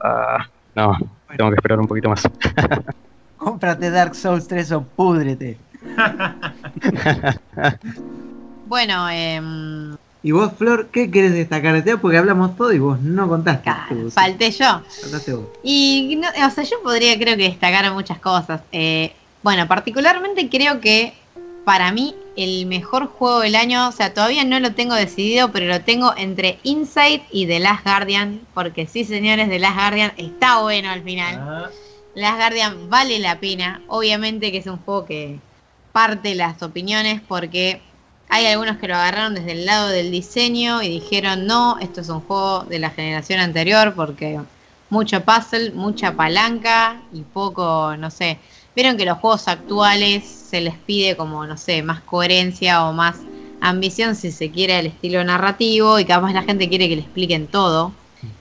ah, 0.00 0.46
no, 0.74 0.96
tengo 1.36 1.50
que 1.50 1.56
esperar 1.56 1.80
un 1.80 1.86
poquito 1.86 2.08
más. 2.08 2.22
Cómprate 3.36 3.90
Dark 3.90 4.14
Souls 4.14 4.46
3 4.48 4.72
o 4.72 4.82
púdrete. 4.84 5.58
Bueno, 8.66 9.08
em, 9.10 9.94
¿Y 10.22 10.32
vos, 10.32 10.52
Flor, 10.56 10.88
qué 10.90 11.10
querés 11.10 11.34
destacar 11.34 11.84
de? 11.84 11.98
Porque 11.98 12.16
hablamos 12.16 12.56
todo 12.56 12.72
y 12.72 12.78
vos 12.78 12.98
no 13.00 13.28
contaste. 13.28 13.70
Tú, 13.90 14.08
sí, 14.08 14.14
falté 14.14 14.50
yo. 14.50 14.82
contaste 15.02 15.34
vos. 15.34 15.46
Y, 15.62 16.16
no- 16.16 16.46
o 16.46 16.50
sea, 16.50 16.64
yo 16.64 16.76
podría 16.82 17.14
creo 17.18 17.36
que 17.36 17.42
destacar 17.50 17.92
muchas 17.92 18.18
cosas. 18.20 18.62
Eh, 18.72 19.12
bueno, 19.42 19.68
particularmente 19.68 20.48
creo 20.48 20.80
que 20.80 21.12
para 21.64 21.92
mí 21.92 22.14
el 22.36 22.66
mejor 22.66 23.06
juego 23.06 23.40
del 23.40 23.54
año, 23.56 23.88
o 23.88 23.92
sea, 23.92 24.12
todavía 24.14 24.44
no 24.44 24.60
lo 24.60 24.74
tengo 24.74 24.94
decidido, 24.94 25.50
pero 25.52 25.66
lo 25.66 25.80
tengo 25.82 26.12
entre 26.16 26.58
Inside 26.62 27.22
y 27.30 27.46
The 27.46 27.60
Last 27.60 27.84
Guardian, 27.84 28.46
porque 28.54 28.86
sí, 28.86 29.04
señores, 29.04 29.48
The 29.48 29.58
Last 29.58 29.76
Guardian 29.76 30.12
está 30.16 30.60
bueno 30.60 30.90
al 30.90 31.02
final. 31.02 31.36
Ah, 31.40 31.70
Last 32.14 32.36
Guardian 32.38 32.90
vale 32.90 33.18
la 33.18 33.40
pena. 33.40 33.82
Obviamente 33.88 34.52
que 34.52 34.58
es 34.58 34.66
un 34.66 34.78
juego 34.78 35.06
que 35.06 35.40
parte 35.92 36.34
las 36.34 36.62
opiniones 36.62 37.20
porque 37.26 37.80
Hay 38.28 38.46
algunos 38.46 38.78
que 38.78 38.88
lo 38.88 38.94
agarraron 38.96 39.34
desde 39.34 39.52
el 39.52 39.66
lado 39.66 39.88
del 39.88 40.10
diseño 40.10 40.82
y 40.82 40.88
dijeron, 40.88 41.46
no, 41.46 41.78
esto 41.80 42.00
es 42.00 42.08
un 42.08 42.20
juego 42.20 42.64
de 42.64 42.78
la 42.78 42.90
generación 42.90 43.38
anterior 43.40 43.94
porque 43.94 44.40
mucho 44.90 45.24
puzzle, 45.24 45.72
mucha 45.72 46.14
palanca 46.16 47.02
y 47.12 47.22
poco, 47.22 47.96
no 47.96 48.10
sé. 48.10 48.38
Vieron 48.74 48.96
que 48.96 49.04
los 49.04 49.18
juegos 49.18 49.46
actuales 49.48 50.24
se 50.24 50.60
les 50.60 50.74
pide 50.74 51.16
como, 51.16 51.46
no 51.46 51.56
sé, 51.56 51.82
más 51.82 52.00
coherencia 52.00 52.84
o 52.86 52.92
más 52.92 53.16
ambición 53.60 54.14
si 54.14 54.32
se 54.32 54.50
quiere 54.50 54.78
el 54.78 54.86
estilo 54.86 55.22
narrativo 55.24 55.98
y 55.98 56.04
capaz 56.04 56.32
la 56.32 56.42
gente 56.42 56.68
quiere 56.68 56.88
que 56.88 56.96
le 56.96 57.02
expliquen 57.02 57.46
todo. 57.46 57.92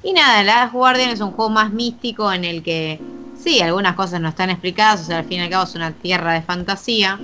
Y 0.02 0.14
nada, 0.14 0.44
Last 0.44 0.74
Guardian 0.74 1.10
es 1.10 1.22
un 1.22 1.32
juego 1.32 1.50
más 1.50 1.72
místico 1.72 2.32
en 2.32 2.46
el 2.46 2.64
que 2.64 3.00
sí, 3.38 3.62
algunas 3.62 3.96
cosas 3.96 4.22
no 4.22 4.30
están 4.30 4.50
explicadas, 4.50 5.02
o 5.02 5.04
sea, 5.06 5.20
al 5.20 5.26
fin 5.26 5.40
y 5.40 5.44
al 5.44 5.50
cabo 5.50 5.66
es 5.66 5.76
una 5.76 5.92
tierra 5.92 6.34
de 6.34 6.42
fantasía, 6.42 7.20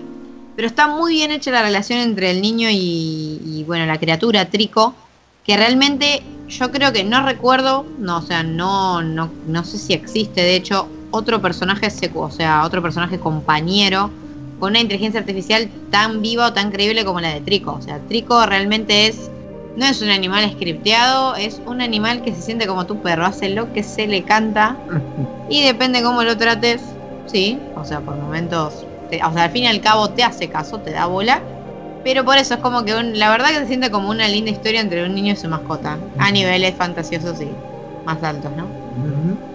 pero 0.56 0.68
está 0.68 0.88
muy 0.88 1.14
bien 1.14 1.32
hecha 1.32 1.52
la 1.52 1.62
relación 1.62 2.00
entre 2.00 2.32
el 2.32 2.42
niño 2.42 2.70
y, 2.70 3.42
y, 3.46 3.64
bueno, 3.66 3.86
la 3.86 3.98
criatura 3.98 4.50
Trico, 4.50 4.94
que 5.46 5.56
realmente 5.56 6.22
yo 6.48 6.72
creo 6.72 6.92
que 6.92 7.04
no 7.04 7.26
recuerdo, 7.26 7.86
no, 7.98 8.18
o 8.18 8.22
sea, 8.22 8.44
no, 8.44 9.02
no, 9.02 9.32
no 9.48 9.64
sé 9.64 9.78
si 9.78 9.94
existe, 9.94 10.42
de 10.42 10.56
hecho, 10.56 10.90
otro 11.12 11.42
personaje 11.42 11.90
secu, 11.90 12.20
o 12.22 12.32
sea, 12.32 12.64
otro 12.66 12.82
personaje 12.82 13.20
compañero 13.20 14.10
con 14.60 14.72
una 14.72 14.80
inteligencia 14.80 15.20
artificial 15.22 15.70
tan 15.90 16.22
viva 16.22 16.48
o 16.48 16.54
tan 16.54 16.70
creíble 16.72 17.06
como 17.06 17.22
la 17.22 17.30
de 17.34 17.42
Trico. 17.42 17.74
O 17.74 17.82
sea, 17.82 18.00
Trico 18.08 18.46
realmente 18.46 19.08
es 19.08 19.30
no 19.78 19.86
es 19.86 20.02
un 20.02 20.10
animal 20.10 20.52
scripteado, 20.52 21.36
es 21.36 21.62
un 21.66 21.80
animal 21.82 22.22
que 22.22 22.34
se 22.36 22.42
siente 22.42 22.68
como 22.68 22.86
tu 22.86 23.02
perro, 23.02 23.26
hace 23.26 23.50
lo 23.50 23.72
que 23.72 23.84
se 23.84 24.08
le 24.08 24.24
canta 24.24 24.78
y 25.50 25.64
depende 25.64 26.04
cómo 26.04 26.24
lo 26.24 26.36
trates, 26.38 26.82
sí, 27.28 27.58
o 27.76 27.86
sea, 27.86 28.02
por 28.02 28.18
momentos, 28.18 28.86
te- 29.10 29.24
o 29.24 29.32
sea, 29.32 29.44
al 29.46 29.52
fin 29.52 29.64
y 29.64 29.68
al 29.68 29.80
cabo 29.80 30.10
te 30.10 30.24
hace 30.24 30.50
caso, 30.50 30.80
te 30.80 30.92
da 30.92 31.06
bola, 31.06 31.42
pero 32.04 32.26
por 32.26 32.38
eso 32.38 32.56
es 32.56 32.60
como 32.60 32.84
que 32.84 32.96
un- 32.96 33.18
la 33.18 33.30
verdad 33.30 33.50
que 33.50 33.60
se 33.60 33.68
siente 33.68 33.90
como 33.90 34.10
una 34.10 34.28
linda 34.28 34.52
historia 34.52 34.82
entre 34.82 35.06
un 35.06 35.16
niño 35.16 35.34
y 35.34 35.38
su 35.38 35.48
mascota, 35.48 35.98
a 36.18 36.32
niveles 36.32 36.76
fantasiosos 36.76 37.40
y 37.40 37.48
más 38.06 38.22
altos, 38.24 38.52
¿no? 38.58 38.66
Ujú. 38.66 39.49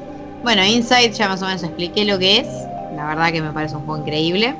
Bueno, 0.45 0.63
Inside 0.63 1.13
ya 1.13 1.29
más 1.29 1.41
o 1.41 1.47
menos 1.47 1.63
expliqué 1.63 2.05
lo 2.05 2.19
que 2.19 2.41
es. 2.41 2.47
La 2.95 3.07
verdad 3.07 3.33
que 3.33 3.41
me 3.41 3.51
parece 3.51 3.77
un 3.77 3.87
juego 3.87 4.03
increíble. 4.03 4.55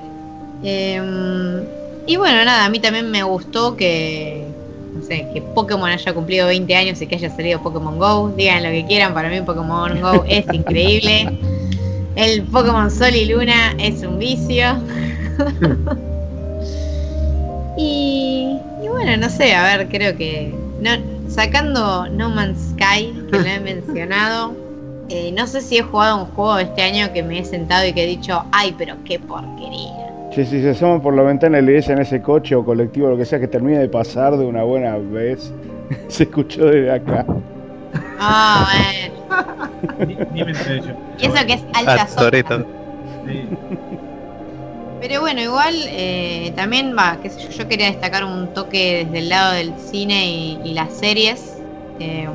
Em, 0.63 1.63
y 2.07 2.17
bueno, 2.17 2.43
nada, 2.43 2.65
a 2.65 2.71
mí 2.71 2.81
también 2.81 3.11
me 3.11 3.23
gustó 3.23 3.77
que, 3.77 4.47
no 4.95 5.05
sé, 5.05 5.29
que 5.35 5.43
Pokémon 5.43 5.91
haya 5.91 6.15
cumplido 6.15 6.47
20 6.47 6.75
años 6.75 7.03
y 7.03 7.07
que 7.07 7.17
haya 7.17 7.29
salido 7.29 7.63
Pokémon 7.63 7.99
Go. 7.99 8.33
Digan 8.35 8.63
lo 8.63 8.71
que 8.71 8.87
quieran, 8.87 9.13
para 9.13 9.29
mí 9.29 9.43
Pokémon 9.43 10.01
Go 10.01 10.25
es 10.27 10.47
increíble. 10.51 11.39
El 12.17 12.45
Pokémon 12.45 12.91
Sol 12.91 13.15
y 13.15 13.27
Luna 13.27 13.75
es 13.79 14.03
un 14.03 14.19
vicio. 14.19 14.65
y, 17.77 18.57
y 18.83 18.89
bueno, 18.89 19.19
no 19.19 19.29
sé, 19.29 19.55
a 19.55 19.77
ver, 19.77 19.89
creo 19.89 20.17
que 20.17 20.55
no, 20.81 20.93
sacando 21.29 22.09
No 22.09 22.31
Man's 22.31 22.71
Sky, 22.71 23.13
que 23.31 23.39
lo 23.39 23.45
he 23.45 23.61
mencionado, 23.61 24.64
eh, 25.09 25.33
no 25.33 25.47
sé 25.47 25.61
si 25.61 25.79
he 25.79 25.83
jugado 25.83 26.25
un 26.25 26.27
juego 26.27 26.59
este 26.59 26.83
año 26.83 27.13
que 27.13 27.23
me 27.23 27.39
he 27.39 27.45
sentado 27.45 27.87
y 27.87 27.93
que 27.93 28.05
he 28.05 28.07
dicho, 28.07 28.45
ay, 28.53 28.75
pero 28.77 28.97
qué 29.05 29.19
porquería. 29.19 30.31
Che, 30.31 30.45
si 30.45 30.61
se 30.61 30.71
asoma 30.71 31.01
por 31.01 31.15
la 31.15 31.23
ventana 31.23 31.59
y 31.59 31.63
le 31.63 31.73
dicen 31.73 31.99
ese 31.99 32.21
coche 32.21 32.55
o 32.55 32.65
colectivo, 32.65 33.09
lo 33.09 33.17
que 33.17 33.25
sea, 33.25 33.39
que 33.39 33.49
termine 33.49 33.79
de 33.79 33.89
pasar 33.89 34.37
de 34.37 34.45
una 34.45 34.65
buena 34.65 34.97
vez, 34.97 35.53
se 36.09 36.25
escuchó 36.25 36.67
desde 36.67 36.91
acá. 36.91 37.27
Ah, 38.19 38.67
bueno. 39.99 40.07
Ni, 40.07 40.15
ni 40.33 40.45
me 40.45 40.53
yo. 40.53 40.95
Y 41.19 41.27
eso 41.27 41.47
que 41.47 41.53
es 41.53 41.65
alta. 41.75 42.07
Toretto. 42.17 42.67
Sí. 43.27 43.49
Pero 45.01 45.21
bueno, 45.21 45.43
igual 45.43 45.75
eh, 45.89 46.53
también 46.57 46.97
va, 46.97 47.19
qué 47.23 47.29
sé 47.29 47.43
yo, 47.43 47.51
yo 47.51 47.69
quería 47.69 47.89
destacar 47.89 48.25
un 48.25 48.55
toque 48.55 49.05
desde 49.05 49.19
el 49.19 49.29
lado 49.29 49.53
del 49.53 49.75
cine 49.79 50.31
y, 50.31 50.61
y 50.65 50.73
las 50.73 50.95
series. 50.95 51.59
Eh, 52.01 52.27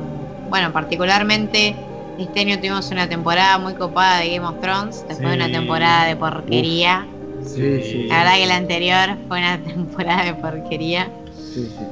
bueno, 0.48 0.72
particularmente 0.72 1.74
este 2.20 2.40
año 2.40 2.56
tuvimos 2.58 2.90
una 2.90 3.08
temporada 3.08 3.58
muy 3.58 3.74
copada 3.74 4.20
de 4.20 4.36
Game 4.36 4.46
of 4.46 4.60
Thrones, 4.60 5.04
después 5.08 5.30
de 5.30 5.36
una 5.36 5.50
temporada 5.50 6.06
de 6.06 6.16
porquería. 6.16 7.06
Sí, 7.42 7.80
sí. 7.82 8.06
La 8.08 8.18
verdad 8.18 8.34
que 8.36 8.46
la 8.46 8.56
anterior 8.56 9.08
fue 9.28 9.38
una 9.38 9.58
temporada 9.64 10.24
de 10.24 10.34
porquería. 10.34 11.08
Sí, 11.34 11.66
sí. 11.66 11.84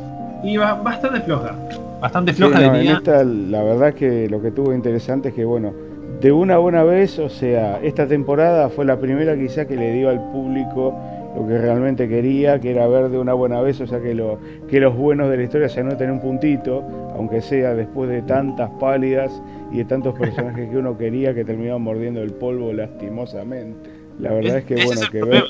Y 0.44 0.57
ba- 0.57 0.74
bastante 0.74 1.20
floja. 1.20 1.55
Bastante 2.00 2.32
Sí, 2.32 2.39
floja 2.39 2.60
no, 2.60 2.66
en 2.66 2.73
diría. 2.74 2.92
esta, 2.98 3.24
la 3.24 3.62
verdad 3.62 3.94
que 3.94 4.28
lo 4.28 4.40
que 4.40 4.50
tuvo 4.52 4.73
interesante 4.73 5.31
es 5.31 5.34
que, 5.34 5.44
bueno, 5.44 5.73
de 6.20 6.32
una 6.32 6.58
buena 6.58 6.82
vez, 6.84 7.18
o 7.18 7.28
sea, 7.28 7.81
esta 7.82 8.07
temporada 8.07 8.68
fue 8.68 8.84
la 8.84 8.98
primera 8.98 9.36
quizá 9.36 9.66
que 9.66 9.76
le 9.76 9.92
dio 9.94 10.08
al 10.10 10.20
público 10.31 10.94
lo 11.39 11.47
que 11.47 11.58
realmente 11.58 12.08
quería, 12.08 12.60
que 12.60 12.70
era 12.73 12.86
ver 12.89 13.10
de 13.10 13.18
una 13.18 13.33
buena 13.33 13.60
vez, 13.60 13.81
o 13.81 13.86
sea, 13.86 14.00
que, 14.00 14.15
lo, 14.15 14.39
que 14.68 14.81
los 14.81 14.97
buenos 14.97 15.31
de 15.31 15.36
la 15.36 15.42
historia 15.44 15.68
se 15.68 15.81
anoten 15.81 16.10
un 16.10 16.20
puntito, 16.20 16.83
aunque 17.15 17.41
sea 17.41 17.75
después 17.75 18.10
de 18.10 18.23
tantas 18.23 18.70
pálidas 18.81 19.31
y 19.73 19.78
de 19.78 19.84
tantos 19.84 20.18
personajes 20.18 20.68
que 20.68 20.76
uno 20.76 20.99
quería 20.99 21.34
que 21.34 21.44
terminaban 21.44 21.83
mordiendo 21.83 22.23
el 22.23 22.33
polvo 22.33 22.73
lastimosamente. 22.73 23.91
La 24.18 24.33
verdad 24.33 24.58
es, 24.58 24.65
que, 24.65 24.75
ese 24.75 24.86
bueno, 24.86 25.00
es 25.02 25.10
que 25.10 25.23
ver, 25.23 25.44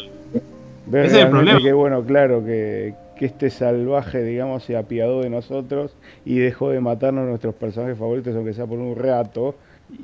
ver 0.86 1.06
es 1.06 1.14
el 1.14 1.28
problema. 1.30 1.60
que, 1.60 1.72
bueno, 1.72 2.02
claro, 2.04 2.44
que, 2.44 2.94
que 3.16 3.24
este 3.24 3.48
salvaje, 3.48 4.22
digamos, 4.22 4.64
se 4.64 4.76
apiadó 4.76 5.22
de 5.22 5.30
nosotros 5.30 5.96
y 6.26 6.38
dejó 6.38 6.70
de 6.70 6.80
matarnos 6.80 7.26
nuestros 7.26 7.54
personajes 7.54 7.96
favoritos, 7.96 8.36
aunque 8.36 8.52
sea 8.52 8.66
por 8.66 8.78
un 8.78 8.94
rato, 8.94 9.54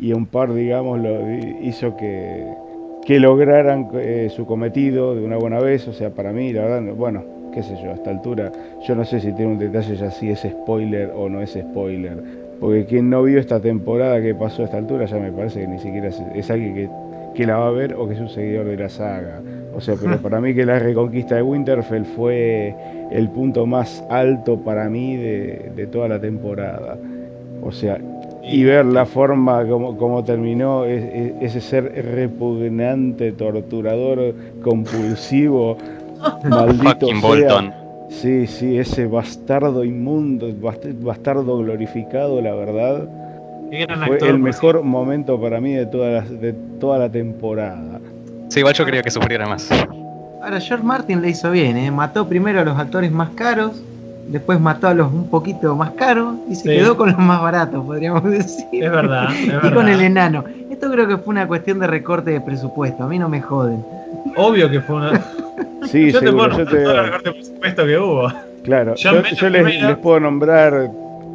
y 0.00 0.14
un 0.14 0.24
par, 0.24 0.54
digamos, 0.54 0.98
lo 0.98 1.30
hizo 1.62 1.94
que, 1.94 2.42
que 3.04 3.20
lograran 3.20 3.88
eh, 3.94 4.28
su 4.34 4.46
cometido 4.46 5.14
de 5.14 5.24
una 5.24 5.36
buena 5.36 5.60
vez. 5.60 5.86
O 5.88 5.92
sea, 5.92 6.10
para 6.10 6.32
mí, 6.32 6.52
la 6.52 6.62
verdad, 6.62 6.80
no- 6.80 6.94
bueno, 6.94 7.24
qué 7.52 7.62
sé 7.62 7.76
yo, 7.82 7.90
a 7.90 7.94
esta 7.94 8.10
altura, 8.10 8.50
yo 8.86 8.94
no 8.94 9.04
sé 9.04 9.20
si 9.20 9.32
tiene 9.32 9.52
un 9.52 9.58
detalle 9.58 9.96
ya 9.96 10.10
si 10.10 10.30
es 10.30 10.40
spoiler 10.40 11.10
o 11.14 11.28
no 11.28 11.40
es 11.42 11.52
spoiler. 11.52 12.22
Porque 12.60 12.86
quien 12.86 13.10
no 13.10 13.22
vio 13.22 13.38
esta 13.40 13.60
temporada 13.60 14.20
que 14.22 14.34
pasó 14.34 14.62
a 14.62 14.64
esta 14.66 14.78
altura, 14.78 15.06
ya 15.06 15.18
me 15.18 15.32
parece 15.32 15.60
que 15.60 15.66
ni 15.68 15.78
siquiera 15.78 16.08
es, 16.08 16.20
es 16.34 16.50
alguien 16.50 16.74
que, 16.74 16.90
que 17.34 17.46
la 17.46 17.58
va 17.58 17.68
a 17.68 17.70
ver 17.72 17.94
o 17.94 18.06
que 18.08 18.14
es 18.14 18.20
un 18.20 18.28
seguidor 18.28 18.66
de 18.66 18.76
la 18.76 18.88
saga. 18.88 19.42
O 19.72 19.80
sea, 19.80 19.96
pero 20.00 20.18
para 20.22 20.40
mí 20.40 20.54
que 20.54 20.64
la 20.64 20.78
reconquista 20.78 21.36
de 21.36 21.42
Winterfell 21.42 22.04
fue 22.04 22.74
el 23.10 23.28
punto 23.30 23.66
más 23.66 24.04
alto 24.08 24.58
para 24.62 24.88
mí 24.88 25.16
de, 25.16 25.72
de 25.74 25.86
toda 25.86 26.08
la 26.08 26.20
temporada. 26.20 26.96
O 27.60 27.72
sea, 27.72 27.98
y 28.46 28.64
ver 28.64 28.84
la 28.86 29.06
forma 29.06 29.66
como, 29.66 29.96
como 29.96 30.22
terminó 30.24 30.84
es- 30.84 31.04
es- 31.04 31.32
ese 31.40 31.60
ser 31.60 31.84
repugnante, 32.14 33.32
torturador, 33.32 34.34
compulsivo, 34.62 35.76
maldito 36.48 37.06
Fucking 37.08 37.20
sea. 37.20 37.28
Bolton. 37.28 37.72
Sí, 38.10 38.46
sí, 38.46 38.78
ese 38.78 39.06
bastardo 39.06 39.82
inmundo, 39.82 40.48
bast- 40.48 41.02
bastardo 41.02 41.58
glorificado, 41.58 42.40
la 42.40 42.54
verdad. 42.54 43.08
Fue 43.70 43.82
actor, 43.82 44.28
el 44.28 44.34
por 44.34 44.38
mejor 44.40 44.82
momento 44.84 45.40
para 45.40 45.60
mí 45.60 45.72
de 45.72 45.86
toda 45.86 46.10
la, 46.10 46.20
de 46.20 46.52
toda 46.78 46.98
la 46.98 47.08
temporada. 47.10 47.98
Sí, 48.48 48.60
igual 48.60 48.74
yo 48.74 48.84
quería 48.84 49.02
que 49.02 49.10
sufriera 49.10 49.46
más. 49.48 49.68
Ahora, 50.42 50.60
George 50.60 50.84
Martin 50.84 51.22
le 51.22 51.30
hizo 51.30 51.50
bien, 51.50 51.76
¿eh? 51.78 51.90
mató 51.90 52.28
primero 52.28 52.60
a 52.60 52.64
los 52.64 52.78
actores 52.78 53.10
más 53.10 53.30
caros, 53.30 53.82
después 54.28 54.60
mató 54.60 54.88
a 54.88 54.94
los 54.94 55.12
un 55.12 55.28
poquito 55.28 55.74
más 55.76 55.90
caros 55.92 56.36
y 56.48 56.54
se 56.54 56.62
Sí. 56.62 56.68
quedó 56.68 56.96
con 56.96 57.10
los 57.10 57.18
más 57.18 57.40
baratos, 57.42 57.84
podríamos 57.84 58.24
decir. 58.24 58.66
Es 58.72 58.90
verdad, 58.90 59.28
es 59.32 59.40
y 59.44 59.48
verdad. 59.50 59.74
con 59.74 59.88
el 59.88 60.00
enano. 60.00 60.44
Esto 60.70 60.90
creo 60.90 61.06
que 61.06 61.18
fue 61.18 61.32
una 61.32 61.46
cuestión 61.46 61.78
de 61.78 61.86
recorte 61.86 62.30
de 62.32 62.40
presupuesto, 62.40 63.04
a 63.04 63.08
mí 63.08 63.18
no 63.18 63.28
me 63.28 63.40
joden. 63.40 63.84
Obvio 64.36 64.68
que 64.70 64.80
fue 64.80 64.96
una. 64.96 65.20
Sí, 65.86 66.10
yo 66.12 66.20
te 66.20 66.26
seguro, 66.26 66.48
puedo 66.50 66.64
yo 66.64 66.64
nombrar 66.64 66.66
te... 66.76 66.82
todo 66.84 66.94
el 67.00 67.04
recorte 67.06 67.28
de 67.28 67.34
presupuesto 67.34 67.86
que 67.86 67.98
hubo. 67.98 68.28
Claro, 68.64 68.94
John 69.02 69.22
yo, 69.36 69.48
les 69.50 69.96
puedo 69.98 70.20
nombrar, 70.20 70.90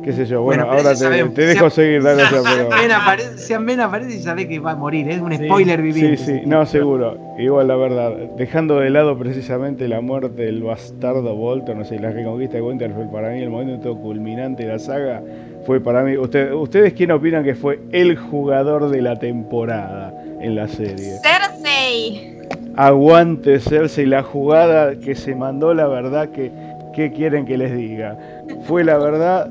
qué 0.09 0.15
sé 0.15 0.25
yo, 0.25 0.41
bueno, 0.41 0.63
ahora 0.63 0.89
te, 0.91 0.95
sabemos. 0.95 1.33
te 1.35 1.41
dejo 1.45 1.69
Si- 1.69 1.75
seguir, 1.75 2.01
dale, 2.01 2.23
o 2.25 2.27
sea, 2.27 2.41
pero... 2.43 2.69
Ben 2.69 2.91
aparece, 2.91 3.37
Sean 3.37 3.65
Ben 3.65 3.79
aparece 3.79 4.15
y 4.15 4.19
sabe 4.19 4.47
que 4.47 4.59
va 4.59 4.71
a 4.71 4.75
morir, 4.75 5.07
es 5.09 5.21
un 5.21 5.31
Sí. 5.37 5.45
spoiler 5.45 5.77
Sí, 5.77 5.83
viviente. 5.83 6.17
sí, 6.17 6.41
no, 6.45 6.65
seguro. 6.65 7.17
Igual 7.37 7.67
la 7.67 7.75
verdad, 7.75 8.11
dejando 8.37 8.79
de 8.79 8.89
lado 8.89 9.17
precisamente 9.19 9.87
la 9.87 10.01
muerte 10.01 10.41
del 10.43 10.63
bastardo 10.63 11.35
Bolton, 11.35 11.77
no 11.79 11.85
sé, 11.85 11.99
la 11.99 12.09
reconquista 12.11 12.55
de 12.55 12.61
Winterfell, 12.63 13.07
para 13.11 13.29
mí 13.29 13.41
el 13.41 13.49
momento 13.51 13.95
culminante 13.97 14.63
de 14.63 14.69
la 14.73 14.79
saga 14.79 15.21
fue 15.65 15.79
para 15.79 16.03
mí. 16.03 16.17
Usted, 16.17 16.51
¿Ustedes 16.53 16.93
quién 16.93 17.11
opinan 17.11 17.43
que 17.43 17.53
fue 17.53 17.79
el 17.91 18.17
jugador 18.17 18.89
de 18.89 19.01
la 19.03 19.17
temporada 19.19 20.11
en 20.41 20.55
la 20.55 20.67
serie? 20.67 21.13
Cersei. 21.21 22.39
Aguante 22.75 23.59
Cersei, 23.59 24.05
la 24.05 24.23
jugada 24.23 24.95
que 24.99 25.13
se 25.15 25.35
mandó, 25.35 25.73
la 25.73 25.87
verdad 25.87 26.29
que, 26.29 26.51
¿qué 26.95 27.11
quieren 27.11 27.45
que 27.45 27.57
les 27.57 27.75
diga? 27.75 28.17
Fue 28.63 28.83
la 28.83 28.97
verdad 28.97 29.49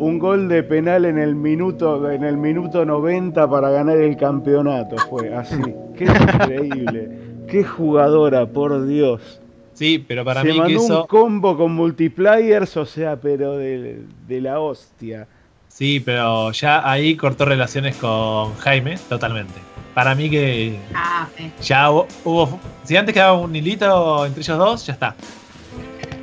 un 0.00 0.18
gol 0.18 0.48
de 0.48 0.62
penal 0.62 1.04
en 1.04 1.18
el 1.18 1.34
minuto, 1.34 2.10
en 2.10 2.24
el 2.24 2.36
minuto 2.36 2.84
90 2.84 3.48
para 3.48 3.70
ganar 3.70 3.98
el 3.98 4.16
campeonato, 4.16 4.96
fue 5.08 5.32
así. 5.34 5.60
Qué 5.96 6.04
increíble, 6.04 7.10
qué 7.48 7.62
jugadora, 7.64 8.46
por 8.46 8.86
Dios. 8.86 9.40
Sí, 9.74 10.04
pero 10.06 10.24
para 10.24 10.42
se 10.42 10.48
mí 10.48 10.54
que 10.54 10.58
mandó 10.60 10.80
eso. 10.84 11.00
un 11.02 11.06
combo 11.06 11.56
con 11.56 11.72
multiplayers, 11.74 12.76
o 12.76 12.84
sea, 12.86 13.16
pero 13.20 13.56
de, 13.56 14.00
de 14.26 14.40
la 14.40 14.58
hostia. 14.60 15.26
Sí, 15.68 16.00
pero 16.04 16.50
ya 16.52 16.90
ahí 16.90 17.16
cortó 17.16 17.44
relaciones 17.44 17.96
con 17.96 18.54
Jaime, 18.56 18.98
totalmente. 19.08 19.54
Para 19.94 20.14
mí 20.14 20.28
que 20.30 20.78
Ah, 20.94 21.28
sí. 21.36 21.50
ya 21.62 21.90
hubo, 21.90 22.06
hubo- 22.24 22.58
Si 22.84 22.96
antes 22.96 23.12
quedaba 23.14 23.34
un 23.38 23.54
hilito 23.54 24.26
entre 24.26 24.40
ellos 24.42 24.58
dos, 24.58 24.86
ya 24.86 24.92
está. 24.94 25.14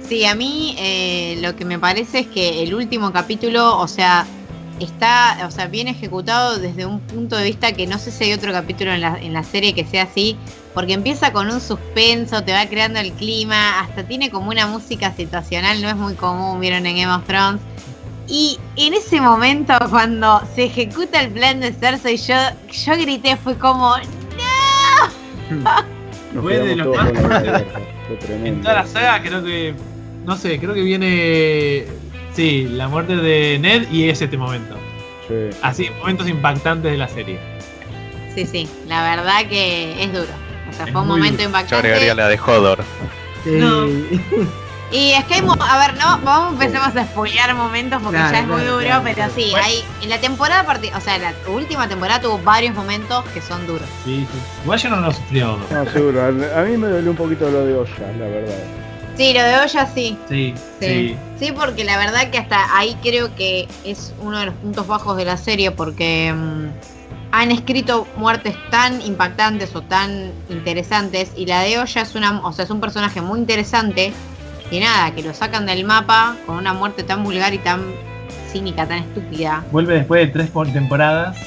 Sí, 0.09 0.25
a 0.25 0.35
mí 0.35 0.75
eh, 0.79 1.37
lo 1.41 1.55
que 1.55 1.65
me 1.65 1.77
parece 1.79 2.19
es 2.19 2.27
que 2.27 2.63
el 2.63 2.73
último 2.73 3.11
capítulo, 3.11 3.77
o 3.77 3.87
sea, 3.87 4.25
está, 4.79 5.45
o 5.45 5.51
sea, 5.51 5.67
bien 5.67 5.87
ejecutado 5.87 6.59
desde 6.59 6.85
un 6.85 6.99
punto 7.01 7.35
de 7.35 7.43
vista 7.43 7.73
que 7.73 7.87
no 7.87 7.97
sé 7.97 8.11
si 8.11 8.25
hay 8.25 8.33
otro 8.33 8.53
capítulo 8.53 8.93
en 8.93 9.01
la, 9.01 9.17
en 9.19 9.33
la 9.33 9.43
serie 9.43 9.73
que 9.73 9.83
sea 9.85 10.03
así, 10.03 10.37
porque 10.73 10.93
empieza 10.93 11.33
con 11.33 11.49
un 11.51 11.59
suspenso, 11.59 12.43
te 12.43 12.53
va 12.53 12.65
creando 12.67 12.99
el 12.99 13.11
clima, 13.13 13.81
hasta 13.81 14.03
tiene 14.03 14.29
como 14.29 14.49
una 14.49 14.65
música 14.67 15.13
situacional, 15.13 15.81
no 15.81 15.89
es 15.89 15.95
muy 15.97 16.13
común, 16.13 16.59
vieron 16.61 16.85
en 16.85 16.97
Game 16.97 17.13
of 17.13 17.25
Thrones. 17.25 17.61
Y 18.29 18.59
en 18.75 18.93
ese 18.93 19.19
momento, 19.19 19.73
cuando 19.89 20.41
se 20.55 20.65
ejecuta 20.65 21.21
el 21.21 21.31
plan 21.31 21.59
de 21.59 21.71
Cersei, 21.73 22.17
yo, 22.17 22.35
yo 22.71 22.93
grité, 22.97 23.35
fue 23.37 23.57
como, 23.57 23.95
Nos 26.33 26.43
Fue 26.43 26.59
de 26.59 26.75
lo 26.75 26.93
más- 26.93 27.11
En 28.29 28.61
toda 28.61 28.73
la 28.75 28.87
saga 28.87 29.21
creo 29.21 29.43
que. 29.43 29.73
No 30.27 30.35
sé, 30.37 30.59
creo 30.59 30.73
que 30.75 30.81
viene. 30.81 31.85
Sí, 32.33 32.67
la 32.69 32.87
muerte 32.87 33.15
de 33.15 33.57
Ned 33.59 33.89
y 33.91 34.09
es 34.09 34.21
este 34.21 34.37
momento. 34.37 34.75
Sí. 35.27 35.57
Así, 35.63 35.89
momentos 35.99 36.27
impactantes 36.29 36.91
de 36.91 36.97
la 36.97 37.07
serie. 37.07 37.39
sí, 38.35 38.45
sí, 38.45 38.69
la 38.87 39.01
verdad 39.15 39.47
que 39.49 40.03
es 40.03 40.13
duro. 40.13 40.27
O 40.69 40.73
sea, 40.73 40.85
Es 40.85 40.91
fue 40.91 41.01
un 41.01 41.07
momento 41.07 41.37
duro. 41.37 41.43
Yo 41.43 41.45
impactante. 41.47 41.75
agregaría 41.87 42.13
la 42.13 42.27
de 42.27 42.39
Hodor. 42.39 42.83
No. 43.45 43.87
Y 44.91 45.11
es 45.11 45.25
que 45.25 45.33
hay, 45.35 45.41
a 45.41 45.79
ver, 45.79 45.97
no, 45.97 46.19
vamos 46.23 46.53
empecemos 46.53 46.95
a 46.95 47.03
spoilear 47.05 47.53
momentos 47.55 48.01
porque 48.01 48.17
Claro, 48.19 48.33
ya 48.33 48.39
es 48.41 48.47
muy 48.47 48.61
duro, 48.61 48.79
claro, 48.79 49.01
pero 49.03 49.15
claro. 49.15 49.33
sí, 49.35 49.47
Bueno. 49.51 49.65
hay, 49.65 49.83
en 50.01 50.09
la 50.09 50.17
temporada, 50.21 50.65
parti- 50.65 50.91
o 50.95 51.01
sea, 51.01 51.17
la 51.17 51.33
última 51.49 51.89
temporada 51.89 52.21
tuvo 52.21 52.39
varios 52.39 52.73
momentos 52.73 53.25
que 53.33 53.41
son 53.41 53.65
duros. 53.67 53.87
Sí, 54.05 54.25
sí. 54.31 54.39
Igual 54.63 54.79
yo 54.79 54.89
no 54.91 55.01
lo 55.01 55.11
sufrió. 55.11 55.57
No, 55.71 55.85
seguro. 55.91 56.21
A 56.23 56.27
a 56.27 56.63
mí 56.63 56.77
me 56.77 56.87
dolió 56.87 57.11
un 57.11 57.17
poquito 57.17 57.49
lo 57.49 57.65
de 57.65 57.73
Olla, 57.73 58.11
la 58.17 58.27
verdad. 58.27 58.63
Sí, 59.17 59.33
lo 59.33 59.41
de 59.43 59.55
Olla 59.59 59.85
sí. 59.93 60.17
Sí, 60.29 60.53
Sí. 60.79 60.85
sí. 60.87 61.17
Sí, 61.39 61.51
porque 61.51 61.83
la 61.83 61.97
verdad 61.97 62.29
que 62.31 62.37
hasta 62.37 62.75
ahí 62.77 62.95
creo 63.03 63.35
que 63.35 63.67
es 63.83 64.13
uno 64.21 64.39
de 64.39 64.45
los 64.47 64.55
puntos 64.55 64.87
bajos 64.87 65.17
de 65.17 65.25
la 65.25 65.37
serie 65.37 65.71
porque 65.71 66.33
mm, 66.33 66.65
han 67.31 67.51
escrito 67.51 68.07
muertes 68.15 68.55
tan 68.71 69.01
impactantes 69.01 69.75
o 69.75 69.81
tan 69.81 70.31
interesantes 70.49 71.31
y 71.35 71.45
la 71.45 71.61
de 71.61 71.77
Olla 71.79 72.01
es 72.01 72.15
una, 72.15 72.45
o 72.45 72.53
sea, 72.53 72.65
es 72.65 72.71
un 72.71 72.79
personaje 72.79 73.21
muy 73.21 73.39
interesante 73.39 74.13
y 74.71 74.79
nada, 74.79 75.11
que 75.15 75.21
lo 75.23 75.33
sacan 75.33 75.65
del 75.65 75.83
mapa 75.85 76.35
con 76.45 76.55
una 76.57 76.73
muerte 76.73 77.03
tan 77.03 77.23
vulgar 77.23 77.53
y 77.53 77.57
tan 77.59 77.81
cínica, 78.51 78.87
tan 78.87 78.99
estúpida. 78.99 79.63
Vuelve 79.71 79.95
después 79.95 80.25
de 80.25 80.33
tres 80.33 80.49
por- 80.49 80.67
temporadas 80.71 81.37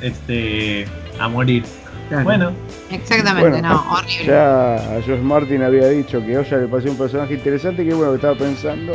este, 0.00 0.86
a 1.18 1.28
morir. 1.28 1.64
Claro. 2.10 2.24
Bueno, 2.24 2.52
Exactamente, 2.90 3.50
Bueno, 3.50 3.68
no, 3.68 3.92
horrible. 3.94 4.26
Ya 4.26 5.00
George 5.06 5.22
Martin 5.22 5.62
había 5.62 5.88
dicho 5.88 6.22
que 6.26 6.36
Olla 6.36 6.56
le 6.58 6.66
pareció 6.66 6.90
un 6.90 6.98
personaje 6.98 7.34
interesante 7.34 7.84
que 7.86 7.94
bueno 7.94 8.10
que 8.10 8.16
estaba 8.16 8.34
pensando 8.36 8.92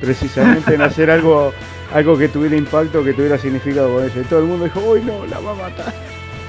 precisamente 0.00 0.74
en 0.74 0.82
hacer 0.88 1.10
algo 1.10 1.52
algo 1.94 2.16
que 2.18 2.28
tuviera 2.28 2.54
impacto, 2.56 3.02
que 3.02 3.14
tuviera 3.14 3.38
significado 3.38 3.94
con 3.94 4.04
ella. 4.04 4.20
Y 4.20 4.24
todo 4.24 4.40
el 4.40 4.44
mundo 4.46 4.64
dijo, 4.66 4.80
uy 4.80 5.00
no, 5.02 5.24
la 5.26 5.40
va 5.40 5.50
a 5.52 5.54
matar. 5.54 5.92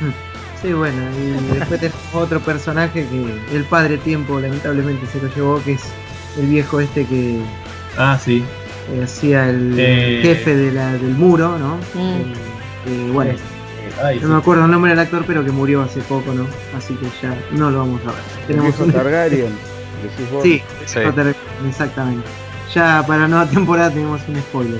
Sí, 0.61 0.73
bueno, 0.73 0.98
y 1.17 1.56
después 1.57 1.80
tenemos 1.80 2.01
otro 2.14 2.41
personaje 2.41 3.07
que 3.07 3.56
el 3.56 3.64
padre 3.64 3.95
tiempo 3.98 4.41
lamentablemente 4.41 5.06
se 5.07 5.22
lo 5.22 5.33
llevó, 5.33 5.64
que 5.64 5.72
es 5.72 5.83
el 6.38 6.48
viejo 6.48 6.81
este 6.81 7.06
que 7.06 7.39
ah, 7.98 8.19
sí. 8.22 8.43
hacía 9.01 9.49
el 9.49 9.73
Eh. 9.80 10.19
jefe 10.22 10.53
de 10.57 10.73
la, 10.73 10.91
del 10.98 11.14
muro, 11.15 11.57
¿no? 11.57 11.77
Mm. 11.93 12.33
Eh, 12.89 13.09
bueno, 13.14 13.31
Ay, 14.03 14.19
no 14.22 14.30
me 14.30 14.38
acuerdo 14.38 14.66
el 14.66 14.72
nombre 14.72 14.92
del 14.92 15.00
actor, 15.00 15.24
pero 15.28 15.44
que 15.44 15.52
murió 15.52 15.82
hace 15.82 16.00
poco, 16.02 16.34
¿no? 16.34 16.48
Así 16.78 16.94
que 16.95 17.06
ya 17.22 17.36
no 17.52 17.69
lo 17.72 17.80
vamos 17.80 18.02
a 18.03 18.11
ver. 18.11 18.22
Tenemos 18.48 18.80
un... 18.80 18.92
Targaryen, 18.92 19.56
decís 20.03 20.32
vos. 20.32 20.44
Sí, 20.44 20.61
Sí. 20.86 21.00
Potter- 21.06 21.36
exactamente. 21.68 22.28
Ya 22.74 23.03
para 23.06 23.22
la 23.22 23.28
nueva 23.28 23.45
temporada 23.50 23.90
tenemos 23.90 24.22
un 24.28 24.36
spoiler. 24.42 24.80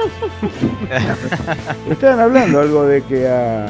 Estaban 1.90 2.20
hablando 2.20 2.60
algo 2.60 2.84
de 2.86 3.02
que 3.02 3.28
a, 3.28 3.66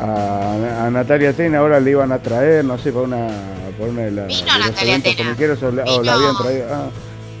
a, 0.00 0.86
a 0.86 0.90
Natalia 0.90 1.32
Tena 1.32 1.58
ahora 1.58 1.80
le 1.80 1.90
iban 1.92 2.12
a 2.12 2.18
traer, 2.18 2.64
no 2.64 2.78
sé, 2.78 2.92
para 2.92 3.04
una, 3.04 3.28
para 3.78 3.90
una 3.90 4.02
de, 4.02 4.10
las 4.10 4.26
Vino 4.28 4.52
de 4.52 4.58
los 4.58 4.66
Natalia 4.70 5.00
Tena. 5.02 5.16
comiqueros 5.24 5.62
o, 5.62 5.70
la, 5.72 5.84
o 5.84 6.02
la 6.02 6.12
Vino- 6.16 6.28
habían 6.28 6.36
traído. 6.42 6.66
Ah, 6.72 6.86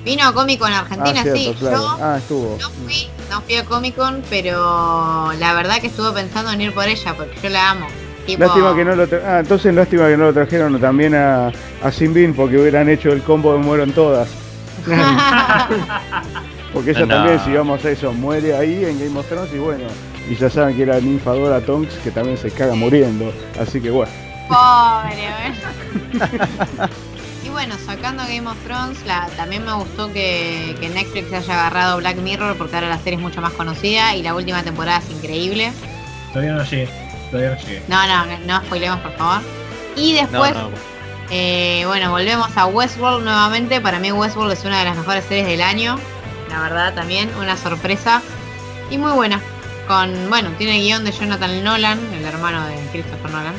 Vino 0.04 0.22
a 0.28 0.32
Comic 0.34 0.58
Con 0.60 0.70
ah, 0.72 0.80
Argentina, 0.80 1.22
cierto, 1.22 1.38
sí. 1.38 1.56
claro. 1.58 1.76
Yo 1.78 1.98
Ah, 2.02 2.16
estuvo. 2.18 2.58
no 2.60 2.70
fui, 2.70 3.08
no 3.34 3.40
fui 3.42 3.56
a 3.56 3.64
Comic 3.64 3.96
Con, 3.96 4.22
pero 4.30 5.32
la 5.38 5.54
verdad 5.54 5.80
que 5.80 5.88
estuve 5.88 6.12
pensando 6.12 6.52
en 6.52 6.60
ir 6.60 6.72
por 6.72 6.86
ella 6.86 7.14
porque 7.16 7.36
yo 7.42 7.48
la 7.48 7.70
amo. 7.70 7.86
Tipo, 8.26 8.42
Lástima 8.44 8.74
que 8.74 8.84
no 8.84 8.94
lo 8.96 9.06
tra- 9.06 9.22
ah, 9.26 9.38
entonces 9.40 9.74
lástima 9.74 10.06
que 10.08 10.16
no 10.16 10.24
lo 10.26 10.32
trajeron 10.32 10.80
también 10.80 11.14
a, 11.14 11.48
a 11.82 11.92
Sinbin 11.92 12.32
porque 12.34 12.56
hubieran 12.58 12.88
hecho 12.88 13.10
el 13.10 13.22
combo 13.22 13.52
de 13.52 13.58
mueron 13.58 13.92
todas. 13.92 14.28
Porque 16.72 16.90
ella 16.90 17.00
No. 17.06 17.14
también, 17.14 17.40
si 17.44 17.52
vamos 17.52 17.84
a 17.84 17.90
eso, 17.90 18.12
muere 18.12 18.56
ahí 18.56 18.84
en 18.84 18.98
Game 18.98 19.16
of 19.18 19.26
Thrones 19.28 19.52
y 19.54 19.58
bueno, 19.58 19.84
y 20.28 20.34
ya 20.34 20.50
saben 20.50 20.76
que 20.76 20.82
era 20.82 20.98
ninfadora 21.00 21.60
Tonks 21.60 21.94
que 22.02 22.10
también 22.10 22.36
se 22.36 22.50
caga 22.50 22.74
muriendo. 22.74 23.32
Así 23.60 23.80
que 23.80 23.90
bueno, 23.90 24.10
Pobre, 24.48 25.54
bueno, 27.54 27.76
sacando 27.86 28.22
Game 28.24 28.46
of 28.48 28.56
Thrones, 28.64 28.98
la, 29.06 29.26
también 29.36 29.64
me 29.64 29.72
gustó 29.74 30.12
que, 30.12 30.76
que 30.80 30.88
Netflix 30.88 31.32
haya 31.32 31.54
agarrado 31.54 31.96
Black 31.98 32.16
Mirror 32.18 32.56
porque 32.56 32.74
ahora 32.76 32.88
la 32.88 32.98
serie 32.98 33.14
es 33.14 33.20
mucho 33.20 33.40
más 33.40 33.52
conocida 33.52 34.14
y 34.14 34.22
la 34.22 34.34
última 34.34 34.62
temporada 34.62 34.98
es 34.98 35.10
increíble. 35.10 35.72
Todavía 36.32 36.52
no 36.54 36.64
llegué. 36.64 36.88
Todavía 37.30 37.54
no 37.54 37.60
llegué. 37.66 37.82
No, 37.88 38.06
no, 38.06 38.38
no 38.46 38.60
spoilemos 38.66 39.00
por 39.00 39.12
favor. 39.16 39.40
Y 39.96 40.12
No, 40.12 40.18
después, 40.20 40.54
no. 40.54 40.70
eh, 41.30 41.84
bueno, 41.86 42.10
volvemos 42.10 42.48
a 42.56 42.66
Westworld 42.66 43.24
nuevamente. 43.24 43.80
Para 43.80 43.98
mí 44.00 44.10
Westworld 44.12 44.52
es 44.52 44.64
una 44.64 44.80
de 44.80 44.84
las 44.86 44.96
mejores 44.96 45.24
series 45.24 45.46
del 45.46 45.62
año. 45.62 45.96
La 46.50 46.60
verdad 46.60 46.92
también, 46.94 47.30
una 47.40 47.56
sorpresa. 47.56 48.20
Y 48.90 48.98
muy 48.98 49.12
buena. 49.12 49.40
Con, 49.86 50.30
bueno, 50.30 50.50
tiene 50.56 50.76
el 50.78 50.82
guion 50.84 51.04
de 51.04 51.12
Jonathan 51.12 51.62
Nolan, 51.62 51.98
el 52.14 52.24
hermano 52.24 52.66
de 52.66 52.74
Christopher 52.92 53.30
Nolan. 53.30 53.54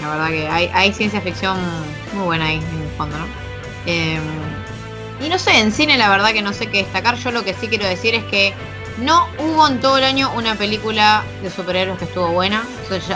La 0.00 0.08
verdad 0.08 0.28
que 0.28 0.48
hay, 0.48 0.70
hay 0.72 0.92
ciencia 0.92 1.20
ficción 1.20 1.56
muy 2.14 2.24
buena 2.24 2.46
ahí 2.46 2.56
en 2.58 2.82
el 2.82 2.88
fondo, 2.96 3.18
¿no? 3.18 3.24
Eh, 3.86 4.18
y 5.24 5.28
no 5.28 5.38
sé, 5.38 5.58
en 5.58 5.72
cine 5.72 5.98
la 5.98 6.08
verdad 6.08 6.30
que 6.30 6.42
no 6.42 6.52
sé 6.52 6.68
qué 6.68 6.78
destacar. 6.78 7.16
Yo 7.16 7.30
lo 7.32 7.44
que 7.44 7.54
sí 7.54 7.66
quiero 7.68 7.86
decir 7.86 8.14
es 8.14 8.24
que 8.24 8.54
no 8.98 9.26
hubo 9.38 9.66
en 9.66 9.80
todo 9.80 9.98
el 9.98 10.04
año 10.04 10.30
una 10.36 10.54
película 10.54 11.22
de 11.42 11.50
superhéroes 11.50 11.98
que 11.98 12.04
estuvo 12.04 12.28
buena. 12.28 12.62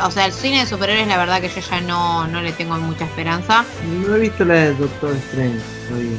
O 0.03 0.11
sea, 0.11 0.27
el 0.27 0.33
cine 0.33 0.61
de 0.61 0.67
superhéroes 0.67 1.07
la 1.07 1.17
verdad 1.17 1.41
que 1.41 1.49
yo 1.49 1.61
ya 1.61 1.81
no, 1.83 2.27
no 2.27 2.43
le 2.43 2.53
tengo 2.53 2.77
mucha 2.79 3.05
esperanza. 3.05 3.65
No 4.07 4.17
he 4.17 4.19
visto 4.21 4.45
la 4.45 4.55
de 4.55 4.75
Doctor 4.75 5.15
Strange 5.17 5.61
todavía, 5.89 6.17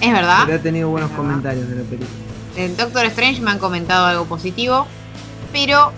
Es 0.00 0.12
verdad. 0.12 0.42
pero 0.46 0.56
he 0.56 0.60
tenido 0.60 0.88
buenos 0.88 1.10
comentarios 1.12 1.68
de 1.68 1.76
la 1.76 1.82
película. 1.82 2.10
Doctor 2.76 3.06
Strange 3.06 3.40
me 3.40 3.50
han 3.52 3.58
comentado 3.58 4.04
algo 4.06 4.24
positivo, 4.26 4.86
pero 5.52 5.92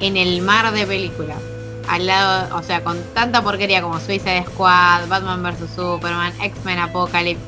en 0.00 0.16
el 0.16 0.42
mar 0.42 0.72
de 0.72 0.86
películas, 0.86 1.38
al 1.88 2.06
lado, 2.06 2.56
o 2.56 2.62
sea, 2.62 2.82
con 2.84 2.98
tanta 3.14 3.42
porquería 3.42 3.80
como 3.82 3.98
Suicide 3.98 4.44
Squad, 4.44 5.08
Batman 5.08 5.42
vs 5.42 5.70
Superman, 5.74 6.32
X-Men 6.42 6.78
Apocalypse, 6.78 7.42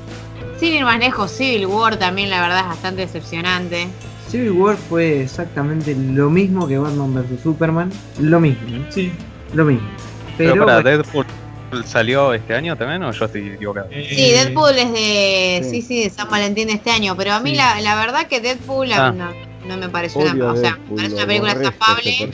sin 0.58 0.74
ir 0.74 0.84
más 0.84 0.98
lejos, 0.98 1.30
Civil 1.30 1.66
War 1.66 1.96
también 1.96 2.30
la 2.30 2.40
verdad 2.40 2.60
es 2.60 2.66
bastante 2.66 3.02
decepcionante. 3.02 3.86
Civil 4.28 4.52
War 4.52 4.76
fue 4.76 5.22
exactamente 5.22 5.94
lo 5.94 6.30
mismo 6.30 6.66
que 6.66 6.78
Batman 6.78 7.14
vs 7.14 7.42
Superman, 7.42 7.90
lo 8.18 8.40
mismo, 8.40 8.68
¿no? 8.78 8.90
Sí. 8.92 9.12
lo 9.54 9.64
mismo. 9.64 9.88
Pero, 10.38 10.52
Pero, 10.54 10.64
para 10.66 10.82
Deadpool 10.82 11.26
salió 11.84 12.32
este 12.32 12.54
año 12.54 12.76
también 12.76 13.02
o 13.04 13.10
yo 13.12 13.24
estoy 13.26 13.48
equivocado. 13.50 13.88
Eh, 13.90 14.06
Sí, 14.08 14.30
Deadpool 14.30 14.76
es 14.78 14.92
de, 14.92 15.60
sí. 15.64 15.70
sí, 15.70 15.82
sí, 15.82 16.02
de 16.04 16.10
San 16.10 16.30
Valentín 16.30 16.68
de 16.68 16.74
este 16.74 16.90
año, 16.90 17.14
pero 17.16 17.32
a 17.34 17.40
mí 17.40 17.50
Sí. 17.50 17.56
la, 17.56 17.80
la 17.80 17.94
verdad 17.96 18.26
que 18.26 18.40
Deadpool 18.40 18.90
Ah. 18.92 19.12
no, 19.12 19.30
no 19.70 19.76
me 19.78 19.88
pareció 19.88 20.20
odio 20.20 20.32
una, 20.34 20.52
o 20.52 20.56
sea, 20.56 20.76
me 20.90 20.96
parece 20.96 21.14
una 21.14 21.26
película 21.26 21.52
estafable. 21.52 22.30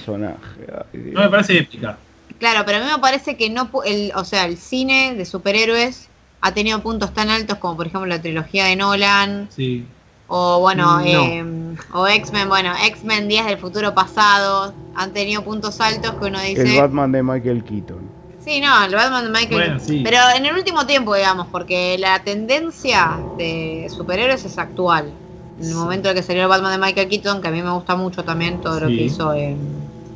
No 0.93 1.21
me 1.21 1.29
parece 1.29 1.59
épica. 1.59 1.99
Claro, 2.39 2.65
pero 2.67 2.79
a 2.79 2.81
mí 2.81 2.87
me 2.93 2.99
parece 2.99 3.37
que 3.37 3.49
no, 3.51 3.71
el, 3.85 4.13
o 4.15 4.25
sea, 4.25 4.45
el 4.45 4.57
cine 4.59 5.15
de 5.15 5.25
superhéroes 5.25 6.09
ha 6.41 6.53
tenido 6.53 6.81
puntos 6.83 7.15
tan 7.15 7.31
altos 7.31 7.59
como 7.59 7.77
por 7.77 7.87
ejemplo 7.87 8.07
la 8.07 8.21
trilogía 8.21 8.67
de 8.67 8.77
Nolan 8.77 9.49
Sí. 9.51 9.85
o 10.29 10.61
bueno, 10.61 10.99
No. 11.01 11.05
eh, 11.05 11.45
o 11.93 12.07
X-Men, 12.07 12.49
bueno, 12.49 12.73
X-Men 12.85 13.29
Días 13.29 13.47
del 13.47 13.59
Futuro 13.59 13.95
Pasado 13.95 14.75
han 14.95 15.13
tenido 15.13 15.43
puntos 15.43 15.81
altos 15.81 16.13
que 16.17 16.25
uno 16.27 16.39
El 16.41 16.55
dice, 16.57 16.81
Batman 16.81 17.13
de 17.13 17.23
Michael 17.23 17.65
Keaton. 17.65 18.01
sí, 18.45 18.61
no, 18.61 18.85
el 18.85 18.95
Batman 18.95 19.25
de 19.25 19.31
Michael, 19.31 19.53
Bueno, 19.55 19.81
sí. 19.81 20.03
pero 20.05 20.19
en 20.37 20.45
el 20.47 20.55
último 20.55 20.87
tiempo, 20.87 21.15
digamos, 21.15 21.47
porque 21.51 21.97
la 21.99 22.23
tendencia 22.23 23.19
de 23.39 23.87
superhéroes 23.89 24.45
es 24.45 24.59
actual. 24.59 25.11
En 25.59 25.69
el 25.69 25.75
momento 25.75 26.09
en 26.11 26.15
que 26.17 26.23
salió 26.23 26.43
el 26.43 26.49
Batman 26.49 26.73
de 26.79 26.87
Michael 26.87 27.09
Keaton, 27.09 27.41
que 27.41 27.49
a 27.49 27.51
mí 27.51 27.63
me 27.63 27.71
gusta 27.73 27.97
mucho 27.97 28.25
también 28.25 28.61
todo 28.61 28.81
lo 28.81 28.89
Sí. 28.89 28.97
que 28.97 29.03
hizo 29.05 29.33
eh, 29.35 29.57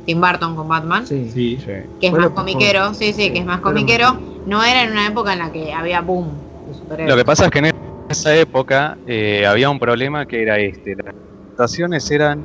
Tim 0.05 0.19
Burton 0.21 0.55
con 0.55 0.67
Batman 0.67 1.05
sí. 1.07 1.29
Sí. 1.31 1.57
Que 1.99 2.07
es 2.07 2.13
más 2.13 2.29
comiquero, 2.29 2.93
sí, 2.93 3.13
sí, 3.13 3.31
que 3.31 3.39
es 3.39 3.45
más 3.45 3.61
comiquero, 3.61 4.19
no 4.45 4.63
era 4.63 4.83
en 4.83 4.91
una 4.91 5.07
época 5.07 5.33
en 5.33 5.39
la 5.39 5.51
que 5.51 5.71
había 5.73 6.01
boom 6.01 6.29
de 6.67 6.73
superhéroes. 6.73 7.09
Lo 7.09 7.17
que 7.17 7.25
pasa 7.25 7.45
es 7.45 7.51
que 7.51 7.59
en 7.59 7.71
esa 8.09 8.35
época 8.35 8.97
eh, 9.05 9.45
había 9.45 9.69
un 9.69 9.79
problema 9.79 10.25
que 10.25 10.41
era 10.41 10.57
este. 10.59 10.95
Las 10.95 11.13
adaptaciones 11.55 12.09
eran 12.11 12.39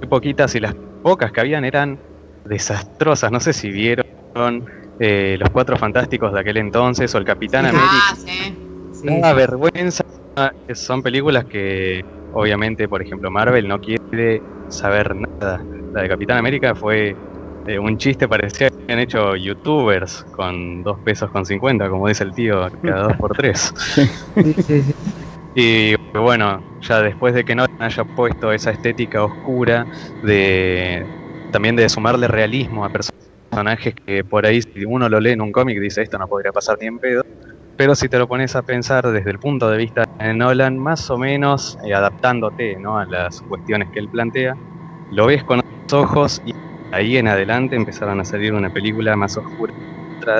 muy 0.00 0.08
poquitas 0.08 0.54
y 0.54 0.60
las 0.60 0.74
pocas 1.02 1.30
que 1.32 1.40
habían 1.40 1.64
eran 1.64 1.98
desastrosas. 2.44 3.30
No 3.30 3.40
sé 3.40 3.52
si 3.52 3.70
vieron 3.70 4.04
eh, 4.98 5.36
Los 5.38 5.50
Cuatro 5.50 5.76
Fantásticos 5.76 6.32
de 6.32 6.40
aquel 6.40 6.56
entonces 6.56 7.14
o 7.14 7.18
El 7.18 7.24
Capitán 7.24 7.64
Sí. 7.64 7.68
América. 7.70 7.92
Ah, 8.10 8.16
sí. 8.16 8.54
sí, 9.00 9.06
Daba 9.20 9.32
vergüenza 9.34 10.02
son 10.74 11.02
películas 11.02 11.44
que 11.46 12.02
obviamente, 12.30 12.88
por 12.88 13.02
ejemplo, 13.02 13.30
Marvel 13.30 13.68
no 13.68 13.78
quiere 13.80 14.42
saber 14.68 15.14
nada. 15.14 15.64
La 15.92 16.02
de 16.02 16.08
Capitán 16.08 16.38
América 16.38 16.74
fue 16.74 17.16
eh, 17.66 17.78
un 17.78 17.96
chiste, 17.98 18.28
parecía 18.28 18.68
que 18.70 18.92
han 18.92 18.98
hecho 18.98 19.36
youtubers 19.36 20.24
con 20.30 20.82
dos 20.82 21.00
pesos 21.02 21.30
con 21.30 21.44
50, 21.44 21.88
como 21.88 22.08
dice 22.08 22.24
el 22.24 22.32
tío, 22.32 22.68
cada 22.82 23.04
dos 23.04 23.16
por 23.16 23.32
tres. 23.36 23.72
Y 25.54 25.94
bueno, 26.14 26.62
ya 26.80 27.02
después 27.02 27.34
de 27.34 27.44
que 27.44 27.56
no 27.56 27.66
haya 27.78 28.04
puesto 28.04 28.52
esa 28.52 28.70
estética 28.70 29.24
oscura, 29.24 29.88
de 30.22 31.08
también 31.50 31.74
de 31.74 31.88
sumarle 31.88 32.28
realismo 32.28 32.84
a 32.84 32.90
personajes 32.90 33.94
que 34.06 34.22
por 34.22 34.46
ahí 34.46 34.60
si 34.62 34.84
uno 34.84 35.08
lo 35.08 35.18
lee 35.18 35.32
en 35.32 35.40
un 35.40 35.50
cómic 35.50 35.80
dice 35.80 36.02
esto 36.02 36.18
no 36.18 36.28
podría 36.28 36.52
pasar 36.52 36.76
ni 36.80 36.86
en 36.86 36.98
pedo, 36.98 37.22
pero 37.78 37.94
si 37.94 38.08
te 38.08 38.18
lo 38.18 38.26
pones 38.26 38.56
a 38.56 38.62
pensar 38.62 39.06
desde 39.06 39.30
el 39.30 39.38
punto 39.38 39.70
de 39.70 39.78
vista 39.78 40.02
de 40.18 40.34
Nolan, 40.34 40.76
más 40.78 41.08
o 41.10 41.16
menos 41.16 41.76
eh, 41.84 41.94
adaptándote 41.94 42.76
¿no? 42.80 42.98
a 42.98 43.06
las 43.06 43.40
cuestiones 43.42 43.88
que 43.92 44.00
él 44.00 44.08
plantea, 44.08 44.56
lo 45.10 45.26
ves 45.26 45.44
con 45.44 45.60
otros 45.60 46.02
ojos 46.02 46.40
y 46.44 46.50
ahí 46.90 47.16
en 47.18 47.28
adelante 47.28 47.76
empezaron 47.76 48.18
a 48.18 48.24
salir 48.24 48.52
una 48.52 48.70
película 48.70 49.14
más 49.14 49.36
oscura, 49.36 49.72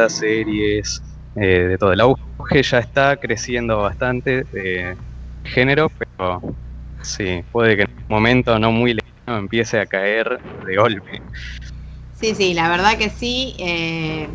series, 0.08 1.00
eh, 1.36 1.46
de 1.68 1.78
todo 1.78 1.92
el 1.92 2.00
auge 2.00 2.62
ya 2.64 2.80
está 2.80 3.16
creciendo 3.16 3.78
bastante 3.82 4.42
de 4.50 4.96
género, 5.44 5.92
pero 5.96 6.40
sí, 7.04 7.44
puede 7.52 7.76
que 7.76 7.82
en 7.82 7.88
un 8.08 8.16
momento 8.16 8.58
no 8.58 8.72
muy 8.72 8.94
lejano 8.94 9.38
empiece 9.38 9.78
a 9.78 9.86
caer 9.86 10.40
de 10.66 10.76
golpe. 10.76 11.22
Sí, 12.14 12.34
sí, 12.34 12.52
la 12.52 12.68
verdad 12.68 12.98
que 12.98 13.10
sí. 13.10 13.54
eh, 13.60 14.28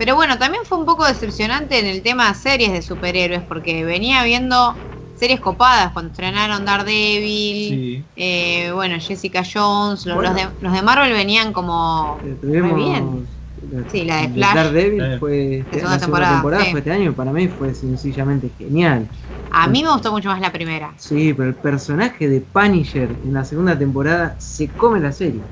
pero 0.00 0.14
bueno, 0.16 0.38
también 0.38 0.64
fue 0.64 0.78
un 0.78 0.86
poco 0.86 1.06
decepcionante 1.06 1.78
en 1.78 1.84
el 1.84 2.02
tema 2.02 2.28
de 2.28 2.34
series 2.34 2.72
de 2.72 2.80
superhéroes, 2.80 3.42
porque 3.42 3.84
venía 3.84 4.24
viendo 4.24 4.74
series 5.14 5.40
copadas 5.40 5.92
cuando 5.92 6.10
estrenaron 6.10 6.64
Daredevil, 6.64 7.68
Sí. 7.68 8.04
eh, 8.16 8.70
bueno, 8.72 8.96
Jessica 8.98 9.42
Jones, 9.44 10.06
los, 10.06 10.16
Bueno. 10.16 10.32
los 10.32 10.34
de, 10.36 10.48
los 10.60 10.72
de 10.72 10.80
Marvel 10.80 11.12
venían 11.12 11.52
como 11.52 12.18
Eh, 12.24 12.62
muy 12.62 12.82
bien. 12.82 13.28
la- 13.70 13.84
Sí, 13.90 14.04
la 14.06 14.22
de 14.22 14.28
Flash. 14.30 14.54
Daredevil 14.54 15.18
fue 15.18 15.58
este- 15.60 15.80
segunda 15.80 15.96
la 15.96 16.00
segunda 16.00 16.00
temporada, 16.00 16.32
temporada, 16.36 16.64
sí. 16.64 16.70
fue 16.70 16.80
este 16.80 16.90
año 16.92 17.10
y 17.10 17.14
para 17.14 17.32
mí 17.32 17.48
fue 17.48 17.74
sencillamente 17.74 18.50
genial. 18.56 19.06
A 19.50 19.66
mí 19.66 19.82
me 19.82 19.90
gustó 19.92 20.12
mucho 20.12 20.30
más 20.30 20.40
la 20.40 20.50
primera. 20.50 20.94
Sí, 20.96 21.34
pero 21.34 21.50
el 21.50 21.56
personaje 21.56 22.26
de 22.26 22.40
Punisher 22.40 23.10
en 23.22 23.34
la 23.34 23.44
segunda 23.44 23.78
temporada 23.78 24.34
se 24.40 24.70
come 24.70 24.98
la 24.98 25.12
serie. 25.12 25.42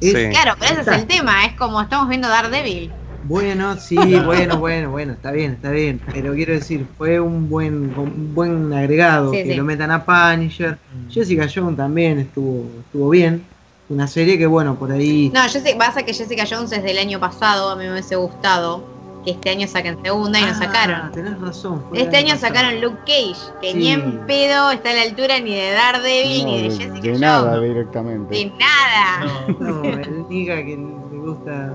Es 0.00 0.12
Sí. 0.12 0.28
Claro, 0.30 0.54
pero 0.60 0.80
ese 0.80 0.82
es 0.92 0.96
el 0.96 1.06
tema, 1.08 1.44
es 1.44 1.54
como 1.54 1.80
estamos 1.80 2.08
viendo 2.08 2.28
Daredevil. 2.28 2.92
Bueno, 3.28 3.76
sí, 3.78 3.96
bueno, 4.24 4.58
bueno, 4.58 4.90
bueno, 4.90 5.12
está 5.14 5.32
bien, 5.32 5.52
está 5.52 5.70
bien. 5.70 6.00
Pero 6.12 6.34
quiero 6.34 6.52
decir, 6.52 6.86
fue 6.96 7.20
un 7.20 7.48
buen, 7.48 7.92
un 7.98 8.34
buen 8.34 8.72
agregado 8.72 9.32
Sí, 9.32 9.38
que 9.44 9.50
sí. 9.50 9.54
lo 9.54 9.64
metan 9.64 9.90
a 9.90 10.04
Punisher. 10.04 10.78
Jessica 11.10 11.46
Jones 11.52 11.76
también 11.76 12.18
estuvo, 12.18 12.64
estuvo 12.80 13.10
bien. 13.10 13.44
Una 13.88 14.06
serie 14.08 14.36
que 14.38 14.46
bueno, 14.46 14.74
por 14.76 14.90
ahí. 14.90 15.30
No, 15.32 15.46
yo 15.46 15.60
sé, 15.60 15.76
pasa 15.78 16.02
que 16.02 16.12
Jessica 16.12 16.44
Jones 16.48 16.72
es 16.72 16.82
del 16.82 16.98
año 16.98 17.20
pasado, 17.20 17.70
a 17.70 17.76
mí 17.76 17.84
me 17.84 17.92
hubiese 17.92 18.16
gustado 18.16 18.94
que 19.24 19.32
este 19.32 19.50
año 19.50 19.66
saquen 19.66 20.00
segunda 20.04 20.38
y 20.38 20.42
no 20.42 20.48
Ah, 20.50 20.54
sacaron. 20.54 21.12
Tenés 21.12 21.40
razón. 21.40 21.82
el 21.94 22.02
Este 22.02 22.16
año 22.16 22.30
pasado. 22.34 22.54
sacaron 22.54 22.80
Luke 22.80 22.98
Cage, 23.06 23.52
que 23.60 23.72
Sí. 23.72 23.78
ni 23.78 23.88
en 23.90 24.20
pedo 24.26 24.70
está 24.70 24.90
a 24.90 24.94
la 24.94 25.02
altura 25.02 25.38
ni 25.40 25.52
de 25.54 25.70
Daredevil 25.72 26.42
No, 26.44 26.48
ni 26.48 26.56
de, 26.56 26.62
de, 26.62 26.70
Jessica 26.76 26.92
de 26.94 27.00
Jones. 27.00 27.20
nada 27.20 27.60
directamente. 27.60 28.34
De 28.34 28.52
nada. 28.58 29.46
No. 29.58 29.58
No, 29.82 29.84
el 29.84 30.00
que 30.30 30.76
le 31.10 31.18
gusta. 31.18 31.72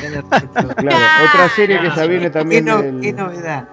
Claro, 0.76 0.96
otra 1.30 1.48
serie 1.50 1.80
que 1.80 1.90
ya 1.90 2.06
viene 2.06 2.24
¿Qué, 2.26 2.30
también 2.30 2.64
no- 2.64 2.82
del- 2.82 3.00
qué 3.00 3.12
novedad? 3.12 3.68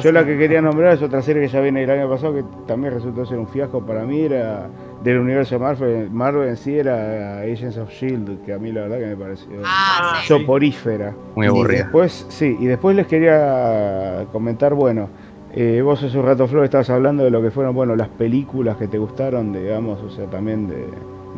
Yo 0.00 0.12
la 0.12 0.24
que 0.24 0.38
quería 0.38 0.62
nombrar 0.62 0.94
es 0.94 1.02
otra 1.02 1.20
serie 1.20 1.42
que 1.42 1.48
ya 1.48 1.60
viene 1.60 1.84
el 1.84 1.90
año 1.90 2.08
pasado 2.08 2.32
que 2.34 2.42
también 2.66 2.94
resultó 2.94 3.26
ser 3.26 3.36
un 3.38 3.46
fiasco 3.46 3.82
para 3.84 4.02
mí, 4.04 4.22
era 4.22 4.66
del 5.04 5.18
universo 5.18 5.56
de 5.56 5.58
Marvel, 5.60 6.10
Marvel 6.10 6.48
en 6.48 6.56
sí 6.56 6.78
era 6.78 7.40
Agents 7.40 7.76
of 7.76 7.90
Shield, 7.90 8.44
que 8.46 8.54
a 8.54 8.58
mí 8.58 8.72
la 8.72 8.82
verdad 8.82 8.98
que 8.98 9.06
me 9.08 9.16
pareció 9.16 9.46
Ah, 9.66 10.20
sí. 10.22 10.26
soporífera. 10.28 11.12
Muy 11.36 11.46
Sí, 11.46 11.52
Y 11.52 11.54
aburrida. 11.54 11.82
después, 11.82 12.26
sí, 12.30 12.56
y 12.58 12.64
después 12.64 12.96
les 12.96 13.06
quería 13.08 14.24
comentar, 14.32 14.72
bueno, 14.72 15.10
eh, 15.54 15.82
vos 15.84 16.02
hace 16.02 16.16
un 16.18 16.24
rato, 16.24 16.48
Flor, 16.48 16.64
estabas 16.64 16.88
hablando 16.88 17.24
de 17.24 17.30
lo 17.30 17.42
que 17.42 17.50
fueron, 17.50 17.74
bueno, 17.74 17.94
las 17.94 18.08
películas 18.08 18.78
que 18.78 18.88
te 18.88 18.96
gustaron, 18.96 19.52
digamos, 19.52 20.00
o 20.02 20.08
sea, 20.08 20.24
también 20.26 20.66
de, 20.66 20.86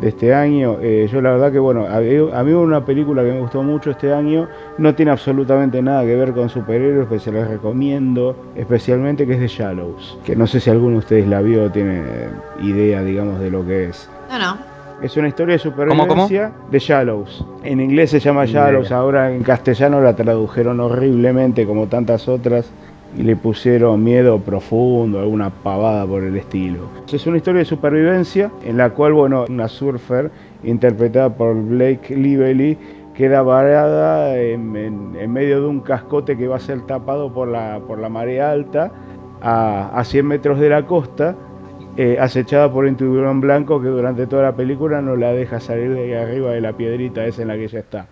de 0.01 0.09
este 0.09 0.35
año. 0.35 0.77
Eh, 0.81 1.09
yo 1.11 1.21
la 1.21 1.33
verdad 1.33 1.53
que, 1.53 1.59
bueno, 1.59 1.87
a, 1.87 1.97
a 1.97 2.45
mí 2.45 2.53
una 2.53 2.85
película 2.85 3.23
que 3.23 3.33
me 3.33 3.41
gustó 3.41 3.63
mucho 3.63 3.91
este 3.91 4.13
año, 4.13 4.49
no 4.79 4.95
tiene 4.95 5.11
absolutamente 5.11 5.83
nada 5.83 6.03
que 6.05 6.17
ver 6.17 6.33
con 6.33 6.49
superhéroes, 6.49 7.07
pero 7.09 7.21
se 7.21 7.33
les 7.33 7.49
recomiendo, 7.49 8.37
especialmente 8.55 9.27
que 9.27 9.35
es 9.35 9.39
The 9.41 9.49
Shallows, 9.49 10.19
que 10.25 10.37
no 10.37 10.47
sé 10.47 10.61
si 10.61 10.71
alguno 10.71 10.93
de 10.93 10.99
ustedes 10.99 11.29
la 11.29 11.41
vio 11.43 11.71
tiene 11.71 12.01
eh, 12.01 12.29
idea, 12.63 13.03
digamos, 13.03 13.41
de 13.41 13.51
lo 13.51 13.67
que 13.67 13.85
es. 13.89 14.09
No, 14.31 14.39
no. 14.39 14.71
Es 15.03 15.17
una 15.17 15.29
historia 15.29 15.57
de 15.57 15.63
¿Cómo, 15.63 16.07
cómo? 16.07 16.27
supervivencia 16.27 16.53
de 16.71 16.79
Shallows. 16.79 17.45
En 17.65 17.81
inglés 17.81 18.11
se 18.11 18.21
llama 18.21 18.45
Shallows, 18.45 18.93
ahora 18.93 19.33
en 19.33 19.43
castellano 19.43 20.01
la 20.03 20.15
tradujeron 20.15 20.79
horriblemente 20.79 21.65
como 21.67 21.87
tantas 21.87 22.29
otras 22.29 22.71
y 23.17 23.23
le 23.23 23.37
pusieron 23.37 24.03
miedo 24.03 24.39
profundo, 24.39 25.21
alguna 25.21 25.51
pavada 25.51 26.07
por 26.07 26.23
el 26.23 26.37
estilo. 26.37 26.89
Es 27.13 27.27
una 27.27 27.39
historia 27.39 27.61
de 27.61 27.65
supervivencia 27.65 28.51
en 28.65 28.77
la 28.77 28.91
cual, 28.91 29.13
bueno, 29.13 29.45
una 29.49 29.69
surfer 29.69 30.31
interpretada 30.63 31.35
por 31.35 31.55
Blake 31.55 32.15
Lively 32.15 32.79
queda 33.15 33.43
varada 33.43 34.39
en, 34.39 34.73
medio 35.33 35.61
de 35.61 35.67
un 35.67 35.81
cascote 35.81 36.37
que 36.37 36.47
va 36.47 36.57
a 36.57 36.61
ser 36.61 36.81
tapado 36.83 37.33
por 37.33 37.49
la, 37.49 37.81
por 37.87 37.99
la 37.99 38.09
marea 38.09 38.51
alta 38.51 38.93
a, 39.43 39.91
a 39.99 40.05
100 40.05 40.27
metros 40.27 40.61
de 40.61 40.69
la 40.69 40.87
costa 40.87 41.37
eh, 41.97 42.17
acechada 42.21 42.73
por 42.73 42.85
un 42.85 42.97
tiburón 42.97 43.41
blanco 43.41 43.83
que 43.83 43.89
durante 43.89 44.27
toda 44.27 44.43
la 44.43 44.57
película 44.57 45.03
no 45.03 45.17
la 45.17 45.33
deja 45.33 45.59
salir 45.59 45.93
de 45.93 46.17
arriba 46.17 46.53
de 46.53 46.61
la 46.61 46.73
piedrita 46.73 47.27
esa 47.27 47.43
en 47.43 47.49
la 47.49 47.57
que 47.57 47.65
ella 47.65 47.81
está. 47.81 48.07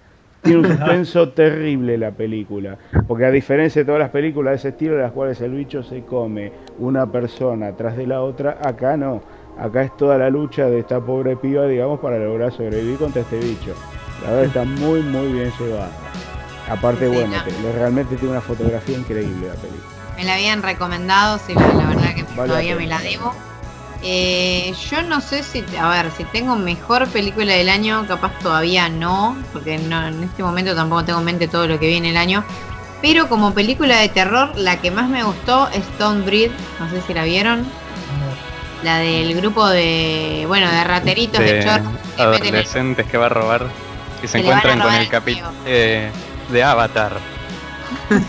Tiene 0.48 0.60
un 0.62 0.66
suspenso 0.78 1.28
terrible 1.30 1.96
la 1.98 2.10
película, 2.10 2.76
porque 3.06 3.24
a 3.24 3.30
diferencia 3.30 3.82
de 3.82 3.86
todas 3.86 4.00
las 4.00 4.10
películas 4.10 4.52
de 4.52 4.56
ese 4.56 4.68
estilo, 4.68 4.94
en 4.94 5.02
las 5.02 5.12
cuales 5.12 5.40
el 5.40 5.52
bicho 5.52 5.82
se 5.82 6.02
come 6.04 6.52
una 6.78 7.10
persona 7.10 7.72
tras 7.76 7.96
de 7.96 8.06
la 8.06 8.20
otra, 8.22 8.58
acá 8.62 8.96
no. 8.96 9.20
Acá 9.58 9.82
es 9.82 9.96
toda 9.96 10.16
la 10.18 10.30
lucha 10.30 10.66
de 10.66 10.78
esta 10.78 11.00
pobre 11.00 11.36
piba, 11.36 11.66
digamos, 11.66 11.98
para 12.00 12.16
lograr 12.18 12.52
sobrevivir 12.52 12.96
contra 12.96 13.22
este 13.22 13.38
bicho. 13.38 13.74
La 14.24 14.30
verdad 14.30 14.44
está 14.44 14.64
muy, 14.64 15.00
muy 15.02 15.32
bien 15.32 15.50
llevada. 15.58 15.90
Aparte, 16.70 17.08
Sí, 17.08 17.14
bueno, 17.14 17.34
no. 17.36 17.42
te- 17.44 17.72
realmente 17.78 18.14
tiene 18.16 18.32
una 18.32 18.40
fotografía 18.40 18.98
increíble 18.98 19.48
la 19.48 19.54
película. 19.54 19.82
Me 20.16 20.24
la 20.24 20.34
habían 20.34 20.62
recomendado, 20.62 21.38
sí, 21.38 21.54
la, 21.54 21.60
la 21.74 21.86
verdad 21.88 22.14
que 22.14 22.24
Vale 22.36 22.48
todavía 22.48 22.74
la 22.74 22.80
me 22.80 22.86
la 22.86 23.00
debo. 23.00 23.32
Eh, 24.02 24.72
yo 24.90 25.02
no 25.02 25.20
sé 25.20 25.42
si, 25.42 25.64
a 25.78 25.88
ver, 25.88 26.10
si 26.16 26.24
tengo 26.24 26.54
mejor 26.54 27.08
película 27.08 27.52
del 27.52 27.68
año, 27.68 28.06
capaz 28.06 28.38
todavía 28.38 28.88
no, 28.88 29.36
porque 29.52 29.78
no, 29.78 30.06
en 30.06 30.22
este 30.22 30.42
momento 30.42 30.74
tampoco 30.74 31.04
tengo 31.04 31.18
en 31.18 31.24
mente 31.24 31.48
todo 31.48 31.66
lo 31.66 31.78
que 31.78 31.88
viene 31.88 32.10
el 32.10 32.16
año. 32.16 32.44
Pero 33.02 33.28
como 33.28 33.54
película 33.54 33.98
de 33.98 34.08
terror, 34.08 34.52
la 34.56 34.80
que 34.80 34.90
más 34.90 35.08
me 35.08 35.22
gustó 35.22 35.68
es 35.68 35.78
Stone 35.92 36.24
Breed, 36.24 36.50
no 36.80 36.90
sé 36.90 37.00
si 37.06 37.14
la 37.14 37.24
vieron, 37.24 37.64
la 38.82 38.98
del 38.98 39.34
grupo 39.34 39.68
de, 39.68 40.44
bueno, 40.46 40.70
de 40.70 40.84
rateritos 40.84 41.40
de, 41.40 41.54
de 41.54 41.64
chorros 41.64 41.92
que 42.16 42.22
adolescentes 42.22 43.06
que 43.06 43.18
va 43.18 43.26
a 43.26 43.30
robar 43.30 43.66
y 44.22 44.28
se 44.28 44.40
Que 44.40 44.48
a 44.48 44.50
encuentran 44.50 44.80
con 44.80 44.94
el 44.94 45.08
capitán 45.08 45.64
de, 45.64 46.10
de 46.50 46.62
Avatar. 46.62 47.18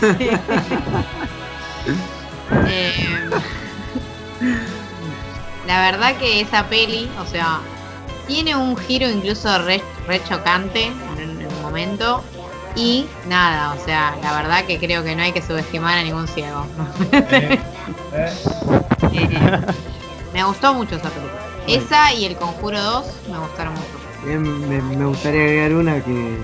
Eh, 2.66 3.30
la 5.70 5.80
verdad 5.90 6.16
que 6.16 6.40
esa 6.40 6.66
peli, 6.66 7.08
o 7.22 7.26
sea, 7.30 7.60
tiene 8.26 8.56
un 8.56 8.76
giro 8.76 9.08
incluso 9.08 9.56
re, 9.62 9.80
re 10.08 10.20
chocante 10.24 10.86
en, 10.86 11.30
un- 11.30 11.40
en 11.42 11.46
un 11.46 11.62
momento. 11.62 12.22
Y 12.76 13.06
nada, 13.28 13.74
o 13.74 13.84
sea, 13.84 14.14
la 14.22 14.32
verdad 14.32 14.64
que 14.64 14.78
creo 14.78 15.02
que 15.04 15.14
no 15.16 15.22
hay 15.22 15.32
que 15.32 15.42
subestimar 15.42 15.98
a 15.98 16.02
ningún 16.02 16.26
ciego. 16.28 16.64
Eh, 17.12 17.58
eh, 18.14 18.32
Eh, 19.12 19.60
me 20.32 20.44
gustó 20.44 20.72
mucho 20.74 20.96
esa 20.96 21.08
película. 21.10 21.40
Esa 21.66 22.12
y 22.14 22.24
El 22.26 22.36
Conjuro 22.36 22.80
2 22.80 23.04
me 23.30 23.38
gustaron 23.38 23.74
mucho. 23.74 23.86
Bien, 24.24 24.68
me, 24.68 24.80
me 24.96 25.04
gustaría 25.04 25.42
agregar 25.42 25.72
una 25.74 25.94
que, 26.04 26.36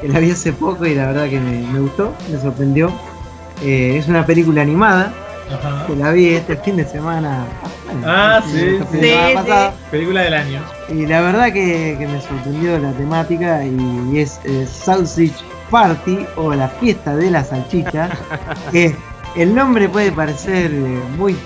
que 0.00 0.08
la 0.08 0.18
vi 0.20 0.30
hace 0.30 0.52
poco 0.52 0.86
y 0.86 0.94
la 0.94 1.06
verdad 1.06 1.28
que 1.28 1.38
me, 1.40 1.66
me 1.72 1.80
gustó, 1.80 2.14
me 2.30 2.38
sorprendió. 2.40 2.90
Eh, 3.62 3.96
es 3.98 4.08
una 4.08 4.24
película 4.24 4.62
animada 4.62 5.12
ajá. 5.52 5.86
que 5.86 5.96
la 5.96 6.10
vi 6.12 6.28
este 6.34 6.56
fin 6.56 6.76
de 6.76 6.84
semana. 6.84 7.44
bueno, 7.86 8.02
Ah, 8.06 8.40
sí, 8.46 8.78
de 8.92 9.36
sí. 9.36 9.76
Película 9.90 10.22
del 10.22 10.34
año. 10.34 10.60
Y 10.88 11.06
la 11.06 11.20
verdad 11.20 11.46
que, 11.52 11.96
que 11.98 12.06
me 12.06 12.20
sorprendió 12.20 12.78
la 12.78 12.92
temática 12.92 13.64
y 13.64 14.18
es 14.18 14.40
eh, 14.44 14.66
Sausage 14.66 15.32
Party 15.70 16.26
o 16.36 16.54
la 16.54 16.68
fiesta 16.68 17.14
de 17.16 17.30
la 17.30 17.44
salchicha. 17.44 18.08
que 18.72 18.94
el 19.36 19.54
nombre 19.54 19.88
puede 19.88 20.12
parecer 20.12 20.70
eh, 20.72 21.02
muy 21.16 21.36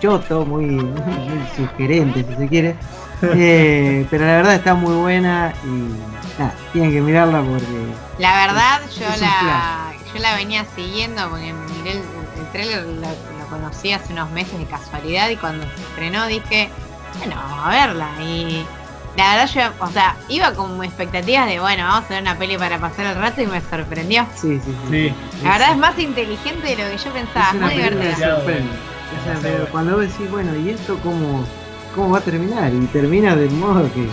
choto, 0.00 0.44
muy, 0.46 0.64
muy 0.66 1.46
sugerente 1.56 2.24
si 2.28 2.34
se 2.36 2.48
quiere. 2.48 2.76
Eh, 3.22 4.06
pero 4.10 4.24
la 4.24 4.36
verdad 4.36 4.54
está 4.54 4.74
muy 4.74 4.94
buena 4.94 5.52
y 5.62 6.40
nada, 6.40 6.54
tienen 6.72 6.90
que 6.90 7.02
mirarla 7.02 7.42
porque 7.42 7.66
La 8.18 8.46
verdad, 8.46 8.80
yo 8.98 9.04
Es 9.14 9.20
la, 9.20 9.92
yo 10.14 10.20
la 10.22 10.36
venía 10.36 10.64
siguiendo 10.74 11.28
porque 11.28 11.52
miré 11.52 11.90
el, 11.90 11.98
el 11.98 12.46
trailer, 12.50 12.86
conocí 13.50 13.92
hace 13.92 14.12
unos 14.12 14.30
meses 14.30 14.58
de 14.58 14.64
casualidad 14.64 15.28
y 15.28 15.36
cuando 15.36 15.64
se 15.64 15.82
estrenó 15.82 16.26
dije, 16.26 16.70
bueno, 17.18 17.36
vamos 17.36 17.66
a 17.66 17.68
verla. 17.70 18.08
Y 18.22 18.64
la 19.16 19.34
verdad 19.34 19.50
yo, 19.52 19.84
o 19.84 19.90
sea, 19.90 20.16
iba 20.28 20.54
con 20.54 20.82
expectativas 20.82 21.46
de, 21.46 21.60
bueno, 21.60 21.84
vamos 21.84 22.04
a 22.06 22.14
ver 22.14 22.22
una 22.22 22.38
peli 22.38 22.56
para 22.56 22.78
pasar 22.78 23.06
el 23.06 23.16
rato 23.16 23.42
y 23.42 23.46
me 23.46 23.60
sorprendió. 23.60 24.24
Sí, 24.34 24.60
sí, 24.64 24.74
sí. 24.88 24.90
Sí. 24.90 25.14
La 25.42 25.50
verdad 25.52 25.72
es 25.72 25.76
más 25.76 25.98
inteligente 25.98 26.68
de 26.68 26.84
lo 26.84 26.90
que 26.90 26.96
yo 26.96 27.12
pensaba, 27.12 27.48
Es 27.48 27.54
una 27.54 27.66
muy 27.66 27.74
divertida. 27.74 28.40
Cuando 29.70 29.96
vos 29.96 30.02
decís, 30.02 30.30
bueno, 30.30 30.56
¿y 30.56 30.70
esto 30.70 30.96
cómo, 31.02 31.44
cómo 31.94 32.10
va 32.10 32.18
a 32.18 32.22
terminar? 32.22 32.72
Y 32.72 32.86
termina 32.86 33.34
de 33.36 33.48
modo 33.50 33.88
que, 33.92 34.08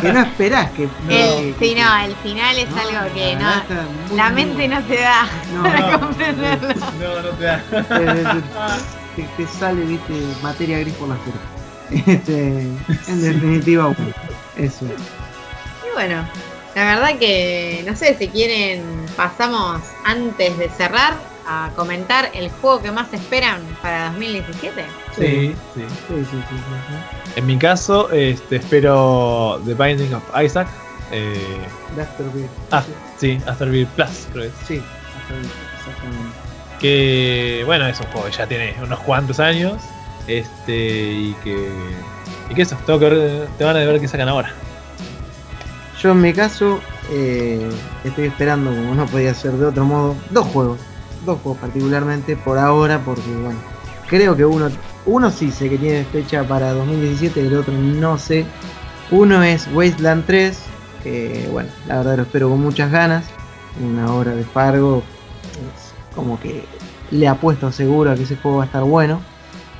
que 0.00 0.12
no 0.12 0.20
esperás 0.22 0.70
que. 0.72 0.84
El, 1.08 1.54
que- 1.54 1.54
sí, 1.58 1.74
no, 1.74 2.04
el 2.04 2.14
final 2.16 2.58
es 2.58 2.70
No, 2.70 2.76
algo 2.80 3.14
que 3.14 3.36
no, 3.36 3.50
muy, 4.08 4.16
la 4.16 4.30
mente 4.30 4.68
no 4.68 4.82
te 4.84 4.96
da 5.00 5.26
No, 5.54 5.62
para 5.62 5.90
no. 5.90 6.00
comprenderlo. 6.00 6.68
No, 7.00 7.22
no 7.22 7.28
te 7.30 7.44
da. 7.44 7.62
te, 9.36 9.46
sale, 9.46 9.82
viste, 9.84 10.14
materia 10.42 10.78
gris 10.78 10.94
por 10.94 11.08
la 11.08 11.16
cerca. 11.16 11.40
Este, 12.10 12.60
en 13.08 13.22
definitiva, 13.22 13.86
bueno, 13.88 14.12
eso. 14.56 14.86
Y 14.86 15.92
bueno, 15.94 16.26
la 16.74 16.84
verdad 16.84 17.18
que 17.18 17.84
no 17.86 17.94
sé 17.94 18.16
si 18.18 18.28
quieren, 18.28 18.82
pasamos 19.14 19.82
antes 20.04 20.56
de 20.56 20.70
cerrar 20.70 21.14
a 21.46 21.70
comentar 21.76 22.30
el 22.32 22.48
juego 22.50 22.80
que 22.80 22.90
más 22.92 23.12
esperan 23.12 23.60
para 23.82 24.06
2017. 24.06 24.84
Sí, 25.16 25.54
sí. 25.74 25.80
Sí, 26.08 26.14
sí, 26.30 26.36
sí. 26.48 27.36
En 27.36 27.46
mi 27.46 27.58
caso, 27.58 28.10
este, 28.10 28.56
espero 28.56 29.60
The 29.66 29.74
Binding 29.74 30.14
of 30.14 30.22
Isaac. 30.42 30.68
Eh, 31.10 31.34
Afterbirth. 32.00 32.50
ah, 32.70 32.82
sí, 33.18 33.38
Afterbirth 33.46 33.90
Plus, 33.90 34.26
creo 34.32 34.44
es. 34.44 34.52
Sí, 34.66 34.82
exactamente. 35.78 36.34
Que, 36.80 37.62
bueno, 37.66 37.86
es 37.86 38.00
un 38.00 38.06
juego 38.06 38.26
que 38.26 38.32
ya 38.32 38.46
tiene 38.46 38.74
unos 38.82 39.00
cuantos 39.00 39.38
años. 39.38 39.74
Este, 40.26 41.12
y 41.12 41.36
que. 41.44 41.68
Y 42.48 42.54
que 42.54 42.62
eso, 42.62 42.76
tengo 42.86 42.98
que 42.98 43.08
ver, 43.08 43.48
te 43.58 43.64
van 43.64 43.76
a 43.76 43.80
ver 43.80 44.00
qué 44.00 44.08
sacan 44.08 44.28
ahora. 44.28 44.52
Yo 46.00 46.12
en 46.12 46.20
mi 46.20 46.32
caso 46.32 46.80
eh, 47.10 47.70
estoy 48.02 48.26
esperando, 48.26 48.70
como 48.70 48.94
no 48.94 49.06
podía 49.06 49.34
ser 49.34 49.52
de 49.52 49.66
otro 49.66 49.84
modo, 49.84 50.16
dos 50.30 50.46
juegos. 50.48 50.80
Dos 51.24 51.38
juegos 51.42 51.60
particularmente 51.60 52.36
por 52.36 52.58
ahora, 52.58 52.98
porque 52.98 53.30
bueno, 53.30 53.60
creo 54.08 54.36
que 54.36 54.44
uno, 54.44 54.68
uno 55.06 55.30
sí 55.30 55.50
sé 55.50 55.68
que 55.68 55.78
tiene 55.78 56.04
fecha 56.04 56.44
para 56.44 56.72
2017 56.72 57.42
y 57.42 57.46
el 57.46 57.56
otro 57.56 57.74
no 57.74 58.18
sé. 58.18 58.44
Uno 59.10 59.42
es 59.42 59.68
Wasteland 59.74 60.24
3, 60.26 60.58
que 61.02 61.48
bueno, 61.52 61.68
la 61.86 61.98
verdad 61.98 62.16
lo 62.18 62.22
espero 62.22 62.48
con 62.48 62.60
muchas 62.60 62.90
ganas. 62.90 63.24
Una 63.82 64.12
hora 64.14 64.34
de 64.34 64.44
Fargo, 64.44 65.02
como 66.14 66.38
que 66.38 66.64
le 67.10 67.28
apuesto 67.28 67.72
seguro 67.72 68.10
a 68.10 68.14
que 68.14 68.22
ese 68.22 68.36
juego 68.36 68.58
va 68.58 68.64
a 68.64 68.66
estar 68.66 68.84
bueno. 68.84 69.20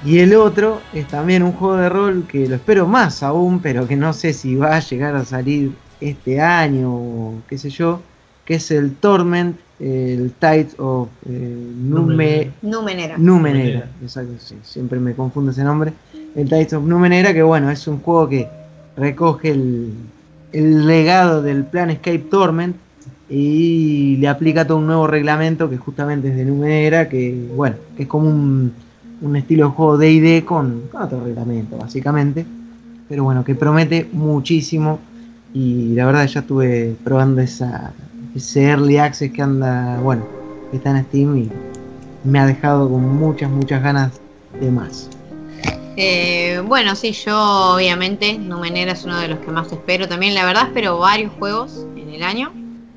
Y 0.04 0.18
el 0.18 0.34
otro 0.34 0.80
es 0.92 1.06
también 1.06 1.44
un 1.44 1.52
juego 1.52 1.76
de 1.76 1.88
rol 1.88 2.26
que 2.26 2.48
lo 2.48 2.56
espero 2.56 2.88
más 2.88 3.22
aún, 3.22 3.60
pero 3.60 3.86
que 3.86 3.96
no 3.96 4.12
sé 4.12 4.32
si 4.32 4.56
va 4.56 4.76
a 4.76 4.80
llegar 4.80 5.14
a 5.14 5.24
salir 5.24 5.72
este 6.00 6.40
año 6.40 6.92
o 6.92 7.34
qué 7.48 7.56
sé 7.56 7.70
yo, 7.70 8.00
que 8.44 8.54
es 8.54 8.70
el 8.72 8.96
Torment, 8.96 9.58
el 9.82 10.32
Tides 10.38 10.78
of 10.78 11.08
eh, 11.28 11.56
Nume, 11.76 12.52
Numenera. 12.62 13.18
Numenera. 13.18 13.18
Numenera. 13.18 13.88
Exacto, 14.00 14.32
sí, 14.38 14.56
siempre 14.62 15.00
me 15.00 15.12
confundo 15.14 15.50
ese 15.50 15.64
nombre. 15.64 15.92
El 16.36 16.48
Tides 16.48 16.72
of 16.74 16.84
Numenera, 16.84 17.34
que 17.34 17.42
bueno, 17.42 17.68
es 17.68 17.86
un 17.88 17.98
juego 17.98 18.28
que 18.28 18.48
recoge 18.96 19.50
el, 19.50 19.92
el 20.52 20.86
legado 20.86 21.42
del 21.42 21.64
plan 21.64 21.90
Escape 21.90 22.26
Torment 22.30 22.76
y 23.28 24.18
le 24.18 24.28
aplica 24.28 24.66
todo 24.66 24.78
un 24.78 24.86
nuevo 24.86 25.08
reglamento 25.08 25.68
que 25.68 25.78
justamente 25.78 26.28
es 26.28 26.36
de 26.36 26.44
Numenera, 26.44 27.08
que 27.08 27.48
bueno, 27.56 27.76
que 27.96 28.04
es 28.04 28.08
como 28.08 28.28
un, 28.28 28.72
un 29.20 29.36
estilo 29.36 29.66
de 29.66 29.72
juego 29.72 29.98
D&D 29.98 30.44
con, 30.44 30.82
con 30.92 31.02
otro 31.02 31.24
reglamento, 31.24 31.76
básicamente. 31.76 32.46
Pero 33.08 33.24
bueno, 33.24 33.42
que 33.42 33.56
promete 33.56 34.08
muchísimo 34.12 35.00
y 35.52 35.94
la 35.94 36.06
verdad 36.06 36.26
ya 36.26 36.40
estuve 36.40 36.94
probando 37.02 37.40
esa, 37.40 37.92
ese 38.34 38.64
Early 38.64 38.98
Access 38.98 39.32
que 39.32 39.42
anda, 39.42 39.98
bueno, 40.00 40.26
que 40.70 40.76
está 40.78 40.90
en 40.90 41.04
Steam 41.04 41.36
y 41.36 41.50
me 42.24 42.38
ha 42.38 42.46
dejado 42.46 42.88
con 42.88 43.16
muchas, 43.16 43.50
muchas 43.50 43.82
ganas 43.82 44.12
de 44.60 44.70
más. 44.70 45.08
Eh, 45.96 46.62
bueno, 46.66 46.94
sí, 46.94 47.12
yo 47.12 47.74
obviamente 47.74 48.38
Numenera 48.38 48.92
es 48.92 49.04
uno 49.04 49.18
de 49.18 49.28
los 49.28 49.38
que 49.40 49.50
más 49.50 49.70
espero. 49.70 50.08
También, 50.08 50.34
la 50.34 50.44
verdad, 50.46 50.68
espero 50.68 50.98
varios 50.98 51.32
juegos 51.38 51.86
en 51.96 52.08
el 52.10 52.22
año. 52.22 52.52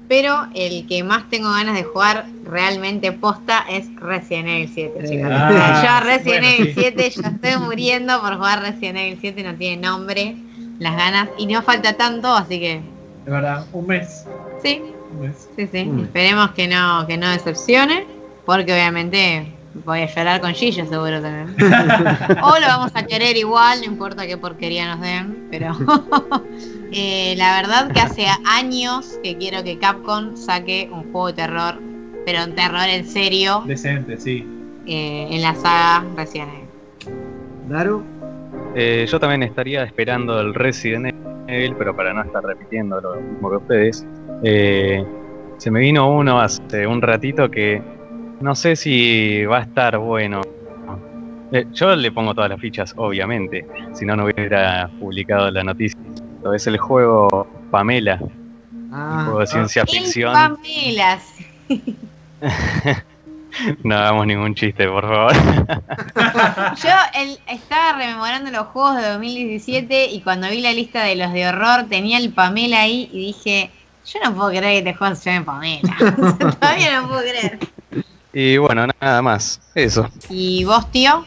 Pero 0.07 0.45
el 0.53 0.85
que 0.87 1.03
más 1.03 1.27
tengo 1.31 1.49
ganas 1.49 1.73
de 1.75 1.83
jugar 1.83 2.27
realmente 2.43 3.11
posta 3.11 3.65
es 3.67 3.87
Resident 3.95 4.47
Evil 4.47 4.69
7, 4.71 5.09
chicos. 5.09 5.29
Ah, 5.31 5.99
yo 6.01 6.05
Resident 6.07 6.43
bueno, 6.43 6.47
Evil 6.47 6.73
sí. 6.75 6.81
7, 6.81 7.09
yo 7.09 7.21
estoy 7.23 7.65
muriendo 7.65 8.21
por 8.21 8.35
jugar 8.35 8.61
Resident 8.61 8.97
Evil 8.99 9.17
7, 9.19 9.43
no 9.43 9.55
tiene 9.55 9.81
nombre, 9.81 10.37
las 10.77 10.95
ganas. 10.95 11.29
Y 11.39 11.47
no 11.47 11.61
falta 11.63 11.93
tanto, 11.93 12.27
así 12.33 12.59
que 12.59 12.81
De 13.25 13.31
verdad, 13.31 13.65
un 13.73 13.87
mes. 13.87 14.25
sí, 14.61 14.83
Un 15.15 15.27
mes. 15.27 15.49
sí, 15.55 15.67
sí. 15.71 15.91
Esperemos 16.01 16.51
que 16.51 16.67
no, 16.67 17.05
que 17.07 17.17
no 17.17 17.29
decepcione. 17.29 18.05
Porque 18.45 18.71
obviamente 18.73 19.47
voy 19.85 20.01
a 20.01 20.05
llorar 20.05 20.39
con 20.39 20.53
Gillo 20.53 20.85
seguro 20.85 21.19
también. 21.21 21.55
O 22.43 22.59
lo 22.59 22.67
vamos 22.67 22.91
a 22.93 23.03
querer 23.05 23.35
igual, 23.37 23.79
no 23.79 23.85
importa 23.85 24.27
qué 24.27 24.37
porquería 24.37 24.87
nos 24.95 25.01
den, 25.01 25.47
pero 25.49 25.71
eh, 26.91 27.33
la 27.37 27.61
verdad 27.61 27.91
que 27.91 27.99
hace 27.99 28.27
años 28.45 29.19
que 29.23 29.35
quiero 29.37 29.63
que 29.63 29.79
Capcom 29.79 30.35
saque 30.35 30.89
un 30.91 31.11
juego 31.11 31.27
de 31.27 31.33
terror, 31.33 31.79
pero 32.25 32.43
un 32.43 32.53
terror 32.55 32.87
en 32.87 33.05
serio, 33.07 33.63
Decente, 33.65 34.17
sí. 34.17 34.45
eh, 34.85 35.27
en 35.31 35.41
la 35.41 35.55
saga 35.55 36.05
Resident 36.15 36.51
Evil. 36.53 37.15
Daro, 37.67 38.03
Eh, 38.75 39.05
yo 39.09 39.19
también 39.19 39.41
estaría 39.43 39.83
esperando 39.83 40.39
el 40.39 40.53
Resident 40.53 41.13
Evil, 41.47 41.75
pero 41.77 41.95
para 41.95 42.13
no 42.13 42.21
estar 42.23 42.43
repitiendo 42.43 42.99
lo 43.01 43.15
mismo 43.15 43.49
que 43.49 43.55
ustedes. 43.57 44.05
Eh, 44.43 45.03
se 45.57 45.71
me 45.71 45.79
vino 45.79 46.09
uno 46.11 46.39
hace 46.39 46.85
un 46.85 47.01
ratito 47.01 47.49
que 47.49 47.81
no 48.39 48.55
sé 48.55 48.75
si 48.75 49.45
va 49.45 49.59
a 49.59 49.61
estar 49.61 49.97
bueno. 49.97 50.41
Eh, 51.51 51.65
yo 51.73 51.95
le 51.95 52.11
pongo 52.11 52.33
todas 52.33 52.49
las 52.49 52.59
fichas, 52.59 52.93
obviamente, 52.97 53.65
si 53.93 54.05
no, 54.05 54.15
no 54.15 54.25
hubiera 54.25 54.89
publicado 54.99 55.49
la 55.51 55.63
noticia. 55.63 55.99
Es 56.53 56.67
el 56.67 56.77
juego 56.77 57.47
Pamela, 57.71 58.19
un 58.21 58.89
ah, 58.91 59.21
juego 59.25 59.39
de 59.39 59.47
ciencia 59.47 59.81
El 59.83 59.87
ficción. 59.87 60.33
Pamela. 60.33 61.19
No 63.83 63.95
hagamos 63.95 64.27
ningún 64.27 64.53
chiste, 64.53 64.85
por 64.87 65.07
favor. 65.07 65.33
Yo 66.83 66.89
el- 67.17 67.39
estaba 67.47 67.97
rememorando 67.97 68.51
los 68.51 68.67
juegos 68.67 68.97
de 68.97 69.07
2017 69.07 70.07
y 70.11 70.21
cuando 70.21 70.49
vi 70.49 70.59
la 70.61 70.73
lista 70.73 71.03
de 71.03 71.15
los 71.15 71.31
de 71.31 71.47
horror 71.47 71.85
tenía 71.89 72.17
el 72.17 72.33
Pamela 72.33 72.81
ahí 72.81 73.09
y 73.13 73.27
dije, 73.27 73.69
yo 74.05 74.19
no 74.23 74.35
puedo 74.35 74.49
creer 74.49 74.83
que 74.83 74.89
este 74.89 74.93
juego 74.93 75.15
se 75.15 75.31
llame 75.31 75.45
Pamela. 75.45 75.95
Todavía 76.59 77.01
no 77.01 77.07
puedo 77.07 77.21
creer. 77.21 77.59
Y 78.33 78.57
bueno, 78.57 78.87
nada 79.01 79.21
más. 79.21 79.61
Eso. 79.73 80.09
¿Y 80.29 80.63
vos, 80.65 80.91
tío? 80.91 81.25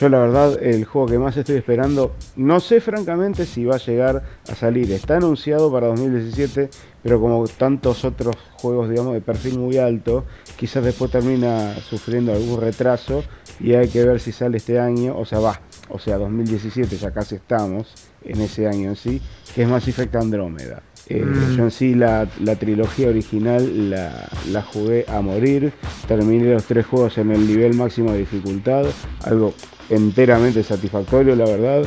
Yo 0.00 0.08
la 0.08 0.18
verdad, 0.18 0.62
el 0.62 0.86
juego 0.86 1.08
que 1.08 1.18
más 1.18 1.36
estoy 1.36 1.56
esperando, 1.56 2.14
no 2.36 2.60
sé 2.60 2.80
francamente 2.80 3.44
si 3.44 3.66
va 3.66 3.74
a 3.74 3.78
llegar 3.78 4.22
a 4.48 4.54
salir. 4.54 4.90
Está 4.92 5.16
anunciado 5.16 5.70
para 5.70 5.88
2017, 5.88 6.70
pero 7.02 7.20
como 7.20 7.46
tantos 7.46 8.04
otros 8.04 8.36
juegos, 8.54 8.88
digamos, 8.88 9.12
de 9.12 9.20
perfil 9.20 9.58
muy 9.58 9.76
alto, 9.76 10.24
quizás 10.56 10.84
después 10.84 11.10
termina 11.10 11.74
sufriendo 11.80 12.32
algún 12.32 12.60
retraso 12.60 13.24
y 13.58 13.74
hay 13.74 13.88
que 13.88 14.02
ver 14.04 14.20
si 14.20 14.32
sale 14.32 14.56
este 14.56 14.78
año, 14.78 15.18
o 15.18 15.26
sea, 15.26 15.40
va, 15.40 15.60
o 15.90 15.98
sea, 15.98 16.16
2017, 16.16 16.96
ya 16.96 17.10
casi 17.10 17.34
estamos 17.34 17.92
en 18.24 18.40
ese 18.40 18.68
año 18.68 18.90
en 18.90 18.96
sí, 18.96 19.20
que 19.54 19.64
es 19.64 19.68
Mass 19.68 19.86
Effect 19.86 20.16
Andrómeda. 20.16 20.82
Eh, 21.10 21.24
Mm. 21.24 21.56
Yo 21.56 21.64
en 21.64 21.70
sí 21.72 21.94
la, 21.96 22.28
la 22.44 22.54
trilogía 22.56 23.08
original 23.08 23.90
la, 23.90 24.28
la 24.52 24.62
jugué 24.62 25.04
a 25.08 25.20
morir, 25.20 25.72
terminé 26.06 26.54
los 26.54 26.64
tres 26.64 26.86
juegos 26.86 27.18
en 27.18 27.32
el 27.32 27.46
nivel 27.46 27.74
máximo 27.74 28.12
de 28.12 28.18
dificultad, 28.18 28.84
algo 29.24 29.52
enteramente 29.90 30.62
satisfactorio 30.62 31.34
la 31.34 31.44
verdad, 31.46 31.82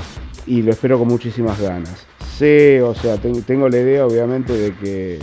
y 0.46 0.62
lo 0.62 0.72
espero 0.72 1.00
con 1.00 1.08
muchísimas 1.08 1.60
ganas. 1.62 2.06
Sé, 2.38 2.82
o 2.82 2.94
sea, 2.94 3.16
ten- 3.18 3.44
tengo 3.44 3.70
la 3.70 3.78
idea 3.80 4.06
obviamente 4.06 4.52
de 4.52 4.74
que 4.76 5.20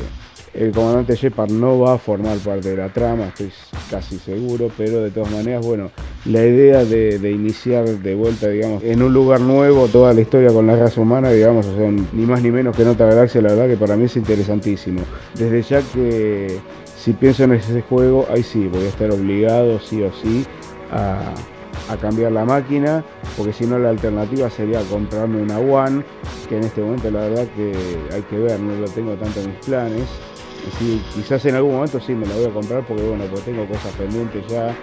el 0.52 0.72
comandante 0.72 1.14
Shepard 1.14 1.50
no 1.50 1.78
va 1.78 1.94
a 1.94 1.98
formar 1.98 2.36
parte 2.38 2.70
de 2.70 2.76
la 2.76 2.92
trama, 2.92 3.26
estoy 3.26 3.52
casi 3.88 4.18
seguro, 4.18 4.70
pero 4.76 5.00
de 5.02 5.10
todas 5.10 5.30
maneras, 5.30 5.64
bueno, 5.64 5.90
la 6.24 6.44
idea 6.44 6.84
de, 6.84 7.30
iniciar 7.30 7.86
de 7.86 8.14
vuelta, 8.14 8.48
digamos, 8.48 8.82
en 8.82 9.02
un 9.02 9.12
lugar 9.12 9.40
nuevo 9.40 9.86
toda 9.86 10.12
la 10.12 10.20
historia 10.20 10.52
con 10.52 10.66
la 10.66 10.76
raza 10.76 11.00
humana, 11.00 11.30
digamos, 11.30 11.66
o 11.66 11.76
sea, 11.76 11.90
ni 11.90 12.26
más 12.26 12.42
ni 12.42 12.50
menos 12.50 12.74
que 12.74 12.82
en 12.82 12.88
otra 12.88 13.06
galaxia, 13.06 13.40
la 13.42 13.50
verdad 13.50 13.68
que 13.68 13.76
para 13.76 13.96
mí 13.96 14.04
es 14.04 14.16
interesantísimo. 14.16 15.02
Desde 15.34 15.62
ya 15.62 15.82
que 15.82 16.58
si 16.96 17.12
pienso 17.12 17.44
en 17.44 17.52
ese 17.52 17.82
juego, 17.82 18.26
ahí 18.30 18.42
sí, 18.42 18.66
voy 18.66 18.84
a 18.84 18.88
estar 18.88 19.10
obligado, 19.12 19.78
sí 19.78 20.02
o 20.02 20.12
sí, 20.12 20.44
a, 20.90 21.32
a 21.88 21.96
cambiar 21.96 22.32
la 22.32 22.44
máquina, 22.44 23.04
porque 23.36 23.52
si 23.52 23.66
no 23.66 23.78
la 23.78 23.90
alternativa 23.90 24.50
sería 24.50 24.80
comprarme 24.82 25.40
una 25.40 25.58
One, 25.58 26.04
que 26.48 26.56
en 26.56 26.64
este 26.64 26.80
momento 26.80 27.10
la 27.10 27.20
verdad 27.20 27.46
que 27.54 27.72
hay 28.12 28.22
que 28.22 28.36
ver, 28.36 28.58
no 28.58 28.74
lo 28.80 28.88
tengo 28.88 29.14
tanto 29.14 29.40
en 29.40 29.50
mis 29.50 29.58
planes. 29.64 30.08
Y 30.66 30.70
sí, 30.78 31.02
quizás 31.14 31.44
en 31.46 31.54
algún 31.54 31.74
momento 31.74 32.00
sí 32.00 32.12
me 32.12 32.26
la 32.26 32.34
voy 32.34 32.44
a 32.46 32.50
comprar 32.50 32.86
porque 32.86 33.02
bueno, 33.02 33.24
pues 33.30 33.44
tengo 33.44 33.66
cosas 33.66 33.92
pendientes 33.92 34.46
ya. 34.48 34.76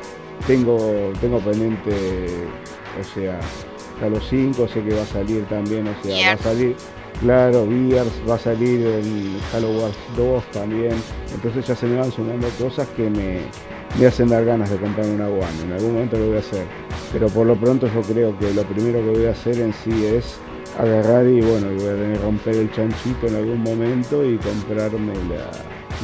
Tengo, 0.46 0.78
tengo 1.20 1.40
pendiente, 1.40 1.92
o 3.00 3.04
sea, 3.04 3.40
Halo 4.02 4.20
5 4.22 4.68
sé 4.68 4.84
que 4.84 4.94
va 4.94 5.02
a 5.02 5.06
salir 5.06 5.44
también, 5.46 5.88
o 5.88 6.04
sea, 6.04 6.28
va 6.28 6.34
a 6.34 6.38
salir, 6.38 6.76
claro, 7.20 7.68
Gears, 7.68 8.12
va 8.30 8.36
a 8.36 8.40
salir 8.40 8.86
el 8.86 9.38
Halo 9.52 9.72
Wars 9.72 9.98
2 10.16 10.44
también, 10.52 10.94
entonces 11.34 11.66
ya 11.66 11.76
se 11.76 11.88
me 11.88 11.98
van 11.98 12.12
sumando 12.12 12.48
cosas 12.60 12.88
que 12.90 13.10
me, 13.10 13.40
me 14.00 14.06
hacen 14.06 14.30
dar 14.30 14.46
ganas 14.46 14.70
de 14.70 14.78
comprarme 14.78 15.16
una 15.16 15.28
One, 15.28 15.64
en 15.66 15.72
algún 15.74 15.94
momento 15.94 16.18
lo 16.20 16.28
voy 16.28 16.36
a 16.38 16.40
hacer, 16.40 16.66
pero 17.12 17.28
por 17.30 17.48
lo 17.48 17.56
pronto 17.56 17.88
yo 17.88 18.02
creo 18.02 18.38
que 18.38 18.54
lo 18.54 18.62
primero 18.64 19.00
que 19.00 19.18
voy 19.18 19.26
a 19.26 19.32
hacer 19.32 19.60
en 19.60 19.74
sí 19.74 20.06
es 20.06 20.38
agarrar 20.78 21.26
y 21.26 21.42
bueno, 21.42 21.68
voy 21.76 21.88
a 21.88 21.96
tener 21.96 22.18
que 22.18 22.24
romper 22.24 22.56
el 22.56 22.72
chanchito 22.72 23.28
en 23.28 23.36
algún 23.36 23.62
momento 23.64 24.24
y 24.24 24.38
comprarme 24.38 25.14
la, 25.30 25.50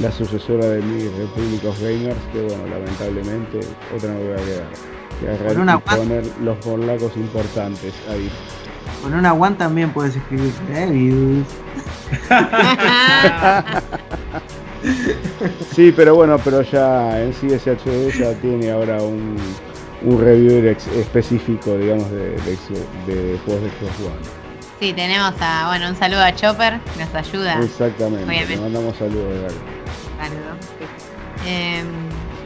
la 0.02 0.12
sucesora 0.12 0.66
de 0.66 0.82
mi 0.82 1.04
Republic 1.04 1.64
of 1.66 1.80
Gamers, 1.82 2.18
que 2.32 2.42
bueno, 2.42 2.68
lamentablemente 2.68 3.60
otra 3.96 4.14
no 4.14 4.20
voy 4.20 4.34
a 4.34 4.46
quedar. 4.46 4.68
Que 5.20 5.60
una 5.60 5.74
y 5.74 5.76
One. 5.76 5.98
poner 5.98 6.24
los 6.42 6.66
morlacos 6.66 7.16
importantes 7.16 7.94
ahí. 8.10 8.30
Con 9.02 9.14
una 9.14 9.34
One 9.34 9.56
también 9.56 9.92
puedes 9.92 10.16
escribir 10.16 10.52
reviews. 10.70 11.46
Sí, 15.74 15.94
pero 15.96 16.14
bueno, 16.16 16.38
pero 16.44 16.62
ya 16.62 17.22
en 17.22 17.34
sí 17.34 17.48
SHD 17.50 18.12
ya 18.20 18.34
tiene 18.42 18.70
ahora 18.72 19.02
un, 19.02 19.38
un 20.04 20.20
reviewer 20.22 20.66
específico, 20.66 21.78
digamos, 21.78 22.12
de, 22.12 22.32
de 22.32 23.40
juegos 23.46 23.64
de 23.64 23.70
Xbox 23.70 24.00
One. 24.02 24.43
Sí, 24.84 24.92
tenemos 24.92 25.34
a, 25.40 25.68
bueno, 25.70 25.88
un 25.88 25.96
saludo 25.96 26.22
a 26.22 26.36
Chopper, 26.36 26.78
que 26.82 27.06
nos 27.06 27.16
ayuda. 27.16 27.58
Exactamente, 27.64 28.26
obviamente. 28.26 28.56
le 28.58 28.62
mandamos 28.64 28.98
saludos 28.98 29.30
de 29.34 29.40
verdad. 29.40 29.58
Saludo. 30.20 30.56
Eh, 31.46 31.84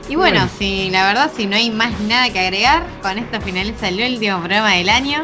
y 0.07 0.15
bueno, 0.15 0.41
Bueno. 0.41 0.51
si 0.59 0.91
la 0.91 1.07
verdad, 1.07 1.31
si 1.35 1.47
no 1.47 1.55
hay 1.55 1.71
más 1.71 1.99
nada 2.01 2.29
que 2.31 2.39
agregar, 2.39 2.83
con 3.01 3.17
esto 3.17 3.41
finaliza 3.41 3.87
el 3.87 4.13
último 4.13 4.37
programa 4.37 4.73
del 4.75 4.87
año. 4.89 5.23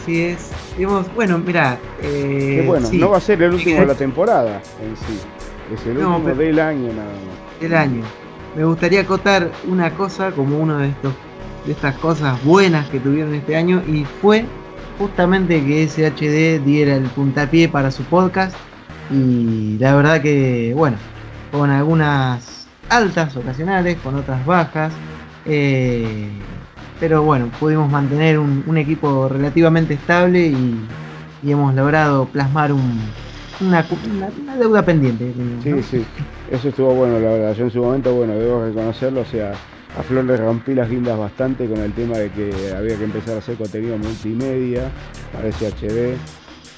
Así 0.00 0.22
es. 0.22 0.48
Digamos, 0.78 1.14
bueno, 1.14 1.36
mira. 1.36 1.76
Eh, 2.00 2.60
Que 2.62 2.66
bueno, 2.66 2.88
sí, 2.88 2.96
no 2.96 3.10
va 3.10 3.18
a 3.18 3.20
ser 3.20 3.42
el 3.42 3.52
último 3.52 3.80
de 3.80 3.86
la 3.86 3.94
temporada 3.94 4.62
en 4.82 4.96
sí. 4.96 5.20
Es 5.74 5.84
el 5.86 6.00
No, 6.00 6.16
último 6.16 6.24
pero- 6.24 6.36
del 6.38 6.60
año 6.60 6.92
nada 6.94 7.10
más. 7.10 7.60
del 7.60 7.74
año. 7.74 8.02
Me 8.56 8.64
gustaría 8.64 9.02
acotar 9.02 9.50
una 9.66 9.90
cosa 9.90 10.30
como 10.30 10.56
uno 10.58 10.78
de 10.78 10.88
estos 10.88 11.12
de 11.66 11.72
estas 11.72 11.94
cosas 11.96 12.42
buenas 12.42 12.88
que 12.88 13.00
tuvieron 13.00 13.34
este 13.34 13.54
año 13.54 13.82
y 13.86 14.06
fue 14.22 14.46
justamente 14.98 15.64
que 15.64 15.84
SHD 15.84 16.64
diera 16.64 16.96
el 16.96 17.04
puntapié 17.04 17.68
para 17.68 17.90
su 17.90 18.02
podcast 18.04 18.56
y 19.10 19.78
la 19.78 19.94
verdad 19.94 20.20
que 20.20 20.72
bueno, 20.74 20.96
con 21.50 21.70
algunas 21.70 22.66
altas 22.90 23.36
ocasionales, 23.36 23.96
con 24.02 24.16
otras 24.16 24.44
bajas, 24.44 24.92
eh, 25.44 26.30
pero 27.00 27.22
bueno, 27.22 27.48
pudimos 27.60 27.90
mantener 27.90 28.38
un, 28.38 28.76
equipo 28.76 29.28
relativamente 29.28 29.94
estable 29.94 30.46
y, 30.46 30.88
y 31.42 31.52
hemos 31.52 31.74
logrado 31.74 32.26
plasmar 32.26 32.72
un, 32.72 33.00
una, 33.60 33.86
una- 34.14 34.56
deuda 34.56 34.84
pendiente. 34.84 35.32
Sí, 35.62 35.82
sí, 35.82 36.06
eso 36.50 36.68
estuvo 36.68 36.92
bueno, 36.94 37.18
la 37.20 37.30
verdad. 37.30 37.54
Yo 37.54 37.64
en 37.64 37.70
su 37.70 37.82
momento, 37.82 38.12
bueno, 38.14 38.34
debo 38.34 38.64
reconocerlo, 38.64 39.20
o 39.20 39.24
sea, 39.24 39.52
a 39.96 40.02
Flor 40.02 40.24
le 40.24 40.36
rompí 40.36 40.74
las 40.74 40.88
guindas 40.88 41.18
bastante 41.18 41.66
con 41.66 41.78
el 41.78 41.92
tema 41.92 42.18
de 42.18 42.30
que 42.30 42.72
había 42.76 42.96
que 42.96 43.04
empezar 43.04 43.36
a 43.36 43.38
hacer 43.38 43.56
contenido 43.56 43.96
multimedia 43.98 44.90
para 45.32 45.50
SHD. 45.50 46.16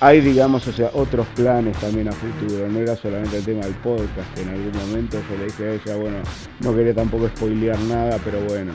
Hay, 0.03 0.23
digamos, 0.23 0.67
o 0.67 0.73
sea, 0.73 0.91
otros 0.95 1.27
planes 1.37 1.77
también 1.77 2.09
a 2.09 2.13
futuro, 2.13 2.67
no 2.69 2.79
era 2.79 2.97
solamente 2.97 3.37
el 3.37 3.45
tema 3.45 3.67
del 3.67 3.75
podcast, 3.75 4.35
que 4.35 4.43
en 4.43 4.49
algún 4.49 4.73
momento 4.73 5.19
yo 5.29 5.37
le 5.37 5.45
dije 5.45 5.65
a 5.65 5.73
ella, 5.75 5.97
bueno, 5.97 6.17
no 6.61 6.75
quería 6.75 6.95
tampoco 6.95 7.29
spoilear 7.29 7.79
nada, 7.81 8.19
pero 8.25 8.41
bueno, 8.49 8.73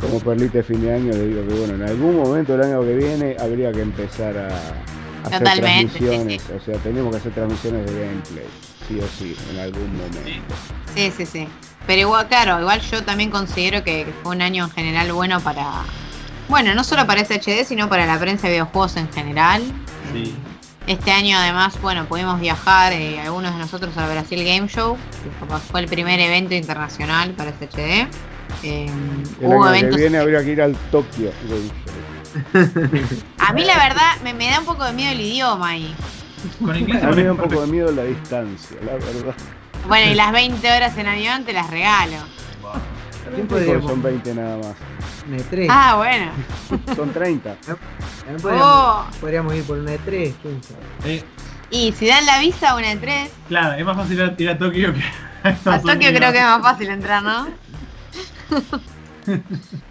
como 0.00 0.20
perlite 0.20 0.62
fin 0.62 0.82
de 0.82 0.92
año, 0.92 1.12
le 1.12 1.28
digo 1.28 1.46
que 1.48 1.54
bueno, 1.54 1.74
en 1.76 1.82
algún 1.82 2.16
momento 2.16 2.58
del 2.58 2.66
año 2.66 2.82
que 2.82 2.94
viene 2.94 3.36
habría 3.40 3.72
que 3.72 3.80
empezar 3.80 4.36
a, 4.36 4.48
a 4.48 5.26
hacer 5.28 5.48
sí, 5.48 5.60
transmisiones, 5.62 6.50
o 6.50 6.60
sea, 6.60 6.76
tenemos 6.80 7.10
que 7.10 7.16
hacer 7.16 7.32
transmisiones 7.32 7.86
de 7.86 7.98
gameplay, 7.98 8.46
sí 8.88 8.98
o 9.00 9.06
sí, 9.18 9.36
en 9.52 9.58
algún 9.58 9.96
momento. 9.96 10.54
Sí, 10.94 11.12
sí, 11.16 11.26
sí. 11.26 11.48
Pero 11.86 12.00
igual, 12.02 12.26
claro, 12.28 12.60
igual 12.60 12.80
yo 12.80 13.02
también 13.04 13.30
considero 13.30 13.84
que, 13.84 14.04
que 14.04 14.12
fue 14.22 14.34
un 14.34 14.42
año 14.42 14.64
en 14.64 14.70
general 14.70 15.12
bueno 15.12 15.40
para. 15.40 15.82
Bueno, 16.48 16.74
no 16.74 16.84
solo 16.84 17.06
para 17.06 17.24
SHD, 17.24 17.64
sino 17.66 17.88
para 17.88 18.06
la 18.06 18.18
prensa 18.18 18.46
de 18.46 18.54
videojuegos 18.54 18.96
en 18.96 19.12
general. 19.12 19.62
Sí. 20.12 20.34
Este 20.86 21.10
año 21.10 21.36
además, 21.36 21.80
bueno, 21.82 22.06
pudimos 22.06 22.38
viajar 22.40 22.92
eh, 22.92 23.18
algunos 23.20 23.52
de 23.52 23.58
nosotros 23.58 23.96
al 23.96 24.08
Brasil 24.10 24.44
Game 24.44 24.68
Show, 24.68 24.96
que 24.96 25.56
fue 25.70 25.80
el 25.80 25.88
primer 25.88 26.20
evento 26.20 26.54
internacional 26.54 27.32
para 27.32 27.50
SHD. 27.50 28.06
Eh, 28.62 28.86
El 29.40 29.46
hubo 29.48 29.64
año 29.64 29.72
que 29.72 29.78
eventos. 29.80 30.00
viene 30.00 30.18
habría 30.18 30.44
que 30.44 30.52
ir 30.52 30.62
al 30.62 30.76
Tokio 30.92 31.32
Game 31.48 31.70
Show. 31.84 33.18
A 33.38 33.52
mí 33.52 33.64
la 33.64 33.78
verdad 33.78 34.16
me, 34.22 34.32
me 34.34 34.48
da 34.48 34.60
un 34.60 34.66
poco 34.66 34.84
de 34.84 34.92
miedo 34.92 35.10
el 35.12 35.20
idioma 35.20 35.70
ahí. 35.70 35.94
Con 36.64 36.76
inglés 36.76 37.02
A 37.02 37.08
mí 37.10 37.16
me 37.16 37.24
da 37.24 37.32
un 37.32 37.38
poco 37.38 37.60
de 37.60 37.66
miedo 37.66 37.90
la 37.92 38.04
distancia, 38.04 38.76
la 38.84 38.92
verdad. 38.92 39.34
Bueno, 39.88 40.10
y 40.10 40.14
las 40.14 40.32
20 40.32 40.72
horas 40.76 40.96
en 40.98 41.06
avión 41.08 41.44
te 41.44 41.52
las 41.52 41.70
regalo. 41.70 42.16
Porque 43.24 43.42
podríamos- 43.42 43.90
son 43.90 44.02
20 44.02 44.34
nada 44.34 44.56
más. 44.58 44.74
Una 45.28 45.36
E3. 45.38 45.66
Ah, 45.68 45.94
bueno. 45.96 46.30
Son 46.96 47.12
30. 47.12 47.54
También 47.64 48.40
podríamos, 48.40 48.62
Oh. 48.64 49.06
podríamos 49.20 49.54
ir 49.56 49.64
por 49.64 49.78
una 49.78 49.92
E3, 49.92 50.34
quién 50.42 50.62
sabe. 50.62 51.14
Eh, 51.16 51.24
Y 51.70 51.90
si 51.92 52.06
dan 52.06 52.24
la 52.26 52.38
visa 52.38 52.76
una 52.76 52.88
de 52.90 52.96
tres, 52.96 53.30
claro, 53.48 53.72
es 53.74 53.84
más 53.84 53.96
fácil 53.96 54.12
ir 54.14 54.22
a, 54.22 54.34
ir 54.38 54.48
a 54.50 54.56
Tokio 54.58 54.94
que 54.94 55.00
a 55.02 55.48
a 55.48 55.50
Estados 55.50 55.82
Tokio 55.82 55.94
Unidos. 55.96 56.14
creo 56.16 56.32
que 56.32 56.38
es 56.38 56.44
más 56.44 56.62
fácil 56.62 56.88
entrar, 56.90 57.22
¿no? 57.24 57.48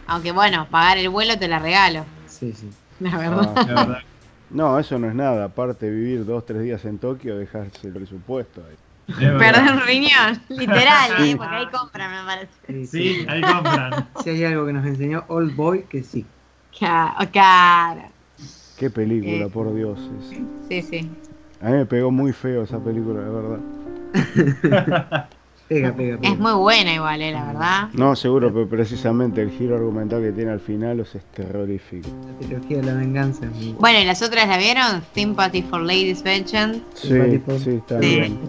Aunque 0.07 0.31
bueno, 0.31 0.67
pagar 0.69 0.97
el 0.97 1.09
vuelo 1.09 1.37
te 1.37 1.47
la 1.49 1.59
regalo, 1.59 2.05
Sí, 2.27 2.53
sí. 2.53 2.69
la 3.01 3.17
verdad. 3.17 3.53
Ah, 3.57 3.63
La 3.67 3.73
verdad. 3.85 3.97
No, 4.49 4.79
eso 4.79 4.97
no 4.99 5.07
es 5.07 5.15
nada. 5.15 5.45
Aparte, 5.45 5.89
vivir 5.89 6.25
dos, 6.25 6.45
tres 6.45 6.61
días 6.61 6.83
en 6.85 6.99
Tokio, 6.99 7.37
dejarse 7.37 7.87
el 7.87 7.93
presupuesto 7.93 8.61
ahí. 8.65 8.75
Un 9.07 9.81
riñón, 9.85 10.41
literal, 10.49 11.11
¿eh? 11.19 11.35
porque 11.37 11.55
ahí 11.55 11.65
compran, 11.67 12.11
me 12.11 12.25
parece. 12.25 12.53
Sí, 12.67 12.85
Sí, 12.87 13.25
ahí 13.29 13.41
compran. 13.41 14.09
Si 14.23 14.29
hay 14.29 14.43
algo 14.45 14.65
que 14.65 14.73
nos 14.73 14.85
enseñó 14.85 15.23
Old 15.27 15.55
Boy, 15.55 15.83
que 15.83 16.03
sí. 16.03 16.25
Ca- 16.79 17.15
Cara. 17.31 18.09
Qué 18.77 18.89
película, 18.89 19.45
Eh. 19.45 19.49
por 19.49 19.73
Dios. 19.73 19.99
es- 20.11 20.29
Sí, 20.67 20.81
sí. 20.81 21.21
A 21.61 21.67
mí 21.69 21.77
me 21.77 21.85
pegó 21.85 22.11
muy 22.11 22.33
feo 22.33 22.63
esa 22.63 22.79
película, 22.79 23.21
de 23.21 23.29
verdad. 23.29 23.61
Pega, 25.67 25.91
pega, 25.93 26.17
pega. 26.17 26.33
Es 26.33 26.39
muy 26.39 26.53
buena 26.53 26.93
igual, 26.93 27.21
eh, 27.21 27.31
la 27.31 27.45
verdad. 27.45 27.87
No, 27.93 28.15
seguro, 28.15 28.53
pero 28.53 28.69
precisamente 28.69 29.41
el 29.41 29.49
giro 29.49 29.75
argumental 29.75 30.21
que 30.21 30.31
tiene 30.31 30.51
al 30.51 30.59
final 30.59 30.99
es 30.99 31.17
terrorífico. 31.33 32.07
La 32.39 32.47
trilogía 32.47 32.77
de 32.77 32.83
la 32.83 32.93
venganza 32.93 33.45
es 33.45 33.51
muy 33.51 33.63
buena. 33.65 33.79
Bueno, 33.79 33.99
¿y 33.99 34.05
las 34.05 34.21
otras 34.21 34.47
la 34.47 34.57
vieron? 34.57 35.01
Sympathy 35.15 35.63
for 35.63 35.81
Ladies 35.81 36.21
Vengeance. 36.21 36.81
Sí, 36.93 37.07
Simpático. 37.07 37.57
sí, 37.59 37.69
está 37.71 37.99
Sí. 37.99 38.07
bien. 38.07 38.39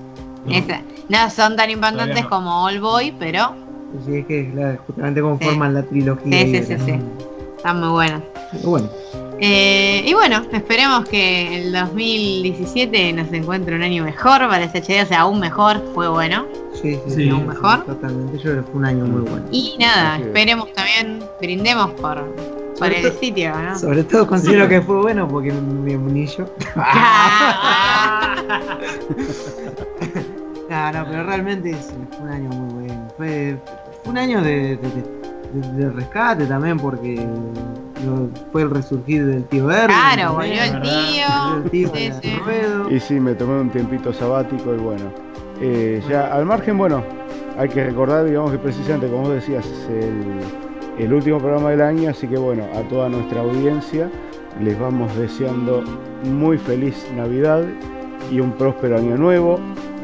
No. 1.09 1.31
Son 1.31 1.57
tan 1.57 1.71
importantes 1.71 2.23
no. 2.25 2.29
como 2.29 2.65
All 2.65 2.81
Boy, 2.81 3.15
pero 3.19 3.55
Sí, 4.05 4.17
es 4.17 4.27
que 4.27 4.51
claro, 4.53 4.79
justamente 4.87 5.21
como 5.23 5.39
Sí. 5.39 5.47
la 5.73 5.83
trilogía. 5.85 6.39
Sí, 6.45 6.55
sí, 6.57 6.63
sí, 6.65 6.75
sí. 6.85 6.95
están 7.57 7.81
muy 7.81 7.89
buenas. 7.89 8.21
Bueno, 8.63 8.89
Eh, 9.39 10.03
y 10.07 10.15
bueno, 10.15 10.43
esperemos 10.53 11.07
que 11.09 11.63
el 11.67 11.73
2017 11.73 13.13
nos 13.13 13.31
encuentre 13.33 13.77
un 13.77 13.83
año 13.83 14.03
mejor 14.03 14.49
para 14.49 14.65
SHD, 14.65 15.03
o 15.03 15.07
sea, 15.07 15.21
aún 15.21 15.41
mejor, 15.41 15.83
fue 15.95 16.09
bueno. 16.09 16.47
Sí, 16.83 16.99
sí, 17.07 17.15
Sí. 17.15 17.29
¿Aún 17.31 17.47
mejor? 17.49 17.85
Totalmente, 17.85 18.37
yo 18.39 18.43
creo 18.53 18.65
que 18.65 18.71
fue 18.71 18.79
un 18.81 18.85
año 18.85 19.05
muy 19.05 19.23
bueno. 19.23 19.47
Y 19.51 19.77
nada, 19.79 20.19
esperemos 20.19 20.73
también, 20.73 21.21
brindemos 21.41 21.91
por, 21.93 22.25
por 22.79 22.93
el 22.93 23.13
sitio, 23.19 23.55
¿no? 23.57 23.79
Sobre 23.79 24.05
todo 24.05 24.27
considero 24.27 24.69
que 24.69 24.81
fue 24.83 25.01
bueno 25.03 25.27
porque 25.29 25.53
me 25.53 25.97
uní 25.97 26.27
yo. 26.27 26.45
No, 30.69 30.93
no, 30.93 31.05
pero 31.09 31.23
realmente 31.23 31.73
sí, 31.75 31.95
fue 32.11 32.27
un 32.27 32.33
año 32.33 32.49
muy 32.51 32.87
bueno. 32.87 33.09
Fue, 33.17 33.57
fue 34.03 34.11
un 34.11 34.19
año 34.19 34.43
de, 34.43 34.77
de- 34.77 35.05
de- 35.55 35.73
de 35.85 35.91
rescate 35.91 36.45
también 36.47 36.77
porque 36.77 37.15
lo- 38.05 38.29
fue 38.51 38.63
el 38.63 38.71
resurgir 38.71 39.25
del 39.27 39.45
tío 39.45 39.71
Erwin. 39.71 39.97
Claro, 39.97 40.33
volvió 40.35 40.63
el 40.65 40.83
tío. 40.83 41.71
tío 41.71 41.91
Sí, 41.95 42.07
a 42.09 42.21
sí. 42.21 42.37
Ruedo. 42.45 42.91
Y 42.91 42.99
sí, 42.99 43.15
me 43.21 43.35
tomé 43.35 43.61
un 43.61 43.71
tiempito 43.71 44.13
sabático 44.13 44.75
y 44.75 44.79
bueno. 44.79 45.05
Eh, 45.61 46.03
ya 46.09 46.35
al 46.35 46.47
margen, 46.47 46.79
bueno, 46.79 47.05
hay 47.59 47.69
que 47.69 47.85
recordar, 47.85 48.25
digamos 48.25 48.53
que 48.53 48.59
precisamente 48.59 49.09
como 49.09 49.23
vos 49.23 49.35
decías, 49.35 49.67
es 49.67 49.89
el, 49.89 50.23
el 50.99 51.13
último 51.13 51.39
programa 51.39 51.71
del 51.71 51.83
año, 51.83 52.11
así 52.11 52.27
que 52.27 52.37
bueno, 52.37 52.67
a 52.75 52.81
toda 52.89 53.09
nuestra 53.09 53.41
audiencia 53.41 54.11
les 54.61 54.79
vamos 54.79 55.15
deseando 55.17 55.83
muy 56.25 56.59
feliz 56.59 56.95
Navidad 57.15 57.65
y 58.31 58.41
un 58.41 58.53
próspero 58.53 58.97
año 58.97 59.17
nuevo, 59.17 59.59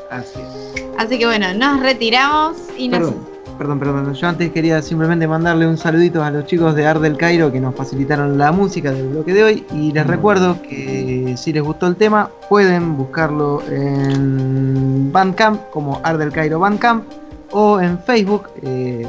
Así 0.09 0.39
es. 0.39 0.83
Así 0.97 1.19
que 1.19 1.27
bueno, 1.27 1.53
nos 1.53 1.79
retiramos 1.79 2.57
y 2.75 2.87
nos... 2.87 3.13
Perdón, 3.59 3.79
perdón, 3.79 3.79
perdón. 3.79 4.13
Yo 4.15 4.27
antes 4.27 4.51
quería 4.51 4.81
simplemente 4.81 5.27
mandarle 5.27 5.67
un 5.67 5.77
saludito 5.77 6.23
a 6.23 6.31
los 6.31 6.47
chicos 6.47 6.73
de 6.73 6.87
Art 6.87 7.01
del 7.01 7.17
Cairo 7.17 7.51
que 7.51 7.59
nos 7.59 7.75
facilitaron 7.75 8.35
la 8.35 8.51
música 8.51 8.91
del 8.91 9.09
bloque 9.09 9.35
de 9.35 9.43
hoy. 9.43 9.65
Y 9.71 9.91
les 9.91 10.07
recuerdo 10.07 10.59
que 10.63 11.35
si 11.37 11.53
les 11.53 11.61
gustó 11.61 11.85
el 11.85 11.97
tema, 11.97 12.31
pueden 12.49 12.97
buscarlo 12.97 13.61
en 13.69 15.11
Bandcamp 15.11 15.69
como 15.69 16.01
Art 16.03 16.17
del 16.17 16.31
Cairo 16.31 16.57
Bandcamp 16.57 17.03
o 17.51 17.79
en 17.79 17.99
Facebook, 17.99 18.49
eh, 18.63 19.05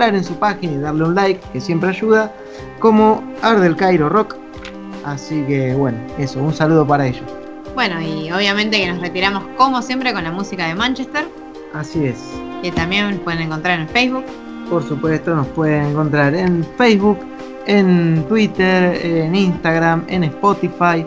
entrar 0.00 0.14
en 0.16 0.24
su 0.24 0.34
página 0.36 0.72
y 0.72 0.78
darle 0.78 1.04
un 1.04 1.14
like, 1.14 1.40
que 1.52 1.60
siempre 1.60 1.90
ayuda, 1.90 2.32
como 2.78 3.22
Art 3.42 3.58
del 3.60 3.76
Cairo 3.76 4.08
Rock. 4.08 4.34
Así 5.04 5.42
que 5.46 5.74
bueno, 5.74 5.98
eso, 6.18 6.42
un 6.42 6.54
saludo 6.54 6.86
para 6.86 7.06
ellos. 7.06 7.22
Bueno, 7.74 8.00
y 8.00 8.32
obviamente 8.32 8.78
que 8.78 8.90
nos 8.90 9.00
retiramos 9.02 9.44
como 9.58 9.82
siempre 9.82 10.12
con 10.14 10.24
la 10.24 10.32
música 10.32 10.66
de 10.66 10.74
Manchester, 10.74 11.26
Así 11.74 12.06
es. 12.06 12.18
que 12.62 12.72
también 12.72 13.18
pueden 13.18 13.42
encontrar 13.42 13.78
en 13.78 13.88
Facebook. 13.88 14.24
Por 14.70 14.82
supuesto, 14.88 15.34
nos 15.34 15.46
pueden 15.48 15.84
encontrar 15.86 16.34
en 16.34 16.64
Facebook, 16.78 17.18
en 17.66 18.24
Twitter, 18.28 18.98
en 19.04 19.34
Instagram, 19.34 20.04
en 20.08 20.24
Spotify. 20.24 21.04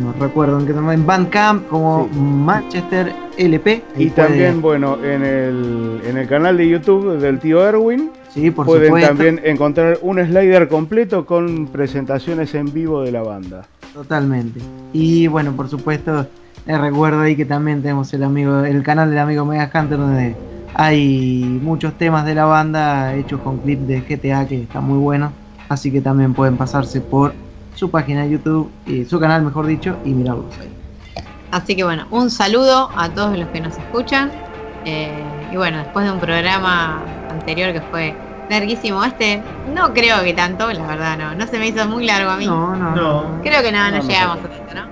No 0.00 0.12
recuerdo 0.20 0.60
en 0.60 0.66
qué 0.66 0.72
nombre, 0.72 0.94
en 0.94 1.04
Bandcamp 1.06 1.66
como 1.68 2.08
Sí. 2.12 2.18
Manchester 2.20 3.12
LP. 3.36 3.82
Y 3.96 4.10
también, 4.10 4.60
bueno, 4.60 4.98
en 5.04 5.24
el, 5.24 6.00
en 6.06 6.16
el 6.16 6.28
canal 6.28 6.56
de 6.56 6.68
YouTube 6.68 7.18
del 7.18 7.38
tío 7.38 7.66
Erwin 7.66 8.10
sí, 8.32 8.50
por 8.50 8.66
pueden 8.66 8.86
supuesto. 8.86 9.08
también 9.08 9.40
encontrar 9.44 9.98
un 10.02 10.18
slider 10.18 10.68
completo 10.68 11.26
con 11.26 11.68
presentaciones 11.68 12.54
en 12.54 12.72
vivo 12.72 13.02
de 13.02 13.12
la 13.12 13.22
banda. 13.22 13.66
Totalmente. 13.92 14.60
Y 14.92 15.26
bueno, 15.28 15.52
por 15.52 15.68
supuesto, 15.68 16.26
les 16.66 16.80
recuerdo 16.80 17.20
ahí 17.20 17.36
que 17.36 17.44
también 17.44 17.82
tenemos 17.82 18.12
el 18.14 18.24
amigo, 18.24 18.60
el 18.60 18.82
canal 18.82 19.10
del 19.10 19.18
amigo 19.18 19.44
Mega 19.44 19.70
Hunter 19.72 19.98
donde 19.98 20.34
hay 20.74 21.60
muchos 21.62 21.94
temas 21.94 22.26
de 22.26 22.34
la 22.34 22.46
banda 22.46 23.14
hechos 23.14 23.40
con 23.40 23.58
clips 23.58 23.86
de 23.86 24.00
GTA 24.00 24.46
que 24.46 24.62
está 24.62 24.80
muy 24.80 24.98
bueno. 24.98 25.32
Así 25.68 25.90
que 25.90 26.00
también 26.00 26.34
pueden 26.34 26.56
pasarse 26.56 27.00
por 27.00 27.32
su 27.74 27.90
página 27.90 28.22
de 28.22 28.30
YouTube, 28.30 28.70
y 28.86 29.04
su 29.04 29.18
canal 29.18 29.42
mejor 29.42 29.66
dicho, 29.66 29.96
y 30.04 30.10
mirarlos 30.10 30.56
ahí. 30.60 30.68
Así 31.54 31.76
que 31.76 31.84
bueno, 31.84 32.04
un 32.10 32.30
saludo 32.30 32.90
a 32.96 33.08
todos 33.10 33.38
los 33.38 33.46
que 33.50 33.60
nos 33.60 33.78
escuchan. 33.78 34.32
Eh, 34.84 35.08
y 35.52 35.56
bueno, 35.56 35.78
después 35.78 36.04
de 36.04 36.10
un 36.10 36.18
programa 36.18 37.00
anterior 37.30 37.72
que 37.72 37.80
fue 37.80 38.12
larguísimo, 38.50 39.04
este 39.04 39.40
no 39.72 39.94
creo 39.94 40.20
que 40.24 40.34
tanto, 40.34 40.72
la 40.72 40.84
verdad 40.84 41.16
no, 41.16 41.36
no 41.36 41.46
se 41.46 41.60
me 41.60 41.68
hizo 41.68 41.86
muy 41.86 42.06
largo 42.06 42.32
a 42.32 42.36
mí. 42.36 42.46
No, 42.46 42.74
no, 42.74 42.96
No. 42.96 43.40
Creo 43.44 43.62
que 43.62 43.70
no, 43.70 43.78
no, 43.84 43.92
No, 43.92 44.02
no 44.02 44.08
llegamos 44.08 44.38
a 44.38 44.48
tanto, 44.48 44.74
¿no? 44.74 44.86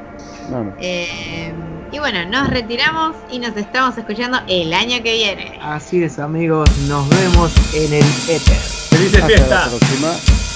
No, 0.51 0.65
no. 0.67 0.73
Eh, 0.79 1.53
y 1.91 1.99
bueno, 1.99 2.25
nos 2.27 2.49
retiramos 2.49 3.17
y 3.29 3.41
nos 3.41 3.57
estamos 3.57 3.99
escuchando 3.99 4.39
el 4.47 4.73
año 4.73 5.03
que 5.03 5.15
viene. 5.15 5.59
Así 5.61 6.01
es, 6.05 6.21
amigos. 6.21 6.71
Nos 6.87 7.09
vemos 7.09 7.53
en 7.75 7.93
el 7.93 8.05
éter. 8.29 8.57
¡Felices 8.57 9.17
Hasta 9.17 9.27
fiestas! 9.27 9.73
la 9.73 9.79
próxima. 9.79 10.52